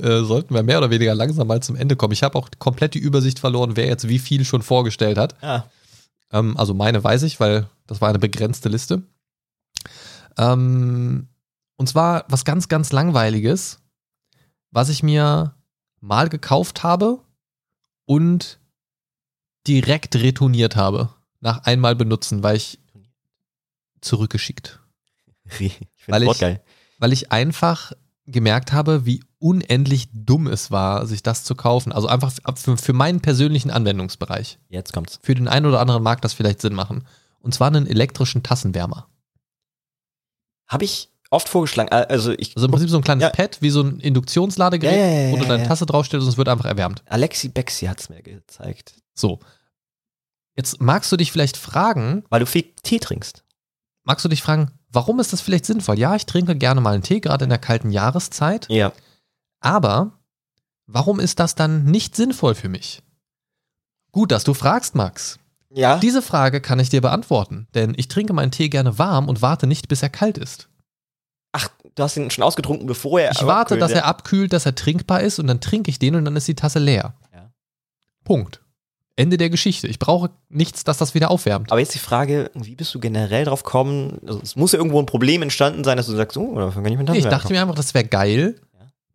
äh, 0.00 0.20
sollten 0.22 0.54
wir 0.54 0.62
mehr 0.62 0.76
oder 0.76 0.90
weniger 0.90 1.14
langsam 1.14 1.46
mal 1.46 1.62
zum 1.62 1.76
Ende 1.76 1.96
kommen. 1.96 2.12
Ich 2.12 2.22
habe 2.22 2.36
auch 2.38 2.50
komplett 2.58 2.92
die 2.92 2.98
Übersicht 2.98 3.38
verloren, 3.38 3.76
wer 3.76 3.86
jetzt 3.86 4.08
wie 4.08 4.18
viel 4.18 4.44
schon 4.44 4.60
vorgestellt 4.60 5.16
hat. 5.16 5.42
Ah, 5.42 5.64
Ähm, 6.30 6.56
also 6.58 6.74
meine 6.74 7.02
weiß 7.02 7.22
ich, 7.22 7.40
weil 7.40 7.68
das 7.86 8.02
war 8.02 8.10
eine 8.10 8.18
begrenzte 8.18 8.68
Liste. 8.68 9.02
Ähm, 10.36 11.28
und 11.76 11.88
zwar 11.88 12.24
was 12.28 12.44
ganz, 12.44 12.68
ganz 12.68 12.92
langweiliges, 12.92 13.78
was 14.70 14.90
ich 14.90 15.02
mir 15.02 15.54
mal 16.00 16.28
gekauft 16.28 16.82
habe 16.82 17.20
und 18.04 18.58
direkt 19.66 20.16
retourniert 20.16 20.76
habe. 20.76 21.10
Nach 21.40 21.64
einmal 21.64 21.94
benutzen, 21.96 22.42
weil 22.42 22.56
ich 22.56 22.78
zurückgeschickt. 24.00 24.80
ich 25.58 25.78
Weil 26.06 26.22
ich- 26.22 26.38
geil. 26.38 26.62
Weil 26.98 27.12
ich 27.12 27.30
einfach 27.30 27.92
gemerkt 28.26 28.72
habe, 28.72 29.04
wie 29.06 29.22
unendlich 29.38 30.08
dumm 30.12 30.46
es 30.46 30.70
war, 30.70 31.06
sich 31.06 31.22
das 31.22 31.44
zu 31.44 31.54
kaufen. 31.54 31.92
Also 31.92 32.08
einfach 32.08 32.32
für, 32.56 32.76
für 32.76 32.92
meinen 32.94 33.20
persönlichen 33.20 33.70
Anwendungsbereich. 33.70 34.58
Jetzt 34.68 34.92
kommt's. 34.92 35.20
Für 35.22 35.34
den 35.34 35.46
einen 35.46 35.66
oder 35.66 35.80
anderen 35.80 36.02
mag 36.02 36.22
das 36.22 36.32
vielleicht 36.32 36.60
Sinn 36.60 36.74
machen. 36.74 37.06
Und 37.38 37.54
zwar 37.54 37.68
einen 37.68 37.86
elektrischen 37.86 38.42
Tassenwärmer. 38.42 39.08
Habe 40.66 40.84
ich 40.84 41.10
oft 41.30 41.48
vorgeschlagen. 41.48 41.88
äh, 41.90 42.06
Also 42.08 42.32
ich. 42.32 42.54
Also 42.56 42.66
im 42.66 42.70
Prinzip 42.72 42.90
so 42.90 42.96
ein 42.98 43.04
kleines 43.04 43.22
Ja. 43.22 43.30
Pad, 43.30 43.58
wie 43.62 43.70
so 43.70 43.82
ein 43.82 44.00
Induktionsladegerät, 44.00 44.96
Ja, 44.98 45.06
ja, 45.06 45.32
wo 45.32 45.36
du 45.36 45.44
deine. 45.46 45.66
Tasse 45.66 45.86
draufstellst 45.86 46.24
und 46.24 46.32
es 46.32 46.38
wird 46.38 46.48
einfach 46.48 46.64
erwärmt. 46.66 47.02
Alexi 47.06 47.48
Bexi 47.48 47.86
hat's 47.86 48.08
mir 48.08 48.22
gezeigt. 48.22 48.94
So. 49.14 49.40
Jetzt 50.54 50.80
magst 50.80 51.10
du 51.12 51.16
dich 51.16 51.32
vielleicht 51.32 51.56
fragen, 51.56 52.24
Weil 52.30 52.40
du 52.40 52.46
viel 52.46 52.64
Tee 52.82 52.98
trinkst. 52.98 53.44
magst 54.04 54.24
du 54.24 54.28
dich 54.28 54.42
fragen, 54.42 54.70
warum 54.90 55.20
ist 55.20 55.32
das 55.32 55.40
vielleicht 55.42 55.66
sinnvoll? 55.66 55.98
Ja, 55.98 56.14
ich 56.16 56.24
trinke 56.26 56.56
gerne 56.56 56.80
mal 56.80 56.94
einen 56.94 57.02
Tee, 57.02 57.20
gerade 57.20 57.44
in 57.44 57.50
der 57.50 57.58
kalten 57.58 57.90
Jahreszeit. 57.90 58.66
Ja. 58.70 58.92
Aber 59.60 60.12
warum 60.86 61.20
ist 61.20 61.40
das 61.40 61.54
dann 61.56 61.84
nicht 61.84 62.16
sinnvoll 62.16 62.54
für 62.54 62.68
mich? 62.68 63.02
Gut, 64.12 64.32
dass 64.32 64.44
du 64.44 64.54
fragst, 64.54 64.94
Max. 64.94 65.38
Ja. 65.74 65.98
Diese 65.98 66.22
Frage 66.22 66.62
kann 66.62 66.78
ich 66.78 66.88
dir 66.88 67.02
beantworten, 67.02 67.66
denn 67.74 67.92
ich 67.98 68.08
trinke 68.08 68.32
meinen 68.32 68.50
Tee 68.52 68.70
gerne 68.70 68.98
warm 68.98 69.28
und 69.28 69.42
warte 69.42 69.66
nicht, 69.66 69.88
bis 69.88 70.02
er 70.02 70.08
kalt 70.08 70.38
ist. 70.38 70.68
Ach, 71.56 71.68
du 71.94 72.02
hast 72.02 72.16
ihn 72.16 72.30
schon 72.30 72.44
ausgetrunken, 72.44 72.86
bevor 72.86 73.20
er. 73.20 73.32
Ich 73.32 73.46
warte, 73.46 73.74
abkühlt, 73.74 73.82
dass 73.82 73.92
er 73.92 74.04
abkühlt, 74.04 74.52
dass 74.52 74.66
er 74.66 74.74
trinkbar 74.74 75.20
ist 75.22 75.38
und 75.38 75.46
dann 75.46 75.60
trinke 75.60 75.90
ich 75.90 75.98
den 75.98 76.14
und 76.14 76.24
dann 76.24 76.36
ist 76.36 76.46
die 76.46 76.54
Tasse 76.54 76.78
leer. 76.78 77.14
Ja. 77.32 77.50
Punkt. 78.24 78.60
Ende 79.18 79.38
der 79.38 79.48
Geschichte. 79.48 79.88
Ich 79.88 79.98
brauche 79.98 80.30
nichts, 80.50 80.84
dass 80.84 80.98
das 80.98 81.14
wieder 81.14 81.30
aufwärmt. 81.30 81.72
Aber 81.72 81.80
jetzt 81.80 81.94
die 81.94 81.98
Frage, 81.98 82.50
wie 82.54 82.74
bist 82.74 82.94
du 82.94 83.00
generell 83.00 83.46
drauf 83.46 83.62
gekommen? 83.62 84.18
Also 84.26 84.40
es 84.42 84.56
muss 84.56 84.72
ja 84.72 84.78
irgendwo 84.78 85.00
ein 85.00 85.06
Problem 85.06 85.40
entstanden 85.40 85.84
sein, 85.84 85.96
dass 85.96 86.06
du 86.06 86.14
sagst, 86.14 86.36
oh, 86.36 86.54
davon 86.54 86.82
kann 86.82 86.92
ich 86.92 86.98
mit 86.98 87.08
Nee, 87.08 87.18
ich 87.18 87.24
dachte 87.24 87.52
mir 87.52 87.62
einfach, 87.62 87.74
das 87.74 87.94
wäre 87.94 88.04
geil, 88.04 88.60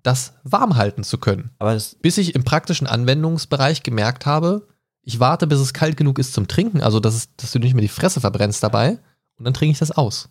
das 0.01 0.33
warm 0.43 0.75
halten 0.75 1.03
zu 1.03 1.19
können. 1.19 1.51
Aber 1.59 1.77
Bis 2.01 2.17
ich 2.17 2.33
im 2.33 2.43
praktischen 2.43 2.87
Anwendungsbereich 2.87 3.83
gemerkt 3.83 4.25
habe, 4.25 4.67
ich 5.03 5.19
warte, 5.19 5.45
bis 5.45 5.59
es 5.59 5.73
kalt 5.73 5.97
genug 5.97 6.17
ist 6.17 6.33
zum 6.33 6.47
Trinken, 6.47 6.81
also 6.81 6.99
dass, 6.99 7.15
es, 7.15 7.35
dass 7.35 7.51
du 7.51 7.59
nicht 7.59 7.75
mehr 7.75 7.81
die 7.81 7.87
Fresse 7.87 8.21
verbrennst 8.21 8.63
dabei, 8.63 8.97
und 9.37 9.45
dann 9.45 9.53
trinke 9.53 9.73
ich 9.73 9.79
das 9.79 9.91
aus. 9.91 10.29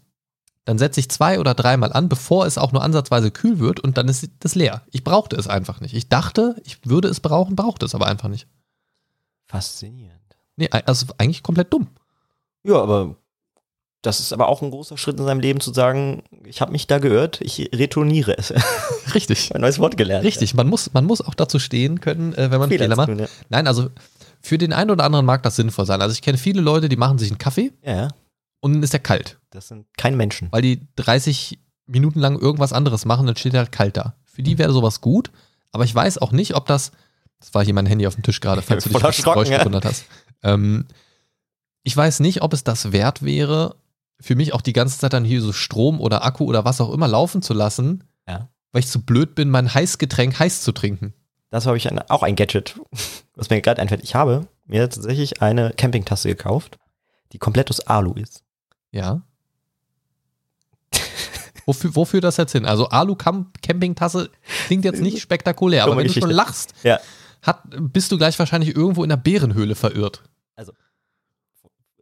Dann 0.70 0.78
setze 0.78 1.00
ich 1.00 1.08
zwei 1.08 1.40
oder 1.40 1.54
dreimal 1.54 1.92
an, 1.92 2.08
bevor 2.08 2.46
es 2.46 2.56
auch 2.56 2.70
nur 2.70 2.84
ansatzweise 2.84 3.32
kühl 3.32 3.58
wird, 3.58 3.80
und 3.80 3.98
dann 3.98 4.06
ist 4.06 4.28
das 4.38 4.54
leer. 4.54 4.82
Ich 4.92 5.02
brauchte 5.02 5.34
es 5.34 5.48
einfach 5.48 5.80
nicht. 5.80 5.94
Ich 5.94 6.08
dachte, 6.08 6.54
ich 6.62 6.78
würde 6.84 7.08
es 7.08 7.18
brauchen, 7.18 7.56
brauchte 7.56 7.84
es 7.84 7.96
aber 7.96 8.06
einfach 8.06 8.28
nicht. 8.28 8.46
faszinierend. 9.46 10.20
Nee, 10.54 10.68
also 10.70 11.06
eigentlich 11.18 11.42
komplett 11.42 11.72
dumm. 11.72 11.88
Ja, 12.62 12.76
aber 12.80 13.16
das 14.02 14.20
ist 14.20 14.32
aber 14.32 14.46
auch 14.46 14.62
ein 14.62 14.70
großer 14.70 14.96
Schritt 14.96 15.18
in 15.18 15.26
seinem 15.26 15.40
Leben 15.40 15.58
zu 15.58 15.72
sagen, 15.72 16.22
ich 16.44 16.60
habe 16.60 16.70
mich 16.70 16.86
da 16.86 17.00
geirrt, 17.00 17.40
ich 17.40 17.68
retourniere 17.74 18.38
es. 18.38 18.54
Richtig. 19.12 19.52
ein 19.52 19.62
neues 19.62 19.80
Wort 19.80 19.96
gelernt. 19.96 20.24
Richtig, 20.24 20.54
man 20.54 20.68
muss, 20.68 20.92
man 20.92 21.04
muss 21.04 21.20
auch 21.20 21.34
dazu 21.34 21.58
stehen 21.58 22.00
können, 22.00 22.32
äh, 22.34 22.52
wenn 22.52 22.60
man 22.60 22.68
Fehler 22.68 22.84
Fehler 22.84 22.94
macht. 22.96 23.08
tun, 23.08 23.18
ja. 23.18 23.26
Nein, 23.48 23.66
also 23.66 23.88
für 24.40 24.56
den 24.56 24.72
einen 24.72 24.92
oder 24.92 25.02
anderen 25.02 25.26
mag 25.26 25.42
das 25.42 25.56
sinnvoll 25.56 25.84
sein. 25.84 26.00
Also 26.00 26.12
ich 26.12 26.22
kenne 26.22 26.38
viele 26.38 26.60
Leute, 26.60 26.88
die 26.88 26.96
machen 26.96 27.18
sich 27.18 27.28
einen 27.32 27.38
Kaffee 27.38 27.72
ja, 27.82 28.06
und 28.60 28.74
dann 28.74 28.84
ist 28.84 28.92
der 28.92 29.00
kalt, 29.00 29.39
das 29.50 29.68
sind 29.68 29.86
keine 29.96 30.16
Menschen. 30.16 30.48
weil 30.50 30.62
die 30.62 30.86
30 30.96 31.58
Minuten 31.86 32.20
lang 32.20 32.38
irgendwas 32.38 32.72
anderes 32.72 33.04
machen, 33.04 33.26
dann 33.26 33.36
steht 33.36 33.54
er 33.54 33.60
halt 33.60 33.72
kalt 33.72 33.96
da. 33.96 34.14
Für 34.24 34.42
die 34.42 34.58
wäre 34.58 34.72
sowas 34.72 35.00
gut, 35.00 35.30
aber 35.72 35.84
ich 35.84 35.94
weiß 35.94 36.18
auch 36.18 36.32
nicht, 36.32 36.54
ob 36.54 36.66
das, 36.66 36.92
das 37.40 37.52
war 37.54 37.64
hier 37.64 37.74
mein 37.74 37.86
Handy 37.86 38.06
auf 38.06 38.14
dem 38.14 38.22
Tisch 38.22 38.40
gerade, 38.40 38.62
falls 38.62 38.84
du 38.84 38.90
dich 38.90 38.96
auf 38.96 39.02
das 39.02 39.22
Geräusch 39.24 39.48
ja. 39.48 39.58
gewundert 39.58 39.84
hast. 39.84 40.04
Ähm, 40.42 40.86
ich 41.82 41.96
weiß 41.96 42.20
nicht, 42.20 42.42
ob 42.42 42.52
es 42.52 42.62
das 42.64 42.92
wert 42.92 43.22
wäre, 43.22 43.76
für 44.20 44.36
mich 44.36 44.52
auch 44.52 44.60
die 44.60 44.72
ganze 44.74 44.98
Zeit 44.98 45.12
dann 45.14 45.24
hier 45.24 45.40
so 45.40 45.52
Strom 45.52 46.00
oder 46.00 46.24
Akku 46.24 46.44
oder 46.44 46.64
was 46.64 46.80
auch 46.80 46.92
immer 46.92 47.08
laufen 47.08 47.42
zu 47.42 47.54
lassen, 47.54 48.04
Ja. 48.28 48.48
weil 48.72 48.80
ich 48.80 48.88
zu 48.88 49.02
blöd 49.02 49.34
bin, 49.34 49.50
mein 49.50 49.72
Heißgetränk 49.72 50.38
heiß 50.38 50.62
zu 50.62 50.72
trinken. 50.72 51.14
das 51.50 51.66
habe 51.66 51.76
ich 51.76 51.90
ein, 51.90 51.98
auch 52.10 52.22
ein 52.22 52.36
Gadget, 52.36 52.78
was 53.34 53.50
mir 53.50 53.60
gerade 53.62 53.80
einfällt. 53.82 54.04
Ich 54.04 54.14
habe 54.14 54.46
mir 54.66 54.88
tatsächlich 54.88 55.42
eine 55.42 55.70
Campingtasse 55.72 56.28
gekauft, 56.28 56.78
die 57.32 57.38
komplett 57.38 57.70
aus 57.70 57.80
Alu 57.80 58.12
ist. 58.14 58.44
Ja. 58.92 59.22
Wofür, 61.66 61.94
wofür 61.96 62.20
das 62.20 62.36
jetzt 62.36 62.52
hin? 62.52 62.66
Also 62.66 62.88
Alu-Campingtasse 62.88 64.30
klingt 64.66 64.84
jetzt 64.84 65.00
nicht 65.00 65.20
spektakulär, 65.22 65.84
aber 65.84 65.96
wenn 65.96 66.06
du 66.06 66.12
schon 66.12 66.22
Geschichte. 66.22 66.34
lachst, 66.36 66.74
Ja. 66.82 66.98
hat, 67.42 67.62
bist 67.70 68.10
du 68.12 68.18
gleich 68.18 68.38
wahrscheinlich 68.38 68.74
irgendwo 68.76 69.02
in 69.02 69.08
der 69.10 69.16
Bärenhöhle 69.16 69.74
verirrt. 69.74 70.22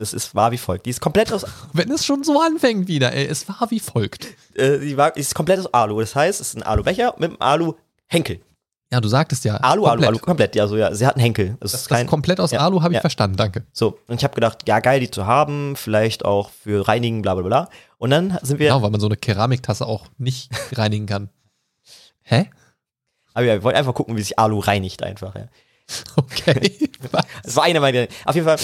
Es 0.01 0.12
ist, 0.12 0.36
war 0.36 0.52
wie 0.52 0.59
folgt. 0.59 0.86
Die 0.86 0.90
ist 0.90 1.01
komplett 1.01 1.32
aus, 1.32 1.44
Wenn 1.72 1.90
es 1.90 2.06
schon 2.06 2.22
so 2.22 2.40
anfängt 2.40 2.86
wieder, 2.86 3.12
ey, 3.12 3.26
es 3.26 3.48
war 3.48 3.68
wie 3.70 3.80
folgt. 3.80 4.28
äh, 4.55 4.78
die 4.78 4.97
war, 4.97 5.10
die 5.10 5.20
ist 5.20 5.35
komplett 5.35 5.59
aus 5.59 5.74
Alu. 5.74 5.98
Das 5.98 6.14
heißt, 6.14 6.40
es 6.40 6.51
ist 6.51 6.56
ein 6.56 6.62
Alubecher 6.62 7.14
mit 7.18 7.30
einem 7.30 7.40
Alu-Henkel. 7.40 8.40
Ja, 8.90 9.01
du 9.02 9.09
sagtest 9.09 9.44
ja. 9.44 9.56
Alu, 9.56 9.82
komplett. 9.82 9.98
Alu, 10.06 10.06
Alu, 10.09 10.19
komplett. 10.19 10.55
Ja, 10.56 10.66
so, 10.66 10.77
ja. 10.77 10.94
Sie 10.94 11.06
hat 11.06 11.16
einen 11.16 11.23
Henkel. 11.23 11.56
Das, 11.60 11.73
Das, 11.73 11.81
ist 11.82 11.90
das 11.90 11.98
kein, 11.98 12.06
komplett 12.06 12.40
aus 12.40 12.52
Ja. 12.52 12.60
Alu 12.60 12.81
habe 12.82 12.93
ich 12.94 12.97
Ja. 12.97 13.01
verstanden, 13.02 13.36
danke. 13.36 13.66
so. 13.73 13.98
Und 14.09 14.16
ich 14.16 14.24
habe 14.24 14.35
gedacht, 14.35 14.66
ja, 14.66 14.81
geil, 14.81 15.01
die 15.01 15.10
zu 15.10 15.27
haben. 15.27 15.77
Vielleicht 15.77 16.24
auch 16.24 16.48
für 16.51 16.89
Reinigen, 16.89 17.20
bla, 17.20 17.35
bla, 17.35 17.43
bla. 17.44 17.69
Und 17.98 18.10
dann 18.10 18.39
sind 18.43 18.59
wir, 18.59 18.69
Genau, 18.69 18.81
weil 18.82 18.90
man 18.90 19.01
so 19.01 19.06
eine 19.06 19.16
Keramiktasse 19.16 19.85
auch 19.86 20.06
nicht 20.16 20.51
reinigen 20.78 21.06
kann. 21.06 21.28
Hä? 22.23 22.51
aber 23.35 23.44
ja, 23.47 23.52
wir 23.55 23.62
wollten 23.62 23.78
einfach 23.78 23.94
gucken, 23.94 24.16
wie 24.16 24.23
sich 24.23 24.39
Alu 24.39 24.59
reinigt 24.59 25.02
einfach, 25.02 25.35
ja. 25.35 25.44
Okay. 26.16 26.73
Das 27.44 27.55
war 27.56 27.65
eine 27.65 27.81
meiner. 27.81 28.06
Auf 28.24 28.35
jeden 28.35 28.47
Fall. 28.47 28.59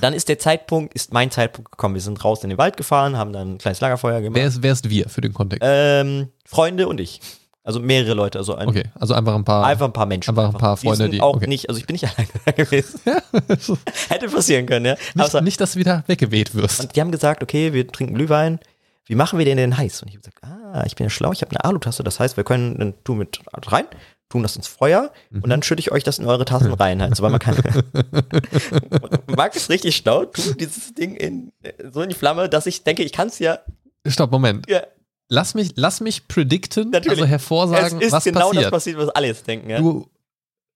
Dann 0.00 0.14
ist 0.14 0.28
der 0.28 0.38
Zeitpunkt, 0.38 0.94
ist 0.94 1.12
mein 1.12 1.30
Zeitpunkt 1.30 1.70
gekommen. 1.72 1.94
Wir 1.94 2.00
sind 2.02 2.24
raus 2.24 2.42
in 2.42 2.48
den 2.48 2.58
Wald 2.58 2.76
gefahren, 2.76 3.16
haben 3.16 3.32
dann 3.32 3.54
ein 3.54 3.58
kleines 3.58 3.80
Lagerfeuer 3.80 4.20
gemacht. 4.20 4.36
wer, 4.40 4.46
ist, 4.48 4.62
wer 4.62 4.72
ist 4.72 4.88
wir 4.88 5.08
für 5.08 5.20
den 5.20 5.34
Kontext? 5.34 5.62
ähm, 5.64 6.28
Freunde 6.44 6.88
und 6.88 6.98
ich. 7.00 7.20
Also 7.66 7.80
mehrere 7.80 8.14
Leute. 8.14 8.38
Also 8.38 8.54
ein, 8.54 8.68
okay, 8.68 8.84
also 8.94 9.12
einfach 9.14 9.34
ein 9.34 9.44
paar. 9.44 9.64
einfach 9.66 9.86
ein 9.86 9.92
paar 9.92 10.06
Menschen. 10.06 10.30
Einfach 10.30 10.54
ein 10.54 10.58
paar 10.58 10.76
Freunde, 10.76 10.96
sind 11.04 11.10
die- 11.14 11.20
auch 11.20 11.34
okay. 11.36 11.48
nicht, 11.48 11.68
also 11.68 11.80
ich 11.80 11.86
bin 11.86 11.94
nicht 11.94 12.04
alleine 12.16 12.28
da 12.44 12.52
gewesen. 12.52 13.00
Hätte 14.08 14.28
passieren 14.28 14.66
können, 14.66 14.86
ja. 14.86 14.94
nicht, 15.14 15.34
Aber, 15.34 15.40
nicht, 15.42 15.60
dass 15.60 15.72
du 15.72 15.80
wieder 15.80 16.04
weggeweht 16.06 16.54
wirst. 16.54 16.80
und 16.80 16.94
die 16.96 17.00
haben 17.00 17.10
gesagt, 17.10 17.42
okay, 17.42 17.72
wir 17.72 17.86
trinken 17.88 18.14
Glühwein. 18.14 18.60
Wie 19.06 19.14
machen 19.16 19.38
wir 19.38 19.44
den 19.44 19.56
denn 19.56 19.76
heiß? 19.76 20.02
Und 20.02 20.08
ich 20.08 20.14
habe 20.14 20.22
gesagt, 20.30 20.38
ah, 20.44 20.82
ich 20.86 20.96
bin 20.96 21.04
ja 21.06 21.10
schlau, 21.10 21.32
ich 21.32 21.40
habe 21.42 21.50
eine 21.50 21.64
Alutasse. 21.64 22.02
Das 22.04 22.18
heißt, 22.20 22.36
wir 22.36 22.44
können 22.44 22.78
dann 22.78 22.94
tun 23.04 23.18
mit 23.18 23.38
rein, 23.66 23.84
tun 24.28 24.42
das 24.42 24.56
ins 24.56 24.66
Feuer 24.68 25.10
Mhm. 25.30 25.42
und 25.42 25.50
dann 25.50 25.62
schütte 25.62 25.80
ich 25.80 25.90
euch 25.92 26.02
das 26.04 26.18
in 26.20 26.26
eure 26.26 26.44
Tassen 26.44 26.72
rein. 26.72 27.00
Also, 27.00 27.22
weil 27.24 27.30
man 27.30 27.38
kann. 27.40 27.56
Marc 29.36 29.56
ist 29.56 29.70
richtig 29.70 29.96
schlau, 29.96 30.24
tut 30.26 30.60
dieses 30.60 30.94
Ding 30.94 31.14
in, 31.16 31.52
so 31.92 32.02
in 32.02 32.08
die 32.08 32.14
Flamme, 32.14 32.48
dass 32.48 32.66
ich 32.66 32.84
denke, 32.84 33.02
ich 33.02 33.12
kann 33.12 33.28
es 33.28 33.38
ja, 33.38 33.58
Stopp, 34.06 34.30
Moment. 34.30 34.68
ja. 34.68 34.82
Lass 35.28 35.54
mich, 35.54 35.72
lass 35.74 36.00
mich 36.00 36.28
predikten, 36.28 36.90
Natürlich. 36.90 37.18
also 37.18 37.26
hervorsagen, 37.28 37.98
es 37.98 38.06
ist 38.06 38.12
was 38.12 38.24
genau 38.24 38.48
passiert. 38.48 38.64
das 38.64 38.70
passiert, 38.70 38.98
was 38.98 39.08
alle 39.10 39.26
jetzt 39.26 39.46
denken. 39.46 39.70
Ja? 39.70 39.78
Du, 39.78 40.08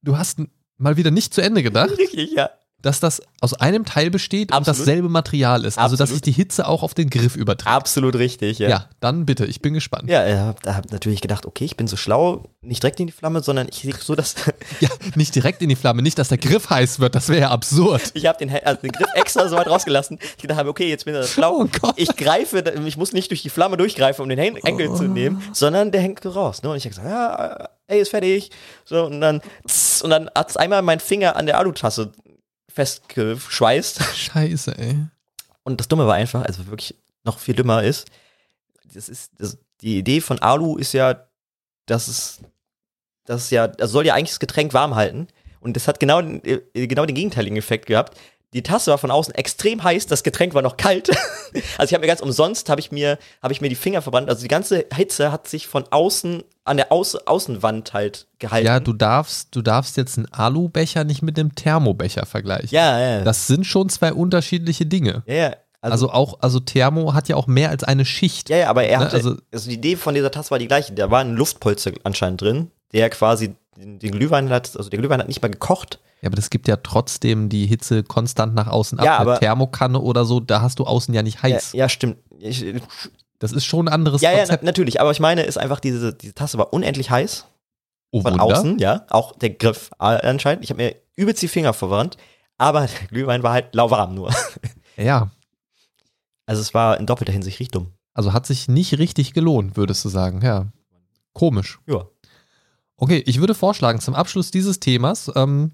du 0.02 0.18
hast 0.18 0.40
mal 0.76 0.96
wieder 0.96 1.10
nicht 1.10 1.32
zu 1.32 1.40
Ende 1.40 1.62
gedacht, 1.62 1.90
Richtig, 1.98 2.32
ja. 2.32 2.50
Dass 2.82 3.00
das 3.00 3.22
aus 3.40 3.54
einem 3.54 3.84
Teil 3.84 4.10
besteht 4.10 4.50
und 4.52 4.58
Absolut. 4.58 4.80
dasselbe 4.80 5.08
Material 5.08 5.64
ist. 5.64 5.78
Also, 5.78 5.96
dass 5.96 6.10
sich 6.10 6.20
die 6.20 6.32
Hitze 6.32 6.66
auch 6.68 6.82
auf 6.82 6.94
den 6.94 7.10
Griff 7.10 7.36
überträgt. 7.36 7.74
Absolut 7.74 8.14
richtig, 8.16 8.58
ja. 8.58 8.68
Ja, 8.68 8.88
dann 9.00 9.26
bitte, 9.26 9.46
ich 9.46 9.60
bin 9.62 9.74
gespannt. 9.74 10.08
Ja, 10.08 10.26
ja 10.26 10.54
da 10.62 10.74
habe 10.74 10.88
natürlich 10.90 11.20
gedacht, 11.20 11.46
okay, 11.46 11.64
ich 11.64 11.76
bin 11.76 11.86
so 11.86 11.96
schlau, 11.96 12.44
nicht 12.62 12.82
direkt 12.82 13.00
in 13.00 13.06
die 13.06 13.12
Flamme, 13.12 13.42
sondern 13.42 13.68
ich 13.70 13.78
sehe 13.78 13.94
so, 13.98 14.14
dass 14.14 14.34
Ja, 14.80 14.88
nicht 15.14 15.34
direkt 15.34 15.62
in 15.62 15.68
die 15.68 15.76
Flamme, 15.76 16.02
nicht, 16.02 16.18
dass 16.18 16.28
der 16.28 16.38
Griff 16.38 16.70
heiß 16.70 17.00
wird, 17.00 17.14
das 17.14 17.28
wäre 17.28 17.40
ja 17.40 17.50
absurd. 17.50 18.02
ich 18.14 18.26
habe 18.26 18.38
den, 18.38 18.50
also 18.50 18.80
den 18.82 18.92
Griff 18.92 19.08
extra 19.14 19.48
so 19.48 19.56
weit 19.56 19.68
rausgelassen. 19.68 20.18
Ich 20.36 20.42
gedacht 20.42 20.58
habe, 20.58 20.68
okay, 20.68 20.88
jetzt 20.88 21.04
bin 21.04 21.14
ich 21.14 21.30
schlau. 21.30 21.66
Oh. 21.82 21.90
Ich 21.96 22.14
greife, 22.16 22.62
ich 22.86 22.96
muss 22.96 23.12
nicht 23.12 23.30
durch 23.30 23.42
die 23.42 23.50
Flamme 23.50 23.76
durchgreifen, 23.76 24.22
um 24.22 24.28
den 24.28 24.38
Hen- 24.38 24.56
Henkel 24.56 24.94
zu 24.94 25.04
nehmen, 25.04 25.42
sondern 25.52 25.90
der 25.92 26.00
hängt 26.02 26.24
raus. 26.26 26.62
Ne? 26.62 26.70
Und 26.70 26.76
ich 26.76 26.84
habe 26.84 26.90
gesagt, 26.94 27.08
ja, 27.08 27.68
ey, 27.86 28.00
ist 28.00 28.10
fertig. 28.10 28.50
So, 28.84 29.06
und 29.06 29.20
dann, 29.20 29.40
tss, 29.66 30.02
und 30.02 30.10
dann 30.10 30.30
hat 30.34 30.50
es 30.50 30.56
einmal 30.56 30.82
mein 30.82 31.00
Finger 31.00 31.36
an 31.36 31.46
der 31.46 31.58
Alutasse 31.58 32.12
festgeschweißt. 32.80 34.02
Scheiße, 34.16 34.78
ey. 34.78 34.96
Und 35.64 35.80
das 35.80 35.88
Dumme 35.88 36.06
war 36.06 36.14
einfach, 36.14 36.44
also 36.44 36.66
wirklich 36.66 36.94
noch 37.24 37.38
viel 37.38 37.54
dümmer 37.54 37.82
ist, 37.82 38.06
das 38.94 39.08
ist, 39.08 39.32
das, 39.38 39.58
die 39.82 39.98
Idee 39.98 40.20
von 40.20 40.38
Alu 40.38 40.76
ist 40.76 40.94
ja, 40.94 41.26
dass 41.84 42.08
es, 42.08 42.40
dass 43.26 43.42
es 43.42 43.50
ja, 43.50 43.64
also 43.64 43.92
soll 43.92 44.06
ja 44.06 44.14
eigentlich 44.14 44.30
das 44.30 44.40
Getränk 44.40 44.72
warm 44.72 44.94
halten. 44.94 45.28
Und 45.60 45.76
das 45.76 45.86
hat 45.86 46.00
genau 46.00 46.22
den, 46.22 46.42
äh, 46.44 46.86
genau 46.86 47.04
den 47.04 47.14
gegenteiligen 47.14 47.58
Effekt 47.58 47.86
gehabt. 47.86 48.18
Die 48.54 48.62
Tasse 48.62 48.90
war 48.90 48.98
von 48.98 49.10
außen 49.10 49.34
extrem 49.34 49.84
heiß, 49.84 50.06
das 50.06 50.24
Getränk 50.24 50.54
war 50.54 50.62
noch 50.62 50.78
kalt. 50.78 51.10
also 51.78 51.84
ich 51.84 51.94
habe 51.94 52.00
mir 52.00 52.08
ganz 52.08 52.22
umsonst, 52.22 52.70
habe 52.70 52.80
ich 52.80 52.90
mir, 52.90 53.18
habe 53.42 53.52
ich 53.52 53.60
mir 53.60 53.68
die 53.68 53.76
Finger 53.76 54.00
verbrannt. 54.00 54.30
Also 54.30 54.42
die 54.42 54.48
ganze 54.48 54.86
Hitze 54.92 55.30
hat 55.30 55.46
sich 55.46 55.68
von 55.68 55.84
außen 55.90 56.42
an 56.70 56.76
der 56.78 56.90
Auß 56.92 57.26
Außenwand 57.26 57.92
halt 57.92 58.26
gehalten. 58.38 58.66
Ja, 58.66 58.80
du 58.80 58.92
darfst, 58.92 59.48
du 59.54 59.60
darfst 59.62 59.96
jetzt 59.96 60.16
einen 60.18 60.32
Alubecher 60.32 61.04
nicht 61.04 61.20
mit 61.22 61.38
einem 61.38 61.54
Thermobecher 61.54 62.26
vergleichen. 62.26 62.68
ja, 62.70 62.98
ja. 62.98 63.24
Das 63.24 63.46
sind 63.46 63.66
schon 63.66 63.88
zwei 63.88 64.12
unterschiedliche 64.12 64.86
Dinge. 64.86 65.22
ja, 65.26 65.34
ja. 65.34 65.52
Also, 65.82 66.10
auch, 66.10 66.40
also 66.42 66.60
Thermo 66.60 67.14
hat 67.14 67.28
ja 67.28 67.36
auch 67.36 67.46
mehr 67.46 67.70
als 67.70 67.84
eine 67.84 68.04
Schicht. 68.04 68.50
Ja, 68.50 68.56
ja, 68.58 68.68
aber 68.70 68.84
er 68.84 68.98
Ne, 68.98 69.04
hatte, 69.06 69.16
also- 69.16 69.36
also, 69.50 69.68
die 69.70 69.76
Idee 69.76 69.96
von 69.96 70.14
dieser 70.14 70.30
Tasse 70.30 70.50
war 70.50 70.58
die 70.58 70.68
gleiche. 70.68 70.92
Da 70.92 71.10
war 71.10 71.20
ein 71.20 71.34
Luftpolster 71.36 71.92
anscheinend 72.04 72.42
drin, 72.42 72.70
der 72.92 73.08
quasi 73.08 73.54
den, 73.78 73.98
den 73.98 74.10
Glühwein 74.12 74.50
hat, 74.50 74.76
also 74.76 74.90
der 74.90 74.98
Glühwein 74.98 75.20
hat 75.20 75.28
nicht 75.28 75.40
mal 75.40 75.48
gekocht. 75.50 75.98
Ja, 76.20 76.26
aber 76.26 76.36
das 76.36 76.50
gibt 76.50 76.68
ja 76.68 76.76
trotzdem 76.76 77.48
die 77.48 77.64
Hitze 77.66 78.02
konstant 78.02 78.54
nach 78.54 78.66
außen 78.66 78.98
ab. 78.98 79.06
Ja, 79.06 79.12
Eine 79.16 79.20
aber- 79.30 79.38
Thermokanne 79.40 79.98
oder 80.00 80.26
so, 80.26 80.38
da 80.38 80.60
hast 80.60 80.80
du 80.80 80.84
außen 80.84 81.14
ja 81.14 81.22
nicht 81.22 81.36
Ja, 81.36 81.42
heiß. 81.44 81.72
ja 81.72 81.88
stimmt. 81.88 82.18
Ich, 82.38 82.60
ja, 82.60 82.72
Das 83.40 83.50
ist 83.52 83.64
schon 83.64 83.88
ein 83.88 83.92
anderes 83.92 84.22
ja, 84.22 84.30
na, 84.30 84.38
Konzept. 84.38 84.62
natürlich. 84.62 85.00
Aber 85.00 85.10
ich 85.10 85.18
meine, 85.18 85.42
ist 85.42 85.58
einfach 85.58 85.80
diese, 85.80 86.14
diese 86.14 86.34
Tasse 86.34 86.56
war 86.58 86.72
unendlich 86.72 87.10
heiß 87.10 87.46
oh, 88.12 88.20
von 88.22 88.32
Wunder. 88.38 88.44
außen, 88.44 88.78
ja. 88.78 89.04
Auch 89.10 89.36
der 89.36 89.50
Griff 89.50 89.90
äh, 89.98 90.04
anscheinend. 90.04 90.62
Ich 90.62 90.70
habe 90.70 90.80
mir 90.82 90.94
übelst 91.16 91.42
die 91.42 91.48
Finger 91.48 91.72
verwandt, 91.72 92.16
aber 92.58 92.86
der 92.86 93.08
Glühwein 93.08 93.42
war 93.42 93.52
halt 93.52 93.74
lauwarm 93.74 94.14
nur. 94.14 94.30
Ja, 94.96 95.30
Also 96.44 96.60
es 96.60 96.74
war 96.74 97.00
in 97.00 97.06
doppelter 97.06 97.32
Hinsicht 97.32 97.58
richtig 97.58 97.72
dumm. 97.72 97.92
also 98.12 98.34
hat 98.34 98.44
sich 98.44 98.68
nicht 98.68 98.98
richtig 98.98 99.32
gelohnt, 99.32 99.76
würdest 99.78 100.04
du 100.04 100.10
sagen. 100.10 100.42
Ja, 100.42 100.66
komisch. 101.32 101.78
Ja. 101.86 102.04
Okay, 102.96 103.22
ich 103.24 103.40
würde 103.40 103.54
vorschlagen, 103.54 104.00
zum 104.00 104.14
Abschluss 104.14 104.50
dieses 104.50 104.78
Themas, 104.78 105.30
ähm, 105.34 105.72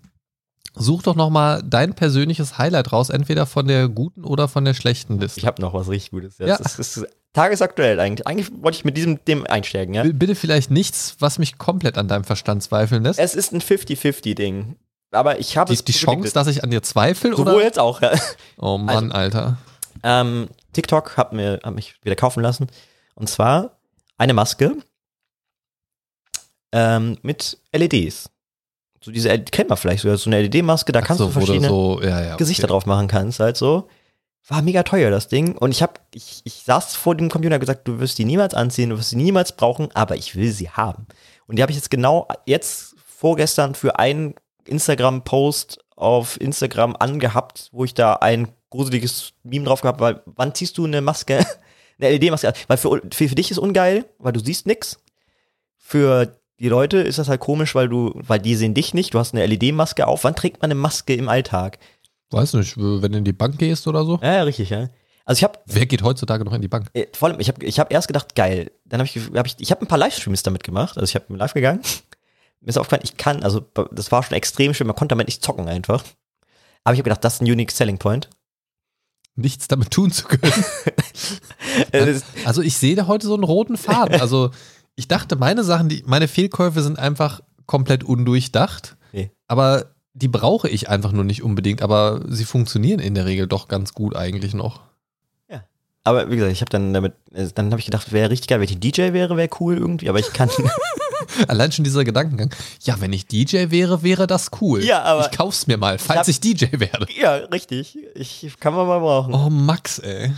such 0.76 1.02
doch 1.02 1.16
nochmal 1.16 1.60
dein 1.64 1.94
persönliches 1.94 2.56
Highlight 2.58 2.92
raus, 2.92 3.10
entweder 3.10 3.46
von 3.46 3.66
der 3.66 3.88
guten 3.88 4.22
oder 4.22 4.46
von 4.46 4.64
der 4.64 4.74
schlechten 4.74 5.18
Liste. 5.18 5.40
Ich 5.40 5.46
habe 5.46 5.60
noch 5.60 5.74
was 5.74 5.88
richtig 5.88 6.12
Gutes. 6.12 6.38
Ja. 6.38 6.56
Das 6.56 6.78
ist 6.78 7.04
tagesaktuell 7.36 8.00
eigentlich. 8.00 8.26
Eigentlich 8.26 8.50
wollte 8.62 8.78
ich 8.78 8.84
mit 8.84 8.96
diesem 8.96 9.24
dem 9.26 9.46
einsteigen, 9.46 9.94
ja. 9.94 10.02
B- 10.02 10.12
Bitte 10.12 10.34
vielleicht 10.34 10.70
nichts, 10.70 11.16
was 11.20 11.38
mich 11.38 11.58
komplett 11.58 11.98
an 11.98 12.08
deinem 12.08 12.24
Verstand 12.24 12.62
zweifeln 12.62 13.04
lässt. 13.04 13.18
Es 13.20 13.34
ist 13.34 13.52
ein 13.52 13.60
50-50-Ding. 13.60 14.76
Aber 15.12 15.38
ich 15.38 15.56
habe 15.56 15.68
die 15.68 15.74
es 15.74 15.84
die 15.84 15.92
Chance, 15.92 16.32
dass 16.32 16.48
ich 16.48 16.64
an 16.64 16.70
dir 16.70 16.82
zweifle, 16.82 17.36
sowohl 17.36 17.54
oder? 17.54 17.64
jetzt 17.64 17.78
auch. 17.78 18.02
Ja. 18.02 18.12
Oh 18.58 18.76
Mann, 18.76 19.12
Alter. 19.12 19.58
Ähm, 20.02 20.48
TikTok 20.72 21.16
hat 21.16 21.32
mir 21.32 21.60
hat 21.62 21.74
mich 21.74 21.94
wieder 22.02 22.16
kaufen 22.16 22.42
lassen. 22.42 22.66
Und 23.14 23.28
zwar 23.28 23.78
eine 24.18 24.34
Maske 24.34 24.76
ähm, 26.72 27.18
mit 27.22 27.58
LEDs. 27.72 28.30
So 29.02 29.12
diese, 29.12 29.38
kennt 29.38 29.68
man 29.68 29.78
vielleicht 29.78 30.02
sogar, 30.02 30.16
so 30.18 30.28
eine 30.28 30.42
LED-Maske, 30.42 30.90
da 30.90 31.00
kannst 31.00 31.20
so, 31.20 31.26
du 31.26 31.32
verschiedene 31.32 31.68
so, 31.68 32.00
ja, 32.02 32.20
ja, 32.20 32.26
okay. 32.30 32.38
Gesichter 32.38 32.66
drauf 32.66 32.86
machen 32.86 33.06
kannst, 33.06 33.38
halt 33.38 33.56
so. 33.56 33.88
War 34.48 34.62
mega 34.62 34.84
teuer, 34.84 35.10
das 35.10 35.28
Ding. 35.28 35.56
Und 35.56 35.72
ich 35.72 35.82
hab, 35.82 36.00
ich, 36.14 36.40
ich 36.44 36.62
saß 36.64 36.94
vor 36.94 37.16
dem 37.16 37.28
Computer 37.28 37.56
und 37.56 37.60
gesagt, 37.60 37.88
du 37.88 37.98
wirst 37.98 38.18
die 38.18 38.24
niemals 38.24 38.54
anziehen, 38.54 38.90
du 38.90 38.98
wirst 38.98 39.10
sie 39.10 39.16
niemals 39.16 39.56
brauchen, 39.56 39.88
aber 39.94 40.16
ich 40.16 40.36
will 40.36 40.52
sie 40.52 40.70
haben. 40.70 41.06
Und 41.46 41.56
die 41.56 41.62
habe 41.62 41.72
ich 41.72 41.76
jetzt 41.76 41.90
genau 41.90 42.28
jetzt 42.44 42.94
vorgestern 43.06 43.74
für 43.74 43.98
einen 43.98 44.34
Instagram-Post 44.64 45.78
auf 45.96 46.40
Instagram 46.40 46.94
angehabt, 46.96 47.70
wo 47.72 47.84
ich 47.84 47.94
da 47.94 48.14
ein 48.14 48.48
gruseliges 48.70 49.32
Meme 49.42 49.64
drauf 49.64 49.80
gehabt, 49.80 50.00
weil 50.00 50.22
wann 50.26 50.54
ziehst 50.54 50.78
du 50.78 50.84
eine 50.84 51.00
Maske, 51.00 51.38
eine 51.98 52.10
LED-Maske 52.10 52.48
an? 52.48 52.54
Weil 52.68 52.76
für, 52.76 53.00
für, 53.12 53.28
für 53.28 53.34
dich 53.34 53.50
ist 53.50 53.58
ungeil, 53.58 54.04
weil 54.18 54.32
du 54.32 54.40
siehst 54.40 54.66
nix. 54.66 55.00
Für 55.76 56.36
die 56.58 56.68
Leute 56.68 56.98
ist 56.98 57.18
das 57.18 57.28
halt 57.28 57.40
komisch, 57.40 57.74
weil 57.74 57.88
du, 57.88 58.12
weil 58.14 58.38
die 58.38 58.54
sehen 58.54 58.74
dich 58.74 58.94
nicht, 58.94 59.12
du 59.12 59.18
hast 59.18 59.34
eine 59.34 59.44
LED-Maske 59.44 60.06
auf. 60.06 60.24
Wann 60.24 60.36
trägt 60.36 60.62
man 60.62 60.70
eine 60.70 60.80
Maske 60.80 61.14
im 61.14 61.28
Alltag? 61.28 61.78
Weiß 62.30 62.54
nicht, 62.54 62.76
wenn 62.76 63.12
du 63.12 63.18
in 63.18 63.24
die 63.24 63.32
Bank 63.32 63.58
gehst 63.58 63.86
oder 63.86 64.04
so. 64.04 64.18
Ja, 64.22 64.34
ja 64.34 64.42
richtig, 64.42 64.70
ja. 64.70 64.88
Also 65.24 65.38
ich 65.40 65.44
habe 65.44 65.58
Wer 65.66 65.86
geht 65.86 66.02
heutzutage 66.02 66.44
noch 66.44 66.52
in 66.52 66.62
die 66.62 66.68
Bank? 66.68 66.88
äh, 66.94 67.06
vor 67.14 67.28
allem, 67.28 67.40
ich 67.40 67.48
habe 67.48 67.64
ich 67.64 67.78
hab 67.80 67.92
erst 67.92 68.06
gedacht, 68.08 68.34
geil. 68.34 68.70
Dann 68.84 69.00
habe 69.00 69.08
ich, 69.12 69.16
hab 69.34 69.46
ich, 69.46 69.56
ich 69.58 69.70
habe 69.70 69.82
ein 69.82 69.88
paar 69.88 69.98
Livestreams 69.98 70.42
damit 70.42 70.62
gemacht. 70.64 70.96
Also 70.98 71.04
ich 71.10 71.14
habe 71.14 71.34
live 71.36 71.54
gegangen. 71.54 71.80
Mir 72.60 72.68
ist 72.70 72.78
aufgefallen, 72.78 73.02
ich 73.04 73.16
kann, 73.16 73.42
also 73.42 73.60
das 73.92 74.10
war 74.12 74.22
schon 74.22 74.36
extrem 74.36 74.72
schön, 74.74 74.86
man 74.86 74.96
konnte 74.96 75.12
damit 75.14 75.26
nicht 75.28 75.44
zocken 75.44 75.68
einfach. 75.68 76.02
Aber 76.84 76.94
ich 76.94 76.98
habe 77.00 77.04
gedacht, 77.04 77.24
das 77.24 77.34
ist 77.34 77.42
ein 77.42 77.50
unique 77.50 77.70
selling 77.72 77.98
point. 77.98 78.28
Nichts 79.34 79.68
damit 79.68 79.90
tun 79.90 80.10
zu 80.10 80.24
können. 80.26 80.52
Äh, 81.92 82.18
Also 82.46 82.62
ich 82.62 82.76
sehe 82.78 82.96
da 82.96 83.06
heute 83.06 83.26
so 83.26 83.34
einen 83.34 83.44
roten 83.44 83.76
Faden. 83.76 84.18
Also 84.20 84.50
ich 84.94 85.08
dachte, 85.08 85.36
meine 85.36 85.62
Sachen, 85.62 85.88
die, 85.90 86.02
meine 86.06 86.26
Fehlkäufe 86.28 86.80
sind 86.82 86.98
einfach 86.98 87.40
komplett 87.66 88.02
undurchdacht. 88.04 88.96
Nee. 89.12 89.30
Aber 89.46 89.94
die 90.16 90.28
brauche 90.28 90.68
ich 90.68 90.88
einfach 90.88 91.12
nur 91.12 91.24
nicht 91.24 91.42
unbedingt. 91.42 91.82
Aber 91.82 92.22
sie 92.28 92.44
funktionieren 92.44 93.00
in 93.00 93.14
der 93.14 93.26
Regel 93.26 93.46
doch 93.46 93.68
ganz 93.68 93.92
gut 93.94 94.16
eigentlich 94.16 94.54
noch. 94.54 94.80
aber 96.04 96.30
wie 96.30 96.36
gesagt, 96.36 96.52
ich 96.52 96.60
habe 96.60 96.70
dann 96.70 96.94
damit, 96.94 97.14
äh, 97.32 97.48
dann 97.54 97.70
habe 97.72 97.80
ich 97.80 97.86
gedacht, 97.86 98.12
wäre 98.12 98.30
richtig 98.30 98.46
geil, 98.48 98.60
wenn 98.60 98.68
ich 98.68 98.78
DJ 98.78 99.12
wäre, 99.12 99.36
wäre 99.36 99.48
cool 99.60 99.76
irgendwie, 99.76 100.08
aber 100.08 100.20
ich 100.20 100.32
kann, 100.32 100.48
Allein 101.48 101.72
schon 101.72 101.84
dieser 101.84 102.04
Gedankengang. 102.04 102.50
Ja, 102.82 103.00
wenn 103.00 103.12
ich 103.12 103.26
DJ 103.26 103.70
wäre, 103.70 104.02
wäre 104.02 104.26
das 104.26 104.50
cool. 104.60 104.84
Ja, 104.84 105.02
aber- 105.02 105.28
Ich 105.30 105.36
kauf's 105.36 105.66
mir 105.66 105.76
mal, 105.76 105.98
falls 105.98 106.20
hab- 106.20 106.28
ich, 106.28 106.40
DJ 106.40 106.66
werde. 106.78 107.06
Ja, 107.20 107.34
richtig. 107.34 107.98
Ich 108.14 108.54
kann 108.60 108.74
man 108.74 108.86
mal 108.86 109.00
brauchen. 109.00 109.34
Oh, 109.34 109.50
Max, 109.50 109.98
ey. 109.98 110.32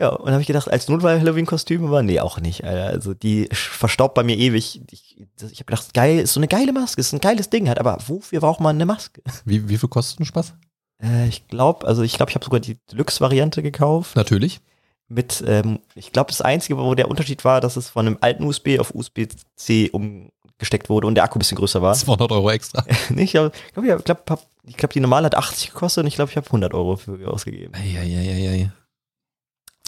Ja, 0.00 0.08
und 0.08 0.24
dann 0.24 0.32
habe 0.32 0.40
ich 0.40 0.46
gedacht, 0.46 0.70
als 0.70 0.88
Notfall-Halloween-Kostüm, 0.88 1.84
aber 1.84 2.02
nee, 2.02 2.20
auch 2.20 2.40
nicht. 2.40 2.64
Alter. 2.64 2.86
Also 2.86 3.12
die 3.12 3.50
verstaubt 3.52 4.14
bei 4.14 4.22
mir 4.22 4.38
ewig. 4.38 4.80
Ich, 4.90 5.18
ich 5.18 5.58
habe 5.58 5.66
gedacht, 5.66 5.92
geil, 5.92 6.20
ist 6.20 6.32
so 6.32 6.40
eine 6.40 6.48
geile 6.48 6.72
Maske, 6.72 7.00
ist 7.02 7.12
ein 7.12 7.20
geiles 7.20 7.50
Ding 7.50 7.68
halt, 7.68 7.78
aber 7.78 7.98
wofür 8.06 8.40
braucht 8.40 8.60
man 8.60 8.76
eine 8.76 8.86
Maske? 8.86 9.22
Wie, 9.44 9.68
wie 9.68 9.76
viel 9.76 9.90
kostet 9.90 10.20
ein 10.20 10.24
Spaß? 10.24 10.54
Äh, 11.02 11.28
ich 11.28 11.48
glaube, 11.48 11.86
also 11.86 12.02
ich 12.02 12.14
glaube, 12.14 12.30
ich 12.30 12.34
habe 12.34 12.44
sogar 12.44 12.60
die 12.60 12.78
Deluxe-Variante 12.90 13.62
gekauft. 13.62 14.16
Natürlich. 14.16 14.60
Mit, 15.08 15.44
ähm, 15.46 15.80
ich 15.94 16.12
glaube, 16.12 16.28
das 16.28 16.40
Einzige, 16.40 16.78
wo 16.78 16.94
der 16.94 17.10
Unterschied 17.10 17.44
war, 17.44 17.60
dass 17.60 17.76
es 17.76 17.90
von 17.90 18.06
einem 18.06 18.16
alten 18.22 18.44
USB 18.44 18.78
auf 18.78 18.94
USB-C 18.94 19.90
umgesteckt 19.90 20.88
wurde 20.88 21.08
und 21.08 21.14
der 21.14 21.24
Akku 21.24 21.36
ein 21.36 21.40
bisschen 21.40 21.58
größer 21.58 21.82
war. 21.82 21.92
200 21.92 22.32
Euro 22.32 22.50
extra. 22.50 22.84
Nee, 23.10 23.24
ich 23.24 23.32
glaube, 23.32 23.52
ich 23.74 24.04
glaub, 24.04 24.46
ich 24.64 24.76
glaub, 24.78 24.92
die 24.92 25.00
normale 25.00 25.26
hat 25.26 25.34
80 25.34 25.72
gekostet 25.72 26.04
und 26.04 26.08
ich 26.08 26.14
glaube, 26.14 26.30
ich 26.30 26.38
habe 26.38 26.46
100 26.46 26.72
Euro 26.72 26.96
für 26.96 27.30
ausgegeben. 27.30 27.74
Eieieiei. 27.74 28.70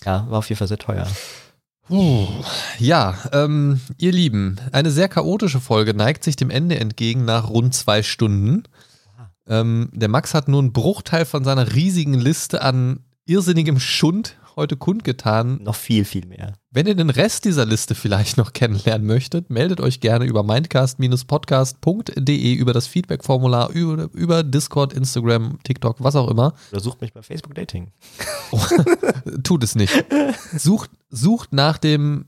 Ja, 0.04 0.26
war 0.28 0.38
auf 0.38 0.48
jeden 0.48 0.58
Fall 0.58 0.68
sehr 0.68 0.78
teuer. 0.78 1.06
Uh, 1.90 2.26
ja, 2.78 3.18
ähm, 3.32 3.80
ihr 3.98 4.12
Lieben, 4.12 4.56
eine 4.70 4.90
sehr 4.90 5.08
chaotische 5.08 5.60
Folge 5.60 5.94
neigt 5.94 6.24
sich 6.24 6.36
dem 6.36 6.50
Ende 6.50 6.78
entgegen 6.78 7.24
nach 7.24 7.50
rund 7.50 7.74
zwei 7.74 8.02
Stunden. 8.02 8.62
Ähm, 9.46 9.90
der 9.92 10.08
Max 10.08 10.34
hat 10.34 10.48
nur 10.48 10.60
einen 10.60 10.72
Bruchteil 10.72 11.24
von 11.24 11.44
seiner 11.44 11.74
riesigen 11.74 12.14
Liste 12.14 12.62
an 12.62 13.00
irrsinnigem 13.26 13.80
Schund 13.80 14.36
heute 14.56 14.76
kundgetan. 14.76 15.62
Noch 15.62 15.74
viel, 15.74 16.04
viel 16.04 16.26
mehr. 16.26 16.54
Wenn 16.74 16.86
ihr 16.86 16.94
den 16.94 17.10
Rest 17.10 17.44
dieser 17.44 17.66
Liste 17.66 17.94
vielleicht 17.94 18.38
noch 18.38 18.52
kennenlernen 18.54 19.06
möchtet, 19.06 19.50
meldet 19.50 19.78
euch 19.80 20.00
gerne 20.00 20.24
über 20.24 20.42
mindcast-podcast.de 20.42 22.54
über 22.54 22.72
das 22.72 22.86
Feedback-Formular, 22.86 23.70
über, 23.72 24.08
über 24.14 24.42
Discord, 24.42 24.94
Instagram, 24.94 25.58
TikTok, 25.64 25.96
was 26.02 26.16
auch 26.16 26.30
immer. 26.30 26.54
Oder 26.70 26.80
sucht 26.80 27.02
mich 27.02 27.12
bei 27.12 27.20
Facebook 27.22 27.54
Dating. 27.54 27.92
Tut 29.44 29.62
es 29.64 29.74
nicht. 29.74 29.92
Sucht, 30.56 30.90
sucht 31.10 31.52
nach 31.52 31.76
dem. 31.76 32.24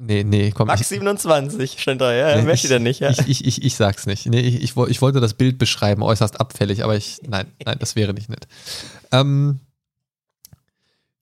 Nee, 0.00 0.22
nee, 0.22 0.52
komm. 0.52 0.68
Max 0.68 0.82
ich, 0.82 0.86
27 0.86 1.80
stand 1.80 2.00
da, 2.00 2.14
ja, 2.14 2.36
Nee, 2.36 2.42
möchte 2.42 2.68
ich- 2.68 2.70
der 2.70 2.78
nicht, 2.78 3.00
ja. 3.00 3.10
Ich, 3.10 3.26
ich, 3.28 3.44
ich, 3.44 3.64
ich 3.64 3.74
sag's 3.74 4.06
nicht. 4.06 4.26
Nee, 4.26 4.38
ich, 4.38 4.62
ich, 4.62 4.76
ich 4.76 5.02
wollte 5.02 5.18
das 5.20 5.34
Bild 5.34 5.58
beschreiben, 5.58 6.04
äußerst 6.04 6.40
abfällig, 6.40 6.84
aber 6.84 6.96
ich, 6.96 7.18
nein, 7.26 7.48
nein, 7.64 7.78
das 7.80 7.96
wäre 7.96 8.14
nicht 8.14 8.28
nett. 8.28 8.46
Ähm, 9.10 9.58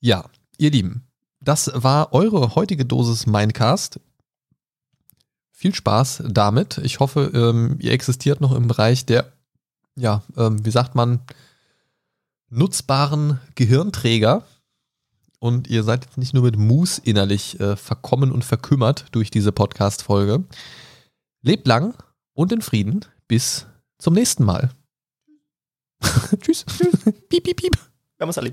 ja, 0.00 0.26
ihr 0.58 0.70
Lieben, 0.70 1.05
das 1.46 1.70
war 1.74 2.12
eure 2.12 2.56
heutige 2.56 2.84
Dosis 2.84 3.26
Mindcast. 3.26 4.00
Viel 5.52 5.74
Spaß 5.74 6.24
damit. 6.28 6.78
Ich 6.78 6.98
hoffe, 6.98 7.30
ähm, 7.32 7.76
ihr 7.80 7.92
existiert 7.92 8.40
noch 8.40 8.52
im 8.52 8.66
Bereich 8.66 9.06
der, 9.06 9.32
ja, 9.94 10.22
ähm, 10.36 10.66
wie 10.66 10.70
sagt 10.72 10.96
man, 10.96 11.20
nutzbaren 12.50 13.40
Gehirnträger. 13.54 14.44
Und 15.38 15.68
ihr 15.68 15.84
seid 15.84 16.04
jetzt 16.04 16.18
nicht 16.18 16.34
nur 16.34 16.42
mit 16.42 16.58
Mus 16.58 16.98
innerlich 16.98 17.60
äh, 17.60 17.76
verkommen 17.76 18.32
und 18.32 18.44
verkümmert 18.44 19.06
durch 19.12 19.30
diese 19.30 19.52
Podcast-Folge. 19.52 20.44
Lebt 21.42 21.68
lang 21.68 21.94
und 22.32 22.50
in 22.50 22.60
Frieden. 22.60 23.04
Bis 23.28 23.66
zum 23.98 24.14
nächsten 24.14 24.44
Mal. 24.44 24.70
Tschüss. 26.40 26.64
piep, 27.28 27.44
piep, 27.44 27.56
piep. 27.56 27.76
Wir 28.16 28.24
haben 28.24 28.30
uns 28.30 28.38
alle 28.38 28.52